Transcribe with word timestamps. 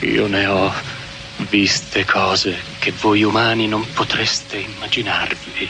Io 0.00 0.26
ne 0.26 0.46
ho 0.46 0.72
viste 1.48 2.04
cose 2.04 2.56
che 2.78 2.92
voi 2.92 3.22
umani 3.22 3.66
non 3.66 3.86
potreste 3.92 4.58
immaginarvi. 4.58 5.68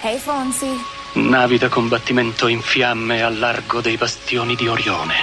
Hey 0.00 0.18
Fonsi. 0.18 0.70
Navi 1.14 1.58
da 1.58 1.68
combattimento 1.68 2.46
in 2.46 2.60
fiamme 2.60 3.22
al 3.22 3.38
largo 3.38 3.80
dei 3.80 3.96
bastioni 3.96 4.54
di 4.54 4.68
Orione. 4.68 5.14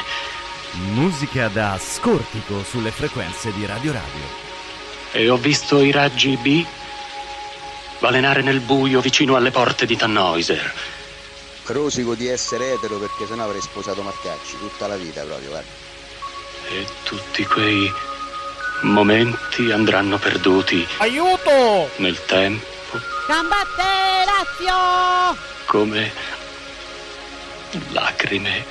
Musica 0.93 1.47
da 1.47 1.77
scortico 1.79 2.63
sulle 2.63 2.91
frequenze 2.91 3.51
di 3.53 3.65
Radio 3.65 3.91
Radio. 3.91 4.39
E 5.11 5.29
ho 5.29 5.37
visto 5.37 5.81
i 5.81 5.91
raggi 5.91 6.37
B 6.37 6.65
balenare 7.99 8.41
nel 8.41 8.61
buio 8.61 8.99
vicino 8.99 9.35
alle 9.35 9.51
porte 9.51 9.85
di 9.85 9.95
Tannhäuser. 9.95 10.73
Rosico 11.65 12.15
di 12.15 12.27
essere 12.27 12.73
etero 12.73 12.97
perché 12.97 13.27
sennò 13.27 13.43
avrei 13.43 13.61
sposato 13.61 14.01
Marcacci 14.01 14.57
tutta 14.57 14.87
la 14.87 14.97
vita 14.97 15.23
proprio, 15.23 15.49
guarda. 15.49 15.90
E 16.73 16.87
tutti 17.03 17.45
quei 17.45 17.91
momenti 18.83 19.71
andranno 19.71 20.17
perduti 20.17 20.87
Aiuto! 20.97 21.89
nel 21.97 22.17
tempo 22.25 22.97
Combatte 23.27 23.83
Lazio! 24.25 25.37
come 25.65 26.11
lacrime 27.89 28.65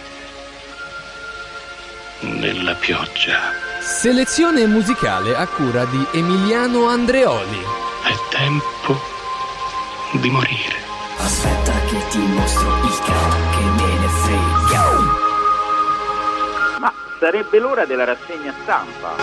nella 2.20 2.74
pioggia. 2.74 3.52
Selezione 3.80 4.66
musicale 4.66 5.34
a 5.34 5.46
cura 5.46 5.84
di 5.86 6.06
Emiliano 6.12 6.88
Andreoli. 6.88 7.64
È 8.02 8.14
tempo 8.30 9.00
di 10.12 10.28
morire. 10.28 10.76
Aspetta 11.16 11.72
che 11.86 12.06
ti 12.08 12.18
mostro 12.18 12.84
il 12.84 12.98
cavo 13.04 13.36
che 13.50 13.79
sarebbe 17.20 17.58
l'ora 17.58 17.84
della 17.84 18.04
rassegna 18.04 18.50
stampa. 18.62 19.14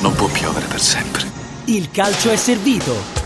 Non 0.00 0.14
può 0.14 0.26
piovere 0.28 0.66
per 0.66 0.80
sempre. 0.80 1.24
Il 1.66 1.90
calcio 1.90 2.30
è 2.30 2.36
servito. 2.36 3.19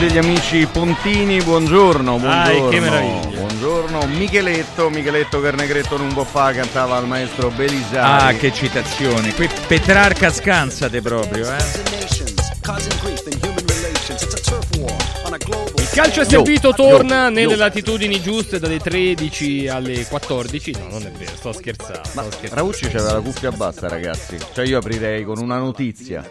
Degli 0.00 0.16
amici 0.16 0.66
Pontini, 0.66 1.42
buongiorno, 1.42 2.16
buongiorno. 2.16 2.66
Ai, 2.66 2.70
che 2.70 2.80
meraviglia. 2.80 3.38
Buongiorno, 3.38 4.06
Micheletto, 4.06 4.88
Micheletto 4.88 5.42
Carnegretto 5.42 5.96
un 5.96 6.14
po' 6.14 6.24
fa 6.24 6.52
cantava 6.52 6.96
al 6.96 7.06
maestro 7.06 7.50
Belisari. 7.50 8.24
Ah, 8.24 8.38
che 8.38 8.50
citazione. 8.50 9.34
Qui 9.34 9.46
Petrarca 9.66 10.32
scansate 10.32 11.02
proprio, 11.02 11.54
eh. 11.54 11.58
Il 15.76 15.88
calcio 15.92 16.22
è 16.22 16.24
servito 16.24 16.72
torna 16.72 17.28
nelle 17.28 17.56
latitudini 17.56 18.22
giuste 18.22 18.58
dalle 18.58 18.78
13 18.78 19.68
alle 19.68 20.06
14. 20.06 20.76
No, 20.78 20.88
non 20.92 21.02
è 21.02 21.10
vero, 21.10 21.32
sto 21.36 21.52
scherzando. 21.52 22.08
Ma 22.14 22.22
sto 22.22 22.30
scherzando. 22.30 22.54
Raucci 22.54 22.88
c'aveva 22.88 23.12
la 23.12 23.20
cuffia 23.20 23.52
bassa, 23.52 23.86
ragazzi. 23.86 24.38
Cioè 24.54 24.64
io 24.64 24.78
aprirei 24.78 25.24
con 25.24 25.38
una 25.38 25.58
notizia. 25.58 26.24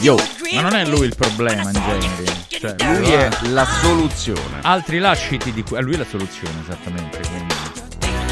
Yo. 0.00 0.16
Ma 0.54 0.60
non 0.62 0.74
è 0.74 0.84
lui 0.84 1.06
il 1.06 1.14
problema 1.14 1.70
in 1.70 1.72
genere. 1.72 2.45
Cioè, 2.58 2.74
Lui 2.98 3.10
è 3.12 3.28
la 3.50 3.64
soluzione. 3.82 4.58
Altri 4.62 4.98
lasciti 4.98 5.52
di 5.52 5.62
cui. 5.62 5.80
Lui 5.82 5.94
è 5.94 5.98
la 5.98 6.06
soluzione, 6.08 6.54
esattamente. 6.62 7.20
quindi. 7.28 7.54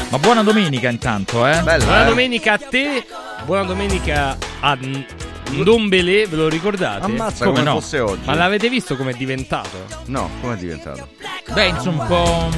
Ma 0.09 0.19
buona 0.19 0.43
domenica 0.43 0.89
intanto, 0.89 1.45
eh. 1.47 1.59
Buona 1.61 2.03
domenica 2.03 2.53
a 2.53 2.57
te, 2.57 3.05
buona 3.43 3.63
domenica 3.63 4.37
a 4.61 4.77
Ndombele, 5.51 6.27
ve 6.27 6.35
lo 6.35 6.47
ricordate? 6.47 7.05
Ammazza 7.05 7.45
come, 7.45 7.63
fosse 7.63 7.99
oggi. 7.99 8.21
Ma 8.25 8.35
l'avete 8.35 8.69
visto 8.69 8.95
come 8.95 9.11
è 9.11 9.15
diventato? 9.15 9.85
No, 10.05 10.29
come 10.41 10.53
è 10.53 10.57
diventato? 10.57 11.09
Beh, 11.53 11.65
insomma, 11.67 12.03
un 12.03 12.07
po'. 12.07 12.49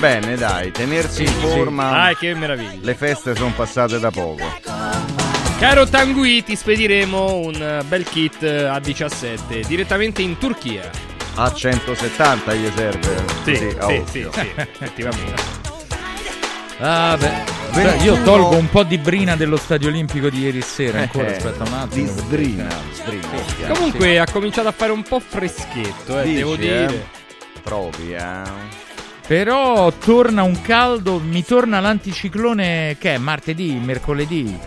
Bene, 0.00 0.36
dai, 0.36 0.70
tenersi 0.70 1.22
in 1.22 1.28
Sì, 1.28 1.34
sì. 1.34 1.40
forma. 1.40 2.04
Ah, 2.06 2.14
che 2.14 2.34
meraviglia. 2.34 2.78
Le 2.80 2.94
feste 2.94 3.34
sono 3.34 3.52
passate 3.54 3.98
da 3.98 4.10
poco. 4.10 4.44
Caro 5.58 5.86
Tanguy, 5.88 6.42
ti 6.44 6.54
spediremo 6.54 7.34
un 7.38 7.54
eh, 7.60 7.82
bel 7.84 8.04
kit 8.04 8.42
eh, 8.44 8.62
A17 8.66 9.66
direttamente 9.66 10.22
in 10.22 10.38
Turchia. 10.38 10.88
A 11.34 11.52
170 11.52 12.54
gli 12.54 12.70
serve. 12.74 13.24
Sì, 13.44 13.56
sì, 13.56 13.64
occhio. 13.80 14.04
sì, 14.06 14.28
sì, 14.32 14.52
effettivamente. 14.56 15.42
Ah, 16.78 17.16
beh. 17.18 17.56
Beh, 17.72 17.96
io 18.04 18.22
tolgo 18.22 18.56
un 18.56 18.68
po' 18.70 18.84
di 18.84 18.98
brina 18.98 19.34
dello 19.36 19.56
stadio 19.56 19.88
olimpico 19.88 20.30
di 20.30 20.40
ieri 20.42 20.60
sera. 20.62 21.00
Ancora, 21.00 21.26
Eh, 21.28 21.36
aspetta 21.36 21.64
un 21.64 21.72
attimo. 21.72 22.12
Di 22.12 22.18
sbrina, 22.20 22.68
sbrina. 22.92 23.72
Comunque 23.74 24.18
ha 24.20 24.26
cominciato 24.30 24.68
a 24.68 24.72
fare 24.72 24.92
un 24.92 25.02
po' 25.02 25.18
freschetto, 25.20 26.20
eh, 26.20 26.22
Dici, 26.22 26.34
devo 26.36 26.54
dire. 26.56 26.84
eh? 26.94 27.04
Trovi, 27.64 28.14
eh? 28.14 28.76
Però 29.26 29.92
torna 29.92 30.42
un 30.44 30.60
caldo, 30.62 31.18
mi 31.20 31.44
torna 31.44 31.80
l'anticiclone 31.80 32.96
che 32.98 33.14
è 33.14 33.18
martedì, 33.18 33.72
mercoledì. 33.74 34.58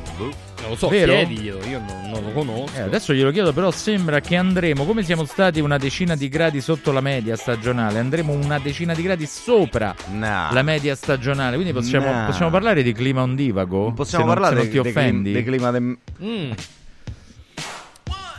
Non 0.62 0.70
lo 0.70 0.76
so, 0.76 0.88
Vero? 0.90 1.14
chiediglielo, 1.14 1.66
io 1.66 1.80
non, 1.80 2.10
non 2.12 2.24
lo 2.24 2.32
conosco. 2.32 2.78
Eh, 2.78 2.82
adesso 2.82 3.14
glielo 3.14 3.32
chiedo, 3.32 3.52
però 3.52 3.72
sembra 3.72 4.20
che 4.20 4.36
andremo, 4.36 4.86
come 4.86 5.04
siamo 5.04 5.26
stati 5.26 5.60
una 5.60 5.78
decina 5.78 6.16
di 6.16 6.30
gradi 6.30 6.62
sotto 6.62 6.92
la 6.92 7.02
media 7.02 7.36
stagionale, 7.36 8.00
andremo 8.00 8.32
una 8.34 8.60
decina 8.60 8.94
di 8.94 9.02
gradi 9.02 9.26
sopra 9.26 9.96
la 10.20 10.62
media 10.64 10.96
stagionale. 10.96 11.56
Quindi 11.56 11.74
possiamo, 11.74 12.12
No. 12.12 12.26
possiamo 12.28 12.52
parlare 12.52 12.84
di 12.84 12.94
clima 12.94 13.22
ondivago? 13.24 13.92
Possiamo 13.94 14.26
Se 14.26 14.30
non- 14.32 14.40
parlare 14.42 14.56
se 14.56 14.62
non 14.62 14.66
ti 14.66 14.82
di- 14.82 14.88
offendi? 14.90 15.32
di 15.34 15.44
clima 15.44 15.72
de- 15.72 15.80
Mm. 16.24 16.52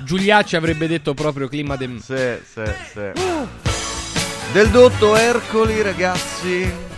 Giuliacci 0.05 0.57
avrebbe 0.57 0.89
detto 0.89 1.15
proprio 1.15 1.49
clima 1.49 1.77
de... 1.77 1.89
Sì, 2.01 2.15
sì, 2.45 2.63
sì. 2.93 3.21
Del 4.53 4.69
dotto 4.71 5.17
Ercoli, 5.17 5.81
ragazzi. 5.83 6.91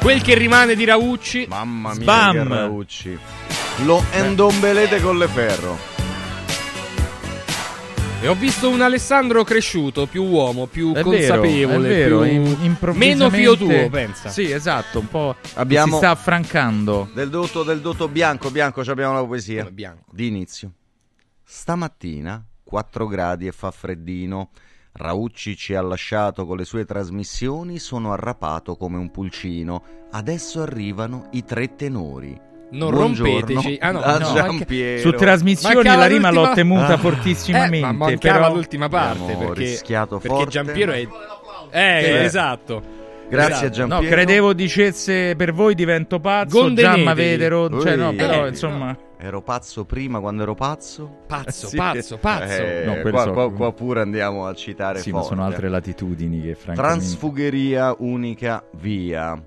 Quel 0.00 0.22
che 0.22 0.34
rimane 0.34 0.74
di 0.74 0.86
Raucci. 0.86 1.46
Mamma 1.46 1.92
mia, 1.94 2.30
che 2.30 2.42
Raucci. 2.42 3.18
Lo 3.84 4.02
endombelete 4.12 4.98
con 5.00 5.18
le 5.18 5.28
ferro. 5.28 5.76
E 8.22 8.28
ho 8.28 8.34
visto 8.34 8.70
un 8.70 8.80
Alessandro 8.80 9.44
cresciuto, 9.44 10.06
più 10.06 10.24
uomo, 10.24 10.66
più 10.66 10.94
È 10.94 11.02
consapevole, 11.02 11.88
vero, 11.88 12.22
è 12.22 12.28
vero, 12.28 12.54
più... 12.78 12.92
meno 12.94 13.28
fio 13.30 13.56
tuo, 13.56 13.88
pensa. 13.90 14.30
Sì, 14.30 14.50
esatto, 14.50 15.00
un 15.00 15.08
po' 15.08 15.36
Abbiamo- 15.54 15.92
si 15.92 15.96
sta 15.98 16.10
affrancando. 16.10 17.10
Del 17.14 17.28
dotto, 17.28 17.62
del 17.62 17.80
dotto 17.80 18.08
bianco, 18.08 18.50
bianco, 18.50 18.82
ci 18.82 18.90
abbiamo 18.90 19.14
la 19.14 19.24
poesia. 19.24 19.64
bianco. 19.70 20.04
Di 20.12 20.26
inizio. 20.26 20.72
Stamattina 21.44 22.42
4 22.62 23.06
gradi 23.06 23.46
e 23.46 23.52
fa 23.52 23.70
freddino. 23.70 24.50
Raucci 24.92 25.56
ci 25.56 25.74
ha 25.74 25.80
lasciato 25.82 26.44
con 26.46 26.56
le 26.56 26.64
sue 26.64 26.84
trasmissioni, 26.84 27.78
sono 27.78 28.12
arrapato 28.12 28.76
come 28.76 28.98
un 28.98 29.10
pulcino. 29.10 29.82
Adesso 30.10 30.62
arrivano 30.62 31.28
i 31.32 31.44
tre 31.44 31.74
tenori. 31.76 32.38
Non 32.72 32.90
Buongiorno 32.90 33.32
rompeteci. 33.40 33.78
Ah, 33.80 33.90
no, 33.92 34.00
da 34.00 34.18
no, 34.18 34.32
Giampiero. 34.32 35.00
Su 35.00 35.10
trasmissioni 35.12 35.74
Mancava 35.76 35.96
la 35.96 36.06
rima 36.06 36.30
l'ho 36.30 36.52
temuta 36.52 36.92
Ah. 36.94 36.98
fortissimamente. 36.98 37.76
Eh, 37.78 37.80
ma 37.80 37.92
mancava 37.92 38.38
però... 38.40 38.54
l'ultima 38.54 38.88
parte 38.88 39.22
Abbiamo 39.32 39.46
perché, 39.48 39.60
rischiato 39.60 40.18
perché 40.18 40.36
forte. 40.36 40.50
Giampiero 40.50 40.92
è 40.92 41.08
eh, 41.70 42.02
Sì. 42.04 42.10
esatto. 42.24 42.82
Grazie 43.28 43.52
Esatto. 43.52 43.66
a 43.66 43.70
Giampiero. 43.70 44.02
No, 44.02 44.08
credevo 44.08 44.52
dicesse 44.52 45.34
per 45.36 45.52
voi 45.52 45.74
divento 45.74 46.18
pazzo, 46.20 46.72
già 46.74 46.96
vedero, 47.14 47.80
cioè 47.80 47.96
no, 47.96 48.12
però 48.12 48.44
Eh, 48.44 48.48
insomma 48.48 48.96
Ero 49.22 49.42
pazzo 49.42 49.84
prima 49.84 50.18
quando 50.20 50.42
ero 50.42 50.54
pazzo? 50.54 51.18
Pazzo, 51.26 51.68
Sì. 51.68 51.76
pazzo, 51.76 52.16
pazzo. 52.16 52.52
Eh, 52.62 52.84
No, 52.86 53.10
qua, 53.10 53.22
so. 53.24 53.32
qua- 53.32 53.52
qua 53.52 53.72
pure 53.72 54.00
andiamo 54.00 54.46
a 54.46 54.54
citare 54.54 55.00
sì, 55.00 55.10
ma 55.10 55.18
forte. 55.20 55.34
sono 55.34 55.46
altre 55.46 55.68
latitudini 55.68 56.40
che 56.40 56.54
francamente 56.54 56.98
Transfugheria 57.00 57.94
unica 57.98 58.64
via. 58.76 59.40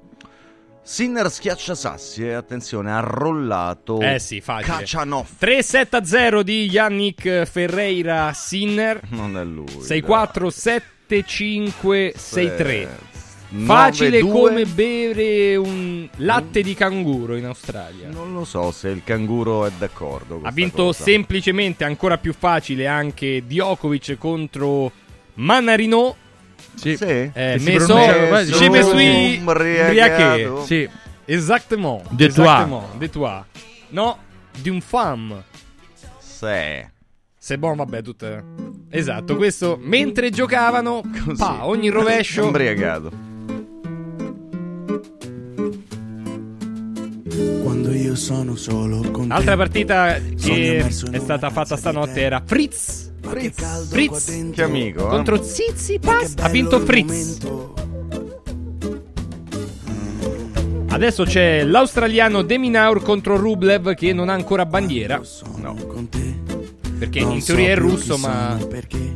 Sinner 0.86 1.32
schiaccia 1.32 1.76
sassi 1.76 2.26
e 2.28 2.34
attenzione, 2.34 2.92
ha 2.92 3.00
rollato 3.00 4.00
Eh 4.02 4.20
sì, 4.20 4.42
facile. 4.42 4.80
Kacanov. 4.80 5.28
3-7-0 5.40 6.42
di 6.42 6.66
Yannick 6.70 7.46
Ferreira 7.46 8.32
Sinner. 8.34 9.00
Non 9.10 9.38
è 9.38 9.44
lui. 9.46 9.66
6-4, 9.80 10.50
7-5, 11.10 12.14
6-3. 12.16 12.82
Nove, 12.82 12.88
Facile 13.56 14.20
due. 14.20 14.32
come 14.32 14.66
bere 14.66 15.56
un 15.56 16.08
latte 16.18 16.62
di 16.62 16.74
canguro 16.74 17.36
in 17.36 17.46
Australia. 17.46 18.10
Non 18.10 18.34
lo 18.34 18.46
so 18.46 18.72
se 18.72 18.90
il 18.90 19.04
canguro 19.04 19.66
è 19.66 19.72
d'accordo. 19.78 20.38
con 20.38 20.46
Ha 20.48 20.52
vinto 20.52 20.86
cosa. 20.86 21.04
semplicemente 21.04 21.84
ancora 21.84 22.18
più 22.18 22.34
facile 22.34 22.88
anche 22.88 23.44
Djokovic 23.46 24.18
contro 24.18 24.92
Manarino. 25.36 26.16
Sì. 26.76 26.98
Sì. 26.98 27.06
Eh, 27.06 27.58
me 27.60 27.80
so, 27.80 27.96
je 27.98 28.70
me 28.70 28.82
si 28.84 28.90
suis 28.90 29.38
briaché. 29.40 30.52
Sì. 30.66 30.90
Exactement. 31.26 32.02
De 32.10 32.30
toi. 32.30 32.46
Exactement. 32.46 32.98
De 32.98 33.10
toi. 33.10 33.44
No, 33.90 34.18
d'une 34.62 34.82
femme. 34.82 35.44
Sì. 36.20 36.92
C'est 37.38 37.58
bon, 37.58 37.76
vabbè, 37.76 38.02
tutte. 38.02 38.44
Esatto, 38.90 39.36
questo 39.36 39.78
mentre 39.82 40.30
giocavano, 40.30 41.02
Così. 41.02 41.38
pa, 41.38 41.66
ogni 41.68 41.90
rovescio. 41.90 42.46
Umbriagato. 42.46 43.12
Quando 47.62 47.92
io 47.94 48.16
sono 48.16 48.56
solo 48.56 49.02
con 49.12 49.24
te. 49.24 49.28
L'altra 49.28 49.56
partita 49.56 50.18
che 50.40 50.86
è 50.86 51.20
stata 51.20 51.50
fatta 51.50 51.78
stanotte 51.78 52.14
te. 52.14 52.22
era 52.22 52.42
Fritz. 52.46 53.12
Fritz 53.22 54.30
dentro. 54.30 54.56
Che 54.56 54.64
amico, 54.64 55.06
eh? 55.06 55.10
contro 55.10 55.40
Tsitsipas. 55.40 56.36
Ha 56.40 56.50
vinto 56.50 56.80
Fritz. 56.80 57.38
Adesso 60.88 61.24
c'è 61.24 61.64
l'australiano 61.64 62.44
Deminaur 62.44 63.02
contro 63.02 63.36
Rublev 63.36 63.96
che 63.96 64.14
non 64.14 64.30
ha 64.30 64.34
ancora 64.34 64.66
bandiera. 64.66 65.20
No. 65.56 65.74
Con 65.88 66.08
te. 66.08 66.36
Perché 67.00 67.20
in 67.20 67.44
teoria 67.44 67.70
è 67.70 67.76
russo, 67.76 68.18
ma 68.18 68.58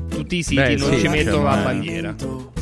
tutti 0.09 0.37
i 0.37 0.43
siti 0.43 0.55
Beh, 0.55 0.75
non 0.75 0.93
sì, 0.93 0.99
ci 0.99 1.07
mettono 1.07 1.43
la 1.43 1.57
bandiera. 1.57 2.15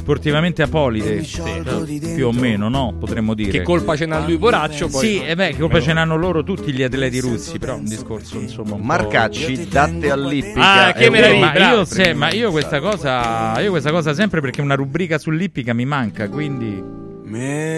Sportivamente 0.05 0.61
apolide, 0.61 1.19
di 1.19 1.31
dentro. 1.43 1.83
più 2.13 2.27
o 2.27 2.31
meno, 2.31 2.69
no? 2.69 2.93
Potremmo 2.99 3.33
dire. 3.33 3.49
Che 3.49 3.63
colpa 3.63 3.95
ce 3.95 4.05
n'ha 4.05 4.19
lui 4.19 4.37
Poraccio? 4.37 4.87
Poi 4.87 5.03
Sì, 5.03 5.23
e 5.23 5.33
beh, 5.33 5.49
che 5.53 5.57
colpa 5.57 5.81
ce 5.81 5.93
n'hanno 5.93 6.15
loro 6.15 6.43
tutti 6.43 6.71
gli 6.71 6.83
atleti 6.83 7.19
russi, 7.19 7.57
però 7.57 7.75
un 7.75 7.85
discorso 7.85 8.39
insomma 8.39 8.75
un 8.75 8.81
po'- 8.81 8.85
Marcacci, 8.85 9.67
datte 9.67 10.11
all'ippica. 10.11 10.85
Ah, 10.85 10.91
che 10.93 11.09
meraviglia, 11.09 11.53
ma 11.53 11.71
io, 11.71 11.85
se- 11.85 12.13
ma 12.13 12.31
io 12.31 12.51
questa 12.51 12.79
cosa 12.79 13.59
io 13.59 13.71
questa 13.71 13.89
cosa 13.89 14.13
sempre 14.13 14.41
perché 14.41 14.61
una 14.61 14.75
rubrica 14.75 15.17
sull'ippica 15.17 15.73
mi 15.73 15.85
manca, 15.85 16.29
quindi 16.29 16.83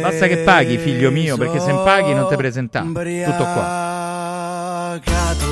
basta 0.01 0.27
che 0.27 0.39
paghi, 0.39 0.77
figlio 0.77 1.09
mio, 1.12 1.38
perché 1.38 1.62
se 1.62 1.71
non 1.71 1.85
paghi 1.85 2.13
non 2.13 2.27
ti 2.27 2.35
presenta. 2.35 2.81
Tutto 2.81 3.44
qua. 3.53 4.95
Ubriacato 4.97 5.45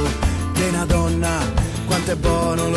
di 0.53 0.61
una 0.69 0.85
donna, 0.85 1.37
quanto 1.85 2.11
è 2.11 2.15
buono. 2.15 2.74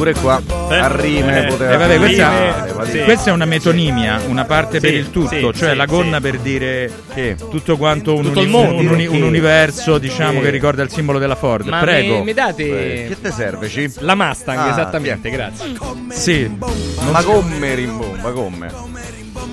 Pure 0.00 0.14
qua, 0.14 0.40
a 0.70 0.96
rime 0.96 1.44
Eh, 1.44 1.46
poteva 1.48 1.72
Eh, 1.72 1.76
vabbè, 1.76 1.98
questa, 1.98 2.30
fare, 2.30 2.72
va 2.72 2.84
sì. 2.86 2.98
questa 3.02 3.28
è 3.28 3.32
una 3.34 3.44
metonimia, 3.44 4.22
una 4.28 4.46
parte 4.46 4.80
Sì, 4.80 4.86
per 4.86 4.94
il 4.94 5.10
tutto, 5.10 5.28
sì, 5.52 5.58
cioè 5.58 5.70
sì, 5.72 5.76
la 5.76 5.84
gonna 5.84 6.16
sì. 6.16 6.22
per 6.22 6.38
dire 6.38 6.90
Che? 7.12 7.36
tutto 7.50 7.76
quanto 7.76 8.14
un, 8.14 8.22
Tutto 8.22 8.40
uni- 8.40 8.48
mondo. 8.50 8.80
un, 8.80 8.86
uni- 8.88 9.06
un 9.06 9.20
universo, 9.20 9.98
diciamo, 9.98 10.38
Che? 10.38 10.46
che 10.46 10.50
ricorda 10.52 10.82
il 10.82 10.88
simbolo 10.90 11.18
della 11.18 11.34
Ford. 11.34 11.66
Ma 11.68 11.80
Prego. 11.80 12.16
mi, 12.16 12.24
mi 12.24 12.32
date 12.32 12.64
Che 13.08 13.16
te 13.20 13.30
serve, 13.30 13.68
Ci? 13.68 13.92
la 13.98 14.14
Mustang, 14.14 14.58
Ah, 14.58 14.70
esattamente, 14.70 15.28
grazie. 15.28 15.66
Sì. 16.08 16.50
Ma 17.10 17.22
come 17.22 17.74
rimbomba, 17.74 18.30
come? 18.32 18.72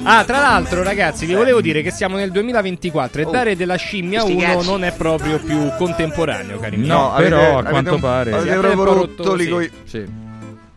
Ah, 0.04 0.24
tra 0.24 0.40
l'altro, 0.40 0.82
ragazzi, 0.82 1.26
vi 1.26 1.34
volevo 1.34 1.60
dire 1.60 1.82
che 1.82 1.92
siamo 1.92 2.16
nel 2.16 2.32
2024 2.32 3.20
e 3.22 3.26
Oh. 3.26 3.32
dare 3.32 3.58
della 3.58 3.76
scimmia 3.76 4.22
Sti 4.22 4.32
1 4.32 4.42
cazzi. 4.42 4.66
non 4.70 4.86
è 4.86 4.94
proprio 4.94 5.40
più 5.40 5.72
contemporaneo, 5.78 6.58
cari 6.58 6.78
miei. 6.78 6.88
No, 6.88 7.12
avete- 7.14 7.30
però 7.36 7.58
a 7.58 7.64
quanto 7.64 7.96
un- 7.96 8.00
pare. 8.00 8.32
Avete 8.32 8.56
proprio 8.56 8.84
rotto 8.86 9.24
rotto, 9.26 9.38
sì. 9.38 9.50
coi- 9.50 9.72
Sì. 9.84 10.26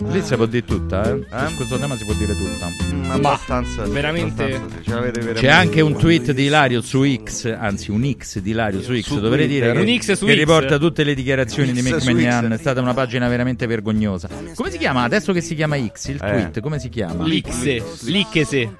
Lì 0.09 0.23
si 0.23 0.35
può 0.35 0.47
dire 0.47 0.65
tutta, 0.65 1.03
eh? 1.11 1.19
Eh? 1.31 1.49
Su 1.49 1.57
questo 1.57 1.79
tema 1.79 1.95
si 1.97 2.05
può 2.07 2.15
dire 2.15 2.35
tutta. 2.35 2.69
Mm, 2.95 3.11
abbastanza. 3.11 3.85
veramente- 3.85 4.45
abbastanza, 4.45 4.77
sì, 4.79 4.83
ce 4.85 4.95
l'avete 4.95 5.13
veramente. 5.21 5.41
C'è 5.47 5.53
anche 5.53 5.81
un 5.83 5.97
tweet 5.99 6.33
di 6.33 6.45
Ilario 6.45 6.81
su 6.81 7.05
X, 7.23 7.55
anzi 7.59 7.91
un 7.91 8.11
X 8.17 8.39
di 8.39 8.51
Ilario 8.51 8.81
su 8.81 8.95
X, 8.99 9.03
Su 9.05 9.21
dovrei 9.21 9.47
Twitter. 9.47 9.73
dire 9.73 9.85
che, 9.85 9.93
Un 9.93 9.99
X 10.01 10.13
su 10.13 10.25
che 10.25 10.33
X. 10.35 10.37
riporta 10.39 10.79
tutte 10.79 11.05
le 11.05 11.15
dichiarazioni 11.15 11.73
di 11.73 11.83
X. 11.83 12.07
è 12.49 12.57
stata 12.59 12.81
una 12.81 12.95
pagina 12.95 13.29
veramente 13.29 13.67
vergognosa. 13.67 14.29
Come 14.55 14.71
si 14.71 14.79
chiama? 14.79 15.03
Adesso 15.03 15.33
che 15.35 15.43
si 15.43 15.55
chiama 15.55 15.77
X, 15.79 16.09
il 16.09 16.15
Eh. 16.17 16.19
tweet, 16.19 16.61
come 16.61 16.79
si 16.79 16.89
chiama? 16.89 17.25
Lixe, 17.25 17.83
Licchese. 18.05 18.57
Eh, 18.59 18.71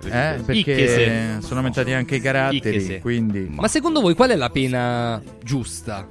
perché 0.45 0.53
Icchese. 0.53 1.39
sono 1.43 1.57
aumentati 1.61 1.93
anche 1.93 2.17
i 2.17 2.21
caratteri, 2.21 2.77
Icchese. 2.77 2.99
quindi... 3.01 3.47
Ma 3.51 3.69
secondo 3.69 4.01
voi 4.01 4.15
qual 4.15 4.31
è 4.31 4.37
la 4.37 4.49
pena 4.49 5.21
giusta? 5.45 6.09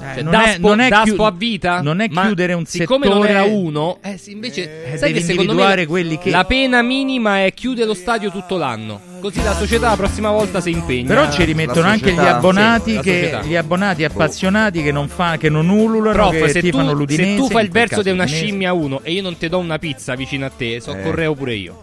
Eh, 0.00 0.14
Cioè, 0.14 0.22
non 0.22 0.32
daspo, 0.32 0.48
è- 0.50 0.58
non 0.58 0.80
è 0.80 0.88
daspo 0.88 1.26
a 1.26 1.30
vita? 1.30 1.80
non 1.82 2.00
è 2.00 2.08
chiudere 2.08 2.52
un 2.54 2.64
siccome 2.64 3.06
settore- 3.06 3.20
non 3.20 3.28
era 3.28 3.42
uno, 3.44 3.98
eh 4.02 4.16
sì, 4.16 4.32
invece 4.32 4.92
Eh, 4.92 4.96
sai 4.98 5.12
devi 5.12 5.24
che 5.26 5.32
secondo 5.32 5.54
me 5.54 5.86
quelli 5.86 6.18
che- 6.18 6.30
la 6.30 6.44
pena 6.44 6.82
minima 6.82 7.44
è 7.44 7.52
chiudere 7.52 7.86
lo 7.86 7.94
stadio 7.94 8.30
tutto 8.30 8.56
l'anno. 8.56 9.00
Così 9.20 9.42
la 9.42 9.54
società 9.54 9.88
la 9.90 9.96
prossima 9.96 10.30
volta 10.30 10.60
si 10.62 10.70
impegna. 10.70 11.08
Però 11.08 11.30
ci 11.30 11.44
rimettono 11.44 11.82
la 11.82 11.88
anche 11.92 12.10
gli 12.12 12.14
società, 12.14 12.36
abbonati, 12.36 12.92
sì, 12.92 13.00
che, 13.00 13.12
società. 13.24 13.42
gli 13.42 13.54
abbonati 13.56 14.04
appassionati 14.04 14.82
che 14.82 14.92
non, 14.92 15.08
fa, 15.08 15.36
che 15.36 15.50
non 15.50 15.68
ululano, 15.68 16.12
Prof, 16.14 16.40
che 16.40 16.48
se 16.48 16.60
tifano 16.62 16.92
tu, 16.92 16.96
l'Udinese. 16.98 17.30
se 17.32 17.36
tu 17.36 17.48
fai 17.50 17.64
il 17.64 17.70
verso 17.70 18.00
di 18.02 18.08
una 18.10 18.24
scimmia 18.24 18.72
1 18.72 19.00
e 19.02 19.12
io 19.12 19.20
non 19.22 19.36
ti 19.36 19.48
do 19.48 19.58
una 19.58 19.78
pizza 19.78 20.14
vicino 20.14 20.46
a 20.46 20.50
te, 20.56 20.80
soccorreo 20.80 21.34
pure 21.34 21.54
io. 21.54 21.82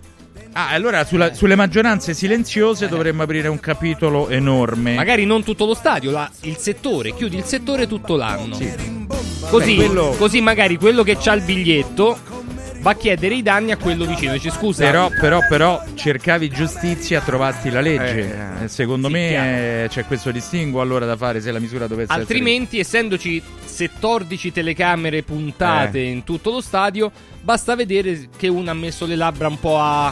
Ah, 0.60 0.70
allora 0.70 1.06
sulla- 1.06 1.36
sulle 1.36 1.54
maggioranze 1.54 2.16
silenziose 2.16 2.88
dovremmo 2.88 3.22
aprire 3.22 3.48
un 3.48 3.60
capitolo 3.60 4.28
enorme. 4.30 4.96
Magari 4.96 5.24
non 5.24 5.44
tutto 5.44 5.68
lo 5.68 5.76
stadio, 5.76 6.10
la- 6.10 6.28
il 6.42 6.58
settore, 6.58 7.14
chiudi 7.14 7.38
il 7.38 7.44
settore 7.44 7.86
tutto 7.86 8.16
l'anno. 8.16 8.58
Così, 9.52 9.76
Beh, 9.76 9.86
quello- 9.86 10.16
così 10.18 10.42
magari 10.42 10.78
quello 10.78 11.04
che 11.04 11.16
ha 11.24 11.34
il 11.34 11.44
biglietto 11.44 12.18
va 12.80 12.90
a 12.92 12.96
chiedere 12.96 13.36
i 13.36 13.44
danni 13.44 13.72
a 13.72 13.78
quello 13.78 14.06
vicino. 14.06 14.32
Dice 14.34 14.50
scusa, 14.50 14.84
Però, 14.84 15.10
però, 15.20 15.42
però, 15.48 15.80
cercavi 15.94 16.50
giustizia, 16.50 17.22
trovasti 17.22 17.70
la 17.70 17.82
legge. 17.82 18.20
Eh, 18.60 18.64
Eh, 18.64 18.68
Secondo 18.68 19.08
sì, 19.08 19.14
me 19.14 19.84
eh, 19.84 19.88
c'è 19.90 20.06
questo 20.06 20.32
distinguo 20.32 20.82
allora 20.82 21.06
da 21.06 21.16
fare 21.16 21.40
se 21.40 21.52
la 21.52 21.60
misura 21.60 21.86
dovesse 21.86 22.12
altrimenti 22.12 22.80
essendoci 22.80 23.40
14 23.64 24.52
telecamere 24.52 25.22
puntate 25.22 26.00
Eh. 26.00 26.10
in 26.10 26.24
tutto 26.24 26.50
lo 26.50 26.62
stadio, 26.62 27.12
basta 27.42 27.76
vedere 27.76 28.30
che 28.36 28.48
uno 28.48 28.72
ha 28.72 28.74
messo 28.74 29.06
le 29.06 29.16
labbra 29.16 29.48
un 29.48 29.60
po' 29.60 29.80
a... 29.80 30.12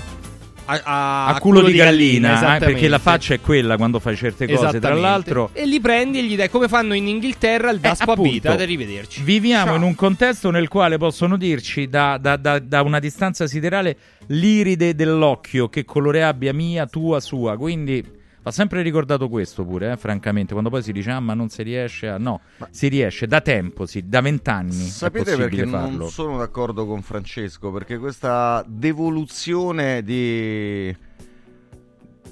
A, 0.68 0.82
a- 0.84 1.26
a 1.28 1.40
culo, 1.40 1.62
di 1.62 1.74
gallina, 1.74 2.30
eh, 2.30 2.34
esattamente. 2.34 2.66
perché 2.66 2.88
la 2.88 2.98
faccia 2.98 3.34
è 3.36 3.40
quella 3.40 3.78
quando 3.78 4.00
fai 4.00 4.16
certe 4.16 4.48
cose. 4.48 4.80
Tra 4.80 4.94
l'altro, 4.96 5.50
E 5.54 5.66
li 5.68 5.80
prendi 5.80 6.18
e 6.20 6.24
gli 6.24 6.36
dai 6.36 6.50
come 6.50 6.68
fanno 6.68 6.94
in 6.96 7.08
Inghilterra 7.08 7.70
il 7.70 7.80
daspo 7.80 8.10
a 8.10 8.14
appunto. 8.14 8.32
vita. 8.32 8.52
Ad 8.54 8.62
arrivederci. 8.62 9.22
Viviamo 9.22 9.66
Ciao. 9.68 9.76
in 9.76 9.84
un 9.84 9.94
contesto 9.96 10.50
nel 10.50 10.68
quale 10.68 10.98
possono 10.98 11.38
dirci 11.38 11.88
da, 11.88 12.18
da- 12.20 12.38
da- 12.38 12.58
da 12.60 12.82
una 12.82 13.00
distanza 13.00 13.46
siderale 13.48 13.96
l'iride 14.28 14.96
dell'occhio, 14.96 15.70
che 15.70 15.86
colore 15.86 16.24
abbia 16.24 16.52
mia, 16.54 16.88
tua, 16.88 17.20
sua. 17.20 17.56
Quindi 17.58 18.04
va 18.46 18.52
sempre 18.52 18.84
ricordato 18.84 19.28
questo 19.28 19.66
pure, 19.66 19.94
eh, 19.94 19.98
francamente, 19.98 20.52
quando 20.52 20.70
poi 20.70 20.84
si 20.84 20.92
dice 20.92 21.10
ah 21.10 21.20
ma 21.20 21.34
non 21.34 21.50
si 21.50 21.64
riesce 21.64 22.08
a... 22.08 22.20
No, 22.20 22.42
si 22.70 22.90
riesce 22.90 23.26
da 23.26 23.42
tempo, 23.42 23.88
sì, 23.88 24.08
da 24.08 24.22
vent'anni. 24.22 24.72
Sapete 24.72 25.36
perché 25.36 25.66
farlo. 25.66 25.98
non 25.98 26.10
sono 26.12 26.38
d'accordo 26.38 26.86
con 26.86 27.02
Francesco? 27.02 27.72
Perché 27.72 27.98
questa 27.98 28.64
devoluzione 28.68 30.04
di, 30.04 30.96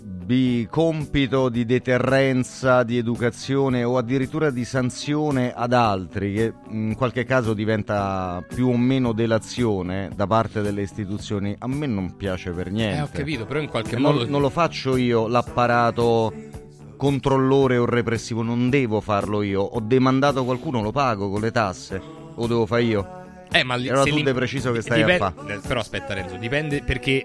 di 0.05 0.67
compito 0.69 1.47
di 1.49 1.65
deterrenza, 1.65 2.83
di 2.83 2.97
educazione 2.97 3.83
o 3.85 3.97
addirittura 3.97 4.49
di 4.49 4.65
sanzione 4.65 5.53
ad 5.53 5.71
altri, 5.71 6.33
che 6.33 6.53
in 6.71 6.95
qualche 6.97 7.23
caso 7.23 7.53
diventa 7.53 8.43
più 8.47 8.67
o 8.67 8.77
meno 8.77 9.13
delazione 9.13 10.09
da 10.13 10.27
parte 10.27 10.61
delle 10.61 10.81
istituzioni, 10.81 11.55
a 11.57 11.67
me 11.67 11.87
non 11.87 12.15
piace 12.17 12.51
per 12.51 12.69
niente. 12.71 12.97
Eh, 12.97 13.01
ho 13.01 13.09
capito, 13.11 13.45
però 13.45 13.59
in 13.61 13.69
qualche 13.69 13.95
E 13.95 13.99
non, 13.99 14.13
modo... 14.15 14.27
non 14.29 14.41
lo 14.41 14.49
faccio 14.49 14.97
io 14.97 15.27
l'apparato 15.27 16.33
controllore 16.97 17.77
o 17.77 17.85
repressivo, 17.85 18.41
non 18.43 18.69
devo 18.69 18.99
farlo 19.01 19.41
io. 19.41 19.61
Ho 19.61 19.79
demandato 19.79 20.43
qualcuno, 20.43 20.81
lo 20.81 20.91
pago 20.91 21.29
con 21.29 21.41
le 21.41 21.51
tasse 21.51 22.01
o 22.35 22.47
devo 22.47 22.65
fare 22.65 22.83
io? 22.83 23.21
Eh, 23.51 23.63
ma 23.63 23.75
li- 23.75 23.87
Allora 23.89 24.03
tu 24.09 24.21
de 24.21 24.33
preciso 24.33 24.71
che 24.71 24.81
stai 24.81 24.99
dipende- 25.03 25.23
a 25.25 25.31
fa. 25.31 25.53
eh, 25.53 25.59
Però 25.65 25.79
aspetta 25.79 26.13
Renzo, 26.13 26.35
dipende 26.37 26.81
perché 26.83 27.23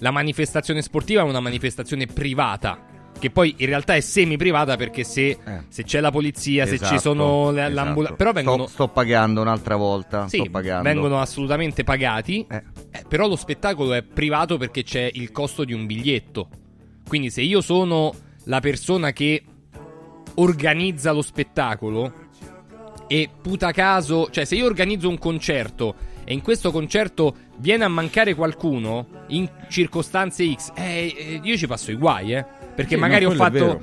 la 0.00 0.10
manifestazione 0.10 0.82
sportiva 0.82 1.20
è 1.22 1.24
una 1.24 1.40
manifestazione 1.40 2.06
privata. 2.06 2.84
Che 3.18 3.30
poi 3.30 3.52
in 3.58 3.66
realtà 3.66 3.96
è 3.96 4.00
semi-privata 4.00 4.76
perché 4.76 5.02
se, 5.02 5.36
se 5.68 5.82
c'è 5.82 5.98
la 5.98 6.12
polizia, 6.12 6.66
se 6.66 6.76
ci 6.78 6.84
Esatto, 6.84 7.00
sono 7.00 7.50
le- 7.50 7.62
esatto. 7.62 7.74
l'ambulanza. 7.74 8.16
Però 8.16 8.30
vengono, 8.32 8.62
Sto, 8.66 8.72
sto 8.72 8.88
pagando 8.88 9.40
un'altra 9.40 9.74
volta. 9.74 10.28
sì, 10.28 10.48
vengono 10.82 11.20
assolutamente 11.20 11.82
pagati. 11.82 12.46
eh, 12.48 12.62
però 13.08 13.26
lo 13.26 13.34
spettacolo 13.34 13.92
è 13.94 14.02
privato 14.04 14.56
perché 14.56 14.84
c'è 14.84 15.10
il 15.14 15.32
costo 15.32 15.64
di 15.64 15.72
un 15.72 15.84
biglietto. 15.86 16.48
Quindi 17.08 17.30
se 17.30 17.40
io 17.42 17.60
sono 17.60 18.14
la 18.44 18.60
persona 18.60 19.10
che 19.12 19.42
organizza 20.36 21.10
lo 21.10 21.22
spettacolo 21.22 22.12
e 23.08 23.28
puta 23.42 23.72
caso, 23.72 24.28
cioè 24.30 24.44
se 24.44 24.54
io 24.54 24.66
organizzo 24.66 25.08
un 25.08 25.18
concerto 25.18 25.94
e 26.30 26.34
in 26.34 26.42
questo 26.42 26.70
concerto 26.70 27.34
viene 27.56 27.84
a 27.84 27.88
mancare 27.88 28.34
qualcuno 28.34 29.06
in 29.28 29.48
circostanze 29.70 30.52
X, 30.52 30.72
eh, 30.74 31.14
eh, 31.16 31.40
io 31.42 31.56
ci 31.56 31.66
passo 31.66 31.90
i 31.90 31.94
guai, 31.94 32.34
eh. 32.34 32.44
Perché 32.74 32.96
Sì, 32.96 33.00
magari 33.00 33.24
no, 33.24 33.30
ho 33.30 33.34
fatto 33.34 33.80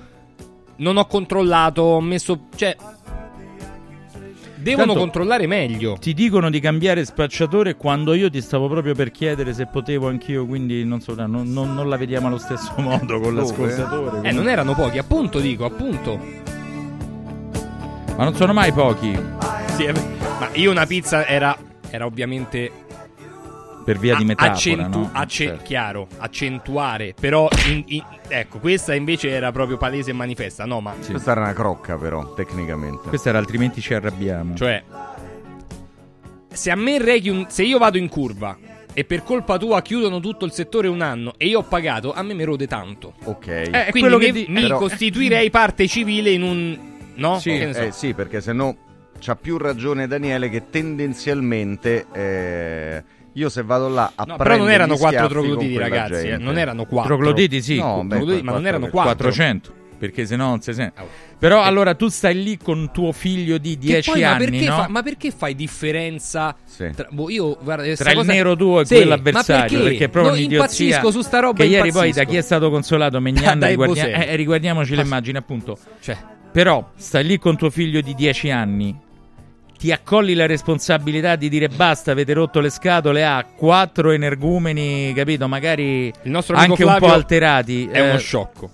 non 0.75 0.97
ho 0.97 1.07
controllato, 1.07 1.81
ho 1.81 2.01
messo, 2.01 2.41
cioè 2.55 2.75
devono 4.57 4.85
Tanto- 4.87 4.99
controllare 4.99 5.47
meglio. 5.47 5.97
Ti 5.99 6.13
dicono 6.13 6.51
di 6.51 6.59
cambiare 6.59 7.03
spacciatore 7.03 7.75
quando 7.75 8.13
io 8.13 8.29
ti 8.29 8.41
stavo 8.41 8.67
proprio 8.67 8.93
per 8.93 9.09
chiedere 9.09 9.51
se 9.53 9.65
potevo 9.65 10.07
anch'io, 10.07 10.45
quindi 10.45 10.83
non 10.85 11.01
so, 11.01 11.15
non, 11.15 11.51
non- 11.51 11.73
non 11.73 11.89
la 11.89 11.97
vediamo 11.97 12.27
allo 12.27 12.37
stesso 12.37 12.73
modo 12.77 13.19
con 13.19 13.33
l'ascoltatore. 13.33 14.27
Eh, 14.27 14.31
non 14.31 14.47
erano 14.47 14.75
pochi, 14.75 14.99
appunto 14.99 15.39
dico, 15.39 15.65
appunto. 15.65 16.19
Ma 18.15 18.23
non 18.23 18.35
sono 18.35 18.53
mai 18.53 18.71
pochi. 18.71 19.17
Sì, 19.75 19.87
ma 20.39 20.49
io 20.53 20.69
una 20.71 20.85
pizza 20.85 21.25
era, 21.27 21.57
era 21.89 22.05
ovviamente 22.05 22.71
Per 23.85 23.99
via 23.99 24.15
di 24.15 24.25
metafora, 24.25 24.53
accentu- 24.55 24.95
no? 24.95 25.09
acce- 25.13 25.45
Certo. 25.45 25.63
chiaro, 25.63 26.07
accentuare. 26.17 27.13
Però, 27.19 27.47
in- 27.67 27.83
in- 27.87 28.03
ecco, 28.27 28.57
questa 28.59 28.95
invece 28.95 29.29
era 29.29 29.51
proprio 29.51 29.77
palese 29.77 30.09
e 30.09 30.13
manifesta. 30.13 30.65
No, 30.65 30.79
ma 30.81 30.93
Questa 31.07 31.31
era 31.31 31.41
una 31.41 31.53
crocca, 31.53 31.95
però, 31.97 32.33
tecnicamente. 32.33 33.07
Questa 33.09 33.29
era 33.29 33.37
altrimenti 33.37 33.81
ci 33.81 33.93
arrabbiamo. 33.93 34.55
Cioè, 34.55 34.83
se 36.51 36.71
a 36.71 36.75
me 36.75 36.97
reghi 36.99 37.29
un. 37.29 37.45
Se 37.49 37.63
io 37.63 37.77
vado 37.77 37.97
in 37.97 38.07
curva 38.07 38.57
e 38.93 39.03
per 39.03 39.23
colpa 39.23 39.57
tua 39.57 39.81
chiudono 39.81 40.19
tutto 40.19 40.45
il 40.45 40.51
settore 40.51 40.87
un 40.87 41.01
anno 41.01 41.33
e 41.37 41.47
io 41.47 41.59
ho 41.59 41.63
pagato, 41.63 42.13
a 42.13 42.23
me 42.23 42.33
mi 42.33 42.43
rode 42.43 42.65
tanto. 42.65 43.13
Ok. 43.25 43.47
Eh, 43.47 43.69
è 43.85 43.91
quindi 43.91 43.99
quello 44.09 44.17
mi, 44.17 44.25
che 44.25 44.31
di- 44.31 44.45
mi 44.49 44.61
però- 44.61 44.77
costituirei 44.77 45.49
parte 45.49 45.87
civile 45.87 46.31
in 46.31 46.41
un. 46.43 46.93
No? 47.15 47.39
Sì, 47.39 47.51
Che 47.57 47.65
ne 47.65 47.73
so. 47.73 47.79
eh, 47.81 47.91
sì, 47.91 48.13
perché 48.13 48.41
se 48.41 48.51
no 48.51 48.75
c'ha 49.19 49.35
più 49.35 49.57
ragione 49.57 50.07
Daniele 50.07 50.49
che 50.49 50.69
tendenzialmente 50.69 52.05
eh, 52.11 53.03
io 53.33 53.49
se 53.49 53.63
vado 53.63 53.87
là 53.89 54.11
a 54.15 54.23
No, 54.25 54.37
però 54.37 54.57
non 54.57 54.69
erano 54.69 54.95
quattro 54.97 55.27
trogloditi, 55.27 55.77
ragazzi. 55.77 56.27
eh, 56.27 56.37
non 56.37 56.57
erano 56.57 56.85
quattro. 56.85 57.15
Trogloditi 57.15 57.61
sì, 57.61 57.77
No, 57.77 58.03
beh, 58.05 58.15
Trogloditi, 58.15 58.43
ma 58.43 58.51
non 58.53 58.65
erano 58.67 58.87
400. 58.87 58.91
quattro. 58.91 59.27
400. 59.29 59.83
Perché 59.97 60.25
se 60.25 60.35
no 60.35 60.47
non 60.49 60.61
si 60.61 60.73
sente. 60.73 61.01
Però 61.39 61.61
allora 61.61 61.95
tu 61.95 62.09
stai 62.09 62.41
lì 62.43 62.57
con 62.57 62.91
tuo 62.93 63.13
figlio 63.13 63.57
di 63.57 63.77
Che 63.77 63.85
10 64.01 64.11
poi, 64.11 64.21
ma 64.21 64.31
anni, 64.33 64.45
perché, 64.49 64.65
no? 64.67 64.75
fa- 64.75 64.87
ma 64.89 65.01
perché 65.03 65.31
fai 65.31 65.55
differenza 65.55 66.55
Sì. 66.65 66.91
tra, 66.93 67.07
boh, 67.09 67.29
io, 67.29 67.57
guarda, 67.61 67.93
Tra 67.95 68.11
il 68.11 68.17
cosa- 68.17 68.31
nero 68.33 68.55
tuo 68.57 68.81
e 68.81 68.85
Sì, 68.85 68.95
quello 68.95 69.09
ma 69.09 69.15
avversario, 69.15 69.61
perché? 69.69 69.83
perché 69.83 70.03
è 70.05 70.09
proprio 70.09 70.31
No, 70.33 70.37
un'idiozia. 70.37 70.85
impazzisco 70.85 71.11
su 71.11 71.21
sta 71.21 71.39
roba 71.39 71.57
Che 71.63 71.69
ieri 71.69 71.91
poi 71.93 72.11
da 72.11 72.23
chi 72.25 72.35
è 72.35 72.41
stato 72.41 72.69
consolato 72.69 73.19
Megnan, 73.21 73.57
Dai, 73.59 73.69
riguardia- 73.69 74.07
eh, 74.25 74.35
riguardiamoci 74.35 74.95
Ma- 74.95 75.01
l'immagine 75.01 75.37
appunto. 75.37 75.77
Cioè, 76.01 76.17
Però 76.55 76.91
stai 76.95 77.25
lì 77.25 77.37
con 77.37 77.57
tuo 77.57 77.69
figlio 77.69 77.99
di 77.99 78.15
10 78.15 78.49
anni, 78.49 78.97
ti 79.77 79.91
accolli 79.91 80.33
la 80.33 80.45
responsabilità 80.45 81.35
di 81.35 81.49
dire 81.49 81.67
basta, 81.67 82.13
avete 82.13 82.31
rotto 82.31 82.61
le 82.61 82.69
scatole 82.69 83.25
a 83.25 83.43
quattro 83.43 84.11
energumeni, 84.11 85.11
capito? 85.13 85.49
Magari 85.49 86.05
il 86.05 86.31
nostro 86.31 86.55
amico 86.55 86.71
anche 86.71 86.85
un 86.85 86.97
po' 86.97 87.13
alterati. 87.13 87.87
è 87.87 87.99
eh, 87.99 88.09
uno 88.09 88.17
sciocco. 88.19 88.69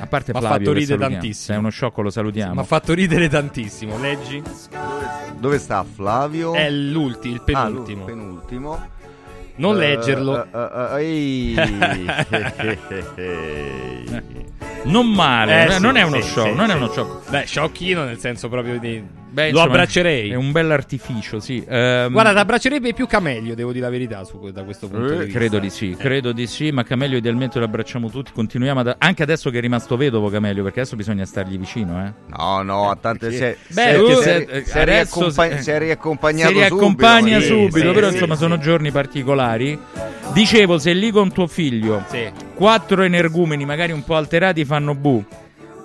A 0.00 0.06
parte 0.06 0.32
Flavio, 0.32 0.48
fatto 0.50 0.72
ridere 0.74 0.98
tantissimo. 0.98 1.56
È 1.56 1.58
uno 1.58 1.70
sciocco 1.70 2.02
lo 2.02 2.10
salutiamo. 2.10 2.52
Mi 2.52 2.60
ha 2.60 2.64
fatto 2.64 2.92
ridere 2.92 3.26
tantissimo. 3.30 3.98
Leggi? 3.98 4.42
Dove 5.38 5.58
sta 5.58 5.82
Flavio? 5.90 6.52
È 6.52 6.68
l'ultimo, 6.68 7.36
il 7.36 7.40
Ah, 7.40 7.44
penultimo. 7.44 8.04
lui, 8.04 8.14
penultimo. 8.14 8.86
non 9.56 9.76
Eh, 9.76 9.78
leggerlo. 9.78 10.44
eh, 10.44 10.98
eh, 10.98 11.04
ehi. 11.06 11.56
Non 14.84 15.10
male, 15.10 15.62
Eh, 15.62 15.66
eh, 15.66 15.70
sì, 15.72 15.80
non 15.80 15.96
è 15.96 16.02
uno 16.02 16.20
sì, 16.20 16.28
show, 16.28 16.44
sì, 16.46 16.52
non 16.54 16.66
è 16.66 16.72
sì. 16.72 16.76
uno 16.76 16.92
show. 16.92 17.20
Beh, 17.28 17.44
sciocchino 17.44 18.04
nel 18.04 18.18
senso 18.18 18.48
proprio 18.48 18.78
di. 18.78 19.02
Beh, 19.38 19.52
Lo 19.52 19.60
abbraccerei. 19.60 20.30
È 20.30 20.34
un 20.34 20.50
bell'artificio, 20.50 21.38
sì. 21.38 21.64
Ehm, 21.68 22.10
Guarda, 22.10 22.32
ti 22.32 22.38
abbraccerebbe 22.38 22.92
più 22.92 23.06
Camelio, 23.06 23.54
devo 23.54 23.70
dire 23.70 23.84
la 23.84 23.90
verità, 23.90 24.24
su, 24.24 24.50
da 24.50 24.64
questo 24.64 24.88
punto 24.88 25.06
Eh, 25.12 25.18
di 25.18 25.24
vista. 25.26 25.38
credo 25.38 25.58
di 25.60 25.70
sì, 25.70 25.94
credo 25.96 26.32
di 26.32 26.46
sì, 26.48 26.72
ma 26.72 26.82
Camelio 26.82 27.18
idealmente 27.18 27.58
lo 27.60 27.64
abbracciamo 27.66 28.10
tutti, 28.10 28.32
continuiamo 28.32 28.80
ad... 28.80 28.96
Anche 28.98 29.22
adesso 29.22 29.50
che 29.50 29.58
è 29.58 29.60
rimasto 29.60 29.96
vedovo 29.96 30.28
Camelio, 30.28 30.64
perché 30.64 30.80
adesso 30.80 30.96
bisogna 30.96 31.24
stargli 31.24 31.56
vicino, 31.56 32.04
eh. 32.04 32.12
No, 32.36 32.62
no, 32.62 32.90
a 32.90 32.96
tante 32.96 33.30
se, 33.30 33.58
Beh, 33.68 33.72
se, 33.72 33.82
perché 33.92 34.14
se, 34.16 34.22
se- 34.50 34.64
se 34.64 34.84
riaccompa- 34.84 35.48
se- 35.50 35.62
se 35.62 35.72
è 35.72 35.78
riaccompagnato 35.78 36.48
Si 36.48 36.54
riaccompagna 36.58 37.38
subito, 37.40 37.70
subito, 37.70 37.88
sì, 37.88 37.94
però 37.94 38.06
sì, 38.08 38.12
insomma 38.14 38.34
sì. 38.34 38.40
sono 38.40 38.58
giorni 38.58 38.90
particolari. 38.90 39.78
Dicevo, 40.32 40.78
se 40.78 40.92
lì 40.92 41.10
con 41.10 41.32
tuo 41.32 41.46
figlio 41.46 42.04
Sì. 42.10 42.28
quattro 42.54 43.02
energumeni, 43.02 43.64
magari 43.64 43.92
un 43.92 44.02
po' 44.04 44.16
alterati, 44.16 44.64
fanno 44.64 44.94
bu. 44.94 45.24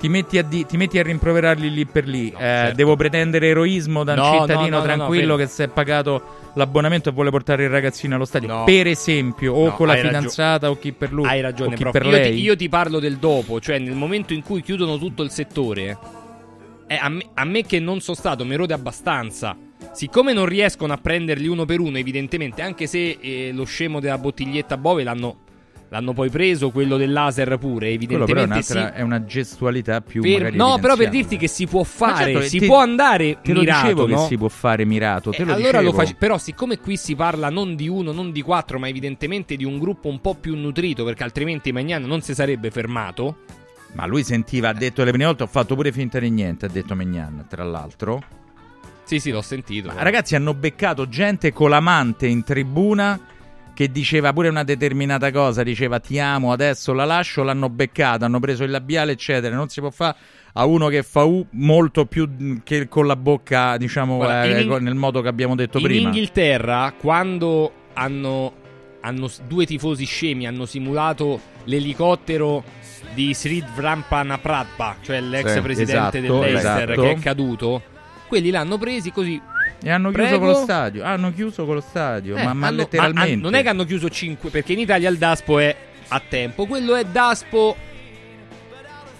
Ti 0.04 0.10
metti, 0.10 0.38
a 0.38 0.44
di- 0.44 0.66
ti 0.66 0.76
metti 0.76 1.00
a 1.00 1.04
rimproverarli 1.04 1.72
lì 1.72 1.86
per 1.86 2.06
lì. 2.10 2.28
Eh, 2.28 2.36
certo. 2.38 2.76
Devo 2.76 2.98
pretendere 2.98 3.48
eroismo 3.48 4.04
da 4.04 4.12
un 4.14 4.20
No, 4.20 4.32
cittadino 4.32 4.58
no, 4.60 4.68
no, 4.68 4.78
no, 4.78 4.84
tranquillo 4.84 5.28
no, 5.32 5.36
che 5.38 5.48
si 5.48 5.64
è 5.64 5.70
pagato 5.70 6.52
l'abbonamento 6.56 7.08
e 7.08 7.12
vuole 7.14 7.30
portare 7.30 7.64
il 7.64 7.70
ragazzino 7.70 8.16
allo 8.16 8.26
stadio. 8.26 8.50
No. 8.50 8.64
Per 8.66 8.86
esempio, 8.88 9.54
o 9.54 9.68
No, 9.68 9.74
con 9.76 9.88
la 9.88 9.96
fidanzata 9.96 10.70
o 10.70 10.78
chi 10.78 10.92
per 10.92 11.14
lui. 11.14 11.26
Hai 11.26 11.40
ragione, 11.40 11.78
chi 11.78 11.86
per 11.90 12.04
Io 12.04 12.12
lei. 12.12 12.34
ti, 12.34 12.42
io 12.42 12.56
ti 12.58 12.68
parlo 12.68 13.00
del 13.00 13.16
dopo, 13.16 13.62
cioè 13.62 13.80
nel 13.80 13.96
momento 13.96 14.34
in 14.34 14.44
cui 14.44 14.62
chiudono 14.62 14.98
tutto 14.98 15.24
il 15.24 15.30
settore. 15.32 15.98
eh, 16.88 16.96
a, 17.02 17.08
me, 17.08 17.24
a 17.36 17.46
me 17.46 17.64
che 17.66 17.80
non 17.80 18.02
sono 18.02 18.18
stato, 18.18 18.44
mi 18.44 18.56
rode 18.56 18.74
abbastanza. 18.74 19.56
Siccome 19.94 20.34
non 20.34 20.46
riescono 20.48 20.92
a 20.92 20.98
prenderli 20.98 21.48
uno 21.48 21.64
per 21.64 21.80
uno, 21.80 21.98
evidentemente, 21.98 22.62
anche 22.62 22.88
se 22.88 23.18
eh, 23.22 23.52
lo 23.54 23.64
scemo 23.64 24.02
della 24.02 24.18
bottiglietta 24.18 24.76
Bove 24.76 25.04
l'hanno, 25.04 25.38
l'hanno 25.94 26.14
poi 26.14 26.32
preso, 26.32 26.72
quello 26.72 26.98
del 26.98 27.12
laser 27.12 27.60
pure, 27.60 27.96
Quello 27.96 28.26
però 28.26 28.40
è, 28.40 28.44
evidentemente 28.44 28.64
sì. 28.64 28.78
è 28.78 29.02
una 29.04 29.24
gestualità 29.26 30.02
più 30.02 30.24
Per- 30.24 30.52
no, 30.56 30.80
però 30.80 30.96
per 30.96 31.10
dirti 31.10 31.38
che 31.38 31.48
si 31.48 31.68
può 31.68 31.84
fare, 31.84 32.34
certo, 32.34 32.48
si 32.48 32.58
ti- 32.58 32.66
può 32.66 32.80
andare 32.80 33.38
Te 33.44 33.54
mirato, 33.54 33.84
dicevo 33.84 34.08
no? 34.08 34.16
che 34.22 34.28
si 34.28 34.38
può 34.38 34.48
fare 34.48 34.86
mirato, 34.86 35.30
te 35.30 35.44
Eh, 35.44 35.46
lo 35.46 35.54
allora 35.54 35.92
face- 35.92 36.16
però 36.18 36.40
siccome 36.40 36.80
qui 36.80 36.98
si 36.98 37.16
parla 37.16 37.52
non 37.52 37.76
di 37.76 37.88
uno, 37.88 38.12
non 38.12 38.32
di 38.32 38.42
quattro, 38.42 38.80
ma 38.80 38.88
evidentemente 38.88 39.56
di 39.56 39.64
un 39.66 39.78
gruppo 39.78 40.08
un 40.08 40.20
po' 40.20 40.34
più 40.34 40.56
nutrito, 40.56 41.04
perché 41.04 41.22
altrimenti 41.24 41.72
Magnan 41.72 42.04
non 42.06 42.22
si 42.22 42.34
sarebbe 42.34 42.72
fermato. 42.72 43.38
Ma 43.94 44.08
lui 44.08 44.24
sentiva, 44.24 44.70
ha 44.70 44.74
detto 44.74 45.04
le 45.04 45.12
prime 45.12 45.26
volte, 45.26 45.44
ho 45.44 45.48
fatto 45.48 45.76
pure 45.76 45.92
finta 45.92 46.18
di 46.18 46.32
niente, 46.32 46.66
ha 46.66 46.70
detto 46.70 46.96
Megnan, 46.96 47.46
tra 47.48 47.64
l'altro. 47.64 48.24
Sì, 49.04 49.20
sì, 49.20 49.30
l'ho 49.30 49.44
sentito. 49.44 49.92
Ma 49.94 50.02
ragazzi 50.02 50.34
hanno 50.34 50.56
beccato 50.56 51.08
gente 51.08 51.54
con 51.54 51.70
l'amante 51.70 52.26
in 52.26 52.44
tribuna 52.44 53.20
che 53.74 53.92
diceva 53.92 54.32
pure 54.34 54.50
una 54.50 54.64
determinata 54.64 55.32
cosa, 55.32 55.64
diceva 55.64 56.00
ti 56.00 56.20
amo, 56.20 56.52
adesso 56.52 56.94
la 56.94 57.06
lascio, 57.06 57.42
l'hanno 57.44 57.70
beccato, 57.70 58.24
hanno 58.26 58.40
preso 58.40 58.64
il 58.64 58.70
labiale, 58.72 59.14
eccetera. 59.14 59.56
Non 59.56 59.70
si 59.70 59.80
può 59.80 59.90
fare 59.90 60.16
a 60.54 60.66
uno 60.66 60.88
che 60.90 61.02
fa 61.02 61.24
U 61.24 61.44
molto 61.52 62.06
più 62.06 62.28
mh, 62.30 62.58
che 62.64 62.88
con 62.88 63.08
la 63.08 63.16
bocca, 63.16 63.76
diciamo, 63.78 64.18
Guarda, 64.18 64.44
eh, 64.44 64.62
in- 64.62 64.78
nel 64.84 64.94
modo 64.96 65.22
che 65.22 65.28
abbiamo 65.28 65.56
detto 65.56 65.80
In 65.80 65.84
prima. 65.86 66.08
Inghilterra, 66.10 66.94
quando 66.96 67.72
hanno, 67.94 68.54
hanno 69.02 69.30
due 69.48 69.66
tifosi 69.66 70.06
scemi 70.06 70.46
hanno 70.46 70.66
simulato 70.68 71.40
l'elicottero 71.64 72.64
di 73.16 73.34
Srid 73.34 73.66
Vrampanapratpa, 73.76 74.98
cioè 75.02 75.20
l'ex 75.20 75.54
Sì, 75.54 75.62
presidente 75.62 76.18
esatto, 76.20 76.40
dell'Ester 76.40 76.92
esatto. 76.92 77.02
che 77.02 77.12
è 77.12 77.20
caduto, 77.20 77.82
quelli 78.28 78.50
l'hanno 78.52 78.78
presi 78.78 79.12
così. 79.12 79.42
E 79.86 79.90
hanno 79.92 80.12
chiuso 80.12 80.28
Prego. 80.28 80.40
con 80.40 80.48
lo 80.48 80.56
stadio. 80.64 81.04
Hanno 81.04 81.34
chiuso 81.34 81.66
con 81.66 81.76
lo 81.76 81.82
stadio, 81.82 82.36
Eh, 82.38 82.44
ma, 82.44 82.54
ma 82.54 82.68
hanno- 82.68 82.78
letteralmente. 82.78 83.34
han- 83.34 83.40
non 83.40 83.54
è 83.54 83.62
che 83.62 83.70
hanno 83.70 83.84
chiuso 83.84 84.10
5, 84.10 84.50
perché 84.50 84.74
in 84.74 84.80
Italia 84.80 85.10
il 85.10 85.18
Daspo 85.18 85.60
è 85.60 85.76
a 86.08 86.22
tempo, 86.28 86.66
quello 86.66 86.96
è 86.96 87.04
Daspo. 87.04 87.76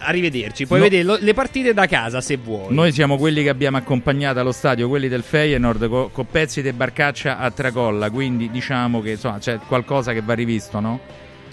Arrivederci, 0.06 0.66
puoi 0.68 0.80
No. 0.80 0.90
vedere 0.90 1.18
le 1.22 1.34
partite 1.34 1.74
da 1.74 1.86
casa 1.88 2.20
se 2.20 2.36
vuoi. 2.36 2.74
Noi 2.74 2.92
siamo 2.92 3.18
quelli 3.18 3.42
che 3.42 3.48
abbiamo 3.48 3.78
accompagnato 3.78 4.38
allo 4.40 4.52
stadio, 4.52 4.90
quelli 4.90 5.08
del 5.08 5.24
Feyenoord, 5.24 6.12
con 6.12 6.28
pezzi 6.30 6.62
di 6.62 6.74
barcaccia 6.74 7.38
a 7.38 7.50
tracolla, 7.52 8.10
quindi 8.10 8.50
diciamo 8.52 9.02
che 9.02 9.12
insomma, 9.12 9.38
c'è 9.38 9.60
qualcosa 9.66 10.12
che 10.12 10.22
va 10.22 10.34
rivisto, 10.34 10.82
no? 10.82 11.00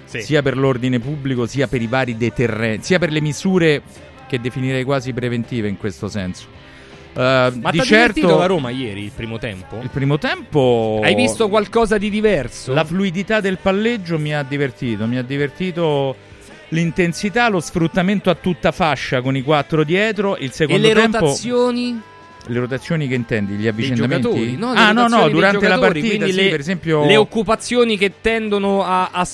Sì. 0.04 0.20
Sia 0.22 0.42
per 0.42 0.56
l'ordine 0.56 0.98
pubblico, 0.98 1.46
sia 1.46 1.68
per 1.68 1.80
i 1.80 1.86
vari 1.86 2.16
deterrenti, 2.16 2.86
sia 2.86 2.98
per 2.98 3.12
le 3.12 3.20
misure 3.20 3.82
che 4.26 4.40
definirei 4.40 4.82
quasi 4.82 5.12
preventive 5.12 5.68
in 5.68 5.76
questo 5.78 6.08
senso. 6.08 6.46
Eh, 7.12 7.52
Ma 7.60 7.70
di 7.70 7.78
certo, 7.78 7.84
divertito 7.84 8.38
la 8.38 8.46
Roma 8.46 8.70
ieri, 8.70 9.04
il 9.04 9.12
primo 9.14 9.38
tempo? 9.38 9.78
il 9.82 9.90
primo 9.90 10.18
tempo... 10.18 11.00
Hai 11.02 11.14
visto 11.14 11.48
qualcosa 11.48 11.98
di 11.98 12.08
diverso? 12.10 12.72
La 12.72 12.84
fluidità 12.84 13.40
del 13.40 13.58
palleggio 13.58 14.18
mi 14.18 14.34
ha 14.34 14.42
divertito, 14.42 15.06
mi 15.06 15.18
ha 15.18 15.22
divertito 15.22 16.14
l'intensità, 16.68 17.48
lo 17.48 17.60
sfruttamento 17.60 18.30
a 18.30 18.34
tutta 18.34 18.72
fascia 18.72 19.20
con 19.22 19.36
i 19.36 19.42
quattro 19.42 19.84
dietro. 19.84 20.36
Il 20.36 20.50
E 20.50 20.52
secondo 20.52 20.86
le 20.86 20.94
tempo. 20.94 21.18
rotazioni 21.18 22.00
Le 22.46 22.58
rotazioni 22.58 23.08
che 23.08 23.14
intendi? 23.14 23.54
Gli 23.54 23.92
giocatori? 23.92 24.56
No, 24.56 24.70
ah, 24.70 24.92
no, 24.92 25.08
no, 25.08 25.28
durante 25.28 25.66
la 25.66 25.78
partita, 25.78 26.26
sì, 26.26 26.32
le, 26.32 26.48
per 26.48 26.60
esempio. 26.60 27.04
le 27.04 27.16
occupazioni 27.16 27.98
che 27.98 28.14
tendono 28.20 28.84
a, 28.84 29.10
a 29.12 29.26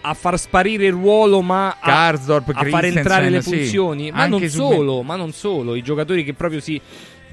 a 0.00 0.14
far 0.14 0.38
sparire 0.38 0.86
il 0.86 0.92
ruolo, 0.92 1.42
ma 1.42 1.70
a, 1.70 1.76
Karsdorp, 1.80 2.52
a 2.54 2.64
far 2.64 2.84
entrare 2.84 3.28
le 3.30 3.42
sì. 3.42 3.56
funzioni. 3.56 4.10
Ma 4.10 4.22
Anche 4.22 4.38
non 4.38 4.48
solo, 4.48 5.02
ma 5.02 5.16
non 5.16 5.32
solo. 5.32 5.74
I 5.74 5.82
giocatori 5.82 6.24
che 6.24 6.34
proprio 6.34 6.60
si. 6.60 6.80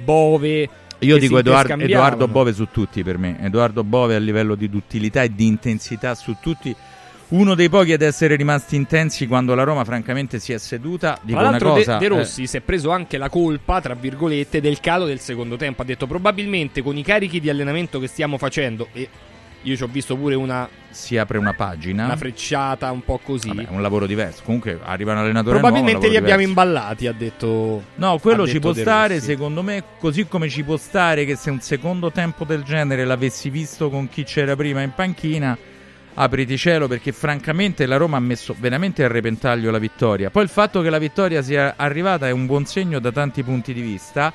Bove. 0.04 0.70
Io 1.00 1.18
dico 1.18 1.38
Edoardo. 1.38 1.76
Edoardo 1.76 2.28
Bove 2.28 2.54
su 2.54 2.68
tutti 2.72 3.04
per 3.04 3.18
me. 3.18 3.38
Edoardo 3.42 3.84
Bove 3.84 4.16
a 4.16 4.20
livello 4.20 4.56
di 4.56 4.70
duttilità 4.70 5.24
e 5.24 5.34
di 5.34 5.46
intensità 5.46 6.16
su 6.16 6.36
tutti. 6.42 6.76
Uno 7.28 7.56
dei 7.56 7.70
pochi 7.70 7.92
ad 7.92 8.04
essere 8.04 8.36
rimasti 8.36 8.76
intensi 8.76 9.26
quando 9.26 9.56
la 9.56 9.64
Roma, 9.64 9.84
francamente, 9.84 10.40
si 10.40 10.54
è 10.54 10.60
seduta. 10.60 11.18
Dico 11.22 11.40
Tra 11.40 11.50
l'altro, 11.50 11.74
De, 11.74 11.80
cosa. 11.80 11.98
De 11.98 12.06
eh, 12.06 12.08
Rossi 12.08 12.46
si 12.46 12.58
è 12.58 12.62
preso 12.62 12.92
anche 12.92 13.18
la 13.18 13.30
colpa, 13.30 13.82
tra 13.82 13.96
virgolette, 13.96 14.62
del 14.62 14.80
calo 14.80 15.06
del 15.06 15.20
secondo 15.20 15.56
tempo. 15.56 15.82
Ha 15.82 15.86
detto 15.86 16.06
probabilmente 16.06 16.84
con 16.84 16.96
i 16.98 17.04
carichi 17.04 17.40
di 17.40 17.50
allenamento 17.50 18.00
che 18.00 18.08
stiamo 18.08 18.38
facendo, 18.38 18.90
e 18.94 19.10
io 19.66 19.76
ci 19.76 19.84
ho 19.84 19.88
visto 19.88 20.16
pure 20.16 20.36
una, 20.36 20.70
si 20.90 21.18
apre 21.18 21.38
una 21.38 21.54
pagina. 21.54 22.06
una 22.06 22.16
frecciata 22.16 22.92
un 22.92 23.04
po' 23.04 23.20
così. 23.22 23.48
Vabbè, 23.48 23.68
è 23.68 23.72
un 23.72 23.82
lavoro 23.82 24.06
diverso. 24.06 24.44
Comunque 24.46 24.80
arriva 24.84 25.14
un 25.14 25.20
allenatore 25.20 25.60
Probabilmente 25.60 26.08
nuovo, 26.08 26.12
li 26.12 26.18
abbiamo 26.18 26.42
diverso. 26.42 26.62
imballati, 26.62 27.08
ha 27.08 27.14
detto. 27.14 27.84
No, 27.96 28.18
quello 28.20 28.48
ci 28.48 28.60
può 28.60 28.74
stare, 28.74 29.20
secondo 29.20 29.64
me, 29.64 29.84
così 30.00 30.28
come 30.28 30.50
ci 30.50 30.64
può 30.64 30.78
stare 30.78 31.26
che 31.26 31.36
se 31.36 31.50
un 31.50 31.60
secondo 31.62 32.12
tempo 32.12 32.46
del 32.46 32.64
genere 32.64 33.06
l'avessi 33.06 33.50
visto 33.50 33.90
con 33.90 34.08
chi 34.08 34.24
c'era 34.24 34.56
prima 34.56 34.82
in 34.82 34.92
panchina, 34.94 35.58
apriti 36.14 36.58
cielo 36.58 36.88
perché 36.88 37.12
francamente 37.12 37.86
la 37.88 37.98
Roma 37.98 38.18
ha 38.18 38.22
messo 38.22 38.56
veramente 38.58 39.04
a 39.04 39.08
repentaglio 39.08 39.72
la 39.72 39.80
vittoria. 39.80 40.30
Poi 40.30 40.44
il 40.44 40.50
fatto 40.50 40.82
che 40.82 40.92
la 40.92 41.00
vittoria 41.00 41.42
sia 41.42 41.74
arrivata 41.76 42.28
è 42.28 42.32
un 42.32 42.46
buon 42.46 42.66
segno 42.66 43.00
da 43.00 43.12
tanti 43.12 43.44
punti 43.44 43.74
di 43.74 43.82
vista. 43.82 44.32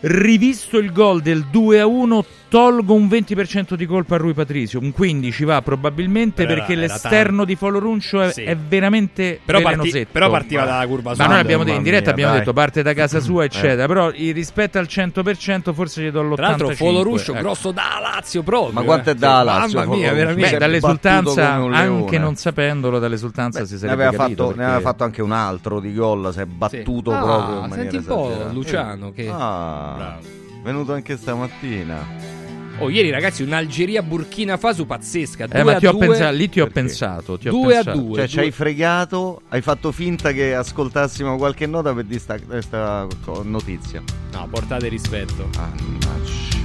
Rivisto 0.00 0.78
il 0.78 0.92
gol 0.92 1.22
del 1.22 1.46
2 1.46 1.80
a 1.80 1.86
1, 1.86 2.24
tolgo 2.48 2.94
un 2.94 3.06
20% 3.06 3.74
di 3.74 3.86
colpa 3.86 4.14
a 4.14 4.18
Rui 4.18 4.32
Patricio. 4.32 4.78
Un 4.78 4.92
15 4.92 5.44
va 5.44 5.60
probabilmente 5.62 6.44
Però 6.46 6.54
perché 6.56 6.72
era- 6.72 6.82
era 6.84 6.92
l'esterno 6.92 7.28
tanto. 7.28 7.44
di 7.44 7.54
Foloruncio 7.56 8.20
è, 8.22 8.32
Sì. 8.32 8.42
è 8.42 8.56
veramente 8.56 9.38
Però, 9.44 9.60
parti- 9.60 10.06
però 10.10 10.30
partiva 10.30 10.62
Ma- 10.64 10.68
dalla 10.70 10.86
curva 10.86 11.10
ma 11.10 11.16
sud. 11.16 11.26
noi 11.26 11.40
abbiamo 11.40 11.64
detto, 11.64 11.76
in 11.76 11.82
diretta 11.82 12.04
mia, 12.04 12.12
abbiamo 12.12 12.30
dai. 12.32 12.40
detto 12.40 12.52
parte 12.52 12.82
da 12.82 12.94
casa 12.94 13.20
sua, 13.20 13.42
Eh. 13.42 13.46
eccetera. 13.46 13.86
Però 13.86 14.10
il 14.14 14.32
rispetto 14.34 14.78
al 14.78 14.86
100% 14.88 15.72
forse 15.72 16.02
gli 16.02 16.10
do 16.10 16.22
l'85%. 16.22 16.34
Tra 16.36 16.46
l'altro, 16.48 16.68
Foloruscio, 16.86 17.32
ecco. 17.32 17.40
grosso 17.42 17.70
da 17.72 17.98
Lazio 18.00 18.42
proprio. 18.42 18.72
Ma 18.72 18.82
quanto 18.82 19.10
è 19.10 19.12
eh. 19.12 19.16
da 19.16 19.38
Sì, 19.38 19.44
Lazio, 19.44 19.78
Mamma 19.80 19.94
mia, 19.96 20.12
veramente. 20.12 20.50
Beh, 20.50 20.58
dall'esultanza, 20.58 21.52
anche 21.52 22.18
non 22.18 22.34
sapendolo, 22.36 22.98
dall'esultanza 22.98 23.60
Beh, 23.60 23.66
si 23.66 23.72
ne, 23.74 23.78
sarebbe 23.78 24.04
aveva 24.06 24.22
capito. 24.22 24.42
fatto, 24.46 24.48
ne 24.50 24.56
perché- 24.56 24.72
aveva 24.74 24.88
fatto 24.90 25.04
anche 25.04 25.22
un 25.22 25.32
altro 25.32 25.80
di 25.80 25.92
gol. 25.94 26.32
Si 26.32 26.40
è 26.40 26.46
battuto 26.46 27.12
Ah, 27.12 27.20
proprio 27.22 27.54
in 27.64 27.70
senti 27.72 27.76
maniera 27.78 27.98
un 27.98 28.04
po' 28.04 28.26
esagerata. 28.28 28.52
Luciano 28.52 29.12
che- 29.12 29.28
Ah, 29.28 29.92
Bravo. 29.96 30.18
venuto 30.62 30.92
anche 30.92 31.16
stamattina. 31.16 32.36
Oh, 32.80 32.90
ieri 32.90 33.10
ragazzi, 33.10 33.42
un'Algeria 33.42 34.02
Burkina 34.02 34.56
Faso 34.56 34.84
pazzesca. 34.86 35.44
Eh, 35.44 35.48
2 35.48 35.62
ma 35.64 35.72
a 35.74 35.78
ti 35.78 35.86
ho 35.86 35.92
2. 35.92 36.06
pensato, 36.06 36.32
lì 36.36 36.48
ti 36.48 36.60
ho 36.60 36.64
Perché? 36.64 36.80
pensato. 36.80 37.36
Ti 37.38 37.48
ho 37.48 37.50
2 37.50 37.76
a 37.76 37.82
pensato. 37.82 37.98
2. 37.98 38.14
Cioè, 38.16 38.28
ci 38.28 38.38
hai 38.38 38.50
fregato, 38.52 39.42
hai 39.48 39.62
fatto 39.62 39.90
finta 39.90 40.30
che 40.32 40.54
ascoltassimo 40.54 41.36
qualche 41.36 41.66
nota 41.66 41.92
per 41.92 42.04
di 42.04 42.18
sta, 42.20 42.38
questa 42.38 43.06
notizia. 43.42 44.00
No, 44.32 44.46
portate 44.48 44.86
rispetto. 44.86 45.48
Mannaggia. 45.56 46.56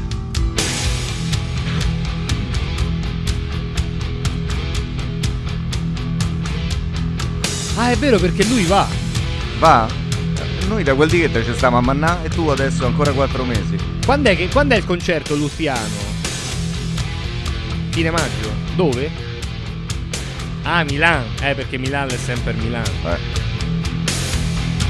Ah, 7.75 7.89
è 7.89 7.96
vero 7.96 8.20
perché 8.20 8.46
lui 8.46 8.63
va. 8.65 8.88
Va? 9.58 9.88
Noi 10.67 10.84
da 10.84 10.93
quel 10.93 11.10
di 11.10 11.20
che 11.20 11.43
ci 11.43 11.53
stiamo 11.53 11.77
a 11.77 11.82
mannà 11.82 12.24
e 12.24 12.29
tu 12.29 12.48
adesso 12.48 12.86
ancora 12.86 13.12
quattro 13.12 13.43
mesi. 13.43 13.77
Quando 14.05 14.29
è, 14.29 14.36
che, 14.36 14.48
quando 14.50 14.75
è 14.75 14.77
il 14.77 14.86
concerto 14.86 15.36
Luciano? 15.36 16.02
Fine 17.93 18.10
maggio. 18.10 18.51
Dove? 18.75 19.08
Ah, 20.63 20.84
Milano. 20.84 21.25
Eh, 21.43 21.53
perché 21.53 21.77
Milano 21.77 22.10
è 22.12 22.17
sempre 22.17 22.53
Milano. 22.53 22.89
Eh. 23.06 23.17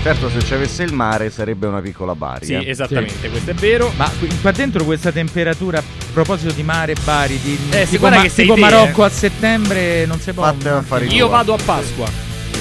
Certo, 0.04 0.30
se 0.30 0.42
ci 0.42 0.54
avesse 0.54 0.84
il 0.84 0.94
mare 0.94 1.30
sarebbe 1.30 1.68
una 1.68 1.82
piccola 1.82 2.16
Bari. 2.16 2.46
Sì, 2.46 2.54
eh. 2.54 2.70
esattamente, 2.70 3.30
questo 3.30 3.52
è 3.52 3.54
vero. 3.54 3.92
Ma 3.98 4.10
qua 4.42 4.52
dentro 4.52 4.86
questa 4.86 5.12
temperatura, 5.12 5.80
a 5.80 5.84
proposito 6.13 6.54
di 6.54 6.63
mare, 6.63 6.96
Bari, 7.04 7.38
di 7.42 7.58
Eh, 7.72 7.84
sì, 7.84 7.92
tipo, 7.92 8.00
guarda 8.00 8.18
Ma- 8.18 8.24
che 8.24 8.30
sei 8.30 8.44
tipo 8.46 8.56
te, 8.56 8.62
Marocco 8.62 9.04
a 9.04 9.10
settembre, 9.10 10.06
non 10.06 10.20
si 10.22 10.32
può. 10.32 10.44
Fatte 10.44 10.70
affari 10.70 11.13
Io 11.13 11.28
vado 11.28 11.54
a 11.54 11.58
Pasqua. 11.63 12.08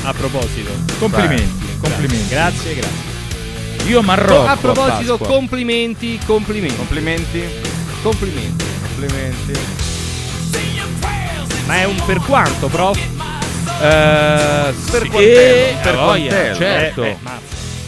A 0.03 0.13
proposito. 0.13 0.73
Complimenti, 0.99 1.79
complimenti. 1.81 2.29
Grazie, 2.29 2.75
grazie. 2.75 3.11
Io 3.87 4.03
Marocco. 4.03 4.47
a 4.47 4.57
proposito, 4.57 5.19
Pasqua. 5.19 5.37
complimenti, 5.37 6.19
complimenti. 6.27 6.77
Complimenti. 6.77 7.43
Complimenti. 8.03 8.65
Complimenti. 8.83 9.91
Ma 11.67 11.77
è 11.81 11.85
un 11.85 11.97
per 12.05 12.19
quanto, 12.21 12.67
prof? 12.69 12.99
Eh, 13.81 14.73
Per 14.91 15.03
sì, 15.03 15.09
quantello, 15.09 15.79
a 15.79 15.83
per 15.83 15.95
voglia, 15.95 16.29
quantello. 16.31 16.57
certo. 16.57 17.05
Eh, 17.05 17.09
eh, 17.09 17.17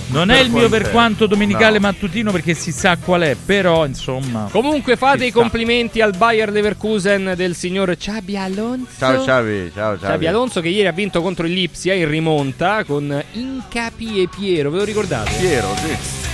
non 0.06 0.26
per 0.28 0.36
è 0.36 0.40
il 0.40 0.50
mio 0.50 0.68
per 0.68 0.90
quanto 0.90 1.26
domenicale 1.26 1.78
No. 1.78 1.86
mattutino 1.86 2.30
perché 2.30 2.54
si 2.54 2.70
sa 2.72 2.96
qual 2.96 3.22
è, 3.22 3.34
però 3.42 3.84
insomma. 3.84 4.48
Comunque 4.50 4.96
fate 4.96 5.24
i 5.26 5.30
sta. 5.30 5.40
complimenti 5.40 6.00
al 6.00 6.14
Bayer 6.16 6.50
Leverkusen 6.50 7.32
del 7.36 7.54
signor 7.56 7.96
Xabi 7.96 8.36
Alonso. 8.36 8.86
Ciao 8.98 9.24
Ciavi, 9.24 9.72
ciao 9.74 9.98
Ciavi. 9.98 10.12
Xabi 10.12 10.26
Alonso 10.26 10.60
che 10.60 10.68
ieri 10.68 10.86
ha 10.86 10.92
vinto 10.92 11.20
contro 11.20 11.46
il 11.46 11.52
Lipsia 11.52 11.94
in 11.94 12.08
rimonta 12.08 12.84
con 12.84 13.22
Incapi 13.32 14.22
e 14.22 14.28
Piero, 14.28 14.70
ve 14.70 14.78
lo 14.78 14.84
ricordate? 14.84 15.30
Piero, 15.38 15.68
sì. 15.76 16.32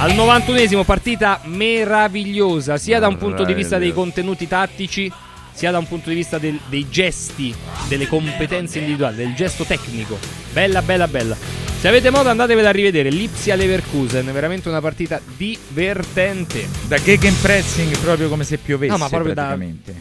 Al 0.00 0.12
91esimo 0.12 0.82
partita 0.84 1.40
meravigliosa, 1.44 2.78
sia 2.78 2.98
da 2.98 3.06
un 3.08 3.18
punto 3.18 3.44
di 3.44 3.52
vista 3.52 3.76
dei 3.76 3.92
contenuti 3.92 4.48
tattici, 4.48 5.12
sia 5.52 5.70
da 5.70 5.76
un 5.78 5.86
punto 5.86 6.08
di 6.08 6.14
vista 6.14 6.38
del- 6.38 6.58
dei 6.70 6.88
gesti, 6.88 7.54
delle 7.86 8.08
competenze 8.08 8.78
individuali, 8.78 9.16
del 9.16 9.34
gesto 9.34 9.64
tecnico. 9.64 10.18
Bella, 10.54 10.80
bella, 10.80 11.06
bella. 11.06 11.36
Se 11.80 11.86
avete 11.86 12.08
modo 12.08 12.30
andatevela 12.30 12.70
a 12.70 12.72
rivedere, 12.72 13.10
Lipsia 13.10 13.54
Leverkusen, 13.56 14.24
veramente 14.32 14.70
una 14.70 14.80
partita 14.80 15.20
divertente. 15.36 16.66
Da 16.88 16.96
gegenpressing 16.96 17.98
proprio 17.98 18.30
come 18.30 18.44
se 18.44 18.56
piovesse 18.56 18.92
No, 18.92 18.98
ma 18.98 19.08
proprio 19.10 19.34
da, 19.34 19.54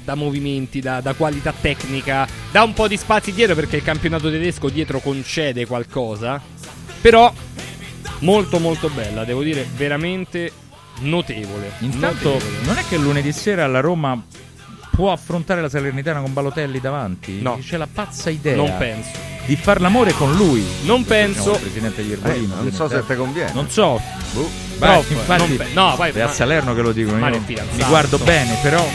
da 0.05 0.15
movimenti, 0.15 0.79
da, 0.79 1.01
da 1.01 1.13
qualità 1.13 1.53
tecnica, 1.59 2.25
da 2.51 2.63
un 2.63 2.73
po' 2.73 2.88
di 2.88 2.95
spazi 2.95 3.33
dietro 3.33 3.53
perché 3.55 3.75
il 3.77 3.83
campionato 3.83 4.31
tedesco 4.31 4.69
dietro 4.69 4.99
concede 4.99 5.65
qualcosa. 5.65 6.41
Però 7.01 7.33
molto 8.19 8.60
molto 8.60 8.89
bella, 8.89 9.23
devo 9.23 9.43
dire, 9.43 9.67
veramente 9.75 10.51
notevole. 11.01 11.71
Intanto 11.79 12.34
Notevole. 12.34 12.65
non 12.65 12.77
è 12.77 12.84
che 12.88 12.97
lunedì 12.97 13.32
sera 13.32 13.65
la 13.67 13.79
Roma 13.79 14.21
può 14.91 15.12
affrontare 15.13 15.62
la 15.62 15.69
Salernitana 15.69 16.19
con 16.19 16.34
Balotelli 16.34 16.79
davanti? 16.82 17.41
No. 17.41 17.58
C'è 17.62 17.77
la 17.77 17.88
pazza 17.91 18.29
idea 18.29 18.55
non 18.55 18.75
penso. 18.77 19.12
di 19.45 19.55
far 19.55 19.79
l'amore 19.79 20.12
con 20.13 20.36
lui. 20.36 20.65
Non 20.84 21.05
penso. 21.05 21.53
il 21.53 21.60
presidente 21.60 22.01
Eh, 22.01 22.05
Iervolino. 22.05 22.55
non 22.55 22.71
so 22.71 22.89
se 22.89 23.05
ti 23.05 23.15
conviene. 23.15 23.51
Non 23.53 23.69
so. 23.69 24.01
Boh. 24.34 24.49
Vai, 24.77 24.91
Prof, 24.93 25.12
infatti, 25.12 25.47
non 25.47 25.58
pe- 25.58 25.67
no, 25.73 25.93
poi- 25.95 26.12
è 26.12 26.19
a 26.21 26.29
Salerno 26.32 26.73
che 26.73 26.82
lo 26.82 26.91
dico. 26.91 27.13
Mario 27.13 27.41
mi 27.47 27.84
guardo 27.88 28.17
bene, 28.17 28.58
però. 28.62 28.86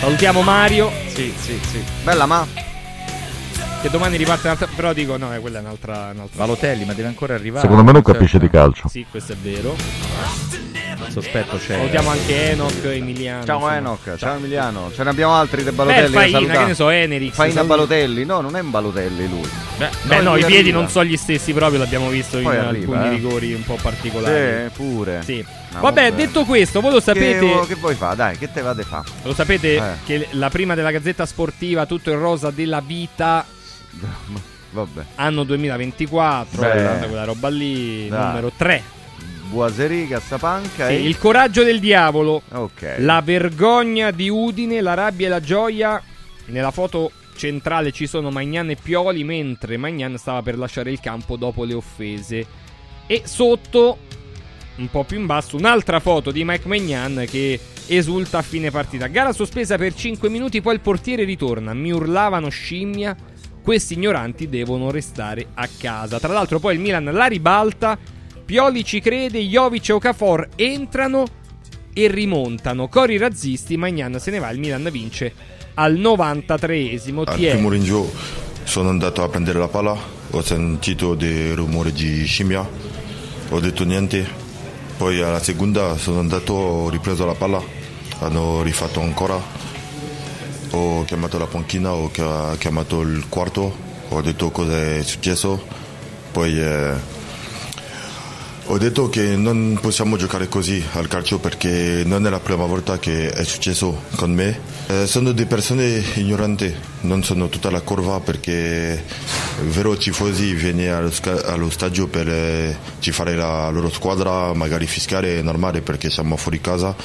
Salutiamo 0.00 0.42
Mario. 0.42 0.90
Sì, 1.14 1.32
sì, 1.38 1.58
sì. 1.70 1.82
Bella 2.02 2.26
ma 2.26 2.46
Che 3.84 3.90
domani 3.90 4.16
riparte 4.16 4.46
un'altra. 4.46 4.66
Però 4.74 4.94
dico, 4.94 5.18
no, 5.18 5.34
eh, 5.34 5.40
quella 5.40 5.58
è 5.58 5.60
un'altra. 5.60 6.08
un'altra... 6.14 6.38
Balotelli, 6.38 6.86
ma 6.86 6.94
deve 6.94 7.08
ancora 7.08 7.34
arrivare. 7.34 7.60
Secondo 7.60 7.84
me 7.84 7.92
non 7.92 8.00
Certo. 8.02 8.16
capisce 8.18 8.38
di 8.38 8.48
calcio. 8.48 8.88
Sì, 8.88 9.04
questo 9.10 9.32
è 9.34 9.36
vero. 9.36 9.76
Il 11.06 11.12
sospetto 11.12 11.58
c'è. 11.58 11.74
Salutiamo 11.76 12.08
anche 12.08 12.52
Enoch, 12.52 12.82
Emiliano. 12.84 13.44
Ciao 13.44 13.56
insomma. 13.56 13.76
Enoch, 13.76 14.16
ciao 14.16 14.36
Emiliano. 14.36 14.90
Ce 14.94 15.02
ne 15.04 15.10
abbiamo 15.10 15.34
altri 15.34 15.62
dei 15.62 15.72
Beh, 15.72 15.76
Balotelli 15.76 16.12
da 16.14 16.18
Faina, 16.20 16.52
che 16.60 16.64
ne 16.64 16.74
so, 16.74 16.88
Enerix. 16.88 17.34
Faina 17.34 17.52
saluti. 17.52 17.68
Balotelli, 17.74 18.24
no, 18.24 18.40
non 18.40 18.56
è 18.56 18.60
un 18.60 18.70
Balotelli 18.70 19.28
lui. 19.28 19.48
Beh, 19.76 19.90
Beh, 20.04 20.20
no, 20.22 20.36
i 20.36 20.38
piedi 20.40 20.56
arriva. 20.70 20.78
non 20.78 20.88
sono 20.88 21.04
gli 21.04 21.16
stessi 21.18 21.52
proprio, 21.52 21.78
l'abbiamo 21.80 22.08
visto 22.08 22.38
in 22.38 22.44
Poi 22.44 22.56
arriva, 22.56 22.94
alcuni 22.96 23.06
eh. 23.06 23.10
rigori 23.18 23.52
un 23.52 23.64
po' 23.64 23.76
particolari. 23.82 24.70
Sì, 24.72 24.82
pure. 24.82 25.20
Sì. 25.24 25.44
No, 25.72 25.80
vabbè, 25.80 26.10
vabbè. 26.10 26.14
detto 26.14 26.44
questo, 26.44 26.80
voi 26.80 26.92
lo 26.92 27.00
sapete, 27.00 27.38
Che, 27.38 27.66
che 27.66 27.74
vuoi 27.74 27.94
fare? 27.96 28.16
Dai, 28.16 28.38
che 28.38 28.50
te 28.50 28.62
vade 28.62 28.82
fa? 28.84 29.04
lo 29.24 29.34
sapete 29.34 29.74
Eh. 29.76 29.82
che 30.06 30.28
la 30.30 30.48
prima 30.48 30.74
della 30.74 30.90
Gazzetta 30.90 31.26
Sportiva, 31.26 31.84
tutto 31.84 32.10
il 32.10 32.16
rosa 32.16 32.50
della 32.50 32.80
vita, 32.80 33.44
Vabbè. 34.70 35.04
anno 35.16 35.44
2024, 35.44 36.60
Beh. 36.60 37.06
quella 37.06 37.24
roba 37.24 37.48
lì, 37.48 38.08
Dai. 38.08 38.26
numero 38.26 38.52
3. 38.56 38.82
Buaseri, 39.48 40.08
Cassapanca 40.08 40.88
e... 40.88 41.00
il 41.00 41.16
coraggio 41.18 41.62
del 41.62 41.78
diavolo, 41.78 42.42
Ok. 42.50 42.96
la 42.98 43.20
vergogna 43.20 44.10
di 44.10 44.28
Udine, 44.28 44.80
la 44.80 44.94
rabbia 44.94 45.26
e 45.26 45.30
la 45.30 45.40
gioia. 45.40 46.02
Nella 46.46 46.72
foto 46.72 47.12
centrale 47.36 47.92
ci 47.92 48.06
sono 48.06 48.30
Magnan 48.30 48.70
e 48.70 48.76
Pioli, 48.76 49.22
mentre 49.22 49.76
Magnan 49.76 50.18
stava 50.18 50.42
per 50.42 50.58
lasciare 50.58 50.90
il 50.90 50.98
campo 50.98 51.36
dopo 51.36 51.62
le 51.64 51.74
offese. 51.74 52.44
E 53.06 53.22
sotto, 53.26 53.98
un 54.76 54.88
po' 54.90 55.04
più 55.04 55.18
in 55.20 55.26
basso, 55.26 55.56
un'altra 55.56 56.00
foto 56.00 56.32
di 56.32 56.42
Mike 56.44 56.66
Magnan 56.66 57.24
che 57.28 57.60
esulta 57.86 58.38
a 58.38 58.42
fine 58.42 58.70
partita. 58.72 59.06
Gara 59.06 59.32
sospesa 59.32 59.76
per 59.76 59.94
5 59.94 60.28
minuti, 60.28 60.60
poi 60.62 60.74
il 60.74 60.80
portiere 60.80 61.22
ritorna. 61.22 61.72
Mi 61.74 61.92
urlavano 61.92 62.48
scimmia. 62.48 63.14
Questi 63.64 63.94
ignoranti 63.94 64.48
devono 64.50 64.90
restare 64.90 65.46
a 65.54 65.66
casa. 65.78 66.20
Tra 66.20 66.34
l'altro 66.34 66.58
poi 66.58 66.74
il 66.74 66.80
Milan 66.80 67.04
la 67.04 67.24
ribalta, 67.24 67.98
Pioli 68.44 68.84
ci 68.84 69.00
crede, 69.00 69.40
Jovic 69.40 69.88
e 69.88 69.92
Okafor 69.94 70.48
entrano 70.54 71.24
e 71.94 72.08
rimontano. 72.08 72.88
Cori 72.88 73.16
razzisti, 73.16 73.78
Magnan 73.78 74.20
se 74.20 74.30
ne 74.30 74.38
va, 74.38 74.50
il 74.50 74.58
Milan 74.58 74.86
vince 74.92 75.32
al 75.74 75.94
93esimo. 75.94 77.22
Al 77.24 77.36
primo 77.36 77.70
rinvio 77.70 78.12
sono 78.64 78.90
andato 78.90 79.22
a 79.22 79.28
prendere 79.30 79.58
la 79.58 79.68
palla, 79.68 79.96
ho 80.30 80.42
sentito 80.42 81.14
dei 81.14 81.54
rumori 81.54 81.90
di 81.92 82.24
scimmia, 82.26 82.68
ho 83.48 83.60
detto 83.60 83.84
niente, 83.84 84.26
poi 84.98 85.22
alla 85.22 85.42
seconda 85.42 85.96
sono 85.96 86.20
andato, 86.20 86.52
ho 86.52 86.90
ripreso 86.90 87.24
la 87.24 87.34
palla, 87.34 87.62
hanno 88.18 88.62
rifatto 88.62 89.00
ancora, 89.00 89.40
ho 90.74 91.04
chiamato 91.04 91.38
la 91.38 91.46
panchina, 91.46 91.92
ho 91.92 92.10
chia- 92.10 92.56
chiamato 92.58 93.00
il 93.02 93.28
quarto, 93.28 93.74
ho 94.08 94.20
detto 94.20 94.50
cosa 94.50 94.76
è 94.76 95.02
successo, 95.02 95.62
poi 96.32 96.60
eh, 96.60 96.92
ho 98.66 98.78
detto 98.78 99.08
che 99.08 99.36
non 99.36 99.78
possiamo 99.80 100.16
giocare 100.16 100.48
così 100.48 100.82
al 100.92 101.06
calcio 101.06 101.38
perché 101.38 102.02
non 102.04 102.26
è 102.26 102.30
la 102.30 102.40
prima 102.40 102.64
volta 102.64 102.98
che 102.98 103.30
è 103.30 103.44
successo 103.44 104.02
con 104.16 104.32
me. 104.32 104.58
Eh, 104.88 105.06
sono 105.06 105.32
delle 105.32 105.46
persone 105.46 106.02
ignoranti, 106.14 106.74
non 107.02 107.22
sono 107.22 107.48
tutta 107.48 107.70
la 107.70 107.80
curva 107.80 108.20
perché 108.20 109.04
vero 109.68 109.96
tifosi 109.96 110.54
viene 110.54 110.90
allo, 110.90 111.12
allo 111.44 111.70
stadio 111.70 112.08
per 112.08 112.28
eh, 112.28 112.76
fare 113.12 113.36
la 113.36 113.68
loro 113.70 113.90
squadra, 113.90 114.52
magari 114.54 114.86
fiscale 114.86 115.38
è 115.38 115.42
normale 115.42 115.82
perché 115.82 116.10
siamo 116.10 116.36
fuori 116.36 116.60
casa, 116.60 116.96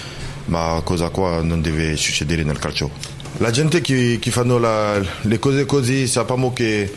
ma 0.45 0.81
cosa 0.83 1.09
qua 1.09 1.41
non 1.43 1.61
deve 1.61 1.95
succedere 1.97 2.43
nel 2.43 2.57
calcio. 2.57 3.18
La 3.37 3.51
gente 3.51 3.79
che, 3.81 4.17
che 4.19 4.31
fanno 4.31 4.57
la- 4.57 4.99
le 5.21 5.39
cose 5.39 5.65
così 5.65 6.07
sappiamo 6.07 6.51
che 6.51 6.91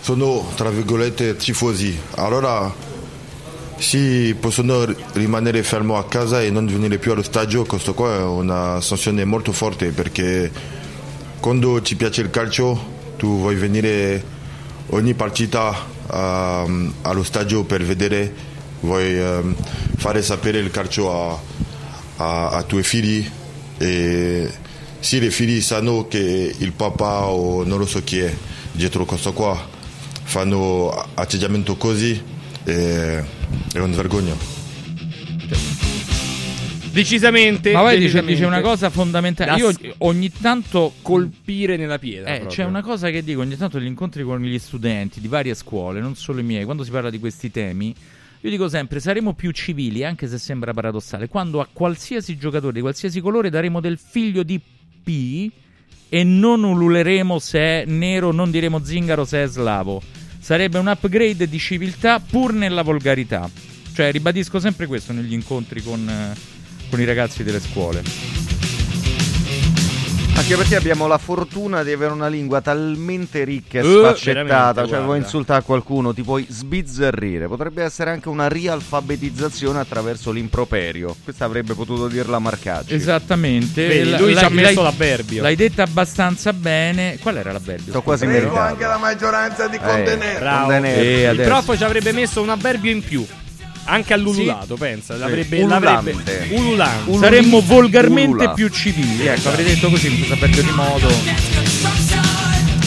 sono 0.00 0.50
tra 0.54 0.68
virgolette 0.70 1.36
tifosi. 1.36 1.98
Allora 2.16 2.72
sì, 3.78 4.34
possono 4.38 4.84
ri- 4.84 4.96
rimanere 5.14 5.62
fermo 5.62 5.96
a 5.96 6.04
casa 6.04 6.42
e 6.42 6.50
non 6.50 6.66
venire 6.66 6.98
più 6.98 7.12
allo 7.12 7.22
stadio, 7.22 7.64
questo 7.64 7.94
qua 7.94 8.16
è 8.16 8.22
una 8.22 8.80
sanzione 8.80 9.24
molto 9.24 9.52
forte 9.52 9.90
perché 9.90 10.50
quando 11.40 11.80
ti 11.80 11.94
piace 11.94 12.20
il 12.22 12.30
calcio 12.30 12.96
tu 13.16 13.38
vuoi 13.38 13.54
venire 13.54 14.22
ogni 14.88 15.14
partita 15.14 15.74
ehm, 16.12 16.94
allo 17.02 17.22
stadio 17.22 17.62
per 17.64 17.84
vedere, 17.84 18.34
vuoi 18.80 19.16
ehm, 19.18 19.54
fare 19.96 20.22
sapere 20.22 20.58
il 20.58 20.70
calcio 20.70 21.10
a, 21.12 21.38
a, 22.16 22.48
a 22.50 22.62
tuoi 22.64 22.82
figli 22.82 23.26
e 23.78 24.50
sì, 25.00 25.22
i 25.22 25.30
figli 25.30 25.60
sanno 25.60 26.08
che 26.08 26.54
il 26.58 26.72
papà 26.72 27.26
o 27.26 27.64
non 27.64 27.78
lo 27.78 27.86
so 27.86 28.02
chi 28.02 28.18
è 28.18 28.34
dietro 28.72 29.04
questo 29.04 29.32
qua 29.32 29.76
fanno 30.22 30.90
atteggiamento 31.14 31.76
così 31.76 32.20
e 32.64 33.24
è 33.72 33.78
una 33.78 33.96
vergogna. 33.96 34.56
Decisamente. 36.90 37.72
Ma 37.72 37.80
poi 37.80 37.90
dice, 37.92 38.02
decisamente. 38.02 38.34
dice 38.34 38.44
una 38.44 38.60
cosa 38.60 38.90
fondamentale. 38.90 39.50
Da 39.50 39.56
Io 39.56 39.72
ogni 39.98 40.32
tanto. 40.32 40.94
colpire 41.00 41.76
nella 41.76 41.98
pietra. 41.98 42.34
Eh, 42.34 42.46
c'è 42.46 42.64
una 42.64 42.82
cosa 42.82 43.10
che 43.10 43.22
dico 43.22 43.40
ogni 43.40 43.56
tanto 43.56 43.78
negli 43.78 43.86
incontri 43.86 44.22
con 44.22 44.40
gli 44.40 44.58
studenti 44.58 45.20
di 45.20 45.28
varie 45.28 45.54
scuole, 45.54 46.00
non 46.00 46.16
solo 46.16 46.40
i 46.40 46.42
miei, 46.42 46.64
quando 46.64 46.84
si 46.84 46.90
parla 46.90 47.10
di 47.10 47.18
questi 47.18 47.50
temi. 47.50 47.94
Io 48.40 48.50
dico 48.50 48.68
sempre: 48.68 49.00
saremo 49.00 49.32
più 49.32 49.50
civili, 49.52 50.04
anche 50.04 50.26
se 50.28 50.38
sembra 50.38 50.72
paradossale, 50.72 51.28
quando 51.28 51.60
a 51.60 51.68
qualsiasi 51.72 52.36
giocatore 52.36 52.74
di 52.74 52.80
qualsiasi 52.80 53.20
colore 53.20 53.48
daremo 53.48 53.80
del 53.80 53.98
figlio 53.98 54.42
di 54.42 54.60
E 56.10 56.24
non 56.24 56.64
ululeremo 56.64 57.38
se 57.38 57.58
è 57.58 57.84
nero, 57.86 58.32
non 58.32 58.50
diremo 58.50 58.84
zingaro 58.84 59.24
se 59.24 59.42
è 59.42 59.46
slavo. 59.46 60.02
Sarebbe 60.38 60.78
un 60.78 60.86
upgrade 60.86 61.48
di 61.48 61.58
civiltà 61.58 62.20
pur 62.20 62.52
nella 62.52 62.82
volgarità. 62.82 63.50
Cioè, 63.94 64.10
ribadisco 64.12 64.60
sempre 64.60 64.86
questo 64.86 65.12
negli 65.12 65.32
incontri 65.32 65.82
con, 65.82 66.08
eh, 66.08 66.34
con 66.88 67.00
i 67.00 67.04
ragazzi 67.04 67.42
delle 67.42 67.60
scuole. 67.60 68.57
Anche 70.38 70.54
perché 70.56 70.76
abbiamo 70.76 71.08
la 71.08 71.18
fortuna 71.18 71.82
di 71.82 71.90
avere 71.92 72.12
una 72.12 72.28
lingua 72.28 72.60
talmente 72.60 73.42
ricca 73.44 73.80
e 73.80 73.80
Eh, 73.80 73.98
sfaccettata, 73.98 74.80
cioè 74.82 74.88
guarda. 74.88 75.04
vuoi 75.04 75.18
insultare 75.18 75.62
qualcuno, 75.64 76.14
ti 76.14 76.22
puoi 76.22 76.46
sbizzarrire. 76.48 77.48
Potrebbe 77.48 77.82
essere 77.82 78.10
anche 78.10 78.28
una 78.28 78.46
rialfabetizzazione 78.48 79.80
attraverso 79.80 80.30
l'improperio. 80.30 81.14
Questa 81.24 81.44
avrebbe 81.44 81.74
potuto 81.74 82.06
dirla 82.06 82.38
Marcacci. 82.38 82.94
Esattamente. 82.94 83.86
Vedi, 83.88 84.10
La- 84.10 84.18
lui 84.18 84.36
ci 84.36 84.44
ha 84.44 84.48
messo 84.48 84.74
l'hai- 84.80 84.90
l'avverbio. 84.90 85.42
L'hai 85.42 85.56
detta 85.56 85.82
abbastanza 85.82 86.52
bene. 86.52 87.18
Qual 87.20 87.36
era 87.36 87.52
l'avverbio? 87.52 87.90
Sto 87.90 88.02
quasi 88.02 88.24
Scusa? 88.24 88.36
meritato. 88.38 88.58
anche 88.60 88.86
la 88.86 88.96
maggioranza 88.98 89.66
di 89.66 89.76
Eh, 89.76 89.80
contenere. 89.80 90.38
Bravo. 90.38 90.62
Contenere. 90.70 91.00
E 91.00 91.30
Il 91.32 91.40
prof 91.42 91.76
ci 91.76 91.84
avrebbe 91.84 92.12
messo 92.12 92.40
un 92.40 92.48
avverbio 92.50 92.90
in 92.92 93.02
più. 93.02 93.26
Anche 93.90 94.12
all'ululato, 94.12 94.76
pensa. 94.76 95.16
L'avrebbe, 95.16 95.60
Ululante. 95.62 95.84
l'avrebbe 96.12 96.46
ululante. 96.50 97.10
Ul- 97.10 97.18
Saremmo 97.20 97.60
volgarmente 97.62 98.28
Ulula. 98.44 98.52
più 98.52 98.68
civili. 98.68 99.26
Ecco, 99.26 99.48
avrei 99.48 99.64
detto 99.64 99.88
così, 99.88 100.08
in 100.08 100.16
questo 100.16 100.34
avverbio 100.34 100.62
di 100.62 100.70
modo. 100.72 101.08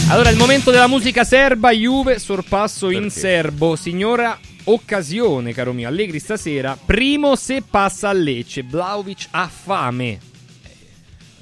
Allora, 0.09 0.29
il 0.29 0.37
momento 0.37 0.71
della 0.71 0.87
musica 0.87 1.23
serba, 1.23 1.71
Juve, 1.71 2.19
sorpasso 2.19 2.89
in 2.91 3.03
Perché? 3.03 3.19
serbo. 3.19 3.75
Signora 3.75 4.37
occasione, 4.65 5.53
caro 5.53 5.73
mio. 5.73 5.87
Allegri 5.87 6.19
stasera. 6.19 6.77
Primo 6.85 7.35
se 7.35 7.63
passa 7.67 8.09
a 8.09 8.13
Lecce. 8.13 8.61
Vlaovic 8.63 9.27
ha 9.31 9.49
fame. 9.51 10.19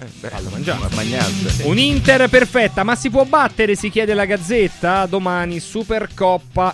Eh, 0.01 0.05
beh, 0.21 0.29
Fallo 0.29 0.49
mangiare. 0.51 0.79
ma 0.79 0.89
mangiasse. 0.93 1.63
Un 1.63 1.77
Inter 1.79 2.29
perfetta, 2.29 2.83
ma 2.83 2.95
si 2.95 3.09
può 3.09 3.25
battere? 3.25 3.75
Si 3.75 3.89
chiede 3.89 4.13
la 4.13 4.23
Gazzetta. 4.25 5.05
Domani 5.07 5.59
Supercoppa 5.59 6.73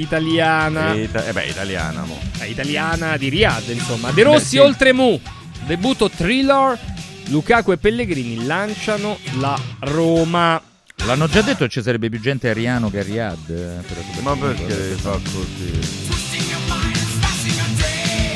italiana. 0.00 0.92
Eh, 0.94 1.02
ita- 1.04 1.26
eh 1.26 1.32
beh, 1.32 1.44
italiana, 1.46 2.02
mo. 2.04 2.18
Eh, 2.40 2.48
italiana 2.48 3.16
di 3.16 3.28
Riyadh, 3.28 3.68
insomma. 3.70 4.10
De 4.10 4.22
Rossi 4.22 4.38
Beh, 4.38 4.46
sì. 4.46 4.58
oltre 4.58 4.92
Mu. 4.92 5.20
Debutto 5.66 6.08
thriller. 6.10 6.78
Lukaku 7.26 7.72
e 7.72 7.76
Pellegrini 7.76 8.44
lanciano 8.44 9.16
la 9.38 9.56
Roma. 9.80 10.60
L'hanno 11.06 11.28
già 11.28 11.42
detto 11.42 11.68
ci 11.68 11.80
sarebbe 11.80 12.08
più 12.10 12.20
gente 12.20 12.50
a 12.50 12.52
Riano 12.52 12.90
che 12.90 12.98
a 12.98 13.02
Riyadh. 13.02 13.50
eh, 13.50 14.20
Ma 14.22 14.34
perché 14.36 14.74
fa 15.00 15.12
così? 15.12 15.98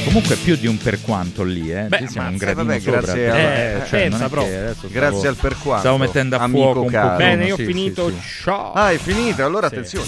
Comunque 0.05 0.37
più 0.37 0.55
di 0.57 0.67
un 0.69 0.77
per 0.77 1.01
quanto 1.01 1.43
lì, 1.43 1.73
eh. 1.73 1.85
Beh, 1.85 2.01
Lì 2.03 2.09
siamo 2.09 2.29
un 2.29 2.37
gradino 2.37 2.65
vabbè, 2.65 2.79
sopra. 2.81 3.01
grazie 3.01 3.23
però, 3.25 3.35
a- 3.35 3.39
eh, 3.39 3.75
eh, 3.75 3.79
cioè, 3.89 4.01
pensa 4.09 4.29
Grazie 4.29 4.89
stavo- 4.91 5.29
al 5.29 5.37
per 5.37 5.57
quanto. 5.59 5.81
Stavo 5.81 5.97
mettendo 5.99 6.37
a 6.37 6.49
fuoco 6.49 6.81
un 6.83 6.91
pochino. 6.91 7.17
Bene, 7.17 7.47
io 7.47 7.55
ho 7.55 7.57
sì, 7.57 7.65
finito. 7.65 8.09
sì, 8.11 8.15
sì. 8.21 8.43
Ciao. 8.45 8.73
Ah, 8.75 8.93
è 8.93 8.99
finito. 8.99 9.45
Allora 9.45 9.69
Sì. 9.69 9.75
attenzione. 9.75 10.07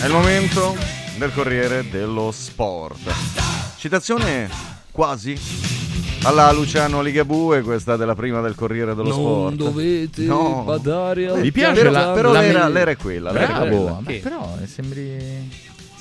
È 0.00 0.06
il 0.06 0.12
momento 0.12 0.76
del 1.18 1.32
Corriere 1.32 1.88
dello 1.90 2.30
Sport. 2.30 3.12
Citazione 3.78 4.48
quasi 4.90 5.38
alla 6.22 6.50
Luciano 6.52 7.00
Ligabue, 7.02 7.62
questa 7.62 7.96
della 7.96 8.14
prima 8.14 8.40
del 8.40 8.54
Corriere 8.54 8.94
dello 8.94 9.12
Sport. 9.12 9.54
dovete 9.56 10.22
No. 10.24 10.62
badare 10.64 11.28
al 11.28 11.40
Mi 11.40 11.50
piace 11.52 11.80
però, 11.82 11.90
la- 11.90 12.12
però 12.12 12.32
la 12.32 12.40
l'era, 12.40 12.64
me- 12.66 12.72
l'era 12.72 12.90
è 12.92 12.96
quella. 12.96 13.32
l'era 13.32 13.44
è 13.46 13.48
Bravo, 13.48 13.64
quella. 13.82 13.98
beh, 14.00 14.12
Che? 14.12 14.18
però 14.20 14.56
eh, 14.62 14.66
sembri... 14.66 15.50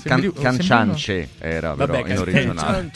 Can- 0.06 0.34
Canciance 0.34 1.30
era 1.40 1.74
però 1.74 1.94
Vabbè, 1.94 2.10
in 2.12 2.20
originale. 2.20 2.92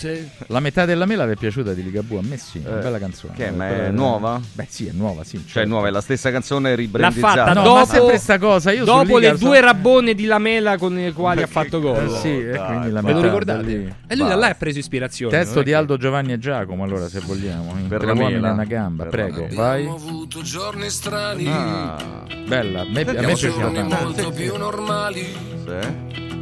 La 0.48 0.60
metà 0.60 0.86
della 0.86 1.06
mela 1.06 1.26
vi 1.26 1.34
è 1.34 1.36
piaciuta 1.36 1.74
di 1.74 1.84
Ligabue? 1.84 2.20
A 2.20 2.22
me 2.24 2.38
sì, 2.38 2.62
una 2.66 2.80
Eh, 2.80 2.82
bella 2.84 3.00
canzone. 3.00 3.34
che 3.36 3.48
è, 3.48 3.52
ma 3.52 3.68
è 3.68 3.74
Quella- 3.76 3.90
nuova? 3.92 4.40
Beh 4.54 4.68
sì, 4.70 4.86
è 4.88 4.92
nuova, 4.94 5.24
sì. 5.24 5.44
Cioè, 5.46 5.66
nuova, 5.66 5.88
è 5.88 5.92
la 5.92 6.02
stessa 6.02 6.30
canzone 6.32 6.70
L'ha 6.70 6.76
ribrandizzata. 6.76 7.46
fatta 7.46 7.54
No, 7.54 7.64
dopo, 7.64 7.76
ma 7.80 7.86
sempre 7.86 8.18
sta 8.20 8.38
cosa, 8.38 8.72
io 8.72 8.86
dopo 8.86 9.18
le 9.18 9.26
Liga 9.28 9.38
so- 9.38 9.46
due 9.46 9.62
rabbone 9.62 10.14
di 10.14 10.26
Lamela 10.26 10.78
con 10.78 10.94
le 10.94 11.12
quali 11.14 11.42
ha 11.42 11.48
fatto 11.48 11.80
gol. 11.80 12.06
Eh, 12.06 12.20
sì, 12.20 12.40
e 12.40 12.52
dai, 12.52 12.66
quindi 12.68 12.92
la. 12.92 13.02
Ve 13.02 13.08
lo 13.12 13.16
metà 13.18 13.28
ricordate? 13.28 13.62
da 13.64 13.68
lì. 13.68 13.94
E 14.08 14.16
lui 14.16 14.28
da 14.28 14.36
là 14.36 14.48
ha 14.48 14.56
preso 14.56 14.78
ispirazione. 14.80 15.32
Testo 15.36 15.54
non 15.56 15.62
è 15.62 15.66
di 15.66 15.70
che- 15.72 15.76
Aldo 15.78 15.98
Giovanni 15.98 16.32
e 16.34 16.38
Giacomo, 16.40 16.84
allora 16.84 17.08
se 17.10 17.20
vogliamo. 17.22 17.76
In 17.80 17.88
Per 17.88 17.98
tre 18.00 18.08
la 18.08 18.14
uomini 18.14 18.34
mela. 18.36 18.50
e 18.50 18.52
una 18.52 18.64
gamba, 18.66 19.04
Per 19.06 19.18
la 19.18 19.24
prego, 19.26 19.42
mela. 19.48 19.62
vai. 19.62 19.80
Abbiamo 19.82 19.96
avuto 19.96 20.42
giorni 20.42 20.90
strani, 20.90 21.48
Ah, 21.48 21.98
Bella, 22.48 22.82
a 22.82 22.86
me, 22.90 23.02
a 23.02 23.06
me 23.12 23.20
piaceva 23.26 23.56
giorni 23.60 23.76
tanto. 23.76 23.96
molto 24.04 24.32
più 24.32 24.58
normali. 24.58 25.26
sì, 25.66 26.39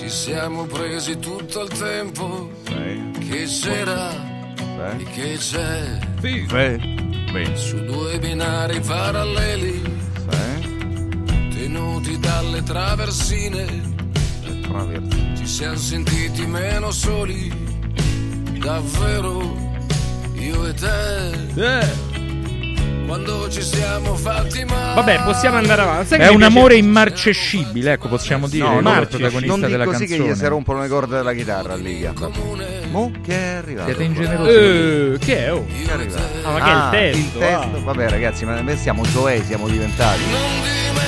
Ci 0.00 0.08
siamo 0.08 0.64
presi 0.64 1.18
tutto 1.18 1.64
il 1.64 1.68
tempo. 1.78 2.50
Che 2.64 3.44
c'era? 3.44 4.10
E 4.96 5.04
che 5.12 5.36
c'è. 5.36 5.98
Su 7.52 7.84
due 7.84 8.18
binari 8.18 8.80
paralleli, 8.80 9.82
tenuti 11.50 12.18
dalle 12.18 12.62
traversine, 12.62 13.66
ci 15.36 15.46
siamo 15.46 15.76
sentiti 15.76 16.46
meno 16.46 16.90
soli. 16.92 17.52
Davvero, 18.58 19.54
io 20.32 20.66
e 20.66 20.72
te. 20.72 22.29
Quando 23.10 23.50
ci 23.50 23.60
siamo 23.60 24.14
fatti 24.14 24.64
male. 24.64 24.94
Vabbè, 24.94 25.22
possiamo 25.24 25.56
andare 25.56 25.82
avanti. 25.82 26.06
Sai 26.06 26.20
È 26.20 26.28
un 26.28 26.44
amore 26.44 26.76
immarcescibile, 26.76 27.94
ecco, 27.94 28.06
possiamo 28.06 28.46
dire. 28.46 28.62
No, 28.68 28.78
no, 28.80 28.94
è 28.94 29.00
il 29.00 29.08
protagonista 29.08 29.46
non 29.48 29.56
dico 29.56 29.70
della 29.70 29.84
così 29.84 30.06
canzone. 30.06 30.28
che 30.28 30.32
gli 30.32 30.36
si 30.36 30.46
rompono 30.46 30.80
le 30.80 30.86
corde 30.88 31.16
della 31.16 31.32
chitarra 31.32 31.74
lì. 31.74 32.08
Mo 32.92 33.10
che 33.24 33.32
è 33.34 33.54
arrivato. 33.56 33.88
Siete 33.88 34.02
ingenerosi. 34.04 34.50
Eh, 34.50 35.16
che 35.18 35.44
è? 35.44 35.52
Oh? 35.52 35.66
Che 35.66 35.88
è 35.88 35.92
arrivato. 35.92 36.22
Ah, 36.44 36.50
ma 36.52 36.58
che 36.60 36.64
è 36.64 36.70
il 36.70 36.76
Ah, 36.76 36.88
testo? 36.92 37.18
il 37.18 37.32
testo. 37.38 37.76
ah. 37.76 37.80
Vabbè, 37.82 38.08
ragazzi, 38.10 38.44
ma 38.44 38.60
noi 38.60 38.76
siamo 38.76 39.04
Zoe, 39.06 39.44
siamo 39.44 39.66
diventati. 39.66 40.20
Non 40.30 40.99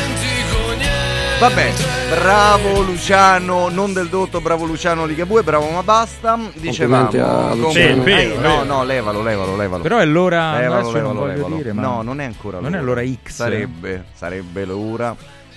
Vabbè, 1.40 1.72
bravo 2.08 2.82
Luciano, 2.82 3.68
non 3.68 3.92
del 3.92 4.06
dotto, 4.08 4.40
bravo 4.40 4.64
Luciano 4.64 5.04
Ligabue, 5.06 5.42
bravo 5.42 5.70
ma 5.70 5.82
basta. 5.82 6.38
Dicevamo. 6.54 7.08
Complimenti 7.08 7.18
a 7.18 7.48
com- 7.50 7.60
Luciano. 7.60 7.90
eh, 7.90 7.94
Sì, 7.94 8.00
vero, 8.00 8.40
no, 8.40 8.62
no, 8.62 8.84
levalo, 8.84 9.22
levalo, 9.22 9.56
levalo. 9.56 9.82
Però 9.82 9.98
è 9.98 10.04
l'ora, 10.04 10.58
Levalo, 10.60 10.82
non 10.82 10.92
levalo, 10.92 11.26
levalo. 11.26 11.56
dire, 11.56 11.72
ma 11.72 11.82
No, 11.82 12.02
non 12.02 12.20
è 12.20 12.24
ancora 12.24 12.60
non 12.60 12.70
l'ora. 12.70 12.80
è 12.80 12.84
l'ora 12.84 13.02
X. 13.24 13.30
Sarebbe, 13.32 14.04
sarebbe 14.14 14.64
l'ora. 14.64 15.16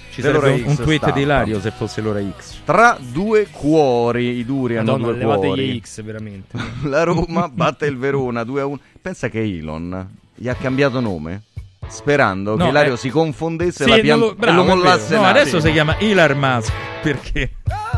Ci 0.10 0.22
sarebbe 0.24 0.50
un, 0.50 0.64
un 0.66 0.76
tweet 0.76 1.02
stampa. 1.02 1.12
di 1.18 1.22
Ilario 1.22 1.60
se 1.60 1.70
fosse 1.72 2.02
l'ora 2.02 2.22
X. 2.36 2.56
Tra 2.66 2.98
due 3.00 3.48
cuori, 3.52 4.38
i 4.38 4.46
duri 4.46 4.78
hanno 4.78 4.92
Madonna, 4.94 5.12
due 5.12 5.18
levate 5.20 5.46
cuori. 5.46 5.68
gli 5.72 5.82
X 5.84 6.02
veramente. 6.02 6.58
La 6.90 7.04
Roma 7.04 7.48
batte 7.48 7.86
il 7.86 7.98
Verona 7.98 8.44
2 8.44 8.62
a 8.62 8.66
1. 8.66 8.80
Pensa 9.02 9.30
che 9.30 9.40
Elon 9.44 10.08
gli 10.34 10.48
ha 10.50 10.56
cambiato 10.56 11.00
nome? 11.00 11.42
Sperando 11.88 12.56
No, 12.56 12.64
che 12.66 12.70
Ilario 12.70 12.94
eh. 12.94 12.98
si 12.98 13.10
confondesse 13.10 13.84
Sì, 13.84 13.90
e 13.90 13.92
la 13.92 13.96
non 13.96 14.04
pian- 14.04 14.20
lo- 14.20 14.32
e 14.32 14.36
bravo, 14.36 14.56
lo 14.58 14.62
è 14.62 14.66
vero. 14.66 14.78
mollasse 14.78 15.16
No, 15.16 15.24
adesso 15.26 15.56
aria. 15.58 15.68
si 15.68 15.72
chiama 15.72 15.98
Elon 16.00 16.38
Musk 16.38 16.74
perché 17.02 17.52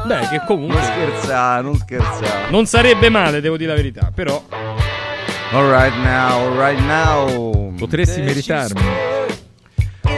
Beh, 0.06 0.20
che 0.30 0.38
Non 0.38 0.46
comunque 0.46 0.82
scherzare, 0.82 1.62
non 1.64 1.76
scherzare. 1.76 2.50
non 2.50 2.66
sarebbe 2.66 3.10
male, 3.10 3.42
devo 3.42 3.58
dire 3.58 3.70
la 3.72 3.76
verità. 3.76 4.12
Però 4.14 4.42
Alright 5.52 5.96
now, 5.96 6.48
alright 6.48 6.80
now. 6.82 7.74
potresti 7.76 8.22
meritarmi. 8.22 8.82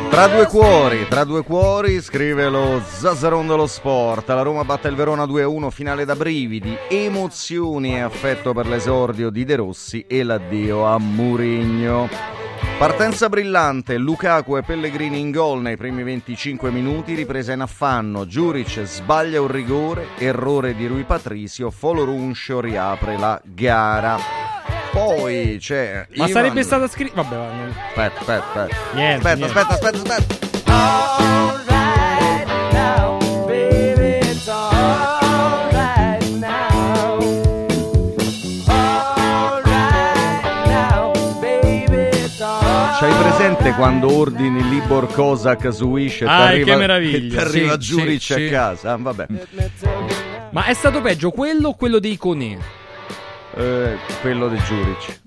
Tra 0.10 0.28
due 0.28 0.48
cuori, 0.48 1.08
tra 1.08 1.24
due 1.24 1.44
cuori, 1.44 2.02
scrive 2.02 2.50
lo 2.50 2.82
Zazzaron 2.84 3.46
dello 3.48 3.68
Sport. 3.68 4.28
La 4.30 4.42
Roma 4.42 4.64
batte 4.66 4.88
il 4.88 4.96
Verona 4.96 5.24
2-1, 5.26 5.70
finale 5.70 6.04
da 6.04 6.16
brividi, 6.16 6.76
emozioni 6.90 7.96
e 7.96 8.00
affetto 8.02 8.52
per 8.54 8.66
l'esordio 8.68 9.30
di 9.30 9.46
De 9.46 9.56
Rossi 9.56 10.04
e 10.08 10.24
l'addio 10.24 10.86
a 10.88 10.98
Murigno. 10.98 12.10
Partenza 12.80 13.28
brillante, 13.28 13.98
Lukaku 13.98 14.56
e 14.56 14.64
Pellegrini 14.64 15.20
in 15.20 15.32
gol 15.32 15.60
nei 15.62 15.76
primi 15.76 16.02
25 16.02 16.72
minuti, 16.72 17.14
ripresa 17.14 17.52
in 17.52 17.60
affanno, 17.60 18.26
Giuric 18.26 18.84
sbaglia 18.84 19.42
un 19.42 19.48
rigore, 19.52 20.08
errore 20.18 20.74
di 20.74 20.88
Rui 20.88 21.04
Patricio, 21.04 21.72
Foloruncio 21.72 22.62
riapre 22.62 23.18
la 23.18 23.40
gara. 23.44 24.18
Poi 24.94 25.58
c'è 25.60 26.08
Ma 26.12 26.24
Ivan- 26.26 26.30
sarebbe 26.32 26.64
stata 26.64 26.88
scritta. 26.88 27.22
Vabbè, 27.22 27.36
va, 27.36 27.52
non- 27.52 27.76
Aspetta, 27.90 28.20
aspetta, 28.22 28.46
aspetta. 28.64 28.76
Niente, 28.94 29.28
aspetta, 29.28 29.36
niente. 29.36 29.60
aspetta, 29.60 29.74
aspetta, 29.74 30.14
aspetta. 30.14 30.48
C'hai 30.64 31.69
presente 43.60 43.74
quando 43.74 44.12
ordini 44.16 44.68
Libor 44.70 45.12
Kozak 45.14 45.72
su 45.74 45.86
Wish 45.86 46.22
e 46.22 46.26
Ah, 46.26 46.38
t'arriva, 46.46 46.66
che 46.72 46.76
meraviglia. 46.78 47.42
t'arriva 47.44 47.74
Sì, 47.74 47.78
Giuric 47.80 48.22
sì, 48.22 48.34
a 48.34 48.36
sì. 48.38 48.50
casa? 48.50 48.92
Ah, 48.94 48.98
vabbè. 48.98 49.28
Ma 50.52 50.66
è 50.66 50.74
stato 50.74 51.02
peggio 51.02 51.32
quello 51.32 51.70
o 51.70 51.76
quello 51.76 52.00
dei 52.00 52.18
Conè? 52.18 52.58
Eh, 53.56 53.98
quello 54.22 54.48
di 54.48 54.58
Giuric. 54.58 55.20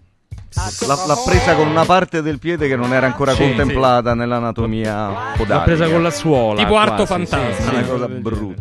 L'ha, 0.87 0.95
l'ha 1.07 1.17
presa 1.25 1.55
con 1.55 1.67
una 1.67 1.85
parte 1.87 2.21
del 2.21 2.39
piede 2.39 2.69
che 2.69 2.77
non 2.77 2.93
era 2.93 3.07
ancora 3.07 3.33
Sì, 3.33 3.39
contemplata 3.43 4.13
nell'anatomia 4.13 5.33
podalica. 5.37 5.55
L'ha 5.55 5.61
presa 5.63 5.89
con 5.89 6.03
la 6.03 6.11
suola. 6.11 6.63
Tipo 6.63 6.77
arto 6.77 7.07
fantasma. 7.07 7.55
sì, 7.55 7.69
Una 7.75 7.83
sì. 7.85 7.89
cosa 7.89 8.09
brutta. 8.09 8.61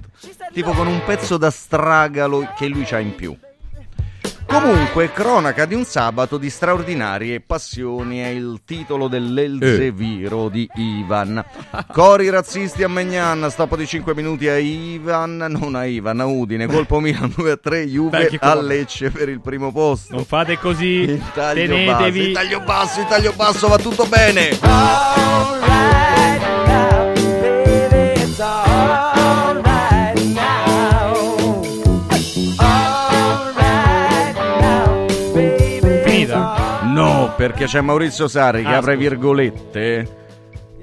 Tipo 0.54 0.72
con 0.72 0.88
un 0.88 1.02
pezzo 1.06 1.38
da 1.38 1.50
stragalo 1.50 2.50
che 2.58 2.68
lui 2.68 2.84
c'ha 2.84 3.00
in 3.00 3.14
più. 3.16 3.36
Comunque, 4.52 5.12
cronaca 5.14 5.66
di 5.66 5.76
un 5.76 5.86
sabato 5.86 6.38
di 6.38 6.50
straordinarie 6.50 7.40
passioni 7.40 8.20
è 8.20 8.28
il 8.28 8.60
titolo 8.66 9.08
dell'Elzeviro 9.08 10.50
di 10.50 10.70
Ivan. 10.76 11.44
Cori 11.94 12.30
razzisti 12.30 12.84
a 12.84 12.90
Megnan, 12.90 13.50
stop 13.50 13.78
di 13.78 13.88
5 13.88 14.14
minuti 14.14 14.50
a 14.50 14.58
Ivan, 14.58 15.38
non 15.38 15.76
a 15.76 15.86
Ivan, 15.86 16.20
a 16.20 16.26
Udine, 16.26 16.68
colpo 16.68 17.00
Milan 17.02 17.32
2 17.34 17.52
a 17.52 17.58
3, 17.58 17.88
Juve 17.88 18.28
Dai, 18.28 18.38
a 18.42 18.56
Lecce 18.56 19.10
per 19.10 19.30
il 19.30 19.40
primo 19.40 19.72
posto. 19.72 20.16
Non 20.16 20.26
fate 20.26 20.60
così. 20.60 20.86
Il 20.86 21.24
taglio 21.34 21.68
basso, 21.68 21.86
Tenetevi. 21.86 22.20
il 22.20 22.34
taglio 22.34 22.60
basso, 22.60 23.00
il 23.00 23.08
taglio 23.08 23.34
basso, 23.34 23.68
va 23.70 23.78
tutto 23.78 24.06
bene. 24.06 24.42
Finita. 24.52 25.91
Perché 37.42 37.66
c'è 37.66 37.82
Maurizio 37.82 38.28
Sarri 38.28 38.62
che 38.62 38.68
Ah, 38.68 38.78
apre 38.78 38.94
scusa. 38.94 39.10
virgolette. 39.10 40.16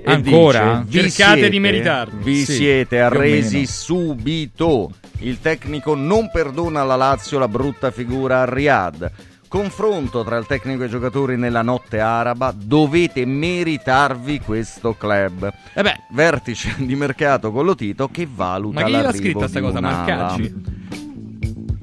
Ancora? 0.05 0.83
dice, 0.85 1.03
"Vi 1.03 1.09
Cercate 1.11 1.33
siete- 1.35 1.51
di 1.51 1.61
meritarmi." 1.61 2.23
Vi 2.25 2.45
Sì, 2.45 2.53
siete 2.53 3.01
arresi 3.01 3.65
subito. 3.65 4.91
Il 5.21 5.39
tecnico 5.41 5.95
non 5.95 6.29
perdona 6.33 6.81
alla 6.81 6.97
Lazio 6.97 7.39
la 7.39 7.47
brutta 7.47 7.93
figura 7.93 8.41
a 8.41 8.45
Riyadh. 8.53 9.11
Confronto 9.47 10.25
tra 10.25 10.37
il 10.37 10.47
tecnico 10.47 10.83
e 10.83 10.87
i 10.87 10.91
giocatori 10.91 11.37
nella 11.37 11.63
notte 11.63 12.01
araba. 12.01 12.53
Dovete 12.53 13.25
meritarvi 13.25 14.41
questo 14.41 14.95
club. 14.99 15.49
Eh 15.75 15.83
beh, 15.83 15.97
Vertice 16.11 16.75
di 16.79 16.97
mercato 16.97 17.53
con 17.53 17.65
lo 17.67 17.77
Tito 17.77 18.09
che 18.09 18.27
valuta 18.29 18.81
Ma 18.81 18.87
chi 18.87 18.93
l'ha 18.93 19.13
scritta 19.13 19.47
sta 19.47 19.61
di 19.61 19.65
cosa? 19.65 19.81
Marcacci? 19.81 20.55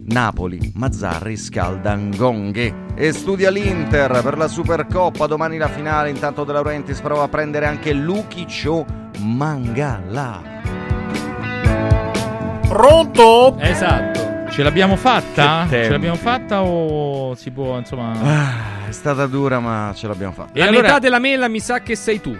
Napoli, 0.07 0.71
Mazzarri 0.75 1.35
scalda 1.35 1.95
Ngonghe 1.95 2.73
e 2.93 3.11
studia 3.11 3.49
l'Inter 3.49 4.21
per 4.21 4.37
la 4.37 4.47
Supercoppa, 4.47 5.25
domani 5.25 5.57
la 5.57 5.67
finale, 5.67 6.09
intanto 6.09 6.43
De 6.43 6.53
Laurentiis 6.53 6.99
prova 6.99 7.23
a 7.23 7.27
prendere 7.27 7.65
anche 7.65 7.91
Lukic 7.91 8.83
Mangala. 9.19 10.41
Pronto? 12.67 13.57
Esatto. 13.59 14.49
ce 14.51 14.63
l'abbiamo 14.63 14.95
fatta? 14.95 15.65
Ce 15.69 15.89
l'abbiamo 15.89 16.15
fatta 16.17 16.61
o 16.61 17.33
si 17.35 17.49
può, 17.49 17.77
insomma... 17.77 18.11
Ah, 18.21 18.87
è 18.87 18.91
stata 18.91 19.25
dura 19.25 19.59
ma 19.59 19.91
ce 19.95 20.07
l'abbiamo 20.07 20.33
fatta. 20.33 20.53
E 20.53 20.59
la 20.59 20.67
allora- 20.67 20.81
metà 20.83 20.99
della 20.99 21.19
mela 21.19 21.47
mi 21.47 21.59
sa 21.59 21.79
che 21.79 21.95
sei 21.95 22.21
tu. 22.21 22.37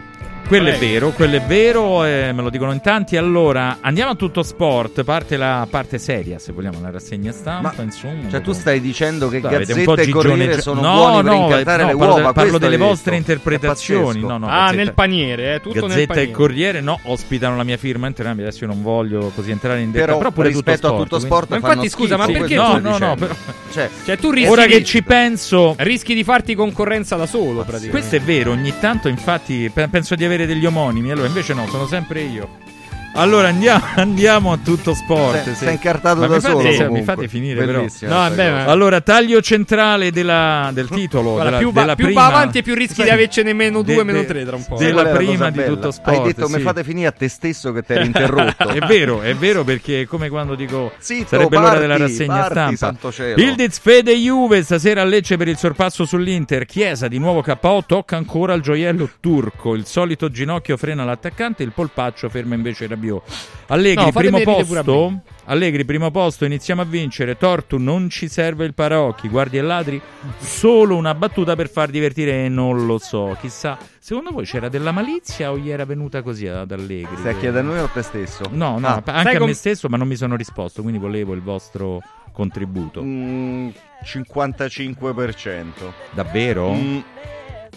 Quello 0.47 0.67
è 0.69 0.77
Prego. 0.77 0.93
vero, 0.93 1.09
quello 1.09 1.35
è 1.37 1.41
vero, 1.41 2.05
eh, 2.05 2.31
me 2.31 2.43
lo 2.43 2.51
dicono 2.51 2.71
in 2.71 2.79
tanti. 2.79 3.17
Allora, 3.17 3.79
andiamo 3.81 4.11
a 4.11 4.15
tutto 4.15 4.43
sport, 4.43 5.03
parte 5.03 5.37
la 5.37 5.65
parte 5.67 5.97
seria, 5.97 6.37
se 6.37 6.51
vogliamo, 6.53 6.79
la 6.81 6.91
rassegna 6.91 7.31
stampa, 7.31 7.73
Ma- 7.75 7.81
insomma. 7.83 8.29
Cioè 8.29 8.41
tu 8.41 8.51
stai 8.53 8.79
dicendo 8.79 9.27
che 9.27 9.39
Dai, 9.41 9.55
avete 9.55 9.73
un 9.73 9.83
po' 9.83 9.95
Gazzetta 9.95 10.19
e 10.19 10.21
Corriere 10.21 10.61
sono 10.61 10.81
no, 10.81 10.93
buoni 10.93 11.15
per 11.15 11.23
no, 11.23 11.33
incantare 11.45 11.81
no, 11.83 11.89
le 11.89 11.95
parlo, 11.97 12.13
uova? 12.15 12.33
parlo 12.33 12.57
delle 12.59 12.77
vostre 12.77 13.15
È 13.15 13.17
interpretazioni. 13.17 14.19
No, 14.19 14.37
no, 14.37 14.45
ah, 14.47 14.49
Gazzetta- 14.65 14.75
nel 14.75 14.93
paniere, 14.93 15.55
eh, 15.55 15.61
tutto 15.61 15.79
nel 15.79 15.87
Gazzetta 15.89 16.01
e 16.03 16.15
paniere. 16.15 16.31
Corriere 16.31 16.81
no, 16.81 16.99
ospitano 17.05 17.57
la 17.57 17.63
mia 17.63 17.77
firma 17.77 18.05
entrambi. 18.05 18.41
Adesso 18.43 18.65
io 18.65 18.69
non 18.69 18.83
voglio 18.83 19.31
così 19.33 19.49
entrare 19.49 19.79
in 19.81 19.89
dettaglio. 19.91 20.05
Però, 20.05 20.17
Però, 20.19 20.31
pure 20.31 20.47
rispetto 20.49 20.73
tutto 20.73 20.85
a 20.85 20.89
sport, 20.89 21.03
tutto 21.09 21.17
quindi- 21.17 21.35
sport 21.35 21.49
Ma 21.49 21.59
fanno 21.59 21.83
infatti, 21.83 21.89
scusa, 21.89 22.17
ma 22.17 22.25
perché 22.27 22.55
no, 22.55 22.65
stai 22.65 22.81
no, 22.81 22.97
no, 22.99 23.15
però- 23.15 23.33
Cioè, 23.73 23.89
Cioè, 24.05 24.17
tu 24.17 24.29
rischi 24.29 24.49
Ora 24.51 24.65
che 24.67 24.83
ci 24.83 25.01
penso, 25.03 25.73
rischi 25.79 26.13
di 26.13 26.23
farti 26.23 26.53
concorrenza 26.55 27.15
da 27.15 27.25
solo, 27.25 27.63
praticamente. 27.63 27.89
questo 27.89 28.15
è 28.15 28.21
vero. 28.21 28.51
Ogni 28.51 28.73
tanto, 28.79 29.07
infatti, 29.07 29.69
pe- 29.73 29.87
penso 29.89 30.13
di 30.15 30.23
avere 30.23 30.34
degli 30.45 30.65
omonimi. 30.65 31.11
Allora, 31.11 31.27
invece, 31.27 31.53
no, 31.53 31.65
sono 31.67 31.87
sempre 31.87 32.19
io. 32.19 32.74
Allora 33.17 33.47
andiamo, 33.47 33.83
andiamo 33.95 34.51
a 34.51 34.57
tutto 34.61 34.93
sport. 34.93 35.43
Sei- 35.43 35.53
sì. 35.55 35.63
sei 35.65 35.73
incartato 35.73 36.19
Ma 36.19 36.27
da 36.27 36.35
mi 36.35 36.41
fate- 36.41 36.53
solo, 36.53 36.71
sì, 36.73 36.91
Mi 36.91 37.03
fate 37.03 37.27
finire, 37.29 37.65
Bellissima 37.65 38.27
No, 38.29 38.35
ma- 38.35 38.65
Allora, 38.65 38.99
taglio 39.01 39.41
centrale 39.41 40.11
della- 40.11 40.69
del 40.73 40.89
titolo. 40.89 41.31
Guarda, 41.31 41.43
della, 41.45 41.57
più, 41.57 41.71
va, 41.71 41.81
della 41.81 41.95
più 41.95 42.05
prima, 42.05 42.21
va 42.21 42.27
avanti 42.27 42.57
e 42.57 42.61
più 42.61 42.73
rischi 42.75 43.03
di 43.03 43.09
avercene 43.09 43.53
meno 43.53 43.81
de- 43.83 43.93
due, 43.93 44.03
meno 44.03 44.19
de- 44.19 44.25
tre 44.25 44.45
tra 44.45 44.55
un 44.57 44.65
po'. 44.65 44.75
della 44.77 45.09
è 45.09 45.15
prima 45.15 45.49
di 45.49 45.63
tutto 45.63 45.91
sport. 45.91 46.17
Hai 46.17 46.23
detto 46.23 46.47
mi 46.49 46.55
sì. 46.55 46.59
fate 46.61 46.83
finire 46.83 47.07
a 47.07 47.11
te 47.11 47.29
stesso 47.29 47.71
che 47.71 47.83
ti 47.83 47.93
eri 47.93 48.05
interrotto. 48.07 48.67
è 48.69 48.79
vero, 48.79 49.21
è 49.21 49.33
vero 49.33 49.63
perché 49.63 50.01
è 50.01 50.05
come 50.05 50.27
quando 50.29 50.55
dico 50.55 50.91
Zitto, 50.97 51.27
sarebbe 51.29 51.55
l'ora 51.55 51.67
parti, 51.69 51.81
della 51.81 51.97
rassegna 51.97 52.47
parti, 52.47 52.75
stampa. 52.75 53.09
Ildiz 53.37 53.79
Fede 53.79 54.13
Juve 54.15 54.61
stasera 54.61 55.01
a 55.01 55.05
Lecce 55.05 55.37
per 55.37 55.47
il 55.47 55.57
sorpasso 55.57 56.03
sull'Inter. 56.05 56.65
Chiesa 56.65 57.07
di 57.07 57.17
nuovo 57.17 57.41
KO, 57.41 57.83
tocca 57.87 58.17
ancora 58.17 58.53
il 58.53 58.61
gioiello 58.61 59.09
turco. 59.21 59.73
Il 59.73 59.85
solito 59.85 60.29
ginocchio 60.29 60.75
frena 60.75 61.05
l'attaccante, 61.05 61.63
il 61.63 61.71
polpaccio 61.71 62.27
ferma 62.29 62.55
invece 62.55 62.87
Rabiot. 63.09 63.23
Allegri 63.67 64.03
No, 64.05 64.11
primo 64.11 64.39
posto. 64.41 65.21
Allegri 65.47 65.85
primo 65.85 66.09
posto, 66.11 66.45
iniziamo 66.45 66.81
a 66.81 66.85
vincere. 66.85 67.37
Tortu 67.37 67.77
non 67.77 68.09
ci 68.09 68.27
serve 68.27 68.65
il 68.65 68.73
paraocchi, 68.73 69.27
guardi 69.29 69.57
e 69.57 69.61
ladri. 69.61 70.01
Solo 70.39 70.95
una 70.95 71.13
battuta 71.13 71.55
per 71.55 71.69
far 71.69 71.89
divertire 71.89 72.45
e 72.45 72.49
non 72.49 72.85
lo 72.87 72.97
so. 72.97 73.35
Chissà, 73.39 73.77
secondo 73.99 74.31
voi 74.31 74.45
c'era 74.45 74.69
della 74.69 74.91
malizia 74.91 75.51
o 75.51 75.57
gli 75.57 75.69
era 75.69 75.85
venuta 75.85 76.21
così 76.23 76.47
ad 76.47 76.71
Allegri? 76.71 77.15
Stai 77.17 77.33
a 77.33 77.37
chiedere 77.37 77.59
a 77.59 77.63
noi 77.69 77.79
o 77.79 77.83
a 77.85 77.87
te 77.87 78.01
stesso? 78.01 78.43
No, 78.51 78.79
no, 78.79 78.87
Ah, 78.87 79.03
anche 79.05 79.21
sai 79.23 79.35
a 79.35 79.37
com- 79.37 79.47
me 79.47 79.53
stesso, 79.53 79.87
ma 79.87 79.97
non 79.97 80.07
mi 80.07 80.15
sono 80.15 80.35
risposto, 80.35 80.81
quindi 80.81 80.99
volevo 80.99 81.33
il 81.33 81.41
vostro 81.41 82.01
contributo. 82.31 83.01
mm, 83.03 83.69
55%. 84.03 85.93
Davvero? 86.11 86.71
Mm, 86.73 86.99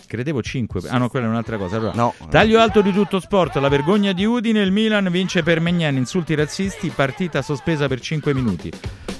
Credevo 0.09 0.40
5. 0.40 0.88
Ah, 0.88 0.97
no, 0.97 1.11
quella 1.11 1.27
è 1.27 1.29
un'altra 1.29 1.59
cosa. 1.59 1.77
Allora, 1.77 1.92
no. 1.94 2.14
Taglio 2.31 2.61
alto 2.61 2.81
di 2.81 2.92
tutto 2.92 3.21
sport, 3.21 3.57
la 3.57 3.68
vergogna 3.68 4.12
di 4.12 4.25
Udine, 4.25 4.62
il 4.62 4.73
Milan 4.73 5.07
vince 5.11 5.42
per 5.42 5.61
Megnan, 5.61 5.97
insulti 5.97 6.35
razzisti, 6.35 6.88
partita 6.88 7.42
sospesa 7.42 7.88
per 7.88 8.01
5 8.01 8.33
minuti. 8.33 8.73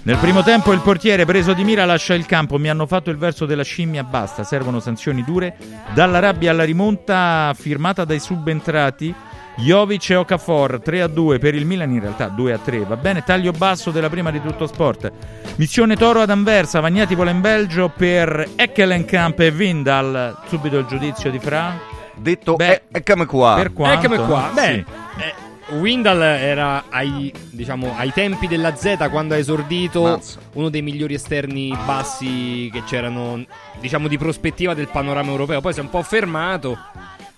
Nel 0.05 0.17
primo 0.17 0.43
tempo 0.43 0.73
il 0.73 0.81
portiere 0.81 1.27
preso 1.27 1.53
di 1.53 1.63
mira 1.63 1.85
lascia 1.85 2.15
il 2.15 2.25
campo, 2.25 2.57
mi 2.57 2.71
hanno 2.71 2.87
fatto 2.87 3.11
il 3.11 3.19
verso 3.19 3.45
della 3.45 3.65
scimmia, 3.65 4.03
basta, 4.03 4.45
servono 4.45 4.81
sanzioni 4.81 5.23
dure. 5.23 5.59
Dalla 5.93 6.21
rabbia 6.21 6.53
alla 6.53 6.65
rimonta 6.65 7.55
firmata 7.55 8.07
dai 8.07 8.19
subentrati 8.19 9.15
Jovic 9.59 10.11
e 10.11 10.15
Okafor 10.17 10.81
3 10.83 11.03
a 11.03 11.07
2 11.09 11.39
per 11.39 11.55
il 11.55 11.67
Milan, 11.67 11.91
in 11.93 12.01
realtà 12.01 12.29
2 12.29 12.53
a 12.53 12.59
3, 12.59 12.85
va 12.85 12.97
bene. 12.97 13.23
Taglio 13.25 13.51
basso 13.53 13.91
della 13.91 14.09
prima 14.09 14.31
di 14.31 14.41
tutto 14.41 14.67
sport. 14.67 15.11
Missione 15.57 15.97
Toro 15.97 16.21
ad 16.21 16.31
Anversa, 16.31 16.79
Vagnati 16.81 17.15
vola 17.17 17.31
in 17.31 17.41
Belgio 17.41 17.89
per 17.95 18.51
Eckelenkamp 18.55 19.41
e 19.41 19.51
Vindal. 19.51 20.37
Subito 20.47 20.79
il 20.79 20.87
giudizio 20.87 21.31
di 21.31 21.39
Fra. 21.41 21.77
Detto 22.15 22.55
Beh, 22.55 22.83
eccomi 22.91 23.25
qua. 23.25 23.55
Per 23.57 23.73
quanto? 23.73 24.07
Eccomi 24.07 24.27
qua. 24.27 24.51
Beh, 24.55 24.63
Sì. 24.73 24.85
eh, 25.23 25.77
Windal 25.77 26.23
era 26.23 26.85
ai, 26.89 27.33
diciamo, 27.51 27.95
ai 27.97 28.13
tempi 28.13 28.47
della 28.47 28.75
Z 28.75 29.09
quando 29.11 29.35
ha 29.35 29.37
esordito 29.37 30.03
Mazza. 30.03 30.39
uno 30.55 30.69
dei 30.71 30.83
migliori 30.83 31.15
esterni 31.15 31.77
bassi 31.85 32.71
che 32.73 32.83
c'erano, 32.85 33.45
diciamo, 33.81 34.09
di 34.09 34.17
prospettiva 34.17 34.73
del 34.75 34.89
panorama 34.89 35.31
europeo. 35.31 35.61
Poi 35.61 35.73
si 35.75 35.81
è 35.81 35.83
un 35.83 35.91
po' 35.91 36.03
fermato. 36.03 36.79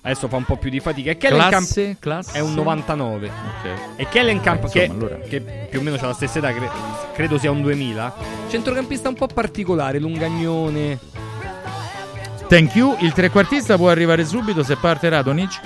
Adesso 0.02 0.28
fa 0.28 0.36
un 0.36 0.44
po' 0.44 0.56
più 0.56 0.70
di 0.70 0.80
fatica. 0.80 1.10
E 1.10 1.16
Kellenkamp 1.18 1.50
Classe, 1.52 1.96
classe. 2.00 2.38
è 2.38 2.40
un 2.40 2.54
99. 2.54 3.26
Ok. 3.28 3.70
E 3.96 4.08
Kellenkamp, 4.08 4.64
Eh, 4.64 4.68
che, 4.70 4.84
allora. 4.86 5.16
che 5.18 5.40
più 5.68 5.78
o 5.80 5.82
meno 5.82 5.96
ha 6.00 6.06
la 6.06 6.12
stessa 6.14 6.38
età, 6.38 6.52
cre- 6.54 6.70
credo 7.12 7.36
sia 7.38 7.50
un 7.50 7.60
2000, 7.60 8.14
centrocampista 8.48 9.08
un 9.08 9.14
po' 9.14 9.26
particolare, 9.26 9.98
lungagnone. 9.98 10.98
Thank 12.48 12.74
you. 12.74 12.96
Il 13.00 13.12
trequartista 13.12 13.76
può 13.76 13.90
arrivare 13.90 14.24
subito 14.24 14.62
se 14.62 14.76
parte 14.76 15.08
Radonic. 15.08 15.60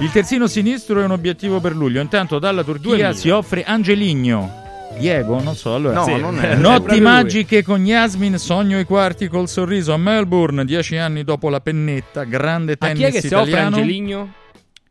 Il 0.00 0.10
terzino 0.10 0.46
sinistro 0.46 1.00
è 1.00 1.04
un 1.04 1.12
obiettivo 1.12 1.60
per 1.60 1.74
luglio. 1.74 2.00
Intanto 2.02 2.38
dalla 2.38 2.62
Turchia 2.62 2.88
2000. 3.10 3.12
si 3.14 3.30
offre 3.30 3.64
Angeligno. 3.64 4.64
Diego, 4.98 5.42
non 5.42 5.54
so, 5.54 5.74
allora. 5.74 5.94
No, 5.94 6.04
Sì. 6.04 6.18
non 6.18 6.38
è. 6.38 6.54
Notti 6.54 6.92
lui. 6.92 7.00
magiche 7.00 7.62
con 7.62 7.84
Yasmin, 7.84 8.38
sogno 8.38 8.78
i 8.78 8.84
quarti 8.84 9.28
col 9.28 9.48
sorriso 9.48 9.92
a 9.92 9.96
Melbourne, 9.98 10.64
dieci 10.64 10.96
anni 10.96 11.22
dopo 11.22 11.48
la 11.50 11.60
pennetta, 11.60 12.24
grande 12.24 12.72
A 12.72 12.76
tennis 12.76 12.98
chi 12.98 13.04
è 13.04 13.10
che 13.10 13.20
si 13.20 13.34
offre 13.34 13.50
italiano. 13.50 13.76
Angeligno? 13.76 14.32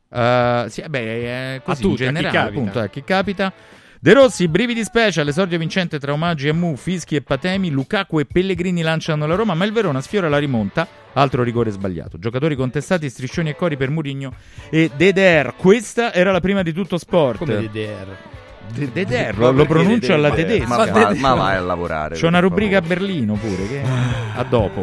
Uh, 0.10 0.68
sì, 0.70 0.84
beh, 0.88 1.56
è 1.56 1.62
così 1.64 1.82
tutti, 1.82 2.04
in 2.04 2.10
a 2.10 2.12
chi 2.12 2.16
generale, 2.22 2.50
appunto, 2.50 2.80
a 2.80 2.88
chi 2.88 3.04
capita. 3.04 3.52
De 4.00 4.14
Rossi, 4.14 4.48
brividi 4.48 4.84
special, 4.84 5.28
esordio 5.28 5.58
vincente 5.58 5.98
tra 5.98 6.14
omaggi 6.14 6.48
a 6.48 6.54
Mu, 6.54 6.76
Fischi 6.76 7.16
e 7.16 7.22
Patemi, 7.22 7.72
Lukaku 7.72 8.20
e 8.20 8.26
Pellegrini 8.26 8.84
lanciano 8.84 9.26
la 9.26 9.34
Roma, 9.34 9.56
ma 9.56 9.66
il 9.66 9.72
Verona 9.72 10.00
sfiora 10.00 10.30
la 10.30 10.38
rimonta, 10.38 10.88
altro 11.14 11.42
rigore 11.42 11.72
sbagliato. 11.72 12.20
Giocatori 12.20 12.56
contestati, 12.56 13.10
striscioni 13.10 13.50
e 13.50 13.56
cori 13.56 13.78
per 13.78 13.90
Murigno 13.90 14.32
e 14.70 14.92
Deder. 14.96 15.56
Questa 15.58 16.14
era 16.14 16.32
la 16.32 16.40
prima 16.40 16.62
di 16.62 16.72
tutto 16.72 17.00
sport. 17.00 17.40
Come 17.40 17.68
DDR? 17.68 18.18
De- 18.73 18.91
Deder, 18.91 19.38
Ma 19.38 19.49
lo, 19.49 19.65
pronuncio 19.65 20.13
alla 20.13 20.32
tedesca. 20.32 20.67
Ma, 20.67 20.86
va- 20.86 21.13
ma 21.17 21.34
vai 21.34 21.56
a 21.56 21.62
lavorare. 21.62 22.15
C'è 22.15 22.28
una 22.28 22.39
rubrica 22.39 22.78
a. 22.78 22.82
Berlino 22.82 23.34
pure, 23.36 23.67
che 23.67 23.82
a 24.36 24.43
dopo. 24.43 24.82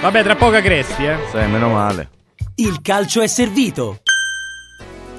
Vabbè, 0.00 0.22
tra 0.22 0.34
poco 0.34 0.56
a 0.56 0.60
Cresti, 0.60 1.04
eh. 1.04 1.16
Sai, 1.30 1.48
meno 1.48 1.68
male. 1.68 2.08
Il 2.56 2.80
calcio 2.82 3.20
è 3.22 3.26
servito. 3.28 4.00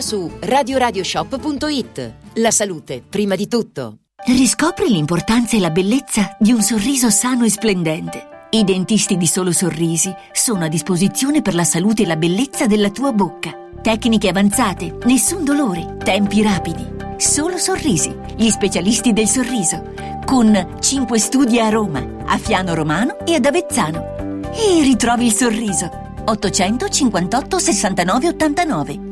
su 0.00 0.30
radioradioshop.it. 0.38 2.12
La 2.34 2.50
salute, 2.50 3.02
prima 3.08 3.34
di 3.34 3.48
tutto. 3.48 3.96
Riscopri 4.26 4.88
l'importanza 4.88 5.56
e 5.56 5.60
la 5.60 5.70
bellezza 5.70 6.36
di 6.38 6.52
un 6.52 6.60
sorriso 6.60 7.08
sano 7.08 7.44
e 7.44 7.50
splendente. 7.50 8.28
I 8.50 8.64
dentisti 8.64 9.16
di 9.16 9.26
Solo 9.26 9.50
Sorrisi 9.50 10.14
sono 10.32 10.64
a 10.64 10.68
disposizione 10.68 11.40
per 11.40 11.54
la 11.54 11.64
salute 11.64 12.02
e 12.02 12.06
la 12.06 12.16
bellezza 12.16 12.66
della 12.66 12.90
tua 12.90 13.12
bocca. 13.12 13.50
Tecniche 13.80 14.28
avanzate, 14.28 14.98
nessun 15.04 15.42
dolore, 15.42 15.96
tempi 16.04 16.42
rapidi. 16.42 16.86
Solo 17.16 17.56
Sorrisi, 17.56 18.14
gli 18.36 18.50
specialisti 18.50 19.14
del 19.14 19.26
sorriso, 19.26 19.94
con 20.26 20.76
5 20.78 21.18
studi 21.18 21.58
a 21.58 21.70
Roma, 21.70 22.06
a 22.26 22.36
Fiano 22.36 22.74
Romano 22.74 23.24
e 23.24 23.36
ad 23.36 23.46
Avezzano. 23.46 24.50
E 24.52 24.82
ritrovi 24.82 25.26
il 25.26 25.32
sorriso. 25.32 26.00
858 26.24 27.58
69 27.58 28.28
89 28.28 29.11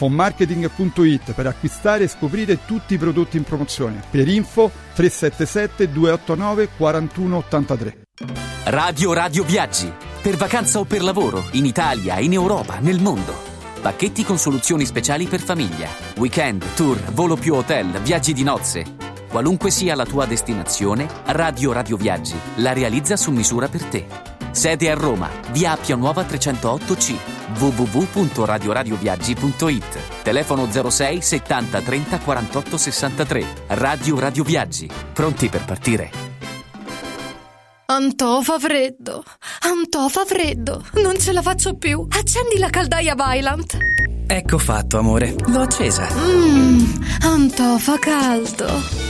fonmarketing.it 0.00 1.34
per 1.34 1.46
acquistare 1.46 2.04
e 2.04 2.08
scoprire 2.08 2.64
tutti 2.64 2.94
i 2.94 2.96
prodotti 2.96 3.36
in 3.36 3.42
promozione. 3.42 4.02
Per 4.10 4.26
info 4.28 4.70
377 4.94 5.92
289 5.92 6.68
4183. 6.74 8.02
Radio 8.64 9.12
Radio 9.12 9.44
Viaggi. 9.44 9.92
Per 10.22 10.36
vacanza 10.36 10.78
o 10.78 10.84
per 10.84 11.02
lavoro, 11.02 11.44
in 11.52 11.66
Italia, 11.66 12.18
in 12.18 12.32
Europa, 12.32 12.78
nel 12.78 13.00
mondo. 13.00 13.48
Pacchetti 13.82 14.24
con 14.24 14.38
soluzioni 14.38 14.86
speciali 14.86 15.26
per 15.26 15.40
famiglia. 15.40 15.88
Weekend, 16.16 16.64
tour, 16.74 16.98
volo 17.12 17.36
più 17.36 17.54
hotel, 17.54 18.00
viaggi 18.00 18.32
di 18.32 18.42
nozze. 18.42 18.84
Qualunque 19.28 19.70
sia 19.70 19.94
la 19.94 20.06
tua 20.06 20.24
destinazione, 20.24 21.08
Radio 21.26 21.72
Radio 21.72 21.98
Viaggi 21.98 22.36
la 22.56 22.72
realizza 22.72 23.16
su 23.16 23.30
misura 23.32 23.68
per 23.68 23.84
te. 23.84 24.29
Sede 24.52 24.90
a 24.90 24.94
Roma, 24.94 25.28
via 25.52 25.72
Appia 25.72 25.96
Nuova 25.96 26.22
308C, 26.22 27.14
www.radioradioviaggi.it. 27.58 29.98
Telefono 30.22 30.68
06 30.70 31.22
70 31.22 31.80
30 31.80 32.18
48 32.18 32.76
63. 32.76 33.44
Radio 33.68 34.18
Radio 34.18 34.44
Viaggi. 34.44 34.88
Pronti 35.12 35.48
per 35.48 35.64
partire? 35.64 36.10
Antò 37.86 38.40
fa 38.40 38.58
freddo, 38.58 39.22
Antò 39.62 40.08
fa 40.08 40.24
freddo, 40.24 40.84
non 41.02 41.18
ce 41.18 41.32
la 41.32 41.42
faccio 41.42 41.74
più. 41.76 42.06
Accendi 42.08 42.56
la 42.58 42.70
caldaia 42.70 43.14
Vylant. 43.16 43.76
Ecco 44.28 44.58
fatto, 44.58 44.98
amore. 44.98 45.34
L'ho 45.46 45.62
accesa. 45.62 46.06
Mmm, 46.08 47.02
Antò 47.22 47.76
fa 47.78 47.98
caldo. 47.98 49.09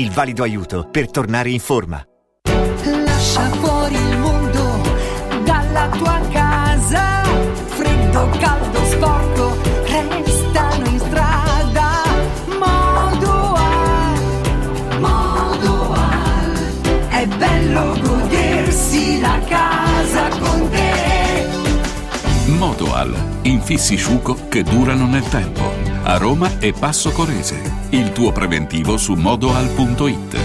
Il 0.00 0.10
valido 0.12 0.42
aiuto 0.42 0.88
per 0.90 1.10
tornare 1.10 1.50
in 1.50 1.60
forma. 1.60 2.02
Lascia 3.04 3.42
fuori 3.50 3.96
il 3.96 4.16
mondo 4.16 4.80
dalla 5.44 5.90
tua 5.90 6.18
casa. 6.32 7.22
Freddo, 7.66 8.30
caldo, 8.38 8.82
sporco, 8.86 9.56
restano 9.84 10.86
in 10.88 10.98
strada. 11.00 12.02
Modoal, 12.58 14.20
Modoal. 15.00 16.56
È 17.10 17.26
bello 17.26 17.98
godersi 18.00 19.20
la 19.20 19.38
casa 19.46 20.28
con 20.38 20.70
te. 20.70 21.46
Modoal, 22.56 23.14
infissi 23.42 23.96
sciuco 23.96 24.48
che 24.48 24.62
durano 24.62 25.04
nel 25.04 25.28
tempo. 25.28 25.89
A 26.10 26.16
Roma 26.16 26.58
e 26.58 26.72
Passo 26.72 27.12
Corese. 27.12 27.86
Il 27.90 28.10
tuo 28.10 28.32
preventivo 28.32 28.96
su 28.96 29.12
modoal.it. 29.14 30.36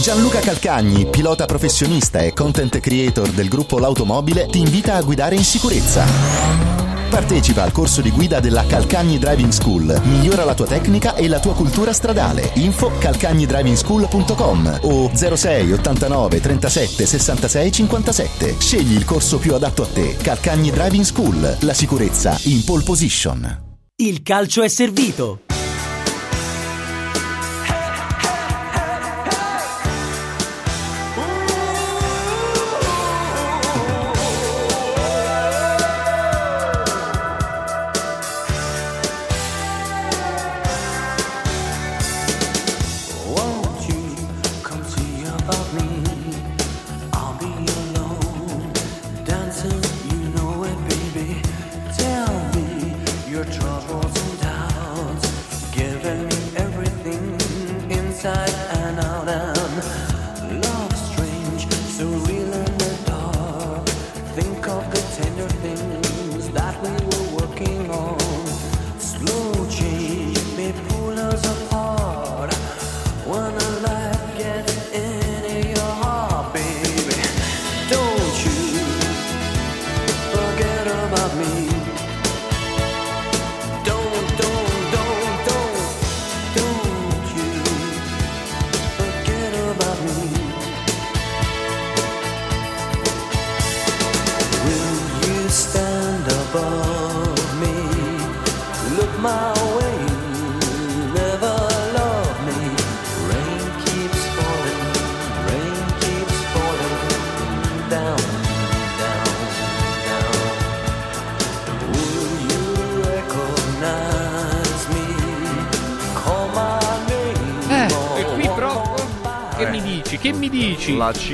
Gianluca 0.00 0.38
Calcagni, 0.38 1.06
pilota 1.06 1.44
professionista 1.44 2.20
e 2.20 2.32
content 2.32 2.78
creator 2.78 3.28
del 3.30 3.48
gruppo 3.48 3.80
L'Automobile, 3.80 4.46
ti 4.46 4.60
invita 4.60 4.94
a 4.94 5.02
guidare 5.02 5.34
in 5.34 5.42
sicurezza. 5.42 6.89
Partecipa 7.10 7.64
al 7.64 7.72
corso 7.72 8.00
di 8.00 8.10
guida 8.12 8.38
della 8.38 8.64
Calcagni 8.64 9.18
Driving 9.18 9.50
School. 9.50 10.00
Migliora 10.04 10.44
la 10.44 10.54
tua 10.54 10.66
tecnica 10.66 11.16
e 11.16 11.26
la 11.26 11.40
tua 11.40 11.54
cultura 11.54 11.92
stradale. 11.92 12.52
Info 12.54 12.92
calcagnidrivingschool.com 12.98 14.78
o 14.82 15.10
06 15.12 15.72
89 15.72 16.40
37 16.40 17.06
66 17.06 17.72
57. 17.72 18.54
Scegli 18.58 18.94
il 18.94 19.04
corso 19.04 19.38
più 19.38 19.54
adatto 19.54 19.82
a 19.82 19.86
te. 19.86 20.16
Calcagni 20.22 20.70
Driving 20.70 21.04
School. 21.04 21.56
La 21.60 21.74
sicurezza 21.74 22.38
in 22.44 22.64
pole 22.64 22.84
position. 22.84 23.68
Il 23.96 24.22
calcio 24.22 24.62
è 24.62 24.68
servito. 24.68 25.40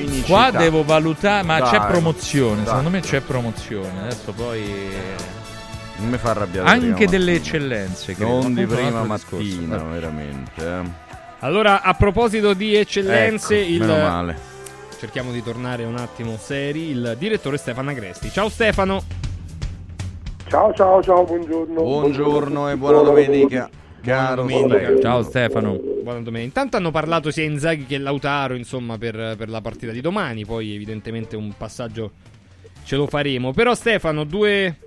Cinicità. 0.04 0.26
Qua 0.26 0.50
devo 0.50 0.84
valutare, 0.84 1.42
ma 1.44 1.58
Dai, 1.60 1.70
c'è 1.70 1.86
promozione. 1.86 2.56
dai. 2.56 2.66
Secondo 2.66 2.90
me 2.90 3.00
c'è 3.00 3.20
promozione. 3.20 4.00
Adesso 4.02 4.32
poi. 4.32 4.64
Non 5.98 6.10
mi 6.10 6.18
fa 6.18 6.30
arrabbiare. 6.30 6.68
Anche 6.68 7.06
delle 7.06 7.32
mattina. 7.32 7.56
eccellenze. 7.56 8.14
credo. 8.14 8.30
Non 8.42 8.54
di 8.54 8.66
prima 8.66 9.00
discorso. 9.02 9.36
mattina, 9.36 9.76
Vabbè. 9.78 9.88
veramente. 9.92 10.66
eh. 10.66 11.04
Allora, 11.40 11.82
a 11.82 11.94
proposito 11.94 12.52
di 12.54 12.74
eccellenze, 12.74 13.60
Ecco, 13.60 13.70
il... 13.72 13.80
meno 13.80 13.96
male. 13.96 14.38
cerchiamo 14.98 15.32
di 15.32 15.42
tornare 15.42 15.84
un 15.84 15.96
attimo 15.96 16.36
seri. 16.38 16.90
Il 16.90 17.16
direttore 17.18 17.56
Stefano 17.56 17.90
Agresti. 17.90 18.30
Ciao 18.30 18.48
Stefano. 18.48 19.02
Ciao, 20.48 20.72
ciao, 20.74 21.02
ciao, 21.02 21.24
buongiorno. 21.24 21.82
Buongiorno 21.82 22.70
e 22.70 22.76
buona 22.76 23.00
domenica. 23.02 23.68
Caro 24.02 24.42
domenica. 24.42 24.76
Stefano. 24.76 25.00
Ciao 25.00 25.22
Stefano. 25.22 25.78
Buona 26.06 26.20
domenica. 26.20 26.46
Intanto 26.46 26.76
hanno 26.76 26.92
parlato 26.92 27.32
sia 27.32 27.42
Inzaghi 27.42 27.84
che 27.84 27.98
Lautaro, 27.98 28.54
insomma, 28.54 28.96
per, 28.96 29.34
per 29.36 29.48
la 29.48 29.60
partita 29.60 29.90
di 29.90 30.00
domani. 30.00 30.44
Poi, 30.44 30.72
evidentemente, 30.72 31.34
un 31.34 31.52
passaggio 31.56 32.12
ce 32.84 32.94
lo 32.94 33.08
faremo. 33.08 33.52
Però, 33.52 33.74
Stefano, 33.74 34.22
due. 34.22 34.78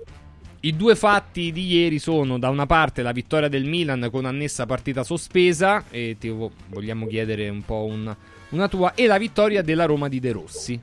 I 0.60 0.74
due 0.74 0.94
fatti 0.94 1.52
di 1.52 1.74
ieri 1.74 1.98
sono 1.98 2.38
da 2.38 2.48
una 2.48 2.64
parte 2.64 3.02
la 3.02 3.12
vittoria 3.12 3.48
del 3.48 3.64
Milan 3.66 4.08
con 4.10 4.24
annessa 4.24 4.64
partita 4.64 5.02
sospesa 5.02 5.84
e 5.90 6.16
ti 6.18 6.30
vo- 6.30 6.52
vogliamo 6.68 7.06
chiedere 7.06 7.50
un 7.50 7.62
po' 7.66 7.84
un- 7.84 8.16
una 8.50 8.68
tua 8.68 8.94
e 8.94 9.06
la 9.06 9.18
vittoria 9.18 9.60
della 9.60 9.84
Roma 9.84 10.08
di 10.08 10.20
De 10.20 10.32
Rossi. 10.32 10.80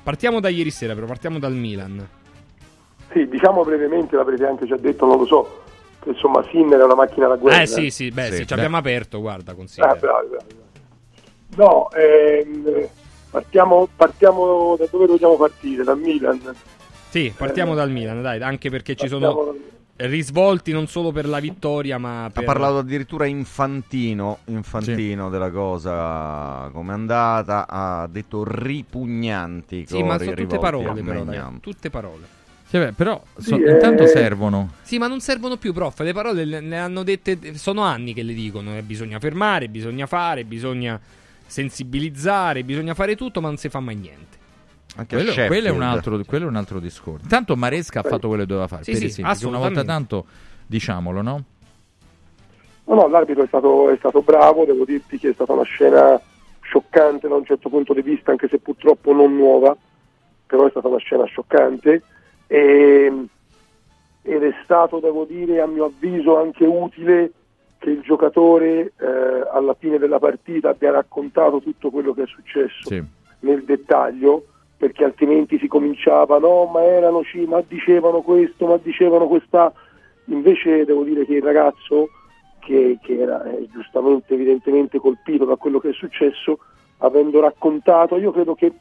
Partiamo 0.00 0.38
da 0.38 0.48
ieri 0.48 0.70
sera, 0.70 0.94
però 0.94 1.06
partiamo 1.06 1.40
dal 1.40 1.54
Milan. 1.54 2.06
Sì, 3.12 3.26
diciamo 3.28 3.64
brevemente, 3.64 4.14
l'avrete 4.14 4.46
anche 4.46 4.64
già 4.64 4.76
detto, 4.76 5.06
non 5.06 5.18
lo 5.18 5.26
so, 5.26 5.62
che 6.02 6.10
insomma 6.10 6.44
Sinner 6.50 6.80
è 6.80 6.84
una 6.84 6.94
macchina 6.94 7.28
da 7.28 7.36
guerra. 7.36 7.62
Eh 7.62 7.66
sì, 7.66 7.90
sì, 7.90 8.10
beh, 8.10 8.30
sì, 8.30 8.36
Sì, 8.38 8.46
ci 8.46 8.52
abbiamo 8.54 8.76
aperto, 8.76 9.20
guarda, 9.20 9.52
Ah, 9.52 9.54
considera. 9.54 9.94
bravi, 9.94 10.28
bravi, 10.28 10.46
bravi. 10.54 10.70
No, 11.54 11.90
ehm, 11.92 12.88
partiamo, 13.30 13.88
partiamo 13.94 14.76
da 14.76 14.86
dove 14.90 15.06
dobbiamo 15.06 15.36
partire? 15.36 15.84
Dal 15.84 15.98
Milan. 15.98 16.40
Sì, 17.08 17.32
partiamo 17.36 17.74
dal 17.74 17.90
Milan, 17.90 18.22
dai, 18.22 18.42
anche 18.42 18.70
perché 18.70 18.96
ci 18.96 19.06
sono 19.06 19.54
risvolti 19.96 20.72
non 20.72 20.86
solo 20.86 21.12
per 21.12 21.28
la 21.28 21.38
vittoria, 21.38 21.98
ma 21.98 22.30
per 22.32 22.42
Ha 22.42 22.46
parlato 22.46 22.78
addirittura 22.78 23.26
infantino, 23.26 24.38
infantino 24.46 25.28
della 25.28 25.50
cosa 25.50 26.70
come 26.72 26.90
è 26.92 26.94
andata, 26.94 27.66
ha 27.68 28.06
detto 28.08 28.44
ripugnanti. 28.46 29.84
Sì, 29.86 30.02
ma 30.02 30.18
sono 30.18 30.32
tutte 30.34 30.58
parole, 30.58 31.02
però, 31.02 31.24
tutte 31.60 31.90
parole. 31.90 32.40
Sì, 32.72 32.78
beh, 32.78 32.92
però 32.92 33.22
so- 33.36 33.56
Sì, 33.56 33.62
intanto 33.68 34.04
eh. 34.04 34.06
servono. 34.06 34.70
Sì, 34.80 34.96
ma 34.96 35.06
non 35.06 35.20
servono 35.20 35.58
più, 35.58 35.74
prof. 35.74 36.00
Le 36.00 36.14
parole 36.14 36.46
le, 36.46 36.60
le 36.60 36.78
hanno 36.78 37.02
dette, 37.02 37.58
sono 37.58 37.82
anni 37.82 38.14
che 38.14 38.22
le 38.22 38.32
dicono. 38.32 38.74
eh, 38.74 38.80
bisogna 38.80 39.18
fermare, 39.18 39.68
bisogna 39.68 40.06
fare, 40.06 40.44
bisogna 40.44 40.98
sensibilizzare, 41.44 42.64
bisogna 42.64 42.94
fare 42.94 43.14
tutto, 43.14 43.42
ma 43.42 43.48
non 43.48 43.58
si 43.58 43.68
fa 43.68 43.80
mai 43.80 43.96
niente. 43.96 44.38
Anche 44.96 45.16
Quello, 45.16 45.34
quello 45.48 45.66
è 45.66 45.70
un 45.70 45.82
altro, 45.82 46.18
quello 46.24 46.46
è 46.46 46.48
un 46.48 46.56
altro 46.56 46.80
discorso. 46.80 47.24
Intanto 47.24 47.56
Maresca 47.56 48.00
ha 48.00 48.04
fatto 48.04 48.26
quello 48.26 48.44
che 48.44 48.48
doveva 48.48 48.68
fare. 48.68 48.84
Sì, 48.84 48.92
per 48.92 49.00
sì, 49.00 49.06
esempio, 49.20 49.48
una 49.48 49.58
volta 49.58 49.84
tanto 49.84 50.24
diciamolo, 50.66 51.20
no? 51.20 51.44
No, 52.84 52.94
no, 52.94 53.06
l'arbitro 53.06 53.42
è 53.42 53.48
stato, 53.48 53.90
è 53.90 53.96
stato 53.98 54.22
bravo, 54.22 54.64
devo 54.64 54.86
dirti 54.86 55.18
che 55.18 55.28
è 55.28 55.32
stata 55.34 55.52
una 55.52 55.64
scena 55.64 56.18
scioccante 56.62 57.28
da 57.28 57.34
un 57.34 57.44
certo 57.44 57.68
punto 57.68 57.92
di 57.92 58.00
vista, 58.00 58.30
anche 58.30 58.48
se 58.48 58.56
purtroppo 58.56 59.12
non 59.12 59.36
nuova, 59.36 59.76
però 60.46 60.66
è 60.66 60.70
stata 60.70 60.88
una 60.88 60.96
scena 60.96 61.26
scioccante 61.26 62.02
e, 62.52 63.10
ed 64.20 64.42
è 64.42 64.54
stato, 64.62 64.98
devo 64.98 65.24
dire, 65.24 65.62
a 65.62 65.66
mio 65.66 65.86
avviso 65.86 66.38
anche 66.38 66.66
utile 66.66 67.32
che 67.78 67.88
il 67.88 68.02
giocatore 68.02 68.92
eh, 69.00 69.48
alla 69.50 69.72
fine 69.72 69.96
della 69.96 70.18
partita 70.18 70.68
abbia 70.68 70.90
raccontato 70.90 71.60
tutto 71.60 71.90
quello 71.90 72.12
che 72.12 72.24
è 72.24 72.26
successo 72.26 72.88
Sì. 72.88 73.02
nel 73.40 73.64
dettaglio, 73.64 74.44
perché 74.76 75.02
altrimenti 75.02 75.58
si 75.58 75.66
cominciava, 75.66 76.38
no, 76.38 76.66
ma 76.66 76.82
erano 76.84 77.24
ci, 77.24 77.46
ma 77.46 77.62
dicevano 77.66 78.20
questo, 78.20 78.66
ma 78.66 78.76
dicevano 78.76 79.26
questa. 79.28 79.72
Invece 80.26 80.84
devo 80.84 81.04
dire 81.04 81.24
che 81.24 81.36
il 81.36 81.42
ragazzo, 81.42 82.10
che, 82.60 82.98
che 83.02 83.18
era 83.18 83.42
eh, 83.44 83.66
giustamente, 83.72 84.34
evidentemente 84.34 84.98
colpito 84.98 85.46
da 85.46 85.56
quello 85.56 85.80
che 85.80 85.88
è 85.88 85.92
successo, 85.94 86.58
avendo 86.98 87.40
raccontato, 87.40 88.18
io 88.18 88.30
credo 88.30 88.54
che, 88.54 88.72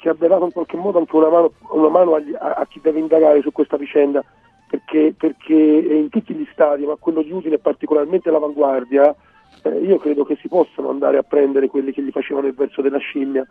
che 0.00 0.08
abbia 0.08 0.28
dato 0.28 0.46
in 0.46 0.52
qualche 0.52 0.76
modo 0.76 0.98
anche 0.98 1.14
una 1.14 1.28
mano, 1.28 1.52
una 1.72 1.88
mano 1.88 2.14
agli- 2.14 2.34
a, 2.34 2.54
a 2.54 2.66
chi 2.66 2.80
deve 2.82 2.98
indagare 2.98 3.42
su 3.42 3.52
questa 3.52 3.76
vicenda, 3.76 4.24
perché, 4.66 5.14
perché 5.16 5.54
in 5.54 6.08
tutti 6.08 6.32
gli 6.34 6.46
stadi, 6.52 6.86
ma 6.86 6.96
quello 6.98 7.22
di 7.22 7.30
Udine 7.30 7.58
particolarmente 7.58 8.30
l'avanguardia, 8.30 9.14
eh, 9.62 9.78
io 9.78 9.98
credo 9.98 10.24
che 10.24 10.38
si 10.40 10.48
possano 10.48 10.88
andare 10.88 11.18
a 11.18 11.22
prendere 11.22 11.68
quelli 11.68 11.92
che 11.92 12.02
gli 12.02 12.10
facevano 12.10 12.46
il 12.46 12.54
verso 12.54 12.80
della 12.80 12.98
scimmia, 12.98 13.46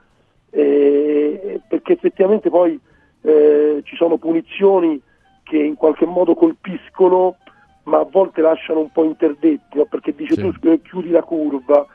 eh, 0.49 1.61
perché 1.67 1.93
effettivamente 1.93 2.49
poi 2.49 2.79
eh, 3.21 3.81
ci 3.83 3.95
sono 3.95 4.17
punizioni 4.17 4.99
che 5.43 5.57
in 5.57 5.75
qualche 5.75 6.07
modo 6.07 6.33
colpiscono, 6.33 7.35
ma 7.83 7.99
a 7.99 8.07
volte 8.09 8.41
lasciano 8.41 8.79
un 8.79 8.91
po' 8.91 9.03
interdetti, 9.03 9.77
no? 9.77 9.85
perché 9.85 10.15
dice 10.15 10.35
tu 10.35 10.51
eh, 10.67 10.81
chiudi 10.81 11.09
la 11.09 11.23
curva, 11.23 11.85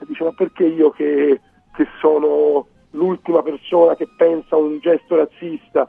e 0.00 0.04
dice 0.06 0.24
ma 0.24 0.32
perché 0.32 0.64
io 0.64 0.90
che, 0.90 1.40
che 1.74 1.86
sono 2.00 2.66
l'ultima 2.90 3.42
persona 3.42 3.94
che 3.94 4.08
pensa 4.16 4.56
a 4.56 4.58
un 4.58 4.78
gesto 4.78 5.16
razzista 5.16 5.88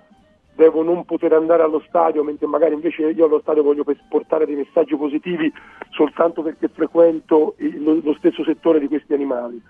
devo 0.60 0.84
non 0.84 1.06
poter 1.06 1.32
andare 1.32 1.64
allo 1.64 1.82
stadio, 1.88 2.22
mentre 2.22 2.46
magari 2.46 2.74
invece 2.74 3.04
io 3.04 3.26
allo 3.26 3.40
stadio 3.40 3.64
voglio 3.64 3.86
portare 4.10 4.46
dei 4.46 4.56
messaggi 4.56 4.94
positivi 4.94 5.50
soltanto 5.92 6.42
perché 6.42 6.68
frequento 6.68 7.56
lo, 7.78 8.14
stesso 8.18 8.44
settore 8.44 8.80
di 8.80 8.90
questi 8.90 9.14
animali. 9.14 9.62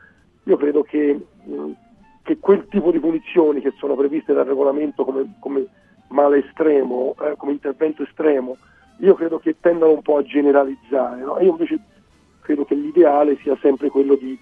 Io 0.45 0.57
credo 0.57 0.82
che, 0.82 1.19
mh, 1.43 1.71
che 2.23 2.39
quel 2.39 2.67
tipo 2.69 2.89
di 2.91 2.99
punizioni 2.99 3.61
che 3.61 3.71
sono 3.77 3.95
previste 3.95 4.34
dal 4.34 4.45
regolamento 4.45 5.05
come, 5.05 5.36
come 5.39 5.67
male 6.07 6.43
estremo, 6.43 7.15
eh, 7.21 7.36
come 7.38 7.51
intervento 7.51 8.01
estremo, 8.01 8.57
io 8.97 9.13
credo 9.13 9.38
che 9.38 9.57
tendano 9.59 9.91
un 9.91 10.01
po' 10.01 10.17
a 10.17 10.23
generalizzare. 10.23 11.21
no? 11.21 11.38
Io 11.39 11.51
invece 11.51 11.80
credo 12.41 12.65
che 12.65 12.73
l'ideale 12.73 13.38
sia 13.43 13.55
sempre 13.61 13.89
quello 13.89 14.15
di 14.15 14.36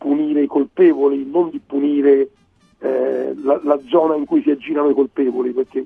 punire 0.00 0.42
i 0.42 0.46
colpevoli, 0.46 1.28
non 1.28 1.50
di 1.50 1.60
punire 1.64 2.30
eh, 2.78 3.34
la, 3.42 3.60
la 3.62 3.78
zona 3.88 4.16
in 4.16 4.24
cui 4.24 4.40
si 4.40 4.50
aggirano 4.50 4.88
i 4.88 4.94
colpevoli, 4.94 5.50
perché, 5.52 5.84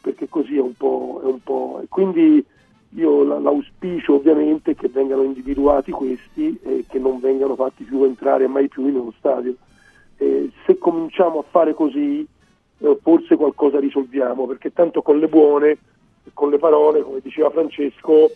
perché 0.00 0.28
così 0.30 0.56
è 0.56 0.60
un 0.60 0.74
po'. 0.74 1.20
È 1.22 1.26
un 1.26 1.42
po' 1.42 1.80
e 1.82 1.86
quindi 1.88 2.42
io 2.94 3.22
la- 3.22 3.38
l'auspicio 3.38 4.14
ovviamente 4.14 4.70
è 4.70 4.74
che 4.74 4.88
vengano 4.88 5.22
individuati 5.22 5.90
questi 5.92 6.58
e 6.62 6.86
che 6.88 6.98
non 6.98 7.20
vengano 7.20 7.54
fatti 7.54 7.84
più 7.84 8.02
entrare 8.04 8.48
mai 8.48 8.68
più 8.68 8.86
in 8.86 8.96
uno 8.96 9.12
stadio. 9.18 9.54
Eh, 10.16 10.50
se 10.64 10.78
cominciamo 10.78 11.40
a 11.40 11.44
fare 11.48 11.74
così, 11.74 12.26
eh, 12.78 12.98
forse 13.02 13.36
qualcosa 13.36 13.78
risolviamo, 13.78 14.46
perché 14.46 14.72
tanto 14.72 15.02
con 15.02 15.18
le 15.18 15.28
buone, 15.28 15.76
con 16.32 16.48
le 16.48 16.58
parole, 16.58 17.02
come 17.02 17.20
diceva 17.22 17.50
Francesco, 17.50 18.30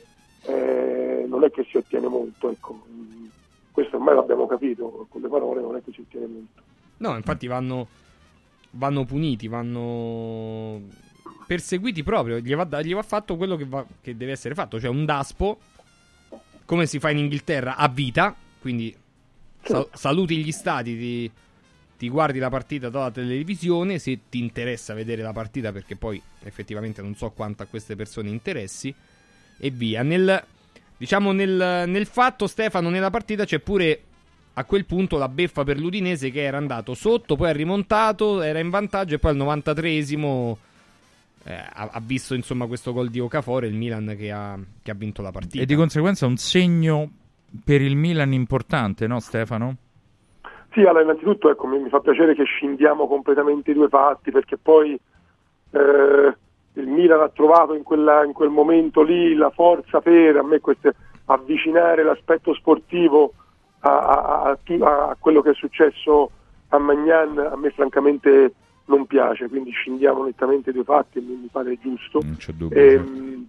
eh, 0.46 1.24
non 1.26 1.44
è 1.44 1.50
che 1.50 1.64
si 1.64 1.78
ottiene 1.78 2.08
molto. 2.08 2.50
Ecco. 2.50 2.78
Questo 3.74 3.96
ormai 3.96 4.14
l'abbiamo 4.14 4.46
capito, 4.46 5.08
con 5.10 5.20
le 5.20 5.26
parole 5.26 5.60
non 5.60 5.74
è 5.74 5.82
che 5.82 5.90
si 5.90 6.00
ottiene 6.00 6.26
molto. 6.26 6.62
No, 6.98 7.16
infatti 7.16 7.48
vanno, 7.48 7.88
vanno 8.70 9.04
puniti, 9.04 9.48
vanno 9.48 10.80
perseguiti 11.44 12.04
proprio. 12.04 12.38
Gli 12.38 12.54
va, 12.54 12.80
gli 12.82 12.94
va 12.94 13.02
fatto 13.02 13.36
quello 13.36 13.56
che, 13.56 13.64
va- 13.64 13.84
che 14.00 14.16
deve 14.16 14.30
essere 14.30 14.54
fatto, 14.54 14.78
cioè 14.78 14.90
un 14.90 15.04
daspo, 15.04 15.58
come 16.64 16.86
si 16.86 17.00
fa 17.00 17.10
in 17.10 17.18
Inghilterra, 17.18 17.74
a 17.74 17.88
vita. 17.88 18.32
Quindi 18.60 18.94
sa- 19.60 19.88
saluti 19.92 20.36
gli 20.36 20.52
stati, 20.52 20.96
ti, 20.96 21.30
ti 21.98 22.08
guardi 22.08 22.38
la 22.38 22.50
partita 22.50 22.88
dalla 22.90 23.10
televisione, 23.10 23.98
se 23.98 24.20
ti 24.30 24.38
interessa 24.38 24.94
vedere 24.94 25.22
la 25.22 25.32
partita, 25.32 25.72
perché 25.72 25.96
poi 25.96 26.22
effettivamente 26.44 27.02
non 27.02 27.16
so 27.16 27.32
quanto 27.32 27.64
a 27.64 27.66
queste 27.66 27.96
persone 27.96 28.28
interessi, 28.28 28.94
e 29.58 29.70
via. 29.70 30.04
Nel, 30.04 30.44
diciamo 30.96 31.32
nel, 31.32 31.84
nel 31.86 32.06
fatto, 32.06 32.46
Stefano, 32.46 32.88
nella 32.90 33.10
partita 33.10 33.44
c'è 33.44 33.58
pure 33.58 34.00
a 34.54 34.64
quel 34.64 34.84
punto 34.84 35.16
la 35.16 35.28
beffa 35.28 35.64
per 35.64 35.78
l'Udinese 35.78 36.30
che 36.30 36.42
era 36.42 36.56
andato 36.56 36.94
sotto, 36.94 37.36
poi 37.36 37.48
ha 37.48 37.52
rimontato, 37.52 38.40
era 38.40 38.60
in 38.60 38.70
vantaggio 38.70 39.14
e 39.14 39.18
poi 39.18 39.32
al 39.32 39.36
93esimo 39.36 40.56
eh, 41.44 41.54
ha, 41.54 41.88
ha 41.92 42.00
visto 42.02 42.34
insomma 42.34 42.66
questo 42.66 42.92
gol 42.92 43.10
di 43.10 43.20
Okafor 43.20 43.64
e 43.64 43.68
il 43.68 43.74
Milan 43.74 44.14
che 44.16 44.30
ha, 44.30 44.58
che 44.82 44.90
ha 44.90 44.94
vinto 44.94 45.22
la 45.22 45.30
partita. 45.30 45.62
E 45.62 45.66
di 45.66 45.74
conseguenza 45.74 46.26
un 46.26 46.36
segno 46.36 47.10
per 47.64 47.80
il 47.82 47.96
Milan 47.96 48.32
importante, 48.32 49.06
no 49.06 49.20
Stefano? 49.20 49.76
Sì, 50.72 50.80
allora 50.80 51.02
innanzitutto 51.02 51.50
ecco, 51.50 51.66
mi, 51.66 51.78
mi 51.78 51.88
fa 51.88 52.00
piacere 52.00 52.34
che 52.34 52.44
scindiamo 52.44 53.06
completamente 53.06 53.70
i 53.70 53.74
due 53.74 53.88
fatti 53.88 54.30
perché 54.30 54.56
poi 54.56 54.98
eh, 55.70 56.36
il 56.74 56.86
Milan 56.88 57.20
ha 57.20 57.28
trovato 57.28 57.74
in, 57.74 57.82
quella- 57.82 58.24
in 58.24 58.32
quel 58.32 58.48
momento 58.50 59.02
lì 59.02 59.34
la 59.34 59.50
forza 59.50 60.00
per 60.00 60.36
a 60.36 60.42
me 60.42 60.60
queste, 60.60 60.94
avvicinare 61.26 62.02
l'aspetto 62.02 62.52
sportivo 62.54 63.32
a, 63.80 63.98
a- 63.98 64.42
a 64.42 64.58
a- 64.80 65.16
quello 65.18 65.40
che 65.42 65.50
è 65.50 65.54
successo 65.54 66.30
a 66.68 66.78
Magnan, 66.78 67.38
a 67.38 67.56
me 67.56 67.70
francamente 67.70 68.54
non 68.86 69.06
piace, 69.06 69.48
quindi 69.48 69.70
scindiamo 69.70 70.24
nettamente 70.24 70.70
i 70.70 70.72
due 70.72 70.84
fatti 70.84 71.18
e 71.18 71.22
mi, 71.22 71.34
mi 71.34 71.48
pare 71.50 71.78
giusto. 71.80 72.20
Non 72.22 72.36
c'è 72.36 72.52
dubbio. 72.52 72.76
Ehm, 72.78 73.46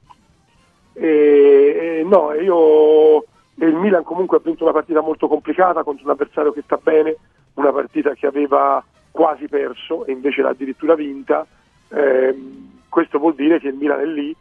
e- 0.93 1.99
e 1.99 2.03
no, 2.07 2.33
io 2.33 3.23
e 3.57 3.65
il 3.67 3.75
Milan 3.75 4.03
comunque 4.03 4.37
ha 4.37 4.41
vinto 4.43 4.63
una 4.63 4.73
partita 4.73 5.01
molto 5.01 5.27
complicata 5.27 5.83
contro 5.83 6.05
un 6.05 6.11
avversario 6.11 6.51
che 6.51 6.61
sta 6.63 6.77
bene, 6.81 7.15
una 7.55 7.71
partita 7.71 8.13
che 8.13 8.27
aveva 8.27 8.83
quasi 9.11 9.47
perso 9.47 10.05
e 10.05 10.11
invece 10.11 10.41
l'ha 10.41 10.49
addirittura 10.49 10.93
vinta. 10.95 11.45
Ehm, 11.89 12.73
questo 12.95 13.19
vuol 13.19 13.35
dire 13.35 13.59
che 13.59 13.67
il 13.67 13.73
Milan 13.73 13.99
è 13.99 14.05
lì, 14.05 14.33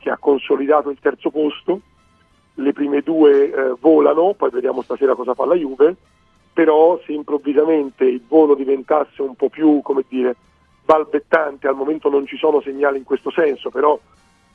che 0.00 0.10
ha 0.10 0.16
consolidato 0.18 0.90
il 0.90 0.98
terzo 1.00 1.30
posto, 1.30 1.80
le 2.54 2.72
prime 2.72 3.02
due 3.02 3.52
eh, 3.52 3.74
volano, 3.78 4.34
poi 4.34 4.50
vediamo 4.50 4.82
stasera 4.82 5.14
cosa 5.14 5.32
fa 5.32 5.46
la 5.46 5.54
Juve, 5.54 5.94
però 6.52 6.98
se 7.06 7.12
improvvisamente 7.12 8.02
il 8.02 8.20
volo 8.26 8.56
diventasse 8.56 9.22
un 9.22 9.36
po' 9.36 9.48
più, 9.48 9.80
come 9.82 10.02
dire, 10.08 10.34
balbettante, 10.84 11.68
al 11.68 11.76
momento 11.76 12.10
non 12.10 12.26
ci 12.26 12.36
sono 12.36 12.60
segnali 12.60 12.98
in 12.98 13.04
questo 13.04 13.30
senso, 13.30 13.70
però 13.70 13.96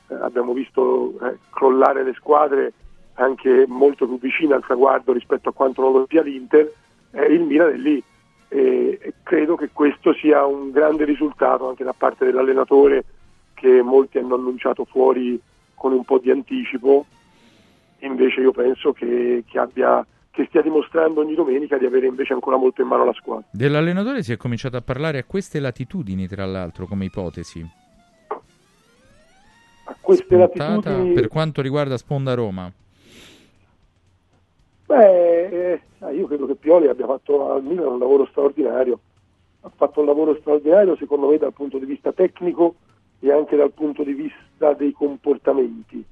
eh, 0.08 0.14
abbiamo 0.16 0.52
visto 0.52 1.14
eh, 1.22 1.38
crollare 1.48 2.04
le 2.04 2.12
squadre 2.12 2.74
anche 3.14 3.64
molto 3.66 4.06
più 4.06 4.18
vicine 4.18 4.52
al 4.52 4.66
traguardo 4.66 5.14
rispetto 5.14 5.48
a 5.48 5.54
quanto 5.54 5.80
non 5.80 5.92
lo 5.92 6.06
sia 6.06 6.20
l'Inter, 6.20 6.70
eh, 7.12 7.24
il 7.32 7.40
Milan 7.40 7.72
è 7.72 7.76
lì. 7.76 8.02
E, 8.48 9.14
credo 9.22 9.56
che 9.56 9.70
questo 9.72 10.12
sia 10.12 10.44
un 10.44 10.70
grande 10.72 11.06
risultato 11.06 11.66
anche 11.66 11.84
da 11.84 11.94
parte 11.96 12.26
dell'allenatore 12.26 13.04
che 13.56 13.82
molti 13.82 14.18
hanno 14.18 14.34
annunciato 14.34 14.84
fuori 14.84 15.40
con 15.74 15.92
un 15.92 16.04
po' 16.04 16.18
di 16.18 16.30
anticipo, 16.30 17.06
invece 18.00 18.40
io 18.40 18.52
penso 18.52 18.92
che, 18.92 19.44
che 19.48 19.58
abbia, 19.58 20.06
che 20.30 20.44
stia 20.48 20.60
dimostrando 20.60 21.20
ogni 21.20 21.34
domenica 21.34 21.78
di 21.78 21.86
avere 21.86 22.06
invece 22.06 22.34
ancora 22.34 22.56
molto 22.56 22.82
in 22.82 22.88
mano 22.88 23.06
la 23.06 23.14
squadra. 23.14 23.46
Dell'allenatore 23.50 24.22
si 24.22 24.32
è 24.32 24.36
cominciato 24.36 24.76
a 24.76 24.82
parlare 24.82 25.18
a 25.18 25.24
queste 25.24 25.58
latitudini, 25.58 26.28
tra 26.28 26.44
l'altro, 26.44 26.86
come 26.86 27.06
ipotesi. 27.06 27.66
A 29.88 29.96
queste 30.00 30.24
Spuntata 30.24 30.90
latitudini... 30.90 31.14
per 31.14 31.28
quanto 31.28 31.62
riguarda 31.62 31.96
Sponda 31.96 32.34
Roma. 32.34 32.70
Beh, 34.86 35.72
eh, 35.72 35.80
io 36.12 36.26
credo 36.26 36.46
che 36.46 36.54
Pioli 36.56 36.88
abbia 36.88 37.06
fatto 37.06 37.52
al 37.52 37.62
Milan 37.62 37.92
un 37.92 37.98
lavoro 37.98 38.26
straordinario. 38.26 39.00
Ha 39.62 39.70
fatto 39.74 40.00
un 40.00 40.06
lavoro 40.06 40.36
straordinario, 40.40 40.94
secondo 40.96 41.28
me, 41.28 41.38
dal 41.38 41.52
punto 41.52 41.78
di 41.78 41.86
vista 41.86 42.12
tecnico 42.12 42.76
e 43.20 43.32
anche 43.32 43.56
dal 43.56 43.72
punto 43.72 44.02
di 44.02 44.12
vista 44.12 44.72
dei 44.74 44.92
comportamenti, 44.92 46.04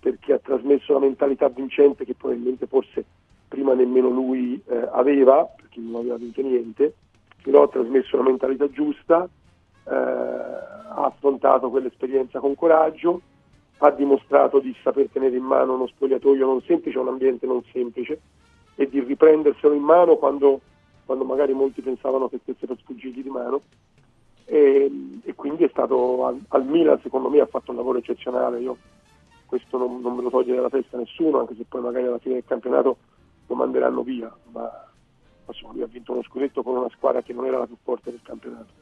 perché 0.00 0.32
ha 0.32 0.38
trasmesso 0.38 0.96
una 0.96 1.06
mentalità 1.06 1.48
vincente 1.48 2.04
che 2.04 2.14
probabilmente 2.14 2.66
forse 2.66 3.04
prima 3.48 3.74
nemmeno 3.74 4.08
lui 4.08 4.60
eh, 4.66 4.88
aveva, 4.92 5.44
perché 5.44 5.80
non 5.80 5.96
aveva 5.96 6.16
vinto 6.16 6.42
niente, 6.42 6.94
però 7.42 7.62
ha 7.62 7.68
trasmesso 7.68 8.16
una 8.16 8.28
mentalità 8.28 8.68
giusta, 8.70 9.24
eh, 9.24 9.90
ha 9.90 11.04
affrontato 11.04 11.70
quell'esperienza 11.70 12.40
con 12.40 12.54
coraggio, 12.54 13.20
ha 13.78 13.90
dimostrato 13.90 14.58
di 14.58 14.74
saper 14.82 15.08
tenere 15.10 15.36
in 15.36 15.44
mano 15.44 15.74
uno 15.74 15.86
spogliatoio 15.86 16.44
non 16.44 16.60
semplice, 16.62 16.98
un 16.98 17.08
ambiente 17.08 17.46
non 17.46 17.62
semplice 17.72 18.20
e 18.74 18.88
di 18.88 19.00
riprenderselo 19.00 19.72
in 19.72 19.82
mano 19.82 20.16
quando, 20.16 20.60
quando 21.04 21.24
magari 21.24 21.52
molti 21.52 21.80
pensavano 21.80 22.28
che 22.28 22.38
stesse 22.42 22.66
per 22.66 22.76
sfuggirgli 22.78 23.22
di 23.22 23.30
mano. 23.30 23.62
E, 24.50 24.90
e 25.22 25.34
quindi 25.34 25.64
è 25.64 25.68
stato 25.68 26.24
al, 26.24 26.40
al 26.48 26.64
Milan, 26.64 26.98
secondo 27.02 27.28
me, 27.28 27.40
ha 27.40 27.46
fatto 27.46 27.70
un 27.70 27.76
lavoro 27.76 27.98
eccezionale. 27.98 28.60
Io 28.60 28.76
questo 29.44 29.76
non, 29.76 30.00
non 30.00 30.14
me 30.14 30.22
lo 30.22 30.30
toglie 30.30 30.54
dalla 30.54 30.70
testa 30.70 30.96
nessuno, 30.96 31.40
anche 31.40 31.54
se 31.54 31.64
poi 31.68 31.82
magari 31.82 32.06
alla 32.06 32.18
fine 32.18 32.34
del 32.34 32.44
campionato 32.46 32.96
lo 33.46 33.54
manderanno 33.54 34.02
via. 34.02 34.34
Ma 34.52 34.70
insomma, 35.46 35.74
lui 35.74 35.82
ha 35.82 35.86
vinto 35.86 36.12
uno 36.12 36.22
scudetto 36.22 36.62
con 36.62 36.76
una 36.76 36.88
squadra 36.90 37.22
che 37.22 37.34
non 37.34 37.44
era 37.44 37.58
la 37.58 37.66
più 37.66 37.76
forte 37.82 38.10
del 38.10 38.22
campionato. 38.22 38.72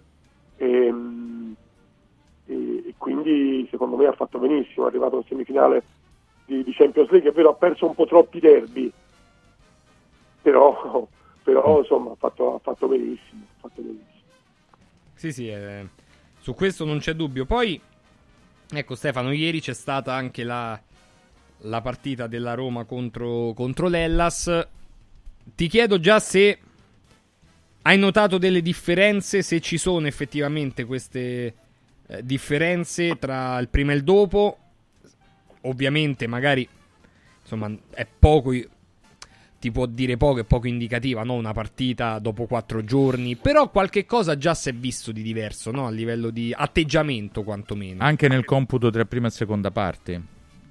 E, 0.56 0.94
e, 2.46 2.82
e 2.86 2.94
quindi 2.96 3.66
secondo 3.68 3.96
me 3.96 4.06
ha 4.06 4.12
fatto 4.12 4.38
benissimo, 4.38 4.86
è 4.86 4.88
arrivato 4.88 5.16
in 5.16 5.24
semifinale 5.24 5.82
di, 6.44 6.62
di 6.62 6.72
Champions 6.72 7.10
League, 7.10 7.30
è 7.30 7.32
vero 7.32 7.50
ha 7.50 7.54
perso 7.54 7.86
un 7.86 7.94
po' 7.94 8.06
troppi 8.06 8.38
derby, 8.38 8.90
però, 10.42 11.06
però 11.42 11.78
insomma 11.80 12.12
ha 12.12 12.16
fatto, 12.16 12.54
ha 12.54 12.58
fatto 12.60 12.86
benissimo, 12.86 13.42
ha 13.42 13.60
fatto 13.68 13.82
benissimo. 13.82 14.15
Sì, 15.16 15.32
sì, 15.32 15.48
eh, 15.48 15.88
su 16.40 16.54
questo 16.54 16.84
non 16.84 16.98
c'è 16.98 17.14
dubbio. 17.14 17.46
Poi, 17.46 17.80
ecco 18.70 18.94
Stefano, 18.94 19.32
ieri 19.32 19.60
c'è 19.60 19.72
stata 19.72 20.14
anche 20.14 20.44
la, 20.44 20.80
la 21.60 21.80
partita 21.80 22.26
della 22.26 22.52
Roma 22.52 22.84
contro, 22.84 23.54
contro 23.54 23.88
l'Ellas. 23.88 24.68
Ti 25.54 25.68
chiedo 25.68 25.98
già 25.98 26.20
se 26.20 26.58
hai 27.82 27.98
notato 27.98 28.36
delle 28.36 28.60
differenze, 28.60 29.42
se 29.42 29.60
ci 29.60 29.78
sono 29.78 30.06
effettivamente 30.06 30.84
queste 30.84 31.54
eh, 32.06 32.24
differenze 32.24 33.18
tra 33.18 33.58
il 33.58 33.68
prima 33.68 33.92
e 33.92 33.96
il 33.96 34.04
dopo. 34.04 34.58
Ovviamente, 35.62 36.26
magari 36.26 36.68
insomma, 37.40 37.74
è 37.90 38.06
poco. 38.06 38.52
Ti 39.66 39.72
può 39.72 39.86
dire 39.86 40.16
poco, 40.16 40.38
è 40.38 40.44
poco 40.44 40.68
indicativa, 40.68 41.24
no? 41.24 41.32
Una 41.32 41.52
partita 41.52 42.20
dopo 42.20 42.46
quattro 42.46 42.84
giorni. 42.84 43.34
Però 43.34 43.68
qualche 43.68 44.06
cosa 44.06 44.38
già 44.38 44.54
si 44.54 44.68
è 44.68 44.72
visto 44.72 45.10
di 45.10 45.22
diverso, 45.22 45.72
no? 45.72 45.86
A 45.86 45.90
livello 45.90 46.30
di 46.30 46.54
atteggiamento, 46.56 47.42
quantomeno. 47.42 48.00
Anche 48.00 48.28
nel 48.28 48.44
computo 48.44 48.90
tra 48.90 49.04
prima 49.06 49.26
e 49.26 49.30
seconda 49.30 49.72
parte. 49.72 50.22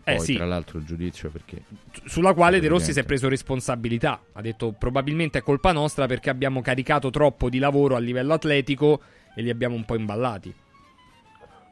Poi, 0.02 0.14
Eh, 0.14 0.20
sì. 0.20 0.36
tra 0.36 0.46
l'altro, 0.46 0.78
il 0.78 0.86
giudizio 0.86 1.30
perché. 1.30 1.64
sulla 2.06 2.34
quale 2.34 2.62
De 2.62 2.70
Rossi 2.70 2.94
si 2.94 3.00
è 3.02 3.04
preso 3.04 3.28
responsabilità. 3.28 4.18
Ha 4.32 4.40
detto 4.42 4.74
probabilmente 4.80 5.40
è 5.40 5.42
colpa 5.42 5.74
nostra 5.74 6.06
perché 6.06 6.30
abbiamo 6.30 6.62
caricato 6.62 7.10
troppo 7.10 7.50
di 7.50 7.60
lavoro 7.60 7.96
a 7.96 8.00
livello 8.00 8.32
atletico 8.32 9.02
e 9.36 9.42
li 9.42 9.50
abbiamo 9.50 9.76
un 9.76 9.84
po' 9.84 9.96
imballati. 9.96 10.54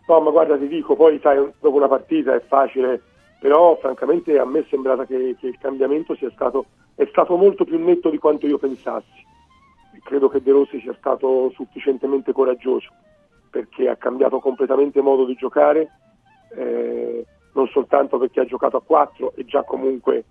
No, 0.09 0.19
ma 0.19 0.29
guarda, 0.29 0.57
ti 0.57 0.67
dico, 0.67 0.97
poi 0.97 1.17
sai, 1.23 1.37
dopo 1.37 1.77
una 1.77 1.87
partita 1.87 2.35
è 2.35 2.41
facile, 2.49 3.01
però 3.39 3.77
francamente 3.79 4.37
a 4.37 4.45
me 4.45 4.59
è 4.59 4.65
sembrata 4.69 5.05
che, 5.05 5.37
che 5.39 5.47
il 5.47 5.57
cambiamento 5.61 6.15
sia 6.15 6.29
stato, 6.33 6.65
è 6.95 7.05
stato 7.09 7.35
molto 7.35 7.65
più 7.65 7.79
netto 7.83 8.09
di 8.09 8.17
quanto 8.17 8.47
io 8.47 8.57
pensassi. 8.57 9.25
Credo 10.03 10.29
che 10.29 10.41
De 10.41 10.51
Rossi 10.51 10.79
sia 10.81 10.93
stato 10.97 11.49
sufficientemente 11.51 12.33
coraggioso, 12.33 12.89
perché 13.49 13.87
ha 13.87 13.95
cambiato 13.95 14.39
completamente 14.39 15.01
modo 15.01 15.25
di 15.25 15.35
giocare, 15.35 15.89
eh, 16.55 17.25
non 17.53 17.67
soltanto 17.67 18.17
perché 18.17 18.41
ha 18.41 18.45
giocato 18.45 18.77
a 18.77 18.81
4 18.81 19.33
e 19.35 19.45
già 19.45 19.63
comunque 19.63 20.25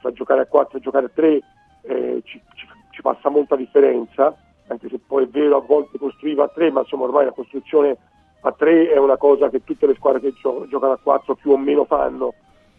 tra 0.00 0.12
giocare 0.12 0.42
a 0.42 0.46
4 0.46 0.78
e 0.78 0.80
giocare 0.80 1.06
a 1.06 1.10
3 1.12 1.40
eh, 1.82 2.22
ci, 2.24 2.40
ci- 2.54 2.66
ci 2.90 3.02
passa 3.02 3.28
molta 3.28 3.56
differenza, 3.56 4.36
anche 4.66 4.88
se 4.88 4.98
poi 4.98 5.24
è 5.24 5.28
vero 5.28 5.56
a 5.56 5.60
volte 5.60 5.98
costruiva 5.98 6.44
a 6.44 6.48
3, 6.48 6.70
ma 6.70 6.80
insomma 6.80 7.04
ormai 7.04 7.24
la 7.24 7.32
costruzione 7.32 7.96
a 8.42 8.52
3 8.52 8.90
è 8.90 8.98
una 8.98 9.16
cosa 9.16 9.48
che 9.48 9.64
tutte 9.64 9.86
le 9.86 9.94
squadre 9.94 10.20
che 10.20 10.32
gio- 10.34 10.66
giocano 10.68 10.92
a 10.92 10.98
4 11.02 11.34
più 11.34 11.52
o 11.52 11.56
meno 11.56 11.84
fanno 11.84 12.34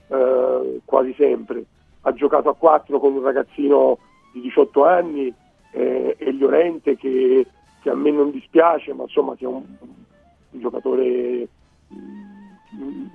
eh, 0.07 0.81
quasi 0.85 1.13
sempre. 1.17 1.65
Ha 2.07 2.13
giocato 2.13 2.49
a 2.49 2.55
4 2.55 2.99
con 2.99 3.13
un 3.13 3.23
ragazzino 3.23 3.97
di 4.31 4.41
18 4.41 4.85
anni 4.85 5.33
eh, 5.71 6.15
e 6.17 6.31
Llorente 6.33 6.97
che, 6.97 7.45
che 7.81 7.89
a 7.89 7.95
me 7.95 8.11
non 8.11 8.31
dispiace, 8.31 8.93
ma 8.93 9.03
insomma 9.03 9.35
che 9.35 9.45
è 9.45 9.47
un, 9.47 9.63
un 9.79 10.59
giocatore 10.59 11.47
mm, 11.93 13.05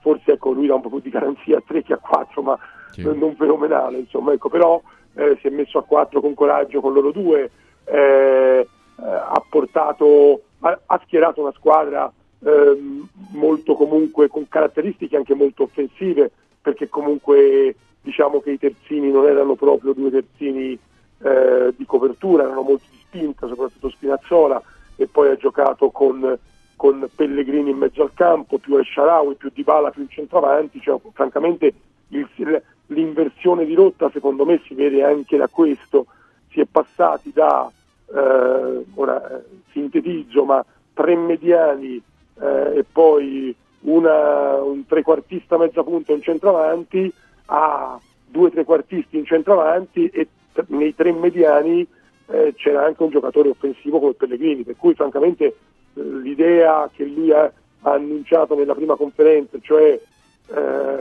forse 0.00 0.32
ecco 0.32 0.52
lui 0.52 0.66
dà 0.66 0.74
un 0.74 0.80
po' 0.80 0.88
più 0.88 1.00
di 1.00 1.10
garanzia 1.10 1.58
a 1.58 1.62
3 1.66 1.82
che 1.82 1.92
a 1.94 1.98
4 1.98 2.42
ma 2.42 2.58
non, 2.96 3.18
non 3.18 3.34
fenomenale 3.34 3.98
insomma 3.98 4.32
ecco 4.32 4.48
però 4.48 4.80
eh, 5.14 5.36
si 5.40 5.48
è 5.48 5.50
messo 5.50 5.78
a 5.78 5.84
4 5.84 6.20
con 6.20 6.34
coraggio 6.34 6.80
con 6.80 6.92
loro 6.92 7.10
due 7.10 7.50
eh, 7.84 7.96
eh, 7.96 8.66
ha 8.96 9.42
portato 9.48 10.42
ha, 10.60 10.78
ha 10.86 11.00
schierato 11.04 11.40
una 11.40 11.52
squadra 11.52 12.10
ehm, 12.44 13.08
molto 13.32 13.74
comunque 13.74 14.28
con 14.28 14.48
caratteristiche 14.48 15.16
anche 15.16 15.34
molto 15.34 15.64
offensive 15.64 16.30
perché 16.60 16.88
comunque 16.88 17.74
diciamo 18.02 18.40
che 18.40 18.50
i 18.52 18.58
terzini 18.58 19.10
non 19.10 19.26
erano 19.26 19.54
proprio 19.54 19.92
due 19.92 20.10
terzini 20.10 20.78
eh, 21.22 21.72
di 21.76 21.86
copertura 21.86 22.44
erano 22.44 22.62
molto 22.62 22.84
di 22.90 22.98
spinta 23.06 23.46
soprattutto 23.46 23.88
Spinazzola 23.90 24.60
e 24.96 25.06
poi 25.06 25.30
ha 25.30 25.36
giocato 25.36 25.90
con 25.90 26.38
con 26.74 27.08
Pellegrini 27.14 27.70
in 27.70 27.76
mezzo 27.76 28.02
al 28.02 28.10
campo, 28.12 28.58
più 28.58 28.76
El 28.76 28.84
Sharawi, 28.84 29.36
più 29.36 29.52
Dybala, 29.54 29.90
più 29.90 30.02
in 30.02 30.08
centravanti, 30.08 30.80
cioè, 30.80 30.98
francamente 31.12 31.72
il- 32.08 32.62
l'inversione 32.86 33.64
di 33.64 33.74
rotta 33.74 34.10
secondo 34.10 34.44
me 34.44 34.60
si 34.66 34.74
vede 34.74 35.04
anche 35.04 35.36
da 35.36 35.46
questo, 35.46 36.06
si 36.50 36.58
è 36.58 36.64
passati 36.64 37.30
da, 37.32 37.70
eh, 38.12 38.84
ora 38.94 39.30
eh, 39.30 39.44
sintetizzo, 39.70 40.44
ma 40.44 40.64
tre 40.92 41.14
mediani 41.14 42.02
eh, 42.40 42.78
e 42.78 42.84
poi 42.90 43.54
una- 43.82 44.60
un 44.60 44.84
trequartista 44.84 45.56
mezza 45.56 45.84
punta 45.84 46.10
e 46.10 46.16
un 46.16 46.22
centravanti 46.22 47.12
a 47.54 48.00
due 48.26 48.50
trequartisti 48.50 49.18
in 49.18 49.26
centravanti 49.26 50.06
e 50.08 50.26
t- 50.54 50.64
nei 50.68 50.94
tre 50.94 51.12
mediani 51.12 51.86
eh, 52.28 52.54
c'era 52.56 52.86
anche 52.86 53.02
un 53.02 53.10
giocatore 53.10 53.50
offensivo 53.50 54.00
come 54.00 54.14
Pellegrini, 54.14 54.62
per 54.64 54.76
cui 54.76 54.94
francamente 54.94 55.54
l'idea 55.94 56.88
che 56.94 57.04
lui 57.04 57.30
ha, 57.30 57.44
ha 57.82 57.92
annunciato 57.92 58.54
nella 58.54 58.74
prima 58.74 58.96
conferenza, 58.96 59.58
cioè 59.60 60.00
eh, 60.46 60.98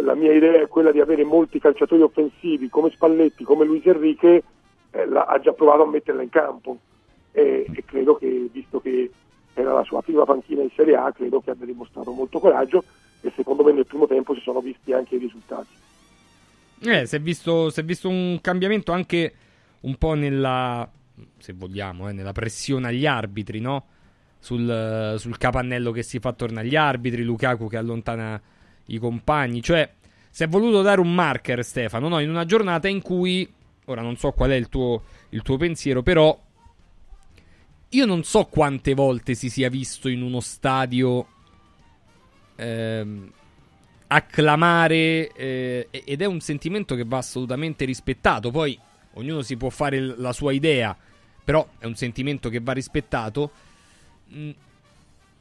la 0.00 0.14
mia 0.14 0.32
idea 0.32 0.62
è 0.62 0.68
quella 0.68 0.90
di 0.90 1.00
avere 1.00 1.24
molti 1.24 1.58
calciatori 1.58 2.00
offensivi 2.00 2.70
come 2.70 2.90
Spalletti, 2.90 3.44
come 3.44 3.66
Luis 3.66 3.84
Enrique, 3.84 4.42
eh, 4.90 5.06
la- 5.06 5.26
ha 5.26 5.38
già 5.40 5.52
provato 5.52 5.82
a 5.82 5.88
metterla 5.88 6.22
in 6.22 6.30
campo. 6.30 6.78
E, 7.32 7.66
e 7.70 7.84
credo 7.84 8.14
che, 8.14 8.48
visto 8.50 8.80
che 8.80 9.10
era 9.52 9.72
la 9.72 9.82
sua 9.82 10.00
prima 10.00 10.24
panchina 10.24 10.62
in 10.62 10.70
Serie 10.74 10.96
A, 10.96 11.12
credo 11.12 11.40
che 11.40 11.50
abbia 11.50 11.66
dimostrato 11.66 12.10
molto 12.12 12.38
coraggio 12.38 12.84
e 13.24 13.32
secondo 13.34 13.64
me 13.64 13.72
nel 13.72 13.86
primo 13.86 14.06
tempo 14.06 14.34
si 14.34 14.40
sono 14.40 14.60
visti 14.60 14.92
anche 14.92 15.14
i 15.14 15.18
risultati. 15.18 15.68
Eh, 16.80 17.06
si 17.06 17.16
è 17.16 17.20
visto, 17.20 17.70
si 17.70 17.80
è 17.80 17.82
visto 17.82 18.10
un 18.10 18.38
cambiamento 18.42 18.92
anche 18.92 19.32
un 19.80 19.96
po' 19.96 20.12
nella, 20.12 20.88
se 21.38 21.54
vogliamo, 21.54 22.10
eh, 22.10 22.12
nella 22.12 22.32
pressione 22.32 22.88
agli 22.88 23.06
arbitri, 23.06 23.60
no? 23.60 23.86
Sul, 24.38 25.14
sul 25.16 25.38
capannello 25.38 25.90
che 25.90 26.02
si 26.02 26.18
fa 26.18 26.28
attorno 26.28 26.60
agli 26.60 26.76
arbitri, 26.76 27.22
Lukaku 27.22 27.66
che 27.66 27.78
allontana 27.78 28.40
i 28.86 28.98
compagni. 28.98 29.62
Cioè, 29.62 29.90
si 30.28 30.42
è 30.42 30.48
voluto 30.48 30.82
dare 30.82 31.00
un 31.00 31.14
marker, 31.14 31.64
Stefano, 31.64 32.08
no? 32.08 32.18
In 32.18 32.28
una 32.28 32.44
giornata 32.44 32.88
in 32.88 33.00
cui, 33.00 33.50
ora 33.86 34.02
non 34.02 34.16
so 34.16 34.32
qual 34.32 34.50
è 34.50 34.56
il 34.56 34.68
tuo, 34.68 35.02
il 35.30 35.40
tuo 35.40 35.56
pensiero, 35.56 36.02
però 36.02 36.38
io 37.88 38.04
non 38.04 38.22
so 38.24 38.44
quante 38.44 38.92
volte 38.92 39.34
si 39.34 39.48
sia 39.48 39.70
visto 39.70 40.08
in 40.08 40.20
uno 40.20 40.40
stadio 40.40 41.26
ehm, 42.56 43.30
acclamare 44.06 45.28
eh, 45.32 45.88
ed 45.90 46.22
è 46.22 46.24
un 46.26 46.40
sentimento 46.40 46.94
che 46.94 47.04
va 47.04 47.18
assolutamente 47.18 47.84
rispettato. 47.84 48.50
Poi 48.50 48.78
ognuno 49.14 49.42
si 49.42 49.56
può 49.56 49.70
fare 49.70 49.98
la 50.00 50.32
sua 50.32 50.52
idea, 50.52 50.96
però 51.42 51.66
è 51.78 51.86
un 51.86 51.94
sentimento 51.96 52.48
che 52.48 52.60
va 52.60 52.72
rispettato. 52.72 53.50
Mm, 54.34 54.50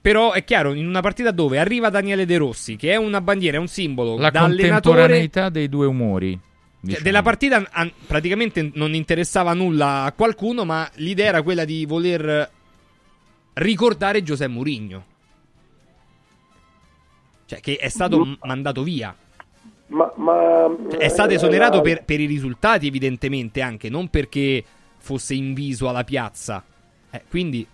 Però 0.01 0.33
è 0.33 0.43
chiaro, 0.43 0.73
in 0.73 0.85
una 0.85 0.99
partita 1.01 1.31
dove 1.31 1.59
arriva 1.59 1.89
Daniele 1.89 2.25
De 2.25 2.37
Rossi, 2.37 2.75
che 2.75 2.91
è 2.91 2.95
una 2.97 3.21
bandiera, 3.21 3.55
è 3.55 3.59
un 3.59 3.67
simbolo, 3.69 4.17
La 4.17 4.31
contemporaneità 4.31 5.47
dei 5.49 5.69
due 5.69 5.85
umori. 5.85 6.31
cioè, 6.33 6.41
diciamo. 6.81 7.03
della 7.03 7.21
partita 7.21 7.65
an- 7.71 7.91
praticamente 8.05 8.69
non 8.73 8.93
interessava 8.95 9.53
nulla 9.53 10.03
a 10.03 10.11
qualcuno, 10.11 10.65
ma 10.65 10.89
l'idea 10.95 11.27
era 11.27 11.41
quella 11.41 11.63
di 11.63 11.85
voler 11.85 12.49
ricordare 13.53 14.23
Giuseppe 14.23 14.51
Mourinho. 14.51 15.05
Cioè, 17.53 17.61
che 17.61 17.75
è 17.77 17.89
stato 17.89 18.25
m- 18.25 18.37
mandato 18.43 18.83
via. 18.83 19.15
Ma, 19.87 20.11
ma, 20.15 20.75
è 20.97 21.07
stato 21.07 21.31
eh, 21.31 21.35
esonerato 21.35 21.77
la- 21.77 21.81
per, 21.83 22.03
per 22.03 22.19
i 22.19 22.25
risultati, 22.25 22.87
evidentemente, 22.87 23.61
anche, 23.61 23.89
non 23.89 24.09
perché 24.09 24.63
fosse 24.97 25.33
inviso 25.33 25.87
alla 25.87 26.03
piazza. 26.03 26.63
Eh, 27.11 27.21
quindi, 27.29 27.67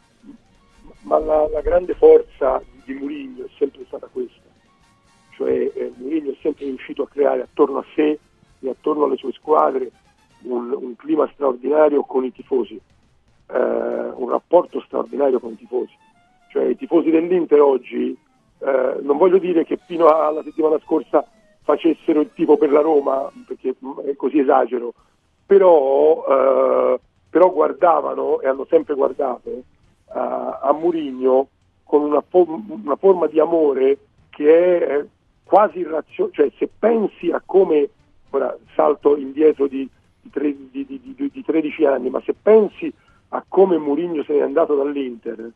ma 1.02 1.18
la, 1.20 1.48
la 1.50 1.62
grande 1.62 1.94
forza 1.96 2.62
di 2.84 2.94
Mourinho 2.94 3.46
è 3.46 3.50
sempre 3.58 3.84
stata 3.88 4.08
questa, 4.08 4.42
cioè 5.36 5.72
eh, 5.74 5.92
Mourinho 5.96 6.32
è 6.32 6.38
sempre 6.42 6.66
riuscito 6.66 7.04
a 7.04 7.08
creare 7.08 7.42
attorno 7.44 7.78
a 7.78 7.86
sé 7.96 8.20
e 8.60 8.70
attorno 8.70 9.06
alle 9.06 9.16
sue 9.16 9.32
squadre 9.32 9.92
un, 10.42 10.72
un 10.72 10.96
clima 10.96 11.30
straordinario 11.34 12.04
con 12.04 12.26
i 12.26 12.32
tifosi, 12.32 12.76
eh, 12.76 13.58
un 13.58 14.30
rapporto 14.30 14.82
straordinario 14.82 15.40
con 15.40 15.52
i 15.52 15.58
tifosi. 15.58 15.96
Cioè 16.52 16.66
i 16.66 16.76
tifosi 16.76 17.10
dell'Inter 17.12 17.62
oggi, 17.62 18.18
eh, 18.60 18.99
non 19.01 19.18
voglio 19.18 19.38
dire 19.38 19.64
che 19.64 19.78
fino 19.86 20.07
alla 20.07 20.43
settimana 20.43 20.80
scorsa 20.84 21.26
facessero 21.64 22.22
il 22.22 22.32
tifo 22.34 22.57
per 22.57 22.72
la 22.72 22.82
Roma, 22.82 23.32
perché 23.45 23.76
mm, 23.84 23.99
è 23.99 24.16
così 24.16 24.39
esagero, 24.39 24.93
però, 25.45 26.26
eh, 26.28 26.99
però 27.30 27.51
guardavano 27.51 28.41
e 28.41 28.47
hanno 28.47 28.66
sempre 28.70 28.95
guardato 28.95 29.64
a, 30.07 30.60
a 30.62 30.74
Murigno 30.74 31.47
con 31.84 32.01
una, 32.01 32.22
fo- 32.28 32.62
una 32.68 32.95
forma 32.95 33.28
di 33.28 33.39
amore 33.39 33.97
che 34.30 34.80
è 34.80 34.97
eh, 34.97 35.07
quasi 35.43 35.80
irrazionale, 35.80 36.36
cioè 36.36 36.51
se 36.57 36.70
pensi 36.78 37.32
a 37.32 37.41
come, 37.45 37.89
ora 38.32 38.55
salto 38.76 39.16
indietro 39.18 39.68
di, 39.68 39.88
di, 40.22 40.30
tre- 40.30 40.55
di- 40.72 40.86
di 41.16 41.43
13 41.43 41.86
anni, 41.86 42.10
ma 42.10 42.22
se 42.26 42.34
pensi 42.39 42.91
a 43.30 43.43
come 43.47 43.78
Murigno 43.78 44.24
se 44.24 44.34
n'è 44.34 44.41
andato 44.41 44.76
dall'Inter, 44.76 45.51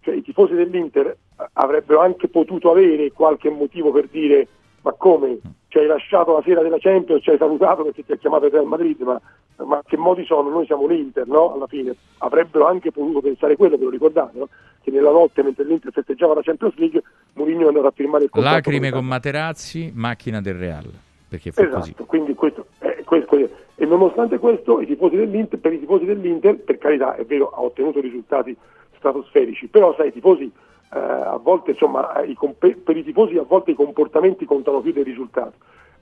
cioè 0.00 0.14
i 0.14 0.22
tifosi 0.22 0.54
dell'Inter 0.54 1.16
avrebbero 1.54 2.00
anche 2.00 2.28
potuto 2.28 2.70
avere 2.70 3.12
qualche 3.12 3.50
motivo 3.50 3.90
per 3.92 4.08
dire 4.08 4.48
ma 4.82 4.92
come 4.92 5.38
ci 5.68 5.78
hai 5.78 5.86
lasciato 5.86 6.32
la 6.32 6.42
sera 6.42 6.62
della 6.62 6.78
Champions, 6.78 7.22
ci 7.22 7.30
hai 7.30 7.36
salutato 7.36 7.82
perché 7.82 8.04
ti 8.04 8.12
ha 8.12 8.16
chiamato 8.16 8.46
il 8.46 8.52
Real 8.52 8.64
Madrid, 8.64 9.00
ma, 9.02 9.20
ma 9.56 9.82
che 9.86 9.96
modi 9.96 10.24
sono? 10.24 10.48
Noi 10.48 10.64
siamo 10.64 10.86
l'Inter, 10.86 11.26
no? 11.26 11.52
Alla 11.52 11.66
fine 11.66 11.94
avrebbero 12.18 12.66
anche 12.66 12.90
potuto 12.90 13.20
pensare 13.20 13.56
quello, 13.56 13.76
ve 13.76 13.84
lo 13.84 13.90
ricordate, 13.90 14.38
no? 14.38 14.48
Che 14.80 14.90
nella 14.90 15.10
notte 15.10 15.42
mentre 15.42 15.64
l'Inter 15.64 15.92
festeggiava 15.92 16.34
la 16.34 16.42
Champions 16.42 16.74
League, 16.76 17.02
Mourinho 17.34 17.64
è 17.64 17.68
andato 17.68 17.86
a 17.88 17.90
firmare 17.90 18.24
il 18.24 18.30
contratto. 18.30 18.56
Lacrime 18.56 18.90
con 18.90 19.00
con 19.00 19.08
Materazzi, 19.08 19.92
macchina 19.94 20.40
del 20.40 20.54
Real. 20.54 20.90
Perché 21.28 21.52
fu 21.52 21.60
Esatto, 21.60 21.78
così. 21.80 21.94
quindi 22.06 22.34
questo, 22.34 22.66
eh, 22.78 23.02
questo 23.04 23.36
e 23.36 23.84
nonostante 23.84 24.38
questo 24.38 24.80
i 24.80 24.86
tifosi 24.86 25.16
dell'Inter, 25.16 25.58
per 25.58 25.74
i 25.74 25.78
tifosi 25.80 26.06
dell'Inter, 26.06 26.56
per 26.56 26.78
carità 26.78 27.14
è 27.16 27.24
vero, 27.26 27.50
ha 27.50 27.60
ottenuto 27.60 28.00
risultati 28.00 28.56
stratosferici, 28.98 29.68
però 29.68 29.94
sai, 29.96 30.08
i 30.08 30.12
tifosi 30.12 30.44
eh, 30.44 30.98
a 30.98 31.38
volte, 31.42 31.70
insomma, 31.70 32.12
comp- 32.34 32.76
per 32.76 32.96
i 32.96 33.04
tifosi 33.04 33.36
a 33.36 33.42
volte 33.42 33.70
i 33.70 33.74
comportamenti 33.74 34.44
contano 34.44 34.80
più 34.80 34.92
del 34.92 35.04
risultato. 35.04 35.54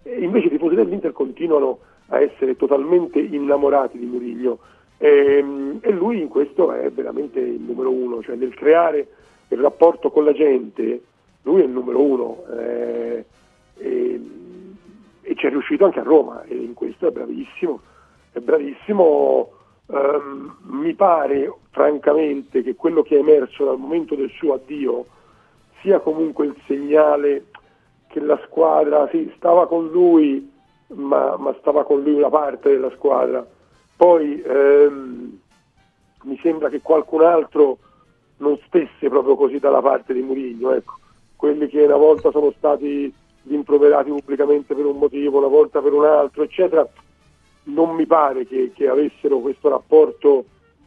E 0.02 0.20
invece 0.20 0.46
i 0.46 0.50
tifosi 0.50 0.74
dell'Inter 0.74 1.12
continuano 1.12 1.78
a 2.08 2.20
essere 2.20 2.56
totalmente 2.56 3.18
innamorati 3.18 3.98
di 3.98 4.06
Murillo 4.06 4.58
e, 4.98 5.44
e 5.80 5.90
lui 5.92 6.20
in 6.20 6.28
questo 6.28 6.72
è 6.72 6.90
veramente 6.90 7.40
il 7.40 7.60
numero 7.60 7.90
uno, 7.90 8.22
cioè 8.22 8.36
nel 8.36 8.54
creare 8.54 9.08
il 9.48 9.58
rapporto 9.58 10.10
con 10.10 10.24
la 10.24 10.32
gente, 10.32 11.02
lui 11.42 11.60
è 11.60 11.64
il 11.64 11.70
numero 11.70 12.00
uno. 12.00 12.44
eh, 12.56 13.24
e, 13.78 14.20
e 15.22 15.34
ci 15.34 15.46
è 15.46 15.50
riuscito 15.50 15.84
anche 15.84 16.00
a 16.00 16.04
Roma 16.04 16.44
e 16.44 16.54
in 16.54 16.74
questo 16.74 17.08
è 17.08 17.10
bravissimo, 17.10 17.80
è 18.32 18.38
bravissimo. 18.38 19.50
Ehm, 19.88 20.56
mi 20.62 20.94
pare 20.94 21.52
francamente 21.70 22.62
che 22.62 22.74
quello 22.74 23.02
che 23.02 23.16
è 23.16 23.20
emerso 23.20 23.64
dal 23.64 23.78
momento 23.78 24.14
del 24.14 24.30
suo 24.30 24.54
addio 24.54 25.06
sia 25.80 26.00
comunque 26.00 26.46
il 26.46 26.56
segnale 26.66 27.46
che 28.08 28.20
la 28.20 28.40
squadra 28.46 29.08
sì, 29.10 29.32
stava 29.36 29.68
con 29.68 29.88
lui, 29.88 30.50
ma, 30.88 31.36
ma 31.36 31.54
stava 31.60 31.84
con 31.84 32.02
lui 32.02 32.14
una 32.14 32.30
parte 32.30 32.70
della 32.70 32.90
squadra. 32.96 33.46
Poi 33.96 34.42
ehm, 34.42 35.38
mi 36.24 36.38
sembra 36.42 36.68
che 36.68 36.80
qualcun 36.80 37.22
altro 37.22 37.78
non 38.38 38.58
stesse 38.66 39.08
proprio 39.08 39.36
così 39.36 39.58
dalla 39.58 39.80
parte 39.80 40.12
di 40.12 40.20
Murigno, 40.20 40.72
ecco. 40.72 40.94
quelli 41.36 41.68
che 41.68 41.82
una 41.82 41.96
volta 41.96 42.30
sono 42.30 42.52
stati 42.56 43.12
rimproverati 43.44 44.10
pubblicamente 44.10 44.74
per 44.74 44.84
un 44.84 44.98
motivo, 44.98 45.38
una 45.38 45.46
volta 45.46 45.80
per 45.80 45.92
un 45.92 46.04
altro, 46.04 46.42
eccetera, 46.42 46.86
non 47.66 47.94
mi 47.94 48.06
pare 48.06 48.46
che, 48.46 48.72
che 48.74 48.88
avessero 48.88 49.38
questo 49.38 49.68
rapporto 49.68 50.44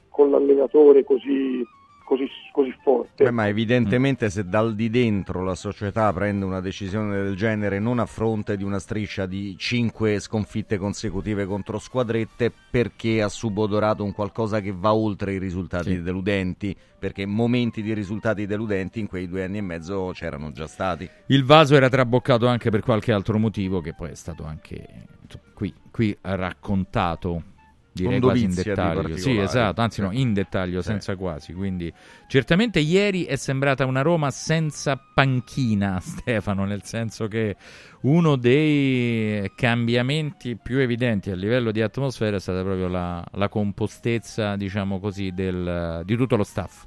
con 0.09 0.29
l'allenatore 0.29 1.03
così, 1.03 1.65
così, 2.05 2.27
così 2.51 2.75
forte. 2.81 3.23
Beh, 3.23 3.31
ma 3.31 3.47
evidentemente 3.47 4.29
se 4.29 4.47
dal 4.47 4.75
di 4.75 4.89
dentro 4.89 5.43
la 5.43 5.55
società 5.55 6.11
prende 6.11 6.45
una 6.45 6.59
decisione 6.59 7.21
del 7.21 7.35
genere 7.35 7.79
non 7.79 7.99
a 7.99 8.05
fronte 8.05 8.57
di 8.57 8.63
una 8.63 8.79
striscia 8.79 9.25
di 9.25 9.55
cinque 9.57 10.19
sconfitte 10.19 10.77
consecutive 10.77 11.45
contro 11.45 11.79
squadrette 11.79 12.51
perché 12.69 13.21
ha 13.21 13.29
subodorato 13.29 14.03
un 14.03 14.13
qualcosa 14.13 14.59
che 14.59 14.73
va 14.75 14.93
oltre 14.93 15.33
i 15.33 15.39
risultati 15.39 16.01
deludenti, 16.01 16.75
perché 16.97 17.25
momenti 17.25 17.81
di 17.81 17.93
risultati 17.93 18.45
deludenti 18.45 18.99
in 18.99 19.07
quei 19.07 19.27
due 19.27 19.43
anni 19.43 19.59
e 19.59 19.61
mezzo 19.61 20.11
c'erano 20.13 20.51
già 20.51 20.67
stati. 20.67 21.09
Il 21.27 21.45
vaso 21.45 21.75
era 21.75 21.89
traboccato 21.89 22.47
anche 22.47 22.69
per 22.69 22.81
qualche 22.81 23.11
altro 23.11 23.37
motivo 23.37 23.81
che 23.81 23.93
poi 23.93 24.11
è 24.11 24.15
stato 24.15 24.43
anche 24.43 25.17
qui, 25.53 25.73
qui 25.91 26.17
raccontato. 26.21 27.43
Direi 27.91 28.19
quasi 28.21 28.43
in 28.45 28.53
dettaglio. 28.53 29.17
Sì, 29.17 29.37
esatto, 29.37 29.81
anzi 29.81 29.99
no, 30.01 30.11
in 30.11 30.31
dettaglio, 30.31 30.81
Sì. 30.81 30.87
senza 30.89 31.15
quasi. 31.17 31.53
Quindi 31.53 31.91
certamente 32.27 32.79
ieri 32.79 33.25
è 33.25 33.35
sembrata 33.35 33.85
una 33.85 34.01
Roma 34.01 34.31
senza 34.31 34.97
panchina, 35.13 35.99
Stefano, 36.01 36.63
nel 36.65 36.83
senso 36.83 37.27
che 37.27 37.57
uno 38.01 38.37
dei 38.37 39.51
cambiamenti 39.55 40.55
più 40.55 40.77
evidenti 40.77 41.29
a 41.31 41.35
livello 41.35 41.71
di 41.71 41.81
atmosfera 41.81 42.37
è 42.37 42.39
stata 42.39 42.61
proprio 42.61 42.87
la, 42.87 43.25
la 43.33 43.49
compostezza, 43.49 44.55
diciamo 44.55 44.99
così, 44.99 45.31
del- 45.33 46.01
di 46.05 46.15
tutto 46.15 46.35
lo 46.37 46.43
staff 46.43 46.85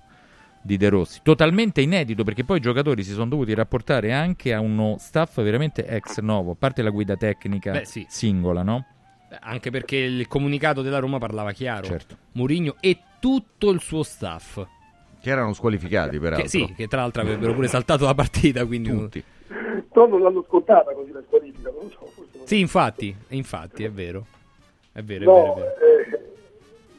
di 0.62 0.76
De 0.76 0.88
Rossi, 0.88 1.20
totalmente 1.22 1.80
inedito 1.80 2.22
perché 2.24 2.44
poi 2.44 2.58
i 2.58 2.60
giocatori 2.60 3.02
si 3.02 3.12
sono 3.12 3.28
dovuti 3.28 3.52
rapportare 3.54 4.12
anche 4.12 4.54
a 4.54 4.60
uno 4.60 4.96
staff 4.98 5.42
veramente 5.42 5.84
ex 5.86 6.20
novo, 6.20 6.52
a 6.52 6.56
parte 6.58 6.82
la 6.82 6.90
guida 6.90 7.16
tecnica 7.16 7.72
Beh, 7.72 7.84
sì. 7.84 8.06
singola, 8.08 8.62
no? 8.62 8.86
Anche 9.40 9.70
perché 9.70 9.96
il 9.96 10.28
comunicato 10.28 10.82
della 10.82 10.98
Roma 10.98 11.18
parlava 11.18 11.52
chiaro. 11.52 11.84
Certo. 11.86 12.16
Mourinho 12.32 12.76
e 12.80 12.98
tutto 13.18 13.70
il 13.70 13.80
suo 13.80 14.02
staff. 14.02 14.62
Che 15.20 15.30
erano 15.30 15.52
squalificati, 15.54 16.18
peraltro. 16.18 16.42
Che, 16.42 16.48
sì, 16.48 16.74
che 16.74 16.86
tra 16.86 17.00
l'altro 17.00 17.22
avrebbero 17.22 17.54
pure 17.54 17.66
saltato 17.68 18.04
la 18.04 18.14
partita. 18.14 18.66
Quindi 18.66 18.90
Tutti. 18.90 19.24
Però 19.90 20.06
non 20.06 20.20
l'hanno 20.20 20.44
scontata 20.46 20.92
così 20.92 21.12
la 21.12 21.22
squalifica, 21.26 21.70
non 21.70 21.84
lo 21.84 21.88
so. 21.90 22.06
forse 22.14 22.30
non- 22.36 22.46
Sì, 22.46 22.58
infatti, 22.60 23.14
infatti, 23.28 23.84
è 23.84 23.90
vero. 23.90 24.26
È 24.92 25.02
vero, 25.02 25.22
è 25.22 25.26
No, 25.26 25.34
vero, 25.34 25.54
è 25.54 25.60
vero. 25.60 25.74
eh, 26.10 26.32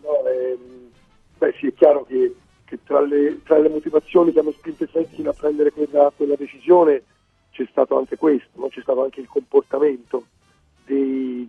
no, 0.01 0.27
ehm, 0.27 0.89
beh 1.37 1.53
sì, 1.59 1.67
è 1.67 1.73
chiaro 1.73 2.03
che, 2.05 2.33
che 2.73 2.79
tra, 2.83 3.01
le, 3.01 3.41
tra 3.43 3.59
le 3.59 3.69
motivazioni 3.69 4.31
che 4.31 4.39
hanno 4.39 4.51
spinto 4.51 4.85
Fredkin 4.87 5.27
a 5.27 5.33
prendere 5.33 5.71
quella, 5.71 6.11
quella 6.15 6.35
decisione 6.35 7.03
c'è 7.51 7.67
stato 7.69 7.97
anche 7.97 8.17
questo, 8.17 8.49
no? 8.55 8.67
c'è 8.69 8.81
stato 8.81 9.03
anche 9.03 9.19
il 9.19 9.27
comportamento 9.27 10.25
dei, 10.85 11.47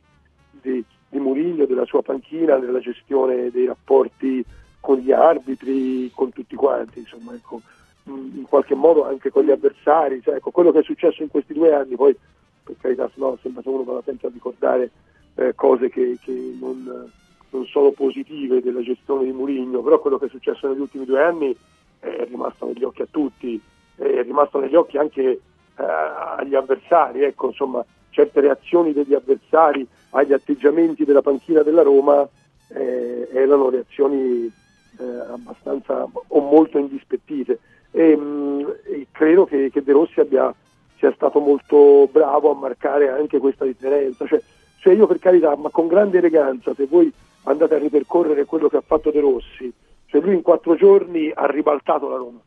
dei- 0.50 0.84
di 1.08 1.18
Murillo, 1.18 1.64
della 1.64 1.86
sua 1.86 2.02
panchina, 2.02 2.58
nella 2.58 2.80
gestione 2.80 3.50
dei 3.50 3.64
rapporti 3.64 4.44
con 4.80 4.98
gli 4.98 5.12
arbitri, 5.12 6.10
con 6.14 6.30
tutti 6.30 6.54
quanti, 6.56 6.98
insomma, 6.98 7.32
ecco, 7.34 7.62
in 8.04 8.32
in 8.36 8.42
qualche 8.42 8.74
modo 8.74 9.06
anche 9.06 9.30
con 9.30 9.44
gli 9.44 9.50
avversari, 9.50 10.20
cioè, 10.20 10.34
ecco, 10.34 10.50
quello 10.50 10.72
che 10.72 10.80
è 10.80 10.82
successo 10.82 11.22
in 11.22 11.30
questi 11.30 11.54
due 11.54 11.72
anni, 11.72 11.96
poi 11.96 12.14
per 12.62 12.74
carità, 12.78 13.10
no, 13.14 13.38
sembra 13.40 13.62
che 13.62 13.68
uno 13.70 13.84
vada 13.84 14.02
sempre 14.04 14.28
a 14.28 14.30
ricordare 14.30 14.90
eh, 15.36 15.54
cose 15.54 15.88
che, 15.88 16.18
che 16.20 16.56
non, 16.60 17.10
non 17.54 17.66
sono 17.66 17.92
positive 17.92 18.60
della 18.60 18.82
gestione 18.82 19.24
di 19.24 19.32
Mourinho, 19.32 19.80
però 19.80 20.00
quello 20.00 20.18
che 20.18 20.26
è 20.26 20.28
successo 20.28 20.68
negli 20.68 20.80
ultimi 20.80 21.04
due 21.04 21.22
anni 21.22 21.56
è 22.00 22.26
rimasto 22.28 22.66
negli 22.66 22.82
occhi 22.82 23.02
a 23.02 23.08
tutti, 23.10 23.60
è 23.96 24.22
rimasto 24.22 24.58
negli 24.58 24.74
occhi 24.74 24.98
anche 24.98 25.22
eh, 25.22 25.40
agli 26.36 26.54
avversari, 26.54 27.22
ecco, 27.22 27.46
insomma, 27.46 27.84
certe 28.10 28.40
reazioni 28.40 28.92
degli 28.92 29.14
avversari 29.14 29.86
agli 30.10 30.32
atteggiamenti 30.32 31.04
della 31.04 31.22
panchina 31.22 31.62
della 31.62 31.82
Roma 31.82 32.28
eh, 32.68 33.28
erano 33.32 33.70
reazioni 33.70 34.46
eh, 34.98 35.04
abbastanza 35.04 36.06
o 36.26 36.40
molto 36.40 36.78
indispettite. 36.78 37.60
E, 37.90 38.16
mh, 38.16 38.74
e 38.84 39.06
credo 39.12 39.44
che, 39.44 39.70
che 39.70 39.82
De 39.82 39.92
Rossi 39.92 40.18
abbia, 40.18 40.52
sia 40.98 41.12
stato 41.14 41.38
molto 41.38 42.08
bravo 42.10 42.50
a 42.50 42.54
marcare 42.54 43.10
anche 43.10 43.38
questa 43.38 43.64
differenza, 43.64 44.26
cioè, 44.26 44.40
cioè 44.80 44.94
io 44.94 45.06
per 45.06 45.18
carità, 45.18 45.54
ma 45.56 45.70
con 45.70 45.86
grande 45.86 46.18
eleganza, 46.18 46.74
se 46.74 46.86
voi 46.86 47.12
andate 47.44 47.74
a 47.74 47.78
ripercorrere 47.78 48.44
quello 48.44 48.68
che 48.68 48.76
ha 48.76 48.82
fatto 48.84 49.10
De 49.10 49.20
Rossi, 49.20 49.72
cioè 50.06 50.20
lui 50.20 50.34
in 50.34 50.42
quattro 50.42 50.74
giorni 50.76 51.30
ha 51.34 51.46
ribaltato 51.46 52.08
la 52.08 52.16
Roma, 52.16 52.40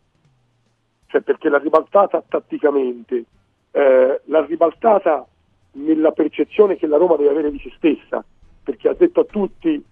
cioè 1.08 1.22
perché 1.22 1.50
l'ha 1.50 1.58
ribaltata 1.58 2.24
tatticamente, 2.28 3.26
eh, 3.72 4.22
l'ha 4.24 4.46
ribaltata 4.46 5.26
nella 5.74 6.12
percezione 6.12 6.76
che 6.76 6.88
la 6.88 6.98
Roma 6.98 7.16
deve 7.16 7.30
avere 7.30 7.52
di 7.52 7.60
se 7.60 7.72
stessa, 7.76 8.24
perché 8.64 8.90
ha 8.90 8.94
detto 8.94 9.22
a 9.22 9.26
tutti 9.26 9.84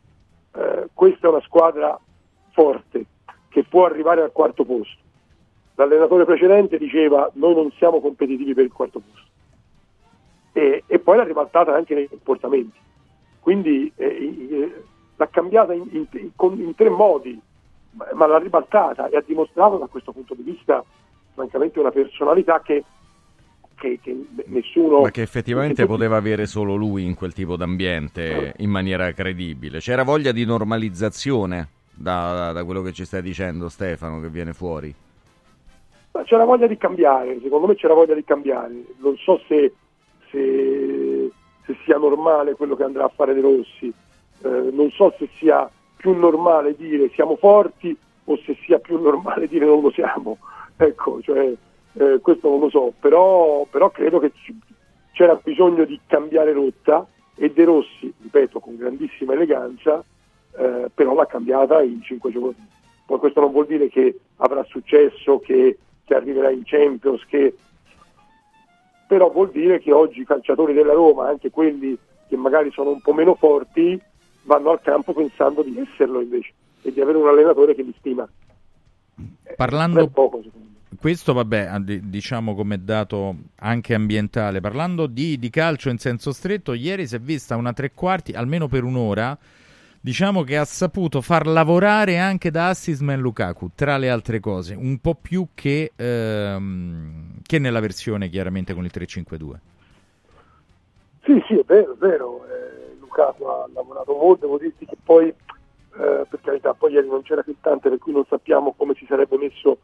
eh, 0.56 0.89
questa 0.93 1.28
è 1.28 1.30
una 1.30 1.41
squadra 1.41 1.99
forte 2.51 3.06
che 3.49 3.64
può 3.64 3.86
arrivare 3.86 4.22
al 4.22 4.32
quarto 4.32 4.66
posto. 4.66 5.03
L'allenatore 5.76 6.26
precedente 6.26 6.78
diceva 6.78 7.30
noi 7.34 7.53
non 7.53 7.72
siamo 7.78 7.99
competitivi 7.99 8.53
per 8.53 8.64
il 8.64 8.72
quarto 8.72 8.99
posto 8.99 9.34
e, 10.56 10.84
e 10.88 10.99
poi 10.99 11.18
l'ha 11.18 11.24
ribaltata 11.24 11.76
anche 11.76 11.93
nei 11.93 12.08
comportamenti. 12.08 12.80
Quindi 13.41 13.91
eh, 13.97 14.84
l'ha 15.16 15.28
cambiata 15.28 15.74
in, 15.74 15.88
in- 15.91 16.07
in- 16.11 16.76
tre 16.76 16.89
modi, 16.89 17.39
ma, 18.13 18.26
l'ha 18.28 18.38
ribaltata 18.38 19.07
e 19.09 19.18
ha 19.18 19.24
dimostrato 19.26 19.78
da 19.78 19.88
questo 19.88 20.11
punto 20.11 20.34
di 20.36 20.43
vista 20.43 20.84
francamente 21.34 21.80
una 21.80 21.91
personalità 21.91 22.61
che, 22.61 22.84
che- 23.76 23.99
che 24.01 24.26
nessuno... 24.47 25.01
Ma 25.01 25.11
che 25.11 25.22
effettivamente 25.22 25.82
che 25.84 25.88
poteva 25.88 26.18
avere 26.18 26.45
solo 26.45 26.76
lui 26.76 27.03
in 27.05 27.16
quel 27.16 27.34
tipo 27.34 27.55
d'ambiente 27.55 28.53
in 28.57 28.70
maniera 28.70 29.11
credibile. 29.13 29.80
C'era 29.80 30.03
voglia 30.03 30.32
di 30.32 30.45
normalizzazione 30.45 31.70
da, 31.93 32.51
da 32.51 32.63
quello 32.66 32.82
che 32.82 32.91
ci 32.91 33.05
stai 33.05 33.22
dicendo, 33.22 33.70
Stefano, 33.70 34.20
che 34.20 34.30
viene 34.30 34.53
fuori. 34.53 34.93
Ma 36.11 36.24
c'era 36.24 36.45
voglia 36.45 36.68
di 36.68 36.78
cambiare, 36.78 37.38
secondo 37.41 37.68
me 37.68 37.76
c'era 37.76 37.93
voglia 37.93 38.13
di 38.13 38.24
cambiare. 38.24 38.74
Non 38.99 39.18
so 39.18 39.39
se, 39.47 39.74
se- 40.32 41.30
se 41.66 41.76
sia 41.84 41.97
normale 41.97 42.55
quello 42.55 42.76
che 42.76 42.84
andrà 42.84 43.03
a 43.05 43.11
fare 43.13 43.34
De 43.34 43.41
Rossi, 43.41 43.93
Eh, 44.46 44.70
non 44.72 44.91
so 44.91 45.12
se 45.18 45.28
sia 45.38 45.68
più 45.96 46.16
normale 46.16 46.76
dire 46.76 47.10
siamo 47.16 47.36
forti 47.36 47.98
o 48.26 48.38
se 48.46 48.56
sia 48.64 48.78
più 48.78 49.02
normale 49.02 49.48
dire 49.48 49.66
non 49.66 49.82
lo 49.82 49.89
siamo. 49.91 50.38
Ecco, 50.78 51.20
cioè, 51.24 51.52
eh, 51.93 52.20
questo 52.22 52.50
non 52.50 52.60
lo 52.60 52.70
so, 52.70 52.93
però, 53.00 53.66
però 53.70 53.89
credo 53.89 54.20
che 54.20 54.32
ci- 54.36 54.56
c'era 55.14 55.39
bisogno 55.41 55.84
di 55.86 56.00
cambiare 56.06 56.54
rotta 56.54 57.08
e 57.36 57.52
De 57.52 57.64
Rossi, 57.64 58.14
ripeto, 58.22 58.60
con 58.60 58.76
grandissima 58.76 59.34
eleganza, 59.34 60.04
eh, 60.58 60.89
però 60.93 61.16
l'ha 61.16 61.26
cambiata 61.26 61.82
in 61.82 62.02
cinque 62.04 62.32
giorni. 62.32 62.68
Poi 63.06 63.18
questo 63.18 63.39
non 63.39 63.52
vuol 63.52 63.66
dire 63.66 63.88
che 63.88 64.20
avrà 64.38 64.64
successo, 64.64 65.39
che, 65.39 65.78
che 66.04 66.14
arriverà 66.14 66.52
in 66.52 66.64
Champions, 66.66 67.26
che 67.26 67.56
però 69.08 69.30
vuol 69.32 69.52
dire 69.52 69.80
che 69.80 69.91
oggi 69.91 70.22
i 70.22 70.26
calciatori 70.26 70.74
della 70.74 70.93
Roma, 70.93 71.28
anche 71.30 71.52
quelli 71.52 71.98
che 72.28 72.36
magari 72.36 72.72
sono 72.72 72.89
un 72.89 73.02
po' 73.02 73.14
meno 73.14 73.36
forti, 73.36 74.00
vanno 74.46 74.72
al 74.72 74.82
campo 74.82 75.14
pensando 75.14 75.62
di 75.62 75.78
esserlo 75.78 76.22
invece 76.22 76.54
e 76.82 76.91
di 76.91 77.02
avere 77.02 77.18
un 77.18 77.28
allenatore 77.28 77.76
che 77.76 77.84
li 77.84 77.93
stima. 77.98 78.28
Parlando, 79.56 80.08
poco, 80.08 80.41
questo 81.00 81.34
vabbè, 81.34 81.72
diciamo 81.80 82.56
come 82.56 82.84
dato 82.84 83.36
anche 83.60 83.93
ambientale, 83.93 84.60
parlando 84.60 85.08
di, 85.08 85.38
di 85.38 85.50
calcio 85.50 85.89
in 85.89 85.98
senso 85.98 86.32
stretto, 86.32 86.74
ieri 86.74 87.08
si 87.08 87.16
è 87.16 87.20
vista 87.20 87.56
una 87.56 87.74
tre 87.74 87.91
quarti, 87.93 88.34
almeno 88.34 88.68
per 88.68 88.84
un'ora, 88.84 89.38
diciamo 90.00 90.43
che 90.43 90.58
ha 90.58 90.66
saputo 90.66 91.22
far 91.22 91.48
lavorare 91.48 92.18
anche 92.18 92.52
da 92.52 92.70
Assisman 92.70 93.20
Lukaku, 93.20 93.72
tra 93.76 93.98
le 93.98 94.10
altre 94.10 94.39
cose, 94.39 94.76
un 94.76 95.00
po' 95.00 95.16
più 95.16 95.48
che, 95.54 95.91
ehm, 95.96 97.39
che 97.43 97.60
nella 97.60 97.80
versione 97.80 98.30
chiaramente 98.30 98.74
con 98.74 98.84
il 98.84 98.91
3-5-2. 98.93 99.60
Sì, 101.24 101.43
sì, 101.48 101.56
è 101.56 101.64
vero, 101.66 101.93
è 101.93 101.98
vero. 101.98 102.46
Lukaku 103.16 103.43
ha 103.45 103.68
lavorato 103.74 104.13
molto, 104.13 104.45
devo 104.45 104.57
dirti 104.57 104.86
che 104.86 104.97
poi, 105.01 105.28
eh, 105.30 105.34
per 106.30 106.39
carità, 106.43 106.74
poi 106.74 106.91
ieri 106.91 107.07
non 107.07 107.22
c'era 107.22 107.43
Cristante, 107.43 107.89
per 107.89 107.97
cui 107.99 108.11
non 108.11 108.26
sappiamo 108.28 108.74
come 108.76 108.93
si 108.95 109.05
sarebbe 109.07 109.38
messo 109.38 109.78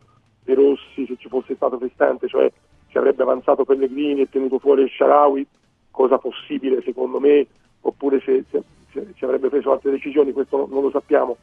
De 0.43 0.53
Rossi 0.53 1.05
se 1.07 1.15
ci 1.17 1.29
fosse 1.29 1.55
stato 1.55 1.77
Cristante, 1.77 2.27
cioè 2.27 2.51
se 2.91 2.97
avrebbe 2.97 3.23
avanzato 3.23 3.63
Pellegrini 3.63 4.21
e 4.21 4.29
tenuto 4.29 4.59
fuori 4.59 4.81
il 4.83 4.89
Sharawi, 4.89 5.47
cosa 5.91 6.17
possibile 6.17 6.81
secondo 6.83 7.19
me, 7.19 7.47
oppure 7.81 8.19
se, 8.19 8.43
se- 8.51 8.63
se- 8.91 9.13
se 9.17 9.25
avrebbe 9.25 9.47
preso 9.49 9.71
altre 9.71 9.91
decisioni, 9.91 10.33
questo 10.33 10.57
non, 10.57 10.69
non 10.69 10.81
lo 10.83 10.89
sappiamo. 10.89 11.37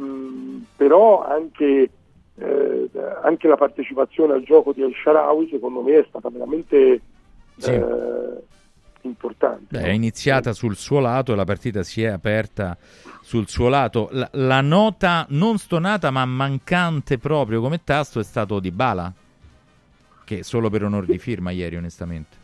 Mm, 0.00 0.62
però 0.76 1.22
anche, 1.24 1.90
eh, 2.38 2.90
anche 3.22 3.48
la 3.48 3.56
partecipazione 3.56 4.32
al 4.34 4.42
gioco 4.42 4.72
di 4.72 4.82
El 4.82 4.94
Sharawi 4.94 5.48
secondo 5.50 5.82
me 5.82 5.98
è 5.98 6.06
stata 6.08 6.30
veramente 6.30 7.00
Sì. 7.58 7.70
eh, 7.70 8.42
importante. 9.06 9.64
Beh, 9.68 9.82
è 9.84 9.90
iniziata 9.90 10.52
sul 10.52 10.76
suo 10.76 11.00
lato 11.00 11.32
e 11.32 11.36
la 11.36 11.44
partita 11.44 11.82
si 11.82 12.02
è 12.02 12.08
aperta 12.08 12.76
sul 13.22 13.48
suo 13.48 13.68
lato. 13.68 14.08
La, 14.12 14.28
la 14.32 14.60
nota 14.60 15.26
non 15.30 15.58
stonata 15.58 16.10
ma 16.10 16.24
mancante 16.24 17.18
proprio 17.18 17.60
come 17.60 17.82
tasto 17.82 18.20
è 18.20 18.24
stato 18.24 18.60
di 18.60 18.70
Bala, 18.70 19.12
che 20.24 20.42
solo 20.42 20.68
per 20.70 20.84
onore 20.84 21.06
di 21.06 21.18
firma 21.18 21.50
ieri 21.50 21.76
onestamente. 21.76 22.36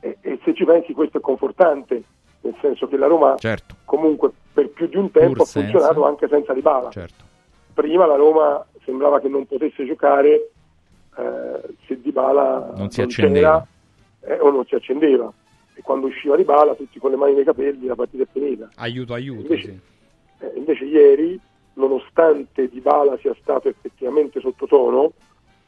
E, 0.00 0.18
e 0.20 0.38
se 0.44 0.54
ci 0.54 0.64
pensi 0.64 0.92
questo 0.92 1.18
è 1.18 1.20
confortante, 1.20 2.02
nel 2.42 2.54
senso 2.60 2.86
che 2.88 2.96
la 2.96 3.06
Roma 3.06 3.36
Certo. 3.38 3.76
comunque 3.84 4.30
per 4.52 4.68
più 4.68 4.86
di 4.86 4.96
un 4.96 5.10
tempo 5.10 5.32
Pur 5.32 5.42
ha 5.42 5.44
funzionato 5.46 5.92
senza. 5.94 6.06
anche 6.08 6.28
senza 6.28 6.52
Dybala. 6.52 6.90
Certo. 6.90 7.24
Prima 7.72 8.06
la 8.06 8.16
Roma 8.16 8.64
sembrava 8.84 9.18
che 9.20 9.28
non 9.28 9.46
potesse 9.46 9.84
giocare 9.86 10.50
eh, 11.16 11.74
se 11.86 12.00
Dybala 12.00 12.72
Non 12.76 12.90
si 12.90 13.00
accendeva. 13.00 13.66
c'era, 14.20 14.34
eh, 14.36 14.40
o 14.40 14.50
non 14.50 14.64
si 14.66 14.74
accendeva. 14.74 15.32
E 15.74 15.82
quando 15.82 16.06
usciva 16.06 16.36
Dybala 16.36 16.74
tutti 16.74 16.98
con 16.98 17.10
le 17.10 17.16
mani 17.16 17.34
nei 17.34 17.44
capelli 17.44 17.86
la 17.86 17.96
partita 17.96 18.22
è 18.22 18.26
finita. 18.30 18.70
Aiuto, 18.76 19.12
aiuto. 19.14 19.40
Invece- 19.40 19.80
sì. 20.38 20.44
Eh, 20.44 20.52
invece 20.56 20.84
ieri, 20.84 21.38
nonostante 21.74 22.68
Dybala 22.68 23.16
sia 23.18 23.34
stato 23.40 23.68
effettivamente 23.68 24.40
sottotono, 24.40 25.12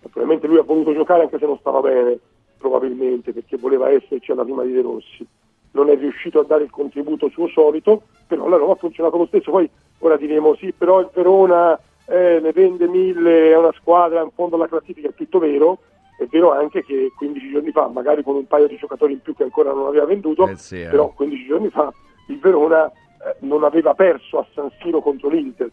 naturalmente 0.03 0.47
lui 0.47 0.59
ha 0.59 0.63
voluto 0.63 0.93
giocare 0.93 1.23
anche 1.23 1.39
se 1.39 1.47
non 1.47 1.59
stava 1.59 1.81
bene, 1.81 2.19
probabilmente 2.59 3.33
perché 3.33 3.57
voleva 3.57 3.91
esserci 3.91 4.31
alla 4.31 4.45
prima 4.45 4.63
di 4.63 4.73
De 4.73 4.83
Rossi. 4.83 5.27
Non 5.73 5.91
è 5.91 5.97
riuscito 5.97 6.41
a 6.41 6.45
dare 6.45 6.65
il 6.65 6.71
contributo 6.71 7.29
suo 7.29 7.49
solito, 7.49 8.03
però 8.27 8.49
la 8.49 8.57
Roma 8.57 8.73
ha 8.73 8.77
funzionato 8.77 9.19
lo 9.19 9.27
stesso. 9.27 9.51
Poi 9.51 9.69
ora 9.99 10.17
diremo 10.17 10.55
sì, 10.55 10.73
però 10.73 11.01
il 11.01 11.11
Verona 11.13 11.79
eh, 12.07 12.39
ne 12.41 12.53
vende 12.53 12.87
mille, 12.89 13.51
è 13.51 13.57
una 13.57 13.73
squadra 13.73 14.23
in 14.23 14.31
fondo 14.35 14.57
alla 14.57 14.69
classifica, 14.69 15.09
è 15.09 15.15
tutto 15.15 15.39
vero. 15.39 15.79
È 16.19 16.25
vero 16.31 16.53
anche 16.53 16.83
che 16.83 17.13
15 17.17 17.51
giorni 17.51 17.71
fa, 17.73 17.89
magari 17.89 18.23
con 18.23 18.37
un 18.37 18.47
paio 18.47 18.67
di 18.67 18.77
giocatori 18.77 19.13
in 19.13 19.21
più 19.21 19.35
che 19.35 19.43
ancora 19.43 19.73
non 19.73 19.87
aveva 19.87 20.07
venduto, 20.07 20.49
Eh 20.49 20.57
sì, 20.57 20.81
eh. 20.83 20.89
però 20.89 21.09
15 21.15 21.45
giorni 21.47 21.69
fa 21.69 21.93
il 22.29 22.39
Verona 22.39 22.87
eh, 22.91 23.37
non 23.41 23.65
aveva 23.65 23.93
perso 23.95 24.39
a 24.39 24.47
San 24.55 24.71
Siro 24.81 25.01
contro 25.03 25.29
l'Inter, 25.29 25.71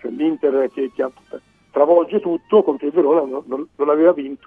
cioè 0.00 0.10
l'Inter 0.10 0.70
che, 0.72 0.90
che 0.94 1.02
ha- 1.02 1.10
travolge 1.70 2.20
tutto 2.20 2.62
contro 2.62 2.86
il 2.86 2.92
Verona 2.92 3.20
non, 3.22 3.42
non- 3.46 3.68
non 3.74 3.88
aveva 3.88 4.12
vinto, 4.12 4.46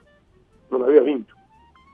non 0.70 0.84
aveva 0.84 1.02
vinto. 1.02 1.34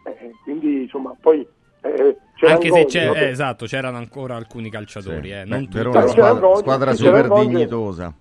Eh, 0.06 0.32
quindi 0.43 0.82
insomma 0.84 1.16
poi 1.20 1.39
eh, 1.82 2.18
c'era 2.36 2.53
Anche 2.53 2.68
se 2.70 2.76
Angonzi, 2.76 2.97
c'è, 2.97 3.12
eh, 3.12 3.30
esatto, 3.30 3.66
c'erano 3.66 3.97
ancora 3.97 4.36
alcuni 4.36 4.70
calciatori. 4.70 5.32
eh, 5.32 5.45
non 5.45 5.60
Beh, 5.60 5.64
tutti. 5.66 5.78
Verona 5.78 6.08
squadra, 6.08 6.39
Gongi, 6.39 6.60
squadra 6.60 6.91
c'era 6.91 6.95
super 7.16 7.28
Gongi. 7.30 7.47
dignitosa. 7.47 8.14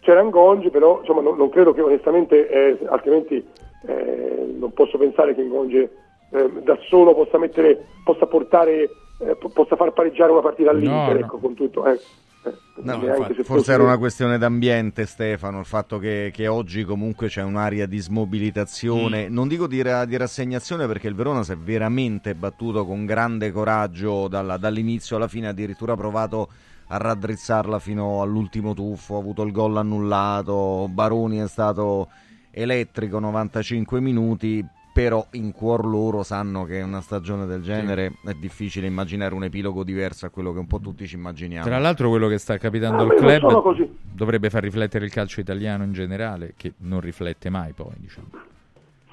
c'era 0.00 0.22
Ngongi, 0.22 0.70
però 0.70 1.00
insomma, 1.00 1.20
non, 1.20 1.36
non 1.36 1.48
credo 1.50 1.74
che 1.74 1.80
onestamente, 1.82 2.48
eh, 2.48 2.78
altrimenti 2.88 3.44
eh, 3.86 4.54
non 4.58 4.72
posso 4.72 4.98
pensare 4.98 5.34
che 5.34 5.42
Ngongi 5.42 5.76
eh, 5.78 6.50
da 6.64 6.78
solo 6.88 7.14
possa 7.14 7.38
mettere, 7.38 7.84
possa 8.04 8.26
portare, 8.26 8.88
eh, 9.18 9.36
po- 9.36 9.50
possa 9.50 9.76
far 9.76 9.92
pareggiare 9.92 10.32
una 10.32 10.40
partita 10.40 10.70
all'Inter, 10.70 11.14
no. 11.14 11.20
ecco, 11.20 11.38
con 11.38 11.54
tutto. 11.54 11.86
eh. 11.86 12.00
Eh, 12.44 12.52
No, 12.82 12.94
infatti, 12.94 13.34
se 13.34 13.44
forse 13.44 13.44
fosse- 13.44 13.72
era 13.72 13.82
una 13.84 13.98
questione 13.98 14.36
d'ambiente, 14.36 15.06
Stefano, 15.06 15.60
il 15.60 15.64
fatto 15.64 15.98
che, 15.98 16.30
che 16.32 16.48
oggi 16.48 16.82
comunque 16.82 17.28
c'è 17.28 17.42
un'aria 17.42 17.86
di 17.86 17.98
smobilitazione, 17.98 19.28
non 19.28 19.46
dico 19.46 19.68
di, 19.68 19.80
ra- 19.82 20.04
di 20.04 20.16
rassegnazione 20.16 20.86
perché 20.88 21.06
il 21.06 21.14
Verona 21.14 21.44
si 21.44 21.52
è 21.52 21.56
veramente 21.56 22.34
battuto 22.34 22.84
con 22.84 23.04
grande 23.04 23.52
coraggio 23.52 24.26
dalla- 24.26 24.56
dall'inizio 24.56 25.14
alla 25.16 25.28
fine, 25.28 25.48
addirittura 25.48 25.94
provato 25.94 26.48
a 26.88 26.96
raddrizzarla 26.96 27.78
fino 27.78 28.20
all'ultimo 28.22 28.74
tuffo, 28.74 29.14
ha 29.14 29.18
avuto 29.20 29.42
il 29.42 29.52
gol 29.52 29.76
annullato, 29.76 30.88
Baroni 30.90 31.38
è 31.38 31.46
stato 31.48 32.08
elettrico 32.52 33.18
95 33.18 34.00
minuti, 34.00 34.64
però 34.92 35.26
in 35.32 35.52
cuor 35.52 35.86
loro 35.86 36.22
sanno 36.22 36.64
che 36.64 36.82
una 36.82 37.00
stagione 37.00 37.46
del 37.46 37.62
genere 37.62 38.12
è 38.24 38.34
difficile 38.34 38.86
immaginare 38.86 39.34
un 39.34 39.44
epilogo 39.44 39.82
diverso 39.82 40.26
a 40.26 40.28
quello 40.28 40.52
che 40.52 40.58
un 40.58 40.66
po' 40.66 40.78
tutti 40.78 41.06
ci 41.06 41.16
immaginiamo. 41.16 41.64
Tra 41.64 41.78
l'altro 41.78 42.10
quello 42.10 42.28
che 42.28 42.38
sta 42.38 42.58
capitando 42.58 43.04
Ah, 43.04 43.06
al 43.06 43.14
club 43.16 43.90
dovrebbe 44.12 44.50
far 44.50 44.62
riflettere 44.62 45.06
il 45.06 45.10
calcio 45.10 45.40
italiano 45.40 45.82
in 45.84 45.92
generale, 45.92 46.52
che 46.56 46.74
non 46.78 47.00
riflette 47.00 47.48
mai 47.48 47.72
poi, 47.72 47.94
diciamo. 47.96 48.28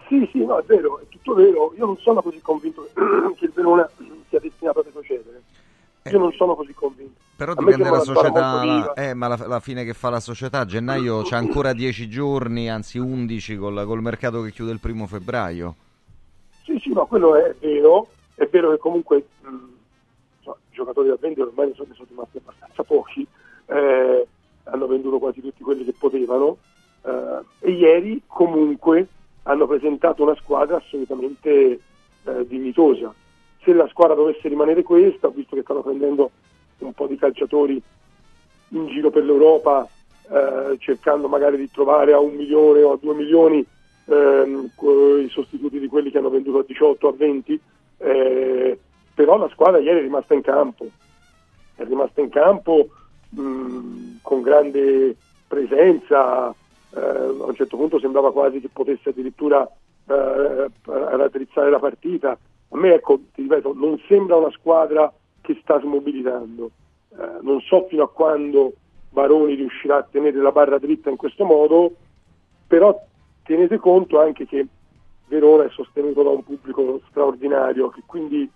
Sì, 0.10 0.28
sì, 0.32 0.44
no, 0.44 0.58
è 0.58 0.64
vero, 0.66 1.00
è 1.00 1.04
tutto 1.08 1.34
vero. 1.36 1.74
Io 1.78 1.86
non 1.86 1.96
sono 1.98 2.22
così 2.22 2.42
convinto 2.42 2.90
che 3.38 3.46
il 3.46 3.52
Verona 3.54 3.90
sia 4.28 4.40
destinato 4.40 4.80
a 4.80 4.84
retrocedere. 4.84 5.42
Io 6.12 6.18
non 6.18 6.32
sono 6.34 6.56
così 6.56 6.74
convinto. 6.74 7.19
Però 7.40 7.54
dipende 7.54 7.84
dalla 7.84 8.00
società, 8.02 8.60
viva. 8.60 8.94
eh, 8.96 9.14
ma 9.14 9.28
la, 9.30 9.40
la 9.48 9.60
fine 9.62 9.86
che 9.86 9.94
fa 9.94 10.10
la 10.10 10.20
società. 10.20 10.60
A 10.60 10.66
gennaio 10.66 11.22
c'è 11.22 11.38
ancora 11.38 11.72
10 11.72 12.10
giorni, 12.10 12.70
anzi 12.70 12.98
11 12.98 13.56
col, 13.56 13.86
col 13.86 14.02
mercato 14.02 14.42
che 14.42 14.52
chiude 14.52 14.74
il 14.74 14.80
primo 14.82 15.08
febbraio. 15.08 15.76
Sì, 16.66 16.78
sì, 16.80 16.92
no, 16.92 17.06
quello 17.06 17.36
è 17.36 17.56
vero. 17.60 18.10
È 18.36 18.46
vero 18.46 18.72
che 18.72 18.78
comunque 18.78 19.26
mh, 19.42 19.48
insomma, 20.40 20.58
i 20.70 20.74
giocatori 20.74 21.08
da 21.08 21.18
vendere 21.20 21.48
ormai 21.48 21.72
sono, 21.76 21.88
ne 21.90 21.96
sono 21.96 22.08
rimasti 22.10 22.38
abbastanza 22.40 22.84
pochi. 22.84 23.26
eh, 23.68 24.28
hanno 24.66 24.88
venduto 24.88 25.18
quasi 25.20 25.40
tutti 25.42 25.64
quelli 25.64 25.86
che 25.86 25.94
potevano. 25.98 26.58
eh, 27.06 27.40
e 27.60 27.72
ieri 27.72 28.22
comunque 28.28 29.08
hanno 29.44 29.66
presentato 29.66 30.24
una 30.24 30.36
squadra 30.36 30.76
assolutamente 30.76 31.80
eh, 32.26 32.48
dignitosa. 32.48 33.14
Se 33.64 33.74
la 33.74 33.88
squadra 33.88 34.16
dovesse 34.16 34.48
rimanere 34.50 34.84
questa, 34.84 35.30
visto 35.30 35.56
che 35.56 35.62
stanno 35.64 35.82
prendendo 35.82 36.32
un 36.86 36.94
po' 36.94 37.08
di 37.08 37.18
calciatori 37.18 37.82
in 38.70 38.88
giro 38.88 39.10
per 39.10 39.24
l'Europa, 39.24 39.88
eh, 40.30 40.78
cercando 40.80 41.28
magari 41.28 41.58
di 41.58 41.70
trovare 41.72 42.14
a 42.14 42.20
un 42.20 42.36
milione 42.36 42.82
o 42.84 42.94
a 42.94 42.98
due 43.02 43.16
milioni 43.16 43.66
ehm, 44.06 44.70
i 45.24 45.30
sostituti 45.30 45.80
di 45.80 45.88
quelli 45.88 46.12
che 46.12 46.18
hanno 46.18 46.30
venduto 46.30 46.60
a 46.60 46.64
18 46.66 47.08
a 47.08 47.14
20, 47.14 47.62
eh, 47.98 48.80
però 49.14 49.38
la 49.38 49.50
squadra 49.50 49.80
ieri 49.80 50.00
è 50.00 50.02
rimasta 50.04 50.34
in 50.34 50.42
campo, 50.42 50.88
è 51.76 51.84
rimasta 51.84 52.22
in 52.22 52.30
campo 52.30 52.90
mh, 53.30 54.18
con 54.22 54.42
grande 54.42 55.16
presenza, 55.48 56.54
eh, 56.96 57.00
a 57.00 57.46
un 57.46 57.56
certo 57.56 57.78
punto 57.78 58.00
sembrava 58.00 58.32
quasi 58.32 58.60
che 58.60 58.70
potesse 58.72 59.10
addirittura 59.10 59.68
eh, 60.08 60.70
raddrizzare 60.84 61.70
la 61.70 61.80
partita. 61.80 62.38
A 62.72 62.78
me, 62.78 62.94
ecco, 62.94 63.20
ti 63.34 63.42
ripeto, 63.42 63.74
non 63.76 64.00
sembra 64.08 64.36
una 64.36 64.52
squadra 64.52 65.12
che 65.54 65.60
sta 65.62 65.80
smobilitando. 65.80 66.70
Eh, 67.12 67.40
non 67.42 67.60
so 67.62 67.88
fino 67.90 68.04
a 68.04 68.10
quando 68.10 68.74
Baroni 69.10 69.56
riuscirà 69.56 69.98
a 69.98 70.08
tenere 70.10 70.38
la 70.38 70.52
barra 70.52 70.78
dritta 70.78 71.10
in 71.10 71.16
questo 71.16 71.44
modo, 71.44 71.92
però 72.68 72.96
tenete 73.44 73.78
conto 73.78 74.20
anche 74.20 74.46
che 74.46 74.68
Verona 75.28 75.64
è 75.66 75.70
sostenuto 75.72 76.22
da 76.22 76.30
un 76.30 76.44
pubblico 76.44 77.02
straordinario, 77.10 77.90
che 77.90 78.02
quindi 78.06 78.50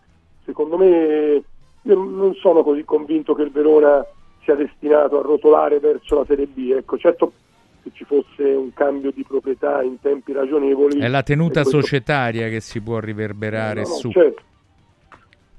secondo 0.46 0.78
me 0.78 1.42
io 1.82 1.96
non 1.96 2.34
sono 2.36 2.62
così 2.64 2.84
convinto 2.84 3.34
che 3.34 3.42
il 3.42 3.52
Verona 3.52 4.06
sia 4.44 4.56
destinato 4.56 5.18
a 5.20 5.24
rotolare 5.24 5.80
verso 5.80 6.16
la 6.20 6.26
Serie 6.26 6.46
B. 6.46 6.72
Ecco, 6.76 6.98
certo 6.98 7.32
se 7.82 7.90
ci 7.94 8.06
fosse 8.06 8.44
un 8.44 8.72
cambio 8.74 9.12
di 9.12 9.24
proprietà 9.28 9.82
in 9.82 10.00
tempi 10.00 10.32
ragionevoli. 10.32 11.00
È 11.00 11.08
la 11.08 11.24
tenuta 11.24 11.62
questo- 11.62 11.82
societaria 11.82 12.48
che 12.50 12.60
si 12.62 12.80
può 12.82 13.00
riverberare 13.00 13.82
No, 13.82 13.88
no, 13.88 13.94
su. 13.96 14.12
certo. 14.12 14.42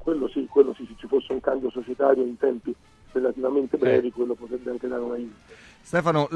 Quello 0.05 0.29
sì, 0.29 0.47
quello 0.51 0.75
sì, 0.75 0.85
se 0.87 0.95
ci 0.99 1.07
fosse 1.07 1.33
un 1.33 1.41
cambio 1.41 1.71
societario 1.71 2.23
in 2.23 2.37
tempi 2.37 2.75
relativamente 3.13 3.79
brevi, 3.79 4.13
quello 4.13 4.35
potrebbe 4.35 4.71
anche 4.71 4.87
dare 4.87 5.01
una 5.01 5.15
aiuto. 5.15 5.35
Stefano, 5.81 6.29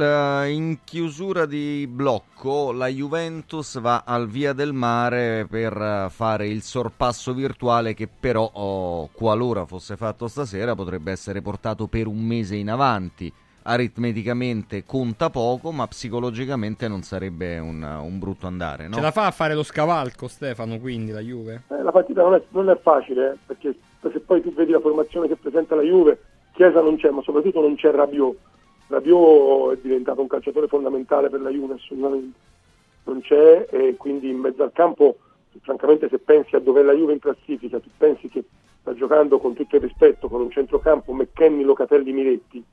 in 0.47 0.79
chiusura 0.85 1.45
di 1.45 1.87
blocco 1.87 2.73
la 2.73 2.87
Juventus 2.87 3.79
va 3.79 4.05
al 4.07 4.27
Via 4.27 4.55
del 4.55 4.73
Mare 4.73 5.47
per 5.49 5.77
eh, 5.77 6.09
fare 6.11 6.49
il 6.49 6.62
sorpasso 6.62 7.35
virtuale 7.35 7.93
che 7.93 8.09
però, 8.09 8.51
oh, 8.51 9.09
qualora 9.12 9.66
fosse 9.66 9.97
fatto 9.97 10.29
stasera, 10.29 10.75
potrebbe 10.75 11.12
essere 11.12 11.43
portato 11.43 11.89
per 11.89 12.07
un 12.07 12.25
mese 12.25 12.57
in 12.57 12.71
avanti. 12.71 13.31
Aritmeticamente 13.71 14.85
conta 14.87 15.29
poco, 15.29 15.73
ma 15.73 15.87
psicologicamente 15.87 16.89
non 16.89 17.03
sarebbe 17.03 17.59
un, 17.59 17.83
un 17.83 18.19
brutto 18.19 18.47
andare, 18.47 18.89
no? 18.89 18.95
Ce 18.95 19.01
la 19.03 19.11
fa 19.11 19.27
a 19.27 19.31
fare 19.31 19.53
lo 19.53 19.62
scavalco, 19.62 20.27
Stefano, 20.27 20.79
quindi 20.79 21.12
la 21.12 21.21
Juve? 21.21 21.64
Eh, 21.69 21.83
la 21.83 21.93
partita 21.93 22.23
non 22.23 22.33
è, 22.33 22.43
non 22.49 22.71
è 22.71 22.79
facile, 22.81 23.33
eh, 23.33 23.37
perché 23.45 23.75
se 24.01 24.21
poi 24.21 24.41
tu 24.41 24.55
vedi 24.55 24.73
la 24.73 24.81
formazione 24.81 25.29
che 25.29 25.37
presenta 25.37 25.75
la 25.75 25.83
Juve, 25.83 26.19
Chiesa 26.53 26.81
non 26.81 26.97
c'è, 26.97 27.11
ma 27.11 27.21
soprattutto 27.21 27.61
non 27.61 27.75
c'è 27.75 27.91
Rabiot. 27.91 28.37
Rabiot 28.87 29.75
è 29.75 29.79
diventato 29.83 30.23
un 30.23 30.29
calciatore 30.29 30.66
fondamentale 30.66 31.29
per 31.29 31.43
la 31.43 31.51
Juve, 31.51 31.75
assolutamente. 31.75 32.39
Non 33.05 33.21
c'è 33.21 33.66
e 33.71 33.97
quindi 33.99 34.31
in 34.31 34.39
mezzo 34.39 34.62
al 34.62 34.73
campo, 34.73 35.19
francamente 35.61 36.09
se 36.09 36.19
pensi 36.19 36.57
a 36.57 36.59
dove 36.59 36.81
è 36.81 36.85
la 36.85 36.95
Juve 36.95 37.12
in 37.12 37.19
classifica, 37.19 37.79
tu 37.81 37.91
pensi 37.99 38.31
che 38.31 38.45
sta 38.81 38.95
giocando 38.95 39.39
con 39.39 39.53
tutto 39.53 39.77
il 39.77 39.83
rispetto 39.83 40.29
con 40.29 40.41
un 40.41 40.51
centrocampo 40.51 41.12
McKenny, 41.12 41.64
Locatelli, 41.64 42.12
Miretti, 42.12 42.64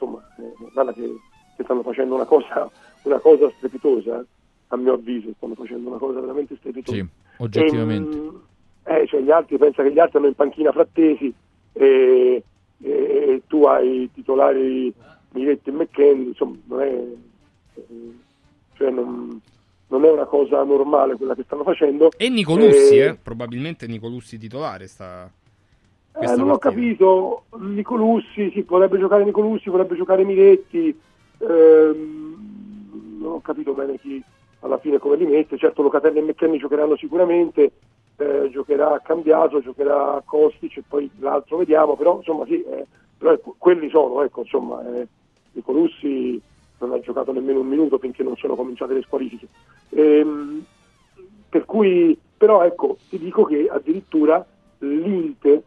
insomma, 0.00 0.22
eh, 0.38 0.70
guarda 0.72 0.92
che, 0.92 1.14
che 1.56 1.62
stanno 1.64 1.82
facendo 1.82 2.14
una 2.14 2.24
cosa, 2.24 2.70
una 3.02 3.18
cosa 3.18 3.50
strepitosa, 3.56 4.20
eh, 4.20 4.24
a 4.68 4.76
mio 4.76 4.94
avviso, 4.94 5.30
stanno 5.36 5.54
facendo 5.54 5.88
una 5.88 5.98
cosa 5.98 6.20
veramente 6.20 6.56
strepitosa. 6.56 6.96
Sì, 6.96 7.06
oggettivamente. 7.38 8.16
E, 8.16 8.20
mm, 8.20 8.36
eh, 8.84 9.06
cioè 9.06 9.20
gli 9.20 9.30
altri, 9.30 9.58
pensa 9.58 9.82
che 9.82 9.92
gli 9.92 9.98
altri 9.98 10.18
hanno 10.18 10.28
in 10.28 10.34
panchina 10.34 10.72
Frattesi 10.72 11.32
e, 11.72 12.42
e- 12.82 12.88
e 12.88 13.42
tu 13.46 13.64
hai 13.64 14.02
i 14.02 14.10
titolari 14.12 14.92
Miretti 15.32 15.68
e 15.68 15.72
McKenny, 15.72 16.28
insomma, 16.28 16.56
non 16.64 16.80
è, 16.80 17.04
eh, 17.74 17.84
cioè 18.74 18.90
non, 18.90 19.40
non 19.88 20.04
è 20.04 20.10
una 20.10 20.24
cosa 20.24 20.62
normale 20.64 21.16
quella 21.16 21.34
che 21.34 21.42
stanno 21.44 21.62
facendo. 21.62 22.10
E 22.16 22.28
Nicolussi, 22.28 22.96
E- 22.96 23.04
eh? 23.06 23.14
Probabilmente 23.16 23.86
Nicolussi 23.86 24.38
titolare 24.38 24.86
sta... 24.86 25.30
Eh, 26.12 26.36
non 26.36 26.50
ho 26.50 26.58
capito, 26.58 27.44
Nicolussi, 27.58 28.50
sì, 28.50 28.62
potrebbe 28.62 28.98
giocare 28.98 29.24
Nicolussi, 29.24 29.70
potrebbe 29.70 29.96
giocare 29.96 30.24
Miretti, 30.24 30.98
ehm, 31.38 33.18
non 33.20 33.32
ho 33.32 33.40
capito 33.40 33.72
bene 33.72 33.98
chi 33.98 34.22
alla 34.60 34.78
fine 34.78 34.98
come 34.98 35.16
li 35.16 35.26
mette, 35.26 35.56
certo 35.56 35.82
Locatelli 35.82 36.18
e 36.18 36.22
McKenny 36.22 36.58
giocheranno 36.58 36.96
sicuramente, 36.96 37.72
eh, 38.16 38.50
giocherà 38.50 39.00
Cambiaso, 39.02 39.62
giocherà 39.62 40.20
Kostic 40.24 40.78
e 40.78 40.82
poi 40.86 41.10
l'altro 41.20 41.58
vediamo, 41.58 41.96
però 41.96 42.16
insomma 42.16 42.44
sì, 42.44 42.62
eh, 42.62 42.86
però 43.16 43.32
ecco, 43.32 43.54
quelli 43.56 43.88
sono, 43.88 44.22
ecco 44.22 44.40
insomma, 44.40 44.82
eh, 44.94 45.06
Nicolussi 45.52 46.40
non 46.78 46.92
ha 46.92 47.00
giocato 47.00 47.32
nemmeno 47.32 47.60
un 47.60 47.68
minuto 47.68 47.98
finché 47.98 48.22
non 48.22 48.36
sono 48.36 48.54
cominciate 48.54 48.94
le 48.94 49.02
squalifiche. 49.02 49.48
Ehm, 49.90 50.64
per 51.48 51.64
cui, 51.64 52.18
però 52.36 52.62
ecco, 52.64 52.96
ti 53.08 53.18
dico 53.18 53.44
che 53.44 53.68
addirittura 53.70 54.44
l'Inter, 54.78 55.62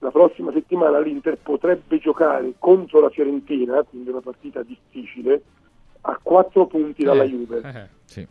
la 0.00 0.10
prossima 0.10 0.52
settimana 0.52 1.00
l'Inter 1.00 1.38
potrebbe 1.38 1.98
giocare 1.98 2.52
contro 2.58 3.00
la 3.00 3.10
Fiorentina, 3.10 3.82
quindi 3.82 4.10
una 4.10 4.20
partita 4.20 4.62
difficile, 4.62 5.42
a 6.02 6.18
quattro 6.22 6.66
punti 6.66 7.02
dalla 7.02 7.24
Eh, 7.24 7.28
Juve. 7.28 7.60
eh, 7.64 7.88
sì. 8.04 8.26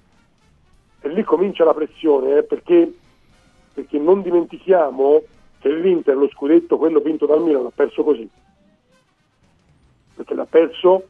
E 1.01 1.09
lì 1.09 1.23
comincia 1.23 1.65
la 1.65 1.73
pressione, 1.73 2.37
eh, 2.37 2.43
perché, 2.43 2.91
perché 3.73 3.99
non 3.99 4.21
dimentichiamo 4.21 5.21
che 5.59 5.73
l'Inter 5.73 6.15
lo 6.15 6.29
scudetto, 6.29 6.77
quello 6.77 6.99
vinto 7.01 7.25
dal 7.25 7.41
Milan, 7.41 7.63
l'ha 7.63 7.71
perso 7.73 8.03
così. 8.03 8.27
Perché 10.15 10.33
l'ha 10.33 10.45
perso, 10.49 11.03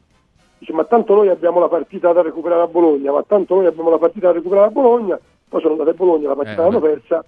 dice 0.57 0.73
ma 0.73 0.83
tanto 0.85 1.13
noi 1.13 1.29
abbiamo 1.29 1.59
la 1.59 1.69
partita 1.69 2.11
da 2.13 2.21
recuperare 2.23 2.63
a 2.63 2.67
Bologna, 2.67 3.11
ma 3.11 3.23
tanto 3.23 3.55
noi 3.55 3.67
abbiamo 3.67 3.89
la 3.91 3.97
partita 3.99 4.27
da 4.27 4.33
recuperare 4.33 4.67
a 4.67 4.71
Bologna, 4.71 5.19
poi 5.47 5.61
sono 5.61 5.73
andati 5.73 5.91
a 5.91 5.93
Bologna, 5.93 6.29
la 6.29 6.35
partita 6.35 6.61
Eh, 6.61 6.65
l'hanno 6.65 6.79
persa. 6.81 7.23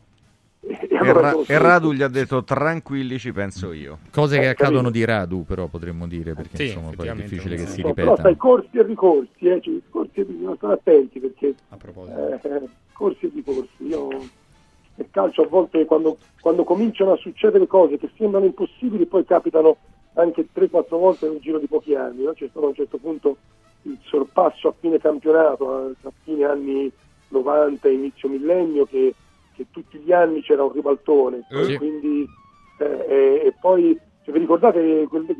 E, 0.61 0.87
e 0.91 1.13
Ra-. 1.13 1.35
Radu 1.47 1.93
gli 1.93 2.01
ha 2.01 2.07
detto 2.09 2.43
tranquilli 2.43 3.17
ci 3.17 3.31
penso 3.31 3.71
io. 3.71 3.99
Cose 4.11 4.37
che 4.37 4.45
Eh, 4.45 4.47
accadono 4.49 4.89
capito. 4.89 4.91
di 4.97 5.05
Radu, 5.05 5.45
però 5.45 5.67
potremmo 5.67 6.05
dire, 6.07 6.33
perché 6.33 6.57
Sì, 6.57 6.65
insomma 6.67 6.91
poi 6.95 7.07
è 7.07 7.15
difficile 7.15 7.55
che 7.55 7.65
si 7.67 7.81
No, 7.81 7.93
però 7.93 8.15
sai, 8.17 8.35
corsi 8.35 8.77
e 8.77 8.83
ricorsi, 8.83 9.45
eh, 9.47 9.61
cioè, 9.61 9.73
corsi 9.89 10.19
e 10.19 10.25
bisogna 10.25 10.55
stare 10.55 10.73
attenti 10.73 11.19
perché 11.19 11.55
A 11.69 11.77
proposito. 11.77 12.17
eh, 12.43 12.69
corsi 12.91 13.25
e 13.25 13.31
ricorsi. 13.33 13.69
Io 13.87 14.07
nel 14.95 15.07
calcio 15.11 15.43
a 15.43 15.47
volte 15.47 15.85
quando, 15.85 16.17
quando 16.41 16.65
cominciano 16.65 17.13
a 17.13 17.17
succedere 17.17 17.65
cose 17.65 17.97
che 17.97 18.09
sembrano 18.17 18.45
impossibili 18.45 19.05
poi 19.05 19.23
capitano 19.23 19.77
anche 20.15 20.47
3-4 20.53 20.85
volte 20.89 21.29
nel 21.29 21.39
giro 21.39 21.59
di 21.59 21.67
pochi 21.67 21.95
anni. 21.95 22.23
no? 22.23 22.33
C'è 22.33 22.47
stato 22.49 22.65
a 22.65 22.69
un 22.69 22.75
certo 22.75 22.97
punto 22.97 23.37
il 23.83 23.97
sorpasso 24.03 24.67
a 24.67 24.73
fine 24.77 24.99
campionato, 24.99 25.73
a, 25.73 25.85
a 25.85 26.11
fine 26.25 26.43
anni 26.43 26.91
90, 27.29 27.87
inizio 27.87 28.27
millennio, 28.27 28.83
che, 28.85 29.13
che 29.59 29.65
tutti 29.71 29.97
gli 29.99 30.13
anni 30.13 30.41
c'era 30.41 30.63
un 30.63 30.71
ribaltone. 30.71 31.45
Eh. 31.49 31.77
Quindi, 31.77 32.25
eh, 32.77 32.85
e, 32.85 33.41
e 33.47 33.53
poi, 33.59 33.99
se 34.23 34.31
vi 34.31 34.39
ricordate 34.39 34.79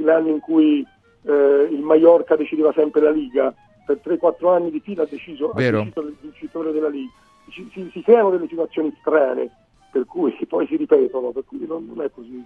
anni 0.10 0.32
in 0.32 0.40
cui 0.42 0.86
eh, 1.24 1.68
il 1.72 1.80
Mallorca 1.80 2.36
decideva 2.36 2.74
sempre 2.74 3.00
la 3.00 3.12
Liga, 3.12 3.54
per 3.86 4.02
3-4 4.04 4.54
anni 4.54 4.72
di 4.72 4.82
fila 4.82 5.04
ha 5.04 5.08
deciso, 5.10 5.52
ha 5.52 5.54
deciso 5.56 6.02
il 6.02 6.18
vincitore 6.20 6.74
della 6.74 6.90
Liga. 6.90 7.12
Si, 7.50 7.68
si- 7.72 7.90
si 7.92 8.02
creano 8.02 8.30
delle 8.30 8.48
situazioni 8.48 8.94
strane, 9.00 9.50
per 9.90 10.06
cui 10.06 10.36
poi 10.48 10.68
si 10.68 10.76
ripetono, 10.76 11.32
per 11.32 11.46
cui 11.46 11.66
non, 11.66 11.86
non 11.86 12.04
è 12.04 12.12
così. 12.12 12.46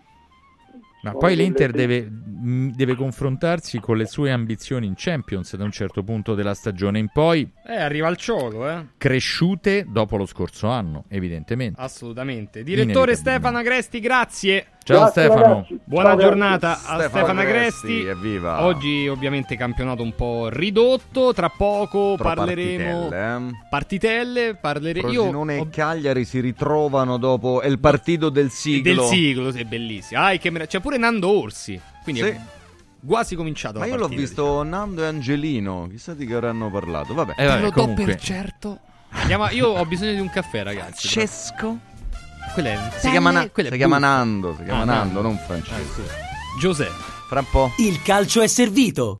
Ma 1.04 1.10
Sono 1.10 1.18
poi 1.22 1.36
l'Inter 1.36 1.72
deve, 1.72 2.01
mh, 2.10 2.72
deve 2.76 2.95
confrontarsi 2.95 3.80
con 3.82 3.97
le 3.97 4.06
sue 4.06 4.32
ambizioni 4.32 4.88
in 4.88 4.93
Champions 4.95 5.54
da 5.58 5.66
un 5.66 5.72
certo 5.72 6.01
punto 6.01 6.34
della 6.34 6.54
stagione 6.54 6.97
in 6.97 7.10
poi, 7.12 7.45
Eh, 7.68 7.76
arriva 7.76 8.08
il 8.08 8.16
ciolo, 8.16 8.70
eh? 8.70 8.86
cresciute 8.97 9.86
dopo 9.88 10.16
lo 10.16 10.26
scorso 10.26 10.68
anno, 10.70 11.04
evidentemente. 11.10 11.82
Assolutamente. 11.82 12.64
Direttore. 12.64 13.16
Stefano 13.16 13.58
Agresti, 13.58 13.99
grazie. 13.99 14.68
Ciao 14.84 14.97
Grazie, 15.04 15.24
Stefano. 15.24 15.41
ragazzi. 15.54 15.80
Buona 15.86 16.10
Ciao, 16.10 16.20
giornata 16.20 16.72
a 16.72 16.76
Stefano 16.76 17.01
Stefano 17.10 17.39
Agresti, 17.39 18.04
evviva. 18.06 18.64
Oggi 18.66 19.08
ovviamente 19.08 19.56
campionato 19.56 20.04
un 20.04 20.14
po' 20.14 20.49
ridotto, 20.49 21.32
tra 21.34 21.47
poco 21.49 22.16
Però 22.18 22.34
parleremo 22.34 23.08
partitelle, 23.08 23.47
eh. 23.49 23.68
partitelle, 23.70 24.56
parleremo 24.60 25.08
io 25.08 25.14
Frosinone 25.22 25.58
ho- 25.60 25.64
e 25.64 25.70
Cagliari 25.70 26.26
si 26.26 26.41
ritrovano 26.41 27.16
dopo 27.18 27.62
è 27.62 27.68
il 27.68 27.80
partito 27.80 28.28
del 28.30 28.49
siglo. 28.49 28.84
del 28.84 29.04
siglo, 29.06 29.51
sì, 29.51 29.64
bellissimo. 29.64 30.20
Ah, 30.22 30.32
che 30.36 30.49
mer- 30.49 30.68
c'è 30.68 30.82
pure 30.82 30.92
Nando 30.97 31.29
Orsi. 31.29 31.79
Quindi 32.03 32.21
Sì. 32.21 32.27
è 32.27 32.39
quasi 33.05 33.35
cominciato 33.35 33.79
Ma 33.79 33.85
la 33.85 33.91
io 33.91 33.95
l'ho 33.97 34.01
partita, 34.07 34.21
visto 34.21 34.63
Nando 34.63 35.03
e 35.03 35.07
Angelino, 35.07 35.87
chissà 35.89 36.13
di 36.13 36.25
che 36.25 36.33
avranno 36.33 36.69
parlato. 36.71 37.13
Vabbè. 37.13 37.33
Eh, 37.37 37.45
vabbè, 37.45 37.57
Te 37.57 37.63
lo 37.63 37.69
do 37.69 37.81
comunque. 37.81 38.05
per 38.05 38.19
certo. 38.19 38.79
Andiamo- 39.11 39.49
io 39.49 39.67
ho 39.69 39.85
bisogno 39.85 40.13
di 40.13 40.19
un 40.19 40.29
caffè, 40.29 40.63
ragazzi. 40.63 41.07
Francesco? 41.07 41.77
Quella 42.53 42.69
è 42.69 42.91
Si 42.99 43.09
chiama, 43.09 43.31
Na- 43.31 43.49
quella 43.49 43.69
è 43.69 43.71
si 43.71 43.77
chiama. 43.77 43.97
Nando, 43.99 44.55
si 44.57 44.63
chiama 44.63 44.81
Ah, 44.81 44.85
Nando, 44.85 45.03
Nando. 45.03 45.21
non 45.21 45.33
Ah, 45.35 45.45
Francesco. 45.45 46.01
Giuseppe. 46.59 47.11
Fra 47.27 47.39
un 47.39 47.45
po'. 47.49 47.71
Il 47.77 48.01
calcio 48.01 48.41
è 48.41 48.47
servito. 48.47 49.19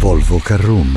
Volvo 0.00 0.40
Carrum. 0.40 0.96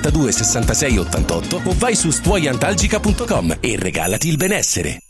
82 0.00 0.32
66 0.32 0.98
88 0.98 1.62
o 1.64 1.74
vai 1.76 1.94
su 1.94 2.10
stuoiantalgica.com 2.10 3.58
e 3.60 3.76
regalati 3.76 4.28
il 4.28 4.36
benessere. 4.36 5.09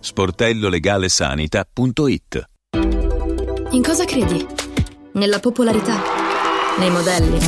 sportellolegalesanita.it 0.00 2.48
In 3.70 3.82
cosa 3.82 4.04
credi? 4.04 4.46
Nella 5.12 5.40
popolarità? 5.40 6.00
Nei 6.78 6.90
modelli? 6.90 7.38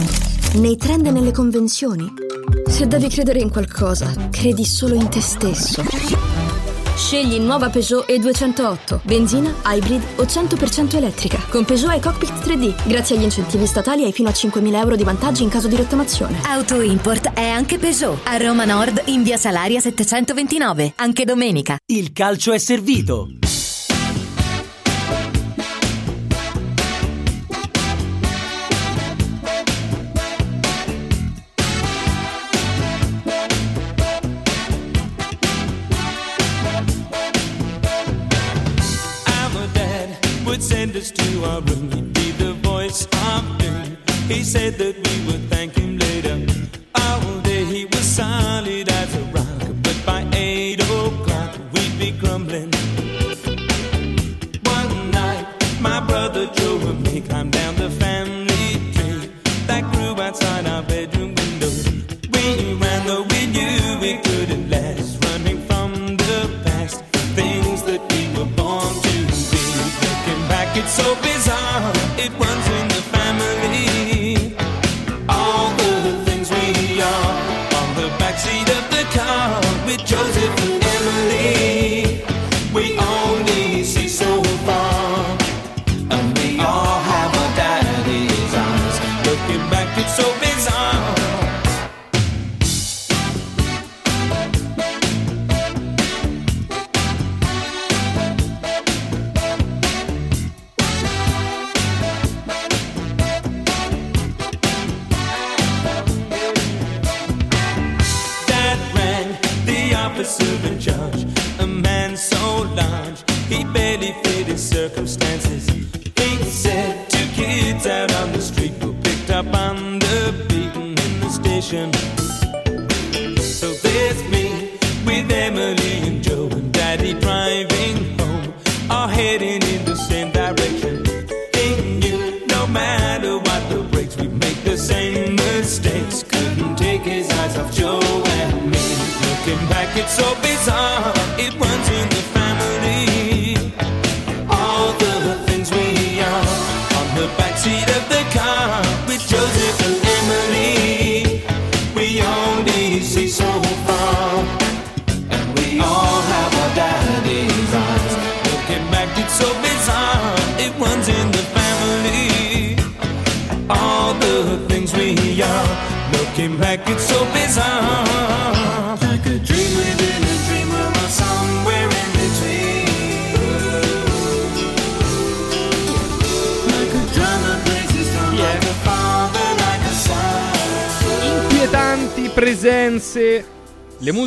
Nei 0.55 0.77
trend 0.77 1.07
e 1.07 1.11
nelle 1.11 1.33
convenzioni? 1.33 2.13
Se 2.67 2.87
devi 2.87 3.09
credere 3.09 3.39
in 3.39 3.51
qualcosa, 3.51 4.29
credi 4.31 4.65
solo 4.65 4.95
in 4.95 5.09
te 5.09 5.21
stesso. 5.21 5.83
Scegli 7.01 7.39
nuova 7.41 7.71
Peugeot 7.71 8.07
E208, 8.09 9.01
benzina, 9.03 9.53
hybrid 9.65 10.03
o 10.17 10.25
100% 10.25 10.97
elettrica. 10.97 11.43
Con 11.49 11.65
Peugeot 11.65 11.97
e 11.97 11.99
Cockpit 11.99 12.31
3D, 12.47 12.87
grazie 12.87 13.17
agli 13.17 13.23
incentivi 13.23 13.67
statali 13.67 14.05
hai 14.05 14.13
fino 14.13 14.29
a 14.29 14.33
5.000 14.33 14.75
euro 14.75 14.97
di 14.97 15.03
vantaggi 15.03 15.43
in 15.43 15.49
caso 15.49 15.67
di 15.67 15.77
rottamazione. 15.77 16.41
Auto 16.45 16.81
Import 16.83 17.33
è 17.33 17.49
anche 17.49 17.79
Peugeot. 17.79 18.21
A 18.25 18.37
Roma 18.37 18.67
Nord 18.67 19.05
in 19.07 19.23
via 19.23 19.39
Salaria 19.39 19.81
729, 19.81 20.93
anche 20.97 21.25
domenica. 21.25 21.79
Il 21.87 22.13
calcio 22.13 22.53
è 22.53 22.59
servito. 22.59 23.29
Send 40.93 41.03
us 41.03 41.11
to 41.13 41.45
our 41.45 41.61
room. 41.61 41.91
He'd 41.93 42.13
be 42.13 42.31
the 42.33 42.53
voice 42.55 43.05
of 43.05 43.59
doom. 43.59 43.97
He 44.29 44.43
said 44.43 44.75
that 44.75 44.97
we 44.97 45.27
would 45.27 45.49
thank 45.49 45.77
him 45.77 45.99
later. 45.99 46.50
So 70.91 71.15
bizarre. 71.23 72.00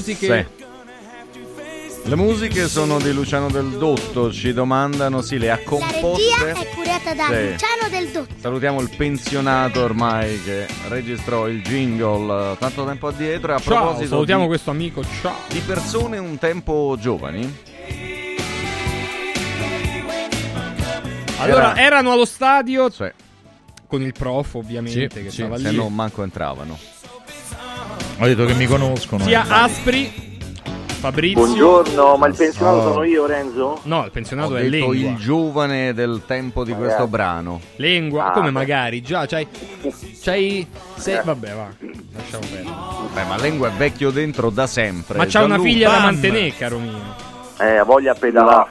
Musiche. 0.03 0.47
Sì. 0.57 0.61
Le 2.05 2.15
musiche 2.17 2.67
sono 2.67 2.99
di 2.99 3.13
Luciano 3.13 3.49
Del 3.49 3.69
Dotto, 3.77 4.30
ci 4.30 4.51
domandano, 4.51 5.21
sì, 5.21 5.38
le 5.38 5.49
ha 5.51 5.55
La 5.55 5.61
composte. 5.63 6.43
regia 6.43 6.59
è 6.59 6.67
curata 6.75 7.13
da 7.13 7.25
Sì. 7.27 7.51
Luciano 7.51 7.89
Del 7.89 8.07
Dotto. 8.09 8.34
Salutiamo 8.41 8.81
il 8.81 8.89
pensionato 8.97 9.81
ormai 9.81 10.43
che 10.43 10.67
registrò 10.89 11.47
il 11.47 11.61
jingle 11.61 12.51
eh, 12.51 12.57
tanto 12.57 12.84
tempo 12.85 13.07
addietro. 13.07 13.53
E 13.53 13.55
a 13.55 13.59
Ciao, 13.59 13.73
proposito 13.84 14.09
salutiamo 14.09 14.41
di, 14.41 14.47
questo 14.47 14.71
amico. 14.71 15.01
Ciao. 15.21 15.35
di 15.47 15.59
persone 15.59 16.17
un 16.17 16.38
tempo 16.38 16.97
giovani. 16.99 17.57
Allora, 21.39 21.71
Era- 21.71 21.77
erano 21.77 22.11
allo 22.11 22.25
stadio 22.25 22.89
con 23.88 24.01
il 24.01 24.11
prof, 24.13 24.55
ovviamente, 24.55 25.09
Sì, 25.09 25.23
che 25.23 25.30
sì, 25.30 25.38
stava 25.41 25.57
se 25.57 25.69
lì. 25.69 25.75
no 25.77 25.88
manco 25.89 26.23
entravano. 26.23 26.77
Ho 28.19 28.26
detto 28.26 28.45
che 28.45 28.53
mi 28.53 28.65
conoscono. 28.68 29.23
Sia 29.23 29.44
eh. 29.44 29.48
Aspri, 29.49 30.11
Fabrizio. 30.99 31.44
Buongiorno, 31.45 32.15
ma 32.15 32.27
il 32.27 32.35
pensionato 32.35 32.77
Oh. 32.77 32.91
sono 32.94 33.03
io, 33.03 33.26
Renzo? 33.26 33.80
No, 33.84 34.06
il 34.06 34.11
pensionato 34.11 34.53
Ho 34.53 34.57
è 34.57 34.64
Lengua. 34.64 34.94
il 34.95 35.15
giovane 35.18 35.94
del 35.94 36.22
tempo 36.26 36.64
di 36.64 36.72
Magari. 36.72 36.88
questo 36.90 37.07
brano. 37.07 37.60
Lengua, 37.77 38.27
Ah, 38.27 38.31
come 38.31 38.45
beh. 38.48 38.52
magari? 38.52 39.02
Già, 39.02 39.26
c'hai. 39.26 39.45
C'hai. 40.22 40.65
sei-. 40.95 41.22
Vabbè, 41.23 41.53
va. 41.53 41.68
Lasciamo 42.15 42.45
perdere. 42.49 42.76
Beh, 43.14 43.23
ma 43.26 43.38
Lengua 43.38 43.68
è 43.68 43.72
vecchio 43.72 44.11
dentro 44.11 44.49
da 44.49 44.68
sempre. 44.68 45.18
Ma 45.18 45.26
c'ha 45.26 45.40
una 45.44 45.56
Gianluca- 45.56 45.69
figlia 45.69 45.90
da 45.90 45.95
Bam! 45.95 46.03
mantenere, 46.03 46.53
caro 46.56 46.80
mio. 46.80 46.99
Eh, 47.60 47.76
ha 47.77 47.84
voglia 47.84 48.11
a 48.11 48.15
pedalare. 48.15 48.69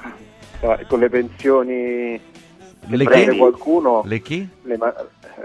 Eh, 0.60 0.86
con 0.88 1.00
le 1.00 1.08
pensioni 1.10 2.20
che 2.88 2.96
Le 2.96 3.04
chi? 3.06 3.36
qualcuno, 3.36 4.02
Le 4.06 4.20
chi? 4.22 4.48
le 4.62 4.76
ma- 4.78 4.94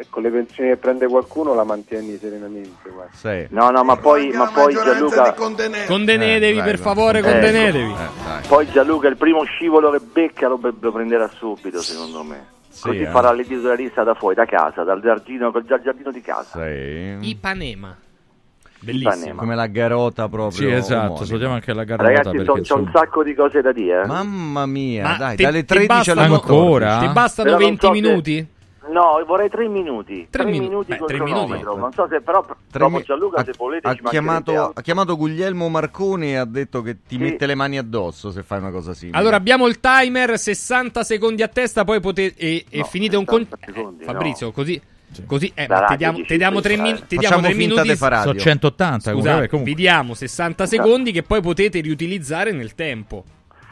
con 0.09 0.21
le 0.23 0.29
pensioni 0.29 0.69
che 0.69 0.77
prende 0.77 1.07
qualcuno 1.07 1.53
la 1.53 1.63
mantieni 1.63 2.17
serenamente. 2.17 2.91
Sì. 3.13 3.47
No, 3.49 3.69
no, 3.69 3.83
ma 3.83 3.95
poi, 3.97 4.29
ma 4.31 4.47
poi 4.47 4.73
Gianluca... 4.73 5.33
Condenetevi, 5.33 6.59
Eh, 6.59 6.63
per 6.63 6.77
favore, 6.79 7.21
vai. 7.21 7.31
condenetevi. 7.31 7.93
Poi 8.47 8.69
Gianluca 8.71 9.07
il 9.07 9.17
primo 9.17 9.43
scivolo 9.43 9.91
che 9.91 9.99
becca 9.99 10.47
lo, 10.47 10.59
lo 10.79 10.91
prenderà 10.91 11.29
subito, 11.37 11.81
secondo 11.81 12.23
me. 12.23 12.45
Così 12.79 13.01
eh. 13.01 13.07
farà 13.07 13.31
l'editorialista 13.31 14.03
da 14.03 14.13
fuori, 14.13 14.35
da 14.35 14.45
casa, 14.45 14.83
dal 14.83 15.01
giardino, 15.01 15.49
dal 15.49 15.65
giardino 15.65 16.11
di 16.11 16.21
casa. 16.21 16.61
Sì. 16.63 17.17
Ipanema. 17.29 17.95
Bellissimo. 18.79 19.11
Ipanema. 19.13 19.39
Come 19.39 19.55
la 19.55 19.65
garota 19.65 20.29
proprio. 20.29 20.69
Sì, 20.69 20.71
esatto, 20.71 21.25
salutiamo 21.25 21.55
anche 21.55 21.73
la 21.73 21.83
garota 21.83 22.07
Ragazzi, 22.07 22.37
c'ho 22.45 22.57
insomma... 22.57 22.81
un 22.81 22.89
sacco 22.93 23.23
di 23.23 23.33
cose 23.33 23.61
da 23.61 23.71
dire. 23.71 24.03
eh. 24.03 24.05
Mamma 24.05 24.67
mia, 24.67 25.01
Ma 25.03 25.17
dai, 25.17 25.35
ti- 25.35 25.43
dalle 25.43 25.61
ti 25.61 25.73
13 25.73 26.11
alle 26.11 26.27
bastano- 26.27 26.39
14. 26.39 26.53
Ancora? 26.53 26.99
Ti 26.99 27.07
bastano 27.13 27.47
Però 27.49 27.59
non 27.59 27.69
20 27.69 27.85
so 27.87 27.93
se- 27.93 27.99
minuti? 28.01 28.47
No, 28.89 29.23
vorrei 29.25 29.49
tre 29.49 29.67
minuti. 29.67 30.27
Tre 30.29 30.43
Tre, 30.43 30.51
minu- 30.51 30.67
minuti 30.69 30.91
beh, 30.91 30.97
con 30.97 31.07
tre 31.07 31.19
minuti. 31.21 31.61
Non 31.63 31.91
so 31.93 32.07
se 32.09 32.21
però 32.21 32.45
Tre 32.71 32.89
mi- 32.89 33.03
Gianluca 33.03 33.41
ha, 33.41 33.43
se 33.43 33.53
volete 33.57 33.87
ha 33.87 33.93
chiamato, 33.95 34.71
ha 34.73 34.81
chiamato 34.81 35.15
Guglielmo 35.17 35.67
Marconi 35.69 36.31
e 36.31 36.35
ha 36.35 36.45
detto 36.45 36.81
che 36.81 36.93
ti 37.07 37.15
Sì. 37.15 37.17
mette 37.17 37.45
le 37.45 37.55
mani 37.55 37.77
addosso 37.77 38.31
se 38.31 38.43
fai 38.43 38.59
una 38.59 38.71
cosa 38.71 38.93
simile. 38.93 39.17
Allora 39.17 39.35
abbiamo 39.35 39.67
il 39.67 39.79
timer, 39.79 40.37
60 40.37 41.03
secondi 41.03 41.41
a 41.43 41.47
testa, 41.47 41.83
poi 41.83 41.99
potete. 41.99 42.39
E, 42.39 42.65
e 42.69 42.77
No, 42.79 42.83
finite 42.85 43.15
un 43.17 43.25
60 43.25 43.57
con. 43.57 43.73
secondi, 43.73 44.03
Fabrizio, 44.03 44.45
no. 44.47 44.51
così. 44.53 44.81
Così, 45.25 45.49
eh, 45.55 45.67
ti 45.87 45.95
diamo, 45.95 46.21
ti 46.25 46.37
diamo 46.37 46.59
tre, 46.59 46.75
min- 46.75 46.95
eh. 46.95 47.07
ti 47.07 47.17
diamo 47.17 47.37
Facciamo 47.37 47.41
tre 47.41 47.53
finta 47.53 47.81
minuti. 47.81 47.97
Sono 47.97 48.35
180 48.35 49.09
comunque, 49.11 49.29
Scusate, 49.31 49.47
comunque. 49.49 49.73
vi 49.73 49.81
diamo 49.81 50.13
60 50.13 50.65
secondi 50.65 51.11
che 51.13 51.23
poi 51.23 51.41
potete 51.41 51.79
riutilizzare 51.79 52.51
nel 52.51 52.75
tempo. 52.75 53.23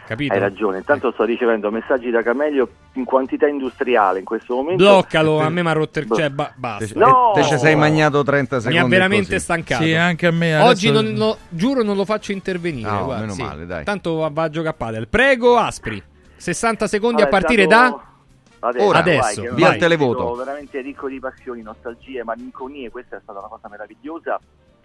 Capito? 0.06 0.34
Hai 0.34 0.40
ragione, 0.40 0.78
intanto 0.78 1.12
sto 1.12 1.24
ricevendo 1.24 1.72
messaggi 1.72 2.12
da 2.12 2.22
Camelio 2.22 2.70
in 2.94 3.06
quantità 3.06 3.48
industriale 3.48 4.20
in 4.20 4.26
questo 4.26 4.54
momento. 4.56 4.84
Bloccalo, 4.84 5.40
a 5.40 5.50
me 5.50 5.64
mi 5.64 5.70
ha 5.70 5.72
rotto 5.74 5.98
il. 6.00 6.08
Cioè, 6.10 6.30
ba- 6.30 6.52
basta. 6.56 6.86
Te, 6.94 7.00
No! 7.00 7.32
te 7.34 7.44
ci 7.44 7.58
sei 7.58 7.76
magnato 7.76 8.22
30 8.24 8.56
Mi 8.58 8.62
secondi. 8.62 8.86
ha 8.86 8.88
veramente 8.88 9.32
così. 9.34 9.40
stancato. 9.40 9.84
Sì, 9.84 9.94
anche 9.96 10.28
a 10.28 10.32
me. 10.32 10.56
Oggi 10.58 10.92
non 10.92 11.14
lo, 11.16 11.38
giuro 11.50 11.82
non 11.82 11.96
lo 11.96 12.06
faccio 12.06 12.32
intervenire. 12.34 12.88
No, 12.90 13.06
guarda, 13.06 13.22
meno 13.22 13.34
sì. 13.34 13.42
male, 13.42 13.66
dai. 13.66 13.84
Tanto 13.84 14.16
va, 14.30 14.44
a 14.44 14.50
giocare 14.50 14.70
a 14.70 14.78
padel. 14.78 15.08
Prego, 15.08 15.58
Aspri. 15.58 16.02
60 16.38 16.88
secondi 16.88 17.22
Allora, 17.24 17.38
a 17.38 17.40
partire 17.42 17.64
stato- 17.64 17.96
da. 17.98 18.68
Adesso, 18.68 18.86
Ora, 18.86 19.02
vai, 19.02 19.18
adesso, 19.18 19.42
che 19.42 19.52
via 19.54 19.74
il 19.74 19.80
televoto. 19.80 20.20
stato 20.20 20.36
veramente 20.36 20.82
ricco 20.82 21.08
di 21.08 21.20
passioni, 21.20 21.62
nostalgie, 21.62 22.24
malinconie, 22.24 22.90
questa 22.90 23.18
è 23.18 23.20
stata 23.22 23.40
una 23.40 23.48
cosa 23.48 23.68
meravigliosa. 23.70 24.40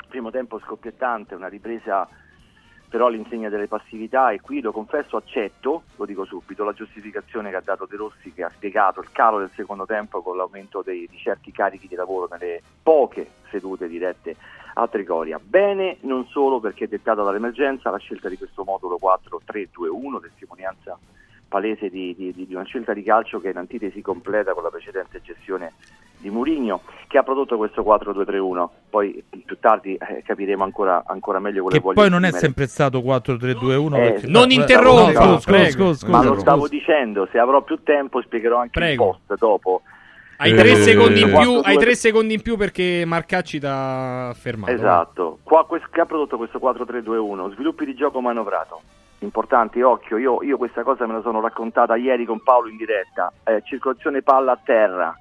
Primo 0.09 0.31
tempo 0.31 0.59
scoppiettante, 0.65 1.35
una 1.35 1.49
ripresa 1.49 2.07
però 2.91 3.07
all'insegna 3.07 3.49
delle 3.49 3.69
passività 3.69 4.33
e 4.33 4.41
qui 4.41 4.61
lo 4.61 4.73
confesso 4.73 5.17
accetto, 5.17 5.85
lo 5.95 6.05
dico 6.05 6.25
subito, 6.25 6.65
la 6.65 6.73
giustificazione 6.73 7.49
che 7.49 7.57
ha 7.57 7.63
dato 7.65 7.87
De 7.87 7.97
Rossi 7.97 8.33
che 8.33 8.43
ha 8.43 8.51
spiegato 8.51 9.01
il 9.01 9.13
calo 9.13 9.39
del 9.39 9.53
secondo 9.55 9.87
tempo 9.87 10.21
con 10.23 10.37
l'aumento 10.37 10.83
dei- 10.83 11.07
di 11.09 11.17
certi 11.17 11.53
carichi 11.53 11.87
di 11.87 11.95
lavoro 11.95 12.27
nelle 12.29 12.61
poche 12.83 13.31
sedute 13.49 13.87
dirette 13.87 14.35
a 14.75 14.89
Trigoria. 14.89 15.39
Bene 15.41 15.99
non 16.01 16.27
solo 16.27 16.59
perché 16.59 16.89
dettata 16.89 17.23
dall'emergenza 17.23 17.91
la 17.91 17.99
scelta 17.99 18.29
di 18.29 18.37
questo 18.37 18.65
modulo 18.65 18.99
4-3-2-1, 19.01 20.21
testimonianza 20.21 20.99
palese 21.51 21.91
di, 21.91 22.15
di- 22.17 22.33
di- 22.47 22.55
una 22.55 22.65
scelta 22.65 22.95
di 22.95 23.03
calcio 23.03 23.41
che 23.41 23.51
in 23.51 23.57
antitesi 23.59 24.01
completa 24.01 24.55
con 24.55 24.63
la 24.63 24.71
precedente 24.71 25.21
gestione 25.23 25.73
di 26.17 26.31
Murigno 26.31 26.83
che 27.09 27.19
ha 27.19 27.23
prodotto 27.23 27.57
questo 27.57 27.83
4-2-3-1 27.83 28.69
poi 28.91 29.25
più 29.45 29.59
tardi 29.59 29.97
eh, 29.97 30.23
capiremo 30.25 30.63
ancora, 30.63 31.03
ancora 31.07 31.39
meglio 31.41 31.63
quello 31.65 31.71
Che 31.71 31.79
che 31.79 31.83
poi 31.83 31.95
voglio 31.95 32.09
non 32.11 32.25
è 32.25 32.29
esprimere. 32.29 32.67
sempre 32.67 32.67
stato 32.67 33.01
4-3-2-1. 33.01 33.95
Eh, 33.97 34.21
non 34.29 34.47
no, 34.47 34.53
interrompa, 34.53 35.25
no, 35.25 35.33
scusa, 35.39 35.51
prego. 35.51 35.71
scusa, 35.71 35.95
scusa, 36.07 36.11
ma 36.11 36.19
lo 36.23 36.29
scusa. 36.35 36.41
stavo 36.41 36.69
dicendo 36.69 37.29
se 37.33 37.39
avrò 37.39 37.63
più 37.63 37.83
tempo 37.83 38.21
spiegherò 38.23 38.59
anche 38.59 38.79
Prego. 38.79 39.05
il 39.05 39.19
post 39.27 39.41
dopo 39.41 39.83
Hai 40.37 40.53
Eh, 40.53 40.57
tre 40.57 40.75
secondi 40.77 41.21
in 41.21 41.29
eh, 41.35 41.39
più. 41.41 41.61
Hai 41.63 41.77
tre 41.77 41.95
secondi 41.95 42.33
in 42.35 42.41
più 42.43 42.57
perché 42.57 43.03
Marcacci 43.07 43.59
ti 43.61 43.67
ha 43.69 44.33
fermato. 44.35 44.73
Esatto, 44.73 45.39
Qua, 45.43 45.67
che 45.91 46.01
ha 46.01 46.07
prodotto 46.07 46.39
questo 46.39 46.59
4-3-2-1? 46.59 47.53
Sviluppi 47.53 47.85
di 47.85 47.95
gioco 47.95 48.21
manovrato. 48.23 48.81
Importanti, 49.23 49.83
occhio, 49.83 50.17
io, 50.17 50.43
io 50.43 50.57
questa 50.57 50.83
cosa 50.83 51.07
me 51.07 51.13
la 51.15 51.21
sono 51.21 51.41
raccontata 51.41 51.95
ieri 51.97 52.25
con 52.25 52.43
Paolo 52.43 52.69
in 52.69 52.77
diretta. 52.79 53.31
Eh, 53.45 53.61
circolazione 53.65 54.23
palla 54.23 54.53
a 54.53 54.59
terra, 54.65 55.15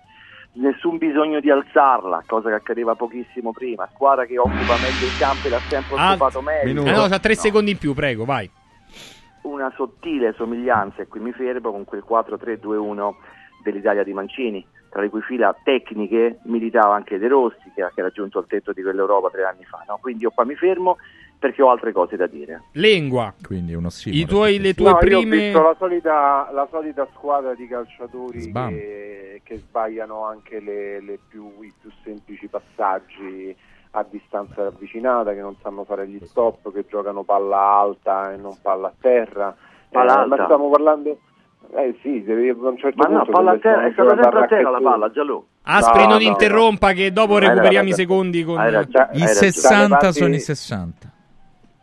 nessun 0.54 0.98
bisogno 0.98 1.42
di 1.42 1.50
alzarla, 1.52 2.24
cosa 2.26 2.48
che 2.48 2.56
accadeva 2.56 2.96
pochissimo 2.96 3.52
prima. 3.52 3.90
Squadra 3.94 4.26
che 4.26 4.38
occupa 4.38 4.78
meglio 4.78 5.06
i 5.06 5.14
campi, 5.18 5.50
l'ha 5.50 5.62
sempre 5.68 5.98
Ah, 5.98 6.10
occupato 6.12 6.42
meglio. 6.42 6.82
Eh 6.86 6.92
no, 6.92 7.08
c'ha 7.08 7.20
tre 7.20 7.34
No. 7.34 7.40
secondi 7.42 7.72
in 7.72 7.78
più, 7.78 7.94
prego, 7.94 8.24
vai. 8.24 8.50
Una 9.42 9.72
sottile 9.76 10.32
somiglianza, 10.34 11.02
e 11.02 11.08
qui 11.08 11.20
mi 11.20 11.34
fermo, 11.34 11.72
con 11.72 11.84
quel 11.84 12.04
4-3-2-1 12.08 13.16
dell'Italia 13.64 14.04
di 14.04 14.14
Mancini, 14.14 14.66
tra 14.90 15.02
le 15.02 15.10
cui 15.10 15.22
fila 15.22 15.54
tecniche 15.62 16.40
militava 16.44 16.96
anche 16.96 17.18
De 17.20 17.28
Rossi, 17.28 17.70
che, 17.76 17.86
che 17.94 18.00
era 18.00 18.10
giunto 18.12 18.40
al 18.40 18.48
tetto 18.48 18.72
di 18.72 18.82
quell'Europa 18.82 19.30
tre 19.30 19.44
anni 19.44 19.66
fa. 19.66 19.84
No? 19.88 19.98
Quindi 20.02 20.24
io 20.24 20.32
qua 20.32 20.46
mi 20.46 20.56
fermo 20.56 20.98
perché 21.40 21.62
ho 21.62 21.70
altre 21.72 21.94
cose 21.94 22.18
da 22.18 22.28
dire. 22.28 22.64
Lengua. 22.74 23.34
Quindi 23.42 23.74
uno 23.74 23.90
sì. 23.90 24.10
I 24.20 24.26
tuoi, 24.26 24.60
le 24.60 24.74
tue 24.74 24.86
No, 24.86 24.90
io 24.92 24.96
ho 24.98 25.00
prime. 25.00 25.38
visto 25.38 25.62
la 25.62 25.76
solita, 25.80 26.50
la 26.52 26.68
solita 26.70 27.08
squadra 27.16 27.56
di 27.56 27.66
calciatori 27.68 28.52
che, 28.52 29.42
che 29.44 29.58
sbagliano 29.58 30.26
anche 30.26 30.60
le, 30.60 31.02
le 31.02 31.18
più, 31.30 31.50
i 31.62 31.72
più 31.80 31.90
semplici 32.04 32.48
passaggi 32.48 33.56
a 33.92 34.06
distanza 34.08 34.64
ravvicinata, 34.64 35.34
che 35.34 35.40
non 35.40 35.56
sanno 35.64 35.84
fare 35.86 36.08
gli 36.08 36.20
stop, 36.26 36.72
che 36.74 36.86
giocano 36.88 37.24
palla 37.24 37.58
alta 37.80 38.34
e 38.34 38.38
non 38.38 38.56
palla 38.62 38.88
a 38.88 38.94
terra. 39.00 39.56
Palla 39.90 40.14
Eh, 40.14 40.20
alta? 40.20 40.36
Ma 40.36 40.44
stiamo 40.44 40.70
parlando... 40.70 41.18
Eh 41.72 41.98
sì, 42.02 42.24
devi, 42.24 42.50
a 42.50 42.56
un 42.58 42.78
certo 42.78 43.08
Ma 43.08 43.16
no, 43.18 43.26
palla 43.26 43.52
a 43.52 43.58
terra, 43.60 43.86
è 43.86 43.92
stata 43.92 44.12
una 44.14 44.22
sempre 44.24 44.44
a 44.44 44.48
terra 44.48 44.70
la 44.72 44.80
palla, 44.82 45.12
Giallo. 45.12 45.46
Aspri 45.64 46.02
No, 46.04 46.08
non 46.10 46.18
no, 46.18 46.24
interrompa 46.24 46.94
che 46.94 47.12
dopo 47.12 47.38
recuperiamo 47.38 47.90
i 47.90 47.94
secondi 47.94 48.44
con... 48.44 48.56
I 48.56 48.60
hai 48.60 48.72
ragione. 48.72 49.28
60 49.28 49.88
Dalle 49.98 50.12
sono 50.14 50.26
i 50.28 50.30
parti- 50.32 50.46
60. 50.46 51.09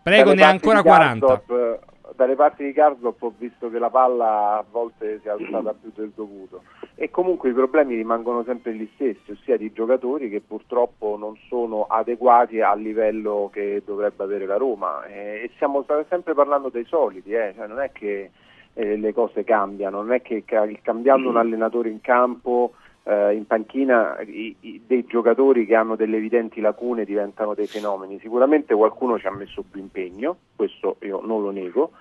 Prego, 0.06 0.34
ne 0.34 0.44
ha 0.44 0.50
ancora 0.50 0.82
di 0.82 0.86
40. 0.86 1.26
Karsdorp, 1.26 1.50
eh, 1.50 2.14
dalle 2.14 2.36
parti 2.36 2.62
di 2.62 2.72
Karsdorp 2.72 3.20
ho 3.20 3.32
visto 3.36 3.68
che 3.68 3.80
la 3.80 3.90
palla 3.90 4.58
a 4.58 4.64
volte 4.70 5.18
si 5.20 5.26
è 5.26 5.32
alzata 5.32 5.74
più 5.74 5.90
del 5.96 6.12
dovuto. 6.14 6.62
E 6.94 7.10
comunque 7.10 7.50
i 7.50 7.52
problemi 7.52 7.96
rimangono 7.96 8.44
sempre 8.44 8.72
gli 8.74 8.88
stessi, 8.94 9.32
ossia 9.32 9.56
di 9.56 9.72
giocatori 9.72 10.30
che 10.30 10.40
purtroppo 10.40 11.16
non 11.18 11.36
sono 11.48 11.86
adeguati 11.88 12.60
al 12.60 12.80
livello 12.80 13.50
che 13.52 13.82
dovrebbe 13.84 14.22
avere 14.22 14.46
la 14.46 14.56
Roma. 14.56 15.04
E, 15.06 15.50
stiamo 15.56 15.84
sempre 16.08 16.34
parlando 16.34 16.68
dei 16.68 16.84
soliti, 16.84 17.32
eh, 17.32 17.52
cioè 17.56 17.66
non 17.66 17.80
è 17.80 17.90
che 17.90 18.30
eh, 18.74 18.96
le 18.96 19.12
cose 19.12 19.42
cambiano, 19.42 20.02
non 20.02 20.12
è 20.12 20.22
che 20.22 20.44
ca- 20.44 20.68
cambiando 20.82 21.28
un 21.30 21.36
allenatore 21.36 21.88
in 21.88 22.00
campo 22.00 22.74
eh, 23.08 23.34
in 23.34 23.46
panchina 23.46 24.20
i- 24.20 24.54
i- 24.60 24.82
dei 24.86 25.04
giocatori 25.06 25.64
che 25.64 25.74
hanno 25.76 25.94
delle 25.96 26.16
evidenti 26.16 26.60
lacune 26.60 27.04
diventano 27.04 27.54
dei 27.54 27.66
fenomeni. 27.66 28.18
Sicuramente 28.20 28.74
qualcuno 28.74 29.18
ci 29.18 29.26
ha 29.26 29.30
messo 29.30 29.64
più 29.70 29.80
impegno, 29.80 30.36
questo 30.56 30.96
io 31.02 31.20
non 31.24 31.40
lo 31.42 31.50
nego, 31.50 31.92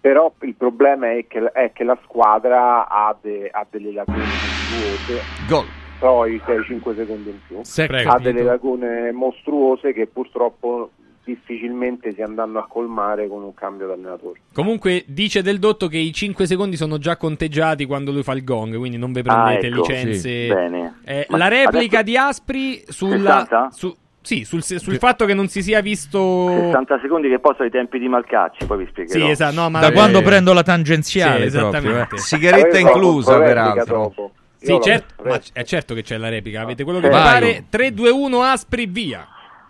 però 0.00 0.32
il 0.40 0.54
problema 0.54 1.10
è 1.12 1.26
che, 1.26 1.44
è 1.52 1.72
che 1.72 1.84
la 1.84 1.98
squadra 2.04 2.88
ha, 2.88 3.14
de- 3.20 3.48
ha 3.52 3.66
delle 3.68 3.92
lacune 3.92 4.18
mostruose. 4.18 5.22
Gol. 5.48 5.66
Poi 5.98 6.38
6-5 6.44 6.94
secondi 6.94 7.30
in 7.30 7.38
più. 7.46 7.58
Se 7.62 7.84
ha 7.84 7.86
capito. 7.88 8.18
delle 8.18 8.42
lacune 8.42 9.12
mostruose 9.12 9.92
che 9.94 10.06
purtroppo 10.06 10.90
difficilmente 11.26 12.12
si 12.14 12.22
andranno 12.22 12.60
a 12.60 12.66
colmare 12.68 13.26
con 13.28 13.42
un 13.42 13.52
cambio 13.52 13.88
d'allenatore. 13.88 14.40
Comunque 14.54 15.02
dice 15.06 15.42
Del 15.42 15.58
Dotto 15.58 15.88
che 15.88 15.98
i 15.98 16.12
5 16.12 16.46
secondi 16.46 16.76
sono 16.76 16.98
già 16.98 17.16
conteggiati 17.16 17.84
quando 17.84 18.12
lui 18.12 18.22
fa 18.22 18.32
il 18.32 18.44
gong, 18.44 18.76
quindi 18.78 18.96
non 18.96 19.12
vi 19.12 19.22
prendete 19.22 19.66
Ah, 19.66 19.68
ecco. 19.68 19.80
licenze. 19.80 20.18
Sì. 20.18 20.46
Bene. 20.46 21.00
Eh, 21.04 21.26
Ma 21.28 21.36
la 21.36 21.48
replica 21.48 21.98
adesso- 21.98 22.02
di 22.02 22.16
Aspri 22.16 22.84
sulla... 22.86 23.40
60? 23.40 23.68
su- 23.72 23.96
sì, 24.26 24.42
sul, 24.44 24.60
sul 24.64 24.96
fatto 24.98 25.24
che 25.24 25.34
non 25.34 25.46
si 25.48 25.62
sia 25.62 25.80
visto... 25.80 26.48
60 26.48 26.98
secondi 27.00 27.28
che 27.28 27.38
poi 27.38 27.54
sono 27.54 27.68
i 27.68 27.70
tempi 27.70 27.98
di 28.00 28.08
Malcacci, 28.08 28.66
poi 28.66 28.78
vi 28.78 28.86
spiegherò. 28.90 29.24
Sì, 29.24 29.30
esatto, 29.30 29.54
no, 29.60 29.70
ma 29.70 29.78
Da 29.80 29.88
eh, 29.88 29.92
quando 29.92 30.20
prendo 30.22 30.52
la 30.52 30.64
tangenziale 30.64 31.48
Sì, 31.48 31.56
proprio, 31.58 31.78
esattamente. 31.80 32.14
eh. 32.16 32.18
Sigaretta 32.18 32.78
inclusa, 32.78 33.38
peraltro. 33.38 33.96
dopo. 33.96 34.30
Sì, 34.58 34.76
certo, 34.82 35.22
ma 35.22 35.38
è 35.52 35.62
certo 35.62 35.94
che 35.94 36.02
c'è 36.02 36.16
la 36.16 36.28
replica. 36.28 36.60
Avete 36.62 36.82
quello 36.82 36.98
che 36.98 37.06
Sì. 37.08 37.14
vi 37.16 37.22
pare. 37.22 37.64
3, 37.68 37.92
2, 37.94 38.10
1, 38.10 38.42
Aspri, 38.42 38.86
via. 38.86 39.28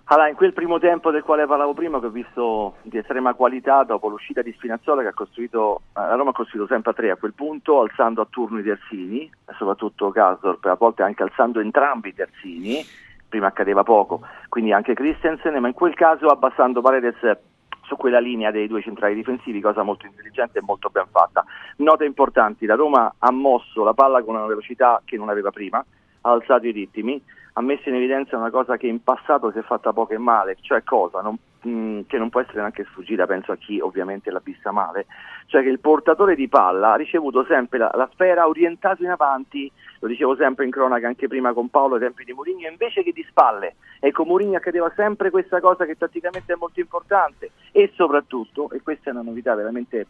Allora, 0.08 0.28
in 0.28 0.36
quel 0.36 0.52
primo 0.52 0.78
tempo 0.78 1.10
del 1.10 1.24
quale 1.24 1.46
parlavo 1.46 1.74
prima, 1.74 1.98
che 1.98 2.06
ho 2.06 2.10
visto 2.10 2.76
di 2.82 2.96
estrema 2.96 3.34
qualità, 3.34 3.82
dopo 3.82 4.06
l'uscita 4.06 4.40
di 4.40 4.52
Spinazzola, 4.52 5.02
che 5.02 5.08
ha 5.08 5.12
costruito, 5.12 5.80
eh, 5.96 6.00
la 6.00 6.14
Roma 6.14 6.30
ha 6.30 6.32
costruito 6.32 6.68
sempre 6.68 6.92
a 6.92 6.94
tre 6.94 7.10
a 7.10 7.16
quel 7.16 7.34
punto, 7.34 7.80
alzando 7.80 8.20
a 8.20 8.26
turno 8.30 8.60
i 8.60 8.62
terzini, 8.62 9.28
soprattutto 9.58 10.10
Gasdorp, 10.10 10.64
a 10.66 10.74
volte 10.74 11.02
anche 11.02 11.24
alzando 11.24 11.58
entrambi 11.58 12.10
i 12.10 12.14
terzini, 12.14 12.84
prima 13.28 13.48
accadeva 13.48 13.82
poco, 13.82 14.20
quindi 14.48 14.72
anche 14.72 14.94
Christensen, 14.94 15.58
ma 15.58 15.66
in 15.66 15.74
quel 15.74 15.94
caso 15.94 16.28
abbassando 16.28 16.80
Paredes 16.80 17.38
su 17.82 17.96
quella 17.96 18.20
linea 18.20 18.52
dei 18.52 18.68
due 18.68 18.82
centrali 18.82 19.14
difensivi, 19.16 19.60
cosa 19.60 19.82
molto 19.82 20.06
intelligente 20.06 20.60
e 20.60 20.62
molto 20.62 20.88
ben 20.88 21.06
fatta. 21.10 21.44
Note 21.78 22.04
importanti, 22.04 22.64
la 22.64 22.76
Roma 22.76 23.12
ha 23.18 23.32
mosso 23.32 23.82
la 23.82 23.92
palla 23.92 24.22
con 24.22 24.36
una 24.36 24.46
velocità 24.46 25.02
che 25.04 25.16
non 25.16 25.30
aveva 25.30 25.50
prima, 25.50 25.84
ha 26.20 26.30
alzato 26.30 26.64
i 26.68 26.70
ritmi, 26.70 27.20
ha 27.58 27.62
messo 27.62 27.88
in 27.88 27.94
evidenza 27.94 28.36
una 28.36 28.50
cosa 28.50 28.76
che 28.76 28.86
in 28.86 29.02
passato 29.02 29.50
si 29.50 29.58
è 29.58 29.62
fatta 29.62 29.94
poco 29.94 30.12
e 30.12 30.18
male, 30.18 30.58
cioè 30.60 30.82
cosa? 30.84 31.22
Non- 31.22 31.38
mh, 31.62 32.02
che 32.06 32.18
non 32.18 32.28
può 32.28 32.40
essere 32.40 32.58
neanche 32.58 32.84
sfuggita, 32.84 33.26
penso 33.26 33.52
a 33.52 33.56
chi 33.56 33.80
ovviamente 33.80 34.30
l'ha 34.30 34.42
vista 34.44 34.72
male, 34.72 35.06
cioè 35.46 35.62
che 35.62 35.70
il 35.70 35.80
portatore 35.80 36.34
di 36.34 36.48
palla 36.48 36.92
ha 36.92 36.96
ricevuto 36.96 37.46
sempre 37.46 37.78
la, 37.78 37.90
la 37.94 38.08
sfera 38.12 38.46
orientata 38.46 39.02
in 39.02 39.10
avanti, 39.10 39.72
lo 40.00 40.08
dicevo 40.08 40.36
sempre 40.36 40.66
in 40.66 40.70
cronaca 40.70 41.06
anche 41.06 41.28
prima 41.28 41.54
con 41.54 41.70
Paolo 41.70 41.94
ai 41.94 42.00
tempi 42.00 42.24
di 42.24 42.34
Mourinho, 42.34 42.68
invece 42.68 43.02
che 43.02 43.12
di 43.12 43.24
spalle. 43.26 43.76
E 44.00 44.12
con 44.12 44.26
Mourinho 44.26 44.58
accadeva 44.58 44.92
sempre 44.94 45.30
questa 45.30 45.58
cosa 45.60 45.86
che 45.86 45.96
tatticamente 45.96 46.52
è 46.52 46.56
molto 46.56 46.80
importante. 46.80 47.52
E 47.72 47.90
soprattutto, 47.94 48.70
e 48.70 48.82
questa 48.82 49.08
è 49.08 49.12
una 49.14 49.22
novità 49.22 49.54
veramente 49.54 50.06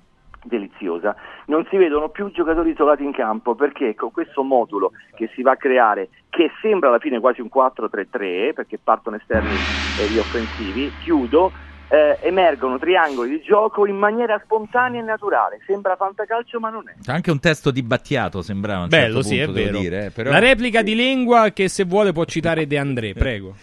deliziosa, 0.47 1.15
non 1.47 1.67
si 1.71 1.77
vedono 1.77 2.09
più 2.09 2.31
giocatori 2.31 2.71
isolati 2.71 3.05
in 3.05 3.13
campo 3.13 3.55
perché 3.55 3.95
con 3.95 4.11
questo 4.13 4.43
modulo 4.43 4.93
che 5.15 5.29
si 5.35 5.43
va 5.43 5.53
a 5.53 5.57
creare, 5.57 6.09
che 6.31 6.51
sembra 6.61 6.89
alla 6.89 6.99
fine 6.99 7.21
quasi 7.21 7.41
un 7.41 7.49
4-3-3, 7.53 8.53
perché 8.55 8.79
partono 8.83 9.17
esterni 9.17 9.59
e 9.99 10.09
gli 10.11 10.19
offensivi, 10.19 10.93
chiudo, 11.03 11.53
eh, 11.89 12.19
emergono 12.23 12.79
triangoli 12.79 13.31
di 13.31 13.41
gioco 13.43 13.87
in 13.87 13.97
maniera 13.97 14.41
spontanea 14.43 15.01
e 15.01 15.05
naturale. 15.05 15.61
Sembra 15.67 15.95
fantacalcio 15.95 16.59
ma 16.59 16.69
non 16.71 16.89
è. 16.89 16.95
C'è 17.01 17.13
anche 17.13 17.31
un 17.31 17.39
testo 17.39 17.71
di 17.71 17.83
Battiato, 17.83 18.43
sembrava. 18.43 18.83
un 18.83 18.89
Bello, 18.89 19.23
certo 19.23 19.29
sì, 19.29 19.39
è 19.39 19.45
punto, 19.45 19.61
devo 19.61 19.71
vero. 19.71 19.79
dire, 19.83 20.07
eh, 20.07 20.11
però 20.11 20.31
La 20.31 20.39
replica 20.41 20.83
di 20.83 20.95
lingua 20.97 21.51
che 21.51 21.69
se 21.69 21.85
vuole 21.85 22.13
può 22.13 22.25
citare 22.25 22.67
De 22.67 22.77
André, 22.79 23.13
prego. 23.15 23.55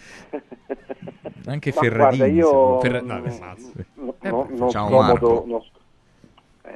Anche 1.46 1.72
Ma 1.74 1.80
Ferradini. 1.82 2.16
guarda, 2.16 2.34
io 2.34 2.80
Ferra- 2.80 3.00
no, 3.02 3.22
che 3.22 3.38
mazzo. 3.38 3.72
no- 3.96 4.14
Eh, 4.22 4.28
no- 4.30 4.48
non 4.50 4.68
Marco. 4.90 5.44
non 5.46 5.60
eh, 5.60 5.70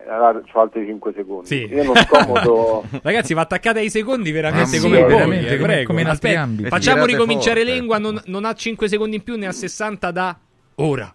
allora, 0.06 0.40
c'ho 0.42 0.60
altri 0.60 0.84
5 0.86 1.12
secondi. 1.14 1.46
Sì. 1.46 1.64
Io 1.64 1.82
non 1.84 1.96
scomodo. 1.96 2.84
Ragazzi, 3.02 3.32
va 3.34 3.40
attaccate 3.42 3.78
ai 3.78 3.88
secondi 3.90 4.30
veramente 4.30 4.76
Ah, 4.76 4.80
come 4.80 4.96
sì, 4.96 5.02
voi, 5.02 5.10
veramente, 5.10 5.46
eh, 5.54 5.56
come- 5.56 5.66
prego. 5.72 5.86
come 5.86 6.00
in 6.02 6.06
altri 6.08 6.28
Aspetta, 6.28 6.44
ambiti. 6.44 6.68
Facciamo 6.68 7.04
ricominciare 7.06 7.60
forte. 7.60 7.74
lingua, 7.74 7.98
non, 7.98 8.20
non 8.26 8.44
ha 8.44 8.52
5 8.52 8.88
secondi 8.88 9.16
in 9.16 9.22
più, 9.22 9.36
ne 9.36 9.46
ha 9.46 9.52
60 9.52 10.10
da 10.10 10.38
ora. 10.76 11.12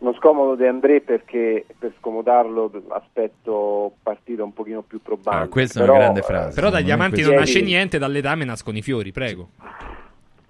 Non 0.00 0.14
scomodo 0.14 0.54
De 0.54 0.68
André 0.68 1.00
perché 1.00 1.66
per 1.76 1.92
scomodarlo 1.98 2.70
aspetto 2.90 3.94
partite 4.00 4.40
un 4.42 4.52
pochino 4.52 4.82
più 4.82 5.02
probanti. 5.02 5.42
Ah, 5.42 5.48
questa 5.48 5.80
è 5.80 5.82
Però, 5.82 5.94
una 5.94 6.02
grande 6.04 6.20
eh, 6.20 6.22
frase. 6.22 6.54
Però 6.54 6.70
dagli 6.70 6.92
amanti 6.92 7.22
non 7.22 7.34
nasce 7.34 7.60
niente, 7.62 7.98
dall'etame 7.98 8.44
nascono 8.44 8.78
i 8.78 8.82
fiori, 8.82 9.10
prego. 9.10 9.48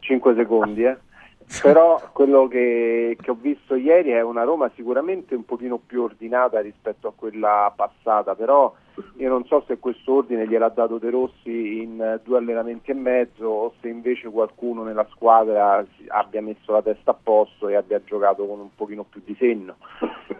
5 0.00 0.34
secondi, 0.36 0.84
eh. 0.84 0.96
Però 1.62 2.00
quello 2.12 2.46
che, 2.46 3.16
che 3.20 3.30
ho 3.30 3.36
visto 3.40 3.74
ieri 3.74 4.10
è 4.10 4.20
una 4.20 4.44
Roma 4.44 4.70
sicuramente 4.74 5.34
un 5.34 5.44
pochino 5.44 5.78
più 5.78 6.02
ordinata 6.02 6.60
rispetto 6.60 7.08
a 7.08 7.12
quella 7.14 7.72
passata, 7.74 8.34
però 8.34 8.72
io 9.16 9.28
non 9.28 9.44
so 9.46 9.64
se 9.66 9.78
questo 9.78 10.12
ordine 10.12 10.46
gliel'ha 10.46 10.68
dato 10.68 10.98
De 10.98 11.10
Rossi 11.10 11.82
in 11.82 12.00
eh, 12.00 12.20
due 12.22 12.38
allenamenti 12.38 12.90
e 12.90 12.94
mezzo 12.94 13.46
o 13.46 13.72
se 13.80 13.88
invece 13.88 14.28
qualcuno 14.28 14.82
nella 14.82 15.06
squadra 15.10 15.84
abbia 16.08 16.42
messo 16.42 16.72
la 16.72 16.82
testa 16.82 17.12
a 17.12 17.18
posto 17.20 17.68
e 17.68 17.76
abbia 17.76 18.02
giocato 18.04 18.46
con 18.46 18.60
un 18.60 18.74
pochino 18.74 19.04
più 19.08 19.22
di 19.24 19.34
senno. 19.38 19.76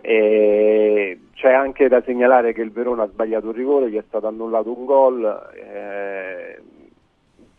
E 0.02 1.20
c'è 1.34 1.52
anche 1.52 1.88
da 1.88 2.02
segnalare 2.02 2.52
che 2.52 2.62
il 2.62 2.72
Verona 2.72 3.04
ha 3.04 3.08
sbagliato 3.08 3.46
un 3.46 3.52
rigore, 3.52 3.90
gli 3.90 3.96
è 3.96 4.04
stato 4.06 4.26
annullato 4.26 4.76
un 4.76 4.84
gol. 4.84 5.50
eh, 5.54 6.60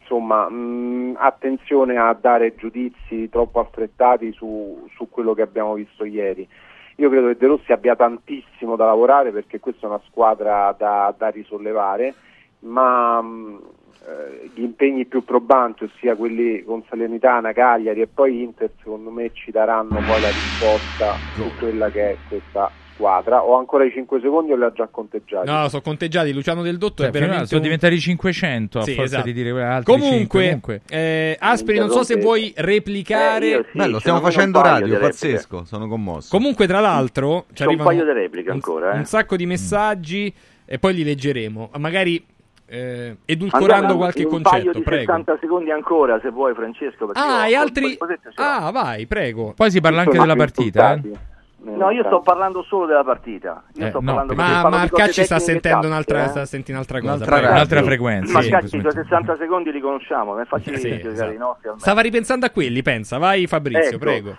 insomma, 0.10 0.50
mh, 0.50 1.18
attenzione 1.20 1.98
a 1.98 2.12
dare 2.20 2.56
giudizi 2.56 3.30
troppo 3.30 3.60
affrettati 3.60 4.32
su, 4.34 4.88
su 4.96 5.08
quello 5.10 5.34
che 5.34 5.44
abbiamo 5.44 5.76
visto 5.76 6.04
ieri. 6.04 6.48
Io 6.96 7.10
credo 7.10 7.28
che 7.28 7.38
De 7.38 7.48
Rossi 7.48 7.72
abbia 7.72 7.96
tantissimo 7.96 8.76
da 8.76 8.86
lavorare 8.86 9.32
perché 9.32 9.60
questa 9.60 9.86
è 9.86 9.90
una 9.90 10.02
squadra 10.08 10.76
da, 10.78 11.14
da 11.16 11.30
risollevare, 11.30 12.16
ma 12.62 13.22
mh, 13.22 13.62
eh, 14.02 14.52
gli 14.54 14.64
impegni 14.64 15.06
più 15.06 15.24
probanti, 15.24 15.84
ossia 15.84 16.16
quelli 16.16 16.64
con 16.64 16.84
Salernitana, 16.90 17.54
Cagliari 17.54 18.02
e 18.02 18.08
poi 18.08 18.42
Inter, 18.42 18.72
secondo 18.80 19.12
me 19.12 19.32
ci 19.32 19.52
daranno 19.52 20.02
poi 20.02 20.20
la 20.20 20.32
risposta 20.32 21.22
su 21.36 21.54
quella 21.56 21.90
che 21.92 22.10
è 22.10 22.18
questa 22.24 22.74
squadra. 23.00 23.44
Ho 23.44 23.58
ancora 23.58 23.86
i 23.86 23.92
5 23.92 24.20
secondi 24.22 24.52
o 24.52 24.58
li 24.58 24.64
ho 24.64 24.74
già 24.74 24.88
conteggiati? 24.92 25.50
No, 25.50 25.70
sono 25.70 25.82
conteggiati. 25.82 26.34
Luciano 26.34 26.62
Del 26.62 26.78
Dotto 26.78 26.98
Cioè, 27.04 27.08
è 27.08 27.12
veramente. 27.12 27.46
sono 27.46 27.60
un- 27.60 27.64
diventati 27.66 27.98
500 28.00 28.80
a 28.80 28.82
Sì, 28.84 28.92
forza 28.94 29.04
esatto. 29.16 29.26
di 29.26 29.34
dire 29.34 29.64
altri 29.64 29.94
Comunque, 29.94 30.50
5, 30.50 30.82
eh, 30.90 31.38
Aspri, 31.40 31.78
non 31.80 31.90
so 31.90 32.04
se 32.04 32.18
vuoi 32.18 32.54
replicare. 32.58 33.60
Eh, 33.60 33.66
sì, 33.72 33.78
Bello, 33.78 34.00
stiamo 34.00 34.20
facendo 34.20 34.62
radio, 34.62 35.00
pazzesco, 35.00 35.64
sono 35.64 35.88
commosso. 35.88 36.28
Comunque, 36.36 36.68
tra 36.68 36.82
l'altro, 36.82 37.46
ci 37.54 37.64
C'è 37.64 37.66
un 37.66 37.78
paio 37.78 38.04
di 38.04 38.12
repliche 38.12 38.52
ancora, 38.52 38.94
eh. 38.94 38.98
un 38.98 39.06
sacco 39.06 39.36
di 39.38 39.46
messaggi 39.46 40.34
e 40.66 40.78
poi 40.78 40.94
li 40.94 41.04
leggeremo. 41.04 41.72
Magari 41.78 42.24
eh, 42.72 43.18
edulcorando 43.26 43.74
Andiamo 43.74 43.98
qualche 43.98 44.26
concetto, 44.26 44.50
paio 44.50 44.72
di 44.74 44.82
prego. 44.82 45.06
60 45.12 45.38
secondi 45.42 45.72
ancora, 45.72 46.20
se 46.22 46.30
vuoi, 46.30 46.54
Francesco. 46.54 47.08
perché 47.08 47.20
Ah, 47.20 47.48
e 47.48 47.56
altri. 47.56 47.98
Ah, 48.36 48.70
vai, 48.72 49.08
prego. 49.08 49.54
Poi 49.56 49.72
si 49.72 49.80
parla 49.82 50.02
anche 50.02 50.18
della 50.20 50.36
partita. 50.36 50.94
eh. 50.94 51.29
No, 51.62 51.92
io 51.92 52.04
sto 52.06 52.22
parlando 52.22 52.64
solo 52.64 52.86
della 52.86 53.04
partita. 53.04 53.64
Io 53.76 53.86
Eh, 53.86 53.90
sto 53.90 54.00
no, 54.02 54.14
Ma 54.14 54.62
cose 54.62 54.70
Marcacci 54.70 55.24
sta 55.26 55.40
sentendo 55.40 55.88
un'altra, 55.88 56.24
eh. 56.24 56.28
sta 56.30 56.46
sentendo 56.46 56.80
un'altra 56.82 57.00
cosa. 57.02 57.14
Un'altra 57.14 57.36
prego. 57.38 57.52
Un'altra 57.54 57.84
frequenza. 57.84 58.42
sì, 58.42 58.50
Marcacci, 58.50 58.80
suoi 58.80 58.92
60 58.94 59.38
secondi 59.38 59.72
li 59.72 59.80
conosciamo, 59.82 60.40
è 60.40 60.46
facile 60.46 60.78
Sì, 60.78 60.90
giocare 60.90 61.12
esatto. 61.12 61.32
i 61.32 61.38
nostri 61.38 61.64
almeno. 61.68 61.80
Stava 61.80 62.02
ripensando 62.02 62.46
a 62.46 62.50
quelli, 62.50 62.82
pensa. 62.82 63.18
Vai, 63.18 63.46
Fabrizio, 63.48 63.90
Ecco. 63.90 63.98
prego. 64.00 64.38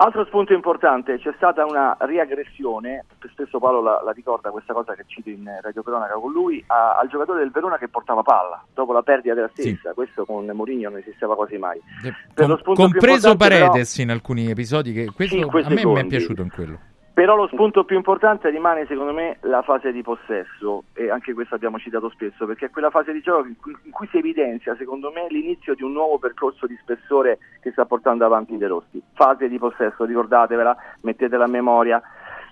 Altro 0.00 0.24
spunto 0.26 0.52
importante, 0.52 1.18
c'è 1.18 1.32
stata 1.36 1.64
una 1.64 1.96
riaggressione, 2.00 3.04
spesso 3.32 3.58
Paolo 3.58 3.82
la, 3.82 4.00
la 4.04 4.12
ricorda 4.12 4.50
questa 4.50 4.72
cosa 4.72 4.94
che 4.94 5.02
cito 5.08 5.28
in 5.28 5.44
Radio 5.60 5.82
Cronaca 5.82 6.14
con 6.14 6.30
lui, 6.30 6.62
a- 6.68 6.96
al 6.98 7.08
giocatore 7.08 7.40
del 7.40 7.50
Verona 7.50 7.78
che 7.78 7.88
portava 7.88 8.22
palla, 8.22 8.62
dopo 8.72 8.92
la 8.92 9.02
perdita 9.02 9.34
della 9.34 9.50
Sì. 9.52 9.62
stessa, 9.74 9.94
questo 9.94 10.24
con 10.24 10.46
Mourinho 10.46 10.90
non 10.90 11.00
esisteva 11.00 11.34
quasi 11.34 11.56
mai. 11.58 11.80
Eh, 12.04 12.14
com- 12.34 12.60
compreso 12.74 13.34
Paredes 13.34 13.98
in 13.98 14.10
alcuni 14.10 14.48
episodi 14.48 14.92
che 14.92 15.10
questo 15.12 15.34
a 15.36 15.68
me 15.68 15.84
mi 15.84 15.94
è 16.00 16.04
piaciuto 16.06 16.42
in 16.42 16.50
quello. 16.50 16.78
Però 17.18 17.34
lo 17.34 17.48
spunto 17.48 17.82
più 17.82 17.96
importante 17.96 18.48
rimane 18.48 18.86
secondo 18.86 19.12
me 19.12 19.38
la 19.40 19.62
fase 19.62 19.90
di 19.90 20.02
possesso 20.02 20.84
e 20.92 21.10
anche 21.10 21.34
questo 21.34 21.56
abbiamo 21.56 21.76
citato 21.80 22.08
spesso 22.10 22.46
perché 22.46 22.66
è 22.66 22.70
quella 22.70 22.90
fase 22.90 23.12
di 23.12 23.20
gioco 23.20 23.48
in 23.48 23.56
cui, 23.56 23.76
in 23.82 23.90
cui 23.90 24.06
si 24.06 24.18
evidenzia 24.18 24.76
secondo 24.76 25.10
me 25.10 25.26
l'inizio 25.28 25.74
di 25.74 25.82
un 25.82 25.90
nuovo 25.90 26.18
percorso 26.18 26.68
di 26.68 26.78
spessore 26.80 27.40
che 27.60 27.72
sta 27.72 27.86
portando 27.86 28.24
avanti 28.24 28.56
De 28.56 28.68
Rossi. 28.68 29.02
Fase 29.14 29.48
di 29.48 29.58
possesso, 29.58 30.04
ricordatevela, 30.04 30.76
mettetela 31.00 31.42
a 31.42 31.48
memoria 31.48 32.00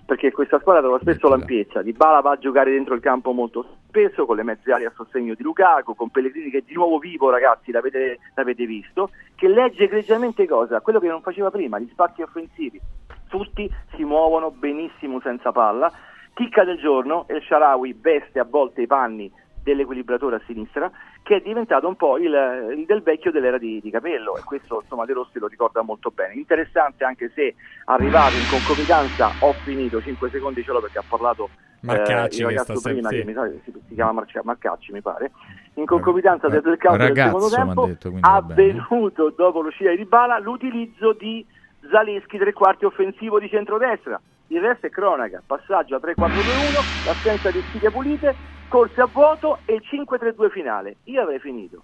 perché 0.05 0.33
questa 0.33 0.59
squadra 0.59 0.81
trova 0.81 0.99
spesso 0.99 1.29
l'ampiezza. 1.29 1.81
Di 1.81 1.93
Bala 1.93 2.19
va 2.19 2.31
a 2.31 2.37
giocare 2.37 2.71
dentro 2.71 2.93
il 2.93 2.99
campo 2.99 3.31
molto 3.31 3.77
spesso, 3.87 4.25
con 4.25 4.35
le 4.35 4.43
mezze 4.43 4.73
ali 4.73 4.83
a 4.83 4.91
sostegno 4.93 5.33
di 5.33 5.43
Lukaku, 5.43 5.95
con 5.95 6.09
Pellegrini 6.09 6.49
che 6.49 6.57
è 6.57 6.63
di 6.65 6.73
nuovo 6.73 6.97
vivo, 6.97 7.29
ragazzi, 7.29 7.71
l'avete, 7.71 8.19
l'avete 8.35 8.65
visto, 8.65 9.11
che 9.33 9.47
legge 9.47 9.85
egregiamente 9.85 10.45
cosa? 10.45 10.81
Quello 10.81 10.99
che 10.99 11.07
non 11.07 11.21
faceva 11.21 11.51
prima, 11.51 11.79
gli 11.79 11.87
spazi 11.89 12.21
offensivi. 12.21 12.81
Tutti 13.27 13.69
si 13.95 14.03
muovono 14.03 14.51
benissimo 14.51 15.19
senza 15.21 15.51
palla. 15.51 15.91
Chicca 16.33 16.63
del 16.63 16.77
giorno, 16.77 17.25
El 17.27 17.41
Sharawi 17.41 17.97
veste 17.99 18.39
a 18.39 18.43
volte 18.43 18.81
i 18.83 18.87
panni 18.87 19.31
dell'equilibratore 19.67 20.37
a 20.37 20.41
sinistra, 20.45 20.89
che 21.23 21.35
è 21.37 21.41
diventato 21.41 21.89
un 21.89 21.97
po' 21.97 22.17
il, 22.17 22.73
il 22.77 22.85
del 22.85 23.01
vecchio 23.01 23.31
dell'era 23.31 23.57
di, 23.57 23.81
di 23.81 23.89
Capello 23.89 24.37
e 24.37 24.43
questo 24.43 24.79
insomma 24.81 25.03
De 25.03 25.11
Rossi 25.11 25.39
lo 25.39 25.47
ricorda 25.47 25.81
molto 25.81 26.09
bene. 26.09 26.35
Interessante 26.35 27.03
anche 27.03 27.31
se 27.35 27.53
arrivato 27.85 28.35
in 28.35 28.47
concomitanza, 28.49 29.29
ho 29.39 29.51
finito 29.65 30.01
5 30.01 30.29
secondi 30.29 30.63
ce 30.63 30.71
l'ho 30.71 30.79
perché 30.79 30.99
ha 30.99 31.03
parlato 31.07 31.49
Marcacci 31.81 32.39
eh, 32.39 32.43
il 32.43 32.47
ragazzo 32.47 32.79
prima 32.81 33.09
sempre- 33.09 33.19
che 33.19 33.25
mi 33.25 33.33
sa 33.33 33.61
si, 33.63 33.73
si 33.89 33.93
chiama 33.93 34.13
Marcia- 34.13 34.41
Marcacci 34.43 34.91
mi 34.93 35.01
pare. 35.01 35.31
In 35.73 35.85
concomitanza 35.85 36.47
del, 36.47 36.61
del 36.61 36.77
calcio 36.77 36.97
del 36.97 37.07
ragazzo, 37.07 37.39
secondo 37.39 37.57
m'ha 37.57 37.65
tempo 37.65 37.85
detto, 37.87 38.09
quindi 38.09 38.27
va 38.27 38.35
ha 38.35 38.41
bene. 38.41 38.73
venuto 38.87 39.33
dopo 39.35 39.61
l'uscita 39.61 39.93
di 39.93 40.05
Bala 40.05 40.39
l'utilizzo 40.39 41.11
di 41.11 41.45
Zaleschi 41.89 42.37
tre 42.37 42.53
quarti 42.53 42.85
offensivo 42.85 43.39
di 43.39 43.49
centrodestra. 43.49 44.19
Il 44.47 44.61
resto 44.61 44.85
è 44.85 44.89
cronaca, 44.89 45.41
passaggio 45.45 45.95
a 45.95 45.99
3-4-2-1, 45.99 47.05
l'assenza 47.05 47.51
di 47.51 47.59
sfide 47.59 47.91
pulite, 47.91 48.35
corse 48.69 49.01
a 49.01 49.05
vuoto 49.11 49.59
e 49.65 49.73
il 49.73 49.83
5-3-2 49.83 50.49
finale. 50.49 50.95
Io 51.05 51.21
avrei 51.21 51.39
finito. 51.39 51.83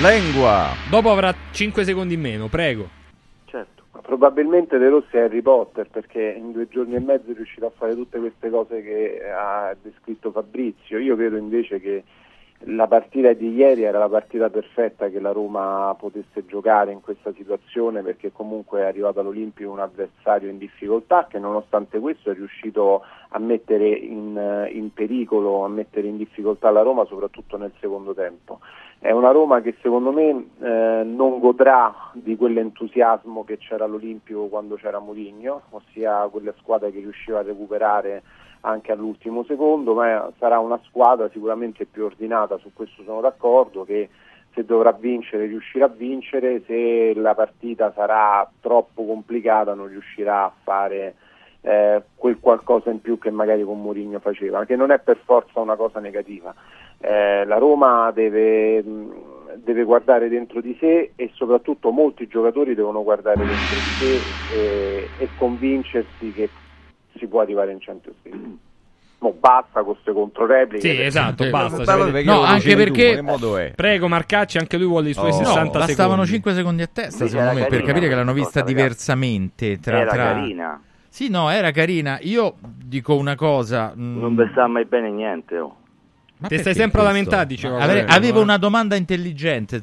Lengua. 0.00 0.68
Dopo 0.88 1.10
avrà 1.10 1.34
5 1.50 1.84
secondi 1.84 2.14
in 2.14 2.20
meno, 2.20 2.48
prego. 2.48 2.88
Certo. 3.44 3.84
Ma 3.92 4.00
Probabilmente 4.00 4.78
De 4.78 4.88
Rossi 4.88 5.16
è 5.16 5.20
Harry 5.20 5.42
Potter 5.42 5.88
perché 5.90 6.34
in 6.36 6.52
due 6.52 6.68
giorni 6.68 6.94
e 6.94 7.00
mezzo 7.00 7.32
riuscirà 7.34 7.66
a 7.66 7.72
fare 7.76 7.94
tutte 7.94 8.18
queste 8.18 8.48
cose 8.48 8.82
che 8.82 9.20
ha 9.30 9.76
descritto 9.80 10.30
Fabrizio. 10.30 10.98
Io 10.98 11.16
credo 11.16 11.36
invece 11.36 11.80
che 11.80 12.04
la 12.64 12.86
partita 12.86 13.32
di 13.32 13.54
ieri 13.54 13.84
era 13.84 13.98
la 13.98 14.08
partita 14.08 14.50
perfetta 14.50 15.08
che 15.08 15.18
la 15.18 15.32
Roma 15.32 15.94
potesse 15.98 16.44
giocare 16.44 16.92
in 16.92 17.00
questa 17.00 17.32
situazione 17.32 18.02
perché 18.02 18.32
comunque 18.32 18.80
è 18.80 18.84
arrivato 18.84 19.20
all'Olimpio 19.20 19.70
un 19.70 19.78
avversario 19.78 20.50
in 20.50 20.58
difficoltà 20.58 21.26
che 21.26 21.38
nonostante 21.38 21.98
questo 21.98 22.30
è 22.30 22.34
riuscito 22.34 23.02
a 23.30 23.38
mettere 23.38 23.88
in, 23.88 24.36
eh, 24.36 24.70
in 24.72 24.92
pericolo, 24.92 25.64
a 25.64 25.68
mettere 25.68 26.08
in 26.08 26.18
difficoltà 26.18 26.70
la 26.70 26.82
Roma 26.82 27.06
soprattutto 27.06 27.56
nel 27.56 27.72
secondo 27.80 28.12
tempo. 28.12 28.58
È 28.98 29.10
una 29.10 29.30
Roma 29.30 29.62
che 29.62 29.76
secondo 29.80 30.12
me 30.12 30.48
eh, 30.60 31.02
non 31.02 31.38
godrà 31.38 32.10
di 32.12 32.36
quell'entusiasmo 32.36 33.42
che 33.44 33.56
c'era 33.56 33.86
all'Olimpio 33.86 34.48
quando 34.48 34.74
c'era 34.74 34.98
Mourinho, 34.98 35.62
ossia 35.70 36.28
quella 36.30 36.52
squadra 36.58 36.90
che 36.90 36.98
riusciva 36.98 37.38
a 37.38 37.42
recuperare 37.42 38.22
anche 38.60 38.92
all'ultimo 38.92 39.44
secondo, 39.44 39.94
ma 39.94 40.30
sarà 40.38 40.58
una 40.58 40.80
squadra 40.84 41.28
sicuramente 41.30 41.86
più 41.86 42.04
ordinata, 42.04 42.58
su 42.58 42.70
questo 42.72 43.02
sono 43.04 43.20
d'accordo, 43.20 43.84
che 43.84 44.08
se 44.52 44.64
dovrà 44.64 44.92
vincere 44.92 45.46
riuscirà 45.46 45.86
a 45.86 45.88
vincere, 45.88 46.62
se 46.66 47.14
la 47.14 47.34
partita 47.34 47.92
sarà 47.94 48.48
troppo 48.60 49.04
complicata 49.04 49.74
non 49.74 49.86
riuscirà 49.86 50.44
a 50.44 50.52
fare 50.62 51.14
eh, 51.62 52.02
quel 52.14 52.38
qualcosa 52.40 52.90
in 52.90 53.00
più 53.00 53.18
che 53.18 53.30
magari 53.30 53.62
con 53.62 53.80
Mourinho 53.80 54.18
faceva, 54.18 54.64
che 54.64 54.76
non 54.76 54.90
è 54.90 54.98
per 54.98 55.18
forza 55.24 55.60
una 55.60 55.76
cosa 55.76 56.00
negativa. 56.00 56.54
Eh, 56.98 57.44
la 57.46 57.56
Roma 57.58 58.10
deve, 58.10 58.82
deve 59.54 59.84
guardare 59.84 60.28
dentro 60.28 60.60
di 60.60 60.76
sé 60.78 61.12
e 61.16 61.30
soprattutto 61.34 61.90
molti 61.90 62.26
giocatori 62.26 62.74
devono 62.74 63.02
guardare 63.02 63.46
dentro 63.46 63.78
di 63.78 63.92
sé 63.96 64.34
e, 64.46 65.10
e 65.16 65.28
convincersi 65.36 66.32
che 66.32 66.48
si 67.18 67.26
può 67.26 67.40
arrivare 67.40 67.72
in 67.72 67.78
Champions 67.80 68.16
League. 68.22 68.48
Mo 69.22 69.34
basta 69.38 69.82
con 69.82 69.92
queste 69.92 70.12
controrepliche. 70.14 70.80
Sì, 70.80 70.88
perché- 70.88 71.04
esatto, 71.06 71.50
basta. 71.50 71.76
Però 71.76 71.90
secondo- 71.90 72.12
perché 72.12 72.26
No, 72.30 72.36
lo 72.36 72.42
anche 72.42 72.70
tu, 72.70 72.76
perché- 72.76 73.18
è? 73.58 73.72
Prego, 73.74 74.08
Marcacci, 74.08 74.56
anche 74.58 74.76
lui 74.78 74.86
vuole 74.86 75.10
i 75.10 75.12
suoi 75.12 75.28
Oh. 75.28 75.32
60 75.34 75.78
no, 75.78 75.84
bastavano 75.86 76.10
secondi. 76.24 76.30
5 76.30 76.54
secondi 76.54 76.82
a 76.82 76.86
testa, 76.90 77.24
Sì, 77.24 77.30
secondo 77.30 77.52
me, 77.52 77.60
per 77.60 77.68
carina 77.70 77.86
capire 77.86 78.08
che 78.08 78.14
l'hanno 78.14 78.32
vista 78.32 78.60
ragazzi. 78.60 78.74
diversamente. 78.74 79.78
Tra, 79.78 79.98
Era 80.00 80.10
tra- 80.10 80.22
carina, 80.32 80.82
Sì, 81.10 81.28
no, 81.28 81.50
era 81.50 81.70
carina. 81.70 82.18
Io 82.22 82.54
dico 82.82 83.14
una 83.16 83.34
cosa. 83.34 83.92
mm, 83.94 84.20
non 84.20 84.48
sta 84.52 84.66
mai 84.66 84.84
bene 84.86 85.10
niente. 85.10 85.58
Oh. 85.58 85.76
ma 86.38 86.48
Te 86.48 86.54
stai 86.56 86.72
perché 86.72 86.80
sempre 86.80 87.00
a 87.00 87.04
questo? 87.10 87.30
lamentare, 87.30 87.46
avere- 87.84 88.04
quello, 88.04 88.16
avevo 88.16 88.38
eh. 88.38 88.42
una 88.44 88.56
domanda 88.56 88.96
intelligente. 88.96 89.82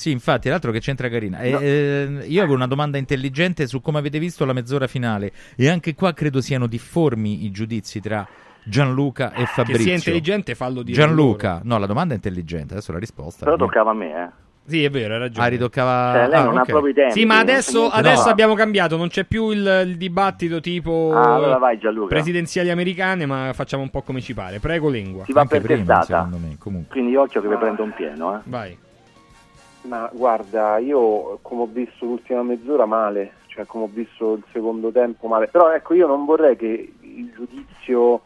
Sì, 0.00 0.10
infatti, 0.12 0.48
l'altro 0.48 0.72
che 0.72 0.80
c'entra 0.80 1.10
carina. 1.10 1.40
Eh, 1.40 1.50
eh, 1.50 2.24
io 2.26 2.40
avevo 2.40 2.54
una 2.54 2.66
domanda 2.66 2.96
intelligente 2.96 3.66
su 3.66 3.82
come 3.82 3.98
avete 3.98 4.18
visto 4.18 4.46
la 4.46 4.54
mezz'ora 4.54 4.86
finale. 4.86 5.30
E 5.56 5.68
anche 5.68 5.94
qua 5.94 6.14
credo 6.14 6.40
siano 6.40 6.66
difformi 6.66 7.44
i 7.44 7.50
giudizi 7.50 8.00
tra 8.00 8.26
Gianluca 8.64 9.30
e 9.34 9.40
Che 9.40 9.46
Fabrizio. 9.46 9.82
sia 9.84 9.94
intelligente, 9.96 10.54
fallo 10.54 10.80
dire 10.80 10.96
Gianluca, 10.96 11.60
no, 11.64 11.76
la 11.76 11.84
domanda 11.84 12.14
è 12.14 12.16
intelligente. 12.16 12.72
Adesso 12.72 12.92
la 12.92 12.98
risposta. 12.98 13.44
Però 13.44 13.56
toccava 13.56 13.90
a 13.90 13.94
me, 13.94 14.06
eh. 14.24 14.28
Sì, 14.64 14.84
è 14.84 14.88
vero, 14.88 15.12
hai 15.12 15.20
ragione. 15.20 15.44
Ah, 15.46 15.48
ritoccava. 15.50 16.12
Cioè, 16.14 16.28
lei 16.28 16.40
ah, 16.40 16.44
non 16.44 16.56
ha 16.56 16.60
ok. 16.62 16.66
proprio 16.70 16.92
i 16.92 16.94
tempi. 16.94 17.12
Sì, 17.12 17.26
ma 17.26 17.38
adesso, 17.40 17.90
adesso 17.90 18.24
da- 18.24 18.30
abbiamo 18.30 18.54
cambiato, 18.54 18.96
non 18.96 19.08
c'è 19.08 19.24
più 19.24 19.50
il, 19.50 19.84
il 19.86 19.96
dibattito 19.98 20.60
tipo 20.60 21.12
Ah, 21.14 21.34
allora 21.34 21.58
vai, 21.58 21.76
Gianluca. 21.78 22.06
presidenziali 22.08 22.70
americane, 22.70 23.26
ma 23.26 23.50
facciamo 23.52 23.82
un 23.82 23.90
po' 23.90 24.00
come 24.00 24.22
ci 24.22 24.32
pare. 24.32 24.60
Prego, 24.60 24.88
lingua. 24.88 25.24
Si 25.24 25.32
va 25.34 25.42
Anche 25.42 25.60
per 25.60 25.66
prima, 25.76 25.98
testata. 25.98 26.24
secondo 26.24 26.38
me, 26.38 26.56
comunque. 26.58 26.90
Quindi 26.94 27.16
occhio 27.16 27.42
che 27.42 27.48
vi 27.48 27.56
prendo 27.56 27.82
un 27.82 27.92
pieno, 27.94 28.36
eh. 28.36 28.40
Vai. 28.44 28.78
Ma 29.82 30.10
guarda, 30.12 30.78
io 30.78 31.38
come 31.42 31.62
ho 31.62 31.66
visto 31.66 32.04
l'ultima 32.04 32.42
mezz'ora 32.42 32.84
male, 32.84 33.32
cioè 33.46 33.64
come 33.66 33.84
ho 33.84 33.90
visto 33.90 34.34
il 34.34 34.44
secondo 34.52 34.90
tempo 34.90 35.26
male, 35.26 35.46
però 35.48 35.72
ecco 35.72 35.94
io 35.94 36.06
non 36.06 36.24
vorrei 36.26 36.54
che 36.56 36.92
il 37.00 37.32
giudizio, 37.34 38.20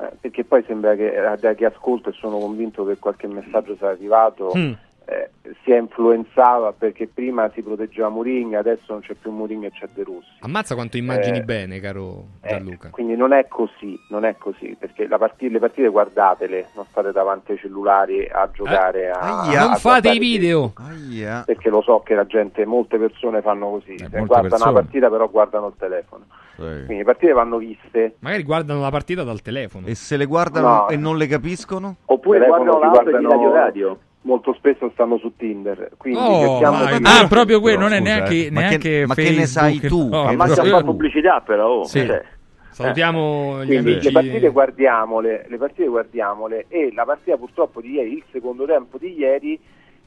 eh, 0.00 0.10
perché 0.20 0.44
poi 0.44 0.62
sembra 0.66 0.94
che 0.94 1.14
eh, 1.14 1.38
da 1.38 1.54
che 1.54 1.64
ascolto 1.64 2.10
e 2.10 2.12
sono 2.12 2.38
convinto 2.38 2.84
che 2.84 2.98
qualche 2.98 3.26
messaggio 3.26 3.76
sia 3.76 3.88
arrivato, 3.88 4.52
Mm. 4.56 4.72
Eh, 5.06 5.30
sia 5.64 5.76
influenzato 5.76 6.74
perché 6.78 7.06
prima 7.06 7.50
si 7.54 7.62
proteggeva 7.62 8.08
Mourinho, 8.08 8.58
adesso 8.58 8.84
non 8.92 9.00
c'è 9.00 9.14
più 9.14 9.30
Mourinho 9.30 9.66
e 9.66 9.70
c'è 9.70 9.88
De 9.94 10.02
Rossi. 10.04 10.28
Ammazza 10.40 10.74
quanto 10.74 10.96
immagini 10.96 11.38
Eh, 11.38 11.42
bene, 11.42 11.80
caro 11.80 12.24
Gianluca. 12.42 12.88
Quindi 12.90 13.16
non 13.16 13.32
è 13.32 13.46
così, 13.48 13.98
non 14.08 14.24
è 14.24 14.36
così, 14.38 14.76
perché 14.78 15.06
la 15.06 15.18
parti- 15.18 15.50
le 15.50 15.58
partite 15.58 15.88
guardatele, 15.88 16.68
non 16.74 16.84
state 16.90 17.12
davanti 17.12 17.52
ai 17.52 17.58
cellulari 17.58 18.26
a 18.30 18.48
giocare 18.52 19.10
a, 19.10 19.42
Aia. 19.42 19.62
a 19.62 19.66
non 19.66 19.76
fate 19.76 20.10
i 20.10 20.18
video. 20.18 20.72
Aia. 20.76 21.42
perché 21.44 21.68
lo 21.68 21.82
so 21.82 22.00
che 22.00 22.14
la 22.14 22.26
gente, 22.26 22.64
molte 22.64 22.98
persone 22.98 23.42
fanno 23.42 23.70
così, 23.70 23.96
guardano 24.08 24.48
persone. 24.48 24.72
la 24.72 24.80
partita 24.80 25.10
però 25.10 25.28
guardano 25.28 25.66
il 25.68 25.74
telefono. 25.78 26.24
Sì. 26.56 26.60
Quindi 26.62 26.98
le 26.98 27.04
partite 27.04 27.32
vanno 27.32 27.58
viste, 27.58 28.14
Magari 28.20 28.44
guardano 28.44 28.80
la 28.80 28.90
partita 28.90 29.24
dal 29.24 29.42
telefono. 29.42 29.86
E 29.88 29.94
se 29.96 30.16
le 30.16 30.24
guardano 30.26 30.66
No. 30.68 30.88
e 30.88 30.96
non 30.96 31.16
le 31.16 31.26
capiscono? 31.26 31.96
Oppure 32.06 32.38
Telefono 32.38 32.78
guardano 32.78 32.78
si 32.78 32.84
l'auto 32.96 33.18
di 33.18 33.24
guardano- 33.24 33.52
Radio 33.52 33.52
Radio. 33.52 33.98
Molto 34.24 34.54
spesso 34.54 34.90
stanno 34.94 35.18
su 35.18 35.32
Tinder, 35.36 35.90
quindi 35.96 36.18
Oh, 36.18 36.40
cerchiamo 36.48 36.84
vai. 36.84 36.98
di... 36.98 37.04
Ah, 37.06 37.26
proprio 37.28 37.60
quello, 37.60 37.80
non 37.80 37.92
è 37.92 37.98
Scusa, 37.98 38.10
neanche, 38.10 38.46
eh. 38.46 38.50
Ma 38.50 38.60
che- 38.62 38.66
neanche 38.68 39.04
ma 39.06 39.14
che 39.14 39.30
ne 39.30 39.46
sai 39.46 39.80
tu? 39.80 40.08
no, 40.08 40.26
Che 40.28 40.36
Ma 40.36 40.44
ne 40.44 40.50
stiamo 40.50 40.68
sai 40.70 40.78
a 40.78 40.80
tu? 40.80 40.84
pubblicità 40.86 41.40
però, 41.40 41.68
oh. 41.80 41.84
Sì. 41.84 42.04
Cioè, 42.06 42.24
Salutiamo 42.70 43.62
gli 43.62 43.66
Quindi 43.68 43.90
amici. 43.92 44.06
le 44.06 44.12
partite 44.12 44.48
guardiamole, 44.48 45.46
le 45.48 45.56
partite 45.58 45.86
guardiamole 45.86 46.64
e 46.68 46.90
la 46.92 47.04
partita 47.04 47.36
purtroppo 47.36 47.80
di 47.80 47.92
ieri, 47.92 48.14
il 48.14 48.24
secondo 48.32 48.64
tempo 48.66 48.98
di 48.98 49.14
ieri 49.16 49.56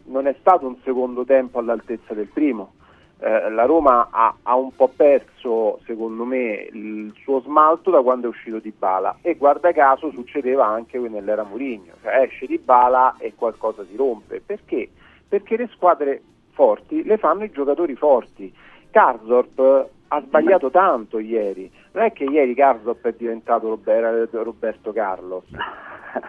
non 0.07 0.27
è 0.27 0.35
stato 0.41 0.67
un 0.67 0.75
secondo 0.83 1.23
tempo 1.23 1.59
all'altezza 1.59 2.13
del 2.13 2.27
primo. 2.27 2.73
Eh, 3.19 3.49
la 3.49 3.65
Roma 3.65 4.09
ha, 4.11 4.35
ha 4.43 4.55
un 4.55 4.75
po' 4.75 4.91
perso, 4.95 5.79
secondo 5.85 6.23
me, 6.23 6.67
il 6.71 7.11
suo 7.23 7.41
smalto 7.41 7.89
da 7.89 8.01
quando 8.01 8.27
è 8.27 8.29
uscito 8.29 8.59
Di 8.59 8.71
Bala 8.77 9.17
e 9.21 9.33
guarda 9.35 9.71
caso 9.71 10.11
succedeva 10.11 10.67
anche 10.67 10.99
nell'era 10.99 11.43
Mourinho, 11.43 11.93
cioè 12.03 12.21
esce 12.21 12.45
Di 12.45 12.59
Bala 12.59 13.15
e 13.17 13.33
qualcosa 13.35 13.83
si 13.89 13.95
rompe. 13.95 14.39
Perché? 14.45 14.89
Perché 15.27 15.57
le 15.57 15.67
squadre 15.73 16.21
forti 16.51 17.03
le 17.03 17.17
fanno 17.17 17.43
i 17.43 17.51
giocatori 17.51 17.95
forti. 17.95 18.53
Karsdorp 18.91 19.89
ha 20.09 20.21
sbagliato 20.21 20.69
tanto 20.69 21.17
ieri, 21.19 21.71
non 21.93 22.03
è 22.03 22.13
che 22.13 22.23
ieri 22.23 22.53
Karsdorp 22.53 23.05
è 23.07 23.13
diventato 23.17 23.67
Robert- 23.69 24.29
Roberto 24.31 24.93
Carlos. 24.93 25.43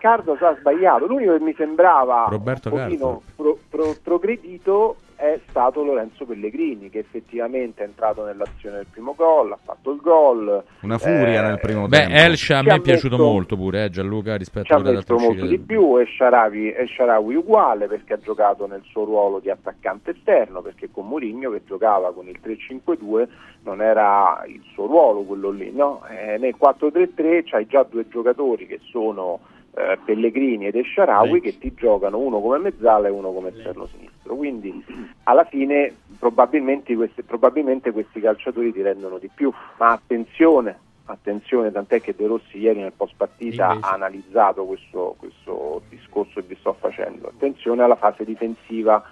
Carlos 0.00 0.40
ha 0.40 0.56
sbagliato, 0.58 1.06
l'unico 1.06 1.36
che 1.36 1.40
mi 1.40 1.54
sembrava 1.54 2.26
Roberto 2.30 2.72
un 2.72 2.80
pochino 2.80 3.22
pro- 3.36 3.58
pro- 3.68 3.94
progredito 4.02 4.96
è 5.18 5.40
stato 5.48 5.82
Lorenzo 5.82 6.24
Pellegrini 6.24 6.90
che 6.90 7.00
effettivamente 7.00 7.82
è 7.82 7.86
entrato 7.86 8.24
nell'azione 8.24 8.76
del 8.76 8.86
primo 8.88 9.14
gol, 9.16 9.50
ha 9.50 9.58
fatto 9.60 9.90
il 9.90 10.00
gol. 10.00 10.62
Una 10.82 10.96
furia 10.98 11.42
eh, 11.42 11.46
nel 11.48 11.58
primo 11.58 11.88
Beh, 11.88 11.98
tempo. 11.98 12.14
Elsha 12.14 12.58
a 12.58 12.62
me 12.62 12.74
è 12.74 12.80
piaciuto 12.80 13.16
messo- 13.16 13.28
molto 13.28 13.56
pure, 13.56 13.84
eh, 13.84 13.90
Gianluca, 13.90 14.36
rispetto 14.36 14.66
ci 14.66 14.72
ha 14.72 14.76
a 14.76 14.88
altre 14.88 15.16
molto 15.16 15.46
di 15.46 15.58
più 15.58 15.98
e 15.98 16.06
Sharawi, 16.06 16.70
e 16.70 16.86
Sharawi 16.86 17.34
uguale 17.34 17.88
perché 17.88 18.12
ha 18.12 18.18
giocato 18.18 18.68
nel 18.68 18.82
suo 18.84 19.04
ruolo 19.04 19.40
di 19.40 19.50
attaccante 19.50 20.12
esterno 20.12 20.62
perché 20.62 20.88
con 20.92 21.08
Mourinho 21.08 21.50
che 21.50 21.62
giocava 21.66 22.12
con 22.12 22.28
il 22.28 22.38
3-5-2 22.40 23.26
non 23.64 23.82
era 23.82 24.44
il 24.46 24.62
suo 24.72 24.86
ruolo 24.86 25.22
quello 25.22 25.50
lì 25.50 25.72
no? 25.72 26.04
Eh, 26.08 26.38
nel 26.38 26.54
4-3-3 26.56 27.42
c'hai 27.44 27.66
già 27.66 27.82
due 27.82 28.06
giocatori 28.08 28.66
che 28.68 28.78
sono 28.90 29.40
eh, 29.78 29.98
Pellegrini 30.04 30.66
ed 30.66 30.74
Esharawi 30.74 31.40
che 31.40 31.58
ti 31.58 31.72
giocano 31.74 32.18
uno 32.18 32.40
come 32.40 32.58
mezzala 32.58 33.08
e 33.08 33.10
uno 33.10 33.32
come 33.32 33.50
esterno 33.50 33.86
sinistro 33.86 34.34
quindi 34.34 34.84
alla 35.24 35.44
fine 35.44 35.94
probabilmente 36.18 36.94
questi, 36.94 37.22
probabilmente 37.22 37.92
questi 37.92 38.20
calciatori 38.20 38.72
ti 38.72 38.82
rendono 38.82 39.18
di 39.18 39.30
più 39.32 39.52
ma 39.78 39.92
attenzione 39.92 40.86
Attenzione, 41.10 41.72
tant'è 41.72 42.02
che 42.02 42.14
De 42.14 42.26
Rossi 42.26 42.58
ieri 42.58 42.80
nel 42.80 42.92
post 42.94 43.14
partita 43.16 43.68
Invece. 43.68 43.86
ha 43.86 43.94
analizzato 43.94 44.66
questo, 44.66 45.14
questo 45.18 45.80
discorso 45.88 46.40
che 46.40 46.48
vi 46.48 46.56
sto 46.60 46.76
facendo. 46.78 47.28
Attenzione 47.28 47.82
alla 47.82 47.96
fase 47.96 48.26
difensiva, 48.26 49.02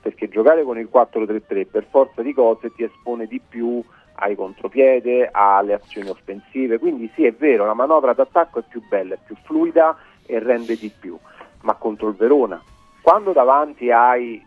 perché 0.00 0.28
giocare 0.28 0.64
con 0.64 0.78
il 0.78 0.88
4-3-3 0.92 1.66
per 1.70 1.86
forza 1.88 2.22
di 2.22 2.34
cose 2.34 2.72
ti 2.74 2.82
espone 2.82 3.26
di 3.26 3.40
più 3.40 3.80
ai 4.16 4.34
contropiede, 4.34 5.28
alle 5.30 5.74
azioni 5.74 6.08
offensive. 6.08 6.78
Quindi 6.78 7.08
sì, 7.14 7.24
è 7.24 7.32
vero, 7.32 7.66
la 7.66 7.74
manovra 7.74 8.14
d'attacco 8.14 8.58
è 8.58 8.64
più 8.68 8.82
bella, 8.88 9.14
è 9.14 9.18
più 9.24 9.36
fluida 9.44 9.96
e 10.26 10.38
rende 10.38 10.76
di 10.76 10.90
più. 10.96 11.16
Ma 11.62 11.74
contro 11.74 12.08
il 12.08 12.14
Verona, 12.14 12.60
quando 13.00 13.32
davanti 13.32 13.90
hai 13.90 14.44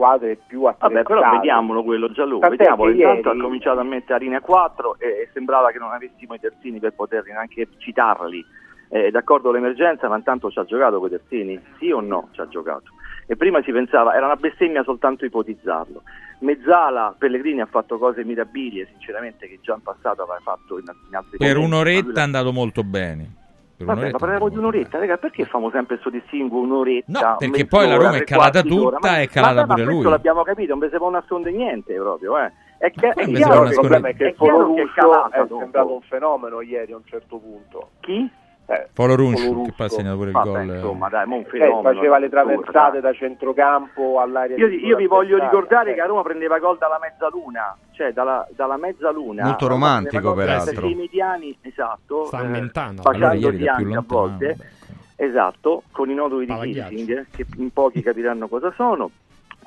squadre 0.00 0.36
più 0.46 0.64
attrezzate 0.64 1.02
Vabbè, 1.02 1.06
però 1.06 1.30
vediamolo 1.36 1.82
quello 1.84 2.10
Gianluca, 2.10 2.48
vediamolo. 2.48 2.90
Intanto 2.90 3.28
ieri- 3.28 3.38
ha 3.38 3.42
cominciato 3.42 3.80
a 3.80 3.84
mettere 3.84 4.14
a 4.14 4.18
linea 4.18 4.40
4 4.40 4.96
e, 4.98 5.06
e 5.06 5.28
sembrava 5.32 5.70
che 5.70 5.78
non 5.78 5.92
avessimo 5.92 6.34
i 6.34 6.40
terzini 6.40 6.78
per 6.78 6.92
poter 6.92 7.24
neanche 7.24 7.68
citarli. 7.76 8.44
Eh, 8.92 9.10
d'accordo 9.10 9.52
l'emergenza, 9.52 10.08
ma 10.08 10.16
intanto 10.16 10.50
ci 10.50 10.58
ha 10.58 10.64
giocato 10.64 10.98
con 10.98 11.08
i 11.08 11.10
terzini? 11.10 11.60
Sì 11.78 11.90
o 11.90 12.00
no 12.00 12.28
ci 12.32 12.40
ha 12.40 12.48
giocato? 12.48 12.90
E 13.26 13.36
prima 13.36 13.62
si 13.62 13.70
pensava, 13.70 14.14
era 14.14 14.26
una 14.26 14.36
bestemmia 14.36 14.82
soltanto 14.82 15.24
ipotizzarlo. 15.24 16.02
Mezzala, 16.40 17.14
Pellegrini 17.16 17.60
ha 17.60 17.66
fatto 17.66 17.98
cose 17.98 18.24
mirabili 18.24 18.80
e 18.80 18.88
sinceramente 18.90 19.46
che 19.46 19.60
già 19.62 19.74
in 19.74 19.82
passato 19.82 20.22
aveva 20.22 20.40
fatto 20.42 20.78
in, 20.78 20.84
in 21.08 21.14
altri 21.14 21.36
Per 21.36 21.54
momenti, 21.54 21.74
un'oretta 21.74 22.20
è 22.20 22.22
andato 22.24 22.50
molto 22.50 22.82
bene. 22.82 23.38
Per 23.80 23.94
Vabbè, 23.94 24.10
ma 24.10 24.18
parliamo 24.18 24.48
di 24.50 24.58
un'oretta, 24.58 24.98
raga, 24.98 25.16
perché 25.16 25.46
famo 25.46 25.70
sempre 25.70 25.98
questo 25.98 26.10
distinguo 26.10 26.60
un'oretta? 26.60 27.28
No, 27.30 27.36
perché 27.38 27.64
poi 27.64 27.88
la 27.88 27.96
Roma 27.96 28.16
è 28.16 28.24
calata 28.24 28.60
tutta, 28.60 28.98
Ma- 29.00 29.20
è 29.20 29.26
calata 29.26 29.64
vabbè, 29.64 29.72
pure 29.72 29.84
ma 29.86 29.90
lui. 29.90 30.02
l'abbiamo 30.10 30.42
capito, 30.42 30.70
non 30.74 30.80
vi 30.80 30.88
si 30.92 30.96
può 30.98 31.08
nascondere 31.08 31.56
niente 31.56 31.94
proprio, 31.94 32.38
eh. 32.38 32.52
È, 32.76 32.90
che, 32.90 33.08
è 33.08 33.26
mi 33.26 33.34
chiaro 33.34 33.52
sembra 33.52 33.54
che 33.54 33.56
una 33.56 33.68
il 33.70 33.74
problema 33.74 34.08
è 34.08 34.16
che 34.16 34.24
è 34.24 34.28
il 34.28 34.34
Foro 34.34 34.50
chiaro 34.56 34.74
che 34.74 34.80
è 34.80 34.84
Russo 34.84 34.94
calata 35.00 35.36
è 35.36 35.46
dopo. 35.46 35.58
sembrato 35.60 35.92
un 35.94 36.00
fenomeno 36.02 36.60
ieri 36.60 36.92
a 36.92 36.96
un 36.96 37.04
certo 37.06 37.38
punto. 37.38 37.88
Chi? 38.00 38.30
Eh, 38.70 38.86
Folo 38.92 39.16
Runci, 39.16 39.46
Folo 39.48 39.62
che 39.62 39.72
poi 39.76 39.86
ha 39.86 39.88
segnato 39.88 40.16
pure 40.16 40.28
il 40.28 40.32
Vabbè, 40.32 40.48
gol. 40.48 40.74
insomma, 40.76 41.08
dai, 41.08 41.26
un 41.26 41.32
Eh, 41.40 41.44
fenomeno. 41.44 41.82
faceva 41.82 42.18
le 42.18 42.28
traversate 42.28 43.00
da 43.00 43.12
centrocampo 43.12 44.20
all'area 44.20 44.56
Io, 44.56 44.68
di 44.68 44.86
io 44.86 44.96
vi 44.96 45.06
voglio 45.08 45.38
ricordare 45.40 45.90
Eh, 45.90 45.94
che 45.94 46.00
a 46.00 46.06
Roma 46.06 46.22
prendeva 46.22 46.58
gol 46.60 46.78
dalla 46.78 47.00
mezzaluna, 47.00 47.76
cioè 47.90 48.12
dalla, 48.12 48.46
dalla 48.54 48.76
mezzaluna. 48.76 49.42
Molto 49.44 49.66
Roma 49.66 49.86
romantico, 49.88 50.34
peraltro. 50.34 50.86
i 50.86 50.94
mediani, 50.94 51.58
esatto, 51.62 52.26
Sta 52.26 52.38
a 52.38 52.42
eh. 52.44 53.00
Allora 53.02 53.28
facendo 53.30 53.46
ieri 53.56 53.64
da 53.64 53.74
più 53.74 53.84
anche 53.86 53.92
a 53.92 53.94
lontano, 53.96 54.20
volte, 54.20 54.56
esatto, 55.16 55.82
con 55.90 56.10
i 56.10 56.14
noduli 56.14 56.46
di. 56.46 56.52
Kissing, 56.88 57.26
che 57.34 57.46
in 57.56 57.72
pochi 57.72 58.02
capiranno 58.02 58.46
cosa 58.46 58.72
sono. 58.76 59.10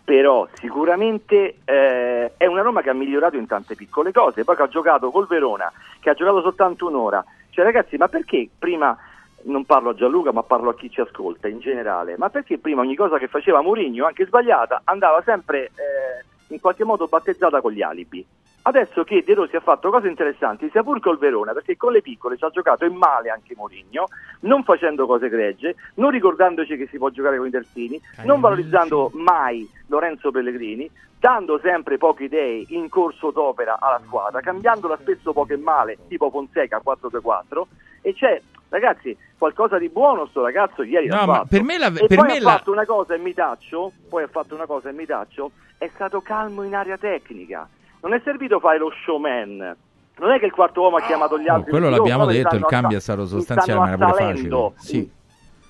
Però 0.06 0.48
sicuramente 0.54 1.58
eh, 1.66 2.32
è 2.38 2.46
una 2.46 2.62
Roma 2.62 2.82
che 2.82 2.90
ha 2.90 2.94
migliorato 2.94 3.36
in 3.38 3.48
tante 3.48 3.76
piccole 3.76 4.12
cose, 4.12 4.44
poi 4.46 4.56
che 4.56 4.62
ha 4.64 4.68
giocato 4.68 5.12
col 5.12 5.28
Verona, 5.28 5.72
che 6.00 6.10
ha 6.10 6.14
giocato 6.14 6.42
soltanto 6.42 6.88
un'ora. 6.88 7.24
Cioè 7.54 7.64
ragazzi, 7.64 7.98
ma 7.98 8.08
perché 8.08 8.50
prima, 8.58 8.98
non 9.44 9.64
parlo 9.64 9.92
a 9.92 9.94
Gianluca 9.94 10.32
ma 10.32 10.42
parlo 10.42 10.72
a 10.72 10.76
chi 10.76 10.90
ci 10.90 11.02
ascolta 11.02 11.48
in 11.48 11.60
generale, 11.60 12.18
ma 12.18 12.30
perché 12.30 12.58
prima 12.58 12.82
ogni 12.82 12.96
cosa 12.96 13.20
che 13.20 13.28
faceva 13.28 13.62
Mourinho, 13.62 14.08
anche 14.08 14.26
sbagliata, 14.26 14.82
andava 14.86 15.22
sempre 15.22 15.66
eh, 15.66 16.26
in 16.48 16.60
qualche 16.60 16.84
modo 16.84 17.06
battezzata 17.06 17.62
con 17.62 17.72
gli 17.72 17.84
alibi? 17.84 18.26
Adesso 18.66 19.04
che 19.04 19.24
De 19.26 19.34
Rossi 19.34 19.58
ha 19.58 19.62
fatto 19.62 19.90
cose 19.90 20.08
interessanti, 20.08 20.70
sia 20.72 20.84
pur 20.84 21.02
col 21.02 21.18
Verona, 21.18 21.52
perché 21.52 21.76
con 21.76 21.92
le 21.92 22.02
piccole 22.02 22.38
ci 22.38 22.46
ha 22.46 22.50
giocato 22.50 22.86
in 22.86 22.96
male 22.96 23.30
anche 23.30 23.56
Mourinho, 23.58 24.06
non 24.42 24.64
facendo 24.64 25.06
cose 25.06 25.28
gregge, 25.28 25.76
non 25.96 26.12
ricordandoci 26.12 26.78
che 26.78 26.88
si 26.88 26.98
può 26.98 27.10
giocare 27.10 27.38
con 27.38 27.48
i 27.48 27.52
terzini, 27.52 28.00
non 28.24 28.40
valorizzando 28.40 29.12
mai 29.16 29.70
Lorenzo 29.88 30.32
Pellegrini, 30.32 30.90
dando 31.20 31.60
sempre 31.62 31.98
poche 31.98 32.24
idee 32.24 32.64
in 32.70 32.88
corso 32.88 33.32
d'opera 33.32 33.80
alla 33.82 34.00
squadra, 34.06 34.40
cambiandola 34.40 34.98
spesso 35.02 35.34
poco 35.34 35.52
e 35.52 35.58
male, 35.58 35.98
tipo 36.08 36.30
Fonseca 36.30 36.82
4-2-4, 36.82 37.64
e 38.02 38.14
c'è, 38.14 38.42
ragazzi, 38.70 39.18
qualcosa 39.38 39.78
di 39.78 39.90
buono 39.90 40.26
sto 40.28 40.42
ragazzo 40.42 40.84
ieri 40.84 41.08
No, 41.08 41.16
ha 41.20 41.26
ma 41.26 41.34
fatto. 41.36 41.48
per 41.50 41.64
me 41.64 41.78
la- 41.78 41.88
e 41.88 42.08
per 42.08 42.18
poi 42.18 42.28
me 42.28 42.38
ha 42.38 42.42
la- 42.42 42.50
fatto 42.52 42.72
una 42.72 42.86
cosa 42.86 43.14
e 43.14 43.18
mi 43.18 43.34
taccio, 43.34 43.92
poi 44.08 44.24
ha 44.24 44.28
fatto 44.28 44.56
una 44.56 44.66
cosa 44.66 44.88
e 44.88 44.94
mi 44.94 45.06
taccio, 45.06 45.52
è 45.78 45.90
stato 45.96 46.22
calmo 46.22 46.64
in 46.64 46.76
area 46.76 46.98
tecnica. 46.98 47.68
Non 48.04 48.14
è 48.14 48.22
servito 48.24 48.60
fare 48.60 48.78
lo 48.78 48.92
showman. 49.04 49.76
Non 50.20 50.32
è 50.32 50.38
che 50.40 50.46
il 50.46 50.52
quarto 50.52 50.82
uomo 50.82 50.98
ha 50.98 51.02
chiamato 51.02 51.40
gli 51.40 51.48
Oh, 51.48 51.54
altri. 51.54 51.72
quello 51.72 51.88
e 51.88 51.90
dice, 51.90 52.00
l'abbiamo 52.02 52.24
"Oh, 52.24 52.32
detto, 52.32 52.56
il 52.56 52.66
cambio 52.66 52.98
è 52.98 53.02
stato 53.02 53.26
sostanziale, 53.26 53.80
ma 53.80 53.88
era 53.88 53.96
pure 53.98 54.10
assalendo". 54.12 54.74
facile. 54.76 55.00
Sì. 55.00 55.12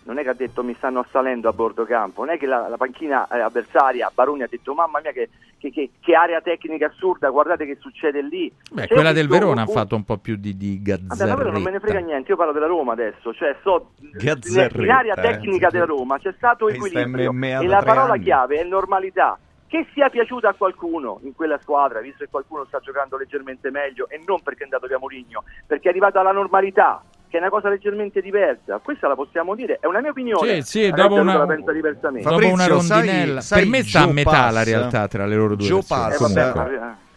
Non 0.06 0.18
è 0.18 0.24
che 0.24 0.30
ha 0.30 0.34
detto 0.34 0.64
mi 0.66 0.74
stanno 0.74 1.00
assalendo 1.00 1.48
a 1.48 1.54
bordo 1.54 1.86
campo, 1.86 2.26
non 2.26 2.34
è 2.34 2.38
che 2.38 2.46
la, 2.46 2.68
la 2.68 2.76
panchina 2.76 3.26
eh, 3.30 3.40
avversaria, 3.40 4.12
Baroni 4.14 4.44
ha 4.44 4.48
detto 4.50 4.74
mamma 4.74 5.00
mia 5.02 5.14
che, 5.14 5.30
che- 5.58 5.72
che- 5.72 5.92
che 6.02 6.14
area 6.14 6.42
tecnica 6.42 6.88
assurda, 6.88 7.30
guardate 7.30 7.66
che 7.66 7.78
succede 7.80 8.22
lì. 8.22 8.52
Beh, 8.70 8.82
Se 8.82 8.88
quella 8.90 9.10
io 9.10 9.16
del 9.16 9.30
Verona 9.30 9.62
ha 9.62 9.66
con- 9.66 9.74
fatto 9.76 9.96
un 9.96 10.04
po' 10.04 10.18
più 10.18 10.36
di, 10.36 10.58
di 10.58 10.82
Vabbè, 10.84 11.34
quello 11.36 11.52
non 11.52 11.62
me 11.62 11.72
ne 11.72 11.80
frega 11.80 11.80
gazzarretta. 11.80 12.06
niente, 12.06 12.32
io 12.32 12.36
parlo 12.36 12.52
della 12.52 12.66
Roma 12.66 12.92
adesso, 12.92 13.34
cioè 13.34 13.56
so 13.64 13.92
Gazzarretta, 14.12 14.82
in 14.84 14.90
area 14.92 15.14
eh. 15.14 15.22
tecnica 15.22 15.70
della 15.70 15.86
Roma 15.86 16.20
c'è 16.20 16.34
stato 16.36 16.68
equilibrio 16.68 17.32
e 17.32 17.66
la 17.68 17.82
parola 17.82 18.14
anni. 18.14 18.24
chiave 18.24 18.58
è 18.60 18.64
normalità. 18.66 19.40
Che 19.74 19.88
sia 19.92 20.08
piaciuta 20.10 20.50
a 20.50 20.54
qualcuno 20.54 21.20
in 21.24 21.34
quella 21.34 21.58
squadra, 21.60 22.00
visto 22.00 22.24
che 22.24 22.30
qualcuno 22.30 22.64
sta 22.66 22.78
giocando 22.80 23.18
leggermente 23.18 23.72
meglio 23.72 24.08
e 24.08 24.22
non 24.24 24.40
perché 24.44 24.60
è 24.62 24.64
andato 24.66 24.86
via 24.86 25.00
Mourinho, 25.00 25.44
perché 25.66 25.88
è 25.88 25.90
arrivata 25.90 26.20
alla 26.20 26.32
normalità, 26.32 27.02
che 27.28 27.38
è 27.38 27.40
una 27.40 27.50
cosa 27.50 27.70
leggermente 27.70 28.22
diversa. 28.22 28.78
Questa 28.78 29.08
la 29.08 29.16
possiamo 29.16 29.56
dire, 29.56 29.80
è 29.82 29.88
una 29.88 30.00
mia 30.00 30.12
opinione. 30.12 30.62
Sì, 30.62 30.84
sì, 30.84 30.92
dopo 30.92 31.16
una- 31.16 31.38
la 31.40 31.48
pensa 31.48 31.72
diversamente. 31.72 32.30
Dopo 32.30 32.46
una 32.46 32.56
Fabrizio, 32.66 32.80
sai- 32.82 32.98
rondinella, 33.08 33.42
sai 33.42 33.60
per 33.62 33.70
me 33.72 33.82
sta 33.84 34.02
a 34.02 34.12
metà 34.12 34.30
Pass? 34.30 34.54
la 34.54 34.64
realtà 34.64 35.08
tra 35.08 35.26
le 35.26 35.36
loro 35.36 35.56
due 35.56 35.66
Joe. 35.66 35.82
Pass. 35.88 36.14
Eh, 36.14 36.18
vabbè, 36.36 36.52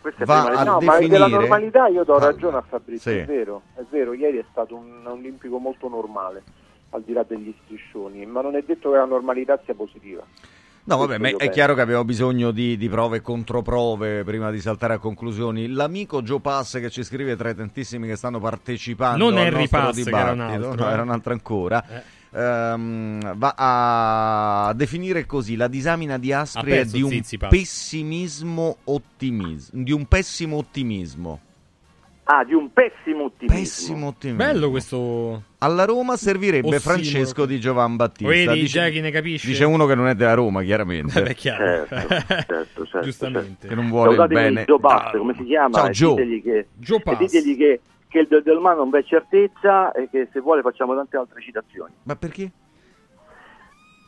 questa 0.01 0.23
è 0.23 0.25
va 0.25 0.45
prima 0.47 0.59
a 0.61 0.65
No, 0.65 0.73
ma 0.73 0.79
definire- 0.79 1.09
della 1.09 1.27
normalità 1.27 1.87
io 1.89 2.05
do 2.05 2.19
ragione 2.19 2.57
a 2.57 2.63
Fabrizio, 2.67 3.11
sì. 3.11 3.19
è 3.19 3.25
vero, 3.27 3.63
è 3.75 3.83
vero, 3.91 4.15
ieri 4.15 4.39
è 4.39 4.45
stato 4.51 4.75
un, 4.77 5.01
un 5.01 5.07
olimpico 5.07 5.59
molto 5.59 5.91
normale, 5.91 6.43
al 6.93 7.03
di 7.03 7.13
là 7.13 7.23
degli 7.23 7.55
striscioni, 7.65 8.25
ma 8.25 8.41
non 8.41 8.57
è 8.57 8.63
detto 8.63 8.93
che 8.93 8.97
la 8.97 9.05
normalità 9.05 9.61
sia 9.67 9.75
positiva. 9.75 10.23
No, 10.87 10.97
vabbè, 10.99 11.19
ma 11.19 11.29
è 11.29 11.37
penso. 11.37 11.53
chiaro 11.53 11.75
che 11.75 11.81
abbiamo 11.81 12.05
bisogno 12.05 12.53
di, 12.53 12.77
di 12.77 12.89
prove 12.89 13.17
e 13.17 13.21
controprove 13.21 14.23
prima 14.23 14.53
di 14.53 14.61
saltare 14.61 14.95
a 14.95 14.99
conclusioni. 14.99 15.67
L'amico 15.69 16.23
Joe 16.23 16.41
Pass 16.41 16.79
che 16.79 16.91
ci 16.91 17.03
scrive 17.03 17.35
tra 17.35 17.51
i 17.51 17.57
tantissimi 17.57 18.07
che 18.07 18.15
stanno 18.15 18.39
partecipando 18.39 19.29
Non 19.29 19.37
al 19.37 19.53
nostro 19.53 19.81
Pass, 19.81 20.05
che 20.05 20.11
era 20.11 20.31
un 20.31 20.37
dibattito, 20.37 20.69
altro, 20.69 20.85
no, 20.85 20.89
eh. 20.89 20.93
era 20.93 21.03
un 21.03 21.11
altro 21.11 21.33
ancora. 21.33 21.85
ehm, 22.31 23.37
va 23.37 23.55
a 24.69 24.73
definire 24.75 25.27
così 25.27 25.57
la 25.57 25.67
disamina 25.67 26.19
di 26.19 26.33
Aspri 26.33 26.73
Ha 26.73 26.81
è 26.81 26.85
di 26.85 27.03
un 27.03 27.21
pessimismo 27.49 28.77
ottimismo, 28.85 29.83
di 29.83 29.91
un 29.91 30.07
pessimo 30.07 30.57
ottimismo. 30.57 31.41
Ah, 32.29 32.43
di 32.43 32.55
un 32.55 32.73
pessimo 32.73 33.25
ottimismo. 33.25 33.59
Pessimo 33.61 34.07
ottimismo. 34.09 34.45
Bello 34.45 34.71
questo. 34.71 35.43
Alla 35.59 35.85
Roma 35.85 36.17
servirebbe 36.17 36.75
Ossimoro. 36.77 36.81
Francesco 36.81 37.47
di 37.47 37.61
Giovan 37.61 37.95
Battista. 37.95 38.29
Vedi, 38.29 38.61
dice, 38.61 38.81
già 38.81 38.89
chi 38.89 39.01
ne 39.01 39.13
capisce. 39.13 39.47
dice 39.47 39.65
uno 39.65 39.87
che 39.87 39.95
non 39.95 40.09
è 40.09 40.17
della 40.17 40.35
Roma, 40.35 40.63
chiaramente. 40.65 41.21
Eh, 41.21 41.23
beh, 41.25 41.35
chiaro. 41.35 41.87
Certo, 41.87 42.17
certo, 42.19 42.87
certo, 42.87 43.01
Giustamente. 43.03 43.69
Che 43.69 43.75
non 43.77 43.89
vuole 43.89 44.11
il 44.11 44.17
Salutatemi 44.17 44.55
bene. 44.55 44.65
Joe 44.65 44.81
Pass, 44.81 45.17
come 45.17 45.35
si 45.37 45.45
chiama? 45.45 45.79
Ciao, 45.79 45.89
Joe. 45.91 46.25
ditegli 46.25 46.43
che, 46.43 46.59
e 46.59 47.17
ditegli 47.17 47.57
che, 47.57 47.81
che 48.09 48.19
il 48.19 48.27
del, 48.27 48.43
del 48.43 48.59
mano 48.59 48.79
non 48.79 48.91
v'è 48.91 49.05
certezza 49.05 49.93
e 49.93 50.09
che 50.11 50.29
se 50.33 50.41
vuole 50.41 50.63
facciamo 50.63 50.97
tante 50.97 51.17
altre 51.17 51.41
citazioni. 51.41 51.93
Ma 52.03 52.17
perché? 52.17 52.51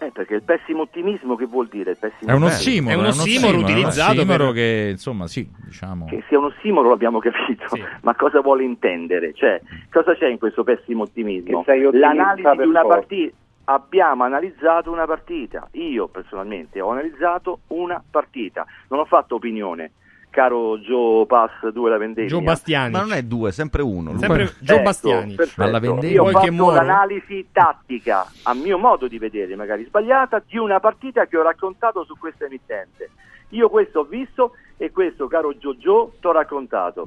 Eh, 0.01 0.13
perché 0.13 0.35
il 0.37 0.43
pessimo 0.43 0.83
ottimismo 0.83 1.35
che 1.35 1.47
vuol 1.47 1.67
dire? 1.67 1.91
Il 1.91 1.97
pessimo 1.99 2.31
È 2.31 2.35
un 2.35 2.45
ottimismo? 2.45 2.91
ossimoro, 2.91 2.95
È 2.95 2.99
un 3.01 3.07
ossimoro 3.07 3.59
utilizzato 3.59 3.99
È 3.99 4.13
un 4.13 4.19
ossimoro 4.21 4.45
per- 4.45 4.55
che, 4.55 4.89
insomma, 4.93 5.27
sì, 5.27 5.51
diciamo... 5.65 6.05
Che 6.07 6.25
sia 6.29 6.39
un 6.39 6.45
ossimoro 6.45 6.89
l'abbiamo 6.91 7.19
capito, 7.19 7.65
Sì. 7.69 7.83
ma 8.03 8.15
cosa 8.15 8.41
vuole 8.41 8.63
intendere? 8.63 9.33
Cioè, 9.35 9.61
cosa 9.91 10.15
c'è 10.15 10.29
in 10.29 10.39
questo 10.39 10.63
pessimo 10.63 11.03
ottimismo? 11.03 11.63
Che 11.65 11.73
sei 11.73 11.85
ottimista 11.85 12.15
L'analisi 12.15 12.43
per 12.43 12.57
di 12.59 12.69
una 12.69 12.85
partita. 12.87 13.37
Abbiamo 13.65 14.25
analizzato 14.25 14.91
una 14.91 15.05
partita. 15.05 15.69
Io 15.73 16.07
personalmente 16.09 16.81
ho 16.81 16.91
analizzato 16.91 17.61
una 17.67 18.03
partita, 18.09 18.65
non 18.89 19.01
ho 19.01 19.05
fatto 19.05 19.35
opinione. 19.35 19.91
Caro 20.31 20.79
Joe 20.79 21.27
Pass 21.27 21.69
2 21.69 21.91
la 21.91 21.97
Vendemmia. 21.99 22.31
Gio 22.31 22.41
Bastiani. 22.41 22.93
Ma 22.93 23.01
non 23.01 23.13
è 23.13 23.23
due, 23.23 23.53
sempre 23.53 23.83
uno. 23.83 24.17
Sempre 24.19 24.53
Gio 24.61 24.75
Ecco, 24.75 24.83
Bastiani. 24.83 25.35
perfetto. 25.35 25.63
Ma 25.63 25.71
la 25.71 25.79
Vendemmia- 25.79 26.11
Io 26.11 26.23
ho 26.25 26.31
fatto 26.31 26.71
l'analisi 26.71 27.47
tattica, 27.53 28.27
a 28.45 28.55
mio 28.55 28.79
modo 28.79 29.09
di 29.09 29.19
vedere, 29.19 29.57
magari 29.57 29.85
sbagliata, 29.85 30.43
di 30.47 30.59
una 30.59 30.81
partita 30.81 31.27
che 31.27 31.37
ho 31.37 31.43
raccontato 31.43 32.05
su 32.05 32.17
questa 32.19 32.45
emittente. 32.47 33.11
Io 33.51 33.69
questo 33.71 34.01
ho 34.01 34.05
visto 34.05 34.53
e 34.77 34.91
questo, 34.93 35.27
caro 35.27 35.57
Giorgio, 35.59 36.13
ti 36.21 36.27
ho 36.27 36.33
raccontato. 36.33 37.05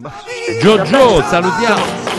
Giorgio, 0.60 1.22
salutiamo. 1.22 2.10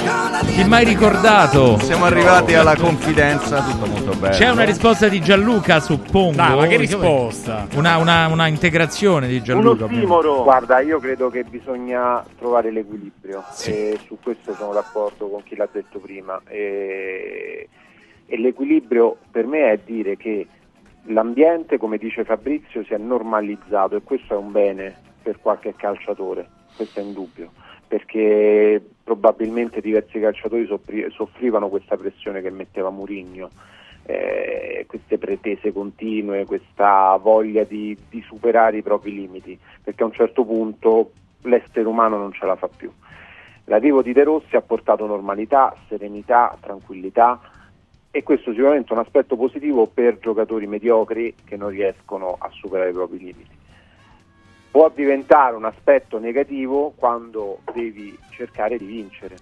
Ti 0.47 0.65
mai 0.65 0.85
ricordato? 0.85 1.79
Siamo 1.79 2.07
arrivati 2.07 2.55
alla 2.55 2.75
confidenza, 2.77 3.61
tutto 3.63 3.87
molto 3.87 4.13
bello. 4.19 4.35
C'è 4.35 4.49
una 4.51 4.65
risposta 4.65 5.09
di 5.09 5.21
Gianluca, 5.21 5.79
suppongo. 5.81 6.37
Dai, 6.37 6.57
ma 6.57 6.67
che 6.67 6.77
risposta? 6.77 7.67
Una, 7.75 7.97
una- 7.99 8.29
una 8.29 8.47
integrazione 8.47 9.29
di 9.29 9.43
Gianluca. 9.43 9.87
Guarda, 10.43 10.81
io 10.81 10.99
credo 10.99 11.29
che 11.29 11.45
bisogna 11.45 12.25
trovare 12.39 12.71
l'equilibrio 12.71 13.45
e 13.67 13.99
su 14.07 14.17
questo 14.23 14.55
sono 14.55 14.73
d'accordo 14.73 15.29
con 15.29 15.43
chi 15.43 15.55
l'ha 15.57 15.69
detto 15.71 15.99
prima. 15.99 16.41
E, 16.47 17.69
e 18.27 18.39
l'equilibrio 18.39 19.17
per 19.31 19.47
me 19.47 19.73
è 19.73 19.79
dire 19.85 20.17
che 20.17 20.47
l'ambiente, 21.07 21.79
come 21.79 21.99
dice 21.99 22.25
Fabrizio, 22.25 22.85
si 22.85 22.95
è 22.95 22.99
normalizzato 22.99 23.97
e 23.97 24.03
questo 24.03 24.35
è 24.35 24.37
un 24.37 24.53
bene 24.53 24.95
per 25.23 25.41
qualche 25.41 25.75
calciatore, 25.75 26.49
questo 26.77 27.01
è 27.01 27.03
indubbio, 27.03 27.51
perché 27.87 28.83
probabilmente 29.03 29.81
diversi 29.81 30.21
calciatori 30.21 30.67
soffri- 30.67 31.11
soffrivano 31.11 31.69
questa 31.69 31.97
pressione 31.97 32.41
che 32.41 32.51
metteva 32.51 32.91
Murigno. 32.91 33.51
eh, 34.05 34.85
queste 34.89 35.19
pretese 35.19 35.73
continue, 35.73 36.45
questa 36.45 37.17
voglia 37.17 37.65
di, 37.65 37.97
di 38.09 38.23
superare 38.23 38.79
i 38.79 38.83
propri 38.83 39.15
limiti, 39.15 39.59
perché 39.83 40.03
a 40.03 40.07
un 40.07 40.13
certo 40.13 40.45
punto 40.45 41.13
l'essere 41.43 41.87
umano 41.87 42.17
non 42.17 42.33
ce 42.33 42.47
la 42.47 42.57
fa 42.57 42.69
più. 42.69 42.91
L'arrivo 43.67 44.03
di 44.03 44.13
De 44.13 44.25
Rossi 44.25 44.57
ha 44.57 44.61
portato 44.61 45.07
normalità, 45.07 45.75
serenità, 45.89 46.57
tranquillità 46.61 47.41
e 48.15 48.23
questo 48.23 48.53
sicuramente 48.53 48.91
è 48.91 48.93
un 48.93 48.99
aspetto 48.99 49.37
positivo 49.37 49.87
per 49.87 50.19
giocatori 50.19 50.67
mediocri 50.67 51.35
che 51.47 51.57
non 51.57 51.71
riescono 51.71 52.37
a 52.39 52.51
superare 52.51 52.91
i 52.91 52.93
propri 52.93 53.17
limiti. 53.17 53.57
Può 54.71 54.91
diventare 54.95 55.57
un 55.57 55.65
aspetto 55.65 56.19
negativo 56.19 56.93
quando 56.95 57.61
devi 57.73 58.17
cercare 58.31 58.77
di 58.77 58.85
vincere, 58.85 59.37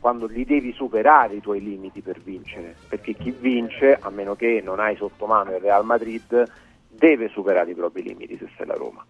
quando 0.00 0.26
li 0.26 0.46
devi 0.46 0.72
superare 0.72 1.34
i 1.34 1.40
tuoi 1.42 1.62
limiti 1.62 2.00
per 2.00 2.18
vincere, 2.18 2.74
perché 2.88 3.12
chi 3.12 3.30
vince, 3.30 3.98
a 4.00 4.08
meno 4.08 4.34
che 4.34 4.62
non 4.64 4.80
hai 4.80 4.96
sotto 4.96 5.26
mano 5.26 5.50
il 5.50 5.60
Real 5.60 5.84
Madrid, 5.84 6.50
deve 6.88 7.28
superare 7.28 7.72
i 7.72 7.74
propri 7.74 8.02
limiti 8.02 8.38
se 8.38 8.48
sei 8.56 8.66
la 8.66 8.74
Roma. 8.74 9.04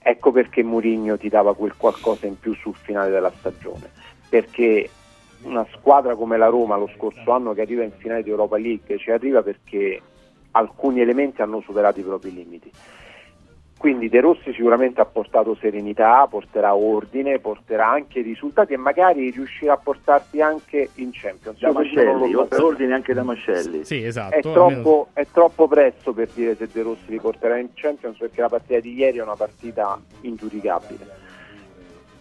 Ecco 0.00 0.32
perché 0.32 0.64
Mourinho 0.64 1.16
ti 1.16 1.28
dava 1.28 1.54
quel 1.54 1.76
qualcosa 1.76 2.26
in 2.26 2.38
più 2.40 2.54
sul 2.54 2.74
finale 2.74 3.10
della 3.10 3.32
stagione, 3.38 3.90
perché 4.28 4.88
una 5.42 5.66
squadra 5.72 6.14
come 6.14 6.36
la 6.36 6.46
Roma 6.46 6.76
lo 6.76 6.90
scorso 6.96 7.30
anno 7.30 7.52
che 7.52 7.62
arriva 7.62 7.84
in 7.84 7.92
finale 7.96 8.22
di 8.22 8.30
Europa 8.30 8.58
League 8.58 8.98
ci 8.98 9.10
arriva 9.10 9.42
perché 9.42 10.00
alcuni 10.52 11.00
elementi 11.00 11.42
hanno 11.42 11.60
superato 11.60 12.00
i 12.00 12.02
propri 12.02 12.32
limiti. 12.32 12.70
Quindi 13.78 14.08
De 14.08 14.20
Rossi 14.20 14.52
sicuramente 14.52 15.00
ha 15.00 15.04
portato 15.04 15.56
serenità, 15.60 16.26
porterà 16.28 16.74
ordine, 16.74 17.38
porterà 17.38 17.88
anche 17.88 18.22
risultati 18.22 18.72
e 18.72 18.76
magari 18.76 19.30
riuscirà 19.30 19.74
a 19.74 19.76
portarti 19.76 20.40
anche 20.40 20.90
in 20.94 21.10
Champions. 21.12 21.60
Da 21.60 21.70
Mascelli, 21.70 22.34
oltre 22.34 22.60
ordine 22.60 22.92
anche 22.94 23.14
da 23.14 23.22
Mascelli. 23.22 23.84
Sì, 23.84 24.02
esatto. 24.02 24.34
è 24.34 24.40
troppo, 24.40 25.08
è 25.12 25.24
troppo 25.32 25.68
presto 25.68 26.12
per 26.12 26.28
dire 26.34 26.56
se 26.56 26.68
De 26.72 26.82
Rossi 26.82 27.04
li 27.06 27.20
porterà 27.20 27.56
in 27.56 27.68
Champions 27.74 28.18
perché 28.18 28.40
la 28.40 28.48
partita 28.48 28.80
di 28.80 28.94
ieri 28.94 29.18
è 29.18 29.22
una 29.22 29.36
partita 29.36 29.96
ingiudicabile. 30.22 31.27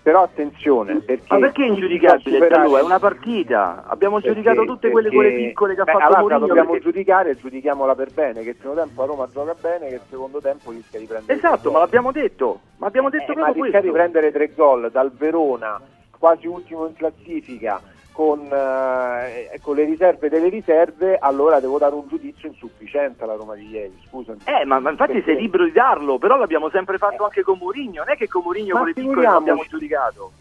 Però 0.07 0.23
attenzione, 0.23 1.01
perché 1.01 1.25
Ma 1.27 1.37
perché 1.39 1.65
ingiudicabile? 1.65 2.37
superare-? 2.37 2.79
È 2.79 2.81
una 2.81 2.97
partita. 2.97 3.83
Abbiamo 3.87 4.21
Perché- 4.21 4.35
giudicato 4.35 4.63
tutte 4.63 4.89
quelle 4.89 5.09
quelle 5.09 5.31
perché- 5.31 5.47
piccole 5.47 5.75
che 5.75 5.81
ha 5.81 5.83
Beh, 5.83 5.91
fatto 5.91 6.03
allora, 6.05 6.19
Mourinho. 6.21 6.47
dobbiamo 6.47 6.69
perché- 6.71 6.85
giudicare, 6.85 7.35
giudichiamola 7.35 7.93
per 7.93 8.13
bene, 8.13 8.41
che 8.43 8.49
il 8.51 8.55
primo 8.55 8.73
tempo 8.73 9.03
a 9.03 9.05
Roma 9.05 9.27
gioca 9.29 9.53
bene, 9.59 9.89
che 9.89 9.95
il 9.95 10.01
secondo 10.09 10.39
tempo 10.39 10.71
rischia 10.71 10.97
di 10.99 11.05
prendere 11.07 11.33
Esatto, 11.33 11.53
tre 11.55 11.63
gol. 11.63 11.71
ma 11.73 11.79
l'abbiamo 11.79 12.11
detto. 12.13 12.59
Ma 12.77 12.87
abbiamo 12.87 13.09
detto 13.09 13.31
Eh, 13.33 13.35
ma 13.35 13.43
proprio 13.43 13.63
rischia 13.65 13.79
questo. 13.81 13.97
di 13.97 14.01
prendere 14.01 14.31
tre 14.31 14.53
gol 14.55 14.89
dal 14.93 15.11
Verona, 15.11 15.81
quasi 16.17 16.47
ultimo 16.47 16.85
in 16.85 16.93
classifica, 16.95 17.81
con, 18.17 18.49
eh, 18.51 19.59
con 19.61 19.75
le 19.75 19.83
riserve 19.83 20.27
delle 20.27 20.49
riserve, 20.49 21.19
allora 21.19 21.59
devo 21.59 21.77
dare 21.77 21.93
un 21.93 22.07
giudizio 22.07 22.47
insufficiente 22.47 23.23
alla 23.23 23.35
Roma 23.35 23.53
di 23.53 23.67
ieri, 23.67 23.95
scusami. 24.07 24.39
Eh, 24.45 24.65
ma, 24.65 24.79
ma 24.79 24.89
infatti 24.89 25.11
Perché- 25.11 25.33
sei 25.33 25.41
libero 25.41 25.65
di 25.65 25.71
darlo, 25.71 26.17
però 26.17 26.35
l'abbiamo 26.35 26.71
sempre 26.71 26.97
fatto 26.97 27.25
anche 27.25 27.43
con 27.43 27.59
Mourinho. 27.59 28.03
Non 28.03 28.09
è 28.09 28.17
che 28.17 28.27
con 28.27 28.41
Mourinho 28.43 28.73
Ma 28.73 28.79
con 28.79 28.87
le 28.87 28.93
piccole 28.95 29.27
abbiamo 29.27 29.63
giudicato. 29.69 30.31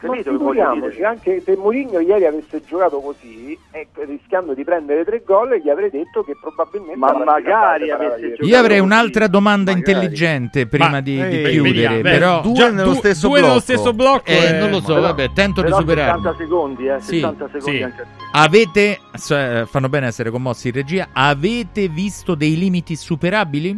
Ma 0.00 0.08
Capito 0.14 0.30
che 0.30 0.36
voglio 0.36 0.50
figuriamoci, 0.52 0.96
dire? 0.96 1.06
anche 1.08 1.42
se 1.44 1.56
Mourinho 1.56 1.98
ieri 1.98 2.24
avesse 2.24 2.62
giocato 2.64 3.00
così, 3.00 3.58
e 3.72 3.88
rischiando 4.06 4.54
di 4.54 4.62
prendere 4.62 5.04
tre 5.04 5.22
gol, 5.26 5.60
gli 5.60 5.68
avrei 5.68 5.90
detto 5.90 6.22
che 6.22 6.34
probabilmente... 6.40 6.96
Ma 6.96 7.12
magari 7.24 7.90
avesse 7.90 8.16
parata 8.28 8.44
Io 8.44 8.56
avrei 8.58 8.78
un'altra 8.78 9.26
domanda 9.26 9.72
intelligente 9.72 10.68
prima 10.68 10.88
Ma- 10.90 11.00
di, 11.00 11.16
di 11.16 11.42
ehi, 11.42 11.50
chiudere, 11.50 12.00
beh, 12.00 12.10
però 12.10 12.40
due 12.42 12.52
Già 12.54 12.70
nello 12.70 12.94
stesso 12.94 13.26
due 13.26 13.36
nello 13.40 13.46
blocco. 13.54 13.60
stesso 13.62 13.92
blocco, 13.92 14.30
Eh, 14.30 14.44
eh, 14.44 14.52
non 14.52 14.70
lo 14.70 14.80
so, 14.80 14.86
Però- 14.86 15.00
vabbè, 15.00 15.32
tento 15.32 15.60
di 15.62 15.66
però 15.66 15.80
superarmi. 15.80 16.22
60 16.22 16.36
secondi, 16.44 16.86
eh, 16.86 17.00
Sì, 17.00 17.14
60 17.14 17.48
secondi 17.52 17.76
sì. 17.78 17.82
anche. 17.82 18.06
Avete 18.32 18.98
cioè, 19.18 19.64
fanno 19.66 19.88
bene 19.88 20.06
a 20.06 20.08
essere 20.10 20.30
commossi 20.30 20.68
in 20.68 20.74
regia. 20.74 21.08
Avete 21.12 21.88
visto 21.88 22.36
dei 22.36 22.56
limiti 22.56 22.94
superabili? 22.94 23.76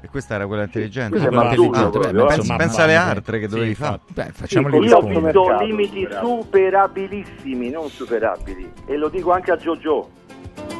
E 0.00 0.08
questa 0.08 0.34
era 0.36 0.46
quella 0.46 0.62
intelligente. 0.62 1.18
Questa 1.18 1.28
Ah, 1.40 1.52
intelligente, 1.52 1.98
beh, 1.98 2.24
pensa, 2.26 2.56
pensa 2.56 2.82
alle 2.84 2.94
altre 2.96 3.38
che 3.40 3.46
sì, 3.48 3.50
dovevi 3.50 3.68
infatti. 3.70 4.12
fare. 4.12 4.28
Beh, 4.28 4.32
facciamoli 4.32 4.76
Io 4.86 4.96
ho 4.96 5.00
visto 5.02 5.56
limiti 5.58 6.08
superabilissimi, 6.20 7.70
non 7.70 7.88
superabili. 7.88 8.72
E 8.86 8.96
lo 8.96 9.08
dico 9.08 9.32
anche 9.32 9.50
a 9.50 9.56
Giorgio. 9.56 10.08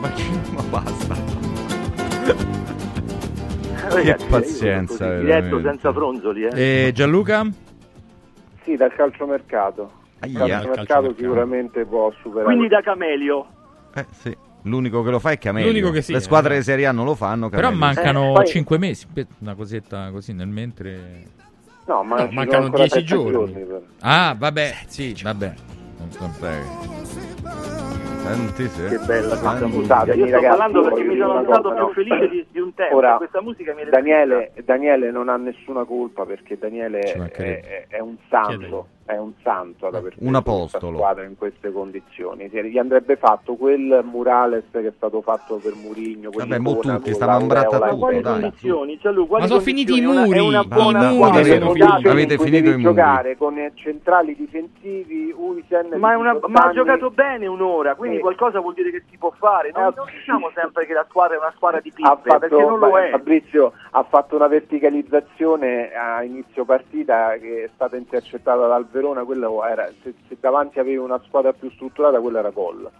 Ma, 0.01 0.09
ma 0.53 0.62
basta. 0.70 1.16
Ragazzi, 3.89 4.23
io 4.24 4.28
pazienza. 4.31 5.19
Diretto 5.19 5.61
senza 5.62 5.93
fronzoli, 5.93 6.45
eh. 6.45 6.86
E 6.86 6.93
Gianluca? 6.93 7.45
Sì, 8.62 8.77
dal 8.77 8.93
calciomercato. 8.95 9.90
Il 10.23 10.36
Aia. 10.36 10.47
calciomercato 10.47 10.74
Calciomercato. 10.85 11.15
sicuramente 11.16 11.85
può 11.86 12.12
superare... 12.20 12.45
Quindi 12.45 12.69
da 12.69 12.81
Camelio. 12.82 13.47
Eh 13.95 14.07
sì. 14.12 14.36
L'unico 14.62 15.02
che 15.02 15.10
lo 15.10 15.18
fa 15.18 15.30
è 15.30 15.39
che 15.39 16.02
sì, 16.02 16.12
Le 16.12 16.20
squadre 16.20 16.55
eh. 16.55 16.59
di 16.59 16.64
Serie 16.64 16.86
A 16.86 16.93
non 16.93 17.05
lo 17.05 17.14
fanno. 17.14 17.48
Però 17.48 17.68
Camelio. 17.70 17.85
mancano 17.85 18.30
Eh, 18.30 18.35
poi- 18.35 18.47
5 18.47 18.78
mesi, 18.78 19.06
una 19.40 19.55
cosetta 19.55 20.10
così 20.10 20.32
nel 20.32 20.48
mentre. 20.48 20.97
No, 21.86 22.02
ma 22.02 22.16
No, 22.24 22.28
mancano 22.32 22.51
sono 22.51 22.64
ancora 22.64 22.82
10 22.85 22.89
sette 22.89 23.05
giorni. 23.05 23.52
per- 23.64 23.82
Ah, 24.01 24.35
vabbè, 24.36 24.74
sì, 24.89 25.16
vabbè. 25.22 25.55
Senti, 28.24 28.68
sì. 28.68 28.82
Che 28.89 28.98
bella 29.06 29.39
questa 29.39 29.66
musica. 29.66 30.14
Io 30.14 30.26
sto 30.26 30.40
parlando 30.40 30.82
perché 30.82 31.02
mi 31.05 31.16
sono 31.16 31.43
stato 31.44 31.68
più 31.70 31.78
no? 31.78 31.89
felice 31.90 32.28
di, 32.28 32.47
di 32.51 32.59
un 32.60 32.74
tempo. 32.74 32.97
Ora, 32.97 33.16
Questa 33.16 33.40
musica 33.40 33.72
mi 33.74 33.85
Daniele, 33.89 34.52
Daniele 34.64 35.10
non 35.10 35.28
ha 35.30 35.36
nessuna 35.36 35.85
colpa 35.85 36.24
perché 36.26 36.59
Daniele 36.59 37.01
è- 37.01 37.86
è 37.89 38.01
un 38.01 38.16
santo, 38.28 38.86
è 39.09 39.16
un 39.16 39.32
santo 39.43 39.86
ad 39.86 39.94
aver 39.94 40.12
Un 40.18 40.18
preso 40.18 40.36
apostolo. 40.36 40.68
questa 40.68 40.97
squadra 40.97 41.24
in 41.24 41.36
queste 41.39 41.72
condizioni. 41.72 42.48
Se 42.51 42.62
Gli 42.68 42.76
andrebbe 42.78 43.16
fatto 43.16 43.55
quel 43.55 44.02
murales 44.05 44.64
che 44.70 44.86
è 44.86 44.93
stato 44.94 45.22
fatto 45.22 45.56
per 45.56 45.72
Murigno, 45.74 46.30
Vabbè, 46.30 46.59
mo 46.59 46.76
tutti, 46.78 47.14
stavamo 47.14 47.40
imbratta 47.40 47.78
Ma 47.78 47.86
tutto, 47.89 47.98
quali 47.98 48.20
dai. 48.20 48.40
condizioni? 48.40 48.98
Cioè, 49.01 49.12
lui, 49.12 49.26
quali 49.26 49.43
Ma 49.44 49.48
sono 49.48 49.60
finiti 49.60 49.94
i 49.94 50.05
una- 50.05 50.24
muri, 50.24 50.39
È 50.39 50.43
una 50.43 50.60
i 50.60 50.66
muri 50.68 51.44
sono 51.44 51.72
finito- 51.72 51.86
finiti. 51.86 52.09
avete 52.09 52.39
finito 52.39 52.68
i 52.68 52.70
muri. 52.72 52.82
giocare 52.82 53.36
con 53.39 53.59
eh, 53.59 53.72
centrali 53.74 54.36
difensivi, 54.36 55.32
Uisen, 55.36 55.89
Ma, 55.97 56.12
è 56.12 56.16
una- 56.16 56.39
ma 56.47 56.66
ha 56.66 56.72
giocato 56.72 57.10
bene 57.10 57.47
un'ora, 57.47 57.94
quindi 57.94 58.16
Sì. 58.16 58.22
qualcosa 58.22 58.60
vuol 58.60 58.74
dire 58.74 58.90
che 58.90 59.02
si 59.10 59.16
può 59.16 59.32
fare. 59.39 59.70
Non, 59.72 59.85
Eh, 59.86 59.93
non 59.97 60.06
diciamo 60.12 60.51
sempre 60.55 60.85
che 60.86 60.93
la 60.93 61.06
squadra 61.09 61.36
è 61.36 61.39
una 61.39 61.52
squadra 61.56 61.80
di 61.80 61.93
ha 62.01 62.14
pippe, 62.16 62.39
perché 62.39 62.56
non 62.60 62.78
lo 62.78 62.98
è. 62.98 63.10
Fabrizio 63.10 63.72
ha 63.93 64.02
fatto 64.02 64.36
una 64.36 64.48
verticalizzazione 64.48 65.93
a 65.93 66.22
inizio 66.22 66.64
partita 66.64 67.36
che 67.39 67.64
è 67.64 67.70
stata 67.74 67.97
intercettata 67.97 68.66
dal 68.66 68.86
Verona, 68.99 69.25
quello 69.25 69.65
era, 69.65 69.89
se, 70.03 70.15
se 70.27 70.37
davanti 70.41 70.79
avevi 70.79 70.97
una 70.97 71.20
squadra 71.25 71.53
più 71.53 71.70
strutturata 71.70 72.20
quello 72.20 72.39
era 72.39 72.51
gol. 72.51 72.91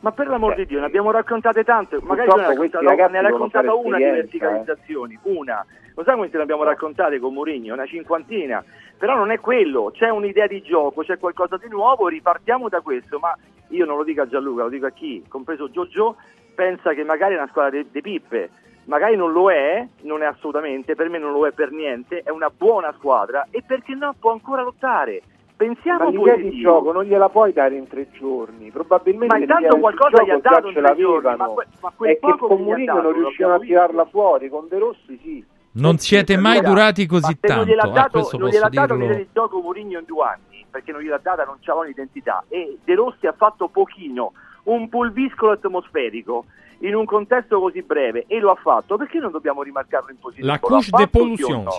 Ma 0.00 0.12
per 0.12 0.28
l'amor 0.28 0.54
di 0.54 0.66
Dio, 0.66 0.80
ne 0.80 0.86
abbiamo 0.86 1.10
raccontate 1.10 1.64
tante, 1.64 1.98
magari 2.02 2.28
ne 2.28 2.68
ragazzi 2.82 3.12
ne 3.12 3.18
ha 3.18 3.22
raccontata 3.22 3.74
una 3.74 3.96
di 3.96 4.04
verticalizzazioni, 4.04 5.18
una. 5.22 5.64
Lo 5.94 6.02
sai 6.04 6.16
quante 6.16 6.36
ne 6.36 6.42
abbiamo 6.42 6.62
raccontate 6.62 7.18
con 7.18 7.32
Mourinho? 7.32 7.72
Una 7.72 7.86
cinquantina. 7.86 8.62
Però 8.98 9.16
non 9.16 9.30
è 9.30 9.40
quello, 9.40 9.90
c'è 9.94 10.10
un'idea 10.10 10.46
di 10.46 10.60
gioco, 10.60 11.02
c'è 11.02 11.18
qualcosa 11.18 11.56
di 11.56 11.68
nuovo, 11.68 12.08
ripartiamo 12.08 12.68
da 12.68 12.80
questo. 12.80 13.18
Ma 13.18 13.34
io 13.68 13.86
non 13.86 13.96
lo 13.96 14.04
dico 14.04 14.20
a 14.20 14.28
Gianluca, 14.28 14.64
lo 14.64 14.68
dico 14.68 14.86
a 14.86 14.90
chi, 14.90 15.24
compreso 15.26 15.70
Giorgio, 15.70 16.16
pensa 16.54 16.92
che 16.92 17.02
magari 17.02 17.34
è 17.34 17.38
una 17.38 17.48
squadra 17.48 17.80
di 17.82 18.00
pippe. 18.02 18.50
Magari 18.86 19.16
non 19.16 19.32
lo 19.32 19.50
è, 19.50 19.86
non 20.02 20.22
è 20.22 20.26
assolutamente, 20.26 20.94
per 20.94 21.08
me 21.08 21.18
non 21.18 21.32
lo 21.32 21.46
è 21.46 21.52
per 21.52 21.70
niente, 21.70 22.20
è 22.22 22.30
una 22.30 22.50
buona 22.50 22.92
squadra 22.98 23.46
e 23.50 23.62
perché 23.66 23.94
no 23.94 24.14
può 24.18 24.32
ancora 24.32 24.62
lottare. 24.62 25.22
Pensiamo 25.56 26.04
Ma 26.04 26.10
l'idea 26.10 26.36
di 26.36 26.60
gioco 26.60 26.92
non 26.92 27.04
gliela 27.04 27.28
puoi 27.28 27.52
dare 27.52 27.76
in 27.76 27.86
tre 27.86 28.10
giorni, 28.10 28.70
probabilmente 28.70 29.34
Ma 29.34 29.40
intanto 29.40 29.78
qualcosa 29.78 30.22
gli 30.24 30.30
ha 30.30 30.38
dato 30.38 30.66
in 30.68 30.74
ce 30.74 30.80
tre 30.80 30.96
giorni, 30.96 31.22
l'avevano. 31.22 31.36
ma 31.36 31.54
que- 31.54 31.66
ma 31.80 31.92
quel 31.96 32.10
è 32.10 32.12
che 32.14 32.20
poco 32.20 32.46
con 32.48 32.62
Mourinho 32.62 33.00
non 33.00 33.12
riuscivano 33.12 33.54
a 33.54 33.58
tirarla 33.60 34.04
fuori, 34.06 34.48
con 34.48 34.66
De 34.68 34.78
Rossi 34.78 35.18
sì. 35.22 35.44
Non 35.76 35.98
siete 35.98 36.36
mai 36.36 36.60
durati 36.60 37.06
così 37.06 37.38
tanto. 37.40 37.64
Non 37.64 37.66
gliel'ha 37.66 37.88
eh, 37.88 37.92
dato, 37.92 38.10
questo 38.10 38.38
non 38.38 38.48
gliel'ha 38.48 38.68
dato 38.68 38.94
l'idea 38.94 39.16
di 39.16 39.28
gioco 39.32 39.60
Mourinho 39.60 39.98
in 39.98 40.04
due 40.04 40.24
anni, 40.24 40.66
perché 40.70 40.92
non 40.92 41.00
gliel'ha 41.00 41.20
data, 41.22 41.44
non 41.44 41.56
c'aveva 41.60 41.84
un'identità. 41.84 42.44
E 42.48 42.78
De 42.84 42.94
Rossi 42.94 43.26
ha 43.26 43.32
fatto 43.32 43.68
pochino, 43.68 44.32
un 44.64 44.88
pulviscolo 44.88 45.52
atmosferico 45.52 46.44
in 46.80 46.94
un 46.94 47.04
contesto 47.04 47.60
così 47.60 47.82
breve 47.82 48.24
e 48.26 48.38
lo 48.40 48.50
ha 48.50 48.56
fatto, 48.56 48.96
perché 48.96 49.18
non 49.18 49.30
dobbiamo 49.30 49.62
rimarcarlo 49.62 50.10
in 50.10 50.18
positivo? 50.18 50.46
La 50.46 50.58
couche 50.58 50.90
de 50.90 51.08
pollution. 51.08 51.62
no? 51.62 51.78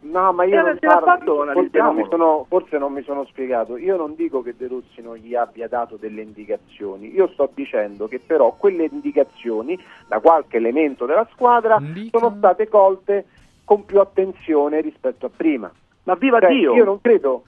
No, 0.00 0.32
ma 0.32 0.44
io 0.44 0.60
Eh, 0.60 0.62
non 0.62 0.78
parlo- 0.80 1.04
fatto, 1.06 1.34
forse, 1.52 1.78
non 1.78 2.06
sono, 2.08 2.46
forse 2.48 2.78
non 2.78 2.92
mi 2.92 3.02
sono 3.02 3.24
spiegato. 3.26 3.76
Io 3.76 3.96
non 3.96 4.14
dico 4.14 4.42
che 4.42 4.54
De 4.56 4.68
Rossi 4.68 5.02
non 5.02 5.16
gli 5.16 5.34
abbia 5.34 5.66
dato 5.66 5.96
delle 5.96 6.22
indicazioni, 6.22 7.12
io 7.12 7.28
sto 7.32 7.50
dicendo 7.52 8.06
che 8.06 8.20
però 8.24 8.54
quelle 8.56 8.88
indicazioni 8.90 9.76
da 10.06 10.20
qualche 10.20 10.58
elemento 10.58 11.04
della 11.04 11.26
squadra 11.32 11.82
sono 12.10 12.32
state 12.38 12.68
colte 12.68 13.26
con 13.64 13.84
più 13.84 13.98
attenzione 13.98 14.80
rispetto 14.80 15.26
a 15.26 15.30
prima. 15.36 15.70
Ma 16.04 16.14
viva 16.14 16.38
Cioè, 16.40 16.50
Dio! 16.50 16.74
Io 16.74 16.84
non 16.84 17.00
credo, 17.00 17.42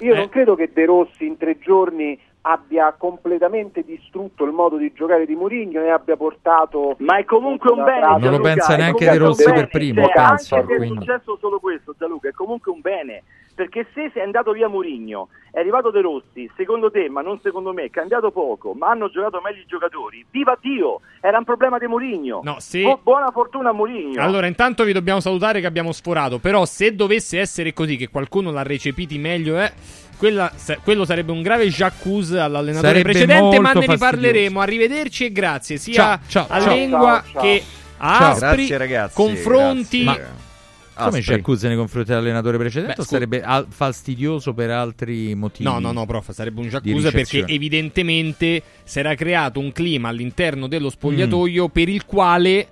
io 0.00 0.12
Eh. 0.12 0.16
non 0.16 0.28
credo 0.28 0.54
che 0.56 0.70
De 0.72 0.84
Rossi 0.84 1.24
in 1.24 1.36
tre 1.38 1.56
giorni 1.60 2.18
abbia 2.42 2.94
completamente 2.96 3.84
distrutto 3.84 4.44
il 4.44 4.52
modo 4.52 4.76
di 4.76 4.92
giocare 4.92 5.26
di 5.26 5.34
Mourinho 5.34 5.80
e 5.80 5.90
abbia 5.90 6.16
portato 6.16 6.96
Ma 6.98 7.18
è 7.18 7.24
comunque 7.24 7.70
un 7.70 7.84
bene. 7.84 8.18
Non 8.18 8.30
lo 8.30 8.40
pensa 8.40 8.76
neanche 8.76 9.08
De 9.08 9.16
Rossi 9.16 9.44
per 9.44 9.68
primo, 9.68 10.02
Cioè, 10.06 10.12
penso, 10.12 10.54
Anche 10.56 10.78
se 10.78 10.84
è 10.84 10.86
successo 10.88 11.36
solo 11.40 11.60
questo, 11.60 11.94
Gianluca, 11.96 12.28
è 12.28 12.32
comunque 12.32 12.72
un 12.72 12.80
bene. 12.80 13.22
Perché 13.54 13.86
se 13.92 14.10
è 14.14 14.20
andato 14.20 14.52
via 14.52 14.66
Mourinho, 14.68 15.28
è 15.52 15.58
arrivato 15.60 15.90
De 15.90 16.00
Rossi, 16.00 16.50
secondo 16.56 16.90
te, 16.90 17.08
ma 17.10 17.20
non 17.20 17.38
secondo 17.42 17.72
me, 17.74 17.84
è 17.84 17.90
cambiato 17.90 18.30
poco, 18.30 18.72
ma 18.72 18.88
hanno 18.88 19.10
giocato 19.10 19.40
meglio 19.44 19.60
i 19.60 19.66
giocatori, 19.66 20.24
viva 20.30 20.56
Dio! 20.60 21.00
Era 21.20 21.36
un 21.38 21.44
problema 21.44 21.78
di 21.78 21.86
Mourinho. 21.86 22.40
No, 22.42 22.56
se- 22.60 22.82
Bu- 22.82 23.00
buona 23.02 23.30
fortuna 23.30 23.68
a 23.68 23.72
Mourinho. 23.72 24.22
Allora, 24.22 24.46
intanto 24.46 24.84
vi 24.84 24.92
dobbiamo 24.94 25.20
salutare 25.20 25.60
che 25.60 25.66
abbiamo 25.66 25.92
sforato. 25.92 26.38
Però, 26.38 26.64
se 26.64 26.94
dovesse 26.94 27.38
essere 27.38 27.72
così, 27.74 27.96
che 27.96 28.08
qualcuno 28.08 28.50
l'ha 28.50 28.62
recepiti 28.62 29.18
meglio, 29.18 29.60
eh, 29.60 29.70
quella- 30.16 30.50
sa- 30.54 30.78
quello 30.82 31.04
sarebbe 31.04 31.32
un 31.32 31.42
grave 31.42 31.66
j'accuse 31.68 32.38
all'allenatore 32.38 32.88
Sarebbe 32.88 33.10
precedente. 33.10 33.58
Ma 33.60 33.68
ne 33.72 33.74
fastidioso. 33.84 33.92
riparleremo. 33.92 34.60
Arrivederci 34.60 35.24
e 35.26 35.32
grazie 35.32 35.76
sia 35.76 35.92
Ciao, 35.94 36.18
ciao, 36.28 36.46
a 36.48 36.60
ciao. 36.60 36.74
Lengua 36.74 37.22
Ciao, 37.22 37.32
ciao. 37.32 37.42
che 37.42 37.62
a. 37.98 38.28
Aspri. 38.30 38.46
Grazie, 38.56 38.76
ragazzi, 38.78 39.14
confronti. 39.14 40.02
grazie. 40.04 40.50
Come 40.94 41.18
Aspri. 41.18 41.22
c'è 41.22 41.34
accuse 41.40 41.68
nei 41.68 41.76
confronti 41.76 42.10
dell'allenatore 42.10 42.58
precedente? 42.58 42.94
Beh, 42.96 43.02
scu- 43.02 43.12
sarebbe 43.14 43.42
al- 43.42 43.66
fastidioso 43.68 44.52
per 44.52 44.70
altri 44.70 45.34
motivi? 45.34 45.68
No, 45.68 45.78
no, 45.78 45.90
no, 45.92 46.04
prof, 46.04 46.30
sarebbe 46.32 46.60
un 46.60 46.66
di 46.66 46.70
j'accuse 46.70 47.10
perché 47.10 47.44
evidentemente 47.46 48.62
si 48.84 48.98
era 48.98 49.14
creato 49.14 49.58
un 49.58 49.72
clima 49.72 50.08
all'interno 50.08 50.66
dello 50.68 50.90
spogliatoio 50.90 51.68
per 51.68 51.88
il 51.88 52.04
quale 52.04 52.68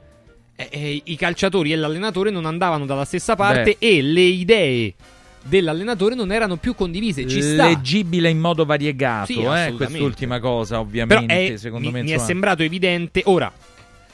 eh, 0.56 0.68
eh, 0.70 1.01
i 1.05 1.16
calciatori 1.16 1.72
e 1.72 1.76
l'allenatore 1.76 2.30
non 2.30 2.44
andavano 2.44 2.84
dalla 2.84 3.06
stessa 3.06 3.34
parte 3.36 3.76
e 3.78 4.02
le 4.02 4.20
idee 4.20 4.94
dell'allenatore 5.42 6.14
non 6.14 6.30
erano 6.32 6.56
più 6.56 6.74
condivise. 6.74 7.26
Ci 7.26 7.40
sta. 7.40 7.66
Leggibile 7.66 8.28
in 8.28 8.38
modo 8.38 8.66
variegato, 8.66 9.32
Sì, 9.32 9.40
eh, 9.42 9.72
quest'ultima 9.74 10.38
cosa, 10.38 10.74
Però 10.76 10.86
ovviamente, 10.86 11.55
è- 11.55 11.56
secondo 11.56 11.86
mi, 11.86 11.92
me. 11.94 12.02
mi 12.02 12.09
è 12.09 12.12
insomma- 12.12 12.28
sembrato 12.28 12.62
evidente. 12.62 13.22
Ora, 13.24 13.51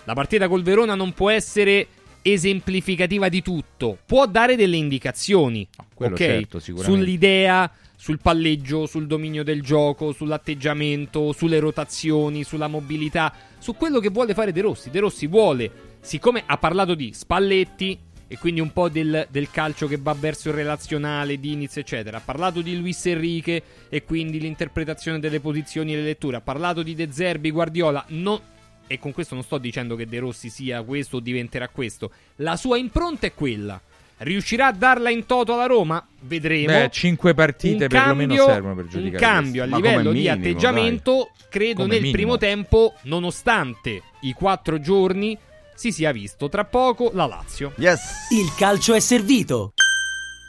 la 0.05 0.15
partita 0.15 0.47
col 0.47 0.63
Verona 0.63 0.95
non 0.95 1.13
può 1.13 1.31
essere 1.31 1.89
esemplificativa 2.33 3.29
di 3.29 3.41
tutto, 3.41 3.99
può 4.05 4.27
dare 4.27 4.57
delle 4.57 4.77
indicazioni, 4.77 5.67
quello 5.95 6.15
ok? 6.15 6.21
certo. 6.21 6.59
Sull'idea, 6.59 7.71
sul 7.95 8.19
palleggio, 8.21 8.87
sul 8.87 9.07
dominio 9.07 9.45
del 9.45 9.63
gioco, 9.63 10.13
sull'atteggiamento, 10.13 11.33
sulle 11.33 11.61
rotazioni, 11.61 12.43
sulla 12.43 12.67
mobilità, 12.67 13.33
su 13.59 13.77
quello 13.77 14.01
che 14.01 14.11
vuole 14.11 14.35
fare 14.35 14.53
De 14.53 14.61
Rossi. 14.61 14.91
De 14.91 14.99
Rossi 14.99 15.29
vuole, 15.29 15.71
siccome 16.01 16.43
ha 16.45 16.59
parlato 16.59 16.95
di 16.95 17.13
Spalletti 17.13 17.97
e 18.29 18.39
quindi 18.39 18.61
un 18.61 18.73
po' 18.73 18.89
del, 18.89 19.29
del 19.31 19.51
calcio 19.53 19.87
che 19.87 19.99
va 19.99 20.13
verso 20.19 20.49
il 20.49 20.55
relazionale, 20.55 21.39
Diniz, 21.39 21.77
eccetera. 21.77 22.17
Ha 22.17 22.23
parlato 22.25 22.61
di 22.61 22.77
Luis 22.77 23.07
Enrique 23.07 23.63
e 23.89 24.03
quindi 24.03 24.41
l'interpretazione 24.41 25.21
delle 25.21 25.39
posizioni 25.39 25.93
e 25.93 25.97
le 25.97 26.03
letture. 26.03 26.37
Ha 26.37 26.41
parlato 26.41 26.83
di 26.83 26.97
De 26.97 27.13
Zerbi, 27.13 27.53
Guardiola. 27.53 28.05
No, 28.09 28.41
e 28.87 28.99
con 28.99 29.13
questo 29.13 29.35
non 29.35 29.43
sto 29.45 29.59
dicendo 29.59 29.97
che 29.97 30.07
De 30.07 30.19
Rossi 30.19 30.49
sia 30.49 30.83
questo 30.83 31.17
o 31.17 31.21
diventerà 31.21 31.69
questo. 31.69 32.11
La 32.37 32.57
sua 32.57 32.77
impronta 32.79 33.27
è 33.27 33.35
quella. 33.35 33.81
Riuscirà 34.19 34.69
a 34.69 34.73
darla 34.73 35.11
in 35.11 35.27
toto 35.27 35.53
alla 35.53 35.67
Roma? 35.67 36.05
Vedremo. 36.21 36.67
Beh, 36.69 36.89
cinque 36.91 37.35
partite 37.35 37.85
Un 37.85 37.91
perlomeno 37.91 38.35
cambio- 38.35 38.53
servono 38.55 38.75
per 38.75 38.85
Un 38.85 38.91
giudicare 38.91 39.19
cambio 39.23 39.63
a 39.65 39.69
questo. 39.69 39.87
livello 39.89 40.13
di 40.13 40.29
atteggiamento, 40.29 41.31
credo 41.51 41.83
Come 41.83 41.87
nel 41.89 41.97
minimo. 42.03 42.13
primo 42.17 42.37
tempo, 42.39 42.95
nonostante 43.03 44.03
i 44.21 44.33
quattro 44.33 44.81
giorni, 44.81 45.37
si 45.75 45.93
sia 45.93 46.13
visto. 46.13 46.49
Tra 46.49 46.65
poco 46.65 47.11
la 47.13 47.27
Lazio. 47.27 47.73
Il 47.77 48.55
calcio 48.57 48.95
è 48.95 49.01
servito. 49.01 49.73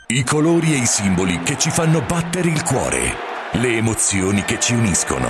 I 0.10 0.24
colori 0.24 0.74
e 0.74 0.78
i 0.78 0.86
simboli 0.86 1.38
che 1.44 1.58
ci 1.58 1.70
fanno 1.70 2.02
battere 2.02 2.48
il 2.50 2.64
cuore, 2.64 3.14
le 3.54 3.76
emozioni 3.76 4.44
che 4.44 4.58
ci 4.62 4.74
uniscono, 4.74 5.30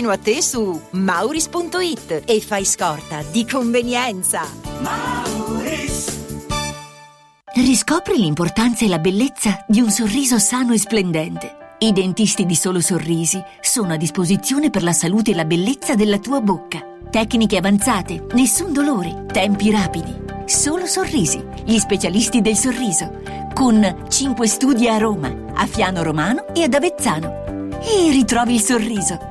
a 0.09 0.17
te 0.17 0.41
su 0.41 0.81
mauris.it 0.91 2.23
e 2.25 2.41
fai 2.41 2.65
scorta 2.65 3.23
di 3.31 3.45
convenienza. 3.45 4.41
Riscopri 7.53 8.17
l'importanza 8.17 8.85
e 8.85 8.87
la 8.87 8.99
bellezza 8.99 9.65
di 9.67 9.81
un 9.81 9.91
sorriso 9.91 10.39
sano 10.39 10.73
e 10.73 10.79
splendente. 10.79 11.75
I 11.79 11.91
dentisti 11.91 12.45
di 12.45 12.55
Solo 12.55 12.79
Sorrisi 12.79 13.43
sono 13.59 13.93
a 13.93 13.97
disposizione 13.97 14.69
per 14.69 14.83
la 14.83 14.93
salute 14.93 15.31
e 15.31 15.35
la 15.35 15.45
bellezza 15.45 15.95
della 15.95 16.19
tua 16.19 16.39
bocca. 16.39 16.79
Tecniche 17.09 17.57
avanzate, 17.57 18.27
nessun 18.33 18.71
dolore, 18.71 19.25
tempi 19.31 19.71
rapidi. 19.71 20.15
Solo 20.45 20.85
Sorrisi, 20.85 21.43
gli 21.65 21.77
specialisti 21.77 22.41
del 22.41 22.55
sorriso, 22.55 23.21
con 23.53 24.05
5 24.07 24.47
studi 24.47 24.87
a 24.87 24.97
Roma, 24.97 25.33
a 25.53 25.65
Fiano 25.65 26.03
Romano 26.03 26.53
e 26.53 26.63
ad 26.63 26.73
Avezzano. 26.73 27.79
E 27.81 28.11
ritrovi 28.11 28.55
il 28.55 28.61
sorriso. 28.61 29.30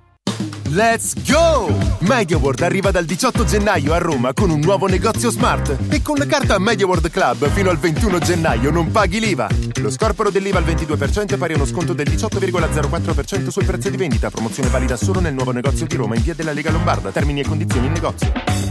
Let's 0.73 1.15
go! 1.29 1.67
MediaWorld 1.99 2.61
arriva 2.61 2.91
dal 2.91 3.03
18 3.03 3.43
gennaio 3.43 3.91
a 3.91 3.97
Roma 3.97 4.31
con 4.31 4.49
un 4.49 4.61
nuovo 4.61 4.87
negozio 4.87 5.29
smart 5.29 5.75
e 5.89 6.01
con 6.01 6.15
la 6.15 6.25
carta 6.25 6.57
MediaWorld 6.59 7.09
Club 7.09 7.49
fino 7.49 7.69
al 7.69 7.77
21 7.77 8.19
gennaio 8.19 8.71
non 8.71 8.89
paghi 8.89 9.19
l'IVA. 9.19 9.49
Lo 9.81 9.89
scorporo 9.89 10.29
dell'IVA 10.29 10.59
al 10.59 10.63
22% 10.63 11.33
è 11.33 11.37
pari 11.37 11.53
a 11.53 11.55
uno 11.57 11.65
sconto 11.65 11.91
del 11.91 12.07
18,04% 12.07 13.49
sul 13.49 13.65
prezzo 13.65 13.89
di 13.89 13.97
vendita. 13.97 14.29
Promozione 14.29 14.69
valida 14.69 14.95
solo 14.95 15.19
nel 15.19 15.33
nuovo 15.33 15.51
negozio 15.51 15.85
di 15.85 15.95
Roma 15.97 16.15
in 16.15 16.23
via 16.23 16.33
della 16.33 16.53
Lega 16.53 16.71
Lombarda. 16.71 17.11
Termini 17.11 17.41
e 17.41 17.43
condizioni 17.43 17.87
in 17.87 17.91
negozio. 17.91 18.70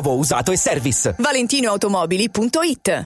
usato 0.09 0.51
e 0.51 0.57
service. 0.57 1.15
ValentinoAutomobili.it 1.17 3.05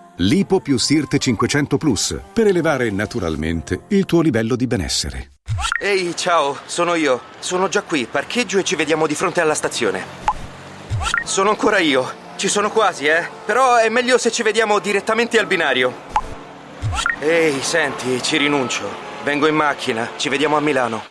Lipo 0.17 0.59
più 0.59 0.77
Sirte 0.77 1.17
500 1.17 1.77
Plus 1.77 2.19
per 2.33 2.45
elevare 2.45 2.91
naturalmente 2.91 3.83
il 3.87 4.05
tuo 4.05 4.21
livello 4.21 4.55
di 4.55 4.67
benessere. 4.67 5.31
Ehi, 5.79 6.15
ciao, 6.15 6.57
sono 6.65 6.95
io. 6.95 7.21
Sono 7.39 7.69
già 7.69 7.81
qui, 7.81 8.05
parcheggio 8.11 8.59
e 8.59 8.63
ci 8.63 8.75
vediamo 8.75 9.07
di 9.07 9.15
fronte 9.15 9.41
alla 9.41 9.55
stazione. 9.55 10.03
Sono 11.23 11.49
ancora 11.49 11.79
io. 11.79 12.19
Ci 12.35 12.49
sono 12.49 12.69
quasi, 12.71 13.05
eh? 13.05 13.27
Però 13.45 13.77
è 13.77 13.89
meglio 13.89 14.17
se 14.17 14.31
ci 14.31 14.43
vediamo 14.43 14.79
direttamente 14.79 15.39
al 15.39 15.47
binario. 15.47 16.09
Ehi, 17.19 17.61
senti, 17.61 18.21
ci 18.21 18.37
rinuncio. 18.37 18.83
Vengo 19.23 19.47
in 19.47 19.55
macchina, 19.55 20.09
ci 20.17 20.29
vediamo 20.29 20.57
a 20.57 20.59
Milano. 20.59 21.05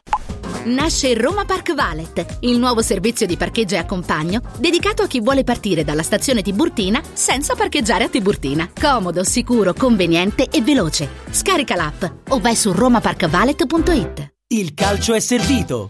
Nasce 0.65 1.15
Roma 1.15 1.47
Park 1.47 1.75
Valet, 1.75 2.39
il 2.41 2.59
nuovo 2.59 2.83
servizio 2.83 3.27
di 3.27 3.39
parcheggio 3.39 3.77
e 3.77 3.79
accompagno 3.79 4.43
dedicato 4.59 5.03
a 5.03 5.07
chi 5.07 5.21
vuole 5.21 5.43
partire 5.43 5.85
dalla 5.85 6.03
stazione 6.03 6.43
Tiburtina 6.43 7.01
senza 7.15 7.55
parcheggiare 7.55 8.05
a 8.05 8.09
Tiburtina. 8.09 8.71
Comodo, 8.79 9.25
sicuro, 9.25 9.73
conveniente 9.73 10.49
e 10.51 10.61
veloce. 10.61 11.09
Scarica 11.31 11.77
l'app 11.77 12.05
o 12.29 12.41
vai 12.41 12.57
su 12.57 12.73
romaparkvalet.it. 12.73 14.33
Il 14.49 14.75
calcio 14.75 15.15
è 15.15 15.21
servito. 15.21 15.89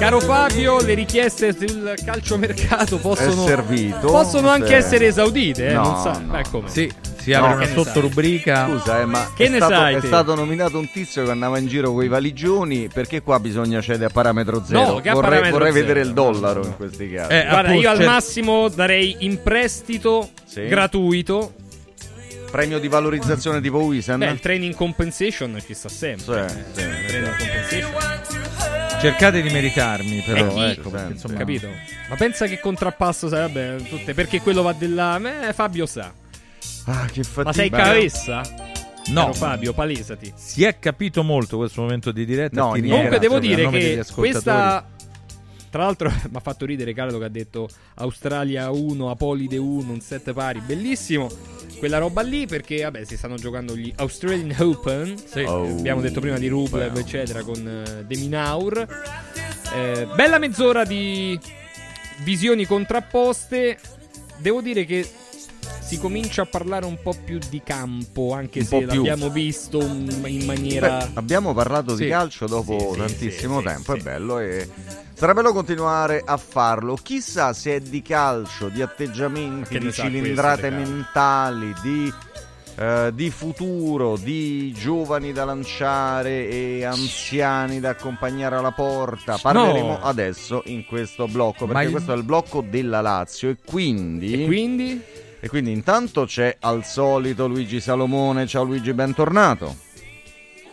Caro 0.00 0.18
Fabio, 0.20 0.80
le 0.80 0.94
richieste 0.94 1.54
sul 1.54 1.92
calciomercato 2.02 2.96
possono, 2.98 3.44
È 3.44 3.48
servito? 3.48 4.06
possono 4.06 4.48
anche 4.48 4.68
Sì. 4.68 4.72
essere 4.72 5.06
esaudite, 5.08 5.68
eh, 5.68 5.72
No, 5.74 5.82
non 5.82 6.00
sa. 6.00 6.18
no. 6.18 6.32
Beh? 6.62 6.68
Sì, 6.70 6.90
si 7.18 7.34
apre 7.34 7.48
No, 7.50 7.54
una 7.56 7.66
sottorubrica. 7.66 8.66
Scusa, 8.66 9.00
eh, 9.02 9.04
ma 9.04 9.30
Che 9.36 9.44
è, 9.44 9.48
ne 9.50 9.56
stato, 9.56 9.72
sai 9.74 9.94
è 9.96 10.00
stato 10.00 10.34
nominato 10.34 10.78
un 10.78 10.90
tizio 10.90 11.22
che 11.24 11.30
andava 11.30 11.58
in 11.58 11.66
giro 11.66 11.92
con 11.92 12.02
i 12.02 12.08
valigioni. 12.08 12.88
Perché 12.88 13.20
qua 13.20 13.38
bisogna 13.40 13.82
cedere 13.82 14.06
a 14.06 14.10
parametro 14.10 14.64
zero? 14.66 14.80
No, 14.80 14.86
vorrei, 14.94 15.12
parametro 15.20 15.50
vorrei 15.50 15.72
zero. 15.72 15.86
vedere 15.86 16.00
il 16.00 16.12
dollaro 16.14 16.64
in 16.64 16.76
questi 16.76 17.10
casi. 17.10 17.32
Eh, 17.34 17.46
Guarda, 17.46 17.72
io 17.74 17.90
al 17.90 18.02
massimo 18.04 18.68
darei 18.68 19.16
in 19.20 19.42
prestito 19.42 20.30
Sì. 20.46 20.64
gratuito. 20.66 21.52
Premio 22.50 22.80
di 22.80 22.88
valorizzazione 22.88 23.60
tipo 23.60 23.78
Wisen? 23.78 24.18
Beh, 24.18 24.26
il 24.30 24.40
training 24.40 24.74
compensation 24.74 25.56
ci 25.64 25.74
sta 25.74 25.88
sempre. 25.90 26.48
Sì, 26.48 26.54
eh. 26.56 26.64
sì, 26.72 26.80
Il 26.80 27.06
training 27.06 27.36
compensation. 27.36 28.29
Cercate 29.00 29.40
di 29.40 29.48
meritarmi, 29.48 30.20
però. 30.20 30.62
Eh, 30.62 30.72
ecco, 30.72 30.90
perché, 30.90 31.12
insomma, 31.12 31.38
Capito? 31.38 31.68
Ma 32.08 32.16
pensa 32.16 32.46
che 32.46 32.60
contrappasso 32.60 33.28
sarebbe 33.28 33.82
tutte 33.88 34.12
perché 34.12 34.42
quello 34.42 34.60
va 34.60 34.74
della 34.74 35.48
eh, 35.48 35.52
Fabio 35.54 35.86
sa. 35.86 36.12
Ah, 36.84 37.06
che 37.06 37.22
fatica. 37.22 37.42
Ma 37.42 37.52
sei 37.52 37.70
cavessa? 37.70 38.42
No. 39.06 39.22
Caro 39.22 39.32
Fabio, 39.32 39.72
palesati. 39.72 40.30
Si 40.36 40.64
è 40.64 40.78
capito 40.78 41.22
molto 41.22 41.56
questo 41.56 41.80
momento 41.80 42.12
di 42.12 42.26
diretta. 42.26 42.60
No, 42.60 42.72
ti. 42.72 42.82
Comunque 42.82 43.18
devo 43.18 43.38
dire 43.38 43.68
che 43.70 44.04
questa 44.12 44.84
tra 45.70 45.84
l'altro 45.84 46.10
mi 46.28 46.36
ha 46.36 46.40
fatto 46.40 46.66
ridere 46.66 46.92
Carlo 46.92 47.18
che 47.18 47.24
ha 47.24 47.30
detto 47.30 47.68
Australia 47.94 48.70
1, 48.70 49.08
Apolide 49.08 49.56
1, 49.56 49.92
un 49.92 50.00
set 50.00 50.32
pari, 50.32 50.60
bellissimo. 50.60 51.30
Quella 51.80 51.96
roba 51.98 52.20
lì 52.20 52.46
perché 52.46 52.82
vabbè 52.82 53.04
si 53.04 53.16
stanno 53.16 53.36
giocando 53.36 53.74
gli 53.74 53.90
Australian 53.96 54.54
Open, 54.60 55.16
Sì, 55.24 55.40
Oh. 55.40 55.64
abbiamo 55.64 56.02
detto 56.02 56.20
prima 56.20 56.36
di 56.38 56.46
Rublev 56.46 56.94
eccetera 56.98 57.42
con 57.42 57.56
eh, 57.66 58.04
De 58.04 58.16
Minaur. 58.16 58.86
Eh, 59.74 60.06
bella 60.14 60.38
mezz'ora 60.38 60.84
di 60.84 61.38
visioni 62.22 62.66
contrapposte. 62.66 63.78
Devo 64.36 64.60
dire 64.60 64.84
che 64.84 65.08
si 65.80 65.98
comincia 65.98 66.42
a 66.42 66.46
parlare 66.46 66.84
un 66.84 66.98
po' 67.02 67.14
più 67.24 67.38
di 67.48 67.62
campo, 67.64 68.32
anche 68.34 68.58
Un 68.60 68.64
se 68.66 68.70
po' 68.70 68.78
più. 68.86 68.96
l'abbiamo 68.96 69.30
visto 69.30 69.80
in 69.80 70.44
maniera... 70.44 70.98
Beh, 71.06 71.10
abbiamo 71.14 71.54
parlato 71.54 71.96
Sì. 71.96 72.04
di 72.04 72.08
calcio 72.10 72.46
dopo 72.46 72.78
Sì, 72.78 72.90
sì, 72.92 72.96
tantissimo 72.98 73.58
sì, 73.60 73.64
tempo, 73.64 73.92
sì. 73.94 73.98
è 73.98 74.02
bello 74.02 74.38
e 74.38 74.68
sarà 75.20 75.34
bello 75.34 75.52
continuare 75.52 76.22
a 76.24 76.38
farlo. 76.38 76.94
Chissà 76.94 77.52
se 77.52 77.74
è 77.76 77.80
di 77.80 78.00
calcio, 78.00 78.68
di 78.68 78.80
atteggiamenti, 78.80 79.74
di 79.78 79.84
questo 79.84 80.02
cilindrate 80.02 80.70
calcio? 80.70 80.76
mentali, 80.90 81.74
di, 81.82 82.10
eh, 82.78 83.10
di 83.12 83.28
futuro, 83.30 84.16
di 84.16 84.72
giovani 84.72 85.32
da 85.34 85.44
lanciare 85.44 86.48
e 86.48 86.84
anziani 86.84 87.80
da 87.80 87.90
accompagnare 87.90 88.56
alla 88.56 88.70
porta. 88.72 89.36
Parleremo 89.36 89.88
No. 89.88 90.00
adesso 90.00 90.62
in 90.66 90.86
questo 90.86 91.26
blocco, 91.28 91.66
perché 91.66 91.84
il- 91.84 91.90
questo 91.90 92.14
è 92.14 92.16
il 92.16 92.22
blocco 92.22 92.64
della 92.66 93.02
Lazio 93.02 93.50
e 93.50 93.56
quindi... 93.62 94.44
E 94.44 94.46
quindi? 94.46 95.02
E 95.42 95.48
quindi 95.48 95.70
intanto 95.72 96.24
c'è 96.24 96.56
al 96.60 96.82
solito 96.84 97.46
Luigi 97.46 97.78
Salomone. 97.80 98.46
Ciao 98.46 98.62
Luigi, 98.64 98.92
bentornato. 98.94 99.74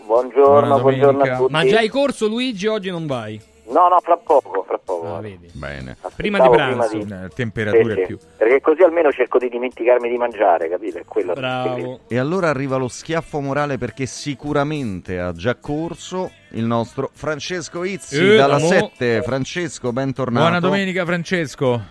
Buongiorno, 0.05 0.79
buongiorno 0.79 1.21
a 1.23 1.37
tutti. 1.37 1.51
Ma 1.51 1.65
già 1.65 1.79
hai 1.79 1.89
corso 1.89 2.27
Luigi, 2.27 2.67
oggi 2.67 2.89
non 2.89 3.05
vai. 3.07 3.39
No, 3.69 3.89
no, 3.89 3.99
fra 4.01 4.15
poco, 4.17 4.63
fra 4.65 4.77
poco. 4.77 5.15
Ah, 5.15 5.19
vedi. 5.19 5.49
Bene. 5.51 5.97
Prima 6.15 6.39
di 6.39 6.49
pranzo. 6.49 6.97
Eh, 6.97 7.27
temperature 7.35 7.93
Sì, 7.95 7.99
sì. 8.01 8.05
più. 8.05 8.17
Perché 8.37 8.61
così 8.61 8.81
almeno 8.83 9.11
cerco 9.11 9.37
di 9.37 9.49
dimenticarmi 9.49 10.07
di 10.09 10.15
mangiare, 10.17 10.69
capito? 10.69 10.99
È 10.99 11.03
quello 11.05 11.35
segreto. 11.35 11.99
E 12.07 12.17
allora 12.17 12.47
arriva 12.49 12.77
lo 12.77 12.87
schiaffo 12.87 13.41
morale 13.41 13.77
perché 13.77 14.05
sicuramente 14.05 15.19
ha 15.19 15.33
già 15.33 15.55
corso 15.55 16.31
il 16.51 16.63
nostro 16.63 17.09
Francesco 17.13 17.83
Izzi 17.83 18.33
Eh, 18.33 18.35
dalla 18.37 18.57
mo- 18.57 18.67
7. 18.67 19.21
Francesco, 19.21 19.91
bentornato. 19.91 20.45
Buona 20.45 20.59
domenica, 20.61 21.03
Francesco. 21.05 21.81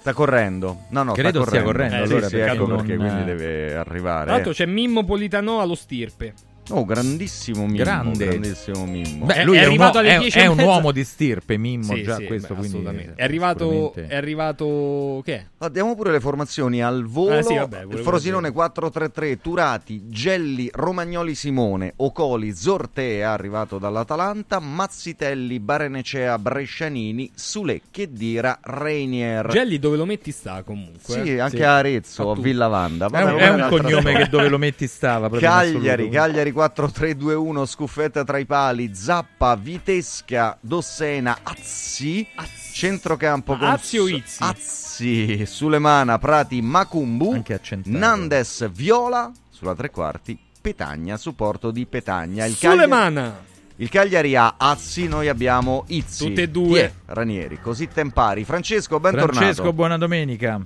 Sta 0.00 0.12
correndo. 0.12 0.80
No, 0.90 1.02
no, 1.04 1.12
Credo 1.12 1.42
sta 1.42 1.48
stia 1.50 1.62
correndo. 1.62 1.94
correndo, 1.94 1.94
Eh, 1.94 2.16
allora, 2.16 2.28
sì, 2.28 2.34
sì, 2.34 2.36
perché 2.40 2.52
ecco 2.56 2.66
non- 2.66 2.76
perché 2.78 2.96
quindi 2.96 3.24
deve 3.24 3.74
arrivare. 3.76 4.24
Tra 4.24 4.32
l'altro 4.34 4.52
c'è 4.52 4.66
Mimmo 4.66 5.04
Politano 5.04 5.60
allo 5.60 5.74
stirpe. 5.74 6.34
Oh, 6.70 6.84
grandissimo 6.86 7.62
Mimmo, 7.66 7.76
Grande. 7.76 8.26
grandissimo 8.26 8.84
Mimmo. 8.86 9.26
Beh, 9.26 9.34
È- 9.34 9.44
lui 9.44 9.56
è 9.58 9.60
è, 9.60 9.64
un, 9.64 9.68
arrivato 9.68 9.98
alle 9.98 10.14
è- 10.14 10.18
10 10.18 10.38
è 10.38 10.42
e 10.42 10.46
un 10.46 10.58
uomo 10.60 10.92
di 10.92 11.04
stirpe, 11.04 11.58
Mimmo, 11.58 11.94
Sì, 11.94 12.02
già 12.02 12.16
sì, 12.16 12.24
questo 12.24 12.48
beh, 12.54 12.58
quindi 12.60 12.76
assolutamente. 12.78 13.10
eh, 13.12 13.14
È 13.16 13.24
arrivato, 13.24 13.92
è 13.94 14.16
arrivato 14.16 15.22
che 15.24 15.34
è? 15.34 15.46
Ah, 15.58 15.68
Diamo 15.68 15.94
pure 15.94 16.10
le 16.12 16.20
formazioni 16.20 16.82
al 16.82 17.04
volo. 17.04 17.36
Ah, 17.38 17.42
sì, 17.42 17.54
vabbè, 17.54 17.86
Frosinone 18.02 18.50
4-3-3, 18.50 19.38
Turati, 19.42 20.04
Gelli, 20.08 20.70
Romagnoli 20.72 21.34
Simone, 21.34 21.92
Ocoli, 21.96 22.54
Zortea 22.54 23.30
arrivato 23.32 23.78
dall'Atalanta, 23.78 24.58
Mazzitelli, 24.58 25.60
Barenecea, 25.60 26.38
Brescianini, 26.38 27.30
Sule, 27.34 27.82
Chedira, 27.90 28.58
Reinier. 28.62 29.48
Gelli 29.48 29.78
dove 29.78 29.96
lo 29.98 30.06
metti 30.06 30.30
sta 30.30 30.62
comunque. 30.62 30.98
Sì, 31.22 31.34
eh? 31.34 31.40
anche 31.40 31.56
Sì. 31.58 31.62
a 31.62 31.76
Arezzo, 31.76 32.30
a. 32.30 32.36
Villa 32.36 32.68
Vanda. 32.68 33.06
È 33.06 33.10
Vabbè, 33.10 33.32
un, 33.32 33.38
è 33.38 33.42
è 33.42 33.48
un 33.50 33.66
cognome 33.68 34.14
che 34.14 34.28
dove 34.28 34.48
lo 34.48 34.56
metti 34.58 34.86
stava. 34.86 35.28
Cagliari. 35.28 36.08
Cagliari 36.08 36.52
4-3-2-1, 36.54 37.66
scuffetta 37.66 38.24
tra 38.24 38.38
i 38.38 38.46
pali, 38.46 38.94
Zappa, 38.94 39.56
Vitesca, 39.56 40.56
Dossena, 40.60 41.38
Azzi, 41.42 42.26
centrocampo 42.72 43.56
con 43.56 43.68
Azzi 43.68 43.98
o 43.98 44.08
Izzi? 44.08 44.42
Azzi, 44.42 45.46
Sulemana, 45.46 46.18
Prati, 46.18 46.60
Macumbu, 46.62 47.42
Nandes, 47.84 48.70
Viola, 48.70 49.30
sulla 49.50 49.74
tre 49.74 49.90
quarti, 49.90 50.38
Petagna, 50.60 51.16
supporto 51.16 51.70
di 51.70 51.84
Petagna. 51.86 52.46
Il 52.46 52.56
Cagliari- 52.58 52.82
Sulemana. 52.82 53.36
il 53.76 53.88
Cagliari 53.88 54.36
ha 54.36 54.54
Azzi, 54.56 55.08
noi 55.08 55.28
abbiamo 55.28 55.84
Izzi. 55.88 56.28
Tutte 56.28 56.42
e 56.42 56.48
due. 56.48 56.80
È? 56.80 56.92
Ranieri, 57.06 57.58
così 57.60 57.88
tempari. 57.88 58.44
Francesco, 58.44 59.00
bentornato. 59.00 59.32
Francesco, 59.34 59.72
buona 59.72 59.98
domenica. 59.98 60.60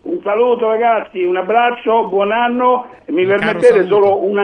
Un 0.00 0.20
saluto 0.22 0.68
ragazzi, 0.68 1.22
un 1.22 1.36
abbraccio, 1.36 2.08
buon 2.08 2.32
anno 2.32 2.86
mi 3.08 3.22
Un 3.24 3.28
permettete 3.28 3.86
solo 3.86 4.24
una, 4.24 4.42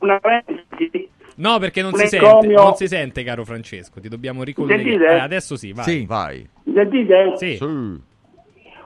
una 0.00 0.18
parentesi. 0.20 1.08
No, 1.36 1.58
perché 1.58 1.80
non 1.82 1.94
si, 1.94 2.06
sente, 2.06 2.46
non 2.46 2.74
si 2.74 2.86
sente, 2.86 3.22
caro 3.24 3.44
Francesco. 3.44 4.00
Ti 4.00 4.08
dobbiamo 4.08 4.42
ricollegare. 4.42 4.82
Sentite? 4.82 5.06
Eh, 5.06 5.18
adesso 5.18 5.56
sì, 5.56 5.72
vai. 5.72 5.84
Sì, 5.84 6.04
vai. 6.06 6.46
Sentite? 6.72 7.32
Sì. 7.36 7.58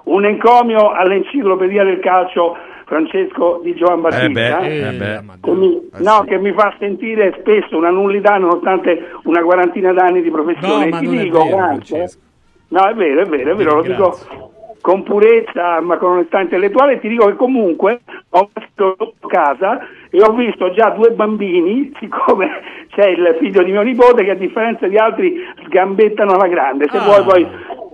Un 0.05 0.25
encomio 0.25 0.93
all'enciclopedia 0.93 1.83
del 1.83 1.99
calcio 1.99 2.57
Francesco 2.87 3.61
di 3.65 3.75
Giovan 3.75 4.01
Battista. 4.01 4.29
beh, 4.29 4.89
eh 4.89 4.93
beh. 4.93 5.23
Che 5.43 5.51
mi, 5.51 5.89
no, 5.99 6.25
che 6.25 6.39
mi 6.39 6.53
fa 6.53 6.73
sentire 6.79 7.37
spesso 7.41 7.77
una 7.77 7.91
nullità 7.91 8.37
nonostante 8.37 9.11
una 9.25 9.43
quarantina 9.43 9.93
d'anni 9.93 10.23
di 10.23 10.31
professione. 10.31 10.85
No, 10.85 10.91
ma 10.91 10.99
Ti 11.01 11.05
non 11.07 11.19
è 11.19 11.23
dico, 11.25 11.43
vero, 11.45 11.57
grazie. 11.57 11.97
Francesco. 11.97 12.21
No, 12.69 12.89
è 12.89 12.95
vero, 12.95 13.23
è 13.23 13.27
vero, 13.27 13.53
è 13.53 13.55
vero, 13.55 13.75
lo 13.75 13.83
Grazie. 13.83 13.95
dico 13.95 14.55
con 14.87 15.03
purezza 15.03 15.81
ma 15.81 15.99
con 15.99 16.13
onestà 16.13 16.41
intellettuale 16.41 16.93
e 16.93 17.01
ti 17.01 17.09
dico 17.09 17.27
che 17.27 17.35
comunque 17.35 18.03
ho 18.29 18.49
visto 18.53 19.15
casa 19.27 19.81
e 20.17 20.23
ho 20.23 20.33
visto 20.33 20.73
già 20.73 20.91
due 20.91 21.11
bambini, 21.11 21.93
siccome 22.01 22.49
c'è 22.95 23.07
il 23.09 23.37
figlio 23.39 23.63
di 23.63 23.71
mio 23.73 23.83
nipote 23.83 24.25
che 24.25 24.31
a 24.31 24.35
differenza 24.35 24.87
di 24.87 24.97
altri 24.97 25.35
sgambettano 25.67 26.33
alla 26.33 26.49
grande, 26.49 26.87
se 26.91 26.97
Ah. 26.97 27.03
vuoi 27.05 27.23
poi 27.25 27.47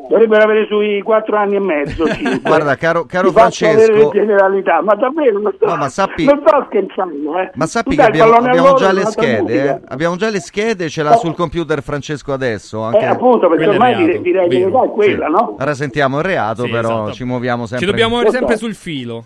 dovrebbero 0.09 0.43
avere 0.45 0.67
sui 0.67 1.01
quattro 1.03 1.37
anni 1.37 1.57
e 1.57 1.61
mezzo. 1.61 2.07
cinque. 2.15 2.39
Guarda, 2.43 2.77
caro, 2.77 3.07
caro 3.07 3.33
Francesco, 3.33 4.11
generalità, 4.13 4.83
ma 4.83 4.95
davvero 4.95 5.41
non 5.41 5.53
sto, 5.57 5.67
No, 5.67 5.77
ma 5.77 5.89
sappi- 5.89 6.25
non 6.25 6.43
sto 6.47 6.65
scherzando. 6.69 7.39
Eh. 7.41 7.51
Ma 7.55 7.67
sappi 7.67 7.97
che 7.97 8.03
abbiamo, 8.03 8.35
abbiamo 8.35 8.75
già 8.75 8.93
le 8.93 9.05
schede, 9.07 9.65
eh? 9.69 9.81
Abbiamo 9.89 10.15
già 10.17 10.29
le 10.31 10.41
schede, 10.41 10.89
ce 10.89 11.03
l'ha 11.03 11.15
Oh. 11.15 11.19
sul 11.19 11.35
computer 11.35 11.83
Francesco 11.83 12.33
adesso. 12.33 12.83
Eh, 12.83 12.95
Anche... 12.95 13.07
appunto, 13.07 13.49
perché 13.49 13.67
ormai 13.67 13.97
direi, 13.97 14.21
direi 14.21 14.49
che 14.49 14.59
l'età 14.65 14.85
è 14.85 14.91
quella, 14.91 15.27
no? 15.27 15.57
Ora 15.59 15.75
sentiamo 15.75 16.19
il 16.19 16.25
reato, 16.25 16.65
Sì, 16.65 16.71
però 16.71 16.89
esatto. 16.89 17.13
ci 17.13 17.25
muoviamo 17.25 17.67
sempre. 17.67 17.85
Ci 17.87 17.91
dobbiamo 17.91 18.17
avere 18.17 18.31
sempre 18.31 18.57
sul 18.57 18.75
filo. 18.75 19.25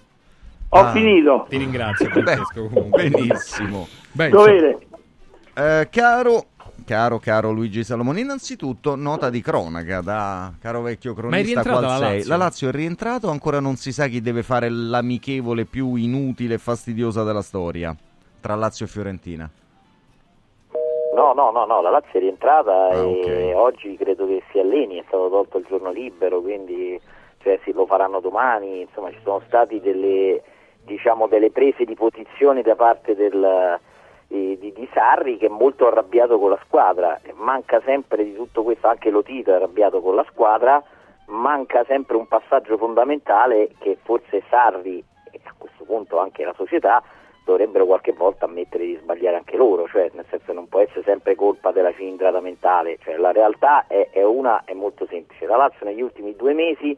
Ho 0.77 0.81
Ah. 0.81 0.91
finito. 0.93 1.47
Ti 1.49 1.57
ringrazio, 1.57 2.09
Francesco. 2.11 2.69
comunque. 2.69 3.09
Benissimo. 3.09 3.87
Beh, 4.13 4.29
Dovere. 4.29 4.79
Eh, 5.55 5.89
caro, 5.91 6.45
caro, 6.85 7.19
caro 7.19 7.51
Luigi 7.51 7.83
Salomone, 7.83 8.21
innanzitutto 8.21 8.95
nota 8.95 9.31
di 9.31 9.41
cronaca 9.41 10.03
da 10.03 10.53
caro 10.61 10.83
vecchio 10.83 11.15
cronista 11.15 11.63
qual 11.63 11.81
la 11.83 11.97
sei. 11.97 12.17
Lazio? 12.17 12.29
La 12.31 12.37
Lazio 12.37 12.69
è 12.69 12.73
rientrato, 12.73 13.31
ancora 13.31 13.59
non 13.59 13.77
si 13.77 13.91
sa 13.91 14.07
chi 14.07 14.21
deve 14.21 14.43
fare 14.43 14.69
l'amichevole 14.69 15.65
più 15.65 15.95
inutile 15.95 16.55
e 16.55 16.59
fastidiosa 16.59 17.25
della 17.25 17.41
storia 17.43 17.97
tra 18.41 18.55
Lazio 18.55 18.85
e 18.85 18.89
Fiorentina. 18.89 19.49
No, 21.15 21.33
no, 21.33 21.51
no, 21.51 21.65
no, 21.65 21.81
la 21.81 21.89
Lazio 21.91 22.11
è 22.13 22.19
rientrata 22.19 22.89
Ah, 22.89 22.95
e 22.97 23.55
oggi 23.55 23.97
credo 23.97 24.27
che 24.27 24.43
si 24.53 24.59
alleni, 24.59 24.99
è 24.99 25.05
stato 25.07 25.31
tolto 25.31 25.57
il 25.57 25.65
giorno 25.67 25.91
libero, 25.91 26.43
quindi 26.43 27.01
cioè, 27.43 27.59
sì, 27.65 27.73
lo 27.73 27.87
faranno 27.87 28.21
domani, 28.21 28.83
insomma 28.83 29.11
ci 29.11 29.19
sono 29.23 29.41
state 29.47 29.81
delle, 29.81 30.43
diciamo, 30.87 31.27
delle 31.27 31.51
prese 31.51 31.85
di 31.85 31.95
posizione 31.95 32.63
da 32.63 32.77
parte 32.77 33.15
del, 33.15 33.79
di, 34.29 34.57
di- 34.59 34.73
di 34.73 34.89
Sarri 34.93 35.37
che 35.37 35.47
è 35.47 35.51
molto 35.51 35.87
arrabbiato 35.89 36.39
con 36.39 36.51
la 36.51 36.59
squadra, 36.65 37.21
manca 37.35 37.83
sempre 37.85 38.25
di 38.25 38.35
tutto 38.35 38.63
questo, 38.63 38.87
anche 38.87 39.11
Lotito 39.11 39.51
è 39.51 39.57
arrabbiato 39.57 40.01
con 40.01 40.15
la 40.15 40.25
squadra, 40.31 40.83
manca 41.27 41.85
sempre 41.85 42.17
un 42.17 42.27
passaggio 42.27 42.79
fondamentale 42.79 43.71
che 43.79 43.99
forse 44.03 44.43
Sarri 44.49 45.05
e 45.33 45.41
a 45.45 45.55
questo 45.59 45.85
punto 45.85 46.19
anche 46.19 46.45
la 46.45 46.55
società 46.57 47.03
dovrebbero 47.45 47.87
qualche 47.87 48.13
volta 48.13 48.47
ammettere 48.47 48.85
di 48.85 48.99
sbagliare 49.01 49.37
anche 49.37 49.57
loro, 49.57 49.87
cioè 49.87 50.11
nel 50.15 50.25
senso 50.29 50.53
non 50.53 50.69
può 50.69 50.81
essere 50.81 51.03
sempre 51.05 51.37
colpa 51.37 51.71
della 51.71 51.93
cilindrata 51.93 52.41
mentale, 52.41 52.99
cioè 53.03 53.17
la 53.17 53.31
realtà 53.31 53.87
è, 53.87 54.09
è 54.11 54.25
una, 54.25 54.65
è 54.65 54.73
molto 54.73 55.07
semplice, 55.07 55.47
la 55.47 55.57
Lazio 55.57 55.87
negli 55.87 56.01
ultimi 56.01 56.35
due 56.35 56.55
mesi 56.55 56.97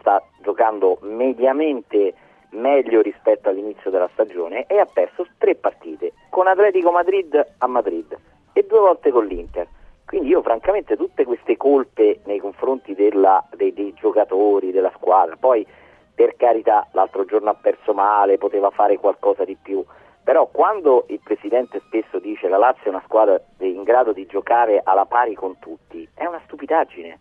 sta 0.00 0.20
giocando 0.42 0.98
mediamente 1.02 2.12
meglio 2.54 3.00
rispetto 3.00 3.48
all'inizio 3.48 3.90
della 3.90 4.08
stagione 4.12 4.66
e 4.66 4.78
ha 4.78 4.86
perso 4.86 5.26
tre 5.38 5.54
partite 5.54 6.12
con 6.30 6.46
Atletico 6.46 6.90
Madrid 6.90 7.54
a 7.58 7.66
Madrid 7.66 8.16
e 8.52 8.64
due 8.66 8.78
volte 8.78 9.10
con 9.10 9.26
l'Inter. 9.26 9.66
Quindi 10.06 10.28
io 10.28 10.42
francamente 10.42 10.96
tutte 10.96 11.24
queste 11.24 11.56
colpe 11.56 12.20
nei 12.24 12.38
confronti 12.38 12.94
della- 12.94 13.44
dei, 13.54 13.72
dei 13.72 13.92
giocatori, 13.94 14.70
della 14.70 14.92
squadra, 14.96 15.36
poi 15.36 15.66
per 16.14 16.36
carità 16.36 16.86
l'altro 16.92 17.24
giorno 17.24 17.50
ha 17.50 17.54
perso 17.54 17.92
male, 17.92 18.38
poteva 18.38 18.70
fare 18.70 18.98
qualcosa 18.98 19.44
di 19.44 19.56
più, 19.60 19.84
però 20.22 20.46
quando 20.46 21.04
il 21.08 21.20
presidente 21.22 21.80
spesso 21.86 22.18
dice 22.18 22.48
la 22.48 22.56
Lazio 22.56 22.84
è 22.84 22.88
una 22.90 23.02
squadra 23.04 23.40
in 23.58 23.82
grado 23.82 24.12
di 24.12 24.24
giocare 24.26 24.80
alla 24.82 25.06
pari 25.06 25.34
con 25.34 25.58
tutti, 25.58 26.08
è 26.14 26.24
una 26.26 26.40
stupidaggine, 26.44 27.18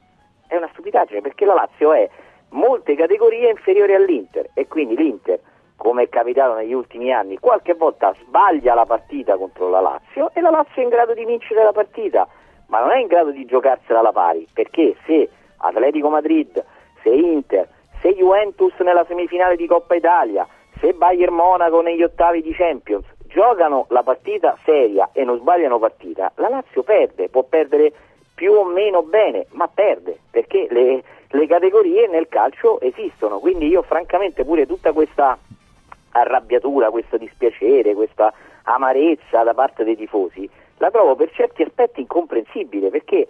è 0.48 0.56
una 0.56 0.70
stupidaggine 0.72 1.22
perché 1.22 1.46
la 1.46 1.56
Lazio 1.56 1.94
è 1.94 2.08
molte 2.54 2.96
categorie 2.96 3.50
inferiori 3.50 3.94
all'Inter. 3.94 4.50
E 4.54 4.68
quindi 4.68 4.96
l'Inter, 4.96 5.40
come 5.76 6.04
è 6.04 6.10
capitato 6.10 6.56
negli 6.56 6.74
ultimi 6.74 7.12
anni, 7.12 7.38
qualche 7.38 7.74
volta 7.74 8.16
sbaglia 8.22 8.74
la 8.74 8.86
partita 8.86 9.38
contro 9.38 9.70
la 9.70 9.82
Lazio 9.82 10.32
e 10.34 10.42
la 10.42 10.50
Lazio 10.50 10.82
è 10.82 10.84
in 10.84 10.90
grado 10.90 11.14
di 11.14 11.26
vincere 11.26 11.64
la 11.64 11.72
partita, 11.72 12.28
ma 12.68 12.80
non 12.80 12.92
è 12.92 13.00
in 13.00 13.08
grado 13.08 13.32
di 13.32 13.46
giocarsela 13.46 14.00
alla 14.00 14.12
pari, 14.12 14.48
perché 14.54 14.96
se 15.06 15.30
Atletico 15.58 16.10
Madrid, 16.10 16.64
se 17.02 17.10
Inter, 17.10 17.68
se 18.02 18.14
Juventus 18.14 18.74
nella 18.80 19.06
semifinale 19.06 19.56
di 19.56 19.68
Coppa 19.68 19.96
Italia, 19.96 20.48
se 20.80 20.94
Bayern 20.94 21.34
Monaco 21.34 21.82
negli 21.82 22.04
ottavi 22.04 22.42
di 22.42 22.54
Champions 22.54 23.06
giocano 23.28 23.88
la 23.90 24.04
partita 24.04 24.58
seria 24.64 25.10
e 25.12 25.24
non 25.24 25.40
sbagliano 25.40 25.80
partita, 25.80 26.32
la 26.36 26.50
Lazio 26.50 26.84
perde, 26.84 27.30
può 27.30 27.44
perdere 27.44 27.92
più 28.36 28.52
o 28.52 28.66
meno 28.66 29.04
bene, 29.04 29.46
ma 29.52 29.68
perde, 29.68 30.20
perché 30.30 30.68
le, 30.70 31.04
le 31.34 31.48
categorie 31.48 32.08
nel 32.08 32.28
calcio 32.30 32.80
esistono, 32.80 33.40
quindi 33.40 33.68
io 33.68 33.82
francamente 33.82 34.44
pure 34.44 34.66
tutta 34.68 34.92
questa 34.92 35.38
arrabbiatura, 36.12 36.92
questo 36.92 37.18
dispiacere, 37.18 37.96
questa 37.96 38.32
amarezza 38.64 39.44
da 39.44 39.54
parte 39.54 39.84
dei 39.84 39.96
tifosi, 39.96 40.48
la 40.78 40.92
trovo 40.92 41.16
per 41.16 41.32
certi 41.32 41.64
aspetti 41.64 42.02
incomprensibile, 42.02 42.90
perché 42.90 43.28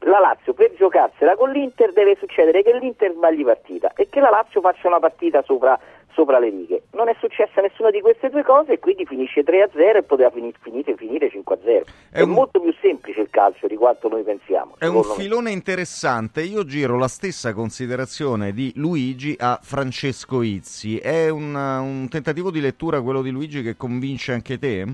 la 0.00 0.20
Lazio 0.20 0.52
per 0.52 0.72
giocarsela 0.74 1.34
con 1.34 1.50
l'Inter 1.50 1.92
deve 1.92 2.14
succedere 2.14 2.62
che 2.62 2.78
l'Inter 2.78 3.12
sbagli 3.12 3.44
partita 3.44 3.92
e 3.96 4.08
che 4.08 4.20
la 4.20 4.30
Lazio 4.30 4.60
faccia 4.60 4.86
una 4.86 5.00
partita 5.00 5.42
sopra, 5.42 5.78
sopra 6.14 6.38
le 6.38 6.50
righe. 6.50 6.82
Non 6.92 7.08
è 7.08 7.16
successa 7.18 7.60
nessuna 7.60 7.90
di 7.90 8.00
queste 8.00 8.30
due 8.30 8.42
cose 8.42 8.72
e 8.72 8.78
quindi 8.78 9.04
finisce 9.04 9.42
3-0 9.42 9.96
e 9.96 10.02
poteva 10.02 10.30
fini- 10.30 10.52
finire, 10.60 10.94
finire 10.96 11.30
5-0. 11.30 11.82
È, 12.10 12.24
molto 12.24 12.60
più 12.60 12.72
semplice 12.80 13.20
il 13.20 13.30
calcio 13.30 13.66
di 13.66 13.76
quanto 13.76 14.08
noi 14.08 14.22
pensiamo. 14.22 14.74
È 14.78 14.86
un 14.86 15.02
secondo 15.02 15.16
me. 15.16 15.22
filone 15.22 15.50
interessante. 15.50 16.42
Io 16.42 16.64
giro 16.64 16.96
la 16.98 17.08
stessa 17.08 17.52
considerazione 17.52 18.52
di 18.52 18.72
Luigi 18.76 19.36
a 19.38 19.58
Francesco 19.62 20.42
Izzi. 20.42 20.98
È 20.98 21.28
un, 21.28 21.54
un 21.54 22.08
tentativo 22.08 22.50
di 22.50 22.60
lettura 22.60 23.00
quello 23.00 23.22
di 23.22 23.30
Luigi 23.30 23.62
che 23.62 23.76
convince 23.76 24.32
anche 24.32 24.58
te? 24.58 24.86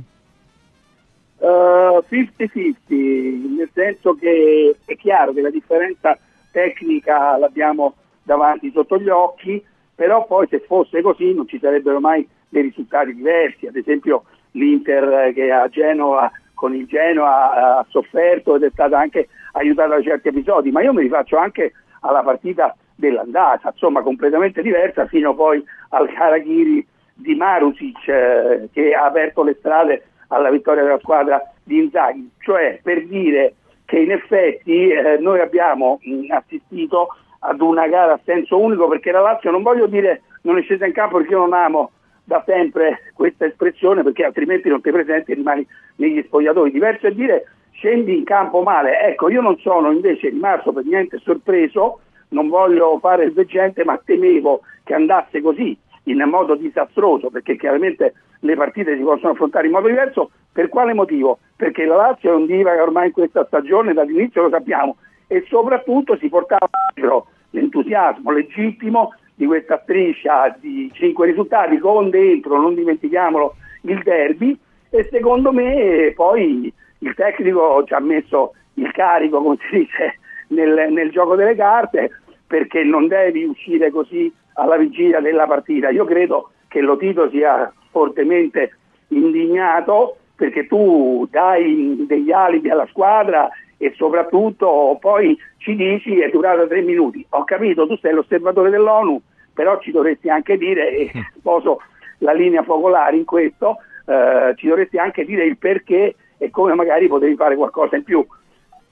Eh, 1.40 2.04
penso 2.08 2.32
50-50, 2.42 3.56
nel 3.56 3.70
senso 3.72 4.14
che 4.14 4.76
è 4.84 4.96
chiaro 4.96 5.32
che 5.32 5.40
la 5.40 5.50
differenza 5.50 6.18
tecnica 6.50 7.36
l'abbiamo 7.38 7.94
davanti 8.22 8.70
sotto 8.72 8.98
gli 8.98 9.08
occhi, 9.08 9.64
però 9.98 10.26
poi 10.26 10.46
se 10.46 10.60
fosse 10.60 11.02
così 11.02 11.34
non 11.34 11.48
ci 11.48 11.58
sarebbero 11.58 11.98
mai 11.98 12.24
dei 12.48 12.62
risultati 12.62 13.12
diversi, 13.12 13.66
ad 13.66 13.74
esempio 13.74 14.26
l'Inter 14.52 15.32
che 15.34 15.50
a 15.50 15.68
Genova 15.68 16.30
con 16.54 16.72
il 16.72 16.86
Genoa 16.86 17.78
ha 17.78 17.86
sofferto 17.88 18.54
ed 18.54 18.62
è 18.62 18.70
stata 18.70 18.96
anche 18.96 19.26
aiutata 19.54 19.96
da 19.96 20.02
certi 20.02 20.28
episodi, 20.28 20.70
ma 20.70 20.82
io 20.82 20.92
mi 20.92 21.02
rifaccio 21.02 21.36
anche 21.36 21.72
alla 22.02 22.22
partita 22.22 22.76
dell'andata, 22.94 23.70
insomma 23.72 24.02
completamente 24.02 24.62
diversa 24.62 25.08
fino 25.08 25.34
poi 25.34 25.64
al 25.88 26.08
Karagiri 26.12 26.86
di 27.14 27.34
Marusic 27.34 28.06
eh, 28.06 28.68
che 28.72 28.94
ha 28.94 29.06
aperto 29.06 29.42
le 29.42 29.56
strade 29.58 30.04
alla 30.28 30.50
vittoria 30.50 30.84
della 30.84 31.00
squadra 31.00 31.42
di 31.64 31.78
Inzaghi, 31.78 32.30
cioè 32.38 32.78
per 32.84 33.04
dire 33.04 33.54
che 33.84 33.98
in 33.98 34.12
effetti 34.12 34.90
eh, 34.90 35.18
noi 35.18 35.40
abbiamo 35.40 35.98
mh, 36.02 36.30
assistito 36.30 37.08
ad 37.40 37.60
una 37.60 37.86
gara 37.86 38.14
a 38.14 38.20
senso 38.24 38.58
unico 38.58 38.88
perché 38.88 39.10
la 39.10 39.20
Lazio 39.20 39.50
non 39.50 39.62
voglio 39.62 39.86
dire 39.86 40.22
non 40.42 40.58
è 40.58 40.62
scesa 40.62 40.86
in 40.86 40.92
campo 40.92 41.18
perché 41.18 41.32
io 41.32 41.40
non 41.40 41.52
amo 41.52 41.90
da 42.24 42.42
sempre 42.46 43.00
questa 43.14 43.46
espressione 43.46 44.02
perché 44.02 44.24
altrimenti 44.24 44.68
non 44.68 44.80
ti 44.80 44.90
presenti 44.90 45.32
e 45.32 45.34
rimani 45.34 45.66
negli 45.96 46.22
spogliatoi. 46.22 46.70
Diverso 46.70 47.06
è 47.06 47.12
dire 47.12 47.46
scendi 47.72 48.16
in 48.16 48.24
campo 48.24 48.62
male. 48.62 49.00
Ecco, 49.00 49.28
io 49.30 49.40
non 49.40 49.56
sono 49.58 49.90
invece 49.90 50.28
rimasto 50.28 50.72
per 50.72 50.84
niente 50.84 51.18
sorpreso, 51.18 52.00
non 52.30 52.48
voglio 52.48 52.98
fare 52.98 53.24
il 53.24 53.32
veggente, 53.32 53.84
ma 53.84 54.00
temevo 54.04 54.60
che 54.84 54.94
andasse 54.94 55.40
così 55.40 55.76
in 56.04 56.22
modo 56.22 56.54
disastroso 56.54 57.28
perché 57.28 57.56
chiaramente 57.56 58.14
le 58.40 58.54
partite 58.56 58.96
si 58.96 59.02
possono 59.02 59.32
affrontare 59.32 59.66
in 59.66 59.72
modo 59.72 59.88
diverso. 59.88 60.30
Per 60.52 60.68
quale 60.68 60.92
motivo? 60.92 61.38
Perché 61.56 61.84
la 61.84 61.96
Lazio 61.96 62.32
è 62.32 62.34
un 62.34 62.46
divaga 62.46 62.82
ormai 62.82 63.06
in 63.06 63.12
questa 63.12 63.44
stagione, 63.46 63.92
dall'inizio 63.92 64.42
lo 64.42 64.50
sappiamo, 64.50 64.96
e 65.28 65.44
soprattutto 65.48 66.16
si 66.16 66.28
portava 66.28 66.68
dietro 66.92 67.28
l'entusiasmo 67.50 68.32
legittimo 68.32 69.14
di 69.34 69.46
questa 69.46 69.80
striscia 69.82 70.56
di 70.58 70.90
cinque 70.92 71.26
risultati 71.26 71.78
con 71.78 72.10
dentro, 72.10 72.60
non 72.60 72.74
dimentichiamolo, 72.74 73.54
il 73.82 74.02
derby 74.02 74.58
e 74.90 75.08
secondo 75.10 75.52
me 75.52 76.12
poi 76.16 76.72
il 76.98 77.14
tecnico 77.14 77.84
ci 77.86 77.94
ha 77.94 78.00
messo 78.00 78.54
il 78.74 78.90
carico, 78.92 79.40
come 79.40 79.56
si 79.70 79.78
dice, 79.78 80.18
nel, 80.48 80.92
nel 80.92 81.10
gioco 81.10 81.36
delle 81.36 81.54
carte 81.54 82.10
perché 82.46 82.82
non 82.82 83.06
devi 83.06 83.44
uscire 83.44 83.90
così 83.90 84.32
alla 84.54 84.76
vigilia 84.76 85.20
della 85.20 85.46
partita. 85.46 85.90
Io 85.90 86.04
credo 86.04 86.50
che 86.66 86.80
Lotito 86.80 87.28
sia 87.30 87.72
fortemente 87.90 88.72
indignato 89.08 90.16
perché 90.34 90.66
tu 90.66 91.26
dai 91.30 92.04
degli 92.06 92.32
alibi 92.32 92.70
alla 92.70 92.86
squadra 92.86 93.48
e 93.78 93.94
soprattutto 93.96 94.98
poi 95.00 95.38
ci 95.58 95.74
dici 95.76 96.20
è 96.20 96.28
durata 96.28 96.66
tre 96.66 96.82
minuti. 96.82 97.24
Ho 97.30 97.44
capito, 97.44 97.86
tu 97.86 97.96
sei 97.98 98.12
l'osservatore 98.12 98.70
dell'ONU, 98.70 99.20
però 99.54 99.78
ci 99.80 99.92
dovresti 99.92 100.28
anche 100.28 100.58
dire, 100.58 100.90
e 100.90 101.10
sposo 101.38 101.80
la 102.18 102.32
linea 102.32 102.62
focolare 102.62 103.16
in 103.16 103.24
questo, 103.24 103.78
eh, 104.06 104.54
ci 104.56 104.66
dovresti 104.66 104.98
anche 104.98 105.24
dire 105.24 105.44
il 105.44 105.56
perché 105.56 106.14
e 106.38 106.50
come 106.50 106.74
magari 106.74 107.08
potevi 107.08 107.36
fare 107.36 107.56
qualcosa 107.56 107.96
in 107.96 108.02
più. 108.02 108.24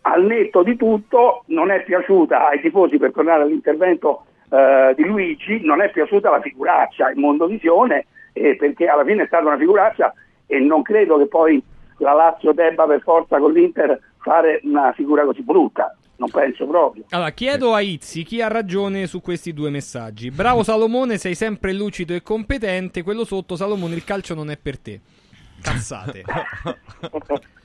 Al 0.02 0.24
netto 0.24 0.62
di 0.62 0.76
tutto 0.76 1.42
non 1.46 1.70
è 1.70 1.82
piaciuta 1.82 2.48
ai 2.48 2.60
tifosi, 2.60 2.96
per 2.96 3.12
tornare 3.12 3.42
all'intervento 3.42 4.24
eh, 4.50 4.94
di 4.96 5.04
Luigi, 5.04 5.60
non 5.64 5.80
è 5.80 5.90
piaciuta 5.90 6.30
la 6.30 6.40
figuraccia 6.40 7.10
in 7.10 7.20
Mondovisione, 7.20 8.06
eh, 8.32 8.54
perché 8.56 8.86
alla 8.86 9.04
fine 9.04 9.24
è 9.24 9.26
stata 9.26 9.46
una 9.46 9.56
figuraccia 9.56 10.14
e 10.46 10.60
non 10.60 10.82
credo 10.82 11.18
che 11.18 11.26
poi 11.26 11.60
la 11.98 12.12
Lazio 12.12 12.52
debba 12.52 12.86
per 12.86 13.00
forza 13.00 13.38
con 13.38 13.52
l'Inter 13.52 13.98
fare 14.26 14.60
una 14.64 14.92
figura 14.92 15.24
così 15.24 15.42
brutta. 15.42 15.96
Non 16.16 16.30
penso 16.30 16.66
proprio. 16.66 17.04
Allora, 17.10 17.30
chiedo 17.30 17.74
a 17.74 17.80
Izzi 17.80 18.24
chi 18.24 18.40
ha 18.40 18.48
ragione 18.48 19.06
su 19.06 19.20
questi 19.20 19.52
due 19.52 19.70
messaggi. 19.70 20.30
Bravo 20.30 20.62
Salomone, 20.62 21.18
sei 21.18 21.34
sempre 21.34 21.72
lucido 21.72 22.14
e 22.14 22.22
competente. 22.22 23.02
Quello 23.02 23.24
sotto, 23.24 23.54
Salomone, 23.54 23.94
il 23.94 24.02
calcio 24.02 24.34
non 24.34 24.50
è 24.50 24.56
per 24.56 24.78
te. 24.78 25.00
Cazzate. 25.60 26.24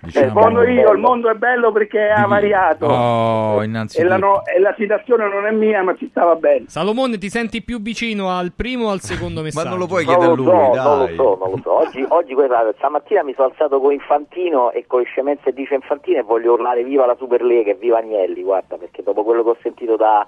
Diciamo... 0.00 0.24
Rispondo 0.26 0.62
io, 0.62 0.92
il 0.92 0.98
mondo 0.98 1.30
è 1.30 1.34
bello 1.34 1.72
perché 1.72 2.08
è 2.08 2.12
avariato. 2.12 2.86
Oh, 2.86 3.62
e, 3.62 4.04
la 4.04 4.16
no, 4.18 4.44
e 4.44 4.60
la 4.60 4.74
citazione 4.76 5.28
non 5.28 5.46
è 5.46 5.50
mia, 5.50 5.82
ma 5.82 5.94
ci 5.96 6.08
stava 6.10 6.34
bene. 6.36 6.64
Salomone, 6.68 7.18
ti 7.18 7.28
senti 7.28 7.62
più 7.62 7.80
vicino 7.80 8.30
al 8.30 8.52
primo 8.54 8.86
o 8.86 8.90
al 8.90 9.00
secondo 9.00 9.42
messaggio? 9.42 9.64
ma 9.64 9.70
non 9.70 9.78
lo 9.78 9.86
puoi 9.86 10.04
chiedere 10.04 10.32
a 10.32 10.34
lui, 10.34 10.46
so, 10.46 10.70
dai. 10.72 10.84
Non 10.84 10.98
lo 10.98 11.14
so, 11.14 11.38
non 11.40 11.50
lo 11.50 11.60
so. 11.62 11.72
Oggi, 11.72 12.04
oggi 12.08 12.34
stamattina 12.76 13.22
mi 13.22 13.34
sono 13.34 13.48
alzato 13.48 13.80
con 13.80 13.92
Infantino 13.92 14.70
e 14.70 14.86
con 14.86 15.00
le 15.00 15.06
scemenze 15.06 15.52
dice 15.52 15.74
Infantino 15.74 16.18
e 16.18 16.22
voglio 16.22 16.52
urlare 16.52 16.84
viva 16.84 17.06
la 17.06 17.16
Superlega 17.18 17.70
e 17.70 17.74
viva 17.74 17.98
Agnelli, 17.98 18.42
guarda, 18.42 18.76
perché 18.76 19.02
dopo 19.02 19.24
quello 19.24 19.42
che 19.42 19.50
ho 19.50 19.56
sentito 19.62 19.96
da 19.96 20.26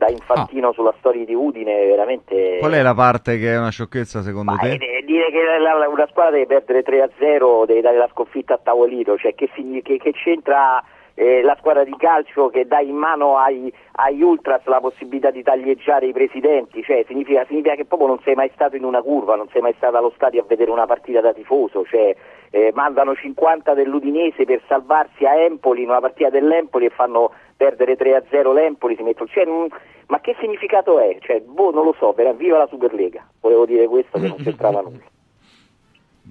da 0.00 0.08
Infantino 0.08 0.68
ah. 0.68 0.72
sulla 0.72 0.94
storia 0.98 1.26
di 1.26 1.34
Udine 1.34 1.84
veramente 1.84 2.56
qual 2.58 2.72
è 2.72 2.80
la 2.80 2.94
parte 2.94 3.38
che 3.38 3.52
è 3.52 3.58
una 3.58 3.70
sciocchezza 3.70 4.22
secondo 4.22 4.52
Ma 4.52 4.56
te? 4.56 4.72
È, 4.72 5.02
dire 5.04 5.30
che 5.30 5.42
la, 5.60 5.74
la, 5.74 5.88
una 5.88 6.06
squadra 6.08 6.38
deve 6.38 6.62
perdere 6.62 7.10
3-0 7.18 7.66
deve 7.66 7.82
dare 7.82 7.98
la 7.98 8.08
sconfitta 8.10 8.54
a 8.54 8.60
tavolino 8.62 9.18
cioè 9.18 9.34
che, 9.34 9.50
che, 9.82 9.98
che 9.98 10.12
c'entra 10.12 10.82
eh, 11.20 11.42
la 11.42 11.54
squadra 11.58 11.84
di 11.84 11.94
calcio 11.98 12.48
che 12.48 12.66
dà 12.66 12.80
in 12.80 12.96
mano 12.96 13.36
ai, 13.36 13.70
agli 13.96 14.22
ultras 14.22 14.64
la 14.64 14.80
possibilità 14.80 15.30
di 15.30 15.42
taglieggiare 15.42 16.06
i 16.06 16.12
presidenti, 16.12 16.82
cioè 16.82 17.04
significa, 17.06 17.44
significa, 17.44 17.74
che 17.74 17.84
proprio 17.84 18.08
non 18.08 18.20
sei 18.24 18.34
mai 18.34 18.50
stato 18.54 18.76
in 18.76 18.84
una 18.84 19.02
curva, 19.02 19.36
non 19.36 19.46
sei 19.52 19.60
mai 19.60 19.74
stato 19.76 19.98
allo 19.98 20.12
stadio 20.14 20.40
a 20.40 20.46
vedere 20.48 20.70
una 20.70 20.86
partita 20.86 21.20
da 21.20 21.34
tifoso, 21.34 21.84
cioè 21.84 22.16
eh, 22.48 22.70
mandano 22.72 23.14
50 23.14 23.74
dell'Udinese 23.74 24.46
per 24.46 24.62
salvarsi 24.66 25.26
a 25.26 25.36
Empoli 25.36 25.82
in 25.82 25.90
una 25.90 26.00
partita 26.00 26.30
dell'Empoli 26.30 26.86
e 26.86 26.90
fanno 26.90 27.32
perdere 27.54 27.98
3-0 27.98 28.54
l'Empoli. 28.54 28.96
Cioè, 28.96 29.44
mh, 29.44 29.66
ma 30.06 30.20
che 30.20 30.34
significato 30.40 30.98
è? 31.00 31.18
Cioè, 31.20 31.42
boh, 31.42 31.70
non 31.70 31.84
lo 31.84 31.94
so, 31.98 32.14
viva 32.34 32.56
la 32.56 32.66
Superlega, 32.66 33.28
volevo 33.42 33.66
dire 33.66 33.86
questo 33.88 34.18
che 34.18 34.26
non 34.26 34.38
c'entrava 34.38 34.80
nulla. 34.80 35.04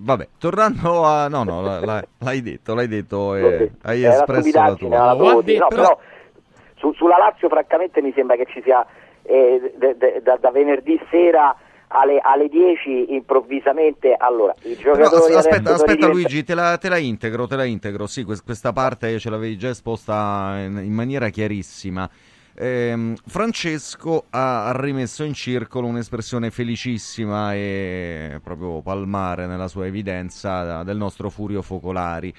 Vabbè, 0.02 0.28
tornando 0.38 1.04
a... 1.06 1.28
No, 1.28 1.44
no, 1.44 1.62
l'hai 1.62 2.42
detto, 2.42 2.74
l'hai 2.74 2.88
detto 2.88 3.36
e 3.36 3.72
hai 3.84 4.04
espresso 4.06 4.62
la 4.62 4.74
tua. 4.76 4.90
la 4.90 5.16
Oh, 5.16 5.42
no, 5.42 5.68
però 5.68 6.00
su, 6.78 6.94
sulla 6.94 7.18
Lazio 7.18 7.50
francamente 7.50 8.02
mi 8.02 8.14
sembra 8.16 8.38
che 8.38 8.46
ci 8.46 8.62
sia 8.64 8.86
eh, 9.24 9.74
de, 9.78 9.98
de, 9.98 10.22
da, 10.24 10.38
da 10.38 10.52
venerdì 10.52 11.00
sera 11.10 11.54
alle, 11.88 12.20
alle 12.22 12.48
10 12.48 13.14
improvvisamente 13.14 14.16
allora 14.18 14.56
i 14.64 14.76
Però, 14.76 14.96
giocatori 14.96 15.34
as- 15.34 15.46
aspetta, 15.46 15.74
aspetta 15.74 15.94
diventa- 15.96 16.08
Luigi, 16.08 16.44
te 16.44 16.56
la, 16.56 16.78
te 16.78 16.88
la 16.88 16.98
integro, 16.98 17.48
te 17.48 17.56
la 17.58 17.66
integro. 17.66 18.08
Sì, 18.08 18.24
quest- 18.24 18.46
questa 18.46 18.72
parte 18.72 19.20
ce 19.20 19.30
l'avevi 19.30 19.58
già 19.58 19.70
esposta 19.70 20.56
in, 20.60 20.78
in 20.84 20.94
maniera 20.94 21.30
chiarissima. 21.30 22.10
Ehm, 22.62 23.16
Francesco 23.26 24.26
ha 24.32 24.74
rimesso 24.76 25.24
in 25.24 25.34
circolo 25.34 25.88
un'espressione 25.88 26.52
felicissima 26.52 27.54
e 27.54 28.42
proprio 28.44 28.82
palmare 28.82 29.48
nella 29.48 29.70
sua 29.70 29.86
evidenza 29.86 30.84
del 30.84 30.98
nostro 30.98 31.30
Furio 31.30 31.62
Focolari. 31.62 32.34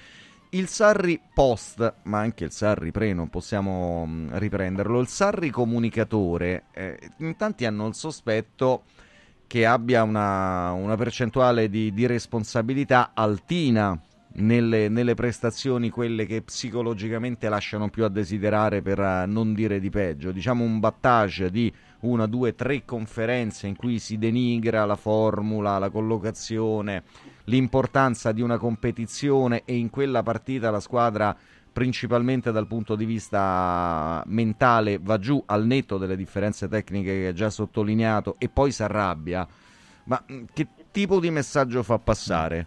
Il 0.51 0.69
Sarri 0.69 1.19
post, 1.33 1.95
ma 2.03 2.19
anche 2.19 2.45
il 2.45 2.51
Sarri 2.51 2.91
pre, 2.91 3.15
non 3.15 3.31
possiamo 3.31 4.05
mh, 4.05 4.39
riprenderlo. 4.39 5.01
Il 5.01 5.09
Sarri 5.09 5.49
comunicatore, 5.49 6.65
eh, 6.75 6.99
in 7.19 7.37
tanti 7.37 7.65
hanno 7.65 7.87
il 7.87 7.95
sospetto 7.95 8.83
che 9.47 9.65
abbia 9.65 10.03
una, 10.03 10.73
una 10.73 10.97
percentuale 10.97 11.71
di, 11.71 11.95
di 11.95 12.05
responsabilità 12.05 13.13
altina 13.15 13.99
nelle, 14.32 14.89
nelle 14.89 15.15
prestazioni, 15.15 15.90
quelle 15.90 16.27
che 16.27 16.43
psicologicamente 16.43 17.48
lasciano 17.48 17.89
più 17.89 18.05
a 18.05 18.09
desiderare 18.09 18.82
per 18.82 19.01
eh, 19.01 19.27
non 19.27 19.52
dire 19.52 19.81
di 19.81 19.90
peggio. 19.90 20.31
Diciamo 20.31 20.62
un 20.62 20.78
battage 20.78 21.51
di 21.51 21.73
una, 22.01 22.27
due, 22.27 22.55
tre 22.55 22.85
conferenze 22.85 23.66
in 23.66 23.77
cui 23.77 23.98
si 23.98 24.19
denigra 24.19 24.85
la 24.85 24.97
formula, 24.97 25.78
la 25.78 25.90
collocazione, 25.90 27.02
l'importanza 27.44 28.32
di 28.32 28.40
una 28.40 28.59
competizione 28.59 29.62
e 29.65 29.77
in 29.77 29.90
quella 29.90 30.23
partita 30.23 30.70
la 30.70 30.81
squadra 30.81 31.36
principalmente 31.73 32.51
dal 32.51 32.66
punto 32.66 32.97
di 32.97 33.05
vista 33.05 34.23
mentale 34.27 34.98
va 35.01 35.19
giù 35.19 35.40
al 35.47 35.65
netto 35.66 35.98
delle 35.98 36.16
differenze 36.16 36.69
tecniche 36.69 37.12
che 37.12 37.27
hai 37.28 37.35
già 37.35 37.48
sottolineato 37.48 38.36
e 38.39 38.48
poi 38.48 38.73
si 38.73 38.82
arrabbia. 38.82 39.47
Ma 40.05 40.23
mh, 40.27 40.44
che 40.52 40.66
tipo 40.90 41.20
di 41.20 41.31
messaggio 41.31 41.82
fa 41.82 41.98
passare? 41.98 42.66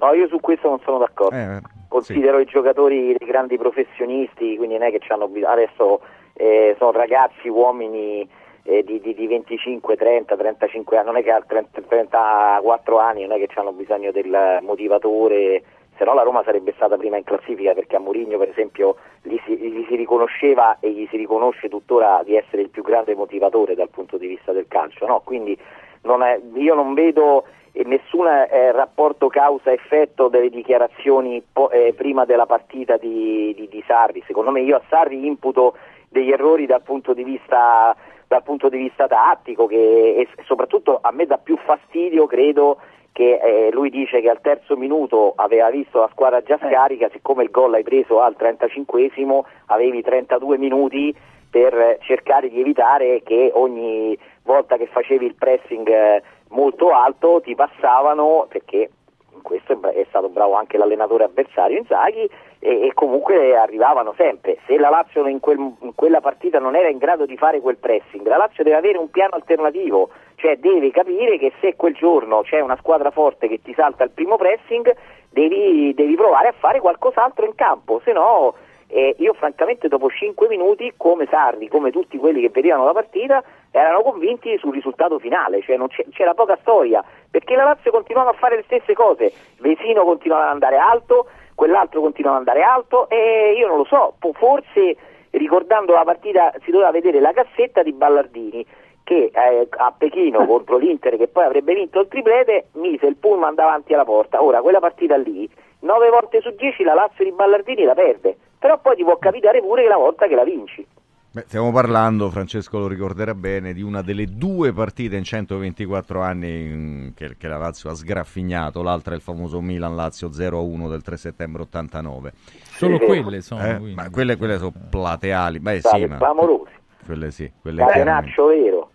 No 0.00 0.12
io 0.14 0.26
su 0.28 0.40
questo 0.40 0.68
non 0.68 0.80
sono 0.80 0.98
d'accordo. 0.98 1.36
Eh, 1.36 1.60
considero 1.88 2.38
i 2.38 2.44
giocatori 2.44 3.14
dei 3.18 3.26
grandi 3.26 3.56
professionisti 3.58 4.56
quindi 4.56 4.78
non 4.78 4.86
è 4.88 4.90
che 4.92 5.00
hanno 5.12 5.28
bisogno 5.28 5.52
adesso 5.52 6.00
eh, 6.34 6.74
sono 6.78 6.92
ragazzi 6.92 7.48
uomini 7.48 8.28
eh, 8.62 8.82
di, 8.84 9.00
di- 9.00 9.14
di 9.14 9.26
25, 9.26 9.96
30, 9.96 10.36
35 10.36 10.96
anni 10.96 11.06
non 11.06 11.16
è 11.16 11.22
che 11.22 11.32
a 11.32 11.42
30 11.46 11.80
34 11.88 12.98
anni 12.98 13.26
non 13.26 13.40
è 13.40 13.44
che 13.46 13.58
hanno 13.58 13.72
bisogno 13.72 14.12
del 14.12 14.58
motivatore 14.62 15.62
se 15.96 16.04
no 16.04 16.14
la 16.14 16.22
Roma 16.22 16.42
sarebbe 16.44 16.72
stata 16.76 16.96
prima 16.96 17.16
in 17.16 17.24
classifica 17.24 17.74
perché 17.74 17.96
a 17.96 17.98
Mourinho 18.00 18.38
per 18.38 18.48
esempio 18.48 18.96
gli 19.22 19.36
si, 19.44 19.56
gli 19.56 19.84
si 19.88 19.96
riconosceva 19.96 20.78
e 20.80 20.90
gli 20.92 21.06
si 21.10 21.16
riconosce 21.16 21.68
tuttora 21.68 22.22
di 22.24 22.36
essere 22.36 22.62
il 22.62 22.70
più 22.70 22.82
grande 22.82 23.14
motivatore 23.14 23.74
dal 23.74 23.90
punto 23.90 24.16
di 24.16 24.26
vista 24.26 24.52
del 24.52 24.66
calcio 24.68 25.06
no? 25.06 25.20
quindi 25.24 25.58
non 26.02 26.22
è- 26.22 26.40
io 26.54 26.74
non 26.74 26.94
vedo 26.94 27.44
nessun 27.84 28.26
eh, 28.26 28.72
rapporto 28.72 29.28
causa-effetto 29.28 30.28
delle 30.28 30.50
dichiarazioni 30.50 31.42
po- 31.52 31.70
eh, 31.70 31.92
prima 31.94 32.24
della 32.24 32.46
partita 32.46 32.96
di, 32.96 33.54
di, 33.56 33.68
di, 33.68 33.82
Sarri. 33.86 34.22
Secondo 34.26 34.50
me 34.50 34.60
io 34.60 34.76
a 34.76 34.82
Sarri 34.88 35.26
imputo 35.26 35.76
degli 36.08 36.30
errori 36.30 36.66
dal 36.66 36.82
punto 36.82 37.14
di 37.14 37.24
vista, 37.24 37.94
dal 38.26 38.42
punto 38.42 38.68
di 38.68 38.78
vista 38.78 39.06
tattico 39.06 39.66
che, 39.66 39.76
e 39.76 40.28
soprattutto 40.44 40.98
a 41.00 41.12
me 41.12 41.26
dà 41.26 41.38
più 41.38 41.56
fastidio, 41.56 42.26
credo, 42.26 42.78
che 43.12 43.40
eh, 43.42 43.70
lui 43.72 43.90
dice 43.90 44.20
che 44.20 44.30
al 44.30 44.40
terzo 44.40 44.76
minuto 44.76 45.32
aveva 45.36 45.70
visto 45.70 46.00
la 46.00 46.08
squadra 46.12 46.42
già 46.42 46.58
scarica, 46.58 47.08
siccome 47.12 47.42
il 47.42 47.50
gol 47.50 47.74
hai 47.74 47.82
preso 47.82 48.20
al 48.20 48.36
35esimo 48.38 49.40
avevi 49.66 50.02
32 50.02 50.58
minuti 50.58 51.14
per 51.50 51.98
cercare 52.02 52.48
di 52.48 52.60
evitare 52.60 53.22
che 53.24 53.50
ogni 53.52 54.16
volta 54.44 54.76
che 54.76 54.86
facevi 54.86 55.26
il 55.26 55.34
pressing 55.34 55.88
eh, 55.88 56.22
molto 56.50 56.92
alto 56.92 57.40
ti 57.42 57.54
passavano 57.54 58.46
perché 58.48 58.90
in 59.32 59.42
questo 59.42 59.80
è 59.90 60.04
stato 60.08 60.28
bravo 60.28 60.54
anche 60.54 60.76
l'allenatore 60.76 61.24
avversario 61.24 61.78
Inzaghi 61.78 62.28
e, 62.58 62.86
e 62.86 62.92
comunque 62.94 63.56
arrivavano 63.56 64.12
sempre. 64.16 64.58
Se 64.66 64.78
la 64.78 64.90
Lazio 64.90 65.26
in, 65.26 65.40
quel, 65.40 65.58
in, 65.58 65.94
quella 65.94 66.20
partita 66.20 66.58
non 66.58 66.76
era 66.76 66.88
in 66.88 66.98
grado 66.98 67.26
di 67.26 67.36
fare 67.36 67.60
quel 67.60 67.76
pressing 67.76 68.26
la 68.26 68.36
Lazio 68.36 68.64
deve 68.64 68.76
avere 68.76 68.98
un 68.98 69.10
piano 69.10 69.34
alternativo 69.34 70.10
cioè 70.36 70.56
deve 70.56 70.90
capire 70.90 71.38
che 71.38 71.52
se 71.60 71.76
quel 71.76 71.94
giorno 71.94 72.42
c'è 72.42 72.60
una 72.60 72.76
squadra 72.76 73.10
forte 73.10 73.48
che 73.48 73.60
ti 73.62 73.74
salta 73.74 74.04
il 74.04 74.10
primo 74.10 74.36
pressing 74.36 74.94
devi, 75.30 75.94
devi 75.94 76.14
provare 76.14 76.48
a 76.48 76.54
fare 76.58 76.80
qualcos'altro 76.80 77.44
in 77.44 77.54
campo 77.54 78.00
se 78.04 78.12
no 78.12 78.54
eh, 78.90 79.14
io 79.18 79.32
francamente 79.34 79.88
dopo 79.88 80.10
5 80.10 80.48
minuti, 80.48 80.92
come 80.96 81.26
Sarri, 81.30 81.68
come 81.68 81.90
tutti 81.90 82.18
quelli 82.18 82.40
che 82.40 82.50
vedevano 82.50 82.84
la 82.84 82.92
partita, 82.92 83.42
erano 83.70 84.02
convinti 84.02 84.56
sul 84.58 84.74
risultato 84.74 85.18
finale, 85.18 85.62
cioè 85.62 85.78
c'era 86.10 86.34
poca 86.34 86.58
storia, 86.60 87.02
perché 87.30 87.54
la 87.54 87.64
Lazio 87.64 87.92
continuava 87.92 88.30
a 88.30 88.34
fare 88.34 88.56
le 88.56 88.62
stesse 88.64 88.94
cose, 88.94 89.32
Vesino 89.58 90.04
continuava 90.04 90.44
ad 90.44 90.50
andare 90.50 90.76
alto, 90.76 91.28
quell'altro 91.54 92.00
continuava 92.00 92.38
ad 92.38 92.48
andare 92.48 92.64
alto 92.64 93.08
e 93.08 93.54
io 93.56 93.68
non 93.68 93.76
lo 93.76 93.84
so, 93.84 94.14
forse 94.32 94.96
ricordando 95.30 95.92
la 95.92 96.02
partita 96.02 96.52
si 96.64 96.70
doveva 96.70 96.90
vedere 96.90 97.20
la 97.20 97.32
cassetta 97.32 97.82
di 97.82 97.92
Ballardini 97.92 98.66
che 99.04 99.30
eh, 99.32 99.68
a 99.70 99.94
Pechino 99.96 100.44
contro 100.46 100.76
l'Inter 100.78 101.16
che 101.16 101.28
poi 101.28 101.44
avrebbe 101.44 101.74
vinto 101.74 102.00
il 102.00 102.08
triplete 102.08 102.68
mise 102.72 103.06
il 103.06 103.16
pullman 103.16 103.54
davanti 103.54 103.94
alla 103.94 104.04
porta, 104.04 104.42
ora 104.42 104.60
quella 104.60 104.80
partita 104.80 105.16
lì 105.16 105.48
9 105.80 106.08
volte 106.10 106.40
su 106.40 106.50
10 106.54 106.82
la 106.82 106.94
Lazio 106.94 107.24
di 107.24 107.32
Ballardini 107.32 107.84
la 107.84 107.94
perde 107.94 108.36
però 108.60 108.78
poi 108.78 108.94
ti 108.94 109.02
può 109.02 109.16
capitare 109.16 109.60
pure 109.60 109.82
che 109.82 109.88
la 109.88 109.96
volta 109.96 110.26
che 110.26 110.34
la 110.34 110.44
vinci. 110.44 110.86
Beh, 111.32 111.44
stiamo 111.46 111.72
parlando, 111.72 112.28
Francesco 112.28 112.78
lo 112.78 112.88
ricorderà 112.88 113.34
bene, 113.34 113.72
di 113.72 113.80
una 113.80 114.02
delle 114.02 114.26
due 114.26 114.72
partite 114.72 115.16
in 115.16 115.24
124 115.24 116.20
anni 116.20 117.12
che, 117.16 117.36
che 117.38 117.48
la 117.48 117.56
Lazio 117.56 117.88
ha 117.88 117.94
sgraffignato, 117.94 118.82
l'altra 118.82 119.14
è 119.14 119.16
il 119.16 119.22
famoso 119.22 119.60
Milan-Lazio 119.62 120.28
0-1 120.28 120.90
del 120.90 121.02
3 121.02 121.16
settembre 121.16 121.62
89. 121.62 122.32
Solo 122.34 122.98
sì, 122.98 123.06
quelle 123.06 123.40
sono. 123.40 123.64
Eh, 123.64 123.78
ma 123.94 124.10
quelle, 124.10 124.36
quelle, 124.36 124.58
sono 124.58 124.72
plateali, 124.90 125.58
beh 125.58 125.80
sì, 125.80 126.04
ma... 126.04 126.18
clamorosi. 126.18 126.72
Quelle 127.06 127.30
sì, 127.30 127.50
quelle 127.62 127.82
Catenaccio 127.82 128.46
vero. 128.46 128.90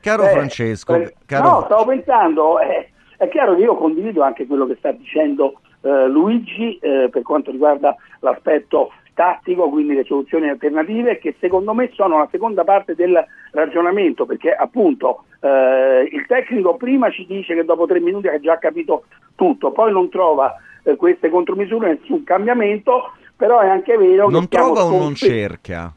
Caro 0.00 0.24
eh, 0.24 0.30
Francesco, 0.30 0.94
eh, 0.96 1.14
caro... 1.24 1.48
no, 1.48 1.62
stavo 1.64 1.86
pensando, 1.86 2.58
eh, 2.60 2.90
è 3.16 3.28
chiaro 3.28 3.54
che 3.54 3.62
io 3.62 3.76
condivido 3.76 4.22
anche 4.22 4.46
quello 4.46 4.66
che 4.66 4.76
sta 4.78 4.92
dicendo 4.92 5.60
eh, 5.82 6.08
Luigi 6.08 6.78
eh, 6.78 7.08
per 7.10 7.22
quanto 7.22 7.50
riguarda 7.50 7.96
l'aspetto 8.20 8.92
tattico, 9.14 9.68
quindi 9.68 9.94
le 9.94 10.04
soluzioni 10.04 10.48
alternative 10.48 11.18
che 11.18 11.34
secondo 11.40 11.74
me 11.74 11.90
sono 11.92 12.18
la 12.18 12.28
seconda 12.30 12.64
parte 12.64 12.94
del 12.94 13.22
ragionamento 13.52 14.24
perché 14.24 14.54
appunto 14.54 15.24
eh, 15.40 16.08
il 16.10 16.24
tecnico 16.26 16.76
prima 16.76 17.10
ci 17.10 17.26
dice 17.26 17.54
che 17.54 17.64
dopo 17.64 17.86
tre 17.86 18.00
minuti 18.00 18.28
ha 18.28 18.40
già 18.40 18.58
capito 18.58 19.04
tutto, 19.34 19.72
poi 19.72 19.92
non 19.92 20.08
trova 20.08 20.56
eh, 20.84 20.96
queste 20.96 21.28
contromisure, 21.28 21.98
nessun 22.00 22.24
cambiamento, 22.24 23.12
però 23.36 23.60
è 23.60 23.68
anche 23.68 23.96
vero 23.96 24.28
non 24.30 24.48
che... 24.48 24.56
Non 24.56 24.74
trova 24.74 24.84
o 24.84 24.98
non 24.98 25.14
cerca? 25.14 25.92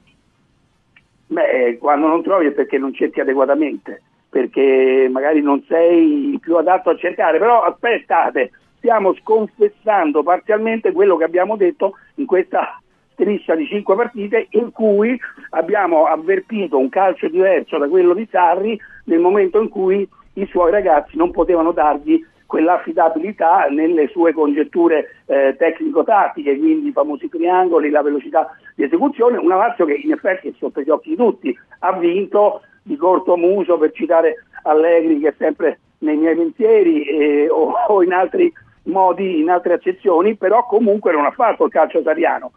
Beh, 1.28 1.78
quando 1.80 2.08
non 2.08 2.22
trovi 2.22 2.48
è 2.48 2.52
perché 2.52 2.78
non 2.78 2.94
cerchi 2.94 3.20
adeguatamente, 3.20 4.02
perché 4.30 5.10
magari 5.12 5.42
non 5.42 5.64
sei 5.68 6.38
più 6.42 6.58
adatto 6.58 6.90
a 6.90 6.98
cercare, 6.98 7.40
però 7.40 7.64
aspettate, 7.64 8.52
stiamo 8.84 9.16
sconfessando 9.16 10.24
parzialmente 10.24 10.92
quello 10.92 11.16
che 11.16 11.24
abbiamo 11.24 11.56
detto 11.56 11.94
in 12.16 12.26
questa 12.26 12.82
striscia 13.14 13.56
di 13.56 13.66
cinque 13.66 13.96
partite 13.96 14.48
in 14.52 14.74
cui 14.74 15.18
abbiamo 15.52 16.04
avvertito 16.04 16.78
un 16.78 16.90
calcio 16.90 17.30
diverso 17.30 17.78
da 17.78 17.88
quello 17.88 18.14
di 18.14 18.28
Sarri 18.30 18.78
nel 19.06 19.20
momento 19.20 19.62
in 19.62 19.70
cui 19.70 20.06
i 20.34 20.46
suoi 20.48 20.72
ragazzi 20.72 21.16
non 21.16 21.32
potevano 21.32 21.72
dargli 21.72 22.22
quell'affidabilità 22.46 23.68
nelle 23.70 24.10
sue 24.10 24.34
congetture 24.34 25.22
eh, 25.28 25.56
tecnico-tattiche, 25.58 26.58
quindi 26.58 26.90
i 26.90 26.92
famosi 26.92 27.30
triangoli, 27.30 27.90
la 27.90 28.02
velocità 28.02 28.56
di 28.76 28.84
esecuzione, 28.84 29.38
una 29.38 29.56
Lazio 29.56 29.86
che 29.86 29.94
in 29.94 30.12
effetti 30.12 30.50
è 30.50 30.54
sotto 30.58 30.82
gli 30.82 30.90
occhi 30.90 31.10
di 31.10 31.16
tutti, 31.16 31.58
ha 31.80 31.94
vinto 31.94 32.62
di 32.82 32.98
corto 32.98 33.38
muso 33.38 33.78
per 33.78 33.94
citare 33.94 34.44
Allegri 34.64 35.20
che 35.20 35.30
è 35.30 35.34
sempre 35.38 35.80
nei 36.00 36.18
miei 36.18 36.36
pensieri 36.36 37.06
eh, 37.06 37.50
o, 37.50 37.72
o 37.88 38.04
in 38.04 38.12
altri 38.12 38.52
modi, 38.84 39.40
in 39.40 39.50
altre 39.50 39.74
accezioni, 39.74 40.36
però 40.36 40.66
comunque 40.66 41.12
non 41.12 41.26
ha 41.26 41.32
fatto 41.32 41.66
il 41.66 41.72
calcio 41.72 42.00
italiano. 42.00 42.52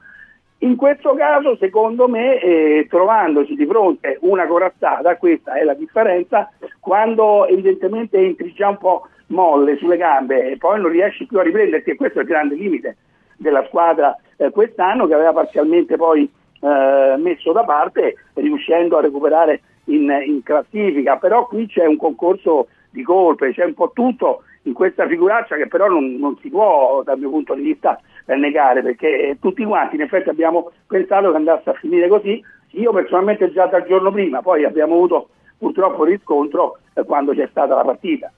In 0.61 0.77
questo 0.77 1.15
caso, 1.15 1.57
secondo 1.57 2.09
me, 2.09 2.41
eh, 2.41 2.87
trovandoci 2.89 3.55
di 3.55 3.67
fronte 3.67 4.17
una 4.23 4.47
corazzata, 4.47 5.17
questa 5.17 5.55
è 5.55 5.65
la 5.65 5.75
differenza, 5.75 6.51
quando 6.81 7.47
evidentemente 7.47 8.19
entri 8.19 8.53
già 8.55 8.69
un 8.69 8.79
po' 8.79 9.09
molle 9.29 9.77
sulle 9.77 9.99
gambe 9.99 10.53
e 10.53 10.57
poi 10.57 10.81
non 10.81 10.91
riesci 10.91 11.27
più 11.27 11.39
a 11.39 11.43
riprenderti, 11.43 11.91
e 11.91 11.97
questo 11.97 12.19
è 12.19 12.23
il 12.23 12.29
grande 12.29 12.55
limite 12.55 12.97
della 13.37 13.65
squadra 13.67 14.17
eh, 14.37 14.51
quest'anno 14.51 15.07
che 15.07 15.15
aveva 15.15 15.33
parzialmente 15.33 15.97
poi 15.97 16.31
eh, 16.61 17.15
messo 17.19 17.53
da 17.53 17.65
parte, 17.65 18.15
riuscendo 18.35 18.97
a 18.97 19.03
recuperare 19.03 19.61
in, 19.85 20.11
in 20.25 20.43
classifica, 20.43 21.17
però 21.17 21.47
qui 21.47 21.67
c'è 21.67 21.85
un 21.85 21.97
concorso 21.97 22.69
di 22.97 23.03
colpe, 23.03 23.53
c'è 23.53 23.65
un 23.65 23.75
po' 23.75 23.93
tutto 23.95 24.43
in 24.63 24.73
questa 24.73 25.07
figuraccia 25.07 25.57
che 25.57 25.69
però 25.69 25.89
non, 25.89 26.17
non, 26.17 26.37
si 26.41 26.49
può 26.49 27.03
dal 27.05 27.19
mio 27.19 27.31
punto 27.31 27.55
di 27.55 27.63
vista 27.63 28.01
negare 28.27 28.83
perché 28.83 29.37
tutti 29.41 29.65
quanti 29.65 29.95
in 29.95 30.01
effetti 30.01 30.29
abbiamo 30.29 30.73
pensato 30.87 31.31
che 31.31 31.37
andasse 31.37 31.71
a 31.71 31.75
finire 31.75 32.09
così. 32.09 32.43
Io 32.71 32.93
personalmente 32.93 33.53
già 33.53 33.67
dal 33.67 33.87
giorno 33.87 34.11
prima 34.11 34.43
poi 34.43 34.65
abbiamo 34.65 34.95
avuto 34.95 35.29
purtroppo 35.57 36.05
riscontro 36.05 36.79
eh, 36.95 37.05
quando 37.05 37.33
c'è 37.33 37.47
stata 37.51 37.75
la 37.75 37.85
partita. 37.85 38.33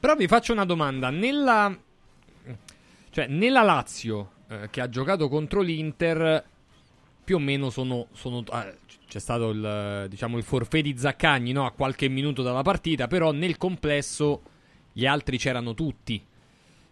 Però 0.00 0.14
vi 0.14 0.28
faccio 0.28 0.52
una 0.52 0.64
domanda. 0.66 1.10
Nella, 1.10 1.74
cioè, 3.10 3.26
nella 3.28 3.62
Lazio 3.62 4.30
eh, 4.48 4.68
che 4.70 4.80
ha 4.80 4.88
giocato 4.88 5.28
contro 5.28 5.60
l'Inter 5.60 6.44
più 7.24 7.36
o 7.36 7.40
meno 7.40 7.70
sono, 7.70 8.06
sono 8.12 8.38
eh, 8.38 8.74
c'è 9.08 9.18
stato 9.18 9.50
il, 9.50 10.06
diciamo, 10.08 10.36
il 10.36 10.44
forfè 10.44 10.82
di 10.82 10.96
Zaccagni 10.96 11.52
no? 11.52 11.64
a 11.64 11.72
qualche 11.72 12.08
minuto 12.08 12.42
dalla 12.42 12.62
partita 12.62 13.06
però 13.06 13.32
nel 13.32 13.56
complesso 13.56 14.42
gli 14.98 15.06
altri 15.06 15.38
c'erano 15.38 15.74
tutti. 15.74 16.20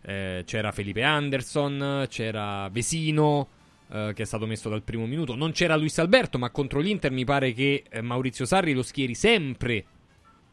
Eh, 0.02 0.44
c'era 0.47 0.70
Felipe 0.70 1.02
Anderson, 1.02 2.06
c'era 2.09 2.68
Vesino, 2.68 3.48
eh, 3.90 4.12
che 4.14 4.22
è 4.22 4.26
stato 4.26 4.47
messo 4.47 4.68
dal 4.68 4.82
primo 4.82 5.06
minuto. 5.06 5.34
Non 5.34 5.51
c'era 5.51 5.74
Luis 5.74 5.98
Alberto, 5.98 6.38
ma 6.38 6.51
contro 6.51 6.78
l'Inter 6.78 7.10
mi 7.10 7.24
pare 7.24 7.52
che 7.52 7.82
eh, 7.88 8.01
Maurizio 8.02 8.44
Sarri 8.44 8.74
lo 8.74 8.84
schieri 8.84 9.16
sempre, 9.16 9.84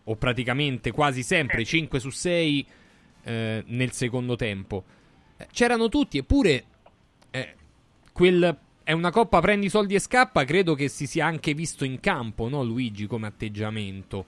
o 0.05 0.15
praticamente 0.15 0.91
quasi 0.91 1.21
sempre, 1.21 1.63
5 1.63 1.99
su 1.99 2.09
6 2.09 2.65
eh, 3.23 3.63
nel 3.67 3.91
secondo 3.91 4.35
tempo. 4.35 4.83
Eh, 5.37 5.47
c'erano 5.51 5.89
tutti, 5.89 6.17
eppure 6.17 6.65
eh, 7.29 7.55
quel 8.11 8.57
è 8.83 8.91
una 8.91 9.11
coppa 9.11 9.39
prendi 9.39 9.69
soldi 9.69 9.95
e 9.95 9.99
scappa, 9.99 10.43
credo 10.43 10.73
che 10.73 10.89
si 10.89 11.07
sia 11.07 11.25
anche 11.25 11.53
visto 11.53 11.85
in 11.85 11.99
campo, 11.99 12.49
no 12.49 12.63
Luigi, 12.63 13.07
come 13.07 13.27
atteggiamento? 13.27 14.25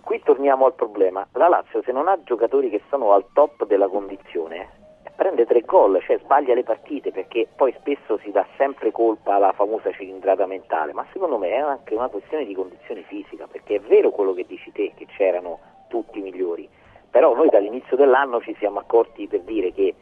Qui 0.00 0.20
torniamo 0.22 0.66
al 0.66 0.74
problema. 0.74 1.26
La 1.32 1.48
Lazio 1.48 1.82
se 1.82 1.90
non 1.90 2.08
ha 2.08 2.22
giocatori 2.22 2.70
che 2.70 2.82
sono 2.90 3.12
al 3.12 3.24
top 3.32 3.66
della 3.66 3.88
condizione 3.88 4.82
prende 5.14 5.46
tre 5.46 5.60
gol, 5.60 6.00
cioè 6.02 6.18
sbaglia 6.18 6.54
le 6.54 6.64
partite 6.64 7.12
perché 7.12 7.46
poi 7.54 7.72
spesso 7.78 8.18
si 8.18 8.30
dà 8.30 8.44
sempre 8.56 8.90
colpa 8.90 9.36
alla 9.36 9.52
famosa 9.52 9.92
cilindrata 9.92 10.46
mentale, 10.46 10.92
ma 10.92 11.06
secondo 11.12 11.38
me 11.38 11.50
è 11.50 11.58
anche 11.58 11.94
una 11.94 12.08
questione 12.08 12.44
di 12.44 12.54
condizione 12.54 13.02
fisica, 13.02 13.46
perché 13.46 13.76
è 13.76 13.80
vero 13.80 14.10
quello 14.10 14.34
che 14.34 14.44
dici 14.46 14.72
te, 14.72 14.92
che 14.96 15.06
c'erano 15.16 15.60
tutti 15.88 16.18
i 16.18 16.22
migliori, 16.22 16.68
però 17.10 17.34
noi 17.34 17.48
dall'inizio 17.48 17.96
dell'anno 17.96 18.40
ci 18.40 18.56
siamo 18.58 18.80
accorti 18.80 19.28
per 19.28 19.42
dire 19.42 19.72
che 19.72 19.94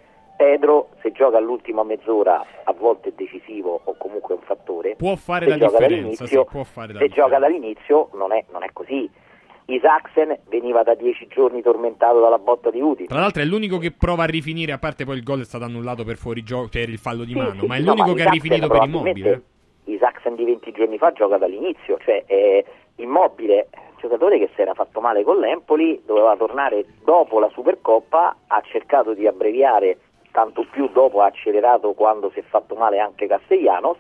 Pedro 0.43 0.89
se 1.01 1.12
gioca 1.12 1.39
all'ultima 1.39 1.85
mezz'ora 1.85 2.44
a 2.64 2.73
volte 2.73 3.10
è 3.10 3.12
decisivo 3.14 3.81
o 3.85 3.94
comunque 3.97 4.35
è 4.35 4.39
un 4.39 4.44
fattore, 4.44 4.97
può 4.97 5.14
fare 5.14 5.44
se 5.44 5.51
la 5.51 5.59
gioca 5.59 5.86
differenza, 5.86 6.27
sì, 6.27 6.35
può 6.35 6.64
fare 6.64 6.93
la 6.93 6.98
se 6.98 7.06
differenza. 7.06 7.14
gioca 7.14 7.39
dall'inizio 7.39 8.09
non 8.14 8.32
è, 8.32 8.44
non 8.51 8.64
è 8.64 8.70
così 8.73 9.09
Isaacsen 9.66 10.36
veniva 10.48 10.82
da 10.82 10.94
dieci 10.94 11.28
giorni 11.28 11.62
tormentato 11.62 12.19
dalla 12.19 12.39
botta 12.39 12.70
di 12.70 12.81
Udine. 12.81 13.06
Tra 13.06 13.20
l'altro 13.20 13.40
è 13.43 13.44
l'unico 13.44 13.78
che 13.78 13.93
prova 13.93 14.24
a 14.24 14.27
rifinire, 14.27 14.73
a 14.73 14.78
parte 14.78 15.05
poi 15.05 15.19
il 15.19 15.23
gol 15.23 15.43
è 15.43 15.44
stato 15.44 15.62
annullato 15.62 16.02
per 16.02 16.16
fuori 16.16 16.43
gioco, 16.43 16.69
cioè 16.70 16.82
il 16.82 16.98
fallo 16.98 17.23
di 17.23 17.32
sì, 17.32 17.39
mano, 17.39 17.60
sì, 17.60 17.66
ma 17.66 17.77
è 17.77 17.78
no, 17.78 17.93
l'unico 17.93 18.09
ma 18.09 18.14
che 18.14 18.23
ha 18.24 18.31
rifinito 18.31 18.66
per 18.66 18.82
immobile. 18.82 19.43
Isaacsen 19.85 20.35
di 20.35 20.44
20 20.44 20.73
giorni 20.73 20.98
fa 20.98 21.12
gioca 21.12 21.39
dall'inizio, 21.39 21.98
cioè 21.98 22.24
è 22.27 22.64
immobile, 22.97 23.69
giocatore 24.01 24.39
che 24.39 24.51
si 24.56 24.60
era 24.60 24.74
fatto 24.74 25.01
male 25.01 25.23
con 25.23 25.39
l'Empoli, 25.39 26.02
doveva 26.05 26.36
tornare 26.36 26.85
dopo 27.05 27.39
la 27.39 27.48
Supercoppa, 27.51 28.36
ha 28.48 28.60
cercato 28.64 29.14
di 29.14 29.28
abbreviare, 29.28 29.98
tanto 30.33 30.67
più 30.71 30.89
dopo 30.89 31.21
ha 31.21 31.27
accelerato 31.27 31.93
quando 31.93 32.31
si 32.31 32.41
è 32.41 32.43
fatto 32.43 32.75
male 32.75 32.99
anche 32.99 33.27
Castellanos 33.29 33.99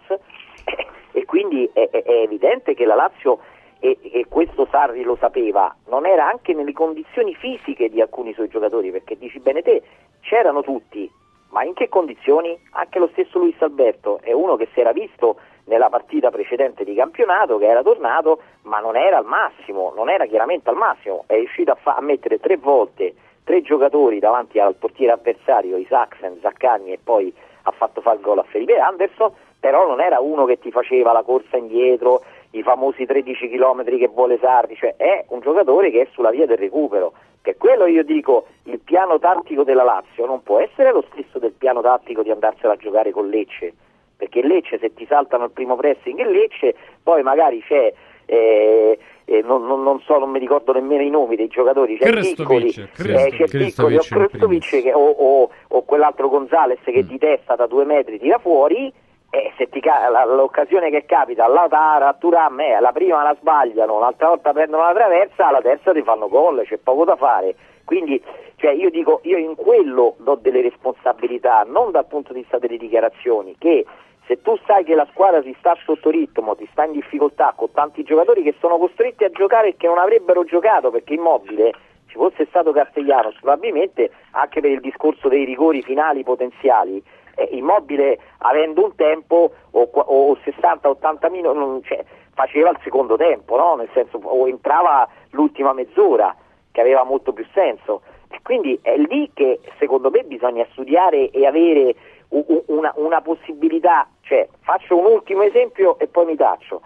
e 1.12 1.24
quindi 1.24 1.68
è, 1.72 1.88
è- 1.90 2.02
evidente 2.06 2.74
che 2.74 2.84
la 2.84 2.94
Lazio, 2.94 3.38
e, 3.78 3.98
e 4.00 4.26
questo 4.28 4.66
Sarri 4.70 5.02
lo 5.02 5.16
sapeva, 5.16 5.74
non 5.88 6.06
era 6.06 6.26
anche 6.26 6.54
nelle 6.54 6.72
condizioni 6.72 7.34
fisiche 7.34 7.88
di 7.88 8.00
alcuni 8.00 8.32
suoi 8.32 8.48
giocatori, 8.48 8.90
perché 8.90 9.16
dici 9.18 9.38
bene 9.40 9.62
te, 9.62 9.82
c'erano 10.20 10.62
tutti, 10.62 11.10
ma 11.50 11.64
in 11.64 11.74
che 11.74 11.88
condizioni? 11.88 12.58
Anche 12.72 12.98
lo 12.98 13.08
stesso 13.12 13.38
Luis 13.38 13.60
Alberto 13.60 14.20
è 14.22 14.32
uno 14.32 14.56
che 14.56 14.68
si 14.72 14.80
era 14.80 14.92
visto 14.92 15.38
nella 15.64 15.90
partita 15.90 16.30
precedente 16.30 16.84
di 16.84 16.94
campionato, 16.94 17.58
che 17.58 17.66
era 17.66 17.82
tornato, 17.82 18.40
ma 18.62 18.78
non 18.80 18.96
era 18.96 19.18
al 19.18 19.26
massimo, 19.26 19.92
non 19.94 20.08
era 20.08 20.26
chiaramente 20.26 20.70
al 20.70 20.76
massimo, 20.76 21.24
è 21.26 21.34
riuscito 21.34 21.72
a, 21.72 21.74
fa- 21.74 21.96
a 21.96 22.00
mettere 22.00 22.38
tre 22.38 22.56
volte 22.56 23.14
tre 23.44 23.62
giocatori 23.62 24.18
davanti 24.18 24.58
al 24.58 24.74
portiere 24.74 25.12
avversario, 25.12 25.76
Isaacsen, 25.76 26.38
Zaccagni 26.40 26.92
e 26.92 26.98
poi 27.02 27.32
ha 27.62 27.70
fatto 27.70 28.00
fare 28.00 28.16
il 28.16 28.22
gol 28.22 28.38
a 28.38 28.44
Felipe 28.44 28.78
Anderson, 28.78 29.32
però 29.58 29.86
non 29.86 30.00
era 30.00 30.20
uno 30.20 30.44
che 30.44 30.58
ti 30.58 30.70
faceva 30.70 31.12
la 31.12 31.22
corsa 31.22 31.56
indietro, 31.56 32.22
i 32.50 32.62
famosi 32.62 33.06
13 33.06 33.48
km 33.48 33.84
che 33.84 34.08
vuole 34.08 34.38
Sarri, 34.38 34.76
cioè 34.76 34.94
è 34.96 35.24
un 35.28 35.40
giocatore 35.40 35.90
che 35.90 36.02
è 36.02 36.08
sulla 36.12 36.30
via 36.30 36.46
del 36.46 36.58
recupero. 36.58 37.12
Per 37.40 37.56
quello 37.56 37.86
io 37.86 38.04
dico 38.04 38.46
il 38.64 38.78
piano 38.78 39.18
tattico 39.18 39.64
della 39.64 39.82
Lazio 39.82 40.26
non 40.26 40.42
può 40.42 40.60
essere 40.60 40.92
lo 40.92 41.04
stesso 41.10 41.38
del 41.38 41.52
piano 41.52 41.80
tattico 41.80 42.22
di 42.22 42.30
andarsela 42.30 42.74
a 42.74 42.76
giocare 42.76 43.10
con 43.10 43.28
Lecce, 43.28 43.72
perché 44.16 44.42
Lecce 44.42 44.78
se 44.78 44.94
ti 44.94 45.06
saltano 45.06 45.44
il 45.44 45.50
primo 45.50 45.74
pressing 45.74 46.18
in 46.18 46.30
Lecce, 46.30 46.74
poi 47.02 47.22
magari 47.22 47.60
c'è 47.62 47.92
eh, 48.26 48.98
eh, 49.24 49.42
non, 49.42 49.66
non- 49.66 49.82
non 49.82 50.00
so, 50.00 50.18
non 50.18 50.30
mi 50.30 50.38
ricordo 50.38 50.72
nemmeno 50.72 51.02
i 51.02 51.10
nomi 51.10 51.36
dei 51.36 51.48
giocatori, 51.48 51.96
c'è 51.98 52.04
Piccoli, 52.36 52.70
eh, 53.16 53.30
c'è. 53.30 53.44
Piccoli 53.66 53.96
o 53.96 54.00
Krestovic 54.28 54.82
che- 54.82 54.92
o, 54.92 55.08
o- 55.10 55.50
o 55.68 55.82
quell'altro 55.84 56.28
Gonzales 56.28 56.78
che 56.84 57.04
di 57.04 57.18
testa 57.18 57.54
da 57.56 57.66
due 57.66 57.84
metri 57.84 58.18
tira 58.18 58.38
fuori 58.38 58.92
e 59.34 59.52
se 59.56 59.68
ti 59.70 59.80
ca- 59.80 60.08
la- 60.10 60.24
l'occasione 60.26 60.90
che 60.90 61.06
capita 61.06 61.44
alla 61.46 61.66
Tara, 61.68 62.08
a 62.08 62.14
Turam, 62.14 62.60
eh, 62.60 62.78
la 62.80 62.92
prima 62.92 63.22
la 63.22 63.34
sbagliano, 63.40 63.98
l'altra 63.98 64.28
volta 64.28 64.52
prendono 64.52 64.82
la 64.84 64.92
traversa, 64.92 65.50
la 65.50 65.60
terza 65.62 65.92
ti 65.92 66.02
fanno 66.02 66.28
gol, 66.28 66.62
c'è 66.66 66.76
poco 66.78 67.04
da 67.04 67.16
fare. 67.16 67.54
Quindi 67.84 68.22
cioè, 68.56 68.72
io 68.72 68.90
dico, 68.90 69.20
io 69.24 69.38
in 69.38 69.54
quello 69.56 70.14
do 70.18 70.36
delle 70.40 70.60
responsabilità, 70.62 71.64
non 71.66 71.90
dal 71.90 72.06
punto 72.06 72.32
di 72.32 72.40
vista 72.40 72.58
delle 72.58 72.76
dichiarazioni, 72.76 73.56
che 73.58 73.84
se 74.26 74.40
tu 74.40 74.56
sai 74.66 74.84
che 74.84 74.94
la 74.94 75.06
squadra 75.10 75.42
ti 75.42 75.54
sta 75.58 75.76
sotto 75.84 76.10
ritmo, 76.10 76.54
ti 76.54 76.68
sta 76.70 76.84
in 76.84 76.92
difficoltà 76.92 77.52
con 77.56 77.70
tanti 77.72 78.02
giocatori 78.02 78.42
che 78.42 78.54
sono 78.60 78.78
costretti 78.78 79.24
a 79.24 79.30
giocare 79.30 79.68
e 79.68 79.76
che 79.76 79.86
non 79.86 79.98
avrebbero 79.98 80.44
giocato 80.44 80.90
perché 80.90 81.14
immobile 81.14 81.72
ci 82.06 82.16
fosse 82.16 82.46
stato 82.46 82.72
Castellanos, 82.72 83.36
probabilmente 83.40 84.10
anche 84.32 84.60
per 84.60 84.70
il 84.70 84.80
discorso 84.80 85.28
dei 85.28 85.44
rigori 85.44 85.82
finali 85.82 86.22
potenziali, 86.22 87.02
eh, 87.34 87.48
immobile 87.52 88.18
avendo 88.38 88.84
un 88.84 88.94
tempo 88.94 89.50
o, 89.70 89.88
o 89.92 90.36
60-80 90.44 91.30
minuti 91.30 91.88
cioè, 91.88 92.04
faceva 92.34 92.70
il 92.70 92.78
secondo 92.82 93.16
tempo, 93.16 93.56
no? 93.56 93.76
nel 93.76 93.88
senso 93.92 94.18
o 94.22 94.46
entrava 94.46 95.08
l'ultima 95.30 95.72
mezz'ora 95.72 96.34
che 96.70 96.80
aveva 96.80 97.02
molto 97.04 97.32
più 97.32 97.46
senso. 97.52 98.02
E 98.28 98.40
quindi 98.42 98.78
è 98.82 98.96
lì 98.96 99.30
che 99.34 99.60
secondo 99.78 100.10
me 100.10 100.22
bisogna 100.24 100.66
studiare 100.72 101.30
e 101.30 101.46
avere 101.46 101.94
una, 102.28 102.92
una 102.96 103.20
possibilità, 103.20 104.08
cioè 104.22 104.48
faccio 104.62 104.96
un 104.96 105.06
ultimo 105.06 105.42
esempio 105.42 105.98
e 105.98 106.06
poi 106.06 106.26
mi 106.26 106.36
taccio. 106.36 106.80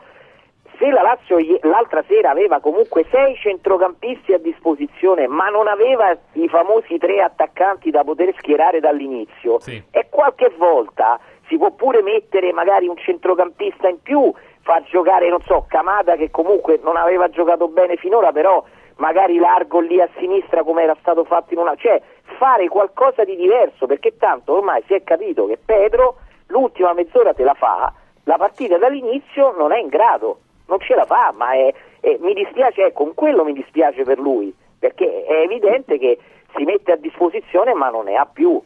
Se 0.79 0.91
la 0.91 1.01
Lazio 1.01 1.39
l'altra 1.63 2.05
sera 2.07 2.31
aveva 2.31 2.61
comunque 2.61 3.07
sei 3.11 3.35
centrocampisti 3.37 4.35
a 4.35 4.39
disposizione, 4.39 5.27
ma 5.27 5.49
non 5.49 5.69
aveva 5.69 6.15
i 6.33 6.49
famosi 6.49 6.99
tre 6.99 7.23
attaccanti 7.23 7.91
da 7.91 8.05
poter 8.05 8.35
schierare 8.37 8.81
dall'inizio, 8.81 9.59
e 9.91 10.07
qualche 10.11 10.53
volta 10.59 11.19
si 11.49 11.57
può 11.57 11.71
pure 11.71 12.03
mettere 12.03 12.53
magari 12.53 12.89
un 12.89 12.97
centrocampista 12.99 13.89
in 13.89 14.03
più, 14.03 14.31
far 14.61 14.83
giocare, 14.83 15.31
non 15.31 15.41
so, 15.47 15.65
Camada 15.67 16.17
che 16.17 16.31
comunque 16.31 16.79
non 16.83 16.97
aveva 16.97 17.31
giocato 17.31 17.69
bene 17.69 17.97
finora, 17.97 18.33
però 18.33 18.63
magari 18.97 19.39
largo 19.39 19.81
lì 19.81 20.01
a 20.01 20.09
sinistra 20.19 20.63
come 20.63 20.83
era 20.83 20.97
stato 21.01 21.25
fatto 21.25 21.55
in 21.55 21.61
una... 21.61 21.75
cioè 21.77 22.03
fare 22.39 22.69
qualcosa 22.69 23.25
di 23.25 23.37
diverso, 23.37 23.87
perché 23.87 24.17
tanto 24.19 24.55
ormai 24.55 24.83
si 24.87 24.93
è 24.93 25.03
capito 25.03 25.47
che 25.47 25.57
Pedro 25.57 26.17
l'ultima 26.49 26.93
mezz'ora 26.93 27.33
te 27.35 27.45
la 27.45 27.55
fa, 27.55 27.93
la 28.25 28.37
partita 28.37 28.77
dall'inizio 28.79 29.55
non 29.57 29.73
è 29.73 29.79
in 29.79 29.89
grado, 29.89 30.41
non 30.67 30.79
ce 30.81 30.95
la 30.95 31.05
fa, 31.05 31.33
ma 31.37 31.53
è, 31.53 31.73
è- 32.01 32.17
mi 32.21 32.35
dispiace, 32.35 32.87
ecco, 32.87 33.05
con 33.05 33.15
quello 33.15 33.45
mi 33.45 33.53
dispiace 33.53 34.03
per 34.03 34.19
lui, 34.19 34.55
perché 34.79 35.25
è 35.25 35.43
evidente 35.43 35.99
che 35.99 36.19
si 36.57 36.65
mette 36.65 36.93
a 36.93 36.97
disposizione 36.97 37.75
ma 37.75 37.89
non 37.91 38.05
ne 38.05 38.17
ha 38.17 38.27
più. 38.27 38.61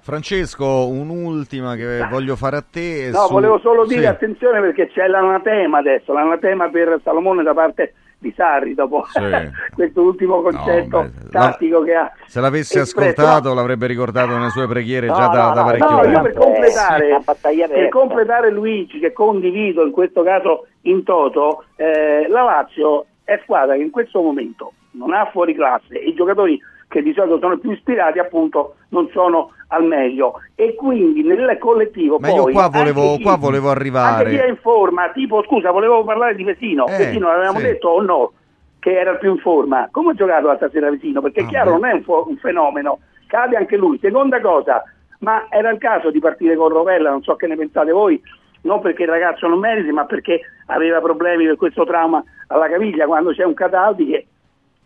Francesco, 0.00 0.88
un'ultima 0.88 1.76
che 1.76 2.04
voglio 2.10 2.34
fare 2.34 2.56
a 2.56 2.64
te. 2.68 3.10
No, 3.12 3.26
su- 3.26 3.32
volevo 3.34 3.58
solo 3.60 3.86
dire 3.86 4.00
Sì. 4.00 4.06
attenzione 4.06 4.60
perché 4.60 4.88
c'è 4.88 5.06
l'anatema 5.06 5.78
adesso, 5.78 6.12
l'anatema 6.12 6.68
per 6.70 7.00
Salomone 7.04 7.44
da 7.44 7.54
parte 7.54 7.94
di 8.22 8.32
Sarri 8.34 8.74
dopo 8.74 9.04
Sì. 9.10 9.20
questo 9.74 10.00
ultimo 10.00 10.40
concetto 10.40 11.02
beh, 11.02 11.28
tattico 11.30 11.82
che 11.82 11.94
ha. 11.94 12.10
Se 12.26 12.40
l'avesse 12.40 12.80
ascoltato 12.80 13.52
l'avrebbe 13.52 13.86
ricordato 13.86 14.30
nelle 14.36 14.50
sue 14.50 14.66
preghiere 14.66 15.08
No, 15.08 15.14
già 15.14 15.26
da, 15.26 15.48
no, 15.48 15.54
da 15.54 15.60
no, 15.60 15.66
parecchio 15.66 15.90
no, 15.90 15.96
io 15.96 16.02
tempo. 16.02 16.22
per 16.22 16.34
completare, 16.34 17.20
battaglia 17.24 17.68
per 17.68 17.88
completare 17.88 18.50
Luigi, 18.50 18.98
che 19.00 19.12
condivido 19.12 19.84
in 19.84 19.90
questo 19.90 20.22
caso 20.22 20.66
in 20.82 21.02
toto, 21.02 21.64
eh, 21.76 22.26
la 22.28 22.42
Lazio 22.42 23.06
è 23.24 23.38
squadra 23.42 23.74
che 23.74 23.82
in 23.82 23.90
questo 23.90 24.22
momento 24.22 24.72
non 24.92 25.12
ha 25.12 25.28
fuori 25.30 25.54
classe 25.54 26.00
e 26.00 26.08
i 26.08 26.14
giocatori 26.14 26.58
che 26.88 27.02
di 27.02 27.12
solito 27.14 27.38
sono 27.38 27.56
più 27.58 27.70
ispirati 27.70 28.18
appunto 28.18 28.74
non 28.90 29.08
sono 29.12 29.52
al 29.72 29.84
meglio 29.84 30.34
e 30.54 30.74
quindi 30.74 31.22
nel 31.22 31.56
collettivo 31.58 32.18
Ma 32.18 32.28
io 32.28 32.42
poi 32.44 32.52
qua 32.52 32.68
volevo, 32.68 33.16
chi- 33.16 33.22
qua 33.22 33.36
volevo 33.36 33.70
anche 33.70 33.80
chi 33.82 33.88
è 33.88 33.98
arrivare. 33.98 34.48
in 34.48 34.56
forma, 34.56 35.08
tipo 35.10 35.42
scusa 35.44 35.70
volevo 35.70 36.04
parlare 36.04 36.34
di 36.34 36.44
Vesino, 36.44 36.86
Eh, 36.88 36.96
Vesino 36.98 37.28
l'avevamo 37.28 37.58
sì. 37.58 37.64
detto 37.64 37.88
o 37.88 38.02
no 38.02 38.32
che 38.78 38.98
era 38.98 39.14
più 39.14 39.30
in 39.30 39.38
forma, 39.38 39.88
come 39.90 40.10
ha 40.10 40.14
giocato 40.14 40.46
l'altra 40.46 40.68
sera 40.70 40.90
Vesino? 40.90 41.20
Ah, 41.20 41.22
Perché 41.22 41.42
è 41.42 41.46
chiaro 41.46 41.70
non 41.70 41.84
è 41.86 41.92
un, 41.92 42.02
fo- 42.02 42.26
un 42.28 42.36
fenomeno, 42.36 42.98
cade 43.28 43.56
anche 43.56 43.76
lui. 43.76 43.98
Seconda 44.00 44.40
cosa, 44.40 44.82
ma 45.20 45.46
era 45.50 45.70
il 45.70 45.78
caso 45.78 46.10
di 46.10 46.18
partire 46.18 46.56
con 46.56 46.68
Rovella, 46.68 47.10
non 47.10 47.22
so 47.22 47.36
che 47.36 47.46
ne 47.46 47.56
pensate 47.56 47.92
voi, 47.92 48.20
non 48.62 48.80
perché 48.80 49.04
il 49.04 49.08
ragazzo 49.08 49.46
non 49.46 49.60
meriti, 49.60 49.90
ma 49.92 50.04
perché 50.04 50.40
aveva 50.66 51.00
problemi 51.00 51.46
per 51.46 51.56
questo 51.56 51.84
trauma 51.84 52.22
alla 52.48 52.68
caviglia, 52.68 53.06
quando 53.06 53.30
c'è 53.32 53.44
un 53.44 53.54
Cataldi 53.54 54.06
che 54.06 54.26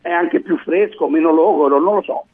è 0.02 0.10
anche 0.12 0.40
più 0.40 0.56
fresco, 0.58 1.08
meno 1.08 1.32
logoro, 1.32 1.80
non 1.80 1.94
lo 1.96 2.02
so. 2.02 2.24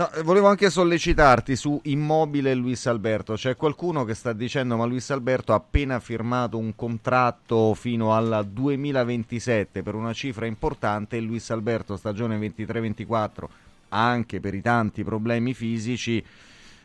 No, 0.00 0.10
eh, 0.12 0.22
volevo 0.22 0.46
anche 0.46 0.70
sollecitarti 0.70 1.54
su 1.56 1.78
Immobile 1.84 2.54
Luis 2.54 2.86
Alberto. 2.86 3.34
C'è 3.34 3.54
qualcuno 3.54 4.04
che 4.04 4.14
sta 4.14 4.32
dicendo 4.32 4.78
ma 4.78 4.86
Luis 4.86 5.10
Alberto 5.10 5.52
ha 5.52 5.56
appena 5.56 6.00
firmato 6.00 6.56
un 6.56 6.74
contratto 6.74 7.74
fino 7.74 8.14
al 8.14 8.48
2027 8.50 9.82
per 9.82 9.94
una 9.94 10.14
cifra 10.14 10.46
importante 10.46 11.18
e 11.18 11.20
Luis 11.20 11.50
Alberto 11.50 11.98
stagione 11.98 12.38
23-24 12.38 13.44
anche 13.88 14.40
per 14.40 14.54
i 14.54 14.62
tanti 14.62 15.04
problemi 15.04 15.52
fisici 15.52 16.24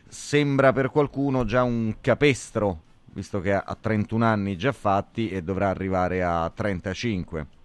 sembra 0.06 0.74
per 0.74 0.90
qualcuno 0.90 1.46
già 1.46 1.62
un 1.62 1.94
capestro 2.02 2.82
visto 3.14 3.40
che 3.40 3.54
ha 3.54 3.76
31 3.80 4.26
anni 4.26 4.58
già 4.58 4.72
fatti 4.72 5.30
e 5.30 5.42
dovrà 5.42 5.70
arrivare 5.70 6.22
a 6.22 6.52
35. 6.54 7.55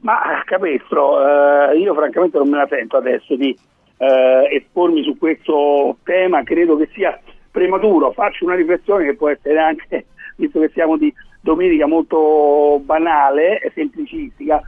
Ma 0.00 0.42
Capestro, 0.44 1.70
eh, 1.70 1.78
io 1.78 1.92
francamente 1.94 2.38
non 2.38 2.48
me 2.48 2.58
la 2.58 2.68
sento 2.68 2.96
adesso 2.96 3.34
di 3.34 3.56
eh, 3.96 4.48
espormi 4.52 5.02
su 5.02 5.18
questo 5.18 5.96
tema, 6.04 6.42
credo 6.44 6.76
che 6.76 6.88
sia 6.92 7.18
prematuro, 7.50 8.12
faccio 8.12 8.44
una 8.44 8.54
riflessione 8.54 9.04
che 9.04 9.16
può 9.16 9.28
essere 9.28 9.58
anche, 9.58 10.06
visto 10.36 10.60
che 10.60 10.70
siamo 10.72 10.96
di 10.96 11.12
domenica, 11.40 11.86
molto 11.86 12.80
banale 12.84 13.58
e 13.60 13.72
semplicistica, 13.74 14.62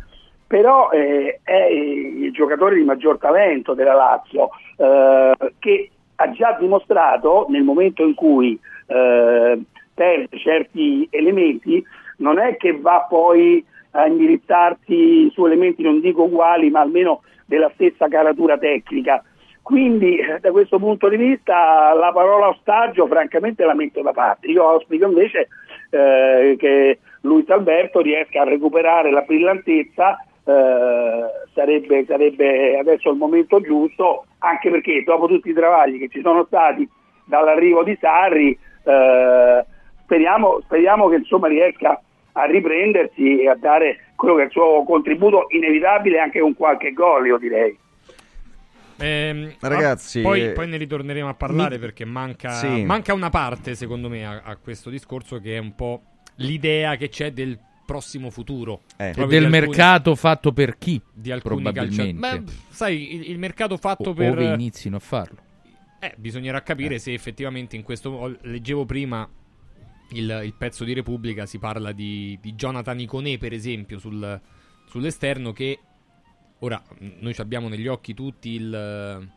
però 0.46 0.90
eh, 0.90 1.38
è 1.44 1.66
il 1.68 2.32
giocatore 2.32 2.74
di 2.74 2.82
maggior 2.82 3.18
talento 3.18 3.72
della 3.74 3.94
Lazio, 3.94 4.50
eh, 4.76 5.36
che 5.60 5.90
ha 6.16 6.30
già 6.32 6.56
dimostrato 6.58 7.46
nel 7.48 7.62
momento 7.62 8.04
in 8.04 8.14
cui 8.14 8.58
eh, 8.86 9.60
perde 9.94 10.38
certi 10.38 11.06
elementi, 11.10 11.82
non 12.16 12.40
è 12.40 12.56
che 12.56 12.76
va 12.76 13.06
poi 13.08 13.64
a 13.92 14.06
indirizzarsi 14.06 15.30
su 15.32 15.44
elementi 15.46 15.82
non 15.82 16.00
dico 16.00 16.24
uguali, 16.24 16.70
ma 16.70 16.80
almeno 16.80 17.22
della 17.46 17.70
stessa 17.74 18.08
caratura 18.08 18.58
tecnica. 18.58 19.22
Quindi 19.62 20.16
eh, 20.16 20.38
da 20.40 20.50
questo 20.50 20.78
punto 20.78 21.08
di 21.08 21.16
vista 21.16 21.92
la 21.94 22.12
parola 22.12 22.48
ostaggio 22.48 23.06
francamente 23.06 23.64
la 23.64 23.74
metto 23.74 24.02
da 24.02 24.12
parte. 24.12 24.48
Io 24.48 24.68
auspico 24.68 25.06
invece 25.06 25.48
eh, 25.90 26.56
che 26.58 26.98
Luis 27.22 27.48
Alberto 27.50 28.00
riesca 28.00 28.40
a 28.40 28.44
recuperare 28.44 29.10
la 29.10 29.22
brillantezza, 29.22 30.16
eh, 30.44 31.24
sarebbe, 31.52 32.04
sarebbe 32.06 32.78
adesso 32.78 33.10
il 33.10 33.16
momento 33.16 33.60
giusto, 33.60 34.24
anche 34.38 34.70
perché 34.70 35.02
dopo 35.04 35.26
tutti 35.26 35.50
i 35.50 35.54
travagli 35.54 35.98
che 35.98 36.08
ci 36.08 36.20
sono 36.20 36.44
stati 36.46 36.88
dall'arrivo 37.24 37.84
di 37.84 37.96
Sarri, 38.00 38.58
eh, 38.84 39.64
speriamo, 40.02 40.60
speriamo 40.62 41.08
che 41.08 41.16
insomma 41.16 41.46
riesca 41.46 42.00
a 42.32 42.44
riprendersi 42.44 43.40
e 43.40 43.48
a 43.48 43.54
dare 43.56 44.06
quello 44.14 44.36
che 44.36 44.42
è 44.42 44.44
il 44.46 44.50
suo 44.50 44.84
contributo 44.84 45.46
inevitabile 45.50 46.18
anche 46.18 46.40
con 46.40 46.54
qualche 46.54 46.92
gol, 46.92 47.26
io 47.26 47.38
direi. 47.38 47.76
Ehm, 48.98 49.54
Ragazzi, 49.60 50.20
poi, 50.20 50.42
eh, 50.48 50.50
poi 50.50 50.68
ne 50.68 50.76
ritorneremo 50.76 51.28
a 51.28 51.34
parlare 51.34 51.76
mi- 51.76 51.80
perché 51.80 52.04
manca, 52.04 52.50
Sì. 52.50 52.84
manca 52.84 53.14
una 53.14 53.30
parte, 53.30 53.74
secondo 53.74 54.08
me, 54.10 54.26
a, 54.26 54.42
a 54.44 54.56
questo 54.56 54.90
discorso 54.90 55.40
che 55.40 55.54
è 55.56 55.58
un 55.58 55.74
po' 55.74 56.02
l'idea 56.36 56.96
che 56.96 57.08
c'è 57.08 57.32
del 57.32 57.58
prossimo 57.86 58.30
futuro. 58.30 58.82
E 58.98 59.12
Proprio 59.14 59.26
del 59.40 59.44
alcuni- 59.46 59.66
mercato 59.66 60.14
fatto 60.14 60.52
per 60.52 60.76
chi? 60.76 61.00
di 61.12 61.30
alcuni 61.32 61.62
probabilmente. 61.62 62.20
calciatori. 62.20 62.44
Beh, 62.44 62.52
sai, 62.68 63.14
il, 63.16 63.30
il 63.30 63.38
mercato 63.38 63.76
fatto 63.78 64.10
O- 64.10 64.12
per... 64.14 64.32
ove 64.32 64.44
inizino 64.52 64.96
a 64.96 65.00
farlo. 65.00 65.38
Eh, 65.98 66.12
bisognerà 66.16 66.62
capire 66.62 66.98
se 66.98 67.12
effettivamente 67.12 67.76
in 67.76 67.82
questo... 67.82 68.10
ho- 68.10 68.36
Leggevo 68.42 68.84
prima 68.84 69.26
il, 70.12 70.40
il 70.44 70.54
pezzo 70.54 70.84
di 70.84 70.92
Repubblica, 70.92 71.46
si 71.46 71.58
parla 71.58 71.92
di, 71.92 72.38
di 72.40 72.54
Jonathan 72.54 72.98
Iconé, 73.00 73.38
per 73.38 73.52
esempio, 73.52 73.98
sul- 73.98 74.40
sull'esterno 74.86 75.52
che... 75.52 75.78
Ora, 76.62 76.82
noi 76.98 77.34
abbiamo 77.38 77.68
negli 77.68 77.86
occhi 77.86 78.12
tutti 78.12 78.50
il, 78.50 79.30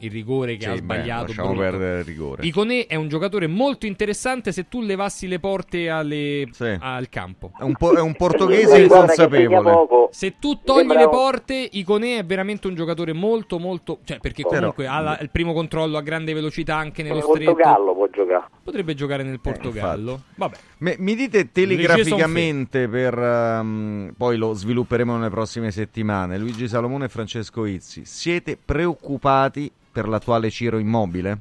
il 0.00 0.10
rigore 0.10 0.56
che 0.56 0.62
Sì, 0.64 0.68
ha 0.68 0.72
beh, 0.72 0.78
sbagliato. 0.78 1.26
lasciamo 1.26 1.48
brutto. 1.48 1.62
perdere 1.62 1.98
il 2.00 2.04
rigore. 2.04 2.46
Iconé 2.46 2.86
è 2.86 2.94
un 2.96 3.08
giocatore 3.08 3.46
molto 3.46 3.86
interessante 3.86 4.52
se 4.52 4.68
tu 4.68 4.80
levassi 4.82 5.26
le 5.26 5.38
porte 5.38 5.88
alle- 5.88 6.48
Sì. 6.52 6.76
al 6.78 7.08
campo. 7.08 7.52
È 7.58 7.62
un, 7.62 7.74
po- 7.74 7.94
è 7.94 8.00
un 8.00 8.14
portoghese 8.14 8.82
inconsapevole. 8.82 9.86
Se 10.10 10.34
tu 10.38 10.60
togli 10.62 10.86
le 10.92 11.08
porte, 11.08 11.68
Iconé 11.72 12.18
è 12.18 12.24
veramente 12.24 12.66
un 12.66 12.74
giocatore 12.74 13.12
molto, 13.12 13.58
molto. 13.58 13.98
Cioè, 14.04 14.18
perché 14.20 14.42
Però- 14.42 14.56
comunque 14.56 14.86
ha 14.86 15.00
la- 15.00 15.18
il 15.20 15.30
primo 15.30 15.52
controllo 15.52 15.96
a 15.96 16.02
grande 16.02 16.32
velocità 16.32 16.76
anche 16.76 17.02
nello 17.02 17.14
Nel 17.16 17.24
stretto. 17.24 17.52
Portogallo 17.54 17.94
può 17.94 18.08
giocare. 18.10 18.44
Potrebbe 18.62 18.94
giocare 18.94 19.22
nel 19.22 19.40
Portogallo. 19.40 20.22
Vabbè. 20.36 20.56
Me- 20.78 20.96
mi 20.98 21.14
dite 21.14 21.50
telegraficamente 21.52 22.88
per 22.88 23.18
ehm, 23.18 24.14
poi 24.16 24.36
lo 24.36 24.52
svilupperemo 24.52 25.16
nelle 25.16 25.30
prossime 25.30 25.70
settimane. 25.70 26.38
Luigi 26.38 26.68
Salomone 26.68 27.06
e 27.06 27.08
Francesco 27.08 27.64
Izzi, 27.64 28.04
siete 28.04 28.58
preoccupati 28.62 29.70
per 29.96 30.08
l'attuale 30.08 30.50
Ciro 30.50 30.76
Immobile? 30.76 31.38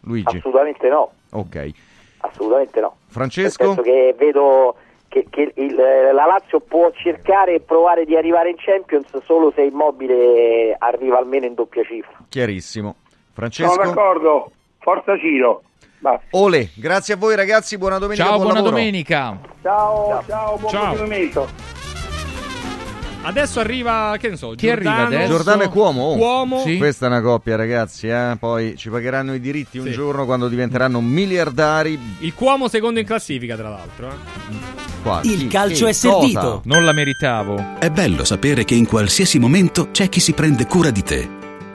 Luigi. 0.00 0.36
Assolutamente 0.36 0.86
no, 0.90 1.12
Ok. 1.30 1.70
assolutamente 2.18 2.78
no. 2.80 2.96
Francesco? 3.06 3.64
Nel 3.64 3.74
senso 3.76 3.90
che 3.90 4.14
vedo 4.18 4.76
che, 5.08 5.26
che 5.30 5.50
il- 5.56 5.74
la 5.74 6.26
Lazio 6.26 6.60
può 6.60 6.90
cercare 6.92 7.54
e 7.54 7.60
provare 7.60 8.04
di 8.04 8.14
arrivare 8.18 8.50
in 8.50 8.56
Champions 8.58 9.06
solo 9.24 9.50
se 9.54 9.62
Immobile 9.62 10.76
arriva 10.78 11.16
almeno 11.16 11.46
in 11.46 11.54
doppia 11.54 11.82
cifra. 11.84 12.18
Chiarissimo. 12.28 12.96
Sono 12.98 13.32
Francesco? 13.32 13.76
d'accordo, 13.82 14.50
forza 14.80 15.16
Ciro. 15.16 15.62
Basta. 16.00 16.26
Ole, 16.32 16.68
grazie 16.76 17.14
a 17.14 17.16
voi 17.16 17.34
ragazzi, 17.34 17.78
buona 17.78 17.96
domenica. 17.98 18.24
Ciao, 18.26 18.34
buon 18.34 18.44
buona 18.48 18.60
lavoro. 18.60 18.76
domenica. 18.76 19.38
Ciao, 19.62 20.22
ciao, 20.26 20.56
buon 20.58 20.70
Ciao. 20.70 21.83
Adesso 23.26 23.58
arriva, 23.60 24.16
che 24.20 24.28
ne 24.28 24.36
so, 24.36 24.50
Chi 24.54 24.68
arriva 24.68 24.90
Giordano, 24.96 25.14
adesso? 25.16 25.30
Giordano 25.30 25.62
e 25.62 25.68
Cuomo. 25.68 26.02
oh. 26.02 26.16
Cuomo. 26.16 26.62
Sì. 26.62 26.76
Questa 26.76 27.06
è 27.06 27.08
una 27.08 27.20
coppia, 27.22 27.56
ragazzi. 27.56 28.06
eh. 28.08 28.36
Poi 28.38 28.76
ci 28.76 28.90
pagheranno 28.90 29.34
i 29.34 29.40
diritti 29.40 29.78
un 29.78 29.86
Sì. 29.86 29.92
giorno 29.92 30.24
quando 30.26 30.48
diventeranno 30.48 31.00
miliardari. 31.00 31.98
Il 32.20 32.34
Cuomo 32.34 32.68
secondo 32.68 33.00
in 33.00 33.06
classifica, 33.06 33.56
tra 33.56 33.68
l'altro. 33.70 34.08
eh. 34.08 34.12
Qua. 35.02 35.20
Il 35.24 35.38
Chi- 35.38 35.46
calcio 35.48 35.84
chi- 35.84 35.90
è 35.90 35.94
servito. 35.94 36.40
cosa? 36.40 36.60
Non 36.64 36.84
la 36.84 36.92
meritavo. 36.92 37.76
È 37.78 37.90
bello 37.90 38.24
sapere 38.24 38.64
che 38.64 38.74
in 38.74 38.86
qualsiasi 38.86 39.38
momento 39.38 39.88
c'è 39.90 40.08
chi 40.08 40.20
si 40.20 40.32
prende 40.32 40.66
cura 40.66 40.90
di 40.90 41.02
te. 41.02 41.28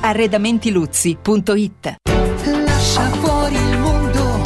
Arredamentiluzzi.it 0.00 1.96
Lascia 2.64 3.08
fuori 3.20 3.54
il 3.54 3.78
mondo 3.78 4.40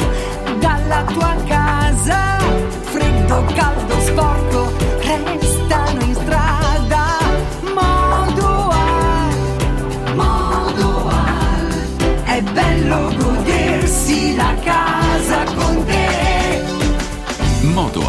dalla 0.59 1.03
tua 1.05 1.35
casa. 1.47 2.37
Freddo, 2.83 3.43
caldo, 3.55 3.99
sporco, 4.01 4.54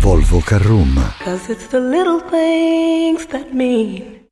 Volvo 0.00 0.40
Carrum. 0.40 1.14
Cause 1.22 1.52
it's 1.52 1.68
the 1.68 1.78
little 1.78 2.22
things 2.30 3.26
that 3.26 3.52
mean. 3.52 4.28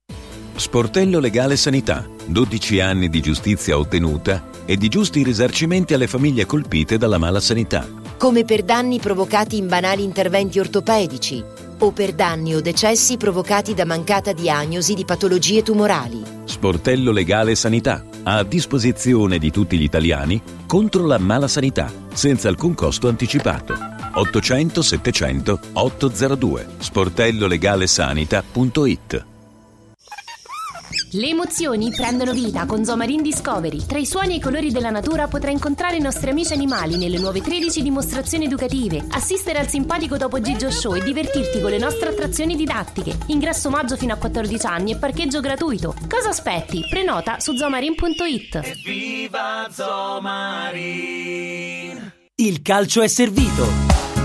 Sportello 0.57 1.21
Legale 1.21 1.57
Sanità. 1.57 2.07
12 2.25 2.81
anni 2.81 3.11
di 3.11 3.21
giustizia 3.21 3.77
ottenuta 3.79 4.49
e 4.65 4.77
di 4.77 4.89
giusti 4.89 5.23
risarcimenti 5.23 5.93
alle 5.93 6.07
famiglie 6.07 6.47
colpite 6.47 6.97
dalla 6.97 7.19
mala 7.19 7.41
sanità. 7.41 7.87
come 8.19 8.45
per 8.45 8.65
danni 8.65 8.99
provocati 8.99 9.57
in 9.57 9.69
banali 9.69 10.03
interventi 10.03 10.59
ortopedici 10.59 11.43
o 11.79 11.93
per 11.93 12.13
danni 12.13 12.55
o 12.57 12.61
decessi 12.61 13.17
provocati 13.17 13.75
da 13.75 13.85
mancata 13.85 14.33
diagnosi 14.33 14.95
di 14.95 15.05
patologie 15.05 15.63
tumorali. 15.63 16.23
Sportello 16.45 17.13
Legale 17.13 17.55
Sanità. 17.55 18.05
A 18.25 18.43
disposizione 18.43 19.39
di 19.39 19.53
tutti 19.53 19.79
gli 19.79 19.85
italiani 19.85 20.43
contro 20.67 21.07
la 21.07 21.19
mala 21.19 21.47
sanità, 21.47 21.93
senza 22.13 22.49
alcun 22.49 22.75
costo 22.75 23.07
anticipato. 23.07 23.98
800 24.19 24.83
700 24.83 25.61
802 25.75 26.67
sportellolegalesanita.it 26.79 29.27
Le 31.13 31.29
emozioni 31.29 31.91
prendono 31.91 32.33
vita 32.33 32.67
con 32.67 32.85
Zomarin 32.85 33.23
Discovery. 33.23 33.87
Tra 33.87 33.99
i 33.99 34.05
suoni 34.05 34.35
e 34.35 34.37
i 34.37 34.41
colori 34.41 34.71
della 34.71 34.91
natura 34.91 35.27
potrai 35.27 35.53
incontrare 35.53 35.97
i 35.97 36.01
nostri 36.01 36.29
amici 36.31 36.53
animali 36.53 36.99
nelle 36.99 37.19
nuove 37.19 37.41
13 37.41 37.81
dimostrazioni 37.81 38.45
educative, 38.45 39.07
assistere 39.11 39.59
al 39.59 39.69
simpatico 39.69 40.19
Topo 40.19 40.39
Gigio 40.41 40.71
Show 40.71 40.97
e 40.97 41.03
divertirti 41.03 41.61
con 41.61 41.71
le 41.71 41.79
nostre 41.79 42.11
attrazioni 42.11 42.57
didattiche. 42.57 43.17
Ingresso 43.29 43.71
maggio 43.71 43.97
fino 43.97 44.13
a 44.13 44.17
14 44.17 44.67
anni 44.67 44.93
e 44.93 44.97
parcheggio 44.97 45.41
gratuito. 45.41 45.95
Cosa 46.09 46.29
aspetti? 46.31 46.85
Prenota 46.91 47.39
su 47.41 47.57
zomarin.it. 47.57 48.83
Viva 48.85 49.67
Zomarin! 49.71 51.39
Il 52.41 52.63
calcio 52.63 53.03
è 53.03 53.09
servito. 53.09 54.18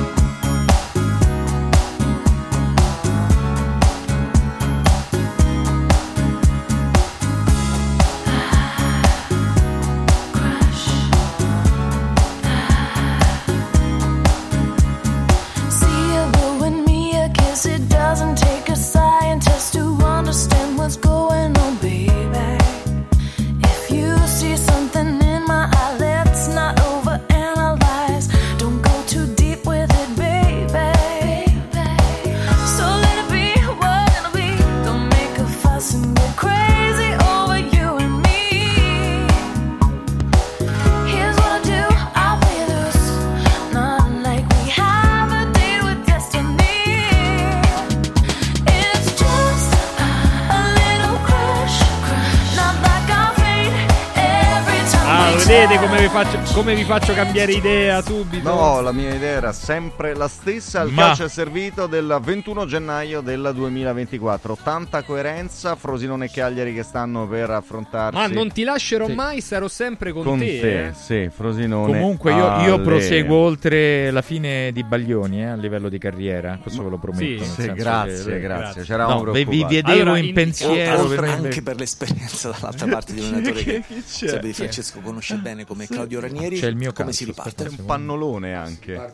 Come 56.53 56.75
vi 56.75 56.83
faccio 56.83 57.13
cambiare 57.15 57.51
idea 57.53 58.01
subito? 58.03 58.47
No, 58.47 58.79
la 58.81 58.91
mia 58.91 59.13
idea 59.15 59.37
era 59.37 59.51
sempre 59.51 60.13
la 60.15 60.27
stessa. 60.27 60.83
Il 60.83 60.91
Ma- 60.93 61.05
calcio 61.07 61.23
è 61.25 61.29
servito 61.29 61.87
del 61.87 62.19
21 62.21 62.65
gennaio 62.67 63.21
del 63.21 63.51
2024. 63.55 64.57
Tanta 64.63 65.01
coerenza. 65.01 65.75
Frosinone 65.75 66.25
e 66.25 66.29
Cagliari 66.31 66.73
che 66.75 66.83
stanno 66.83 67.27
per 67.27 67.49
affrontarsi. 67.49 68.17
Ma 68.17 68.27
non 68.27 68.51
ti 68.51 68.63
lascerò 68.63 69.07
Sì. 69.07 69.13
mai, 69.13 69.41
sarò 69.41 69.67
sempre 69.67 70.11
con, 70.11 70.23
con 70.23 70.37
te. 70.39 70.59
te. 70.59 70.85
eh. 70.87 70.93
Sì, 70.93 71.29
Frosinone. 71.35 71.91
Comunque 71.91 72.33
io, 72.33 72.59
io 72.61 72.81
proseguo 72.81 73.35
oltre 73.37 74.11
la 74.11 74.21
fine 74.21 74.71
di 74.71 74.83
Baglioni 74.83 75.41
eh, 75.41 75.45
a 75.47 75.55
livello 75.55 75.89
di 75.89 75.97
carriera, 75.97 76.59
questo 76.61 76.83
ve 76.83 76.89
lo 76.91 76.97
prometto. 76.99 77.23
Sì, 77.23 77.35
nel 77.39 77.43
sì, 77.47 77.61
senso 77.61 77.73
grazie, 77.73 78.23
che- 78.33 78.39
grazie, 78.39 78.83
c'eravamo 78.83 79.23
No, 79.23 79.31
vi, 79.31 79.43
vi 79.45 79.65
vedevo 79.67 79.91
Allora, 79.91 80.17
in 80.19 80.25
in- 80.25 80.33
pensiero. 80.33 81.01
Oltre 81.01 81.15
per- 81.19 81.29
anche 81.29 81.61
per 81.63 81.77
l'esperienza 81.77 82.49
dall'altra 82.53 82.85
parte 82.93 83.13
di 83.13 83.19
un 83.21 83.25
allenatore 83.33 83.63
che 83.63 83.83
Chi 84.05 84.25
è? 84.25 84.51
Francesco 84.53 84.99
conosce 84.99 85.35
bene 85.37 85.65
come 85.65 85.87
Claudio 85.87 86.19
Ranieri. 86.19 86.41
C'è 86.49 86.67
il 86.67 86.75
mio 86.75 86.91
come 86.91 87.07
calcio, 87.07 87.11
si 87.11 87.25
riparte? 87.25 87.63
C'è 87.65 87.69
un 87.77 87.85
pannolone 87.85 88.53
anche. 88.53 89.11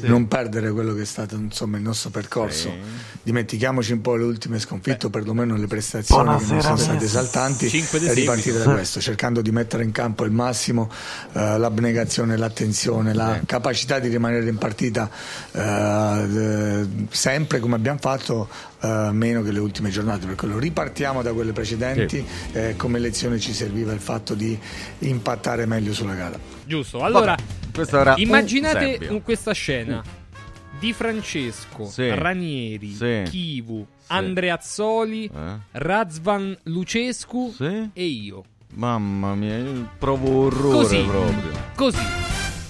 di 0.00 0.08
non 0.08 0.28
perdere 0.28 0.70
quello 0.72 0.94
che 0.94 1.02
è 1.02 1.06
stato 1.06 1.36
insomma, 1.36 1.76
il 1.76 1.82
nostro 1.82 2.10
percorso. 2.10 2.72
Dimentichiamoci 3.22 3.92
un 3.92 4.00
po' 4.00 4.16
le 4.16 4.24
ultime 4.24 4.58
sconfitte, 4.58 5.06
o 5.06 5.10
perlomeno 5.10 5.56
le 5.56 5.66
prestazioni 5.66 6.22
che 6.22 6.28
non 6.28 6.36
Buonasera, 6.38 6.60
sono 6.62 6.76
state 6.76 7.04
esaltanti, 7.04 7.66
e 7.66 8.14
ripartire 8.14 8.58
da 8.58 8.72
questo, 8.72 9.00
cercando 9.00 9.42
di 9.42 9.50
mettere 9.50 9.84
in 9.84 9.92
campo 9.92 10.24
il 10.24 10.32
massimo, 10.32 10.90
eh, 11.32 11.58
l'abnegazione, 11.58 12.36
l'attenzione, 12.36 13.14
la 13.14 13.40
capacità 13.46 13.98
di 13.98 14.08
rimanere 14.08 14.48
in 14.48 14.58
partita 14.58 15.10
eh, 15.52 15.60
eh, 15.60 16.86
sempre 17.10 17.60
come 17.60 17.74
abbiamo 17.76 17.98
fatto. 17.98 18.70
Eh, 18.82 19.08
meno 19.12 19.42
che 19.42 19.52
le 19.52 19.60
ultime 19.60 19.90
giornate 19.90 20.26
per 20.26 20.34
quello 20.34 20.58
ripartiamo 20.58 21.22
da 21.22 21.32
quelle 21.32 21.52
precedenti 21.52 22.24
eh, 22.52 22.74
come 22.76 22.98
lezione 22.98 23.38
ci 23.38 23.52
serviva 23.52 23.92
il 23.92 24.00
fatto 24.00 24.34
di 24.34 24.58
impattare 25.00 25.66
meglio 25.66 25.92
sulla 25.94 26.14
gara 26.14 26.38
Giusto. 26.64 27.02
Allora, 27.02 27.36
Vabbè, 27.72 28.14
immaginate 28.20 28.98
un- 29.10 29.22
questa 29.22 29.52
scena. 29.52 30.02
Di 30.78 30.92
Francesco, 30.92 31.84
Sì. 31.84 32.08
Ranieri, 32.12 32.92
Sì. 32.94 33.22
Kivu, 33.28 33.86
Andreazzoli, 34.08 35.26
Eh? 35.26 35.58
Razvan 35.72 36.56
Lucescu 36.64 37.54
e 37.92 38.04
io. 38.04 38.42
Mamma 38.74 39.34
mia, 39.34 39.58
io 39.58 39.88
provo 39.98 40.46
orrore 40.46 40.76
Così. 40.78 41.02
proprio. 41.02 41.50
Così. 41.76 41.98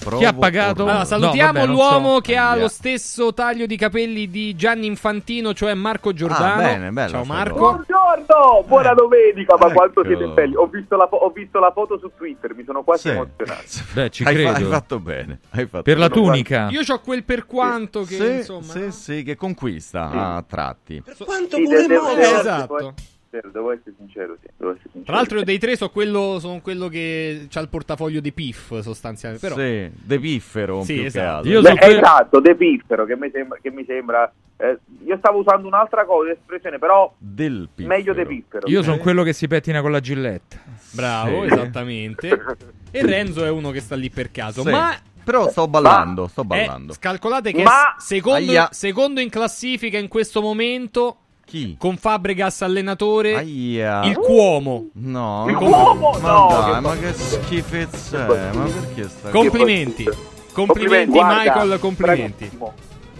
Provo 0.03 0.17
Chi 0.19 0.25
ha 0.25 0.33
pagato? 0.33 0.83
Allora, 0.83 1.05
salutiamo 1.05 1.51
No, 1.53 1.59
vabbè, 1.59 1.71
l'uomo 1.71 2.13
so. 2.15 2.21
che 2.21 2.35
ha 2.37 2.55
lo 2.55 2.67
stesso 2.67 3.33
taglio 3.33 3.65
di 3.65 3.77
capelli 3.77 4.29
di 4.29 4.55
Gianni 4.55 4.85
Infantino, 4.87 5.53
cioè 5.53 5.73
Marco 5.73 6.13
Giordano. 6.13 6.53
Ah, 6.53 6.57
bene, 6.57 6.91
bella 6.91 7.09
Ciao 7.09 7.23
Marco. 7.23 7.57
Buongiorno, 7.57 8.63
buona 8.67 8.93
domenica, 8.93 9.55
ma 9.57 9.71
quanto 9.71 10.01
Ecco. 10.01 10.09
siete 10.09 10.27
belli. 10.27 10.55
Ho 10.55 10.67
visto, 10.67 10.95
la, 10.97 11.07
fo- 11.07 11.15
ho 11.17 11.29
visto 11.29 11.59
la 11.59 11.71
foto 11.71 11.97
su 11.97 12.11
Twitter, 12.17 12.53
mi 12.53 12.63
sono 12.65 12.83
quasi 12.83 13.03
Sì. 13.03 13.09
emozionato. 13.09 13.61
Beh, 13.93 14.09
ci 14.09 14.23
Hai, 14.23 14.35
fa- 14.35 14.39
credo. 14.53 14.65
hai 14.65 14.71
fatto 14.71 14.99
bene. 14.99 15.39
hai 15.51 15.65
fatto 15.67 15.83
Per 15.83 15.97
la 15.97 16.09
bene. 16.09 16.21
tunica. 16.21 16.67
Io 16.69 16.81
ho 16.87 16.99
quel 16.99 17.23
per 17.23 17.45
quanto 17.45 18.01
che 18.03 18.15
Sì, 18.15 18.31
insomma. 18.37 18.61
sì, 18.63 18.91
sì, 18.91 19.23
che 19.23 19.35
conquista 19.35 20.09
a 20.35 20.43
tratti. 20.47 21.01
Quanto 21.23 21.55
Sì, 21.55 21.63
pure 21.63 21.77
de- 21.87 21.87
de- 21.87 22.93
Eh, 23.33 23.37
esatto. 23.37 23.49
Devo 23.51 23.71
essere 23.71 23.93
sincero, 23.97 24.37
sì, 24.41 24.47
devo 24.55 24.71
essere 24.71 24.83
sincero. 24.91 25.05
Tra 25.05 25.15
l'altro 25.15 25.37
io 25.39 25.43
dei 25.43 25.57
tre 25.57 25.75
so 25.75 25.89
quello, 25.89 26.37
sono 26.39 26.61
quello 26.61 26.87
che 26.87 27.47
ha 27.51 27.59
il 27.59 27.69
portafoglio 27.69 28.19
di 28.19 28.31
PIF 28.31 28.79
sostanzialmente. 28.79 29.47
Però... 29.47 29.59
Sì, 29.59 29.89
De 29.93 30.19
Piffero 30.19 30.83
Sì, 30.83 30.93
più 30.93 31.01
che 31.01 31.07
esatto. 31.07 31.35
altro. 31.37 31.51
Io 31.51 31.61
Beh, 31.61 31.69
so 31.69 31.75
que- 31.75 31.97
Esatto, 31.97 32.39
De 32.39 32.55
Piffero, 32.55 33.05
che 33.05 33.15
mi 33.17 33.29
sembra... 33.31 33.57
Che 33.61 33.71
mi 33.71 33.83
sembra 33.85 34.33
eh, 34.57 34.77
io 35.05 35.17
stavo 35.17 35.39
usando 35.39 35.67
un'altra 35.67 36.05
cosa, 36.05 36.31
espressione, 36.31 36.77
però 36.79 37.11
Del 37.17 37.67
Piffero. 37.73 37.95
meglio 37.95 38.13
De 38.13 38.25
Piffero. 38.25 38.69
Io 38.69 38.83
sono 38.83 38.97
quello 38.97 39.23
che 39.23 39.33
si 39.33 39.47
pettina 39.47 39.81
con 39.81 39.91
la 39.91 39.99
gilletta. 39.99 40.57
Bravo, 40.91 41.41
Sì. 41.47 41.53
esattamente. 41.53 42.29
e 42.91 43.05
Renzo 43.05 43.43
è 43.43 43.49
uno 43.49 43.71
che 43.71 43.79
sta 43.79 43.95
lì 43.95 44.09
per 44.09 44.29
caso. 44.31 44.61
Sì. 44.63 44.69
Ma 44.69 44.95
Però 45.23 45.49
sto 45.49 45.67
ballando, 45.67 46.27
sto 46.27 46.41
eh, 46.41 46.45
ballando. 46.45 46.93
calcolate 46.99 47.51
che 47.51 47.63
Ma- 47.63 47.95
è 47.95 47.99
secondo, 47.99 48.67
secondo 48.71 49.19
in 49.21 49.29
classifica 49.29 49.97
in 49.97 50.07
questo 50.07 50.41
momento 50.41 51.17
Chi? 51.45 51.75
con 51.77 51.97
Fabregas 51.97 52.61
allenatore 52.61 53.35
Aia. 53.35 54.03
il 54.05 54.17
Cuomo. 54.17 54.89
No, 54.93 55.45
Il 55.47 55.53
ma- 55.53 55.59
uomo? 55.59 56.17
Ma 56.21 56.31
No, 56.31 56.47
dai, 56.49 56.73
che- 56.73 56.79
ma 56.79 56.95
che 56.97 57.13
schifezza 57.13 58.25
è? 58.25 58.55
Ma 58.55 58.63
perché 58.63 59.09
sta 59.09 59.29
Complimenti. 59.29 60.09
Complimenti 60.53 61.11
Guarda, 61.17 61.41
Michael, 61.43 61.79
complimenti. 61.79 62.51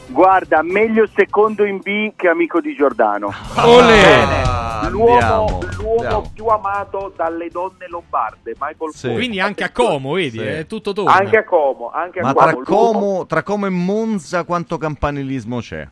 Guarda, 0.08 0.62
meglio 0.62 1.08
secondo 1.16 1.66
in 1.66 1.78
B 1.80 2.14
che 2.16 2.28
amico 2.28 2.60
di 2.62 2.76
Giordano. 2.76 3.34
Olè! 3.56 4.44
Ah, 4.46 4.88
l'uomo, 4.90 5.12
andiamo, 5.14 5.60
l'uomo 5.78 5.92
andiamo. 6.02 6.32
più 6.34 6.46
amato 6.48 7.14
dalle 7.16 7.48
donne 7.50 7.88
lombarde, 7.88 8.54
Michael 8.60 8.92
Sì. 8.94 9.02
Cuomo. 9.02 9.16
Quindi 9.16 9.40
anche 9.40 9.64
a 9.64 9.72
Como, 9.72 10.12
vedi, 10.14 10.38
Sì. 10.38 10.44
è 10.44 10.68
tutto 10.68 10.94
torna. 10.94 11.14
Anche 11.14 11.38
a 11.38 11.44
Como, 11.46 11.90
anche 11.92 12.20
a 12.20 12.24
Ma 12.24 12.34
Como. 12.34 12.46
tra 12.52 12.64
Como, 12.64 13.26
tra 13.26 13.44
Como 13.44 13.66
e 13.66 13.70
Monza 13.70 14.44
quanto 14.44 14.78
campanilismo 14.78 15.60
c'è? 15.60 15.88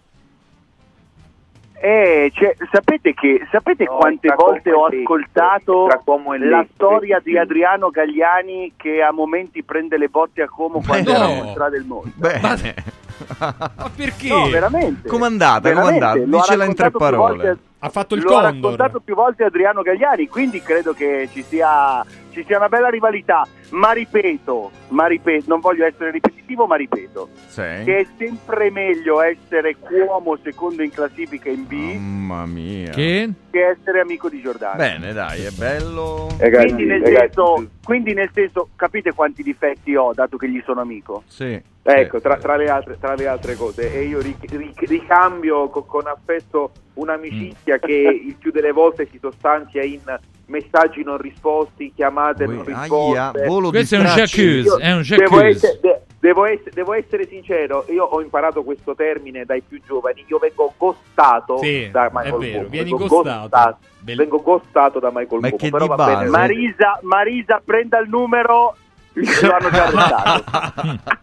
Eh, 1.84 2.32
cioè, 2.36 2.56
sapete 2.72 3.16
che 3.16 3.48
sapete 3.50 3.86
No, 3.86 3.96
quante 3.98 4.32
volte 4.36 4.72
ho 4.72 4.86
ascoltato 4.86 5.88
la 5.88 6.66
storia 6.76 7.20
di 7.24 7.36
Adriano 7.40 7.90
Gagliani 7.90 8.74
che 8.78 9.02
a 9.02 9.12
momenti 9.12 9.64
prende 9.64 9.98
le 9.98 10.08
botte 10.08 10.44
a 10.44 10.48
Como 10.48 10.84
quando 10.86 11.12
no. 11.12 11.18
era 11.18 11.48
strada 11.50 11.70
del 11.72 11.86
mondo. 11.86 12.12
Bene. 12.14 12.76
Ma 13.40 13.90
perché? 13.96 14.28
No, 14.28 14.48
veramente. 14.50 15.08
Com'è 15.08 15.26
andata? 15.26 15.62
Com'è 15.72 15.74
Veramente, 15.74 16.04
andata? 16.06 16.26
lo 16.30 16.38
ha 16.38 16.42
Dicela 16.42 16.66
in 16.66 16.76
tre 16.76 16.92
parole. 16.92 17.36
volte- 17.44 17.58
Ha 17.80 17.90
fatto 17.90 18.14
il 18.14 18.22
Lo 18.22 18.30
ha 18.30 18.42
Condor. 18.42 18.54
raccontato 18.54 19.00
più 19.00 19.16
volte 19.16 19.44
Adriano 19.44 19.82
Gagliani, 19.82 20.28
quindi 20.28 20.62
credo 20.62 20.94
che 20.94 21.28
ci 21.32 21.42
sia, 21.42 22.06
ci 22.32 22.44
sia 22.46 22.58
una 22.58 22.70
bella 22.70 22.90
rivalità. 22.90 23.46
Ma 23.72 23.92
ripeto, 23.92 24.72
ma 24.90 25.08
ripeto, 25.08 25.46
non 25.48 25.60
voglio 25.62 25.86
essere 25.86 26.12
ripetitivo, 26.12 26.66
ma 26.68 26.76
ripeto, 26.76 27.30
Sì. 27.48 27.62
che 27.86 27.98
è 28.00 28.06
sempre 28.18 28.70
meglio 28.70 29.22
essere 29.22 29.78
Cuomo 29.78 30.38
secondo 30.44 30.84
in 30.84 30.92
classifica 30.92 31.50
in 31.50 31.66
B 31.68 31.74
Mamma 31.98 32.46
mia. 32.46 32.92
Che? 32.92 33.30
che 33.50 33.66
essere 33.68 34.00
amico 34.02 34.30
di 34.30 34.42
Giordano. 34.42 34.76
Bene, 34.78 35.14
dai, 35.14 35.44
è 35.44 35.52
bello. 35.52 36.28
quindi, 36.38 36.86
nel 36.86 37.02
senso, 37.06 37.68
quindi 37.84 38.14
nel 38.14 38.30
senso, 38.34 38.70
capite 38.76 39.14
quanti 39.14 39.42
difetti 39.44 39.96
ho 39.96 40.14
dato 40.14 40.36
che 40.38 40.50
gli 40.50 40.62
sono 40.66 40.82
amico? 40.82 41.24
Sì. 41.28 41.62
Ecco, 41.84 42.22
tra, 42.22 42.38
tra 42.38 42.56
le 42.58 42.70
altre, 42.70 42.98
tra 43.00 43.16
le 43.16 43.28
altre 43.28 43.56
cose, 43.56 43.92
e 43.94 44.04
io 44.04 44.20
ri- 44.22 44.36
ri- 44.50 44.74
ricambio 44.80 45.68
co- 45.70 45.84
con 45.84 46.06
affetto 46.08 46.72
un'amicizia 46.94 47.80
che 47.80 47.94
il 47.94 48.36
più 48.38 48.52
delle 48.52 48.72
volte 48.72 49.08
si 49.10 49.18
sostanzia 49.20 49.82
in 49.84 50.02
messaggi 50.48 51.04
non 51.04 51.18
risposti, 51.18 51.94
chiamate 51.96 52.46
non 52.46 52.58
Ui, 52.60 52.66
risposte. 52.66 53.18
aia, 53.18 53.32
volo 53.48 53.70
di 53.70 53.78
Questo 53.78 53.96
è 53.96 54.00
un 54.00 54.06
Io 54.06 54.78
è 54.78 54.92
un 54.92 55.02
devo, 55.08 55.20
jacuzzi. 55.42 55.46
essere, 55.48 55.80
de- 55.82 56.02
devo 56.20 56.46
essere- 56.46 56.72
devo 56.74 56.94
essere 56.94 57.28
sincero, 57.28 57.86
io 57.90 58.04
ho 58.04 58.22
imparato 58.22 58.64
questo 58.64 58.94
termine 58.96 59.46
dai 59.46 59.62
più 59.62 59.82
giovani, 59.86 60.24
io 60.28 60.38
vengo 60.40 60.74
gostato 60.78 61.58
Sì, 61.60 61.90
da 61.92 62.06
è 62.08 62.10
Michael 62.12 62.38
vero, 62.40 62.52
Cuomo, 62.54 62.68
vieni 62.70 62.90
vengo 62.90 63.08
gostato. 63.08 63.78
Bell- 64.00 64.18
vengo 64.18 64.42
gostato 64.42 65.00
da 65.00 65.10
Michael 65.14 65.42
Ma 65.42 65.50
che 65.52 65.70
però 65.70 65.86
va 65.86 65.96
base? 65.96 66.16
bene. 66.18 66.30
Marisa, 66.30 67.00
Marisa, 67.04 67.62
prenda 67.64 68.00
il 68.00 68.10
numero, 68.10 68.76
lo 69.14 69.24
hanno 69.54 69.70
già 69.70 69.86
arrestato. 69.86 71.20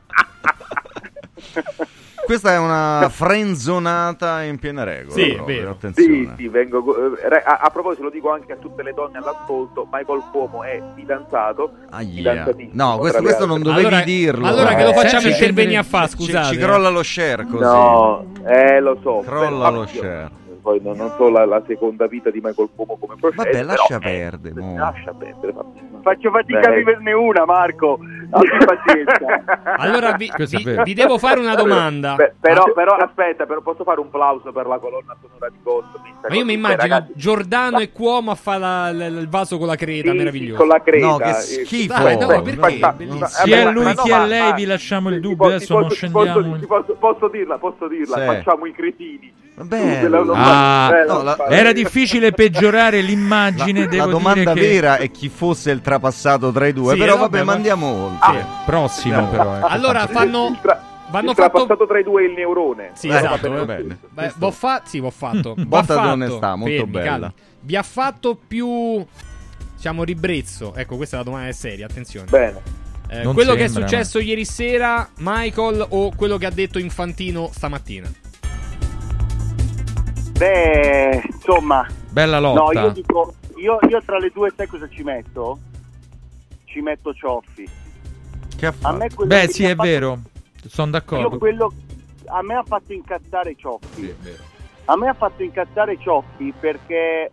Questa 2.28 2.52
è 2.52 2.59
una 2.59 3.09
frenzonata 3.10 4.42
in 4.42 4.59
piena 4.59 4.84
regola. 4.84 5.14
Sì, 5.14 5.32
proprio. 5.32 5.60
Sì, 5.62 5.66
Attenzione. 5.66 6.34
sì, 6.36 6.48
vengo 6.48 6.82
go- 6.82 7.16
eh, 7.16 7.42
a, 7.42 7.60
a 7.62 7.70
proposito 7.70 8.02
lo 8.02 8.10
dico 8.10 8.30
anche 8.30 8.52
a 8.52 8.56
tutte 8.56 8.82
le 8.82 8.92
donne 8.92 9.16
all'ascolto, 9.16 9.88
Michael 9.90 10.22
Cuomo 10.30 10.62
è 10.62 10.78
fidanzato, 10.94 11.72
Aia. 11.88 12.14
fidanzatissimo, 12.16 12.72
No, 12.74 12.98
questo, 12.98 13.22
questo 13.22 13.46
non 13.46 13.62
dovevi 13.62 13.86
Allora- 13.86 14.02
dirlo. 14.05 14.46
allora 14.46 14.74
che 14.74 14.82
eh. 14.82 14.84
lo 14.84 14.92
facciamo 14.92 15.22
Senza 15.22 15.38
intervenire 15.38 15.78
a 15.78 15.82
fa, 15.82 16.06
Ci- 16.06 16.16
scusate. 16.16 16.55
Ci, 16.55 16.60
crolla 16.60 16.88
lo 16.90 17.02
share 17.02 17.44
così. 17.46 17.62
No, 17.64 18.24
eh 18.46 18.80
lo 18.80 18.98
so. 19.02 19.22
Crolla 19.24 19.70
lo 19.70 19.80
io- 19.80 19.86
share. 19.86 20.30
Poi 20.69 20.81
non, 20.82 20.99
non 20.99 21.11
so 21.16 21.31
la, 21.31 21.47
la 21.47 21.62
seconda 21.66 22.07
vita 22.07 22.28
di 22.28 22.40
Michael 22.43 22.69
Cuomo 22.74 22.99
come 23.01 23.15
procede. 23.19 23.51
Vabbè, 23.53 23.62
lascia 23.62 23.99
però, 23.99 24.11
eh, 24.11 24.19
perdere, 24.19 24.61
mo. 24.61 24.77
lascia 24.77 25.15
perdere. 25.15 25.55
Faccio 26.03 26.31
fatica 26.31 26.61
Beh. 26.61 26.66
a 26.66 26.70
viverne 26.73 27.12
una, 27.15 27.45
Marco. 27.47 27.99
Pazienza. 28.28 29.16
Allora 29.78 30.12
vi, 30.12 30.31
è 30.36 30.45
vi- 30.45 30.82
vi 30.85 30.93
devo 30.93 31.16
fare 31.16 31.40
una 31.40 31.55
domanda. 31.55 32.16
Beh, 32.16 32.35
però, 32.39 32.70
però 32.74 32.97
aspetta, 32.97 33.47
però 33.47 33.62
posso 33.62 33.82
fare 33.82 33.99
un 34.01 34.11
plauso 34.11 34.53
per 34.53 34.66
la 34.66 34.78
colonna 34.78 35.16
sonora 35.23 35.49
di 35.49 35.57
Ghost? 35.62 35.86
Ma 36.28 36.35
io 36.35 36.45
mi 36.45 36.53
immagino 36.53 36.82
ragazzi, 36.82 37.12
Giordano 37.16 37.78
e 37.78 37.90
Cuomo 37.90 38.31
a 38.31 38.35
fare 38.35 38.59
la- 38.59 38.93
la- 38.93 39.07
il 39.07 39.28
vaso 39.31 39.57
con 39.57 39.69
la 39.69 39.77
creta, 39.77 40.11
sì, 40.11 40.16
meraviglioso. 40.19 40.59
Con 40.59 40.69
la 40.69 40.82
creta. 40.82 41.07
No, 41.07 41.16
che 41.16 41.28
eh, 41.31 41.32
schifo. 41.32 41.95
Dai, 41.95 42.19
no, 42.19 42.27
Beh, 42.27 42.43
perché? 42.43 42.78
ma- 42.78 43.27
Sia 43.27 43.65
vabbè, 43.65 43.73
lui 43.73 43.85
no, 43.85 44.03
a 44.03 44.19
ma- 44.19 44.24
lei 44.27 44.49
ma- 44.51 44.53
vi 44.55 44.65
lasciamo 44.66 45.09
il 45.09 45.20
dubbio, 45.20 45.47
adesso 45.47 45.78
non 45.81 45.89
scendiamo. 45.90 46.43
Posso, 46.43 46.66
posso- 46.66 46.97
posso 46.99 47.28
dirla, 47.28 47.57
posso 47.57 47.89
dirla, 47.89 48.19
Sì. 48.19 48.24
facciamo 48.27 48.66
i 48.66 48.73
cretini. 48.73 49.32
Bello. 49.64 50.32
Ah, 50.35 50.90
Eh, 51.02 51.06
no, 51.06 51.22
la- 51.22 51.36
Era 51.48 51.72
difficile 51.72 52.32
peggiorare 52.32 53.01
l'immagine, 53.01 53.80
La, 53.80 53.86
devo 53.86 54.05
la 54.06 54.10
domanda 54.10 54.52
dire 54.52 54.66
che... 54.66 54.72
vera 54.72 54.97
è 54.98 55.10
chi 55.10 55.28
fosse 55.28 55.70
il 55.70 55.80
trapassato 55.80 56.51
tra 56.52 56.66
i 56.66 56.72
due. 56.72 56.93
Sì, 56.94 56.98
però 56.98 57.14
eh, 57.14 57.18
vabbè, 57.18 57.30
vabbè, 57.30 57.39
ma 57.44 57.51
ma- 57.51 57.52
andiamo 57.56 57.86
oltre. 57.86 58.40
Sì, 58.40 58.47
prossimo 58.64 59.28
però. 59.28 59.56
ecco. 59.56 59.66
Allora 59.66 60.06
fanno 60.06 60.47
il, 60.48 60.59
tra- 60.60 60.82
vanno 61.10 61.30
il 61.30 61.36
fatto 61.36 61.51
trapassato 61.51 61.86
tra 61.86 61.98
i 61.98 62.02
due 62.05 62.24
il 62.24 62.32
neurone. 62.32 62.90
Sì, 62.94 63.09
Eh, 63.09 63.16
esatto. 63.16 63.51
va 63.51 63.60
eh. 63.60 63.64
bene. 63.64 63.98
Beh, 64.10 64.32
v'ho 64.36 64.51
fa- 64.51 64.82
sì, 64.85 65.01
v'ho 65.01 65.10
fatto. 65.10 65.55
Botta 65.56 66.01
di 66.01 66.06
onestà, 66.09 66.55
molto 66.56 66.74
Fermi, 66.76 66.90
bella. 66.93 67.05
calmi. 67.10 67.32
Vi 67.60 67.76
ha 67.76 67.82
fatto 67.82 68.39
più 68.47 69.05
diciamo 69.74 70.05
ribrezzo. 70.05 70.74
Ecco, 70.74 70.97
questa 70.97 71.16
è 71.16 71.18
la 71.18 71.24
domanda 71.24 71.48
è 71.48 71.52
seria, 71.52 71.86
attenzione. 71.86 72.26
Bene. 72.28 72.60
Eh, 73.10 73.22
quello 73.32 73.55
che 73.55 73.64
è 73.64 73.68
sembra, 73.68 73.89
successo 73.89 74.18
ieri 74.18 74.44
sera, 74.44 75.09
Michael, 75.18 75.85
o 75.89 76.12
quello 76.14 76.36
che 76.36 76.44
ha 76.44 76.51
detto 76.51 76.78
Infantino 76.78 77.48
stamattina? 77.52 78.06
Beh, 80.39 81.20
insomma, 81.32 81.85
Bella 82.10 82.39
no, 82.39 82.55
lotta. 82.55 82.81
io 82.82 82.90
dico, 82.90 83.35
io, 83.56 83.78
io 83.89 84.02
tra 84.05 84.19
le 84.19 84.31
due 84.32 84.52
sai 84.55 84.69
cosa 84.69 84.89
ci 84.89 85.02
metto? 85.02 85.59
Ci 86.65 86.81
metto 86.81 87.12
Cioffi. 87.12 87.69
Che 88.56 88.66
ha 88.66 88.69
A 88.69 88.73
fatto? 88.73 88.97
me 88.97 89.09
quello 89.12 89.35
Beh, 89.35 89.48
sì, 89.48 89.65
è 89.65 89.74
fatto- 89.74 89.82
vero. 89.82 90.19
Sono 90.66 90.86
Io 90.86 90.93
d'accordo. 90.93 91.39
quello 91.39 91.73
a 92.27 92.43
me 92.43 92.55
ha 92.55 92.62
fatto 92.62 92.93
incazzare 92.93 93.56
Cioffi. 93.56 94.15
A 94.85 94.97
me 94.97 95.09
ha 95.09 95.15
fatto 95.15 95.43
incazzare 95.43 95.98
Cioffi 95.98 96.52
perché 96.59 97.32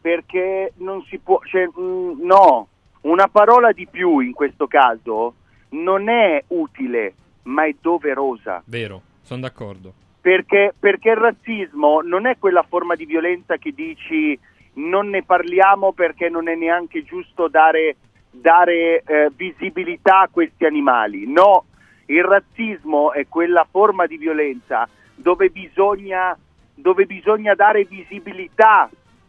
perché 0.00 0.72
non 0.76 1.02
si 1.08 1.18
può 1.18 1.38
cioè, 1.44 1.68
mm, 1.78 2.24
no, 2.24 2.66
una 3.02 3.28
parola 3.28 3.72
di 3.72 3.86
più 3.88 4.18
in 4.20 4.32
questo 4.32 4.66
caso 4.66 5.34
non 5.70 6.08
è 6.08 6.42
utile, 6.48 7.14
ma 7.44 7.66
è 7.66 7.74
doverosa. 7.80 8.62
Vero, 8.66 9.02
sono 9.22 9.40
d'accordo. 9.40 9.92
Perché, 10.22 10.72
perché 10.78 11.10
il 11.10 11.16
razzismo 11.16 12.00
non 12.00 12.26
è 12.26 12.38
quella 12.38 12.62
forma 12.62 12.94
di 12.94 13.04
violenza 13.04 13.56
che 13.56 13.72
dici 13.72 14.38
non 14.74 15.08
ne 15.08 15.24
parliamo 15.24 15.92
perché 15.92 16.28
non 16.28 16.48
è 16.48 16.54
neanche 16.54 17.02
giusto 17.02 17.48
dare, 17.48 17.96
dare, 18.30 19.02
eh, 19.04 19.30
visibilità 19.34 20.20
a 20.20 20.28
questi 20.30 20.64
animali. 20.64 21.30
No, 21.30 21.64
il 22.06 22.22
razzismo 22.22 23.12
è 23.12 23.26
quella 23.28 23.66
forma 23.68 24.06
di 24.06 24.16
violenza 24.16 24.88
dove 25.14 25.50
bisogna, 25.50 26.38
dove 26.74 27.04
bisogna 27.04 27.54
dare 27.54 27.84
visibilità 27.84 28.88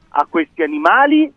a 0.09 0.27
questi 0.29 0.61
animali 0.61 1.31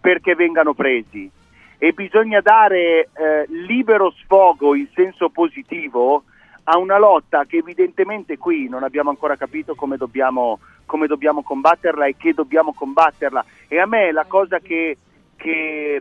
perché 0.00 0.36
vengano 0.36 0.72
presi 0.72 1.30
e 1.78 1.92
bisogna 1.92 2.40
dare 2.40 3.08
eh, 3.12 3.46
libero 3.48 4.10
sfogo 4.10 4.74
in 4.74 4.86
senso 4.94 5.30
positivo 5.30 6.24
a 6.70 6.78
una 6.78 6.98
lotta 6.98 7.46
che 7.46 7.56
evidentemente 7.56 8.38
qui 8.38 8.68
non 8.68 8.84
abbiamo 8.84 9.10
ancora 9.10 9.34
capito 9.36 9.74
come 9.74 9.96
dobbiamo, 9.96 10.60
come 10.86 11.08
dobbiamo 11.08 11.42
combatterla 11.42 12.06
e 12.06 12.16
che 12.16 12.32
dobbiamo 12.32 12.72
combatterla. 12.72 13.44
E 13.66 13.80
a 13.80 13.86
me 13.86 14.12
la 14.12 14.24
cosa 14.24 14.60
che, 14.60 14.96
che, 15.34 16.00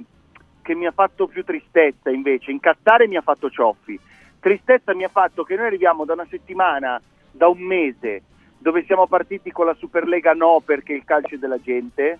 che 0.61 0.75
mi 0.75 0.85
ha 0.85 0.91
fatto 0.91 1.25
più 1.25 1.43
tristezza 1.43 2.11
invece, 2.11 2.51
incazzare 2.51 3.07
mi 3.07 3.17
ha 3.17 3.21
fatto 3.21 3.49
cioffi, 3.49 3.99
tristezza 4.39 4.93
mi 4.93 5.03
ha 5.03 5.09
fatto 5.09 5.43
che 5.43 5.55
noi 5.55 5.65
arriviamo 5.65 6.05
da 6.05 6.13
una 6.13 6.27
settimana, 6.29 7.01
da 7.31 7.47
un 7.47 7.61
mese, 7.61 8.21
dove 8.59 8.83
siamo 8.85 9.07
partiti 9.07 9.51
con 9.51 9.65
la 9.65 9.73
Superlega 9.73 10.33
no 10.33 10.61
perché 10.63 10.93
il 10.93 11.03
calcio 11.03 11.33
è 11.33 11.39
della 11.39 11.59
gente, 11.59 12.19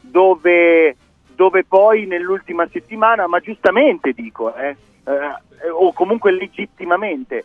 dove, 0.00 0.96
dove 1.34 1.64
poi 1.64 2.06
nell'ultima 2.06 2.66
settimana, 2.72 3.26
ma 3.26 3.40
giustamente 3.40 4.12
dico, 4.12 4.54
eh, 4.54 4.74
eh, 5.04 5.68
o 5.68 5.92
comunque 5.92 6.32
legittimamente, 6.32 7.44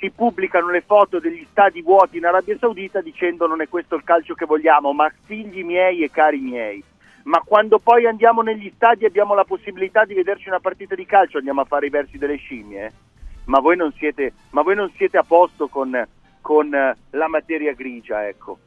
si 0.00 0.10
pubblicano 0.10 0.70
le 0.70 0.80
foto 0.80 1.20
degli 1.20 1.46
stadi 1.50 1.82
vuoti 1.82 2.16
in 2.16 2.24
Arabia 2.24 2.56
Saudita 2.58 3.02
dicendo 3.02 3.46
non 3.46 3.60
è 3.60 3.68
questo 3.68 3.94
il 3.94 4.02
calcio 4.02 4.32
che 4.34 4.46
vogliamo, 4.46 4.94
ma 4.94 5.12
figli 5.26 5.62
miei 5.62 6.02
e 6.02 6.10
cari 6.10 6.38
miei. 6.38 6.82
Ma 7.24 7.42
quando 7.44 7.78
poi 7.78 8.06
andiamo 8.06 8.40
negli 8.40 8.72
stadi 8.74 9.04
e 9.04 9.08
abbiamo 9.08 9.34
la 9.34 9.44
possibilità 9.44 10.06
di 10.06 10.14
vederci 10.14 10.48
una 10.48 10.58
partita 10.58 10.94
di 10.94 11.04
calcio, 11.04 11.36
andiamo 11.36 11.60
a 11.60 11.66
fare 11.66 11.86
i 11.86 11.90
versi 11.90 12.16
delle 12.16 12.36
scimmie. 12.36 12.92
Ma 13.44 13.60
voi 13.60 13.76
non 13.76 13.92
siete, 13.92 14.32
ma 14.50 14.62
voi 14.62 14.74
non 14.74 14.90
siete 14.96 15.18
a 15.18 15.22
posto 15.22 15.68
con, 15.68 16.06
con 16.40 16.74
eh, 16.74 16.96
la 17.10 17.28
materia 17.28 17.74
grigia, 17.74 18.26
ecco. 18.26 18.58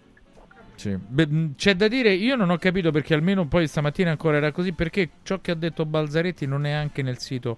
Sì. 0.75 0.95
Beh, 0.95 1.53
c'è 1.55 1.75
da 1.75 1.87
dire, 1.87 2.11
io 2.11 2.35
non 2.35 2.51
ho 2.51 2.57
capito 2.57 2.91
perché 2.91 3.13
almeno 3.13 3.47
poi 3.47 3.67
stamattina 3.67 4.11
ancora 4.11 4.37
era 4.37 4.51
così, 4.51 4.73
perché 4.73 5.09
ciò 5.23 5.39
che 5.39 5.51
ha 5.51 5.55
detto 5.55 5.85
Balzaretti 5.85 6.45
non 6.45 6.65
è 6.65 6.71
anche 6.71 7.01
nel 7.01 7.17
sito 7.17 7.57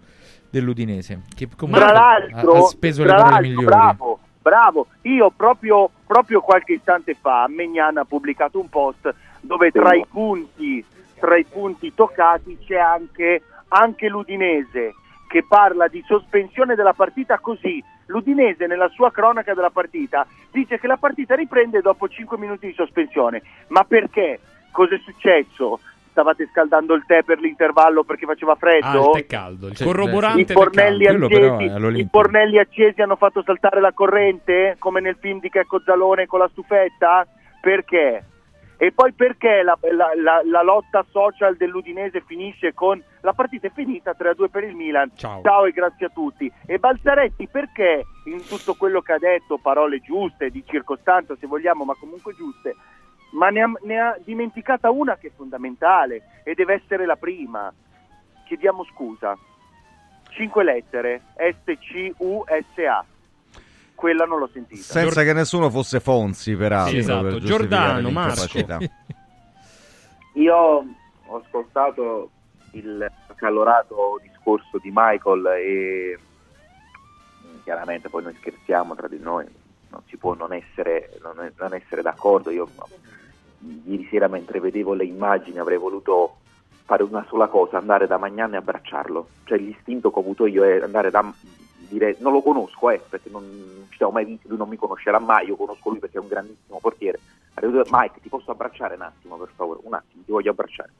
dell'Udinese, 0.55 1.21
che 1.35 1.49
comunque 1.55 1.85
tra 1.85 1.93
ha, 1.93 2.19
l'altro, 2.19 2.53
ha 2.53 2.67
speso 2.67 3.03
le 3.03 3.09
parole 3.09 3.41
migliori. 3.41 3.65
bravo, 3.65 4.19
bravo. 4.41 4.87
Io 5.01 5.29
proprio, 5.35 5.89
proprio 6.05 6.39
qualche 6.39 6.73
istante 6.73 7.13
fa, 7.19 7.45
Megnan 7.49 7.97
ha 7.97 8.05
pubblicato 8.05 8.59
un 8.59 8.69
post 8.69 9.13
dove 9.41 9.71
tra 9.71 9.93
i 9.93 10.05
punti, 10.09 10.83
tra 11.19 11.35
i 11.35 11.43
punti 11.43 11.93
toccati 11.93 12.57
c'è 12.65 12.77
anche, 12.77 13.41
anche 13.67 14.07
l'Udinese 14.07 14.95
che 15.27 15.43
parla 15.47 15.87
di 15.87 16.01
sospensione 16.07 16.75
della 16.75 16.93
partita 16.93 17.39
così. 17.39 17.83
L'Udinese 18.07 18.67
nella 18.67 18.87
sua 18.89 19.11
cronaca 19.11 19.53
della 19.53 19.71
partita 19.71 20.25
dice 20.51 20.79
che 20.79 20.87
la 20.87 20.97
partita 20.97 21.35
riprende 21.35 21.81
dopo 21.81 22.07
5 22.07 22.37
minuti 22.37 22.67
di 22.67 22.73
sospensione. 22.73 23.41
Ma 23.67 23.83
perché? 23.83 24.39
Cosa 24.71 24.95
è 24.95 24.99
successo? 24.99 25.79
Stavate 26.15 26.47
scaldando 26.49 26.93
il 26.93 27.03
tè 27.05 27.23
per 27.23 27.39
l'intervallo 27.39 28.05
perché 28.05 28.25
faceva 28.25 28.53
Ah, 28.53 28.55
freddo? 28.55 29.11
il 29.13 29.19
tè 29.19 29.25
caldo, 29.25 29.67
il 29.67 29.77
corroborante 29.77 30.39
I 30.41 30.45
tè 30.45 30.53
fornelli, 30.53 31.03
caldo. 31.03 31.25
accesi, 31.25 31.99
I 31.99 32.07
fornelli 32.09 32.57
accesi 32.57 33.01
hanno 33.01 33.17
fatto 33.17 33.43
saltare 33.43 33.81
la 33.81 33.91
corrente, 33.91 34.77
come 34.79 35.01
nel 35.01 35.17
film 35.19 35.41
di 35.41 35.49
Checco 35.49 35.81
Zalone 35.81 36.25
con 36.25 36.39
la 36.39 36.47
stufetta? 36.49 37.27
Perché? 37.59 38.23
E 38.77 38.91
poi 38.93 39.11
perché 39.11 39.61
la, 39.61 39.77
la- 39.91 40.11
la- 40.15 40.41
la 40.45 40.61
lotta 40.63 41.05
social 41.09 41.57
dell'Udinese 41.57 42.21
finisce 42.25 42.73
con 42.73 43.01
la 43.19 43.33
partita 43.33 43.67
è 43.67 43.71
finita 43.73 44.15
3-2 44.17 44.49
per 44.49 44.63
il 44.63 44.75
Milan, 44.75 45.11
Ciao. 45.15 45.65
e 45.65 45.71
grazie 45.71 46.05
a 46.05 46.11
tutti. 46.13 46.49
E 46.65 46.77
Balzaretti 46.79 47.47
perché 47.51 48.05
in 48.27 48.41
tutto 48.47 48.75
quello 48.75 49.01
che 49.01 49.11
ha 49.11 49.17
detto, 49.19 49.57
parole 49.61 49.99
giuste, 49.99 50.49
di 50.49 50.63
circostanza 50.65 51.35
se 51.37 51.45
vogliamo, 51.47 51.83
ma 51.83 51.93
comunque 51.99 52.33
giuste, 52.35 52.73
ma 53.35 53.49
ne 53.49 53.61
ha, 53.61 53.71
ne 53.83 53.99
ha 53.99 54.17
dimenticata 54.23 54.89
una 54.89 55.17
che 55.17 55.27
è 55.27 55.31
fondamentale 55.35 56.41
e 56.43 56.53
deve 56.53 56.75
essere 56.75 57.05
la 57.05 57.15
prima. 57.15 57.71
Chiediamo 58.45 58.83
scusa. 58.85 59.37
Cinque 60.29 60.63
lettere, 60.63 61.21
S-C-U-S-A. 61.35 63.05
Quella 63.93 64.25
non 64.25 64.39
l'ho 64.39 64.49
sentita. 64.51 64.81
Senza 64.81 65.23
che 65.23 65.33
nessuno 65.33 65.69
fosse 65.69 65.99
Fonzi, 65.99 66.55
peraltro. 66.55 66.91
Sì, 66.91 66.97
esatto. 66.97 67.23
per 67.23 67.37
Giordano, 67.39 67.99
l'incapacità. 67.99 68.77
Io 70.33 70.55
ho 70.55 71.41
ascoltato 71.43 72.29
il 72.71 73.09
accalorato 73.27 74.19
discorso 74.21 74.77
di 74.79 74.91
Michael 74.93 75.45
e 75.57 76.19
mm, 77.45 77.57
chiaramente 77.63 78.09
poi 78.09 78.23
noi 78.23 78.35
scherziamo 78.35 78.95
tra 78.95 79.07
di 79.07 79.19
noi, 79.19 79.45
non 79.89 80.01
si 80.07 80.17
può 80.17 80.33
non 80.33 80.51
essere, 80.53 81.17
non 81.21 81.39
è- 81.43 81.51
non 81.57 81.73
essere 81.73 82.01
d'accordo. 82.01 82.49
Io 82.49 82.67
ieri 83.85 84.07
sera 84.09 84.27
mentre 84.27 84.59
vedevo 84.59 84.93
le 84.93 85.05
immagini 85.05 85.59
avrei 85.59 85.77
voluto 85.77 86.37
fare 86.85 87.03
una 87.03 87.25
sola 87.27 87.47
cosa, 87.47 87.77
andare 87.77 88.07
da 88.07 88.17
Magnan 88.17 88.53
e 88.53 88.57
abbracciarlo. 88.57 89.27
Cioè 89.43 89.57
l'istinto 89.57 90.11
che 90.11 90.19
ho 90.19 90.21
avuto 90.21 90.45
io 90.45 90.63
è 90.63 90.81
andare 90.81 91.09
da 91.09 91.33
dire 91.87 92.15
non 92.19 92.31
lo 92.31 92.41
conosco, 92.41 92.89
eh, 92.89 93.01
perché 93.09 93.29
non, 93.29 93.43
non 93.43 93.87
ci 93.89 93.97
siamo 93.97 94.13
mai 94.13 94.25
visti, 94.25 94.47
lui 94.47 94.57
non 94.57 94.69
mi 94.69 94.77
conoscerà 94.77 95.19
mai, 95.19 95.47
io 95.47 95.55
conosco 95.55 95.89
lui 95.89 95.99
perché 95.99 96.17
è 96.17 96.21
un 96.21 96.27
grandissimo 96.27 96.79
portiere. 96.79 97.19
Avrei 97.55 97.71
dire, 97.71 97.85
Mike, 97.89 98.19
ti 98.21 98.29
posso 98.29 98.51
abbracciare 98.51 98.95
un 98.95 99.01
attimo, 99.01 99.37
per 99.37 99.49
favore? 99.55 99.79
Un 99.83 99.93
attimo, 99.93 100.23
ti 100.23 100.31
voglio 100.31 100.51
abbracciare. 100.51 100.91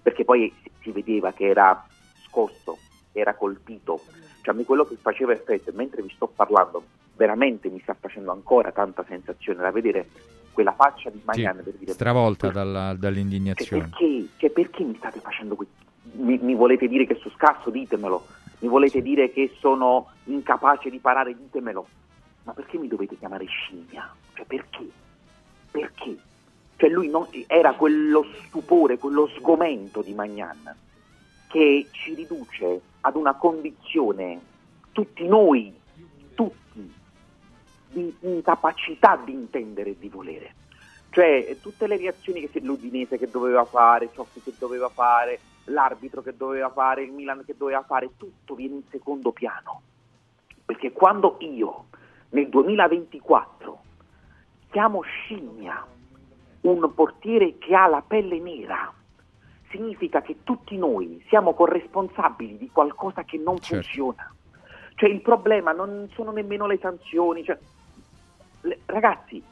Perché 0.00 0.24
poi 0.24 0.52
si- 0.80 0.92
vedeva 0.92 1.32
che 1.32 1.46
era 1.46 1.84
scosso, 2.24 2.78
era 3.12 3.34
colpito. 3.34 4.00
Cioè, 4.42 4.54
a 4.54 4.56
me 4.56 4.64
quello 4.64 4.86
che 4.86 4.96
faceva 4.96 5.32
effetto, 5.32 5.72
mentre 5.74 6.02
vi 6.02 6.10
sto 6.14 6.28
parlando, 6.28 6.82
veramente 7.16 7.68
mi 7.68 7.80
sta 7.80 7.94
facendo 7.98 8.30
ancora 8.30 8.70
tanta 8.70 9.04
sensazione 9.06 9.60
da 9.60 9.72
vedere 9.72 10.08
quella 10.58 10.72
faccia 10.72 11.08
di 11.08 11.18
Sì, 11.18 11.24
Magnan 11.24 11.62
per 11.62 11.74
dire 11.74 11.92
stravolta 11.92 12.48
dalla- 12.50 12.92
dall'indignazione. 12.94 13.90
perché, 13.90 14.26
cioè, 14.38 14.50
perché 14.50 14.82
mi 14.82 14.96
state 14.96 15.20
facendo 15.20 15.54
questo? 15.54 15.72
Mi, 16.14 16.36
mi 16.42 16.56
volete 16.56 16.88
dire 16.88 17.06
che 17.06 17.14
sono 17.14 17.32
scarso? 17.36 17.70
Ditemelo. 17.70 18.26
Mi 18.58 18.66
volete 18.66 19.00
dire 19.00 19.30
che 19.30 19.54
sono 19.60 20.08
incapace 20.24 20.90
di 20.90 20.98
parare? 20.98 21.36
Ditemelo. 21.36 21.86
Ma 22.42 22.54
perché 22.54 22.76
mi 22.76 22.88
dovete 22.88 23.16
chiamare 23.16 23.44
scimmia? 23.44 24.12
Cioè, 24.34 24.44
perché? 24.46 24.84
Perché? 25.70 26.16
Cioè, 26.76 26.90
lui 26.90 27.08
non- 27.08 27.28
era 27.46 27.74
quello 27.74 28.26
stupore, 28.48 28.98
quello 28.98 29.28
sgomento 29.36 30.02
di 30.02 30.12
Magnan 30.12 30.74
che 31.46 31.86
ci 31.92 32.14
riduce 32.14 32.80
ad 33.02 33.14
una 33.14 33.34
condizione, 33.34 34.40
tutti 34.90 35.24
noi, 35.24 35.72
tutti, 36.34 36.92
di 37.90 38.14
incapacità 38.20 39.20
di 39.22 39.32
intendere 39.32 39.90
e 39.90 39.98
di 39.98 40.08
volere. 40.08 40.54
Cioè, 41.10 41.56
tutte 41.60 41.86
le 41.86 41.96
reazioni 41.96 42.40
che 42.40 42.50
se 42.52 42.60
l'Udinese 42.60 43.18
che 43.18 43.30
doveva 43.30 43.64
fare, 43.64 44.10
Cioffi 44.12 44.40
che 44.42 44.52
doveva 44.58 44.88
fare, 44.88 45.40
l'arbitro 45.64 46.22
che 46.22 46.36
doveva 46.36 46.70
fare, 46.70 47.02
il 47.02 47.12
Milan 47.12 47.44
che 47.44 47.54
doveva 47.56 47.82
fare, 47.82 48.10
tutto 48.16 48.54
viene 48.54 48.76
in 48.76 48.82
secondo 48.90 49.32
piano. 49.32 49.82
Perché 50.64 50.92
quando 50.92 51.36
io 51.40 51.86
nel 52.30 52.48
2024 52.48 53.78
chiamo 54.70 55.00
scimmia 55.00 55.86
un 56.60 56.92
portiere 56.94 57.56
che 57.56 57.74
ha 57.74 57.86
la 57.86 58.02
pelle 58.06 58.38
nera, 58.38 58.92
significa 59.70 60.20
che 60.20 60.38
tutti 60.44 60.76
noi 60.76 61.24
siamo 61.28 61.54
corresponsabili 61.54 62.58
di 62.58 62.70
qualcosa 62.70 63.24
che 63.24 63.38
non 63.38 63.58
funziona. 63.58 64.32
Cioè 64.94 65.08
il 65.08 65.22
problema 65.22 65.72
non 65.72 66.08
sono 66.12 66.32
nemmeno 66.32 66.66
le 66.66 66.78
sanzioni. 66.78 67.44
cioè, 67.44 67.58
ragazzi, 68.86 69.42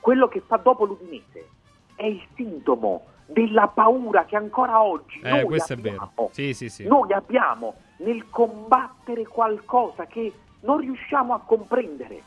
quello 0.00 0.28
che 0.28 0.40
fa 0.40 0.56
dopo 0.56 0.84
l'Udinese 0.84 1.48
è 1.96 2.06
il 2.06 2.22
sintomo 2.34 3.04
della 3.26 3.68
paura 3.68 4.24
che 4.24 4.36
ancora 4.36 4.82
oggi 4.82 5.20
Eh, 5.22 5.42
noi 5.42 5.58
abbiamo. 5.68 6.28
Sì, 6.32 6.52
sì, 6.54 6.68
sì. 6.68 6.86
Noi 6.86 7.12
abbiamo 7.12 7.74
nel 7.98 8.28
combattere 8.30 9.24
qualcosa 9.26 10.06
che 10.06 10.32
non 10.60 10.78
riusciamo 10.78 11.34
a 11.34 11.40
comprendere. 11.40 12.22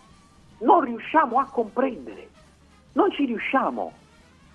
Non 0.60 0.82
riusciamo 0.82 1.40
a 1.40 1.46
comprendere. 1.46 2.30
Non 2.94 3.12
ci 3.12 3.26
riusciamo. 3.26 3.92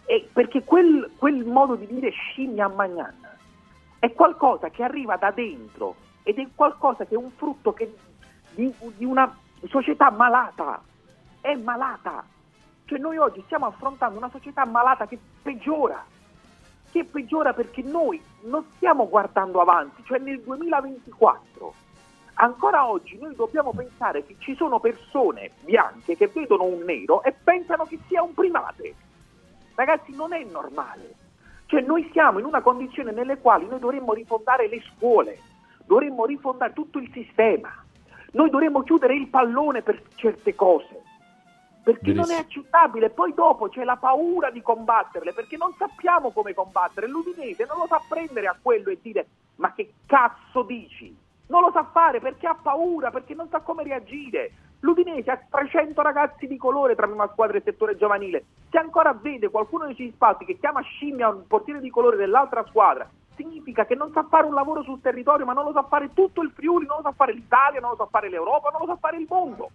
E 0.07 0.29
perché 0.33 0.65
quel, 0.65 1.11
quel 1.19 1.45
modo 1.45 1.77
di 1.77 1.87
dire 1.87 2.11
scimmia 2.11 2.65
a 2.65 2.69
Magnan 2.69 3.15
è 3.99 4.13
qualcosa 4.13 4.71
che 4.71 4.83
arriva 4.83 5.17
da 5.17 5.31
dentro 5.31 5.95
ed 6.23 6.39
è 6.39 6.47
qualcosa 6.55 7.05
che 7.05 7.15
è 7.15 7.19
un 7.19 7.31
frutto 7.31 7.73
che- 7.73 7.95
di, 8.55 8.73
di 8.97 9.05
una 9.05 9.37
società 9.69 10.11
malata. 10.11 10.83
È 11.41 11.55
malata. 11.55 12.25
Cioè 12.85 12.99
noi 12.99 13.17
oggi 13.17 13.43
stiamo 13.45 13.67
affrontando 13.67 14.19
una 14.19 14.31
società 14.31 14.65
malata 14.65 15.07
che 15.07 15.19
peggiora 15.43 16.05
che 16.91 17.05
peggiora 17.05 17.53
perché 17.53 17.83
noi 17.83 18.21
non 18.43 18.65
stiamo 18.75 19.09
guardando 19.09 19.61
avanti, 19.61 20.03
cioè 20.05 20.19
nel 20.19 20.41
2024. 20.41 21.75
Ancora 22.35 22.89
oggi 22.89 23.19
noi 23.19 23.35
dobbiamo 23.35 23.73
pensare 23.73 24.25
che 24.25 24.37
ci 24.39 24.55
sono 24.57 24.81
persone 24.81 25.51
bianche 25.65 26.17
che 26.17 26.29
vedono 26.29 26.65
un 26.65 26.83
nero 26.85 27.23
e 27.23 27.33
pensano 27.33 27.85
che 27.85 27.99
sia 28.09 28.23
un 28.23 28.35
primate. 28.35 28.95
Ragazzi, 29.75 30.15
non 30.15 30.33
è 30.33 30.43
normale. 30.45 31.15
Cioè 31.67 31.83
noi 31.83 32.09
siamo 32.13 32.39
in 32.39 32.47
una 32.47 32.63
condizione 32.63 33.13
nelle 33.13 33.39
quali 33.39 33.67
noi 33.69 33.79
dovremmo 33.79 34.13
rifondare 34.13 34.69
le 34.69 34.83
scuole, 34.95 35.39
dovremmo 35.85 36.25
rifondare 36.25 36.73
tutto 36.73 36.99
il 36.99 37.11
sistema, 37.13 37.73
noi 38.33 38.51
dovremmo 38.51 38.83
chiudere 38.83 39.15
il 39.15 39.29
pallone 39.29 39.83
per 39.83 40.03
certe 40.17 40.55
cose 40.55 41.03
perché 41.83 42.13
non 42.13 42.31
è 42.31 42.37
accettabile. 42.37 43.11
Poi 43.11 43.35
dopo 43.35 43.69
c'è 43.69 43.85
la 43.85 43.97
paura 43.97 44.51
di 44.51 44.63
combatterle, 44.63 45.33
perché 45.33 45.57
non 45.57 45.75
sappiamo 45.79 46.31
come 46.31 46.55
combattere. 46.55 47.09
L'Udinese 47.09 47.67
non 47.67 47.79
lo 47.79 47.87
sa 47.87 48.01
prendere 48.09 48.47
a 48.47 48.57
quello 48.61 48.91
e 48.91 48.99
dire 49.01 49.27
ma 49.57 49.73
che 49.75 49.93
cazzo 50.07 50.63
dici? 50.63 51.15
Non 51.49 51.61
lo 51.63 51.71
sa 51.73 51.85
fare 51.85 52.21
perché 52.21 52.47
ha 52.47 52.57
paura, 52.61 53.11
perché 53.11 53.35
non 53.35 53.49
sa 53.49 53.61
come 53.61 53.83
reagire. 53.83 54.53
L'Udinese 54.81 55.31
ha 55.31 55.41
300 55.49 56.01
ragazzi 56.01 56.47
di 56.47 56.57
colore 56.57 56.95
tra 56.95 57.07
prima 57.07 57.29
squadra 57.29 57.59
e 57.59 57.63
settore 57.63 57.97
giovanile. 57.97 58.45
Se 58.71 58.79
ancora 58.79 59.13
vede 59.13 59.51
qualcuno 59.51 59.85
dei 59.85 59.95
suoi 59.95 60.13
spazi 60.15 60.45
che 60.45 60.59
chiama 60.59 60.81
scimmia 60.81 61.29
un 61.29 61.47
portiere 61.47 61.81
di 61.81 61.91
colore 61.91 62.17
dell'altra 62.17 62.65
squadra, 62.69 63.09
significa 63.37 63.85
che 63.85 63.95
non 63.95 64.11
sa 64.13 64.25
fare 64.29 64.47
un 64.47 64.55
lavoro 64.55 64.83
sul 64.83 65.03
territorio, 65.03 65.45
ma 65.45 65.53
non 65.53 65.65
lo 65.65 65.73
sa 65.73 65.83
fare 65.83 66.15
tutto 66.15 66.41
il 66.41 66.53
Friuli, 66.53 66.87
non 66.87 66.99
lo 66.99 67.03
sa 67.03 67.13
fare 67.13 67.35
l'Italia, 67.35 67.81
non 67.81 67.91
lo 67.91 67.97
sa 67.97 68.07
fare 68.07 68.31
l'Europa, 68.31 68.71
non 68.71 68.81
lo 68.81 68.87
sa 68.87 68.97
fare 68.97 69.19
il 69.19 69.27
mondo. 69.29 69.71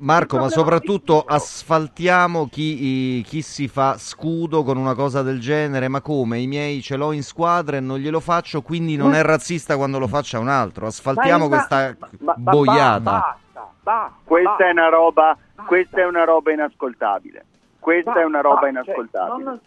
Marco, 0.00 0.38
ma 0.38 0.48
soprattutto 0.48 1.24
asfaltiamo 1.26 2.46
chi, 2.48 3.20
chi 3.26 3.42
si 3.42 3.66
fa 3.66 3.96
scudo 3.98 4.62
con 4.62 4.76
una 4.76 4.94
cosa 4.94 5.22
del 5.22 5.40
genere. 5.40 5.88
Ma 5.88 6.00
come? 6.00 6.38
I 6.38 6.46
miei 6.46 6.80
ce 6.82 6.94
l'ho 6.96 7.10
in 7.10 7.24
squadra 7.24 7.78
e 7.78 7.80
non 7.80 7.98
glielo 7.98 8.20
faccio, 8.20 8.62
quindi 8.62 8.96
non 8.96 9.14
è 9.14 9.22
razzista 9.22 9.76
quando 9.76 9.98
lo 9.98 10.06
faccia 10.06 10.38
un 10.38 10.46
altro. 10.48 10.86
Asfaltiamo 10.86 11.48
Ma- 11.48 11.56
questa 11.56 11.96
ma- 11.98 12.08
ma- 12.20 12.34
boiata. 12.52 13.00
Basta, 13.10 13.70
basta. 13.82 14.14
Questa 14.22 14.48
basta. 14.50 14.66
è 14.66 14.70
una 14.70 14.88
roba, 14.88 15.36
questa 15.66 16.00
è 16.00 16.06
una 16.06 16.24
roba 16.24 16.52
inascoltabile. 16.52 17.44
Questa 17.80 18.12
Ba- 18.12 18.20
è 18.20 18.24
una 18.24 18.40
roba 18.40 18.60
ba- 18.60 18.68
inascoltabile. 18.68 19.44
cioè, 19.44 19.58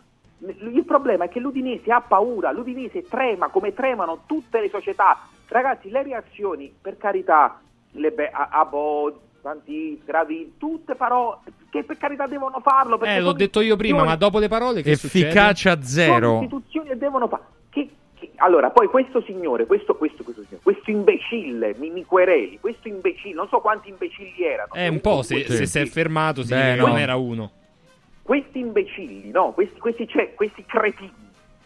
non- 0.48 0.74
il 0.74 0.86
problema 0.86 1.26
è 1.26 1.30
che 1.30 1.42
l'Udinese 1.42 1.92
ha 1.92 2.00
paura, 2.00 2.52
l'Udinese 2.54 3.04
trema 3.04 3.50
come 3.50 3.74
tremano 3.74 4.20
tutte 4.28 4.62
le 4.62 4.70
società. 4.70 5.18
Ragazzi, 5.48 5.90
le 5.90 6.04
reazioni, 6.04 6.74
per 6.82 6.96
carità, 6.98 7.60
le 7.92 8.12
be- 8.12 8.30
a- 8.32 8.48
Abo, 8.50 9.20
Santi, 9.42 10.02
Gravi, 10.06 10.54
tutte 10.58 10.96
parole 10.96 11.38
che 11.70 11.84
per 11.84 11.98
carità 11.98 12.28
devono 12.28 12.60
farlo. 12.62 13.00
Eh, 13.02 13.20
l'ho 13.20 13.34
detto 13.34 13.62
io 13.62 13.76
prima, 13.76 13.98
istituzioni- 14.04 14.08
ma 14.10 14.16
dopo 14.16 14.40
le 14.40 14.48
parole 14.48 14.82
che 14.82 14.92
Efficacia 14.92 15.72
succede? 15.82 15.86
sono 16.06 16.18
zero. 16.20 16.34
istituzioni 16.42 16.90
e 16.90 16.98
devono 16.98 17.28
fare. 17.28 17.44
Che, 17.70 17.90
che- 18.20 18.32
allora, 18.38 18.70
poi 18.72 18.88
questo 18.88 19.22
signore, 19.22 19.66
questo, 19.66 19.96
questo, 19.96 20.24
questo, 20.24 20.44
signore, 20.44 20.64
questo 20.64 20.92
imbecille, 20.92 21.76
mi, 21.78 21.90
mi 21.90 22.04
quereli, 22.06 22.60
questo 22.60 22.88
imbecille, 22.88 23.34
non 23.36 23.48
so 23.48 23.60
quanti 23.60 23.90
imbecilli 23.90 24.44
erano. 24.44 24.74
Eh, 24.74 24.88
un 24.88 25.00
po', 25.02 25.22
se, 25.24 25.46
se 25.46 25.66
si 25.66 25.80
è 25.80 25.86
fermato, 25.86 26.44
sì, 26.44 26.54
Beh, 26.54 26.76
non 26.76 26.92
no. 26.92 26.98
era 26.98 27.16
uno. 27.16 27.52
questi 28.22 28.60
imbecilli, 28.60 29.32
no, 29.32 29.52
questi, 29.54 29.80
questi, 29.80 30.08
cioè, 30.08 30.34
questi 30.36 30.64
cretini 30.66 31.12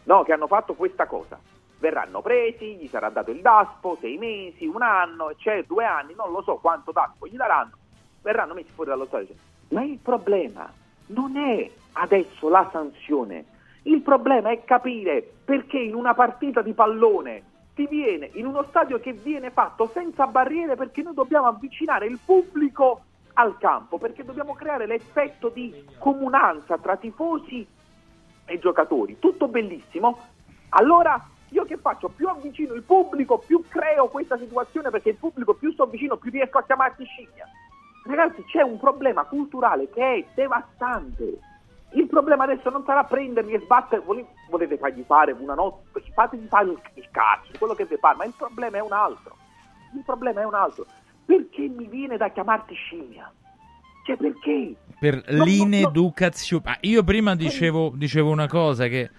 no, 0.04 0.24
che 0.24 0.32
hanno 0.34 0.48
fatto 0.48 0.74
questa 0.76 1.06
cosa, 1.08 1.40
verranno 1.80 2.22
presi, 2.22 2.76
gli 2.76 2.88
sarà 2.88 3.10
dato 3.10 3.32
il 3.32 3.42
DASPO, 3.42 3.98
sei 4.00 4.18
mesi, 4.18 4.66
un 4.66 4.82
anno, 4.82 5.34
cioè 5.36 5.64
due 5.64 5.86
anni, 5.86 6.14
non 6.16 6.32
lo 6.32 6.42
so 6.42 6.56
quanto 6.56 6.92
DASPO 6.92 7.28
gli 7.28 7.36
daranno, 7.36 7.72
verranno 8.22 8.54
messi 8.54 8.72
fuori 8.74 8.90
dallo 8.90 9.06
stadio. 9.06 9.36
Ma 9.70 9.84
il 9.84 9.98
problema 9.98 10.72
non 11.08 11.38
è 11.38 11.70
adesso 11.94 12.50
la 12.50 12.68
sanzione, 12.72 13.45
Il 13.88 14.02
problema 14.02 14.50
è 14.50 14.64
capire 14.64 15.22
perché 15.45 15.78
in 15.78 15.94
una 15.94 16.16
partita 16.16 16.64
di 16.64 16.74
pallone 16.74 17.44
ti 17.76 17.86
viene 17.88 18.32
in 18.34 18.48
uno 18.48 18.64
stadio 18.70 19.00
che 19.00 19.14
viene 19.14 19.52
fatto 19.52 19.92
senza 19.94 20.26
barriere 20.26 20.76
perché 20.76 21.04
noi 21.04 21.14
dobbiamo 21.14 21.45
avvicinare 21.45 22.08
il 22.08 22.18
pubblico 22.24 23.04
al 23.34 23.58
campo, 23.60 24.00
perché 24.00 24.24
dobbiamo 24.24 24.54
creare 24.54 24.88
l'effetto 24.88 25.50
di 25.50 25.86
comunanza 26.00 26.80
tra 26.80 26.95
tifosi 26.98 27.68
e 28.45 28.60
giocatori. 28.60 29.20
Tutto 29.20 29.48
bellissimo. 29.48 30.18
Allora 30.70 31.24
io 31.49 31.65
che 31.65 31.77
faccio? 31.77 32.09
Più 32.09 32.27
avvicino 32.27 32.74
il 32.74 32.83
pubblico, 32.83 33.38
più 33.38 33.64
creo 33.67 34.07
questa 34.07 34.38
situazione 34.38 34.90
perché 34.90 35.09
il 35.09 35.15
pubblico 35.15 35.53
più 35.53 35.72
sto 35.72 35.85
vicino, 35.85 36.17
più 36.17 36.32
riesco 36.32 36.57
a 36.57 36.64
chiamarti 36.64 37.06
scimmia. 37.06 37.48
Ragazzi, 38.06 38.43
c'è 38.45 38.61
un 38.61 38.80
problema 38.80 39.24
culturale 39.24 39.90
che 39.90 40.01
è 40.01 40.25
devastante. 40.33 41.40
Il 41.91 42.07
problema 42.07 42.43
adesso 42.43 42.69
non 42.69 42.83
sarà 42.85 43.03
prendermi 43.03 43.53
e 43.53 43.59
sbattere, 43.59 44.01
vole- 44.01 44.27
volete 44.49 44.77
fargli 44.77 45.03
fare 45.07 45.32
una 45.32 45.53
notte, 45.53 46.03
fategli 46.14 46.48
fare 46.48 46.65
il, 46.65 46.80
il 46.95 47.07
cazzo, 47.09 47.51
quello 47.57 47.74
che 47.74 47.85
vi 47.85 47.98
pare, 47.98 48.17
ma 48.17 48.25
il 48.25 48.33
problema 48.35 48.77
è 48.77 48.82
un 48.82 48.91
altro. 48.91 49.35
Il 49.95 50.03
problema 50.03 50.41
è 50.41 50.45
un 50.45 50.53
altro. 50.53 50.85
Perché 51.25 51.67
mi 51.67 51.88
viene 51.88 52.17
da 52.17 52.30
chiamarti 52.30 52.74
scimmia? 52.75 53.32
Cioè 54.06 54.17
perché? 54.17 54.75
Per 54.99 55.24
No, 55.30 55.38
no, 55.38 55.43
l'ineducazione. 55.43 56.64
Ah, 56.65 56.77
io 56.82 57.03
prima 57.03 57.35
dicevo, 57.35 57.91
dicevo 57.95 58.30
una 58.30 58.48
cosa 58.48 58.88
che 58.88 59.09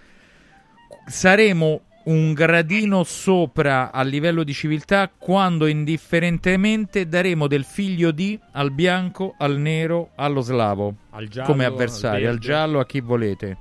saremo 1.05 1.81
un 2.07 2.33
gradino 2.33 3.03
sopra 3.03 3.91
a 3.91 4.01
livello 4.01 4.43
di 4.43 4.53
civiltà 4.53 5.09
quando 5.09 5.67
indifferentemente 5.67 7.07
daremo 7.07 7.47
del 7.47 7.65
figlio 7.65 8.11
di 8.11 8.39
al 8.53 8.71
bianco, 8.71 9.35
al 9.37 9.57
nero, 9.57 10.11
allo 10.15 10.39
slavo 10.39 10.93
Al 11.11 11.27
giallo, 11.27 11.47
come 11.47 11.65
al 11.65 11.73
avversario, 11.73 12.27
al, 12.27 12.35
verde. 12.35 12.39
giallo, 12.39 12.79
a 12.79 12.85
chi 12.85 13.01
volete. 13.01 13.57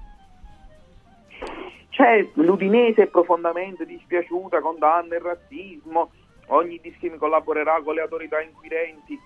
C'è 1.91 2.28
l'Udinese 2.34 3.05
è 3.05 3.07
profondamente 3.07 3.84
dispiaciuta, 3.84 4.60
condanna 4.60 5.16
il 5.16 5.23
razzismo, 5.23 6.10
ogni 6.47 6.78
discriminazione 6.81 7.18
collaborerà 7.18 7.81
con 7.83 7.94
le 7.94 8.02
autorità 8.02 8.41
inquirenti 8.41 9.18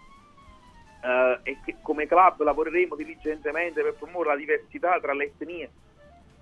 eh, 1.03 1.41
e 1.43 1.59
che 1.65 1.77
come 1.83 2.07
club 2.07 2.43
lavoreremo 2.43 2.97
diligentemente 2.97 3.83
per 3.83 3.95
promuovere 3.95 4.31
la 4.31 4.37
diversità 4.37 4.99
tra 4.99 5.13
le 5.13 5.25
etnie. 5.25 5.71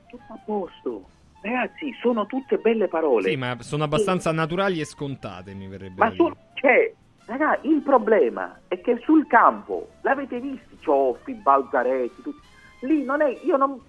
Tutto 0.08 0.32
a 0.32 0.38
posto. 0.44 1.16
Ragazzi, 1.40 1.94
sono 2.00 2.26
tutte 2.26 2.58
belle 2.58 2.88
parole. 2.88 3.28
Sì, 3.28 3.36
ma 3.36 3.56
sono 3.60 3.84
abbastanza 3.84 4.32
naturali 4.32 4.80
e 4.80 4.84
scontate, 4.84 5.54
mi 5.54 5.68
verrebbe 5.68 5.94
Ma 5.96 6.08
da 6.08 6.14
dire. 6.14 6.36
cioè, 6.54 6.94
raga, 7.26 7.58
il 7.62 7.80
problema 7.80 8.60
è 8.66 8.80
che 8.80 8.98
sul 9.02 9.26
campo, 9.26 9.90
l'avete 10.00 10.40
visto, 10.40 10.76
Cioffi, 10.80 11.34
Balzaretti, 11.34 12.22
tutti, 12.22 12.46
lì 12.80 13.04
non 13.04 13.22
è, 13.22 13.38
io 13.44 13.56
non, 13.56 13.80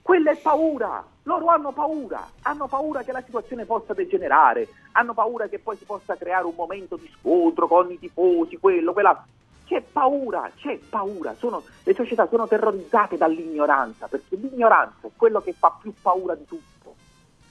quella 0.00 0.30
è 0.30 0.36
paura, 0.36 1.04
loro 1.24 1.46
hanno 1.46 1.72
paura, 1.72 2.26
hanno 2.42 2.66
paura 2.66 3.02
che 3.02 3.12
la 3.12 3.22
situazione 3.22 3.64
possa 3.64 3.92
degenerare, 3.92 4.68
hanno 4.92 5.12
paura 5.12 5.46
che 5.48 5.58
poi 5.58 5.76
si 5.76 5.84
possa 5.84 6.16
creare 6.16 6.46
un 6.46 6.54
momento 6.56 6.96
di 6.96 7.10
scontro 7.18 7.66
con 7.66 7.90
i 7.90 7.98
tifosi, 7.98 8.58
quello, 8.58 8.92
quella, 8.92 9.26
c'è 9.66 9.82
paura, 9.82 10.50
c'è 10.56 10.78
paura, 10.88 11.34
sono, 11.34 11.62
le 11.82 11.94
società 11.94 12.26
sono 12.28 12.46
terrorizzate 12.46 13.16
dall'ignoranza, 13.16 14.06
perché 14.06 14.36
l'ignoranza 14.36 15.06
è 15.06 15.10
quello 15.16 15.40
che 15.40 15.52
fa 15.52 15.76
più 15.80 15.92
paura 16.00 16.34
di 16.34 16.44
tutto. 16.46 16.72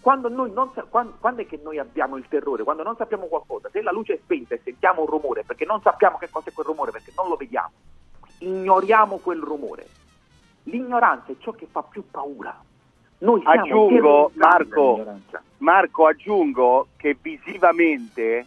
Quando, 0.04 0.28
noi 0.28 0.52
non 0.52 0.70
sa- 0.74 0.84
quan- 0.84 1.14
quando 1.18 1.44
è 1.44 1.46
che 1.46 1.62
noi 1.64 1.80
abbiamo 1.80 2.18
il 2.18 2.26
terrore? 2.28 2.64
Quando 2.64 2.84
non 2.84 2.98
sappiamo 2.98 3.28
qualcosa, 3.28 3.70
se 3.72 3.82
la 3.82 3.94
luce 3.94 4.16
è 4.16 4.20
spenta 4.22 4.54
e 4.54 4.60
sentiamo 4.62 5.00
un 5.00 5.08
rumore, 5.08 5.46
perché 5.46 5.64
non 5.64 5.80
sappiamo 5.80 6.18
che 6.18 6.30
cosa 6.30 6.50
è 6.50 6.52
quel 6.52 6.66
rumore, 6.66 6.92
perché 6.92 7.14
non 7.16 7.30
lo 7.30 7.38
vediamo, 7.38 7.72
ignoriamo 8.40 9.20
quel 9.20 9.40
rumore. 9.40 9.88
L'ignoranza 10.64 11.32
è 11.32 11.36
ciò 11.40 11.54
che 11.54 11.70
fa 11.72 11.84
più 11.84 12.04
paura. 12.12 12.54
Noi 13.20 13.40
siamo 13.44 13.62
Aggiungo, 13.62 14.32
Marco. 14.34 15.06
Marco, 15.60 16.06
aggiungo 16.06 16.88
che 16.98 17.16
visivamente 17.22 18.46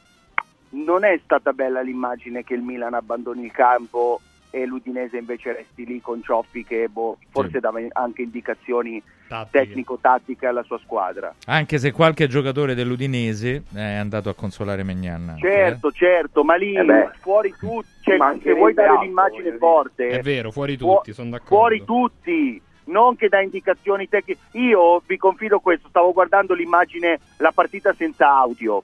non 0.72 1.04
è 1.04 1.18
stata 1.24 1.54
bella 1.54 1.80
l'immagine 1.80 2.44
che 2.44 2.52
il 2.52 2.60
Milan 2.60 2.92
abbandoni 2.92 3.42
il 3.42 3.52
campo 3.52 4.20
e 4.50 4.64
l'Udinese 4.66 5.16
invece 5.18 5.52
resti 5.52 5.84
lì 5.84 6.00
con 6.00 6.22
Cioffi 6.22 6.64
che 6.64 6.88
boh, 6.88 7.18
forse 7.30 7.60
dava 7.60 7.80
anche 7.92 8.22
indicazioni 8.22 9.02
tecnico-tattiche 9.50 10.46
alla 10.46 10.62
sua 10.62 10.78
squadra. 10.78 11.34
Anche 11.46 11.78
se 11.78 11.92
qualche 11.92 12.28
giocatore 12.28 12.74
dell'Udinese 12.74 13.64
è 13.74 13.80
andato 13.94 14.28
a 14.28 14.34
consolare 14.34 14.82
Megnan. 14.82 15.36
Certo, 15.40 15.90
certo, 15.90 16.44
ma 16.44 16.54
lì 16.54 16.74
Eh 16.74 17.10
fuori 17.20 17.52
tutti, 17.58 17.88
cioè, 18.00 18.18
se 18.42 18.52
vuoi 18.52 18.74
dare 18.74 19.04
l'immagine 19.04 19.44
voglio 19.50 19.58
forte, 19.58 20.08
È 20.08 20.20
vero, 20.22 20.50
fuori 20.50 20.76
fu- 20.76 20.94
tutti, 20.94 21.12
sono 21.12 21.30
d'accordo. 21.30 21.54
fuori 21.56 21.84
tutti, 21.84 22.60
non 22.84 23.16
che 23.16 23.28
dà 23.28 23.40
indicazioni 23.40 24.08
tecniche. 24.08 24.40
Io 24.52 25.02
vi 25.06 25.16
confido 25.16 25.58
questo, 25.58 25.88
stavo 25.88 26.12
guardando 26.12 26.54
l'immagine, 26.54 27.18
la 27.38 27.50
partita 27.52 27.92
senza 27.94 28.28
audio, 28.36 28.82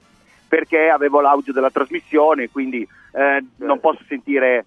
perché 0.49 0.89
avevo 0.89 1.21
l'audio 1.21 1.53
della 1.53 1.71
trasmissione, 1.71 2.51
quindi 2.51 2.87
eh, 3.15 3.45
non 3.57 3.79
posso 3.81 4.03
sentire 4.09 4.65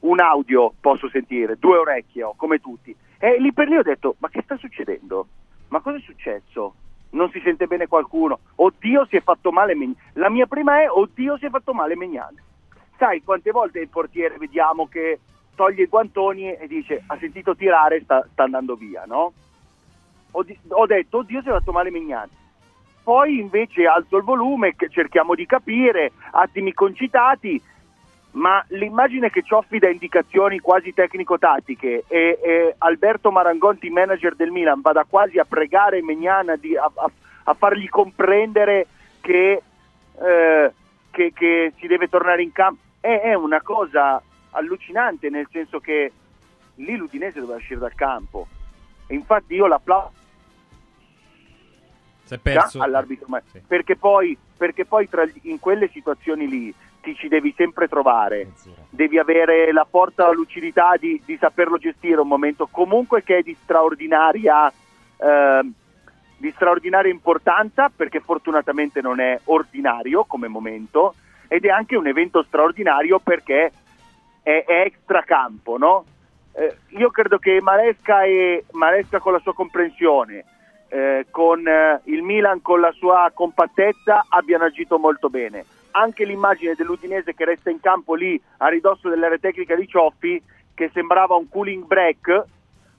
un 0.00 0.20
audio, 0.20 0.72
posso 0.80 1.08
sentire, 1.08 1.58
due 1.58 1.78
orecchie 1.78 2.22
ho, 2.22 2.34
come 2.36 2.58
tutti. 2.58 2.94
E 3.18 3.36
lì 3.38 3.52
per 3.52 3.68
lì 3.68 3.76
ho 3.76 3.82
detto, 3.82 4.16
ma 4.18 4.28
che 4.28 4.42
sta 4.42 4.56
succedendo? 4.56 5.26
Ma 5.68 5.80
cosa 5.80 5.96
è 5.96 6.00
successo? 6.00 6.74
Non 7.10 7.30
si 7.30 7.40
sente 7.40 7.66
bene 7.66 7.86
qualcuno? 7.86 8.40
Oddio 8.56 9.06
si 9.06 9.16
è 9.16 9.20
fatto 9.20 9.50
male 9.50 9.74
Megnan. 9.74 9.96
La 10.14 10.28
mia 10.28 10.46
prima 10.46 10.82
è, 10.82 10.90
oddio 10.90 11.38
si 11.38 11.46
è 11.46 11.50
fatto 11.50 11.72
male 11.72 11.96
Megnan. 11.96 12.34
Sai 12.98 13.22
quante 13.22 13.50
volte 13.50 13.80
il 13.80 13.88
portiere 13.88 14.36
vediamo 14.38 14.86
che 14.86 15.20
toglie 15.54 15.84
i 15.84 15.88
guantoni 15.88 16.52
e 16.52 16.66
dice 16.66 17.02
ha 17.06 17.16
sentito 17.18 17.56
tirare, 17.56 18.02
sta, 18.02 18.26
sta 18.30 18.44
andando 18.44 18.74
via, 18.74 19.04
no? 19.06 19.32
Ho, 20.32 20.42
di- 20.42 20.58
ho 20.68 20.86
detto, 20.86 21.18
oddio 21.18 21.40
si 21.40 21.48
è 21.48 21.52
fatto 21.52 21.72
male 21.72 21.90
Megnan. 21.90 22.28
Poi 23.02 23.38
invece 23.38 23.86
alzo 23.86 24.16
il 24.16 24.24
volume, 24.24 24.74
cerchiamo 24.90 25.34
di 25.34 25.46
capire, 25.46 26.12
attimi 26.32 26.72
concitati, 26.72 27.62
ma 28.36 28.62
l'immagine 28.68 29.30
che 29.30 29.42
Cioffi 29.42 29.78
dà 29.78 29.88
indicazioni 29.88 30.58
quasi 30.58 30.92
tecnico-tattiche 30.92 32.04
e, 32.06 32.38
e 32.42 32.74
Alberto 32.78 33.30
Marangonti, 33.30 33.88
manager 33.88 34.34
del 34.36 34.50
Milan, 34.50 34.82
vada 34.82 35.04
quasi 35.08 35.38
a 35.38 35.44
pregare 35.46 36.02
Megnan 36.02 36.54
di- 36.60 36.76
a, 36.76 36.90
a- 36.94 37.10
a 37.44 37.54
fargli 37.54 37.88
comprendere 37.88 38.86
che, 39.20 39.62
eh, 40.20 40.72
che- 41.10 41.32
che 41.34 41.72
si 41.78 41.86
deve 41.86 42.08
tornare 42.08 42.42
in 42.42 42.52
campo, 42.52 42.80
è, 43.00 43.20
è 43.22 43.34
una 43.34 43.62
cosa 43.62 44.20
allucinante, 44.50 45.30
nel 45.30 45.48
senso 45.50 45.80
che 45.80 46.12
lì 46.76 46.94
l'Udinese 46.96 47.40
doveva 47.40 47.58
uscire 47.58 47.80
dal 47.80 47.94
campo. 47.94 48.46
E 49.06 49.14
infatti 49.14 49.54
io 49.54 49.66
perso. 52.38 52.82
all'arbitro, 52.82 53.26
ma- 53.28 53.40
perché 53.66 53.96
poi, 53.96 54.36
perché 54.56 54.84
poi 54.84 55.08
tra 55.08 55.24
in 55.42 55.58
quelle 55.60 55.88
situazioni 55.88 56.48
lì 56.48 56.74
ti 57.06 57.14
ci 57.14 57.28
devi 57.28 57.54
sempre 57.56 57.86
trovare, 57.86 58.48
devi 58.90 59.16
avere 59.16 59.70
la 59.70 59.86
forza, 59.88 60.26
la 60.26 60.32
lucidità 60.32 60.96
di, 60.98 61.22
di 61.24 61.36
saperlo 61.36 61.78
gestire 61.78 62.20
un 62.20 62.26
momento 62.26 62.66
comunque 62.68 63.22
che 63.22 63.38
è 63.38 63.42
di 63.42 63.56
straordinaria, 63.62 64.72
ehm, 65.18 65.72
di 66.36 66.50
straordinaria 66.50 67.12
importanza 67.12 67.92
perché 67.94 68.18
fortunatamente 68.18 69.00
non 69.00 69.20
è 69.20 69.38
ordinario 69.44 70.24
come 70.24 70.48
momento 70.48 71.14
ed 71.46 71.64
è 71.64 71.68
anche 71.68 71.94
un 71.94 72.08
evento 72.08 72.42
straordinario 72.42 73.20
perché 73.20 73.70
è, 74.42 74.64
è 74.66 74.80
extracampo, 74.80 75.78
no? 75.78 76.04
Eh, 76.54 76.76
io 76.98 77.10
credo 77.10 77.38
che 77.38 77.60
Maresca, 77.62 78.24
e, 78.24 78.64
Maresca 78.72 79.20
con 79.20 79.32
la 79.32 79.38
sua 79.38 79.54
comprensione, 79.54 80.44
eh, 80.88 81.26
con 81.30 81.68
eh, 81.68 82.00
il 82.04 82.22
Milan 82.22 82.62
con 82.62 82.80
la 82.80 82.90
sua 82.90 83.30
compattezza 83.32 84.26
abbiano 84.28 84.64
agito 84.64 84.98
molto 84.98 85.30
bene. 85.30 85.64
Anche 85.98 86.26
l'immagine 86.26 86.74
dell'Udinese 86.74 87.34
che 87.34 87.46
resta 87.46 87.70
in 87.70 87.80
campo 87.80 88.14
lì 88.14 88.38
a 88.58 88.68
ridosso 88.68 89.08
dell'area 89.08 89.38
tecnica 89.38 89.74
di 89.74 89.88
Cioffi, 89.88 90.42
che 90.74 90.90
sembrava 90.92 91.36
un 91.36 91.48
cooling 91.48 91.86
break, 91.86 92.44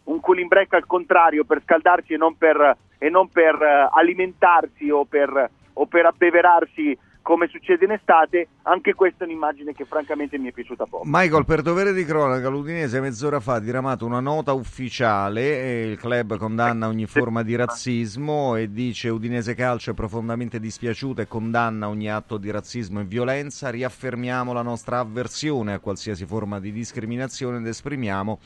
un 0.05 0.19
cooling 0.19 0.47
break 0.47 0.73
al 0.73 0.87
contrario 0.87 1.45
per 1.45 1.61
scaldarsi 1.61 2.13
e 2.13 2.17
non 2.17 2.35
per, 2.37 2.75
e 2.97 3.09
non 3.09 3.29
per 3.29 3.53
eh, 3.61 3.89
alimentarsi 3.91 4.89
o 4.89 5.05
per, 5.05 5.51
o 5.73 5.85
per 5.85 6.07
abbeverarsi 6.07 6.97
come 7.27 7.49
succede 7.49 7.83
in 7.83 7.91
estate, 7.91 8.47
anche 8.61 8.93
questa 8.93 9.25
è 9.25 9.27
un'immagine 9.27 9.73
che 9.73 9.83
francamente 9.83 10.37
mi 10.37 10.47
è 10.47 10.53
piaciuta 10.53 10.85
poco. 10.85 11.03
Michael, 11.05 11.43
per 11.43 11.61
dovere 11.61 11.91
di 11.91 12.05
cronaca, 12.05 12.47
l'Udinese 12.47 13.01
mezz'ora 13.01 13.41
fa 13.41 13.55
ha 13.55 13.59
diramato 13.59 14.05
una 14.05 14.21
nota 14.21 14.53
ufficiale 14.53 15.81
il 15.81 15.97
club 15.97 16.37
condanna 16.37 16.87
ogni 16.87 17.05
forma 17.05 17.43
di 17.43 17.53
razzismo 17.57 18.55
e 18.55 18.71
dice 18.71 19.09
Udinese 19.09 19.55
Calcio 19.55 19.91
è 19.91 19.93
profondamente 19.93 20.57
dispiaciuta 20.57 21.23
e 21.23 21.27
condanna 21.27 21.89
ogni 21.89 22.09
atto 22.09 22.37
di 22.37 22.49
razzismo 22.49 23.01
e 23.01 23.03
violenza. 23.03 23.71
Riaffermiamo 23.71 24.53
la 24.53 24.61
nostra 24.61 24.99
avversione 24.99 25.73
a 25.73 25.79
qualsiasi 25.79 26.25
forma 26.25 26.61
di 26.61 26.71
discriminazione 26.71 27.57
ed 27.57 27.67
esprimiamo 27.67 28.39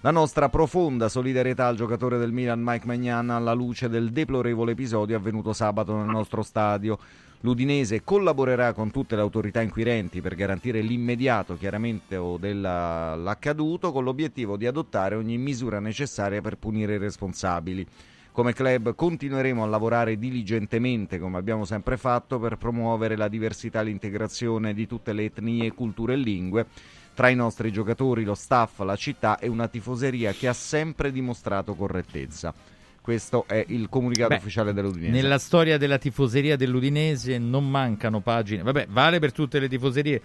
la 0.00 0.10
nostra 0.10 0.48
profonda 0.48 1.10
solidarietà 1.10 1.66
al 1.66 1.76
giocatore 1.76 2.16
del 2.16 2.32
Milan 2.32 2.60
Mike 2.60 2.86
Magnan 2.86 3.28
alla 3.28 3.52
luce 3.52 3.90
del 3.90 4.10
deplorevole 4.10 4.72
episodio 4.72 5.18
avvenuto 5.18 5.52
sabato 5.52 5.94
nel 5.94 6.08
nostro 6.08 6.42
stadio. 6.42 6.98
L'Udinese 7.44 8.04
collaborerà 8.04 8.72
con 8.72 8.92
tutte 8.92 9.16
le 9.16 9.20
autorità 9.20 9.60
inquirenti 9.60 10.20
per 10.20 10.36
garantire 10.36 10.80
l'immediato 10.80 11.56
chiaramento 11.56 12.36
dell'accaduto 12.38 13.90
con 13.90 14.04
l'obiettivo 14.04 14.56
di 14.56 14.64
adottare 14.64 15.16
ogni 15.16 15.38
misura 15.38 15.80
necessaria 15.80 16.40
per 16.40 16.56
punire 16.56 16.94
i 16.94 16.98
responsabili. 16.98 17.84
Come 18.30 18.52
club 18.52 18.94
continueremo 18.94 19.64
a 19.64 19.66
lavorare 19.66 20.18
diligentemente, 20.18 21.18
come 21.18 21.36
abbiamo 21.36 21.64
sempre 21.64 21.96
fatto, 21.96 22.38
per 22.38 22.58
promuovere 22.58 23.16
la 23.16 23.26
diversità 23.26 23.80
e 23.80 23.84
l'integrazione 23.84 24.72
di 24.72 24.86
tutte 24.86 25.12
le 25.12 25.24
etnie, 25.24 25.72
culture 25.72 26.12
e 26.12 26.18
lingue 26.18 26.66
tra 27.12 27.28
i 27.28 27.34
nostri 27.34 27.72
giocatori, 27.72 28.22
lo 28.22 28.34
staff, 28.34 28.78
la 28.78 28.96
città 28.96 29.40
e 29.40 29.48
una 29.48 29.66
tifoseria 29.66 30.32
che 30.32 30.46
ha 30.46 30.52
sempre 30.52 31.10
dimostrato 31.10 31.74
correttezza. 31.74 32.54
Questo 33.02 33.44
è 33.48 33.64
il 33.68 33.88
comunicato 33.88 34.28
Beh, 34.28 34.36
ufficiale 34.36 34.72
dell'Udinese. 34.72 35.10
Nella 35.10 35.38
storia 35.38 35.76
della 35.76 35.98
tifoseria 35.98 36.56
dell'Udinese 36.56 37.36
non 37.36 37.68
mancano 37.68 38.20
pagine. 38.20 38.62
Vabbè, 38.62 38.86
vale 38.88 39.18
per 39.18 39.32
tutte 39.32 39.58
le 39.58 39.68
tifoserie. 39.68 40.22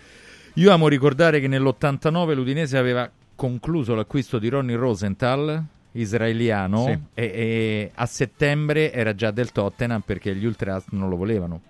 Io 0.53 0.71
amo 0.71 0.87
ricordare 0.87 1.39
che 1.39 1.47
nell'89 1.47 2.33
l'Udinese 2.35 2.77
aveva 2.77 3.09
concluso 3.35 3.95
l'acquisto 3.95 4.37
di 4.37 4.47
Ronnie 4.49 4.75
Rosenthal, 4.75 5.63
israeliano, 5.93 6.85
Sì. 6.85 6.99
e, 7.15 7.23
e 7.25 7.91
a 7.95 8.05
settembre 8.05 8.91
era 8.93 9.15
già 9.15 9.31
del 9.31 9.51
Tottenham 9.51 10.01
perché 10.01 10.35
gli 10.35 10.45
Ultras 10.45 10.85
non 10.91 11.09
lo 11.09 11.15
volevano. 11.15 11.61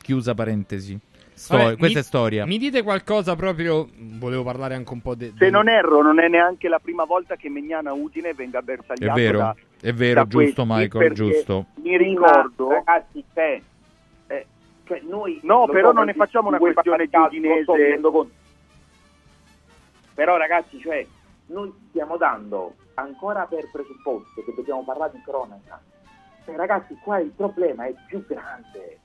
Chiusa 0.00 0.34
parentesi. 0.34 0.98
Sto- 1.36 1.56
Vabbè, 1.56 1.76
questa 1.76 1.98
mi- 1.98 2.04
è 2.04 2.06
storia. 2.06 2.46
Mi 2.46 2.58
dite 2.58 2.82
qualcosa 2.82 3.34
proprio. 3.34 3.88
Volevo 3.96 4.44
parlare 4.44 4.74
anche 4.74 4.92
un 4.92 5.02
po' 5.02 5.14
de- 5.14 5.26
Se 5.28 5.32
del- 5.36 5.50
non 5.50 5.68
erro, 5.68 6.00
non 6.02 6.20
è 6.20 6.28
neanche 6.28 6.68
la 6.68 6.78
prima 6.78 7.04
volta 7.04 7.34
che 7.36 7.48
Megnana 7.48 7.92
Udine 7.92 8.32
venga 8.34 8.60
È 8.60 8.62
bersagliato 8.62 9.18
vero, 9.18 9.38
da, 9.38 9.56
è 9.80 9.92
vero, 9.92 10.26
giusto 10.26 10.64
questi, 10.64 10.82
Michael, 10.82 11.12
giusto. 11.12 11.66
Mi 11.82 11.96
ricordo, 11.96 12.70
ragazzi, 12.70 13.24
c'è. 13.34 13.60
eh, 14.28 14.46
cioè 14.84 15.00
noi 15.08 15.40
No, 15.42 15.66
però 15.66 15.88
so, 15.90 15.94
non 15.96 16.04
ne 16.06 16.12
di- 16.12 16.18
facciamo 16.18 16.48
una 16.48 16.58
questione 16.58 17.04
di 17.04 17.10
calcio, 17.10 17.40
lo 17.40 17.62
sto 17.62 17.72
Udinese. 17.72 18.00
conto. 18.00 18.30
Però 20.14 20.36
ragazzi, 20.36 20.78
cioè, 20.80 21.04
noi 21.46 21.72
stiamo 21.88 22.16
dando 22.16 22.74
ancora 22.94 23.44
per 23.46 23.68
presupposto 23.72 24.42
che 24.44 24.52
dobbiamo 24.54 24.84
parlare 24.84 25.10
di 25.14 25.22
cronaca. 25.24 25.82
Cioè, 26.44 26.54
ragazzi, 26.54 26.96
qua 27.02 27.18
il 27.18 27.32
problema 27.34 27.86
è 27.86 27.94
più 28.06 28.24
grande. 28.26 28.98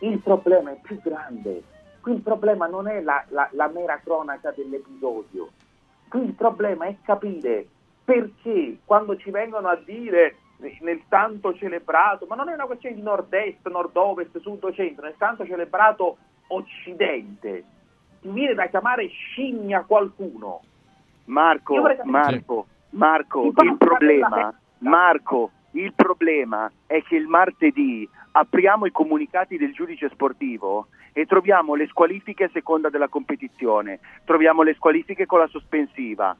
Il 0.00 0.18
problema 0.20 0.70
è 0.70 0.78
più 0.80 1.00
grande. 1.00 1.62
Qui 2.00 2.12
il 2.12 2.20
problema 2.20 2.66
non 2.66 2.86
è 2.88 3.00
la, 3.00 3.24
la- 3.28 3.48
la 3.52 3.68
mera 3.68 3.98
cronaca 4.02 4.52
dell'episodio. 4.52 5.48
Qui 6.08 6.22
il 6.24 6.32
problema 6.32 6.86
è 6.86 6.96
capire 7.02 7.66
perché 8.04 8.78
quando 8.84 9.16
ci 9.16 9.30
vengono 9.30 9.68
a 9.68 9.76
dire 9.84 10.36
eh, 10.60 10.78
nel 10.80 11.02
tanto 11.08 11.54
celebrato, 11.54 12.26
ma 12.26 12.36
non 12.36 12.48
è 12.48 12.54
una 12.54 12.64
questione 12.64 12.94
di 12.94 13.02
nord-est, 13.02 13.68
nord-ovest, 13.68 14.38
sud-centro, 14.40 15.04
nel 15.04 15.16
tanto 15.18 15.44
celebrato 15.44 16.16
occidente, 16.48 17.64
ti 18.22 18.28
viene 18.30 18.54
da 18.54 18.66
chiamare 18.68 19.06
scimmia 19.08 19.82
qualcuno. 19.82 20.62
Marco, 21.26 21.74
Marco, 22.04 22.66
Marco, 22.90 23.42
il 23.44 23.76
problema, 23.76 24.54
Marco, 24.78 25.50
il 25.72 25.92
problema 25.92 26.70
è 26.86 27.02
che 27.02 27.16
il 27.16 27.26
martedì 27.26 28.08
apriamo 28.32 28.86
i 28.86 28.90
comunicati 28.90 29.56
del 29.56 29.72
giudice 29.72 30.08
sportivo 30.08 30.88
e 31.12 31.26
troviamo 31.26 31.74
le 31.74 31.86
squalifiche 31.88 32.44
a 32.44 32.50
seconda 32.52 32.88
della 32.88 33.08
competizione, 33.08 34.00
troviamo 34.24 34.62
le 34.62 34.74
squalifiche 34.74 35.26
con 35.26 35.40
la 35.40 35.46
sospensiva. 35.48 36.36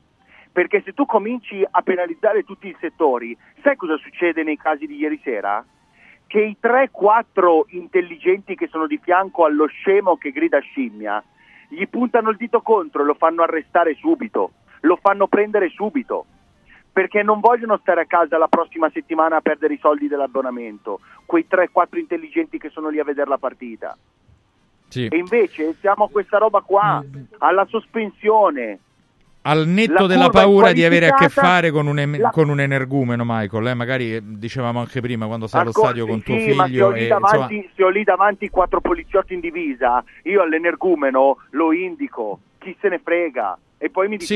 Perché 0.51 0.83
se 0.83 0.93
tu 0.93 1.05
cominci 1.05 1.65
a 1.69 1.83
penalizzare 1.83 2.43
tutti 2.43 2.69
i 2.69 2.77
settori, 2.81 3.37
sai 3.63 3.77
cosa 3.77 3.97
succede 3.97 4.43
nei 4.43 4.57
casi 4.57 4.87
di 4.87 4.97
ieri 4.97 5.21
sera? 5.23 5.65
Che 6.27 6.41
i 6.41 6.57
3-4 6.61 7.65
intelligenti 7.69 8.55
che 8.55 8.69
sono 8.69 8.87
di 8.87 8.99
fianco 9.03 9.45
allo 9.45 9.67
scemo 9.67 10.17
che 10.17 10.31
grida 10.31 10.59
scimmia, 10.61 11.23
gli 11.69 11.87
puntano 11.87 12.31
il 12.31 12.37
dito 12.37 12.63
contro 12.63 13.03
e 13.03 13.05
lo 13.05 13.15
fanno 13.15 13.43
arrestare 13.43 13.95
subito, 13.95 14.53
lo 14.81 14.97
fanno 14.97 15.27
prendere 15.27 15.69
subito, 15.69 16.27
perché 16.99 17.23
non 17.23 17.39
vogliono 17.39 17.79
stare 17.81 18.01
a 18.01 18.07
casa 18.07 18.39
la 18.39 18.49
prossima 18.49 18.91
settimana 18.93 19.37
a 19.37 19.41
perdere 19.41 19.75
i 19.75 19.79
soldi 19.81 20.09
dell'abbonamento, 20.09 20.99
quei 21.27 21.47
3-4 21.49 21.97
intelligenti 21.97 22.59
che 22.59 22.71
sono 22.71 22.89
lì 22.89 22.99
a 22.99 23.05
vedere 23.05 23.29
la 23.29 23.39
partita. 23.39 23.97
Sì. 24.89 25.07
E 25.07 25.17
invece 25.17 25.77
siamo 25.79 26.07
a 26.07 26.09
questa 26.11 26.39
roba 26.39 26.61
qua, 26.61 27.01
alla 27.39 27.65
sospensione. 27.67 28.81
Al 29.43 29.69
netto 29.69 29.93
La 29.93 30.07
della 30.09 30.29
paura 30.29 30.73
di 30.73 30.83
avere 30.85 31.07
a 31.07 31.15
che 31.15 31.29
fare 31.29 31.71
con 31.71 31.87
un, 31.87 32.01
em- 32.01 32.19
la- 32.19 32.31
con 32.31 32.49
un 32.49 32.59
energumeno, 32.59 33.23
Michael, 33.25 33.69
eh, 33.69 33.75
magari 33.75 34.19
dicevamo 34.37 34.81
anche 34.81 35.01
prima 35.01 35.27
quando 35.29 35.47
sei 35.47 35.61
allo 35.61 35.71
stadio 35.71 36.05
con 36.05 36.21
tuo 36.21 36.37
sì, 36.37 36.53
ma 36.53 36.65
se 36.65 36.71
figlio. 36.71 36.87
ho, 36.89 36.97
e, 36.97 37.07
davanti, 37.07 37.55
insomma, 37.55 37.73
se 37.77 37.85
ho 37.85 37.89
lì 37.91 38.03
davanti 38.03 38.51
quattro 38.51 38.81
poliziotti 38.81 39.35
in 39.35 39.41
divisa, 39.41 40.03
io 40.25 40.43
all'energumeno 40.43 41.37
lo 41.51 41.73
indico, 41.73 42.41
chi 42.59 42.77
se 42.81 42.89
ne 42.89 42.99
frega, 42.99 43.57
e 43.79 43.89
poi 43.89 44.09
mi 44.09 44.19
Sì. 44.19 44.35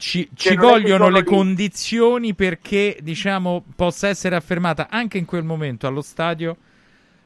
Ci, 0.00 0.28
ci 0.34 0.56
vogliono 0.56 1.10
le 1.10 1.20
lì. 1.20 1.24
condizioni 1.26 2.34
perché 2.34 2.96
diciamo 3.02 3.62
possa 3.76 4.08
essere 4.08 4.34
affermata 4.34 4.88
anche 4.90 5.18
in 5.18 5.26
quel 5.26 5.44
momento 5.44 5.86
allo 5.86 6.00
stadio 6.00 6.56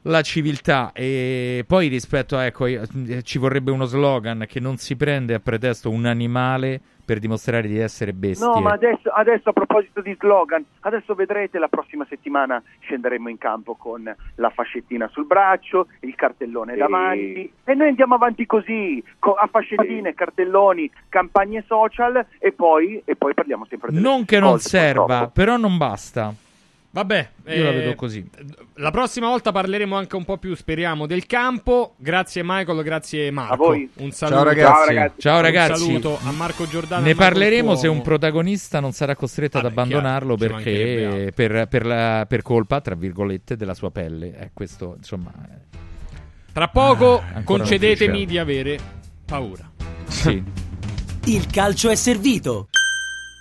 la 0.06 0.20
civiltà 0.22 0.90
e 0.92 1.64
poi 1.66 1.88
rispetto 1.88 2.36
a 2.36 2.44
ecco 2.44 2.66
io- 2.66 2.82
eh, 3.08 3.22
ci 3.22 3.38
vorrebbe 3.38 3.70
uno 3.70 3.84
slogan 3.86 4.44
che 4.46 4.60
non 4.60 4.76
si 4.76 4.96
prende 4.96 5.32
a 5.34 5.40
pretesto 5.40 5.90
un 5.90 6.04
animale 6.04 6.80
per 7.04 7.18
dimostrare 7.18 7.68
di 7.68 7.78
essere 7.78 8.12
bestie 8.14 8.46
No, 8.46 8.60
ma 8.62 8.72
adesso, 8.72 9.10
adesso 9.10 9.50
a 9.50 9.52
proposito 9.52 10.00
di 10.00 10.16
slogan, 10.18 10.64
adesso 10.80 11.14
vedrete 11.14 11.58
la 11.58 11.68
prossima 11.68 12.06
settimana 12.08 12.62
scenderemo 12.80 13.28
in 13.28 13.36
campo 13.36 13.74
con 13.74 14.02
la 14.36 14.50
fascettina 14.50 15.06
sul 15.08 15.26
braccio, 15.26 15.88
il 16.00 16.14
cartellone 16.14 16.72
Sì. 16.72 16.78
davanti 16.78 17.52
e 17.64 17.74
noi 17.74 17.88
andiamo 17.88 18.14
avanti 18.14 18.46
così, 18.46 19.02
co- 19.18 19.34
a 19.34 19.46
fascettine, 19.50 20.14
cartelloni, 20.14 20.90
campagne 21.10 21.62
social 21.66 22.24
e 22.38 22.52
poi, 22.52 23.00
e 23.04 23.16
poi 23.16 23.34
parliamo 23.34 23.66
sempre 23.68 23.90
delle 23.90 24.00
non 24.02 24.24
che 24.24 24.40
non 24.40 24.58
serva 24.58 25.04
purtroppo. 25.04 25.30
però 25.32 25.56
non 25.58 25.76
basta 25.76 26.32
Vabbè, 26.94 27.28
Io 27.46 27.62
la 27.64 27.70
eh, 27.70 27.74
vedo 27.74 27.94
così. 27.96 28.24
La 28.74 28.92
prossima 28.92 29.26
volta 29.26 29.50
parleremo 29.50 29.96
anche 29.96 30.14
un 30.14 30.24
po' 30.24 30.38
più, 30.38 30.54
speriamo, 30.54 31.06
del 31.08 31.26
campo. 31.26 31.94
Grazie 31.98 32.42
Michael, 32.44 32.84
grazie 32.84 33.32
Marco. 33.32 33.52
A 33.52 33.56
voi. 33.56 33.90
Un 33.94 34.12
saluto. 34.12 34.54
Ciao 34.54 34.84
ragazzi. 34.86 35.20
Ciao 35.20 35.36
Un 35.38 35.42
ragazzi. 35.42 35.84
saluto 35.84 36.18
a 36.22 36.30
Marco 36.30 36.68
Giordano. 36.68 37.04
Ne 37.04 37.16
parleremo 37.16 37.74
se 37.74 37.80
Cuomo. 37.86 37.96
un 37.96 38.02
protagonista 38.04 38.78
non 38.78 38.92
sarà 38.92 39.16
costretto 39.16 39.56
ad 39.58 39.64
Vabbè, 39.64 39.74
abbandonarlo 39.74 40.36
chiaro, 40.36 40.54
perché 40.54 41.32
per, 41.34 41.66
per 41.66 41.84
la- 41.84 42.26
per 42.28 42.42
colpa, 42.42 42.80
tra 42.80 42.94
virgolette, 42.94 43.56
della 43.56 43.74
sua 43.74 43.90
pelle. 43.90 44.38
Eh, 44.38 44.50
questo, 44.54 44.94
insomma, 44.96 45.32
eh, 45.50 45.78
Tra 46.52 46.68
poco 46.68 47.18
Ah, 47.18 47.42
concedetemi 47.42 48.24
di 48.24 48.38
avere 48.38 48.78
paura. 49.26 49.68
sì. 50.06 50.40
Il 51.24 51.46
calcio 51.48 51.90
è 51.90 51.96
servito. 51.96 52.68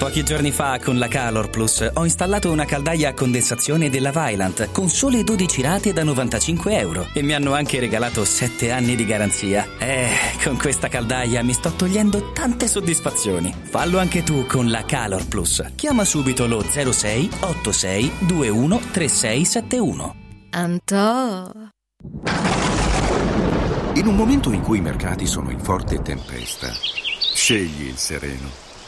Pochi 0.00 0.24
giorni 0.24 0.50
fa 0.50 0.78
con 0.82 0.96
la 0.96 1.08
Calor 1.08 1.50
Plus 1.50 1.90
ho 1.92 2.04
installato 2.04 2.50
una 2.50 2.64
caldaia 2.64 3.10
a 3.10 3.12
condensazione 3.12 3.90
della 3.90 4.10
Vylant 4.10 4.70
con 4.72 4.88
sole 4.88 5.22
12 5.22 5.60
rate 5.60 5.92
da 5.92 6.02
95 6.02 6.78
euro 6.78 7.08
e 7.12 7.22
mi 7.22 7.34
hanno 7.34 7.52
anche 7.52 7.78
regalato 7.78 8.24
7 8.24 8.70
anni 8.70 8.96
di 8.96 9.04
garanzia. 9.04 9.68
Eh, 9.78 10.08
con 10.42 10.56
questa 10.56 10.88
caldaia 10.88 11.44
mi 11.44 11.52
sto 11.52 11.72
togliendo 11.72 12.32
tante 12.32 12.66
soddisfazioni. 12.66 13.54
Fallo 13.64 13.98
anche 13.98 14.22
tu 14.22 14.46
con 14.46 14.70
la 14.70 14.86
Calor 14.86 15.28
Plus. 15.28 15.62
Chiama 15.74 16.06
subito 16.06 16.46
lo 16.46 16.62
06 16.62 17.30
86 17.40 18.12
21 18.20 18.80
3671. 18.92 20.16
Antò. 20.48 21.52
In 23.96 24.06
un 24.06 24.16
momento 24.16 24.50
in 24.50 24.62
cui 24.62 24.78
i 24.78 24.80
mercati 24.80 25.26
sono 25.26 25.50
in 25.50 25.60
forte 25.60 26.00
tempesta, 26.00 26.70
scegli 27.34 27.82
il 27.82 27.98
sereno. 27.98 28.69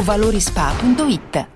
valorispa.it. 0.00 1.55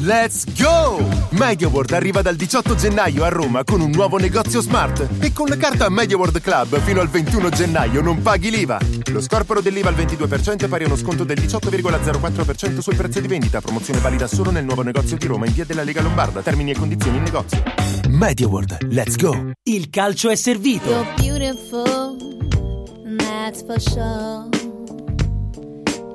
Let's 0.00 0.44
go! 0.56 1.04
MediaWorld 1.30 1.92
arriva 1.92 2.22
dal 2.22 2.36
18 2.36 2.76
gennaio 2.76 3.24
a 3.24 3.28
Roma 3.28 3.64
con 3.64 3.80
un 3.80 3.90
nuovo 3.90 4.16
negozio 4.16 4.60
smart 4.60 5.08
e 5.18 5.32
con 5.32 5.48
la 5.48 5.56
carta 5.56 5.88
MediaWorld 5.88 6.40
Club 6.40 6.78
fino 6.80 7.00
al 7.00 7.08
21 7.08 7.48
gennaio 7.48 8.00
non 8.00 8.22
paghi 8.22 8.50
l'IVA. 8.50 8.78
Lo 9.10 9.20
scorporo 9.20 9.60
dell'IVA 9.60 9.88
al 9.88 9.96
22% 9.96 10.64
è 10.64 10.68
pari 10.68 10.84
a 10.84 10.86
uno 10.86 10.96
sconto 10.96 11.24
del 11.24 11.38
18,04% 11.38 12.78
sul 12.78 12.94
prezzo 12.94 13.18
di 13.18 13.26
vendita. 13.26 13.60
Promozione 13.60 13.98
valida 13.98 14.28
solo 14.28 14.52
nel 14.52 14.64
nuovo 14.64 14.82
negozio 14.82 15.16
di 15.16 15.26
Roma 15.26 15.46
in 15.46 15.52
via 15.52 15.64
della 15.64 15.82
Lega 15.82 16.00
Lombarda. 16.00 16.42
Termini 16.42 16.70
e 16.70 16.76
condizioni 16.76 17.16
in 17.16 17.24
negozio. 17.24 17.60
MediaWorld, 18.08 18.86
let's 18.90 19.16
go! 19.16 19.50
Il 19.64 19.90
calcio 19.90 20.30
è 20.30 20.36
servito. 20.36 20.88
You're 20.90 21.14
beautiful, 21.16 22.16
that's 23.16 23.64
for 23.64 23.80
sure. 23.80 24.48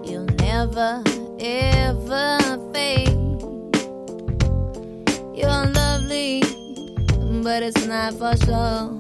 You'll 0.06 0.34
never, 0.38 1.02
ever 1.38 2.60
fade. 2.72 3.23
You're 5.44 5.66
lovely, 5.74 6.42
but 7.44 7.64
it's 7.64 7.86
not 7.86 8.14
for 8.14 8.34
sure. 8.46 8.96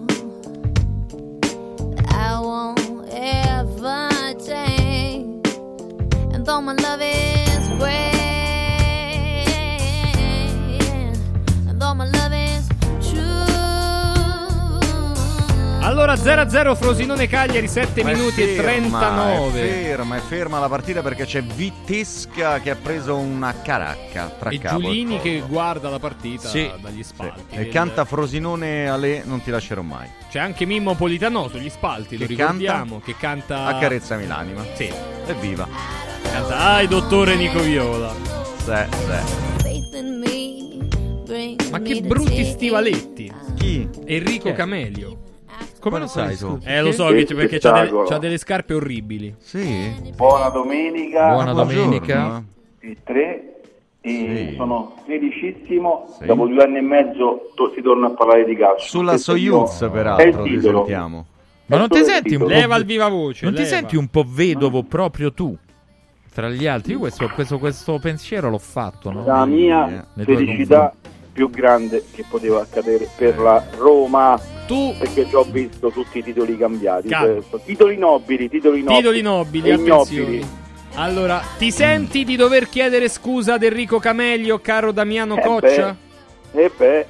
I 2.09 2.37
won't 2.41 3.07
ever 3.13 4.09
change. 4.45 5.47
And 6.33 6.45
though 6.45 6.59
my 6.59 6.73
love 6.73 6.99
is 7.01 7.65
great, 7.79 8.12
Allora 15.83 16.13
0-0 16.13 16.75
Frosinone 16.77 17.27
Cagliari 17.27 17.67
7 17.67 18.03
Ma 18.03 18.13
minuti 18.13 18.41
e 18.41 18.55
ferma, 18.55 18.99
39. 18.99 19.61
È 19.61 19.83
ferma, 19.83 20.15
è 20.15 20.19
ferma 20.21 20.59
la 20.59 20.69
partita 20.69 21.01
perché 21.01 21.25
c'è 21.25 21.43
Vitesca 21.43 22.59
che 22.61 22.69
ha 22.69 22.75
preso 22.75 23.17
una 23.17 23.53
caracca 23.61 24.33
tra 24.39 24.49
E 24.49 24.59
capo 24.59 24.79
Giulini 24.79 25.17
e 25.17 25.19
che 25.19 25.43
guarda 25.45 25.89
la 25.89 25.99
partita 25.99 26.47
Sì, 26.47 26.71
dagli 26.79 27.03
spalti. 27.03 27.43
E 27.49 27.57
del- 27.57 27.69
canta 27.69 28.05
Frosinone 28.05 28.87
Ale, 28.87 29.23
non 29.25 29.43
ti 29.43 29.51
lascerò 29.51 29.81
mai. 29.81 30.07
C'è 30.29 30.39
anche 30.39 30.65
Mimmo 30.65 30.95
Politano 30.95 31.49
sugli 31.49 31.69
spalti, 31.69 32.17
lo 32.17 32.25
Che 32.25 32.33
ricordiamo, 32.33 33.01
che 33.03 33.15
canta 33.17 33.65
Accarezzami 33.65 34.25
l'anima. 34.25 34.63
Sì. 34.75 34.89
Evviva. 35.27 35.67
Canta 36.31 36.59
Ai 36.75 36.87
dottore 36.87 37.35
Nico 37.35 37.59
Viola. 37.59 38.13
Sì, 38.57 38.71
sì. 38.89 39.41
Ma 41.71 41.79
che 41.79 42.01
brutti 42.01 42.45
stivaletti. 42.45 43.31
Chi? 43.55 43.89
Enrico? 44.05 44.53
Camelio. 44.53 45.22
Come 45.83 45.99
lo 45.99 46.07
sai 46.07 46.37
tu? 46.37 46.59
Eh, 46.63 46.81
lo 46.81 46.93
so, 46.93 47.07
che- 47.07 47.25
perché 47.35 47.59
c'ha 47.59 47.83
delle, 47.83 48.03
c'ha 48.07 48.17
delle 48.17 48.37
scarpe 48.37 48.73
orribili. 48.73 49.35
Sì. 49.39 49.91
Buona 50.15 50.47
domenica. 50.47 51.27
Buona 51.33 51.51
domenica. 51.51 52.41
Il 52.79 52.97
3 53.03 53.53
e 53.99 54.47
Sì. 54.49 54.55
sono 54.55 54.93
felicissimo. 55.05 56.07
Sì. 56.17 56.25
Dopo 56.25 56.47
due 56.47 56.63
anni 56.63 56.77
e 56.77 56.81
mezzo 56.81 57.51
to- 57.53 57.73
si 57.75 57.81
torna 57.81 58.07
a 58.07 58.09
parlare 58.11 58.45
di 58.45 58.55
calcio. 58.55 58.85
Sulla 58.87 59.17
Soyuz, 59.17 59.81
è 59.83 59.89
peraltro, 59.89 60.43
ti 60.43 60.61
sentiamo. 60.61 61.25
Ma 61.65 61.77
non 61.77 61.89
ti 61.89 62.01
senti 62.05 62.35
un. 62.35 62.47
Leva 62.47 62.77
il 62.77 62.85
viva 62.85 63.09
voce. 63.09 63.43
Non 63.43 63.53
ti 63.53 63.63
leva. 63.63 63.75
senti 63.75 63.97
un 63.97 64.07
po' 64.07 64.23
vedovo 64.25 64.83
proprio 64.83 65.33
tu? 65.33 65.53
Tra 66.33 66.47
gli 66.49 66.65
altri, 66.65 66.93
io 66.93 66.99
questo, 66.99 67.27
questo, 67.27 67.59
questo 67.59 67.99
pensiero 67.99 68.49
l'ho 68.49 68.57
fatto. 68.57 69.11
No? 69.11 69.25
La 69.25 69.45
mia 69.45 70.07
tuoi 70.15 70.37
felicità 70.37 70.93
più 71.33 71.49
grande 71.49 72.05
che 72.13 72.23
poteva 72.29 72.61
accadere 72.61 73.09
per 73.15 73.39
la 73.39 73.65
Roma. 73.77 74.39
Tu 74.67 74.95
perché 74.97 75.27
già 75.27 75.39
ho 75.39 75.43
visto 75.43 75.89
tutti 75.89 76.19
i 76.19 76.23
titoli 76.23 76.55
cambiati. 76.57 77.09
Cioè, 77.09 77.39
titoli 77.65 77.97
nobili, 77.97 78.47
titoli 78.47 78.79
nobili. 78.81 78.97
Titoli 78.99 79.21
nobili, 79.21 79.69
ignobili. 79.73 80.47
Allora, 80.95 81.41
ti 81.57 81.71
senti 81.71 82.23
di 82.23 82.35
dover 82.35 82.69
chiedere 82.69 83.09
scusa 83.09 83.55
ad 83.55 83.63
Enrico 83.63 83.97
Camelio, 83.97 84.59
caro 84.59 84.91
Damiano 84.91 85.37
Eh 85.37 85.41
Coccia? 85.41 85.95
beh, 86.51 86.63
E 86.63 86.71
beh, 86.77 87.05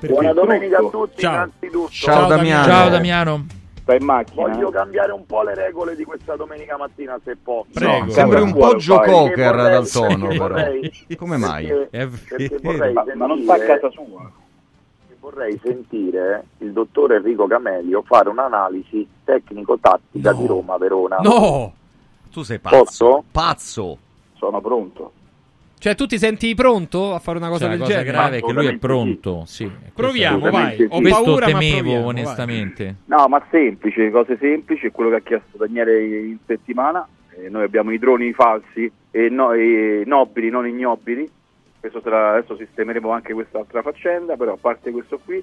Buona 0.00 0.32
domenica 0.32 0.78
a 0.78 0.88
tutti, 0.90 1.20
Ciao. 1.20 1.32
innanzitutto. 1.34 1.88
Ciao, 1.90 2.26
Damiano. 2.26 2.64
Ciao 2.64 2.88
Damiano. 2.88 3.46
Stai 3.90 3.98
in 3.98 4.04
macchina? 4.04 4.46
Voglio 4.48 4.70
cambiare 4.70 5.10
un 5.12 5.26
po' 5.26 5.42
le 5.42 5.54
regole 5.54 5.96
di 5.96 6.04
questa 6.04 6.36
domenica 6.36 6.76
mattina, 6.76 7.18
se 7.24 7.36
posso. 7.36 7.70
No, 7.80 8.08
sembri 8.10 8.40
un 8.40 8.52
po' 8.52 8.76
Joe 8.76 9.04
Cocker 9.04 9.54
dal 9.56 9.88
tono, 9.88 10.26
Perché 10.28 10.38
però. 10.38 10.54
vorrei- 10.54 10.92
Come 11.16 11.36
mai? 11.36 11.66
Perché, 11.66 11.88
perché 12.36 12.58
vorrei 12.62 12.92
Ma- 12.92 13.04
ma 13.14 13.26
non 13.26 13.42
sta 13.42 13.54
a 13.54 13.58
casa 13.58 13.90
sua. 13.90 14.30
Vorrei 15.18 15.60
sentire 15.62 16.44
il 16.58 16.72
dottor 16.72 17.12
Enrico 17.14 17.46
Camelio 17.46 18.02
fare 18.06 18.28
un'analisi 18.30 19.06
tecnico-tattica 19.24 20.32
di 20.32 20.46
Roma-Verona. 20.46 21.18
No! 21.20 21.72
Tu 22.30 22.42
sei 22.42 22.58
pazzo. 22.60 22.76
Posso? 22.84 23.24
Pazzo. 23.30 23.98
Sono 24.36 24.60
pronto. 24.60 25.12
Cioè, 25.80 25.94
tu 25.94 26.04
ti 26.04 26.18
senti 26.18 26.54
pronto 26.54 27.14
a 27.14 27.18
fare 27.20 27.38
una 27.38 27.48
cosa 27.48 27.60
Cioè, 27.60 27.68
la 27.70 27.76
del 27.76 27.84
cosa 27.86 27.98
genere? 27.98 28.12
grave 28.16 28.36
è 28.36 28.42
che 28.42 28.52
lui 28.52 28.66
è 28.66 28.76
pronto. 28.76 29.44
Sì. 29.46 29.70
Proviamo, 29.94 30.38
Questo- 30.40 30.58
vai. 30.58 30.86
Ho 30.90 31.00
Questo 31.00 31.22
paura, 31.24 31.46
ma 31.50 31.58
temevo, 31.58 31.76
proviamo, 31.78 32.00
vai. 32.04 32.08
onestamente. 32.10 32.94
No, 33.06 33.26
ma 33.28 33.42
semplice, 33.50 34.10
cose 34.10 34.36
semplici, 34.38 34.86
è 34.86 34.90
quello 34.92 35.08
che 35.08 35.16
ha 35.16 35.20
chiesto 35.20 35.56
Daniele 35.56 36.02
in 36.04 36.36
settimana. 36.46 37.08
Eh, 37.34 37.48
noi 37.48 37.62
abbiamo 37.64 37.92
i 37.92 37.98
droni 37.98 38.30
falsi 38.34 38.92
e, 39.10 39.28
no- 39.30 39.52
e 39.52 40.02
nobili, 40.04 40.50
non 40.50 40.66
ignobili. 40.68 41.26
Questo 41.80 42.02
sarà- 42.02 42.32
adesso 42.32 42.56
sistemeremo 42.56 43.10
anche 43.10 43.32
quest'altra 43.32 43.80
faccenda, 43.80 44.36
però 44.36 44.52
a 44.52 44.58
parte 44.60 44.90
questo 44.90 45.18
qui, 45.24 45.42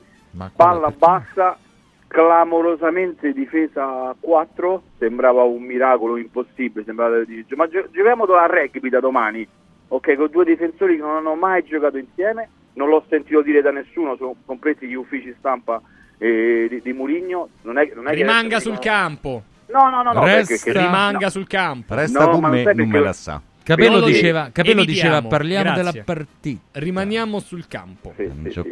palla 0.56 0.94
bassa, 0.96 1.58
clamorosamente 2.06 3.34
difesa 3.34 4.10
a 4.10 4.16
4, 4.20 4.84
sembrava 5.00 5.42
un 5.44 5.64
miracolo 5.64 6.18
impossibile, 6.18 6.86
sembrava 6.86 7.24
di... 7.24 7.44
ma 7.56 7.68
gio- 7.68 7.88
giochiamo 7.92 8.26
a 8.26 8.46
rugby 8.46 8.90
da 8.90 9.00
domani, 9.00 9.48
ok, 9.90 10.16
con 10.16 10.28
due 10.32 10.46
difensori 10.46 10.96
che 10.96 11.02
non 11.02 11.16
hanno 11.18 11.36
mai 11.36 11.64
giocato 11.64 11.98
insieme, 11.98 12.50
non 12.74 12.90
l'ho 12.90 13.04
sentito 13.10 13.42
dire 13.42 13.62
da 13.62 13.72
nessuno, 13.72 14.16
sono 14.18 14.36
compresi 14.46 14.88
gli 14.88 14.94
uffici 14.94 15.34
stampa 15.40 15.82
eh, 16.18 16.68
di, 16.70 16.82
di 16.82 16.94
Murigno, 16.94 17.50
non 17.64 17.78
è, 17.78 17.92
non 17.94 18.08
è 18.08 18.14
Rimanga 18.14 18.60
sul 18.60 18.80
campo. 18.80 19.44
No, 19.70 19.90
no, 19.90 20.02
no, 20.02 20.14
no, 20.14 20.24
Resta- 20.24 20.56
perché- 20.56 20.72
che- 20.72 20.78
Rimanga 20.86 21.18
no. 21.26 21.30
sul 21.30 21.48
campo. 21.48 21.94
Resta 21.96 22.26
No, 22.26 22.30
con 22.40 22.50
me, 22.50 22.64
non 22.74 22.88
me 22.88 23.00
la 23.00 23.14
sa. 23.14 23.42
Capello 23.68 24.00
diceva. 24.02 24.50
Capello 24.54 24.86
diceva 24.86 25.22
parliamo 25.22 25.74
grazie. 25.74 25.92
della 25.92 26.04
partita. 26.06 26.62
Rimaniamo 26.80 27.40
sul 27.40 27.68
campo. 27.68 28.14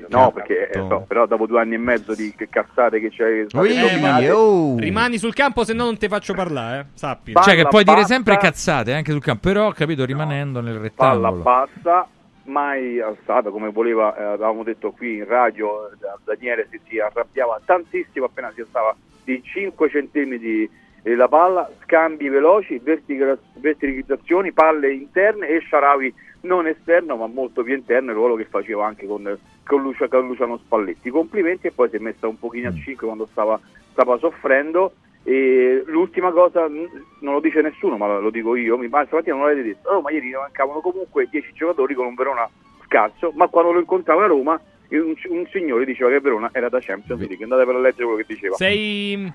No, 0.08 0.32
perché 0.32 0.70
eh, 0.70 0.80
no, 0.80 1.02
però 1.06 1.26
dopo 1.26 1.46
due 1.46 1.60
anni 1.60 1.74
e 1.76 1.78
mezzo 1.78 2.16
di 2.16 2.34
cazzate 2.50 3.00
che 3.02 3.10
c'hai 3.12 3.40
Eh, 3.42 3.48
nominate- 3.52 4.32
oh. 4.32 4.78
Rimani 4.78 5.18
sul 5.18 5.34
campo, 5.34 5.66
se 5.66 5.74
no 5.74 5.84
non 5.84 5.98
ti 5.98 6.08
faccio 6.08 6.34
parlare, 6.34 6.80
eh. 6.80 6.86
Sappi. 6.94 7.34
Cioè 7.34 7.56
che 7.56 7.68
puoi 7.68 7.84
dire 7.84 7.98
bassa. 7.98 8.14
sempre 8.14 8.38
cazzate 8.38 8.94
anche 8.94 9.12
sul 9.12 9.22
campo, 9.22 9.50
però 9.50 9.68
ho 9.68 9.72
capito 9.74 10.06
rimanendo 10.06 10.62
nel 10.62 10.92
palla 10.96 11.30
rettangolo. 11.30 11.42
bassa, 11.44 12.08
mai 12.46 13.00
alzata 13.02 13.50
come 13.50 13.70
voleva, 13.72 14.16
eh, 14.18 14.24
avevamo 14.24 14.64
detto 14.64 14.92
qui 14.92 15.16
in 15.18 15.26
radio, 15.28 15.92
eh, 15.92 15.96
da- 16.00 16.18
Daniele 16.24 16.68
si, 16.72 16.80
si 16.88 17.00
arrabbiava 17.00 17.60
tantissimo 17.66 18.26
appena 18.28 18.52
si 18.54 18.62
alzava 18.62 18.96
di 19.26 19.42
5 19.44 19.90
centimetri 19.90 20.70
la 21.14 21.28
palla, 21.28 21.70
scambi 21.84 22.30
veloci, 22.30 22.80
vertica- 22.80 23.38
verticalizzazioni, 23.58 24.52
palle 24.52 24.92
interne 24.92 25.48
e 25.48 25.62
Sharawi 25.62 26.12
non 26.42 26.68
esterno 26.68 27.16
ma 27.16 27.28
molto 27.28 27.64
più 27.64 27.76
interno, 27.76 28.12
il 28.12 28.18
ruolo 28.18 28.36
che 28.36 28.46
faceva 28.46 28.88
anche 28.88 29.06
con, 29.06 29.38
con, 29.64 29.82
Lucia- 29.82 30.08
con 30.08 30.26
Luciano 30.26 30.58
Spalletti. 30.58 31.12
Complimenti 31.12 31.68
e 31.68 31.72
poi 31.72 31.90
si 31.90 31.98
è 31.98 32.00
messa 32.00 32.28
un 32.28 32.40
pochino 32.40 32.70
a 32.70 32.74
5 32.74 33.06
quando 33.06 33.28
stava, 33.30 33.60
stava 33.92 34.18
soffrendo. 34.18 34.94
E 35.24 35.84
l'ultima 35.88 36.32
cosa, 36.32 36.68
non 36.68 37.34
lo 37.34 37.40
dice 37.40 37.62
nessuno, 37.62 37.98
ma 37.98 38.20
lo 38.20 38.30
dico 38.30 38.56
io, 38.56 38.78
mi 38.78 38.90
pare 38.90 39.08
stamattina 39.08 39.36
non 39.36 39.46
l'avete 39.46 39.68
detto, 39.68 39.90
oh, 39.90 40.02
ma 40.02 40.12
ieri 40.12 40.30
ne 40.30 40.38
mancavano 40.38 40.82
comunque 40.82 41.28
10 41.30 41.54
giocatori 41.54 41.96
con 41.96 42.06
un 42.06 42.14
Verona 42.14 42.48
scarso, 42.86 43.32
ma 43.34 43.48
quando 43.48 43.72
lo 43.72 43.80
incontrava 43.80 44.24
a 44.24 44.28
Roma 44.28 44.60
un, 44.90 45.16
un 45.30 45.48
signore 45.52 45.86
diceva 45.86 46.12
che 46.12 46.20
Verona 46.20 46.50
era 46.52 46.70
da 46.70 46.80
Champions 46.80 47.20
League, 47.22 47.44
andate 47.44 47.66
per 47.66 47.76
leggere 47.76 48.04
quello 48.04 48.18
che 48.18 48.26
diceva. 48.28 48.56
Sei. 48.56 49.34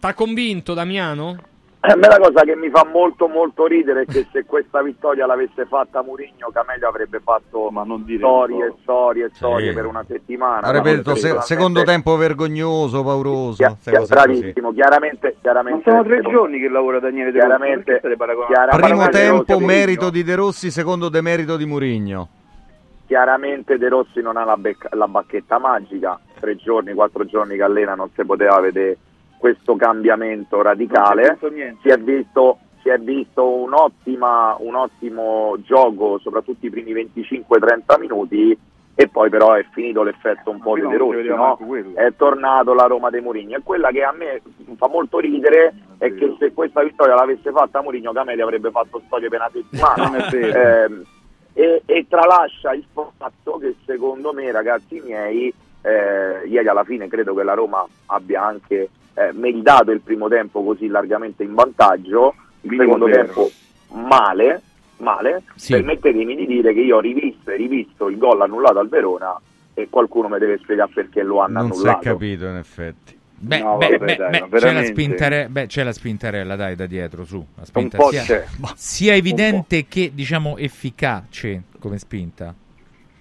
T'ha 0.00 0.14
convinto, 0.14 0.74
Damiano? 0.74 1.36
A 1.80 1.94
me 1.94 2.08
la 2.08 2.18
cosa 2.18 2.42
che 2.42 2.56
mi 2.56 2.70
fa 2.70 2.84
molto 2.84 3.28
molto 3.28 3.66
ridere 3.66 4.02
è 4.02 4.04
che 4.04 4.26
se 4.32 4.44
questa 4.44 4.82
vittoria 4.82 5.26
l'avesse 5.26 5.64
fatta 5.66 6.02
Murigno, 6.02 6.50
Camelio 6.52 6.88
avrebbe 6.88 7.20
fatto 7.22 7.70
storie 8.16 8.66
e 8.66 8.74
storie 8.82 9.24
e 9.26 9.30
storie 9.32 9.72
per 9.72 9.86
una 9.86 10.04
settimana. 10.06 10.66
Avrebbe 10.66 10.96
detto 10.96 11.14
se- 11.14 11.40
secondo 11.42 11.84
tempo 11.84 12.16
vergognoso, 12.16 13.02
pauroso. 13.04 13.56
Chia- 13.56 13.76
chia- 13.80 14.02
bravissimo, 14.02 14.72
chiaramente, 14.72 15.36
chiaramente 15.40 15.90
Ma 15.90 15.96
sono 16.02 16.08
tre 16.08 16.20
giorni 16.28 16.58
che 16.58 16.68
lavora 16.68 16.98
Daniele 16.98 17.30
De 17.30 17.38
Chiaramente- 17.38 18.00
Rossi, 18.02 18.76
Primo 18.76 19.08
tempo 19.08 19.58
merito 19.60 20.10
di 20.10 20.24
De 20.24 20.34
Rossi, 20.34 20.70
secondo 20.72 21.08
demerito 21.08 21.56
di 21.56 21.64
Murigno. 21.64 22.28
Chiaramente 23.06 23.78
De 23.78 23.88
Rossi 23.88 24.20
non 24.20 24.36
ha 24.36 24.44
la, 24.44 24.56
becca- 24.56 24.90
la 24.92 25.06
bacchetta 25.08 25.58
magica, 25.58 26.18
tre 26.38 26.56
giorni, 26.56 26.92
quattro 26.92 27.24
giorni 27.24 27.56
che 27.56 27.62
allena 27.62 27.94
non 27.94 28.10
si 28.14 28.22
poteva 28.24 28.60
vedere 28.60 28.98
questo 29.38 29.76
cambiamento 29.76 30.60
radicale. 30.60 31.38
Si 31.40 31.88
è 31.88 31.96
visto. 31.98 32.58
Si 32.80 32.90
è 32.90 32.98
visto, 32.98 33.02
visto 33.02 33.48
un'ottima, 33.48 34.56
un 34.60 34.74
ottimo 34.74 35.56
gioco, 35.62 36.18
soprattutto 36.18 36.64
i 36.66 36.70
primi 36.70 36.92
25-30 36.92 37.98
minuti, 37.98 38.58
e 38.94 39.08
poi 39.08 39.30
però 39.30 39.52
è 39.52 39.64
finito 39.72 40.02
l'effetto 40.02 40.50
un 40.50 40.60
po' 40.60 40.74
di 40.74 40.80
De 40.80 40.96
Rossi, 40.96 41.28
no? 41.28 41.56
è 41.94 42.12
tornato 42.16 42.74
la 42.74 42.86
Roma 42.86 43.10
dei 43.10 43.20
Mourinho 43.20 43.56
e 43.56 43.60
quella 43.62 43.90
che 43.90 44.02
a 44.02 44.12
me 44.12 44.42
fa 44.76 44.88
molto 44.88 45.20
ridere 45.20 45.72
è 45.98 46.12
che 46.14 46.34
se 46.38 46.52
questa 46.52 46.82
vittoria 46.82 47.14
l'avesse 47.14 47.52
fatta 47.52 47.80
Mourinho 47.80 48.12
Camelli 48.12 48.40
avrebbe 48.40 48.70
fatto 48.72 49.00
storie 49.06 49.28
per 49.28 49.38
una 49.38 49.50
settimana. 49.52 50.26
Ehm, 50.28 51.04
e, 51.52 51.82
e 51.86 52.06
tralascia 52.08 52.72
il 52.72 52.84
fatto 52.92 53.58
che 53.58 53.74
secondo 53.84 54.32
me 54.32 54.52
ragazzi 54.52 55.00
miei 55.04 55.52
eh, 55.82 56.46
ieri 56.46 56.68
alla 56.68 56.84
fine 56.84 57.08
credo 57.08 57.34
che 57.34 57.42
la 57.42 57.54
Roma 57.54 57.84
abbia 58.06 58.44
anche 58.44 58.88
eh, 59.18 59.32
meritato 59.32 59.90
il 59.90 60.00
primo 60.00 60.28
tempo 60.28 60.62
così 60.62 60.86
largamente 60.86 61.42
in 61.42 61.54
vantaggio 61.54 62.34
il 62.62 62.70
Minimo 62.70 62.84
secondo 62.94 63.06
zero. 63.06 63.24
tempo 63.24 63.50
male 64.06 64.62
male 64.98 65.42
Sì. 65.54 65.72
permettetemi 65.74 66.34
di 66.34 66.46
dire 66.46 66.72
che 66.74 66.80
io 66.80 66.96
ho 66.96 67.00
rivisto 67.00 67.50
e 67.50 67.56
rivisto 67.56 68.08
il 68.08 68.18
gol 68.18 68.40
annullato 68.42 68.78
al 68.80 68.88
Verona 68.88 69.40
e 69.74 69.86
qualcuno 69.88 70.28
mi 70.28 70.38
deve 70.38 70.58
spiegare 70.58 70.90
perché 70.92 71.22
lo 71.22 71.40
hanno 71.40 71.60
Non 71.60 71.66
si 71.72 71.76
è 71.78 71.80
annullato 71.82 71.98
capito, 72.02 72.44
in 72.46 72.56
effetti. 72.56 73.16
Beh, 73.40 73.60
No, 73.60 73.76
beh, 73.76 73.96
vabbè, 73.98 74.16
dai, 74.16 74.30
beh, 74.48 74.58
c'è, 74.58 74.84
spintare- 74.86 75.46
beh, 75.48 75.66
c'è 75.66 75.84
la 75.84 75.92
spintarella, 75.92 76.56
dai, 76.56 76.74
da 76.74 76.86
dietro, 76.86 77.24
su. 77.24 77.36
La 77.36 77.44
Un 77.60 77.64
spinta 77.64 77.96
po' 77.96 78.10
sia, 78.10 78.44
sia 78.74 79.14
evidente 79.14 79.86
che, 79.86 80.10
diciamo, 80.12 80.56
efficace 80.56 81.62
come 81.78 81.98
spinta. 81.98 82.52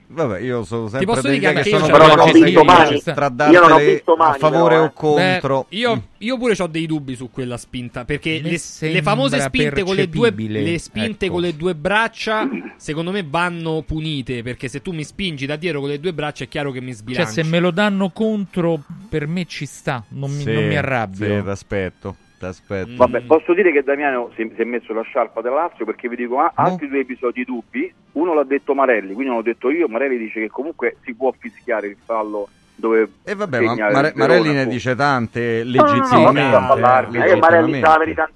Vabbè, 0.10 0.40
io 0.40 0.64
sono 0.64 0.88
sempre 0.88 1.06
posso 1.06 1.22
dell'idea 1.22 1.50
dire 1.52 1.64
che 1.64 1.70
che 1.70 1.78
sono 1.78 1.88
io 1.88 1.98
non 2.16 2.20
ho 2.20 2.32
visto 2.32 2.64
mani. 2.64 3.02
tra 3.04 3.34
Io 3.52 3.60
non 3.60 3.72
ho 3.74 3.78
visto 3.78 4.16
mani, 4.16 4.36
a 4.36 4.38
favore 4.38 4.76
però, 4.76 4.84
o 4.84 4.86
eh. 4.86 4.92
contro. 4.94 5.66
Io, 5.70 6.08
io 6.20 6.38
pure 6.38 6.56
ho 6.58 6.68
dei 6.68 6.86
dubbi 6.86 7.16
su 7.16 7.30
quella 7.30 7.58
spinta. 7.58 8.06
Perché 8.06 8.40
le, 8.42 8.58
le 8.92 9.02
famose 9.02 9.42
spinte 9.42 9.84
con 9.84 9.96
le 9.96 10.08
due, 10.08 10.32
le 10.34 10.80
spinte 10.80 11.26
ecco. 11.26 11.34
con 11.34 11.44
le 11.44 11.56
due 11.58 11.76
braccia, 11.76 12.48
secondo 12.78 13.12
me 13.12 13.26
vanno 13.28 13.84
punite. 13.86 14.44
Perché 14.44 14.70
se 14.70 14.82
tu 14.82 14.94
mi 14.94 15.04
spingi 15.04 15.46
da 15.46 15.58
dietro 15.58 15.82
con 15.82 15.90
le 15.90 16.00
due 16.00 16.14
braccia, 16.14 16.46
è 16.46 16.48
chiaro 16.48 16.72
che 16.72 16.80
mi 16.80 16.92
Cioè, 16.92 16.96
sbilanci. 16.96 17.34
se 17.34 17.44
me 17.44 17.60
lo 17.60 17.72
danno 17.72 18.10
contro, 18.12 18.82
per 19.10 19.28
me 19.28 19.46
ci 19.46 19.66
sta, 19.66 20.04
non 20.10 20.32
mi, 20.32 20.42
Sì, 20.42 20.54
non 20.54 20.68
mi 20.68 20.78
arrabbio. 20.78 21.26
Sì, 21.26 21.42
t'aspetto. 22.38 22.96
Vabbè, 22.96 23.22
posso 23.22 23.54
dire 23.54 23.72
che 23.72 23.84
Damiano 23.84 24.32
si, 24.36 24.52
si 24.56 24.62
è 24.62 24.66
messo 24.66 24.94
la 24.94 25.02
sciarpa 25.02 25.42
della 25.42 25.56
Lazio 25.56 25.86
perché 25.86 26.08
vi 26.08 26.16
dico 26.16 26.40
ah, 26.40 26.52
altri 26.56 26.88
due 26.88 27.00
episodi 27.00 27.44
dubbi. 27.44 27.94
Uno 28.14 28.34
l'ha 28.34 28.44
detto 28.44 28.74
Marelli, 28.74 29.14
quindi 29.14 29.28
non 29.28 29.38
l'ho 29.38 29.44
detto 29.44 29.70
io. 29.70 29.88
Marelli 29.88 30.18
dice 30.18 30.40
che 30.40 30.50
comunque 30.50 30.98
si 31.04 31.14
può 31.14 31.34
fischiare 31.38 31.88
il 31.88 31.98
fallo 32.04 32.50
dove 32.78 33.10
E 33.24 33.34
vabbè, 33.36 33.60
ma 33.60 33.76
Mare- 33.76 34.14
Marelli 34.16 34.54
ne 34.54 34.68
dice 34.68 34.96
tante 34.96 35.64
no, 35.64 35.72
legittimamente. 35.72 36.60
no, 36.60 36.76
no. 36.76 37.24
Eh, 37.24 37.36
Marelli 37.36 37.80
la 37.80 37.98
verità 37.98 38.30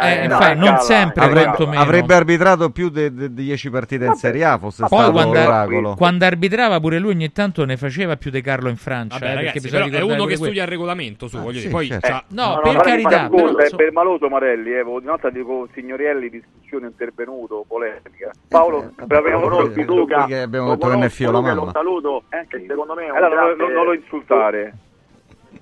eh, 0.00 0.24
eh, 0.24 0.54
non 0.54 0.78
sempre, 0.78 1.24
Avrebbe, 1.24 1.76
avrebbe 1.76 2.14
arbitrato 2.14 2.70
più 2.70 2.88
di 2.90 3.34
10 3.34 3.70
partite 3.70 4.04
in 4.04 4.14
Serie 4.14 4.44
A, 4.44 4.58
fosse 4.58 4.84
Poi 4.86 4.98
stato 4.98 5.12
quando, 5.12 5.32
l'oracolo. 5.34 5.94
quando 5.96 6.24
arbitrava 6.24 6.78
pure 6.78 6.98
lui 6.98 7.10
ogni 7.12 7.32
tanto 7.32 7.64
ne 7.64 7.76
faceva 7.76 8.16
più 8.16 8.30
di 8.30 8.40
Carlo 8.40 8.68
in 8.68 8.76
Francia. 8.76 9.18
Vabbè, 9.18 9.30
eh, 9.32 9.34
ragazzi, 9.34 9.68
però 9.68 9.86
è 9.86 10.00
uno 10.00 10.24
che 10.26 10.36
studia 10.36 10.62
il 10.62 10.68
regolamento 10.68 11.26
su, 11.26 11.38
voglio 11.38 11.58
sì, 11.58 11.66
dire. 11.66 11.70
Poi 11.70 11.86
certo. 11.88 12.22
No, 12.28 12.60
per 12.62 12.76
carità, 12.76 13.26
è 13.26 13.68
so- 13.68 13.76
per 13.76 13.92
maloso 13.92 14.28
Marelli, 14.28 14.72
eh, 14.72 14.82
una 14.82 15.10
volta 15.10 15.30
dico 15.30 15.68
Signorielli, 15.74 16.42
discussione 16.68 16.86
intervenuto, 16.86 17.64
polemica. 17.66 18.30
Paolo, 18.48 18.92
Eh, 18.96 19.04
qui- 19.06 19.72
visto 19.74 20.04
qui 20.04 20.24
che 20.26 20.40
abbiamo 20.40 20.66
lo 20.68 20.74
detto 20.74 20.88
che 20.90 20.96
ne 20.96 21.08
fio 21.10 21.30
la 21.30 21.38
Luca, 21.38 21.54
mamma. 21.54 21.64
Lo 21.64 21.70
saluto, 21.72 22.22
eh, 22.28 22.46
che 22.46 22.64
secondo 22.68 22.94
me 22.94 23.06
è 23.06 23.10
un 23.10 23.16
Allora, 23.16 23.34
non, 23.34 23.44
grande- 23.46 23.64
non- 23.64 23.72
non 23.72 23.84
lo 23.86 23.92
insultare. 23.94 24.74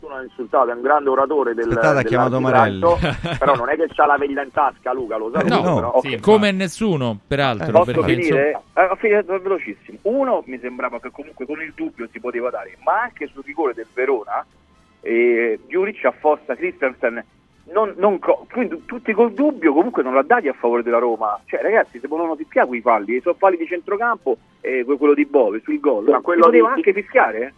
tu 0.00 0.08
non 0.08 0.18
hai 0.18 0.24
insultato, 0.24 0.70
è 0.70 0.74
un 0.74 0.82
grande 0.82 1.08
oratore 1.08 1.54
del 1.54 1.68
Aspettate, 1.68 1.98
ha 2.00 2.02
chiamato 2.02 2.36
dell'arbitraggio, 2.38 2.98
però 3.38 3.54
non 3.56 3.68
è 3.70 3.76
che 3.76 3.86
c'ha 3.94 4.04
la 4.06 4.16
verità 4.18 4.42
in 4.42 4.50
tasca 4.50 4.92
Luca, 4.92 5.16
lo 5.16 5.30
saluto 5.32 5.62
No, 5.62 5.74
però. 5.76 6.00
Sì, 6.00 6.18
come 6.20 6.50
nessuno, 6.50 7.18
peraltro. 7.26 7.70
Posso 7.72 7.84
perché, 7.92 8.14
finire? 8.14 8.46
insomma, 8.50 8.84
Eh, 8.84 8.90
ho 8.90 8.96
finito 8.96 9.40
velocissimo. 9.40 9.98
Uno 10.02 10.42
mi 10.46 10.58
sembrava 10.58 10.98
che 11.00 11.10
comunque 11.12 11.46
con 11.46 11.60
il 11.62 11.72
dubbio 11.74 12.08
si 12.10 12.18
poteva 12.20 12.50
dare, 12.50 12.76
ma 12.84 13.02
anche 13.02 13.28
sul 13.28 13.42
rigore 13.44 13.74
del 13.74 13.86
Verona, 13.94 14.44
eh, 15.00 15.60
Juric 15.68 16.04
affossa 16.04 16.54
Christensen 16.56 17.24
non, 17.72 17.94
non 17.96 18.18
quindi 18.50 18.84
tutti 18.86 19.12
col 19.12 19.32
dubbio 19.32 19.72
comunque 19.72 20.02
non 20.02 20.14
l'ha 20.14 20.22
dati 20.22 20.48
a 20.48 20.52
favore 20.52 20.82
della 20.82 20.98
Roma. 20.98 21.38
Cioè, 21.46 21.60
ragazzi, 21.62 21.98
se 21.98 22.06
volevano 22.08 22.36
fischiare 22.36 22.68
quei 22.68 22.80
falli, 22.80 23.20
sono 23.20 23.34
falli 23.38 23.56
di 23.56 23.66
centrocampo 23.66 24.36
e 24.60 24.84
quello 24.84 25.14
di 25.14 25.24
Bove 25.26 25.60
sul 25.64 25.80
gol. 25.80 26.04
Ma 26.08 26.20
quello 26.20 26.44
poteva 26.44 26.68
di- 26.68 26.74
anche 26.76 26.92
fischiare? 26.92 27.38
eh? 27.40 27.52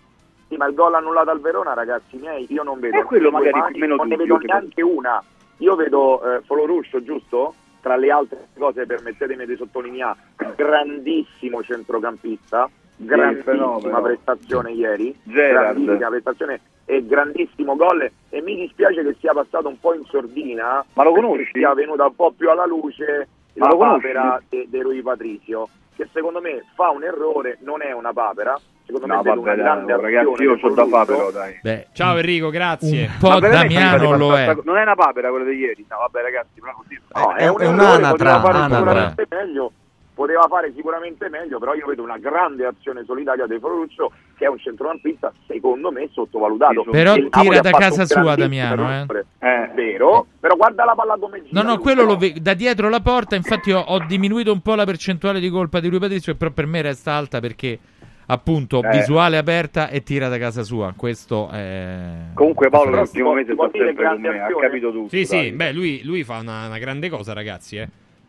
Sì, 0.48 0.56
ma 0.56 0.66
il 0.66 0.74
gol 0.74 0.94
annullato 0.94 1.30
al 1.30 1.40
Verona, 1.40 1.74
ragazzi 1.74 2.16
miei, 2.16 2.46
io 2.48 2.62
non 2.62 2.80
vedo. 2.80 2.98
E 2.98 3.02
quello 3.04 3.28
due 3.30 3.38
magari 3.38 3.58
mani, 3.58 3.78
meno 3.78 3.96
non 3.96 4.08
ne 4.08 4.16
vedo 4.16 4.38
che- 4.38 4.46
neanche 4.46 4.82
una. 4.82 5.22
Io 5.58 5.74
vedo 5.76 6.22
eh, 6.36 6.40
Folorusso, 6.42 7.02
giusto? 7.02 7.54
Tra 7.82 7.96
le 7.96 8.10
altre 8.10 8.48
cose, 8.58 8.86
permettetemi 8.86 9.44
di 9.46 9.56
sottolineare, 9.56 10.18
grandissimo 10.56 11.62
centrocampista, 11.62 12.68
grandissima 12.96 14.00
prestazione 14.00 14.72
ieri, 14.72 15.14
Gerrard. 15.22 15.76
grandissima 15.82 16.08
prestazione 16.08 16.60
e 16.90 17.04
grandissimo 17.04 17.76
gol 17.76 18.10
e 18.30 18.40
mi 18.40 18.56
dispiace 18.56 19.02
che 19.04 19.14
sia 19.20 19.34
passato 19.34 19.68
un 19.68 19.78
po' 19.78 19.92
in 19.92 20.04
sordina, 20.06 20.82
Ma 20.94 21.04
lo 21.04 21.12
conosci? 21.12 21.50
sia 21.52 21.74
venuta 21.74 22.06
un 22.06 22.14
po' 22.16 22.32
più 22.34 22.48
alla 22.50 22.64
luce 22.64 23.28
Ma 23.56 23.68
la 23.68 23.76
papera 23.76 24.40
de, 24.48 24.66
de 24.70 24.82
Rui 24.82 25.02
Patricio, 25.02 25.68
che 25.94 26.08
secondo 26.14 26.40
me 26.40 26.64
fa 26.74 26.88
un 26.90 27.04
errore, 27.04 27.58
non 27.60 27.82
è 27.82 27.92
una 27.92 28.12
papera, 28.14 28.58
secondo 28.86 29.06
No, 29.06 29.16
me 29.16 29.22
vabbè, 29.22 29.38
una 29.38 29.54
grande 29.54 29.92
no, 29.92 30.00
ragazzi, 30.00 30.26
azione 30.30 30.44
io 30.44 30.56
c'ho 30.58 30.70
da 30.70 30.86
fare 30.86 31.04
però, 31.06 31.30
dai. 31.30 31.58
Beh, 31.62 31.86
Ciao 31.92 32.16
Enrico, 32.16 32.48
grazie. 32.48 33.04
un 33.04 33.18
po' 33.18 33.38
Damiano 33.38 34.16
lo 34.16 34.34
è. 34.34 34.56
Non 34.64 34.78
è 34.78 34.82
una 34.82 34.94
papera 34.94 35.28
quella 35.28 35.44
di 35.44 35.56
ieri, 35.56 35.84
no, 35.90 35.96
vabbè 35.98 36.22
ragazzi, 36.22 36.58
però 36.60 36.72
così. 36.74 36.98
No, 37.14 37.34
È- 37.34 37.42
è, 37.42 37.48
un 37.48 37.60
è 37.60 37.66
un'anatra, 37.66 38.10
poteva 38.10 38.40
fare 38.40 38.56
anatra. 38.58 38.76
sicuramente 38.78 39.26
meglio, 39.28 39.72
poteva 40.18 40.48
fare 40.48 40.72
sicuramente 40.74 41.28
meglio, 41.28 41.60
però 41.60 41.74
io 41.74 41.86
vedo 41.86 42.02
una 42.02 42.18
grande 42.18 42.66
azione 42.66 43.04
solitaria 43.06 43.46
di 43.46 43.56
Foloruccio 43.60 44.10
che 44.36 44.46
è 44.46 44.48
un 44.48 44.58
centrocampista 44.58 45.32
secondo 45.46 45.92
me 45.92 46.08
sottovalutato. 46.12 46.84
Però 46.90 47.14
Il 47.14 47.28
tira 47.30 47.60
da 47.60 47.70
casa 47.70 48.04
sua, 48.04 48.34
Damiano, 48.34 48.90
eh. 48.90 49.06
È 49.38 49.70
vero, 49.76 50.26
però 50.40 50.56
guarda 50.56 50.84
la 50.84 50.94
palla 50.96 51.16
come 51.20 51.44
gira. 51.44 51.62
No, 51.62 51.68
no, 51.68 51.78
quello 51.78 52.00
però. 52.00 52.12
lo 52.14 52.18
ve- 52.18 52.34
da 52.40 52.54
dietro 52.54 52.88
la 52.88 52.98
porta. 53.00 53.36
Infatti, 53.36 53.70
ho, 53.70 53.78
ho 53.78 54.04
diminuito 54.06 54.50
un 54.52 54.60
po' 54.60 54.74
la 54.74 54.84
percentuale 54.84 55.38
di 55.38 55.48
colpa 55.50 55.78
di 55.78 55.88
lui 55.88 56.00
Patrizio, 56.00 56.34
però 56.34 56.50
per 56.50 56.66
me 56.66 56.82
resta 56.82 57.12
alta 57.12 57.38
perché, 57.38 57.78
appunto, 58.26 58.82
Eh. 58.82 58.88
visuale 58.88 59.36
aperta 59.36 59.88
e 59.88 60.02
tira 60.02 60.26
da 60.28 60.38
casa 60.38 60.64
sua. 60.64 60.92
Questo 60.96 61.48
è. 61.50 62.00
Comunque 62.34 62.68
Paolo 62.70 62.96
l'ultimo 62.96 63.34
mese 63.34 63.52
sta 63.54 63.68
sempre 63.70 63.86
con 63.86 63.94
grande 63.94 64.28
me, 64.30 64.40
ha 64.40 64.44
azione? 64.46 64.66
capito 64.66 64.90
tutto. 64.90 65.08
Sì, 65.10 65.24
dai. 65.24 65.44
sì, 65.44 65.52
beh, 65.52 65.72
lui, 65.72 66.00
lui 66.02 66.24
fa 66.24 66.38
una, 66.38 66.66
una 66.66 66.78
grande 66.78 67.08
cosa, 67.08 67.32
ragazzi, 67.32 67.76
eh. 67.76 67.88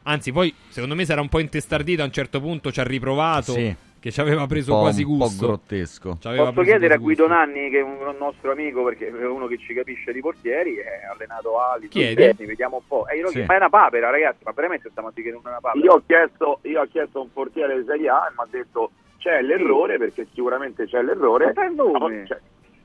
Anzi, 0.09 0.31
poi, 0.31 0.53
secondo 0.69 0.95
me, 0.95 1.05
sarà 1.05 1.21
un 1.21 1.29
po' 1.29 1.39
intestardito 1.39 2.01
a 2.01 2.05
un 2.05 2.11
certo 2.11 2.39
punto, 2.41 2.71
ci 2.71 2.79
ha 2.79 2.83
riprovato, 2.83 3.51
Sì. 3.51 3.75
che 3.99 4.11
ci 4.11 4.19
aveva 4.19 4.47
preso 4.47 4.75
quasi 4.79 5.03
un 5.03 5.17
po' 5.19 5.25
gusto. 5.25 5.45
grottesco. 5.45 6.17
Posso 6.19 6.61
chiedere 6.63 6.95
a 6.95 6.97
Guido 6.97 7.27
gusto. 7.27 7.37
Nanni, 7.37 7.69
che 7.69 7.77
è 7.77 7.81
un 7.83 8.15
nostro 8.17 8.51
amico, 8.51 8.83
perché 8.83 9.07
è 9.09 9.25
uno 9.27 9.45
che 9.45 9.59
ci 9.59 9.71
capisce 9.73 10.11
di 10.11 10.19
portieri, 10.19 10.75
è 10.77 11.05
allenato 11.13 11.59
Ali, 11.59 11.89
Chiedi. 11.89 12.29
Tutti, 12.29 12.45
vediamo 12.45 12.77
un 12.77 12.87
po'. 12.87 13.07
E 13.07 13.21
lo 13.21 13.29
Sì. 13.29 13.43
ma 13.45 13.53
è 13.53 13.57
una 13.57 13.69
papera, 13.69 14.09
ragazzi, 14.09 14.39
ma 14.45 14.51
veramente 14.51 14.89
stiamo 14.89 15.09
a 15.09 15.11
dire 15.13 15.27
che 15.29 15.33
non 15.35 15.41
è 15.45 15.49
una 15.49 15.59
papera? 15.61 15.85
Io 15.85 15.91
ho 15.93 16.01
chiesto, 16.05 16.59
io 16.63 16.81
ho 16.81 16.87
chiesto 16.89 17.19
a 17.19 17.21
un 17.21 17.31
portiere 17.31 17.77
di 17.79 17.85
Serie 17.85 18.09
A 18.09 18.27
e 18.29 18.33
mi 18.35 18.43
ha 18.43 18.47
detto 18.49 18.91
c'è 19.19 19.41
l'errore, 19.41 19.97
perché 19.99 20.25
sicuramente 20.33 20.85
c'è 20.87 21.03
l'errore. 21.03 21.45
Ma 21.47 21.53
fai 21.53 21.67
il 21.67 21.75
nome. 21.75 22.19
Ma 22.21 22.25
cioè, 22.25 22.39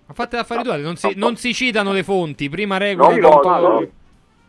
Ma 0.06 0.12
fate 0.12 0.36
affari 0.36 0.62
No, 0.62 0.68
tuoi, 0.68 0.82
non 0.82 0.96
si, 0.96 1.06
no, 1.06 1.12
non 1.16 1.30
no. 1.30 1.36
si 1.36 1.54
citano 1.54 1.92
le 1.92 2.02
fonti, 2.02 2.50
prima 2.50 2.76
regola 2.76 3.08
Non 3.08 3.18
del 3.20 3.30
posso, 3.30 3.48
autore. 3.50 3.92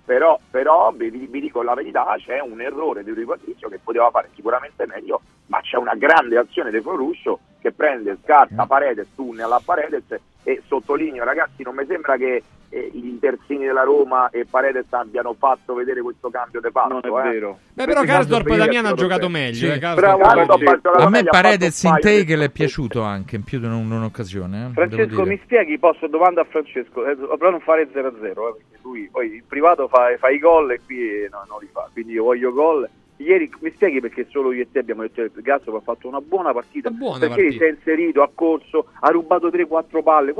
Però, 0.05 0.39
però 0.49 0.93
vi, 0.95 1.09
vi 1.09 1.39
dico 1.41 1.63
la 1.63 1.73
verità, 1.73 2.05
c'è 2.17 2.39
un 2.39 2.61
errore 2.61 3.03
di 3.03 3.11
Rui 3.11 3.25
Patrizio 3.25 3.67
che 3.67 3.79
poteva 3.83 4.09
fare 4.11 4.29
sicuramente 4.35 4.85
meglio, 4.85 5.21
ma 5.47 5.59
c'è 5.61 5.77
una 5.77 5.95
grande 5.95 6.37
azione 6.37 6.71
di 6.71 6.79
Floruscio 6.79 7.39
che 7.59 7.71
prende, 7.71 8.17
scarta 8.23 8.65
Paredes, 8.65 9.07
tunnel 9.15 9.51
a 9.51 9.61
Paredes 9.63 10.03
e 10.43 10.61
sottolineo 10.67 11.23
ragazzi 11.23 11.63
non 11.63 11.73
mi 11.73 11.85
sembra 11.87 12.15
che 12.17 12.43
eh, 12.69 12.89
gli 12.93 13.17
terzini 13.19 13.65
della 13.65 13.83
Roma 13.83 14.29
e 14.29 14.45
Paredes 14.47 14.85
abbiano 14.91 15.33
fatto 15.37 15.73
vedere 15.73 16.01
questo 16.01 16.29
cambio 16.29 16.59
di 16.61 16.69
passo. 16.71 16.87
Non 16.89 17.01
è 17.03 17.07
eh. 17.07 17.31
vero. 17.31 17.59
Beh, 17.73 17.85
però 17.85 18.03
Karsdorp 18.03 18.45
cambio 18.45 18.65
Damiano 18.65 18.87
ha 18.87 18.91
per- 18.91 18.99
giocato 18.99 19.29
meglio. 19.29 19.55
Sì. 19.55 19.67
eh, 19.67 19.79
Bravo. 19.79 20.23
A 20.23 21.09
me 21.09 21.23
Paredes 21.23 21.83
in 21.83 21.97
take 21.99 22.35
le 22.35 22.45
è 22.45 22.49
piaciuto 22.49 23.01
anche 23.03 23.35
in 23.37 23.43
più 23.43 23.59
di 23.59 23.65
un- 23.65 23.89
un'occasione. 23.89 24.67
eh, 24.67 24.73
Francesco, 24.73 25.25
mi 25.25 25.39
spieghi, 25.43 25.79
posso 25.79 26.07
domanda 26.07 26.41
a 26.41 26.45
Francesco, 26.45 27.05
eh, 27.05 27.15
però 27.15 27.49
non 27.51 27.61
fare 27.61 27.87
0-0, 27.91 27.93
eh, 27.93 28.31
perché 28.33 28.74
lui 28.85 29.09
poi 29.11 29.35
in 29.37 29.43
privato 29.47 29.87
fa, 29.87 30.15
fa 30.17 30.29
i 30.29 30.37
gol 30.39 30.71
e 30.71 30.79
qui 30.85 30.99
eh, 31.01 31.27
no, 31.31 31.43
non 31.49 31.59
li 31.59 31.67
fa, 31.71 31.89
quindi 31.91 32.13
io 32.13 32.23
voglio 32.23 32.53
gol. 32.53 32.87
Ieri 33.17 33.49
mi 33.61 33.71
spieghi 33.73 34.01
perché 34.01 34.27
solo 34.29 34.51
io 34.51 34.63
e 34.63 34.67
te 34.69 34.79
abbiamo 34.79 35.01
detto 35.01 35.21
che 35.23 35.41
Gasso 35.41 35.73
ha 35.73 35.79
fatto 35.79 36.07
una 36.09 36.19
buona 36.19 36.51
partita, 36.51 36.89
Una 36.89 36.97
buona 36.97 37.19
perché 37.19 37.35
partita. 37.43 37.63
si 37.63 37.63
è 37.63 37.73
inserito, 37.73 38.21
ha 38.21 38.29
corso, 38.33 38.87
ha 38.99 39.09
rubato 39.09 39.47
3-4 39.47 40.03
palle, 40.03 40.33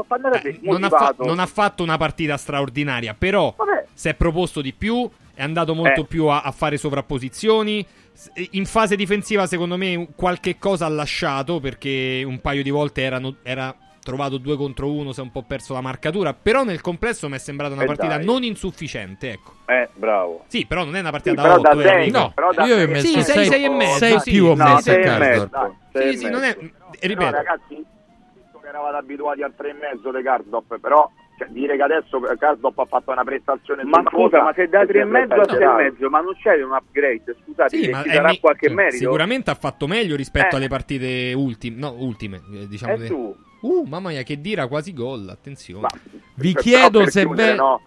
Eh, 0.44 0.60
non, 0.62 0.84
ha 0.84 0.90
fa- 0.90 1.16
non 1.20 1.40
ha 1.40 1.46
fatto 1.46 1.84
una 1.84 1.96
partita 1.98 2.36
straordinaria, 2.36 3.16
però 3.18 3.54
Vabbè. 3.56 3.86
si 3.94 4.10
è 4.10 4.14
proposto 4.14 4.60
di 4.62 4.74
più, 4.74 5.10
è 5.34 5.42
andato 5.42 5.74
molto 5.74 6.02
Eh. 6.02 6.06
più 6.06 6.26
a, 6.26 6.42
a 6.42 6.52
fare 6.52 6.76
sovrapposizioni. 6.76 7.86
S- 8.12 8.30
In 8.52 8.66
fase 8.66 8.98
difensiva, 8.98 9.46
secondo 9.48 9.78
me, 9.78 10.10
qualche 10.14 10.58
cosa 10.58 10.86
ha 10.86 10.90
lasciato 10.90 11.62
perché 11.62 12.24
un 12.26 12.42
paio 12.42 12.62
di 12.62 12.70
volte 12.72 13.02
erano- 13.04 13.36
era 13.44 13.74
trovato 14.06 14.38
due 14.38 14.56
contro 14.56 14.92
uno, 14.92 15.12
si 15.12 15.20
è 15.20 15.24
un 15.24 15.32
po' 15.32 15.42
perso 15.42 15.74
la 15.74 15.82
marcatura. 15.82 16.34
Però 16.40 16.64
nel 16.64 16.80
complesso 16.80 17.28
mi 17.28 17.36
è 17.36 17.40
sembrata 17.40 17.74
una 17.74 17.84
Eh, 17.84 17.88
partita 17.88 18.18
dai. 18.18 18.26
non 18.26 18.44
insufficiente. 18.44 19.32
Ecco. 19.32 19.54
Eh, 19.66 19.90
bravo. 19.96 20.44
Sì, 20.48 20.66
però 20.68 20.84
non 20.86 20.96
è 20.96 21.00
una 21.00 21.10
partita 21.10 21.32
Sì, 21.32 21.36
da 21.36 21.42
però 21.42 21.56
8. 21.56 21.76
da 21.76 21.82
sei, 21.82 21.98
Enrico. 22.00 22.18
No, 22.20 22.32
però 22.36 22.52
da 22.54 22.64
io 22.66 22.76
ho 22.76 22.78
sei- 22.78 22.88
messo 22.88 23.06
Sì, 23.08 23.14
sei, 23.14 23.24
sei- 23.24 23.46
sei 23.48 23.64
e 23.64 23.70
mezzo, 23.70 23.98
sei 23.98 24.20
sì. 24.20 24.32
più 24.32 24.46
ho 24.46 24.56
No, 24.56 24.80
e 24.80 25.18
mezzo. 25.18 25.50
Sei 25.92 26.10
Sì, 26.10 26.14
e 26.14 26.18
sì, 26.18 26.30
non 26.30 26.44
è. 26.44 26.56
mezzo. 26.60 26.74
Ripeto, 27.02 27.26
No, 27.26 27.32
ragazzi, 27.32 27.76
visto 28.36 28.60
che 28.62 28.68
eravate 28.68 28.96
abituati 28.98 29.42
al 29.42 29.54
3 29.56 29.70
e 29.70 29.74
mezzo 29.74 30.12
di 30.12 30.22
Cardop, 30.24 30.80
però 30.80 31.10
cioè, 31.38 31.50
dire 31.50 31.76
che 31.76 31.82
adesso 31.84 32.18
Cardop 32.40 32.80
ha 32.80 32.86
fatto 32.86 33.12
una 33.12 33.24
prestazione 33.26 33.84
Ma 33.84 34.02
scusa, 34.10 34.42
ma 34.44 34.54
se 34.54 34.70
da 34.70 34.80
mi 34.82 34.86
3 34.88 35.00
e 35.02 35.04
mezzo 35.04 35.34
a 35.34 35.46
6 35.50 35.62
e 35.64 35.74
mezzo, 35.74 36.10
ma 36.10 36.22
non 36.22 36.34
c'è 36.42 36.64
un 36.64 36.72
upgrade, 36.72 37.36
scusate, 37.44 37.76
Sì, 37.76 37.84
ci 37.84 37.92
sarà 37.92 38.30
mi- 38.30 38.40
qualche 38.40 38.70
merito? 38.70 38.98
Sicuramente 38.98 39.50
ha 39.52 39.56
fatto 39.56 39.88
meglio 39.88 40.16
rispetto 40.16 40.56
Eh. 40.56 40.58
alle 40.60 40.68
partite 40.70 41.34
ultime. 41.36 41.78
No, 41.78 41.94
ultime, 41.98 42.42
eh, 42.54 42.68
diciamo. 42.70 42.94
E 42.94 42.98
de- 42.98 43.08
tu? 43.08 43.36
Uh, 43.66 43.84
mamma 43.88 44.10
mia, 44.10 44.22
che 44.24 44.40
dira 44.40 44.68
quasi 44.68 44.94
gol. 44.94 45.28
Attenzione. 45.30 45.82
Ma- 45.82 45.90
Vi 46.36 46.52
però 46.52 46.62
chiedo 46.64 47.00
per 47.00 47.10
se 47.10 47.22
chiudere, 47.26 47.52
ve- 47.52 47.56
no, 47.58 47.82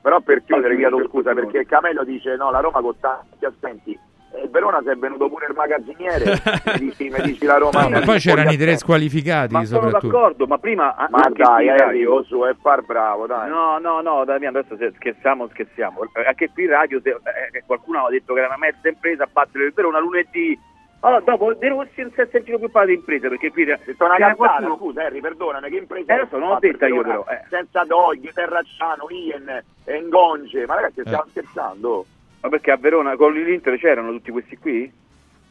però 0.00 0.20
per 0.20 0.42
chiudere 0.44 0.76
chiedo 0.76 1.04
scusa 1.08 1.34
perché 1.34 1.66
Camello 1.66 2.04
dice 2.04 2.36
no 2.36 2.50
la 2.50 2.60
Roma 2.60 2.80
con 2.80 2.94
tanti 3.00 3.44
assenti 3.44 3.98
e 4.32 4.42
il 4.44 4.48
Verona 4.48 4.80
si 4.80 4.88
è 4.88 4.94
venuto 4.94 5.28
pure 5.28 5.46
il 5.50 5.54
magazziniere 5.56 6.24
mi 6.78 6.78
dici, 6.78 7.08
mi 7.10 7.20
dici 7.22 7.44
la 7.44 7.58
Roma 7.58 7.82
No, 7.82 7.88
ma 7.88 8.00
poi 8.02 8.20
c'erano 8.20 8.52
i 8.52 8.56
tre 8.56 8.76
squalificati 8.78 9.52
Ma 9.52 9.64
sono 9.64 9.90
d'accordo, 9.90 10.46
ma 10.46 10.56
prima 10.58 10.94
ma 11.10 11.18
anche 11.24 11.42
dai 11.42 11.66
qui 11.66 12.00
in 12.02 12.06
eh, 12.08 12.24
su 12.26 12.40
è 12.42 12.54
far 12.62 12.82
bravo 12.86 13.26
dai 13.26 13.50
No, 13.50 13.78
no, 13.78 14.00
no, 14.00 14.24
Damiano, 14.24 14.58
adesso 14.60 14.76
se 14.76 14.92
scherziamo, 14.94 15.48
scherziamo. 15.48 16.00
Eh, 16.14 16.26
Anche 16.28 16.48
qui 16.54 16.62
in 16.62 16.70
radio 16.70 17.00
se- 17.02 17.10
eh, 17.10 17.62
qualcuno 17.66 17.98
aveva 17.98 18.12
detto 18.12 18.32
che 18.32 18.38
era 18.38 18.48
una 18.48 18.58
mezza 18.58 18.88
impresa 18.88 19.24
a 19.24 19.28
battere 19.30 19.64
il 19.66 19.72
Verona 19.74 19.98
lunedì. 19.98 20.56
Allora, 21.02 21.20
dopo 21.20 21.54
De 21.54 21.68
Rossi 21.68 22.02
non 22.02 22.12
si 22.12 22.20
è 22.20 22.28
sentito 22.30 22.58
più 22.58 22.70
parlare 22.70 22.92
di 22.94 22.98
impresa 23.00 23.28
perché 23.28 23.50
qui 23.50 23.62
Ho 23.70 23.78
detto 23.84 24.04
una 24.04 24.16
cazzata, 24.16 24.66
scusa 24.76 25.02
Harry, 25.04 25.20
perdonami, 25.20 25.70
che 25.70 25.76
impresa 25.76 26.12
Eh, 26.12 26.18
adesso 26.20 26.38
non 26.38 26.52
il 26.52 26.58
detta 26.58 26.86
io, 26.88 27.02
però, 27.02 27.24
eh. 27.28 27.40
Senza 27.48 27.84
Dogli, 27.84 28.30
Terracciano, 28.32 29.06
Ien, 29.08 29.64
Ngonge, 29.86 30.66
ma 30.66 30.74
ragazzi 30.74 31.00
stiamo 31.00 31.24
Eh. 31.24 31.30
scherzando? 31.30 32.06
Ma 32.42 32.48
perché 32.50 32.70
a 32.70 32.76
Verona 32.76 33.16
con 33.16 33.32
l'Inter 33.32 33.78
c'erano 33.78 34.10
tutti 34.12 34.30
questi 34.30 34.56
qui? 34.58 34.92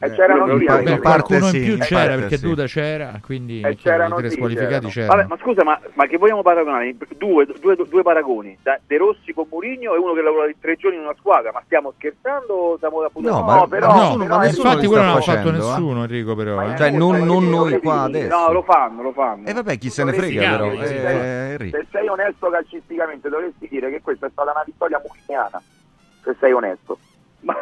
E 0.02 0.10
c'erano 0.14 0.56
che- 0.56 0.66
anche 0.66 0.94
Beh, 0.94 0.98
qualcuno 1.00 1.44
in 1.44 1.50
sì, 1.50 1.60
più 1.60 1.72
in 1.74 1.78
c'era 1.80 2.00
parte 2.06 2.20
perché 2.20 2.36
sì. 2.38 2.46
Duda 2.46 2.64
c'era, 2.64 3.20
quindi 3.22 3.60
Eh, 3.60 3.70
i 3.72 3.76
c'erano, 3.76 4.16
tre 4.16 4.30
squalificati 4.30 4.70
c'erano. 4.70 4.88
c'erano. 4.88 5.14
Vabbè, 5.14 5.28
ma 5.28 5.36
scusa, 5.42 5.62
ma, 5.62 5.78
ma 5.92 6.06
che 6.06 6.16
vogliamo 6.16 6.40
paragonare? 6.40 6.96
Due, 7.18 7.46
due, 7.60 7.76
due 7.86 8.02
paragoni, 8.02 8.56
da 8.62 8.80
De 8.86 8.96
Rossi 8.96 9.34
con 9.34 9.44
Mourinho 9.50 9.94
e 9.94 9.98
uno 9.98 10.14
che 10.14 10.22
lavora 10.22 10.46
di 10.46 10.56
tre 10.58 10.76
giorni 10.76 10.96
in 10.96 11.02
una 11.04 11.14
squadra, 11.18 11.50
ma 11.52 11.60
stiamo 11.66 11.92
scherzando 11.98 12.52
o 12.54 12.76
stiamo 12.78 13.02
da 13.02 13.10
No, 13.12 13.28
No, 13.28 13.42
ma, 13.42 13.66
però- 13.68 13.88
ma 13.88 13.94
nessuno, 14.00 14.24
però 14.24 14.36
ma 14.38 14.46
Infatti 14.46 14.86
quello 14.86 15.02
non 15.02 15.14
l'ha 15.16 15.20
fatto 15.20 15.48
eh. 15.48 15.52
nessuno, 15.52 16.02
Enrico, 16.04 16.34
però. 16.34 16.54
Ma 16.56 16.72
eh. 16.72 16.76
Cioè, 16.78 16.90
non, 16.92 17.18
non 17.20 17.48
noi 17.50 17.78
qua 17.80 17.94
No, 17.96 18.02
adesso. 18.04 18.52
lo 18.52 18.62
fanno, 18.62 19.02
lo 19.02 19.12
fanno. 19.12 19.46
E 19.48 19.52
vabbè, 19.52 19.76
chi 19.76 19.90
se 19.90 20.02
ne 20.04 20.12
frega 20.14 20.50
però. 20.50 20.64
Eh, 20.72 21.50
Enrico. 21.52 21.76
Se 21.76 21.86
sei 21.90 22.08
onesto 22.08 22.48
calcisticamente 22.48 23.28
dovresti 23.28 23.68
dire 23.68 23.90
che 23.90 24.00
questa 24.00 24.28
è 24.28 24.30
stata 24.32 24.50
una 24.50 24.62
vittoria 24.64 24.98
muriniana, 25.06 25.60
se 26.24 26.34
sei 26.40 26.52
onesto. 26.52 26.98
Ma- 27.40 27.54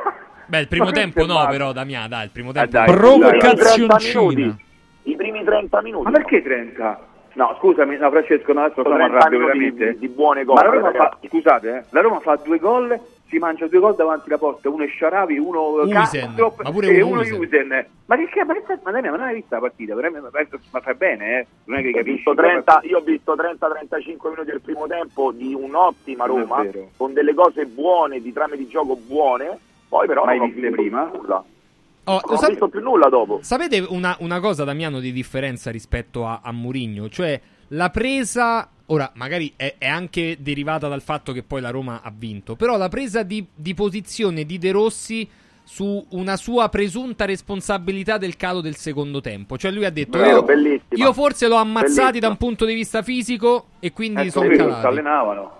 Beh, 0.49 0.61
il 0.61 0.69
primo 0.69 0.85
ma 0.87 0.91
tempo 0.93 1.21
no, 1.21 1.27
fermate. 1.35 1.51
però, 1.57 1.73
Damiano, 1.73 2.09
dai, 2.09 2.25
il 2.25 2.31
primo 2.31 2.51
Eh, 2.51 2.53
tempo. 2.55 2.71
dai. 2.71 2.85
I 2.89 2.93
primi 2.95 3.19
30 3.21 3.65
Provocazioncina. 3.67 4.31
minuti, 4.33 4.65
I 5.03 5.17
primi 5.17 5.45
30 5.45 5.83
minuti. 5.83 6.05
Ma 6.05 6.11
perché 6.11 6.43
30? 6.43 7.01
No, 7.35 7.55
scusami, 7.59 7.97
no, 7.99 8.11
Francesco, 8.11 8.53
no, 8.53 8.61
adesso 8.65 8.83
Sono 8.83 8.95
stiamo 8.95 9.11
30 9.11 9.19
arrabbio 9.27 9.39
veramente. 9.47 9.93
di, 9.93 9.99
di 9.99 10.09
buone 10.09 10.45
Ma 10.45 10.53
cose. 10.55 10.65
la 10.65 10.71
Roma 10.71 10.91
fa, 10.93 11.19
scusate, 11.29 11.69
eh, 11.77 11.85
la 11.91 12.01
Roma 12.01 12.21
fa 12.21 12.37
due 12.43 12.59
gol, 12.59 12.99
si 13.29 13.37
mangia 13.39 13.67
due 13.67 13.79
gol 13.79 13.95
davanti 13.95 14.29
alla 14.29 14.39
porta, 14.39 14.69
uno 14.71 14.83
è 14.85 14.89
Sharavi, 14.89 15.39
uno 15.39 15.85
ma 15.85 16.71
pure 16.71 16.89
e 16.89 17.03
uno. 17.03 17.21
Uisen. 17.21 17.87
Ma 18.07 18.17
che 18.17 18.27
che 18.29 18.43
ma, 18.45 18.55
che 18.55 18.63
sta- 18.65 18.81
ma, 18.83 18.91
ma 18.91 19.01
non 19.01 19.21
hai 19.21 19.35
visto 19.35 19.55
la 19.55 19.61
partita? 19.61 19.95
Veramente, 19.95 20.29
ma, 20.33 20.41
ma 20.73 20.81
fai 20.81 20.95
bene, 20.95 21.39
eh? 21.41 21.47
Non 21.65 21.79
è 21.79 21.83
che 21.83 21.91
capisci. 21.93 22.15
visto 22.17 22.35
30 22.35 22.81
io 22.85 22.99
ho 22.99 23.03
visto 23.03 23.35
30-35 23.37 24.31
minuti 24.31 24.51
del 24.51 24.61
primo 24.63 24.87
tempo 24.87 25.31
di 25.31 25.53
un'ottima 25.55 26.25
Roma, 26.25 26.65
con 26.97 27.13
delle 27.13 27.35
cose 27.35 27.67
buone, 27.67 28.21
di 28.23 28.33
trame 28.33 28.57
di 28.57 28.67
gioco 28.67 28.97
buone, 28.97 29.59
poi 29.89 30.07
però 30.07 30.25
Mai 30.25 30.39
non 30.39 30.49
ho 30.49 30.53
visto 30.53 30.71
prima? 30.71 31.11
nulla. 31.15 31.45
Oh, 32.05 32.21
Non 32.25 32.35
ho 32.35 32.37
sap- 32.39 32.51
visto 32.51 32.69
più 32.69 32.81
nulla 32.81 33.09
dopo. 33.09 33.41
Sapete 33.43 33.85
una, 33.89 34.17
una 34.21 34.41
cosa, 34.41 34.65
Damiano, 34.65 34.99
di 35.01 35.13
differenza 35.13 35.71
rispetto 35.71 36.27
a, 36.27 36.41
a 36.43 36.53
Murigno? 36.53 37.09
Cioè, 37.09 37.41
la 37.69 37.91
presa 37.91 38.69
Ora, 38.91 39.11
magari 39.17 39.53
è, 39.55 39.75
è 39.77 39.87
anche 39.87 40.39
derivata 40.41 40.89
dal 40.89 41.03
fatto 41.03 41.33
che 41.33 41.43
poi 41.43 41.61
la 41.61 41.69
Roma 41.69 42.01
ha 42.03 42.11
vinto, 42.11 42.57
però 42.57 42.79
la 42.79 42.89
presa 42.89 43.23
di, 43.23 43.47
di 43.55 43.75
posizione 43.75 44.45
di 44.45 44.57
De 44.57 44.71
Rossi 44.73 45.29
su 45.63 46.03
una 46.13 46.39
sua 46.39 46.71
presunta 46.71 47.27
responsabilità 47.27 48.17
del 48.17 48.37
calo 48.39 48.63
del 48.63 48.77
secondo 48.77 49.21
tempo. 49.21 49.59
Cioè 49.59 49.71
lui 49.73 49.85
ha 49.85 49.91
detto 49.91 50.17
Vero, 50.17 50.43
io, 50.51 50.81
io 50.89 51.13
forse 51.13 51.47
l'ho 51.49 51.57
ammazzati 51.57 51.93
Bellissima. 51.97 52.19
da 52.21 52.29
un 52.29 52.37
punto 52.39 52.65
di 52.65 52.73
vista 52.73 53.03
fisico 53.03 53.67
e 53.79 53.93
quindi 53.93 54.23
Eh, 54.23 54.31
sono 54.31 54.49
si 54.49 54.57
calati. 54.57 54.87
allenavano. 54.87 55.53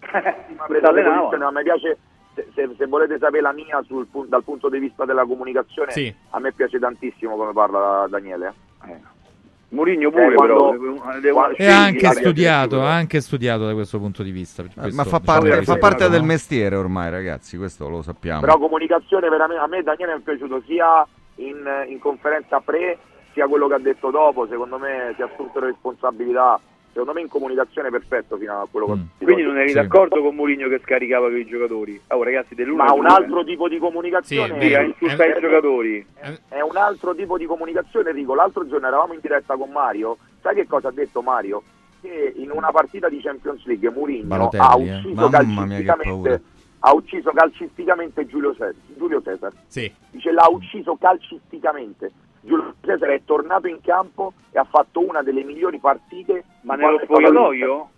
Ma 0.00 0.10
Si 0.10 0.54
presa 0.66 0.80
di 0.80 0.98
allenavano. 0.98 1.36
ma 1.38 1.50
mi 1.52 1.62
piace 1.62 1.96
se, 2.34 2.74
se- 2.76 2.86
volete 2.86 3.18
sapere 3.18 3.42
la 3.42 3.52
mia 3.52 3.82
sul 3.86 4.06
dal 4.26 4.42
punto 4.44 4.68
di 4.68 4.78
vista 4.78 5.04
della 5.04 5.24
comunicazione 5.24 5.92
Sì. 5.92 6.12
a 6.30 6.38
me 6.40 6.52
piace 6.52 6.78
tantissimo 6.78 7.36
come 7.36 7.52
parla 7.52 8.06
Daniele 8.08 8.52
eh. 8.86 9.12
Mourinho 9.70 10.10
pure, 10.10 10.26
Eh, 10.26 10.34
quando- 10.34 10.54
però. 10.70 11.18
devo- 11.20 11.48
E 11.56 11.66
ha 11.66 11.82
anche 11.82 12.06
studiato, 12.12 12.80
anche 12.80 13.20
studiato 13.20 13.66
da 13.66 13.72
questo 13.72 13.98
punto 13.98 14.22
di 14.22 14.30
vista. 14.30 14.62
Eh, 14.62 14.68
Questo, 14.72 14.94
ma 14.94 15.02
fa 15.02 15.18
diciamo, 15.18 15.40
parte, 15.40 15.58
è 15.58 15.62
fa 15.64 15.76
parte 15.78 16.08
del 16.08 16.22
mestiere 16.22 16.76
ormai, 16.76 17.10
ragazzi, 17.10 17.56
questo 17.56 17.88
lo 17.88 18.00
sappiamo. 18.00 18.40
però 18.40 18.56
comunicazione 18.58 19.28
veramente 19.28 19.60
a 19.62 19.66
me 19.66 19.82
Daniele 19.82 20.14
è 20.14 20.20
piaciuto 20.20 20.62
sia 20.64 21.04
in, 21.36 21.56
in 21.88 21.98
conferenza 21.98 22.60
pre 22.60 22.98
sia 23.32 23.48
quello 23.48 23.66
che 23.66 23.74
ha 23.74 23.78
detto 23.80 24.12
dopo 24.12 24.46
secondo 24.46 24.78
me 24.78 25.12
si 25.16 25.22
è 25.22 25.24
assunto 25.24 25.58
le 25.58 25.66
responsabilità 25.66 26.60
secondo 26.94 27.12
me 27.12 27.22
in 27.22 27.28
comunicazione 27.28 27.90
perfetto 27.90 28.36
fino 28.36 28.60
a 28.60 28.68
quello 28.70 28.86
che 28.86 28.92
ho 28.92 28.94
sentito 28.94 29.24
Quindi 29.24 29.42
non 29.42 29.58
eri 29.58 29.68
Sì. 29.70 29.74
d'accordo 29.74 30.22
con 30.22 30.34
Mourinho 30.36 30.68
che 30.68 30.80
scaricava 30.84 31.26
con 31.28 31.36
i 31.36 31.44
giocatori? 31.44 32.00
Oh, 32.08 32.22
ragazzi, 32.22 32.54
dell'uno 32.54 32.84
ma 32.84 32.92
un 32.92 33.06
altro 33.06 33.42
tipo 33.44 33.68
di 33.68 33.78
comunicazione 33.78 34.60
Sì, 34.60 34.72
insulta 35.02 35.26
i 35.26 35.40
giocatori. 35.40 36.06
è 36.48 36.60
un 36.60 36.76
altro 36.76 37.14
tipo 37.14 37.36
di 37.36 37.46
comunicazione 37.46 38.10
Enrico 38.10 38.34
l'altro 38.34 38.66
giorno 38.68 38.86
eravamo 38.86 39.12
in 39.12 39.18
diretta 39.20 39.56
con 39.56 39.70
Mario 39.70 40.16
sai 40.40 40.54
che 40.54 40.66
cosa 40.68 40.88
ha 40.88 40.92
detto 40.92 41.20
Mario? 41.20 41.62
che 42.00 42.32
in 42.36 42.50
una 42.52 42.70
partita 42.70 43.08
di 43.08 43.18
Champions 43.20 43.64
League 43.66 43.90
Mourinho 43.90 44.48
ha 44.50 44.76
eh. 44.78 44.96
ucciso 44.98 45.14
paura. 45.14 45.30
calcisticamente 45.30 46.42
ha 46.86 46.92
ucciso 46.92 47.30
calcisticamente 47.32 48.26
Giulio 48.26 48.52
Cesar, 48.52 48.74
Giulio 48.96 49.22
Cesar. 49.22 49.52
Sì. 49.66 49.90
dice 50.10 50.30
l'ha 50.32 50.46
ucciso 50.50 50.96
calcisticamente 51.00 52.10
Giulio 52.44 52.74
Cesar 52.82 53.08
è 53.10 53.22
tornato 53.24 53.66
in 53.66 53.80
campo 53.80 54.34
e 54.52 54.58
ha 54.58 54.64
fatto 54.64 55.00
una 55.00 55.22
delle 55.22 55.42
migliori 55.42 55.78
partite 55.78 56.44
Ma 56.62 56.74
nello 56.76 57.00
spogliatoio? 57.02 57.88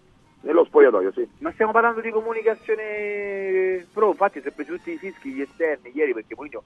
nello 0.43 0.65
spogliatoio 0.65 1.13
sì 1.13 1.29
Ma 1.39 1.51
stiamo 1.53 1.73
parlando 1.73 2.01
di 2.01 2.11
comunicazione 2.11 3.85
pro, 3.93 4.11
infatti 4.11 4.41
si 4.41 4.49
è 4.49 4.53
preso 4.53 4.75
tutti 4.75 4.93
i 4.93 4.99
fischi 4.99 5.31
gli 5.33 5.41
esterni 5.41 5.91
ieri 5.95 6.13
perché 6.15 6.35
Mourinho, 6.37 6.63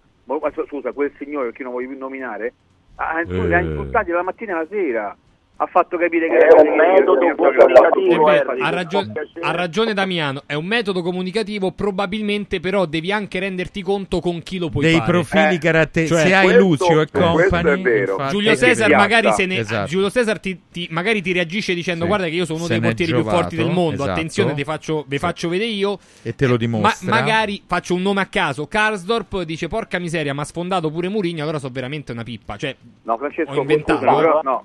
scusa, 0.66 0.92
quel 0.92 1.12
signore 1.18 1.52
che 1.52 1.62
non 1.62 1.72
voglio 1.72 1.88
più 1.88 1.98
nominare, 1.98 2.52
ha, 2.96 3.20
Eh. 3.20 3.54
ha 3.54 3.60
insultati 3.60 4.10
la 4.10 4.22
mattina 4.22 4.52
e 4.52 4.54
la 4.56 4.66
sera, 4.68 5.16
ha 5.62 5.66
fatto 5.66 5.98
capire 5.98 6.26
che 6.26 6.36
È 6.38 6.58
un 6.58 6.74
metodo 6.74 7.18
comunicativo, 7.36 8.30
Eh 8.30 8.32
beh, 8.32 8.38
Harry. 8.50 8.60
ha, 8.62 8.70
ragione, 8.70 9.12
ha 9.42 9.50
ragione 9.50 9.92
Damiano, 9.92 10.42
è 10.46 10.54
un 10.54 10.64
metodo 10.64 11.02
comunicativo, 11.02 11.70
probabilmente 11.72 12.60
però 12.60 12.86
devi 12.86 13.12
anche 13.12 13.38
renderti 13.40 13.82
conto 13.82 14.20
con 14.20 14.42
chi 14.42 14.56
lo 14.58 14.70
puoi 14.70 14.84
Dei 14.86 14.94
fare. 14.96 15.10
profili 15.10 15.54
Eh, 15.56 15.58
caratteri- 15.58 16.06
cioè, 16.06 16.22
se 16.26 16.34
hai 16.34 16.44
questo- 16.44 16.62
Lucio 16.62 17.00
e 17.00 17.08
infatti- 17.12 18.30
Giulio 18.30 18.50
Eh, 18.52 18.56
Cesar 18.56 18.90
magari, 18.90 19.30
se 19.32 19.44
ne, 19.44 19.58
Esatto. 19.58 19.86
Giulio 19.88 20.10
Cesar 20.10 20.40
ti, 20.40 20.60
ti- 20.72 20.88
magari 20.90 21.20
ti 21.20 21.32
reagisce 21.32 21.74
dicendo 21.74 22.02
Sì. 22.04 22.08
guarda 22.08 22.24
che 22.26 22.30
io 22.34 22.44
sono 22.46 22.58
uno 22.58 22.66
Se 22.66 22.72
dei 22.72 22.80
portieri 22.82 23.12
più 23.12 23.24
forti 23.24 23.56
del 23.56 23.70
mondo, 23.70 23.94
esatto. 24.02 24.10
attenzione, 24.12 24.54
vi 24.54 24.64
faccio, 24.64 25.04
vi 25.06 25.18
faccio 25.18 25.48
vedere 25.50 25.68
io. 25.70 25.98
E 26.22 26.34
te 26.34 26.46
lo 26.46 26.52
Ma 26.52 26.56
dimostra. 26.58 27.10
magari 27.10 27.62
faccio 27.66 27.94
un 27.94 28.00
nome 28.00 28.22
a 28.22 28.26
caso, 28.26 28.66
Karsdorp 28.66 29.42
dice 29.42 29.68
porca 29.68 29.98
miseria, 29.98 30.32
ma 30.32 30.40
ha 30.40 30.46
sfondato 30.46 30.90
pure 30.90 31.08
Mourinho, 31.08 31.42
allora 31.42 31.58
so 31.58 31.68
veramente 31.70 32.12
una 32.12 32.22
pippa. 32.22 32.56
Cioè, 32.56 32.74
No, 33.02 33.16
Francesco, 33.18 33.50
Ho 33.52 33.60
inventato. 33.60 33.98
scusa, 34.00 34.14
però, 34.14 34.40
no, 34.42 34.64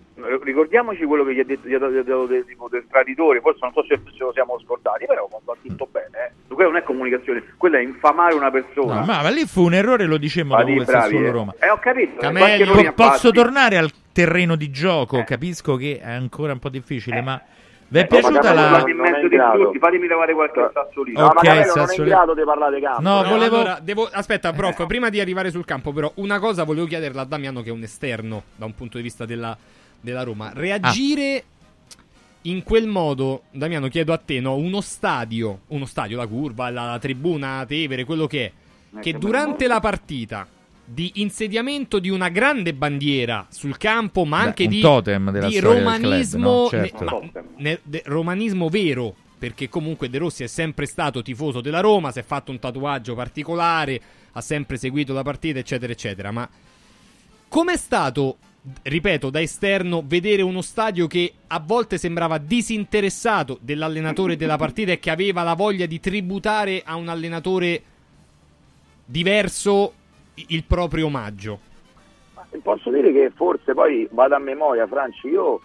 ricordiamoci 0.85 1.05
quello 1.05 1.23
che 1.25 1.33
gli 1.33 1.39
ha 1.39 1.43
detto, 1.43 1.67
gli 1.67 1.73
ha 1.73 1.80
dato, 1.80 1.91
gli 1.91 1.97
ha 1.97 2.03
dato 2.03 2.25
del, 2.27 2.45
tipo 2.45 2.67
del 2.69 2.85
traditore, 2.89 3.41
forse 3.41 3.59
non 3.61 3.73
so 3.73 3.83
se 3.83 3.99
ce 4.11 4.23
lo 4.23 4.31
siamo 4.33 4.59
scordati, 4.64 5.05
però 5.05 5.27
va 5.43 5.53
tutto 5.61 5.88
bene. 5.91 6.31
Eh. 6.47 6.53
Quella 6.53 6.69
non 6.69 6.80
è 6.80 6.83
comunicazione, 6.83 7.43
quella 7.57 7.77
è 7.80 7.81
infamare 7.81 8.33
una 8.35 8.51
persona. 8.51 8.99
No, 8.99 9.05
ma, 9.05 9.22
ma 9.22 9.30
lì 9.30 9.45
fu 9.45 9.64
un 9.64 9.73
errore, 9.73 10.05
lo 10.05 10.17
dicemmo 10.17 10.53
Ma 10.53 10.59
dopo 10.59 10.69
di 10.69 10.75
quel 10.75 10.85
bravi, 10.88 11.03
Sassuolo 11.03 11.27
eh. 11.27 11.31
Roma. 11.31 11.53
Eh, 11.59 11.69
ho 11.69 11.80
capito. 11.80 12.19
Camelli, 12.19 12.65
Po- 12.65 12.93
posso 12.93 13.31
tornare 13.31 13.77
al 13.77 13.91
terreno 14.11 14.55
di 14.55 14.69
gioco? 14.72 15.23
Capisco 15.23 15.75
che 15.75 15.99
è 16.01 16.09
ancora 16.11 16.53
un 16.53 16.59
po' 16.59 16.69
difficile, 16.69 17.22
ma 17.22 17.41
vi 17.88 17.99
è 17.99 18.01
Eh, 18.01 18.07
piaciuta 18.07 18.53
la... 18.53 18.83
in 18.88 18.97
mezzo 18.97 19.27
di 19.27 19.38
tutti, 19.38 19.80
fatemi 19.80 20.07
levare 20.07 20.33
qualche 20.33 20.69
sassolino. 20.73 21.19
no, 21.19 21.25
Ok, 21.27 21.33
ma 21.35 21.41
Camello 21.41 21.73
non 21.75 21.89
è 21.89 21.95
in 21.95 22.03
grado 22.03 22.33
di 22.33 22.43
parlare 22.43 22.75
di 22.75 22.81
campo 22.81 23.01
No, 23.01 23.22
No, 23.22 23.30
volevo- 23.30 23.55
allora, 23.57 23.80
devo... 23.81 24.09
Aspetta, 24.11 24.53
prof, 24.53 24.85
prima 24.88 25.09
di 25.09 25.19
arrivare 25.19 25.51
sul 25.51 25.65
campo, 25.65 25.91
però, 25.91 26.11
una 26.15 26.39
cosa 26.39 26.64
volevo 26.64 26.88
chiederla 26.88 27.22
a 27.22 27.25
Damiano, 27.25 27.61
che 27.61 27.69
è 27.69 27.73
un 27.73 27.83
esterno 27.83 28.43
da 28.55 28.65
un 28.65 28.73
punto 28.73 28.97
di 28.97 29.03
vista 29.03 29.25
della, 29.25 29.55
della 30.06 30.24
Roma. 30.24 30.51
Reagire 30.53 31.43
in 32.43 32.64
quel 32.64 32.88
modo, 32.88 33.43
Damiano, 33.51 33.88
chiedo 33.90 34.14
a 34.14 34.17
te, 34.17 34.40
no? 34.40 34.56
Uno 34.56 34.80
stadio, 34.80 35.61
uno 35.67 35.85
stadio, 35.85 36.16
la 36.16 36.27
curva, 36.27 36.69
la, 36.69 36.92
la 36.92 37.00
tribuna, 37.00 37.66
Tevere, 37.67 38.06
quello 38.06 38.27
che 38.27 38.45
è, 38.45 39.00
che 39.01 39.11
che 39.11 39.17
durante 39.17 39.67
la 39.67 39.80
partita 39.80 40.48
di 40.88 41.14
insediamento 41.16 41.98
di 41.98 42.09
una 42.09 42.30
grande 42.30 42.74
bandiera 42.74 43.48
sul 43.50 43.75
campo, 43.77 44.24
ma 44.24 44.42
Beh, 44.42 44.45
anche 44.45 44.64
un 44.66 44.69
di, 44.69 44.80
totem 44.80 45.32
della 45.32 45.48
di 45.48 45.53
del 45.53 45.61
club, 45.64 45.77
romanismo, 45.77 46.61
no? 46.61 46.69
Certo. 46.69 47.03
ne- 47.03 47.32
ma- 47.34 47.43
ne- 47.58 47.80
de- 47.82 48.03
romanismo 48.06 48.69
vero, 48.69 49.16
perché 49.40 49.67
comunque 49.67 50.09
De 50.09 50.19
Rossi 50.19 50.43
è 50.43 50.48
sempre 50.48 50.85
stato 50.85 51.24
tifoso 51.24 51.61
della 51.61 51.80
Roma, 51.80 52.11
si 52.11 52.19
è 52.19 52.24
fatto 52.24 52.51
un 52.51 52.59
tatuaggio 52.59 53.16
particolare, 53.16 54.00
ha 54.32 54.42
sempre 54.42 54.77
seguito 54.77 55.14
la 55.14 55.24
partita, 55.24 55.58
eccetera, 55.58 55.92
eccetera. 55.92 56.30
Ma 56.30 56.48
com'è 57.48 57.77
stato, 57.77 58.38
ripeto, 58.83 59.29
da 59.29 59.41
esterno, 59.41 60.03
vedere 60.05 60.41
uno 60.41 60.61
stadio 60.61 61.07
che 61.07 61.31
a 61.47 61.59
volte 61.63 61.97
sembrava 61.97 62.37
disinteressato 62.37 63.57
dell'allenatore 63.61 64.35
della 64.35 64.57
partita 64.57 64.91
e 64.91 64.99
che 64.99 65.11
aveva 65.11 65.43
la 65.43 65.53
voglia 65.53 65.85
di 65.85 65.99
tributare 65.99 66.81
a 66.85 66.95
un 66.95 67.07
allenatore 67.07 67.81
diverso 69.05 69.93
il 70.47 70.63
proprio 70.63 71.05
omaggio? 71.07 71.59
posso 72.63 72.89
dire 72.89 73.11
che 73.11 73.31
forse 73.35 73.73
poi 73.73 74.07
vado 74.11 74.35
a 74.35 74.39
memoria 74.39 74.87
Franci 74.87 75.27
io 75.27 75.59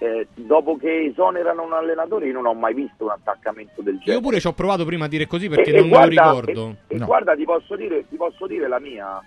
eh, 0.00 0.26
dopo 0.34 0.76
che 0.76 1.04
esonerano 1.04 1.62
un 1.62 1.72
allenatore 1.72 2.26
io 2.26 2.32
non 2.32 2.46
ho 2.46 2.54
mai 2.54 2.74
visto 2.74 3.04
un 3.04 3.10
attaccamento 3.10 3.80
del 3.80 3.94
genere 3.98 4.14
Io 4.14 4.20
pure 4.20 4.40
ci 4.40 4.48
ho 4.48 4.52
provato 4.52 4.84
prima 4.84 5.04
a 5.04 5.08
dire 5.08 5.28
così 5.28 5.48
perché 5.48 5.70
E- 5.70 5.76
e 5.76 5.78
non 5.78 5.88
guarda- 5.88 6.24
me 6.24 6.30
lo 6.30 6.40
ricordo. 6.40 6.76
E, 6.88 6.96
e 6.96 6.98
guarda, 6.98 7.36
ti 7.36 7.44
posso 7.44 7.76
dire, 7.76 8.04
ti 8.08 8.16
posso 8.16 8.48
dire 8.48 8.66
la 8.66 8.80
mia. 8.80 9.22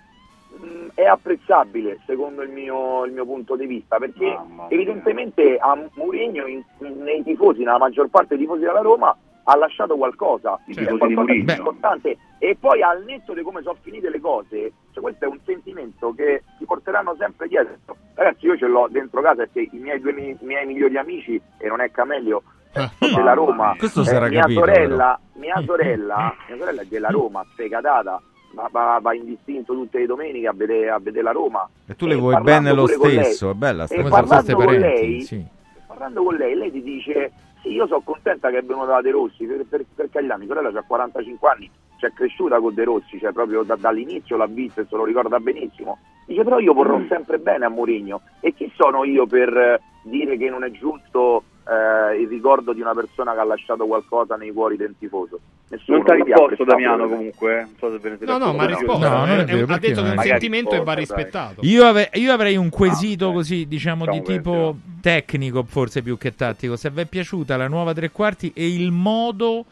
Mm, 0.64 0.88
È 0.94 1.04
apprezzabile 1.04 1.98
secondo 2.06 2.42
il 2.42 2.50
mio, 2.50 3.04
il 3.04 3.12
mio 3.12 3.24
punto 3.26 3.56
di 3.56 3.66
vista 3.66 3.98
perché 3.98 4.34
evidentemente 4.70 5.56
a 5.58 5.76
Mourinho 5.94 6.46
in- 6.46 6.64
nei 6.78 7.22
tifosi, 7.22 7.58
nella 7.64 7.78
maggior 7.78 8.08
parte 8.08 8.36
dei 8.36 8.38
tifosi 8.44 8.60
della 8.62 8.80
Roma, 8.80 9.14
ha 9.48 9.56
lasciato 9.56 9.96
qualcosa, 9.96 10.58
I 10.66 10.72
È 10.72 10.76
tifosi 10.76 10.90
di 10.90 10.96
qualcosa 10.98 11.06
di 11.08 11.14
Mourinho. 11.42 11.52
importante 11.52 12.16
e 12.38 12.56
poi 12.58 12.82
al 12.82 13.04
netto 13.04 13.32
di 13.34 13.42
come 13.42 13.62
sono 13.62 13.76
finite 13.82 14.08
le 14.10 14.20
cose, 14.20 14.72
cioè 14.92 15.02
questo 15.02 15.24
è 15.24 15.28
un 15.28 15.38
sentimento 15.44 16.12
che 16.14 16.42
ti 16.58 16.64
porteranno 16.64 17.14
sempre 17.18 17.46
dietro. 17.48 17.76
Ragazzi, 18.14 18.46
io 18.46 18.56
ce 18.56 18.66
l'ho 18.66 18.88
dentro 18.90 19.20
casa 19.20 19.46
perché 19.46 19.60
i 19.70 19.78
miei 19.78 20.00
due 20.00 20.12
i 20.12 20.36
miei 20.40 20.66
migliori 20.66 20.96
amici, 20.96 21.40
e 21.58 21.68
non 21.68 21.80
è 21.80 21.90
Camelio, 21.90 22.42
Ah. 22.72 22.90
della 22.98 23.32
Roma, 23.32 23.72
eh, 23.74 23.88
mia 24.28 24.40
capito, 24.42 24.60
sorella, 24.60 25.18
mia 25.36 25.62
sorella, 25.64 26.34
mia 26.46 26.58
sorella 26.58 26.82
è 26.82 26.84
della 26.86 27.08
Roma, 27.08 27.42
sfegatata, 27.52 28.20
va, 28.56 28.68
va, 28.72 28.98
va 29.00 29.14
indistinto 29.14 29.74
tutte 29.74 29.98
le 29.98 30.06
domeniche 30.06 30.48
a 30.48 30.52
vedere, 30.54 30.90
a 30.90 30.98
vedere 30.98 31.22
la 31.22 31.32
Roma. 31.32 31.68
E 31.86 31.94
tu 31.94 32.06
le 32.06 32.14
vuoi 32.16 32.32
parlando 32.32 32.60
bene 32.62 32.74
lo 32.74 32.98
con 32.98 33.08
lei- 33.10 33.24
stesso, 33.24 33.50
è 33.50 33.54
bella 33.54 33.86
sta 33.86 33.94
e 33.94 34.02
cosa. 34.02 34.14
parlando 34.22 34.54
con 34.54 34.64
parenti, 34.64 35.06
lei, 35.06 35.20
sì. 35.20 35.44
parlando 35.86 36.22
con 36.22 36.34
lei, 36.34 36.54
lei 36.56 36.72
ti 36.72 36.82
dice 36.82 37.32
sì, 37.62 37.72
io 37.72 37.86
sono 37.86 38.00
contenta 38.02 38.50
che 38.50 38.58
è 38.58 38.62
venuta 38.62 38.86
da 38.86 39.02
De 39.02 39.10
Rossi, 39.10 39.44
per, 39.44 39.64
per, 39.68 39.84
per 39.94 40.08
carità, 40.10 40.36
mia 40.38 40.46
sorella 40.46 40.78
ha 40.78 40.82
45 40.82 41.48
anni, 41.48 41.70
c'è 41.98 42.10
cresciuta 42.12 42.58
con 42.58 42.74
De 42.74 42.84
Rossi, 42.84 43.18
cioè 43.18 43.32
proprio 43.32 43.62
da- 43.62 43.76
dall'inizio 43.76 44.36
l'ha 44.36 44.46
vista 44.46 44.80
e 44.80 44.86
se 44.88 44.96
lo 44.96 45.04
ricorda 45.04 45.38
benissimo. 45.38 45.98
Dice 46.26 46.42
però 46.42 46.58
io 46.58 46.72
vorrò 46.72 47.00
sempre 47.08 47.38
bene 47.38 47.66
a 47.66 47.68
Mourinho 47.68 48.20
e 48.40 48.52
chi 48.52 48.70
sono 48.74 49.04
io 49.04 49.26
per 49.26 49.56
eh, 49.56 49.80
dire 50.02 50.36
che 50.36 50.50
non 50.50 50.64
è 50.64 50.70
giusto 50.72 51.44
eh, 51.68 52.20
il 52.20 52.28
ricordo 52.28 52.72
di 52.72 52.80
una 52.80 52.94
persona 52.94 53.34
che 53.34 53.40
ha 53.40 53.44
lasciato 53.44 53.86
qualcosa 53.86 54.36
nei 54.36 54.52
cuori 54.52 54.76
del 54.76 54.94
tifoso? 54.98 55.40
Nessuno. 55.68 55.98
Non 55.98 56.06
ti 56.06 56.12
ha 56.12 56.14
risposto. 56.14 56.64
Damiano 56.64 57.08
comunque, 57.08 57.58
eh. 57.58 57.60
non 57.62 57.74
so 57.78 57.90
se 57.90 57.98
ve 57.98 58.10
ne 58.10 58.16
siete 58.18 58.32
No, 58.32 58.38
no, 58.38 58.52
ma 58.52 58.62
ha 58.62 58.66
risposto. 58.66 59.08
No, 59.08 59.16
non 59.24 59.40
è 59.40 59.44
vero, 59.44 59.72
ha 59.72 59.78
detto 59.78 60.02
che 60.02 60.08
è 60.08 60.12
un 60.12 60.18
sentimento 60.18 60.74
e 60.74 60.82
va 60.82 60.92
risposta, 60.92 61.22
rispettato. 61.22 61.60
Io, 61.62 61.84
ave- 61.84 62.10
io 62.14 62.32
avrei 62.32 62.56
un 62.56 62.66
Ah, 62.66 62.70
quesito 62.70 63.32
così, 63.32 63.66
diciamo, 63.66 64.06
di 64.06 64.22
tipo 64.22 64.76
tecnico, 65.00 65.64
forse 65.64 66.02
più 66.02 66.16
che 66.16 66.34
tattico. 66.34 66.76
Se 66.76 66.90
vi 66.90 67.00
è 67.00 67.06
piaciuta 67.06 67.56
la 67.56 67.68
nuova 67.68 67.92
tre 67.92 68.10
quarti 68.10 68.52
e 68.54 68.72
il 68.72 68.92
modo 68.92 69.64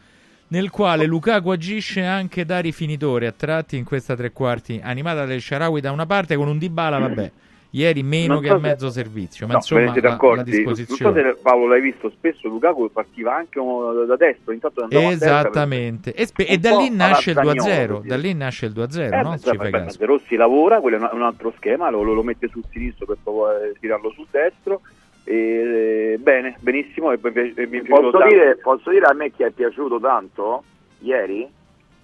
nel 0.47 0.69
quale 0.69 1.05
Lukaku 1.05 1.49
agisce 1.49 2.03
anche 2.03 2.45
da 2.45 2.59
rifinitore 2.59 3.27
a 3.27 3.33
tratti 3.35 3.77
in 3.77 3.83
questa 3.83 4.15
tre 4.15 4.31
quarti, 4.31 4.79
animata 4.83 5.25
dal 5.25 5.39
Sharawi 5.39 5.81
da 5.81 5.91
una 5.91 6.05
parte 6.05 6.35
con 6.35 6.47
un 6.47 6.57
Dybala, 6.57 6.99
vabbè, 6.99 7.31
ieri 7.75 8.03
meno 8.03 8.33
Non 8.35 8.41
che 8.41 8.47
so 8.49 8.53
a 8.53 8.59
se- 8.59 8.67
mezzo 8.67 8.89
servizio, 8.89 9.45
ma 9.47 9.53
No, 9.53 9.57
insomma 9.59 9.91
siete 9.91 10.07
la, 10.07 10.13
accorti? 10.13 10.63
la 10.63 10.63
Non 10.71 10.75
so 10.75 11.13
se 11.13 11.37
Paolo 11.41 11.67
l'hai 11.67 11.81
visto, 11.81 12.09
spesso 12.09 12.47
Lukaku 12.47 12.89
partiva 12.91 13.35
anche 13.35 13.59
da 14.07 14.15
destra, 14.15 14.53
intanto 14.53 14.83
andava 14.83 15.05
a 15.05 15.09
destra 15.09 15.27
per- 15.29 15.39
Esattamente, 15.39 16.13
e, 16.13 16.25
spe- 16.25 16.47
e 16.47 16.57
da 16.57 16.77
lì 16.77 16.89
nasce 16.89 17.31
il 17.31 17.37
alla 17.37 17.53
Zaniolo, 17.57 17.93
2-0. 17.97 18.01
sì. 18.01 18.07
Da 18.07 18.17
lì 18.17 18.33
nasce 18.33 18.65
il 18.67 18.71
2-0, 18.73 19.15
Eh, 19.15 19.21
no? 19.21 19.37
Ci 19.37 19.55
fai 19.57 19.71
caso. 19.71 20.05
Rossi 20.05 20.35
lavora, 20.35 20.79
quello 20.79 20.97
è 20.97 21.09
un- 21.13 21.21
altro 21.21 21.53
schema, 21.57 21.89
lo, 21.89 22.01
lo- 22.03 22.23
mette 22.23 22.47
sul 22.47 22.63
sinistro 22.71 23.05
per 23.05 23.17
provare- 23.21 23.73
tirarlo 23.79 24.09
sul 24.11 24.25
destro. 24.31 24.81
E, 25.27 26.17
bene, 26.19 26.55
benissimo. 26.59 27.11
E, 27.11 27.19
e, 27.21 27.53
e 27.55 27.67
Posso 27.83 28.11
tanto. 28.11 28.27
dire, 28.27 28.57
posso 28.61 28.89
dire 28.91 29.05
a 29.05 29.13
me 29.13 29.31
che 29.31 29.47
è 29.47 29.49
piaciuto 29.51 29.99
tanto 29.99 30.63
ieri? 30.99 31.47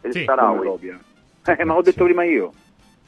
Il 0.03 0.11
Sì, 0.11 0.24
Sarawi. 0.24 0.98
Eh, 1.45 1.64
ma 1.64 1.74
l'ho 1.75 1.82
detto 1.82 2.03
prima 2.03 2.24
io. 2.24 2.51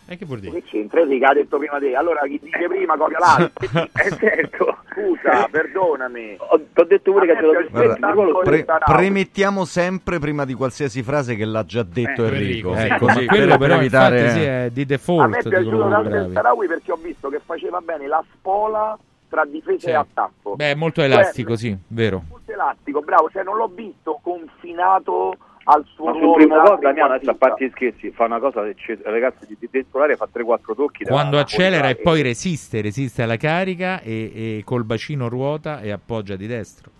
E 0.05 0.17
che 0.17 0.25
vuol 0.25 0.39
dire? 0.39 0.51
Che 0.61 0.63
c'entra? 0.63 1.05
Sì, 1.07 1.17
che 1.17 1.25
ha 1.25 1.33
detto 1.33 1.57
prima 1.57 1.79
te. 1.79 1.95
Allora 1.95 2.21
chi 2.23 2.39
dice 2.41 2.67
prima 2.67 2.97
copia 2.97 3.17
l'altro. 3.19 3.69
eh 3.93 4.15
certo. 4.19 4.77
Scusa, 4.91 5.47
perdonami. 5.49 6.37
Ti 6.73 6.81
ho 6.81 6.83
detto 6.83 7.11
pure 7.11 7.31
A 7.31 7.35
che 7.35 7.41
te 7.41 7.47
detto. 7.47 8.13
Guarda, 8.13 8.39
pre- 8.43 8.65
premettiamo 8.85 9.63
sempre 9.65 10.19
prima 10.19 10.43
di 10.45 10.53
qualsiasi 10.53 11.01
frase 11.03 11.35
che 11.35 11.45
l'ha 11.45 11.63
già 11.65 11.83
detto 11.83 12.25
Eh, 12.25 12.27
Enrico. 12.27 12.73
Enrico. 12.75 12.93
Ecco, 12.95 13.09
sì, 13.19 13.25
quello 13.25 13.57
per, 13.57 13.71
evitare 13.71 14.19
infatti 14.19 14.39
sì, 14.39 14.45
è 14.45 14.69
di 14.71 14.81
A 14.81 14.83
me 14.83 14.85
default. 14.85 15.35
è 15.37 15.49
piaciuto 15.49 15.89
tanto 15.89 16.15
il. 16.15 16.29
Sarawi 16.33 16.67
perché 16.67 16.91
ho 16.91 16.97
visto 17.01 17.29
che 17.29 17.41
faceva 17.43 17.79
bene 17.79 18.07
la 18.07 18.23
spola 18.33 18.97
tra 19.29 19.45
difesa 19.45 19.79
Sì. 19.79 19.89
e 19.89 19.93
attacco. 19.93 20.55
Beh, 20.55 20.71
è 20.71 20.75
molto 20.75 21.01
Cioè, 21.01 21.09
elastico, 21.11 21.55
sì, 21.55 21.75
vero. 21.87 22.21
molto 22.29 22.51
elastico, 22.51 22.99
bravo, 23.01 23.29
cioè 23.31 23.41
non 23.43 23.55
l'ho 23.55 23.71
visto 23.73 24.19
confinato 24.21 25.35
al 25.65 25.85
suo 25.93 26.05
Ma 26.05 26.13
sul 26.13 26.33
primo 26.33 26.61
gol 26.61 26.79
Damiano 26.79 27.13
adesso 27.13 27.31
a 27.31 27.35
parte 27.35 27.65
gli 27.65 27.71
scherzi 27.71 28.11
fa 28.11 28.25
una 28.25 28.39
cosa 28.39 28.61
ragazzi 29.03 29.45
di, 29.47 29.57
dentro 29.69 29.99
l'area 29.99 30.17
fa 30.17 30.27
3-4 30.33 30.75
tocchi 30.75 31.05
Quando 31.05 31.39
accelera 31.39 31.89
e 31.89 31.95
poi 31.95 32.21
resiste, 32.21 32.81
resiste 32.81 33.21
alla 33.21 33.37
carica 33.37 34.01
e, 34.01 34.31
e 34.57 34.61
col 34.65 34.83
bacino 34.83 35.29
ruota 35.29 35.81
e 35.81 35.91
appoggia 35.91 36.35
di 36.35 36.47
destro. 36.47 36.91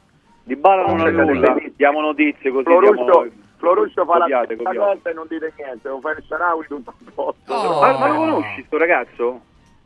Di 0.43 0.56
Bala 0.56 0.85
non 0.85 1.00
ha 1.00 1.03
Aspetta, 1.06 1.24
nulla, 1.24 1.56
diamo 1.75 2.01
notizie 2.01 2.51
così 2.51 2.64
Floruccio, 2.64 3.03
diamo... 3.03 3.30
Floruccio 3.58 4.06
fa 4.06 4.19
Copiate, 4.19 4.32
la 4.32 4.43
stessa 4.43 4.64
copiate. 4.64 4.77
cosa 4.77 5.09
e 5.09 5.14
non 5.14 5.25
dite 5.30 5.53
niente, 5.56 5.88
lo 5.88 6.00
fa 6.01 6.11
il 6.11 6.24
Sarawi 6.27 6.66
tutto 6.67 6.90
a 6.90 7.11
posto. 7.14 7.53
Oh. 7.53 7.80
Ma, 7.80 7.98
ma 7.98 8.08
lo 8.08 8.16
conosci 8.16 8.64
sto 8.66 8.77
ragazzo? 8.77 9.42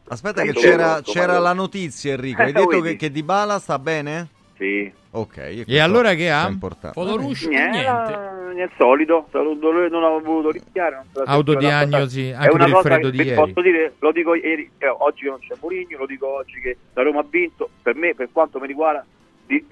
Aspetta 0.09 0.41
che 0.41 0.53
c'era, 0.53 1.01
c'era 1.03 1.37
la 1.37 1.53
notizia 1.53 2.13
Enrico. 2.13 2.41
Hai 2.43 2.53
detto 2.53 2.79
che, 2.81 2.95
che 2.95 3.11
Di 3.11 3.23
Bala 3.23 3.59
sta 3.59 3.77
bene? 3.77 4.29
Sì. 4.57 4.91
Ok. 5.11 5.63
E 5.67 5.79
allora 5.79 6.13
che 6.15 6.29
ha? 6.31 6.47
È. 6.47 6.91
Folorush 6.91 7.45
Niente, 7.45 7.77
niente. 7.79 8.61
il 8.63 8.71
solito, 8.77 9.27
un 9.33 9.59
dolore 9.59 9.87
non 9.89 10.03
avevo 10.03 10.19
voluto 10.21 10.51
rischiare. 10.51 11.03
Autodiagnosi, 11.25 12.29
È 12.29 12.33
anche 12.33 12.49
una 12.49 12.57
per 12.57 12.67
il 12.67 12.73
cosa 12.73 12.89
freddo 12.89 13.09
che 13.09 13.17
di 13.17 13.23
ieri. 13.23 13.35
Posso 13.35 13.61
dire, 13.61 13.93
lo 13.99 14.11
dico 14.11 14.33
ieri, 14.35 14.69
eh, 14.79 14.87
oggi 14.87 15.23
che 15.23 15.29
non 15.29 15.39
c'è 15.39 15.55
Mourinho, 15.59 15.97
lo 15.97 16.05
dico 16.05 16.27
oggi 16.27 16.59
che 16.59 16.77
la 16.93 17.03
Roma 17.03 17.19
ha 17.19 17.25
vinto. 17.29 17.69
Per 17.81 17.95
me, 17.95 18.15
per 18.15 18.29
quanto 18.31 18.59
mi 18.59 18.67
riguarda, 18.67 19.05
di- 19.45 19.63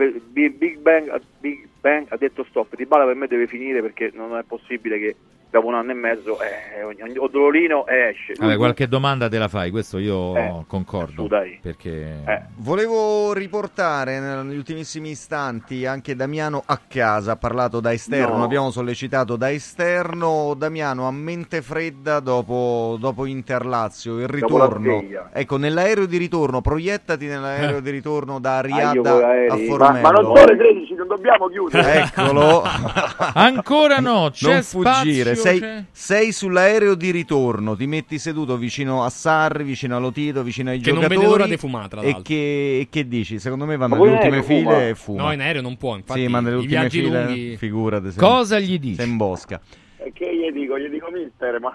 Big 0.49 0.77
Bang, 0.77 1.19
Big 1.39 1.67
Bang 1.81 2.05
ha 2.09 2.17
detto 2.17 2.45
stop. 2.49 2.75
Di 2.75 2.85
Bala 2.85 3.05
per 3.05 3.15
me 3.15 3.27
deve 3.27 3.47
finire 3.47 3.81
perché 3.81 4.11
non 4.13 4.37
è 4.37 4.43
possibile 4.43 4.99
che 4.99 5.15
dopo 5.55 5.67
un 5.67 5.75
anno 5.75 5.91
e 5.91 5.95
mezzo 5.95 6.37
eh, 6.41 6.83
ogni, 6.83 7.01
ogni- 7.01 7.17
o 7.17 7.27
dolorino 7.27 7.85
eh, 7.87 8.09
esce. 8.09 8.33
Vabbè, 8.37 8.57
qualche 8.57 8.87
domanda 8.87 9.29
te 9.29 9.37
la 9.37 9.47
fai, 9.47 9.71
questo 9.71 9.97
io 9.97 10.35
Eh, 10.35 10.63
concordo. 10.67 11.23
su, 11.23 11.27
dai. 11.27 11.59
Perché 11.61 12.21
Eh. 12.25 12.41
Volevo 12.57 13.31
riportare 13.33 14.19
negli 14.19 14.57
ultimissimi 14.57 15.11
istanti 15.11 15.85
anche 15.85 16.15
Damiano 16.15 16.61
a 16.65 16.79
casa, 16.87 17.33
ha 17.33 17.35
parlato 17.37 17.79
da 17.79 17.93
esterno, 17.93 18.37
No. 18.37 18.43
abbiamo 18.43 18.69
sollecitato 18.71 19.35
da 19.35 19.49
esterno 19.51 20.53
Damiano 20.57 21.07
a 21.07 21.11
mente 21.11 21.61
fredda 21.61 22.19
dopo, 22.19 22.97
dopo 22.99 23.25
Interlazio, 23.25 24.19
il 24.19 24.27
ritorno. 24.27 25.03
Ecco, 25.31 25.57
nell'aereo 25.57 26.05
di 26.05 26.17
ritorno, 26.17 26.61
proiettati 26.61 27.25
nell'aereo 27.27 27.79
di 27.79 27.89
ritorno 27.91 28.39
da 28.39 28.57
Ah, 28.57 28.61
con 28.61 28.69
l'aereo. 28.69 29.01
a 29.03 29.55
Ma- 29.55 29.55
Ma, 29.55 29.65
Formello. 29.67 30.01
ma 30.01 30.09
non 30.09 30.35
sono 30.35 30.45
le 30.51 30.57
13, 30.57 30.93
non 30.95 31.07
dobbiamo 31.07 31.47
chiudere. 31.47 31.93
Eccolo. 32.13 32.63
Ancora 33.33 33.97
no, 33.97 34.29
c'è 34.31 34.51
non 34.53 34.61
spazio, 34.63 35.01
fuggire, 35.01 35.35
sei, 35.45 35.85
sei 35.91 36.31
sull'aereo 36.31 36.95
di 36.95 37.11
ritorno, 37.11 37.75
ti 37.75 37.85
metti 37.87 38.17
seduto 38.17 38.57
vicino 38.57 39.03
a 39.03 39.09
Sarri, 39.09 39.63
vicino 39.63 39.95
a 39.95 39.99
Lotito, 39.99 40.43
vicino 40.43 40.69
ai 40.71 40.79
Che 40.79 40.91
non 40.91 41.01
giocatori. 41.01 41.19
vede 41.25 41.31
l'ora 41.37 41.47
di 41.47 41.57
fumare, 41.57 41.87
tra 41.87 42.01
e 42.01 42.03
l'altro. 42.05 42.21
che, 42.23 42.79
e 42.81 42.87
che 42.89 43.07
dici? 43.07 43.39
Secondo 43.39 43.65
me 43.65 43.77
vanno 43.77 43.95
nelle 43.95 44.07
in 44.09 44.13
ultime 44.15 44.41
fuma? 44.43 44.71
file 44.71 44.89
e 44.89 44.95
fuma. 44.95 45.21
No, 45.23 45.31
in 45.31 45.41
aereo 45.41 45.61
non 45.61 45.77
può, 45.77 45.95
infatti. 45.95 46.21
sì, 46.21 46.27
ma 46.27 46.39
nelle 46.39 46.55
ultime 46.55 46.79
viaggi 46.79 47.01
file, 47.01 47.23
lunghi... 47.25 47.57
figurati. 47.57 48.11
se- 48.11 48.19
Cosa 48.19 48.59
gli 48.59 48.79
dici? 48.79 48.95
Se 48.95 49.03
imbosca. 49.03 49.61
E 49.97 50.11
che 50.13 50.35
gli 50.35 50.51
dico? 50.51 50.77
Gli 50.77 50.89
dico 50.89 51.09
mister, 51.11 51.59
ma, 51.59 51.73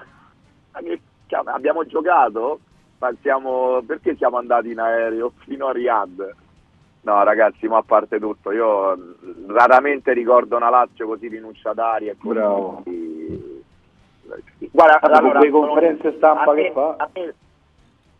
che 0.83 1.01
abbiamo 1.45 1.85
giocato? 1.87 2.61
Ma 2.99 3.11
siamo, 3.23 3.83
perché 3.87 4.15
siamo 4.17 4.37
andati 4.37 4.71
in 4.71 4.79
aereo 4.79 5.33
fino 5.47 5.67
a 5.69 5.73
Riyadh? 5.73 6.35
No 7.03 7.23
ragazzi, 7.25 7.67
ma 7.67 7.79
a 7.79 7.83
parte 7.83 8.19
tutto, 8.19 8.53
io 8.53 9.17
raramente 9.47 10.13
ricordo 10.13 10.57
una 10.57 10.69
Lazio 10.69 11.07
così 11.07 11.29
rinunciataria 11.29 12.13
e 12.13 12.17
così... 12.19 13.59
Guarda, 14.71 15.01
allora, 15.01 15.41
sono- 15.41 15.51
conferenze 15.67 16.15
stampa 16.17 16.53
me- 16.53 16.63
che 16.63 16.71
fa? 16.73 16.95
A 16.99 17.09
me 17.15 17.21
il 17.23 17.35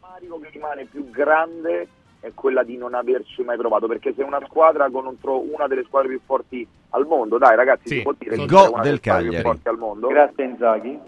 rammarico 0.01 0.39
che 0.41 0.49
rimane 0.53 0.85
più 0.85 1.09
grande 1.11 1.89
è 2.21 2.33
quella 2.35 2.63
di 2.63 2.77
non 2.77 2.95
averci 2.95 3.43
mai 3.43 3.57
provato, 3.57 3.87
perché 3.87 4.13
se 4.15 4.23
una 4.23 4.41
squadra 4.47 4.91
contro 4.91 5.41
una 5.41 5.67
delle 5.67 5.85
squadre 5.85 6.09
più 6.09 6.21
forti 6.25 6.67
al 6.91 7.07
mondo, 7.07 7.39
dai 7.39 7.57
ragazzi, 7.57 7.89
Sì, 7.89 7.97
si 7.97 8.03
può 8.03 8.13
dire 8.19 8.35
il 8.35 8.41
che 8.41 8.47
go 8.47 8.65
è 8.65 8.69
una 8.69 8.83
del 8.83 8.83
delle 8.83 8.97
squadre 8.99 9.23
più 9.23 9.31
Cagliari. 9.33 9.43
forti 9.55 9.69
al 9.69 9.79
mondo, 9.79 10.07
Grazie 10.09 10.45
Inzaghi. 10.45 10.99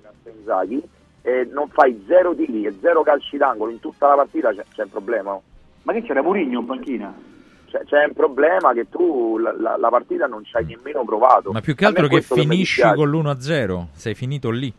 grazie 0.00 0.30
Inzaghi, 0.30 0.82
e 1.22 1.48
non 1.52 1.68
fai 1.68 2.04
zero 2.06 2.34
tiri 2.34 2.64
e 2.64 2.76
zero 2.80 3.02
calci 3.02 3.36
d'angolo 3.36 3.70
in 3.70 3.80
tutta 3.80 4.08
la 4.08 4.14
partita, 4.16 4.52
c'è, 4.52 4.64
c'è 4.72 4.82
un 4.84 4.90
problema. 4.90 5.38
Ma 5.82 5.92
che 5.92 6.02
c'era 6.02 6.22
Mourinho 6.22 6.60
in 6.60 6.66
panchina? 6.66 7.14
C'è, 7.70 7.84
c'è 7.84 8.04
un 8.04 8.12
problema 8.14 8.72
che 8.72 8.88
tu 8.88 9.38
la, 9.38 9.54
la- 9.56 9.76
la 9.76 9.88
partita 9.88 10.26
non 10.26 10.44
ci 10.44 10.56
hai 10.56 10.64
nemmeno 10.64 11.04
provato. 11.04 11.52
Ma 11.52 11.60
più 11.60 11.74
che 11.74 11.86
altro 11.86 12.08
che 12.08 12.20
finisci 12.20 12.82
dispiace. 12.82 12.96
con 12.96 13.10
l'1-0, 13.10 13.86
sei 13.92 14.14
finito 14.14 14.50
lì. 14.50 14.72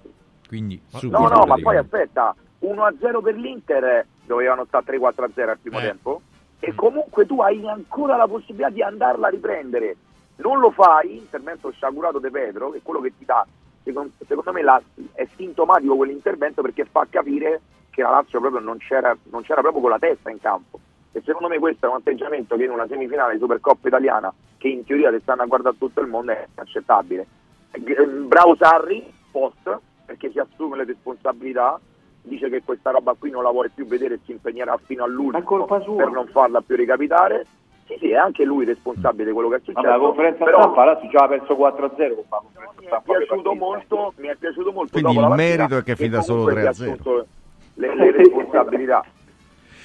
Quindi 0.47 0.81
subito 0.87 1.17
No, 1.19 1.27
no, 1.29 1.45
ma 1.45 1.55
poi 1.61 1.77
aspetta, 1.77 2.35
1-0 2.59 3.21
per 3.23 3.35
l'Inter 3.35 3.83
eh, 3.83 4.05
dovevano 4.25 4.65
stare 4.65 4.85
3-4-0 4.97 5.49
al 5.49 5.57
primo 5.59 5.79
Eh. 5.79 5.81
tempo 5.83 6.21
e 6.59 6.75
comunque 6.75 7.25
tu 7.25 7.41
hai 7.41 7.65
ancora 7.67 8.17
la 8.17 8.27
possibilità 8.27 8.69
di 8.69 8.83
andarla 8.83 9.27
a 9.27 9.29
riprendere. 9.29 9.95
Non 10.37 10.59
lo 10.59 10.71
fai, 10.71 11.15
intervento 11.17 11.71
sciagurato 11.71 12.19
De 12.19 12.29
Pedro, 12.29 12.71
che 12.71 12.79
è 12.79 12.81
quello 12.83 12.99
che 12.99 13.13
ti 13.17 13.23
dà, 13.25 13.45
secondo, 13.83 14.11
secondo 14.27 14.51
me 14.51 14.61
la- 14.61 14.81
è 15.13 15.25
sintomatico 15.37 15.95
quell'intervento 15.95 16.61
perché 16.61 16.83
fa 16.85 17.07
capire 17.09 17.61
che 17.89 18.01
la 18.01 18.09
Lazio 18.09 18.39
proprio 18.41 18.59
non 18.61 18.77
c'era, 18.77 19.15
non 19.31 19.41
c'era 19.43 19.61
proprio 19.61 19.81
con 19.81 19.91
la 19.91 19.99
testa 19.99 20.29
in 20.29 20.39
campo. 20.41 20.79
E 21.13 21.21
secondo 21.25 21.49
me 21.49 21.59
questo 21.59 21.85
è 21.85 21.89
un 21.89 21.95
atteggiamento 21.95 22.55
che 22.55 22.63
in 22.63 22.69
una 22.71 22.87
semifinale 22.87 23.33
di 23.33 23.39
Supercoppa 23.39 23.87
italiana, 23.87 24.33
che 24.57 24.67
in 24.69 24.85
teoria 24.85 25.11
ti 25.11 25.19
stanno 25.21 25.41
a 25.41 25.45
guardare 25.45 25.77
tutto 25.77 25.99
il 26.01 26.07
mondo, 26.07 26.31
è 26.31 26.47
accettabile. 26.55 27.27
Eh, 27.71 28.05
Bravo 28.05 28.55
Sarri, 28.55 29.11
post, 29.31 29.79
perché 30.05 30.31
si 30.31 30.39
assume 30.39 30.77
le 30.77 30.85
responsabilità, 30.85 31.79
dice 32.21 32.49
che 32.49 32.61
questa 32.63 32.91
roba 32.91 33.15
qui 33.17 33.29
non 33.29 33.43
la 33.43 33.49
vuole 33.49 33.71
più 33.73 33.85
vedere 33.85 34.15
e 34.15 34.19
si 34.25 34.31
impegnerà 34.31 34.77
fino 34.85 35.03
all'ultimo 35.03 35.65
per 35.65 36.11
non 36.11 36.27
farla 36.27 36.61
più 36.61 36.75
ricapitare. 36.75 37.45
Sì, 37.87 37.97
sì, 37.99 38.11
è 38.11 38.15
anche 38.15 38.45
lui 38.45 38.63
responsabile 38.63 39.25
di 39.25 39.31
quello 39.31 39.49
che 39.49 39.55
è 39.55 39.59
successo. 39.59 39.81
Vabbè, 39.81 39.97
la 39.97 40.05
conferenza 40.05 40.45
però 40.45 40.59
stampa 40.61 40.85
Lazio 40.85 41.09
già 41.09 41.23
ha 41.23 41.27
perso 41.27 41.53
4-0 41.55 41.57
con 41.57 42.25
la 42.29 42.41
conferenza 42.41 43.01
mi 43.05 43.13
è 43.13 43.17
piaciuto 43.25 43.53
molto, 43.55 44.13
mi 44.17 44.27
è 44.27 44.35
piaciuto 44.35 44.71
molto 44.71 44.91
Quindi 44.91 45.13
dopo 45.13 45.27
la 45.27 45.33
il 45.33 45.35
partita 45.35 45.57
merito 45.57 45.77
è 45.77 45.83
che 45.83 45.91
è 45.91 45.95
finita 45.95 46.21
solo 46.21 46.43
comunque 46.43 46.73
si 46.73 46.83
è 46.83 46.85
3-0. 46.85 46.91
assunto 46.91 47.25
Le, 47.73 47.95
le 47.95 48.11
responsabilità. 48.11 49.05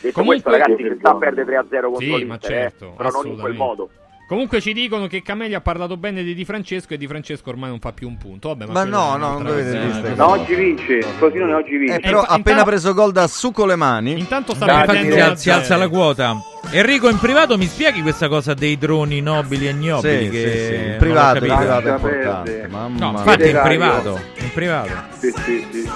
Detto 0.00 0.12
Comunque- 0.20 0.42
questo, 0.42 0.50
ragazzi, 0.50 0.82
ci 0.90 0.96
sta 0.98 1.10
a 1.10 1.14
perdere 1.16 1.46
3-0 1.46 1.90
contro 1.90 1.98
Sì, 2.00 2.06
l'Inter, 2.06 2.26
ma 2.26 2.38
certo, 2.38 2.84
eh, 2.92 2.96
però 2.96 3.10
non 3.10 3.26
in 3.26 3.38
quel 3.38 3.54
modo. 3.54 3.88
Comunque 4.28 4.60
ci 4.60 4.72
dicono 4.72 5.06
che 5.06 5.22
Camelli 5.22 5.54
ha 5.54 5.60
parlato 5.60 5.96
bene 5.96 6.24
di 6.24 6.34
Di 6.34 6.44
Francesco 6.44 6.94
e 6.94 6.96
Di 6.96 7.06
Francesco 7.06 7.48
ormai 7.48 7.68
non 7.70 7.78
fa 7.78 7.92
più 7.92 8.08
un 8.08 8.16
punto. 8.18 8.48
Vabbè, 8.48 8.66
ma, 8.66 8.72
Ma 8.72 8.82
no, 8.84 9.16
no, 9.16 9.34
non 9.34 9.44
dovete 9.44 9.70
dire 9.70 10.14
No, 10.16 10.30
oggi 10.30 10.56
vince, 10.56 11.00
Frosinone 11.00 11.52
oggi 11.54 11.76
vince. 11.76 11.94
Eh, 11.94 12.00
però 12.00 12.22
inta- 12.22 12.32
appena 12.32 12.64
preso 12.64 12.92
gol 12.92 13.12
da 13.12 13.28
su 13.28 13.52
con 13.52 13.68
le 13.68 13.76
mani. 13.76 14.18
Intanto 14.18 14.52
sta 14.56 14.64
Dai, 14.64 14.84
perdendo 14.84 15.14
si, 15.14 15.20
al- 15.20 15.30
1-0. 15.30 15.36
si 15.36 15.50
alza 15.50 15.76
la 15.76 15.88
quota. 15.88 16.36
Enrico, 16.72 17.08
in 17.08 17.18
privato 17.18 17.56
mi 17.56 17.66
spieghi 17.66 18.02
questa 18.02 18.26
cosa 18.26 18.52
dei 18.52 18.76
droni 18.76 19.20
nobili 19.20 19.68
e 19.68 19.70
ignobili? 19.70 20.24
Sì, 20.24 20.30
che 20.30 20.50
sì, 20.50 20.58
sì, 20.58 20.74
in 20.74 20.96
privato, 20.98 21.44
in 21.44 21.54
privato 21.56 21.86
è 21.88 21.90
importante. 21.92 22.66
Mamma 22.68 22.98
No, 22.98 23.18
infatti 23.18 23.48
in 23.48 23.60
privato, 23.62 24.20
in 24.38 24.50
privato. 24.52 24.90
Sì, 25.18 25.30
sì, 25.30 25.66
sì. 25.70 25.90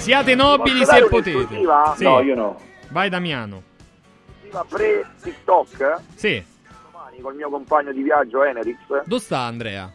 Siate 0.00 0.34
nobili 0.34 0.84
se 0.84 1.06
potete. 1.08 1.46
No, 1.98 2.20
io 2.20 2.34
no. 2.34 2.56
Vai 2.96 3.10
Damiano. 3.10 3.62
Prima 4.40 4.64
pre-TikTok, 4.66 5.96
Sì. 6.14 6.42
domani 6.90 7.20
col 7.20 7.34
mio 7.34 7.50
compagno 7.50 7.92
di 7.92 8.00
viaggio 8.00 8.42
Enerix, 8.42 8.78
Dove 9.04 9.20
sta 9.20 9.40
Andrea? 9.40 9.92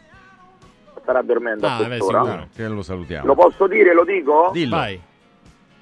starà 1.02 1.20
dormendo 1.22 1.66
Ah, 1.66 1.74
a 1.74 1.78
beh, 1.80 1.86
quest'ora. 1.86 2.22
sicuro. 2.22 2.48
Che 2.54 2.68
lo 2.68 2.82
salutiamo. 2.82 3.26
Lo 3.26 3.34
posso 3.34 3.66
dire, 3.66 3.92
lo 3.92 4.04
dico? 4.04 4.50
Dillo. 4.52 4.76
Vai. 4.76 5.00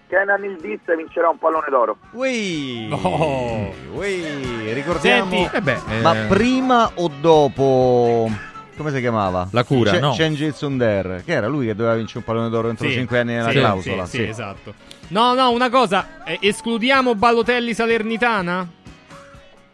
Kenan 0.08 0.44
il 0.44 0.56
Diz 0.62 0.80
vincerà 0.96 1.28
un 1.28 1.36
pallone 1.36 1.66
d'oro. 1.68 1.98
Ui, 2.12 2.88
Oh. 2.90 3.70
ui, 3.92 4.72
ricordiamo. 4.72 5.30
Senti, 5.30 5.56
Eh 5.56 5.60
beh, 5.60 5.78
eh, 5.90 6.00
Ma 6.00 6.14
prima 6.26 6.90
o 6.94 7.10
dopo 7.20 8.30
come 8.78 8.92
si 8.92 9.00
chiamava? 9.00 9.46
La 9.52 9.64
cura, 9.64 9.98
no. 9.98 10.14
Cengiz 10.14 10.58
Under, 10.62 11.22
che 11.22 11.32
era 11.32 11.48
lui 11.48 11.66
che 11.66 11.74
doveva 11.74 11.96
vincere 11.96 12.20
un 12.20 12.24
pallone 12.24 12.48
d'oro 12.48 12.70
entro 12.70 12.88
Sì, 12.88 12.94
5 12.94 13.18
anni 13.18 13.34
nella 13.34 13.50
sì, 13.50 13.58
clausola. 13.58 14.06
Sì, 14.06 14.16
sì, 14.16 14.22
esatto. 14.22 14.74
No, 15.10 15.34
no, 15.34 15.50
una 15.50 15.70
cosa. 15.70 16.22
eh, 16.24 16.38
escludiamo 16.40 17.14
Ballotelli 17.14 17.74
Salernitana? 17.74 18.66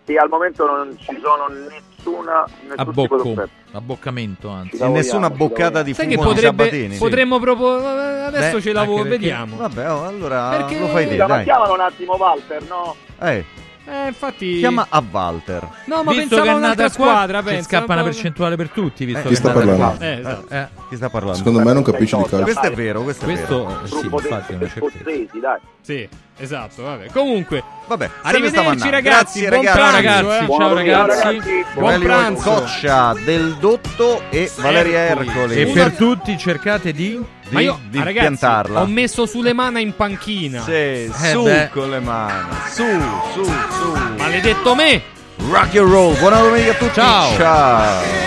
Sì, 0.05 0.17
al 0.17 0.29
momento 0.29 0.65
non 0.67 0.97
ci 0.99 1.19
sono 1.21 1.47
nessuna, 1.49 2.45
nessun 2.63 2.73
a 2.77 2.85
tipo 2.85 2.91
di 2.91 3.09
bocco, 3.09 3.29
offerta. 3.31 3.51
abboccamento 3.73 4.49
anzi. 4.49 4.77
E 4.79 4.89
nessuna 4.89 5.31
boccata 5.31 5.83
di 5.83 5.93
Sai 5.95 6.07
che 6.07 6.15
fumo 6.15 6.29
di 6.29 6.35
potrebbe, 6.35 6.65
Sabatini. 6.65 6.97
potremmo 6.97 7.39
proporre. 7.41 8.23
Adesso 8.27 8.57
Beh, 8.57 8.63
ce 8.63 8.73
lavoro, 8.73 8.99
anche 9.03 9.09
perché- 9.11 9.25
vediamo. 9.27 9.57
Vabbè, 9.57 9.91
oh, 9.91 10.05
allora 10.05 10.49
Perché- 10.51 10.79
lo 10.79 10.87
fai 10.89 11.09
te, 11.09 11.17
dai. 11.17 11.45
chiamano 11.45 11.73
un 11.75 11.81
attimo 11.81 12.15
Walter, 12.15 12.63
no? 12.69 12.95
Eh, 13.21 13.45
Eh, 13.89 14.07
infatti. 14.09 14.59
Chiama 14.59 14.87
a 14.89 15.03
Walter. 15.11 15.69
No, 15.85 16.03
ma 16.03 16.11
Visto 16.13 16.29
pensavo 16.29 16.43
che 16.43 16.49
a 16.49 16.53
è 16.53 16.57
un'altra 16.57 16.85
qua, 16.91 16.91
squadra. 16.91 17.39
ci 17.39 17.45
pensa, 17.45 17.63
scappa 17.69 17.93
una 17.93 18.03
percentuale 18.03 18.57
per 18.57 18.69
tutti. 18.71 19.05
Visto 19.05 19.21
Eh, 19.21 19.27
chi 19.27 19.33
è 19.33 19.37
sta 19.37 19.53
parlando? 19.53 19.77
qua. 19.97 20.07
Eh, 20.07 20.19
esatto. 20.19 20.55
Eh. 20.55 20.69
Chi 20.89 20.97
sta 20.97 21.09
parlando? 21.09 21.37
Secondo 21.39 21.61
me 21.61 21.73
non 21.73 21.83
capisci 21.85 22.17
di 22.17 22.23
calcio. 22.23 22.43
Questo 22.43 22.67
è 22.67 22.71
vero, 22.73 23.03
questo 23.03 23.25
è 23.25 23.29
Questo, 23.29 23.65
vero. 23.67 23.83
eh, 23.83 23.87
sì, 23.89 24.05
infatti, 24.05 24.53
è 24.53 24.57
una 24.57 24.69
certezza. 24.69 25.61
Sì, 25.83 26.09
esatto. 26.39 26.83
Vabbè. 26.83 27.07
Comunque, 27.13 27.63
Vabbè, 27.87 28.11
arrivederci, 28.23 28.91
ragazzi. 28.91 29.41
Grazie, 29.41 29.49
buon 29.49 29.93
ragazzi. 29.93 30.45
pranzo, 30.47 30.75
ragazzi, 30.75 31.13
eh. 31.17 31.21
ciao 31.21 31.31
ragazzi. 31.31 31.65
Buon 31.75 32.01
pranzo. 32.01 32.51
Coccia 32.51 33.15
del 33.25 33.55
Dotto 33.61 34.23
e 34.31 34.51
Valeria 34.59 34.99
Ercoli. 34.99 35.61
E 35.61 35.67
per 35.67 35.93
tutti 35.93 36.37
cercate 36.37 36.93
di... 36.93 37.35
Ma 37.49 37.61
io, 37.61 37.79
di 37.89 37.99
ah, 37.99 38.03
ragazzi, 38.03 38.27
piantarla. 38.27 38.83
ho 38.83 38.87
messo 38.87 39.25
sulle 39.27 39.53
mani 39.53 39.83
in 39.83 39.95
panchina. 39.95 40.63
Sì, 40.63 41.11
su 41.31 41.43
beh. 41.45 41.71
con 41.73 41.91
le 41.91 42.01
mani. 42.01 42.49
Su, 42.73 42.85
su, 43.33 43.45
su. 43.45 43.93
Maledetto 44.17 44.75
me. 44.75 45.03
Rock 45.49 45.77
and 45.77 45.89
roll. 45.89 46.19
Buona 46.19 46.41
domenica 46.41 46.73
a 46.73 46.75
tutti. 46.75 46.95
Ciao. 46.95 47.37
Ciao. 47.37 48.25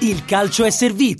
Il 0.00 0.24
calcio 0.24 0.64
è 0.64 0.70
servito. 0.70 1.14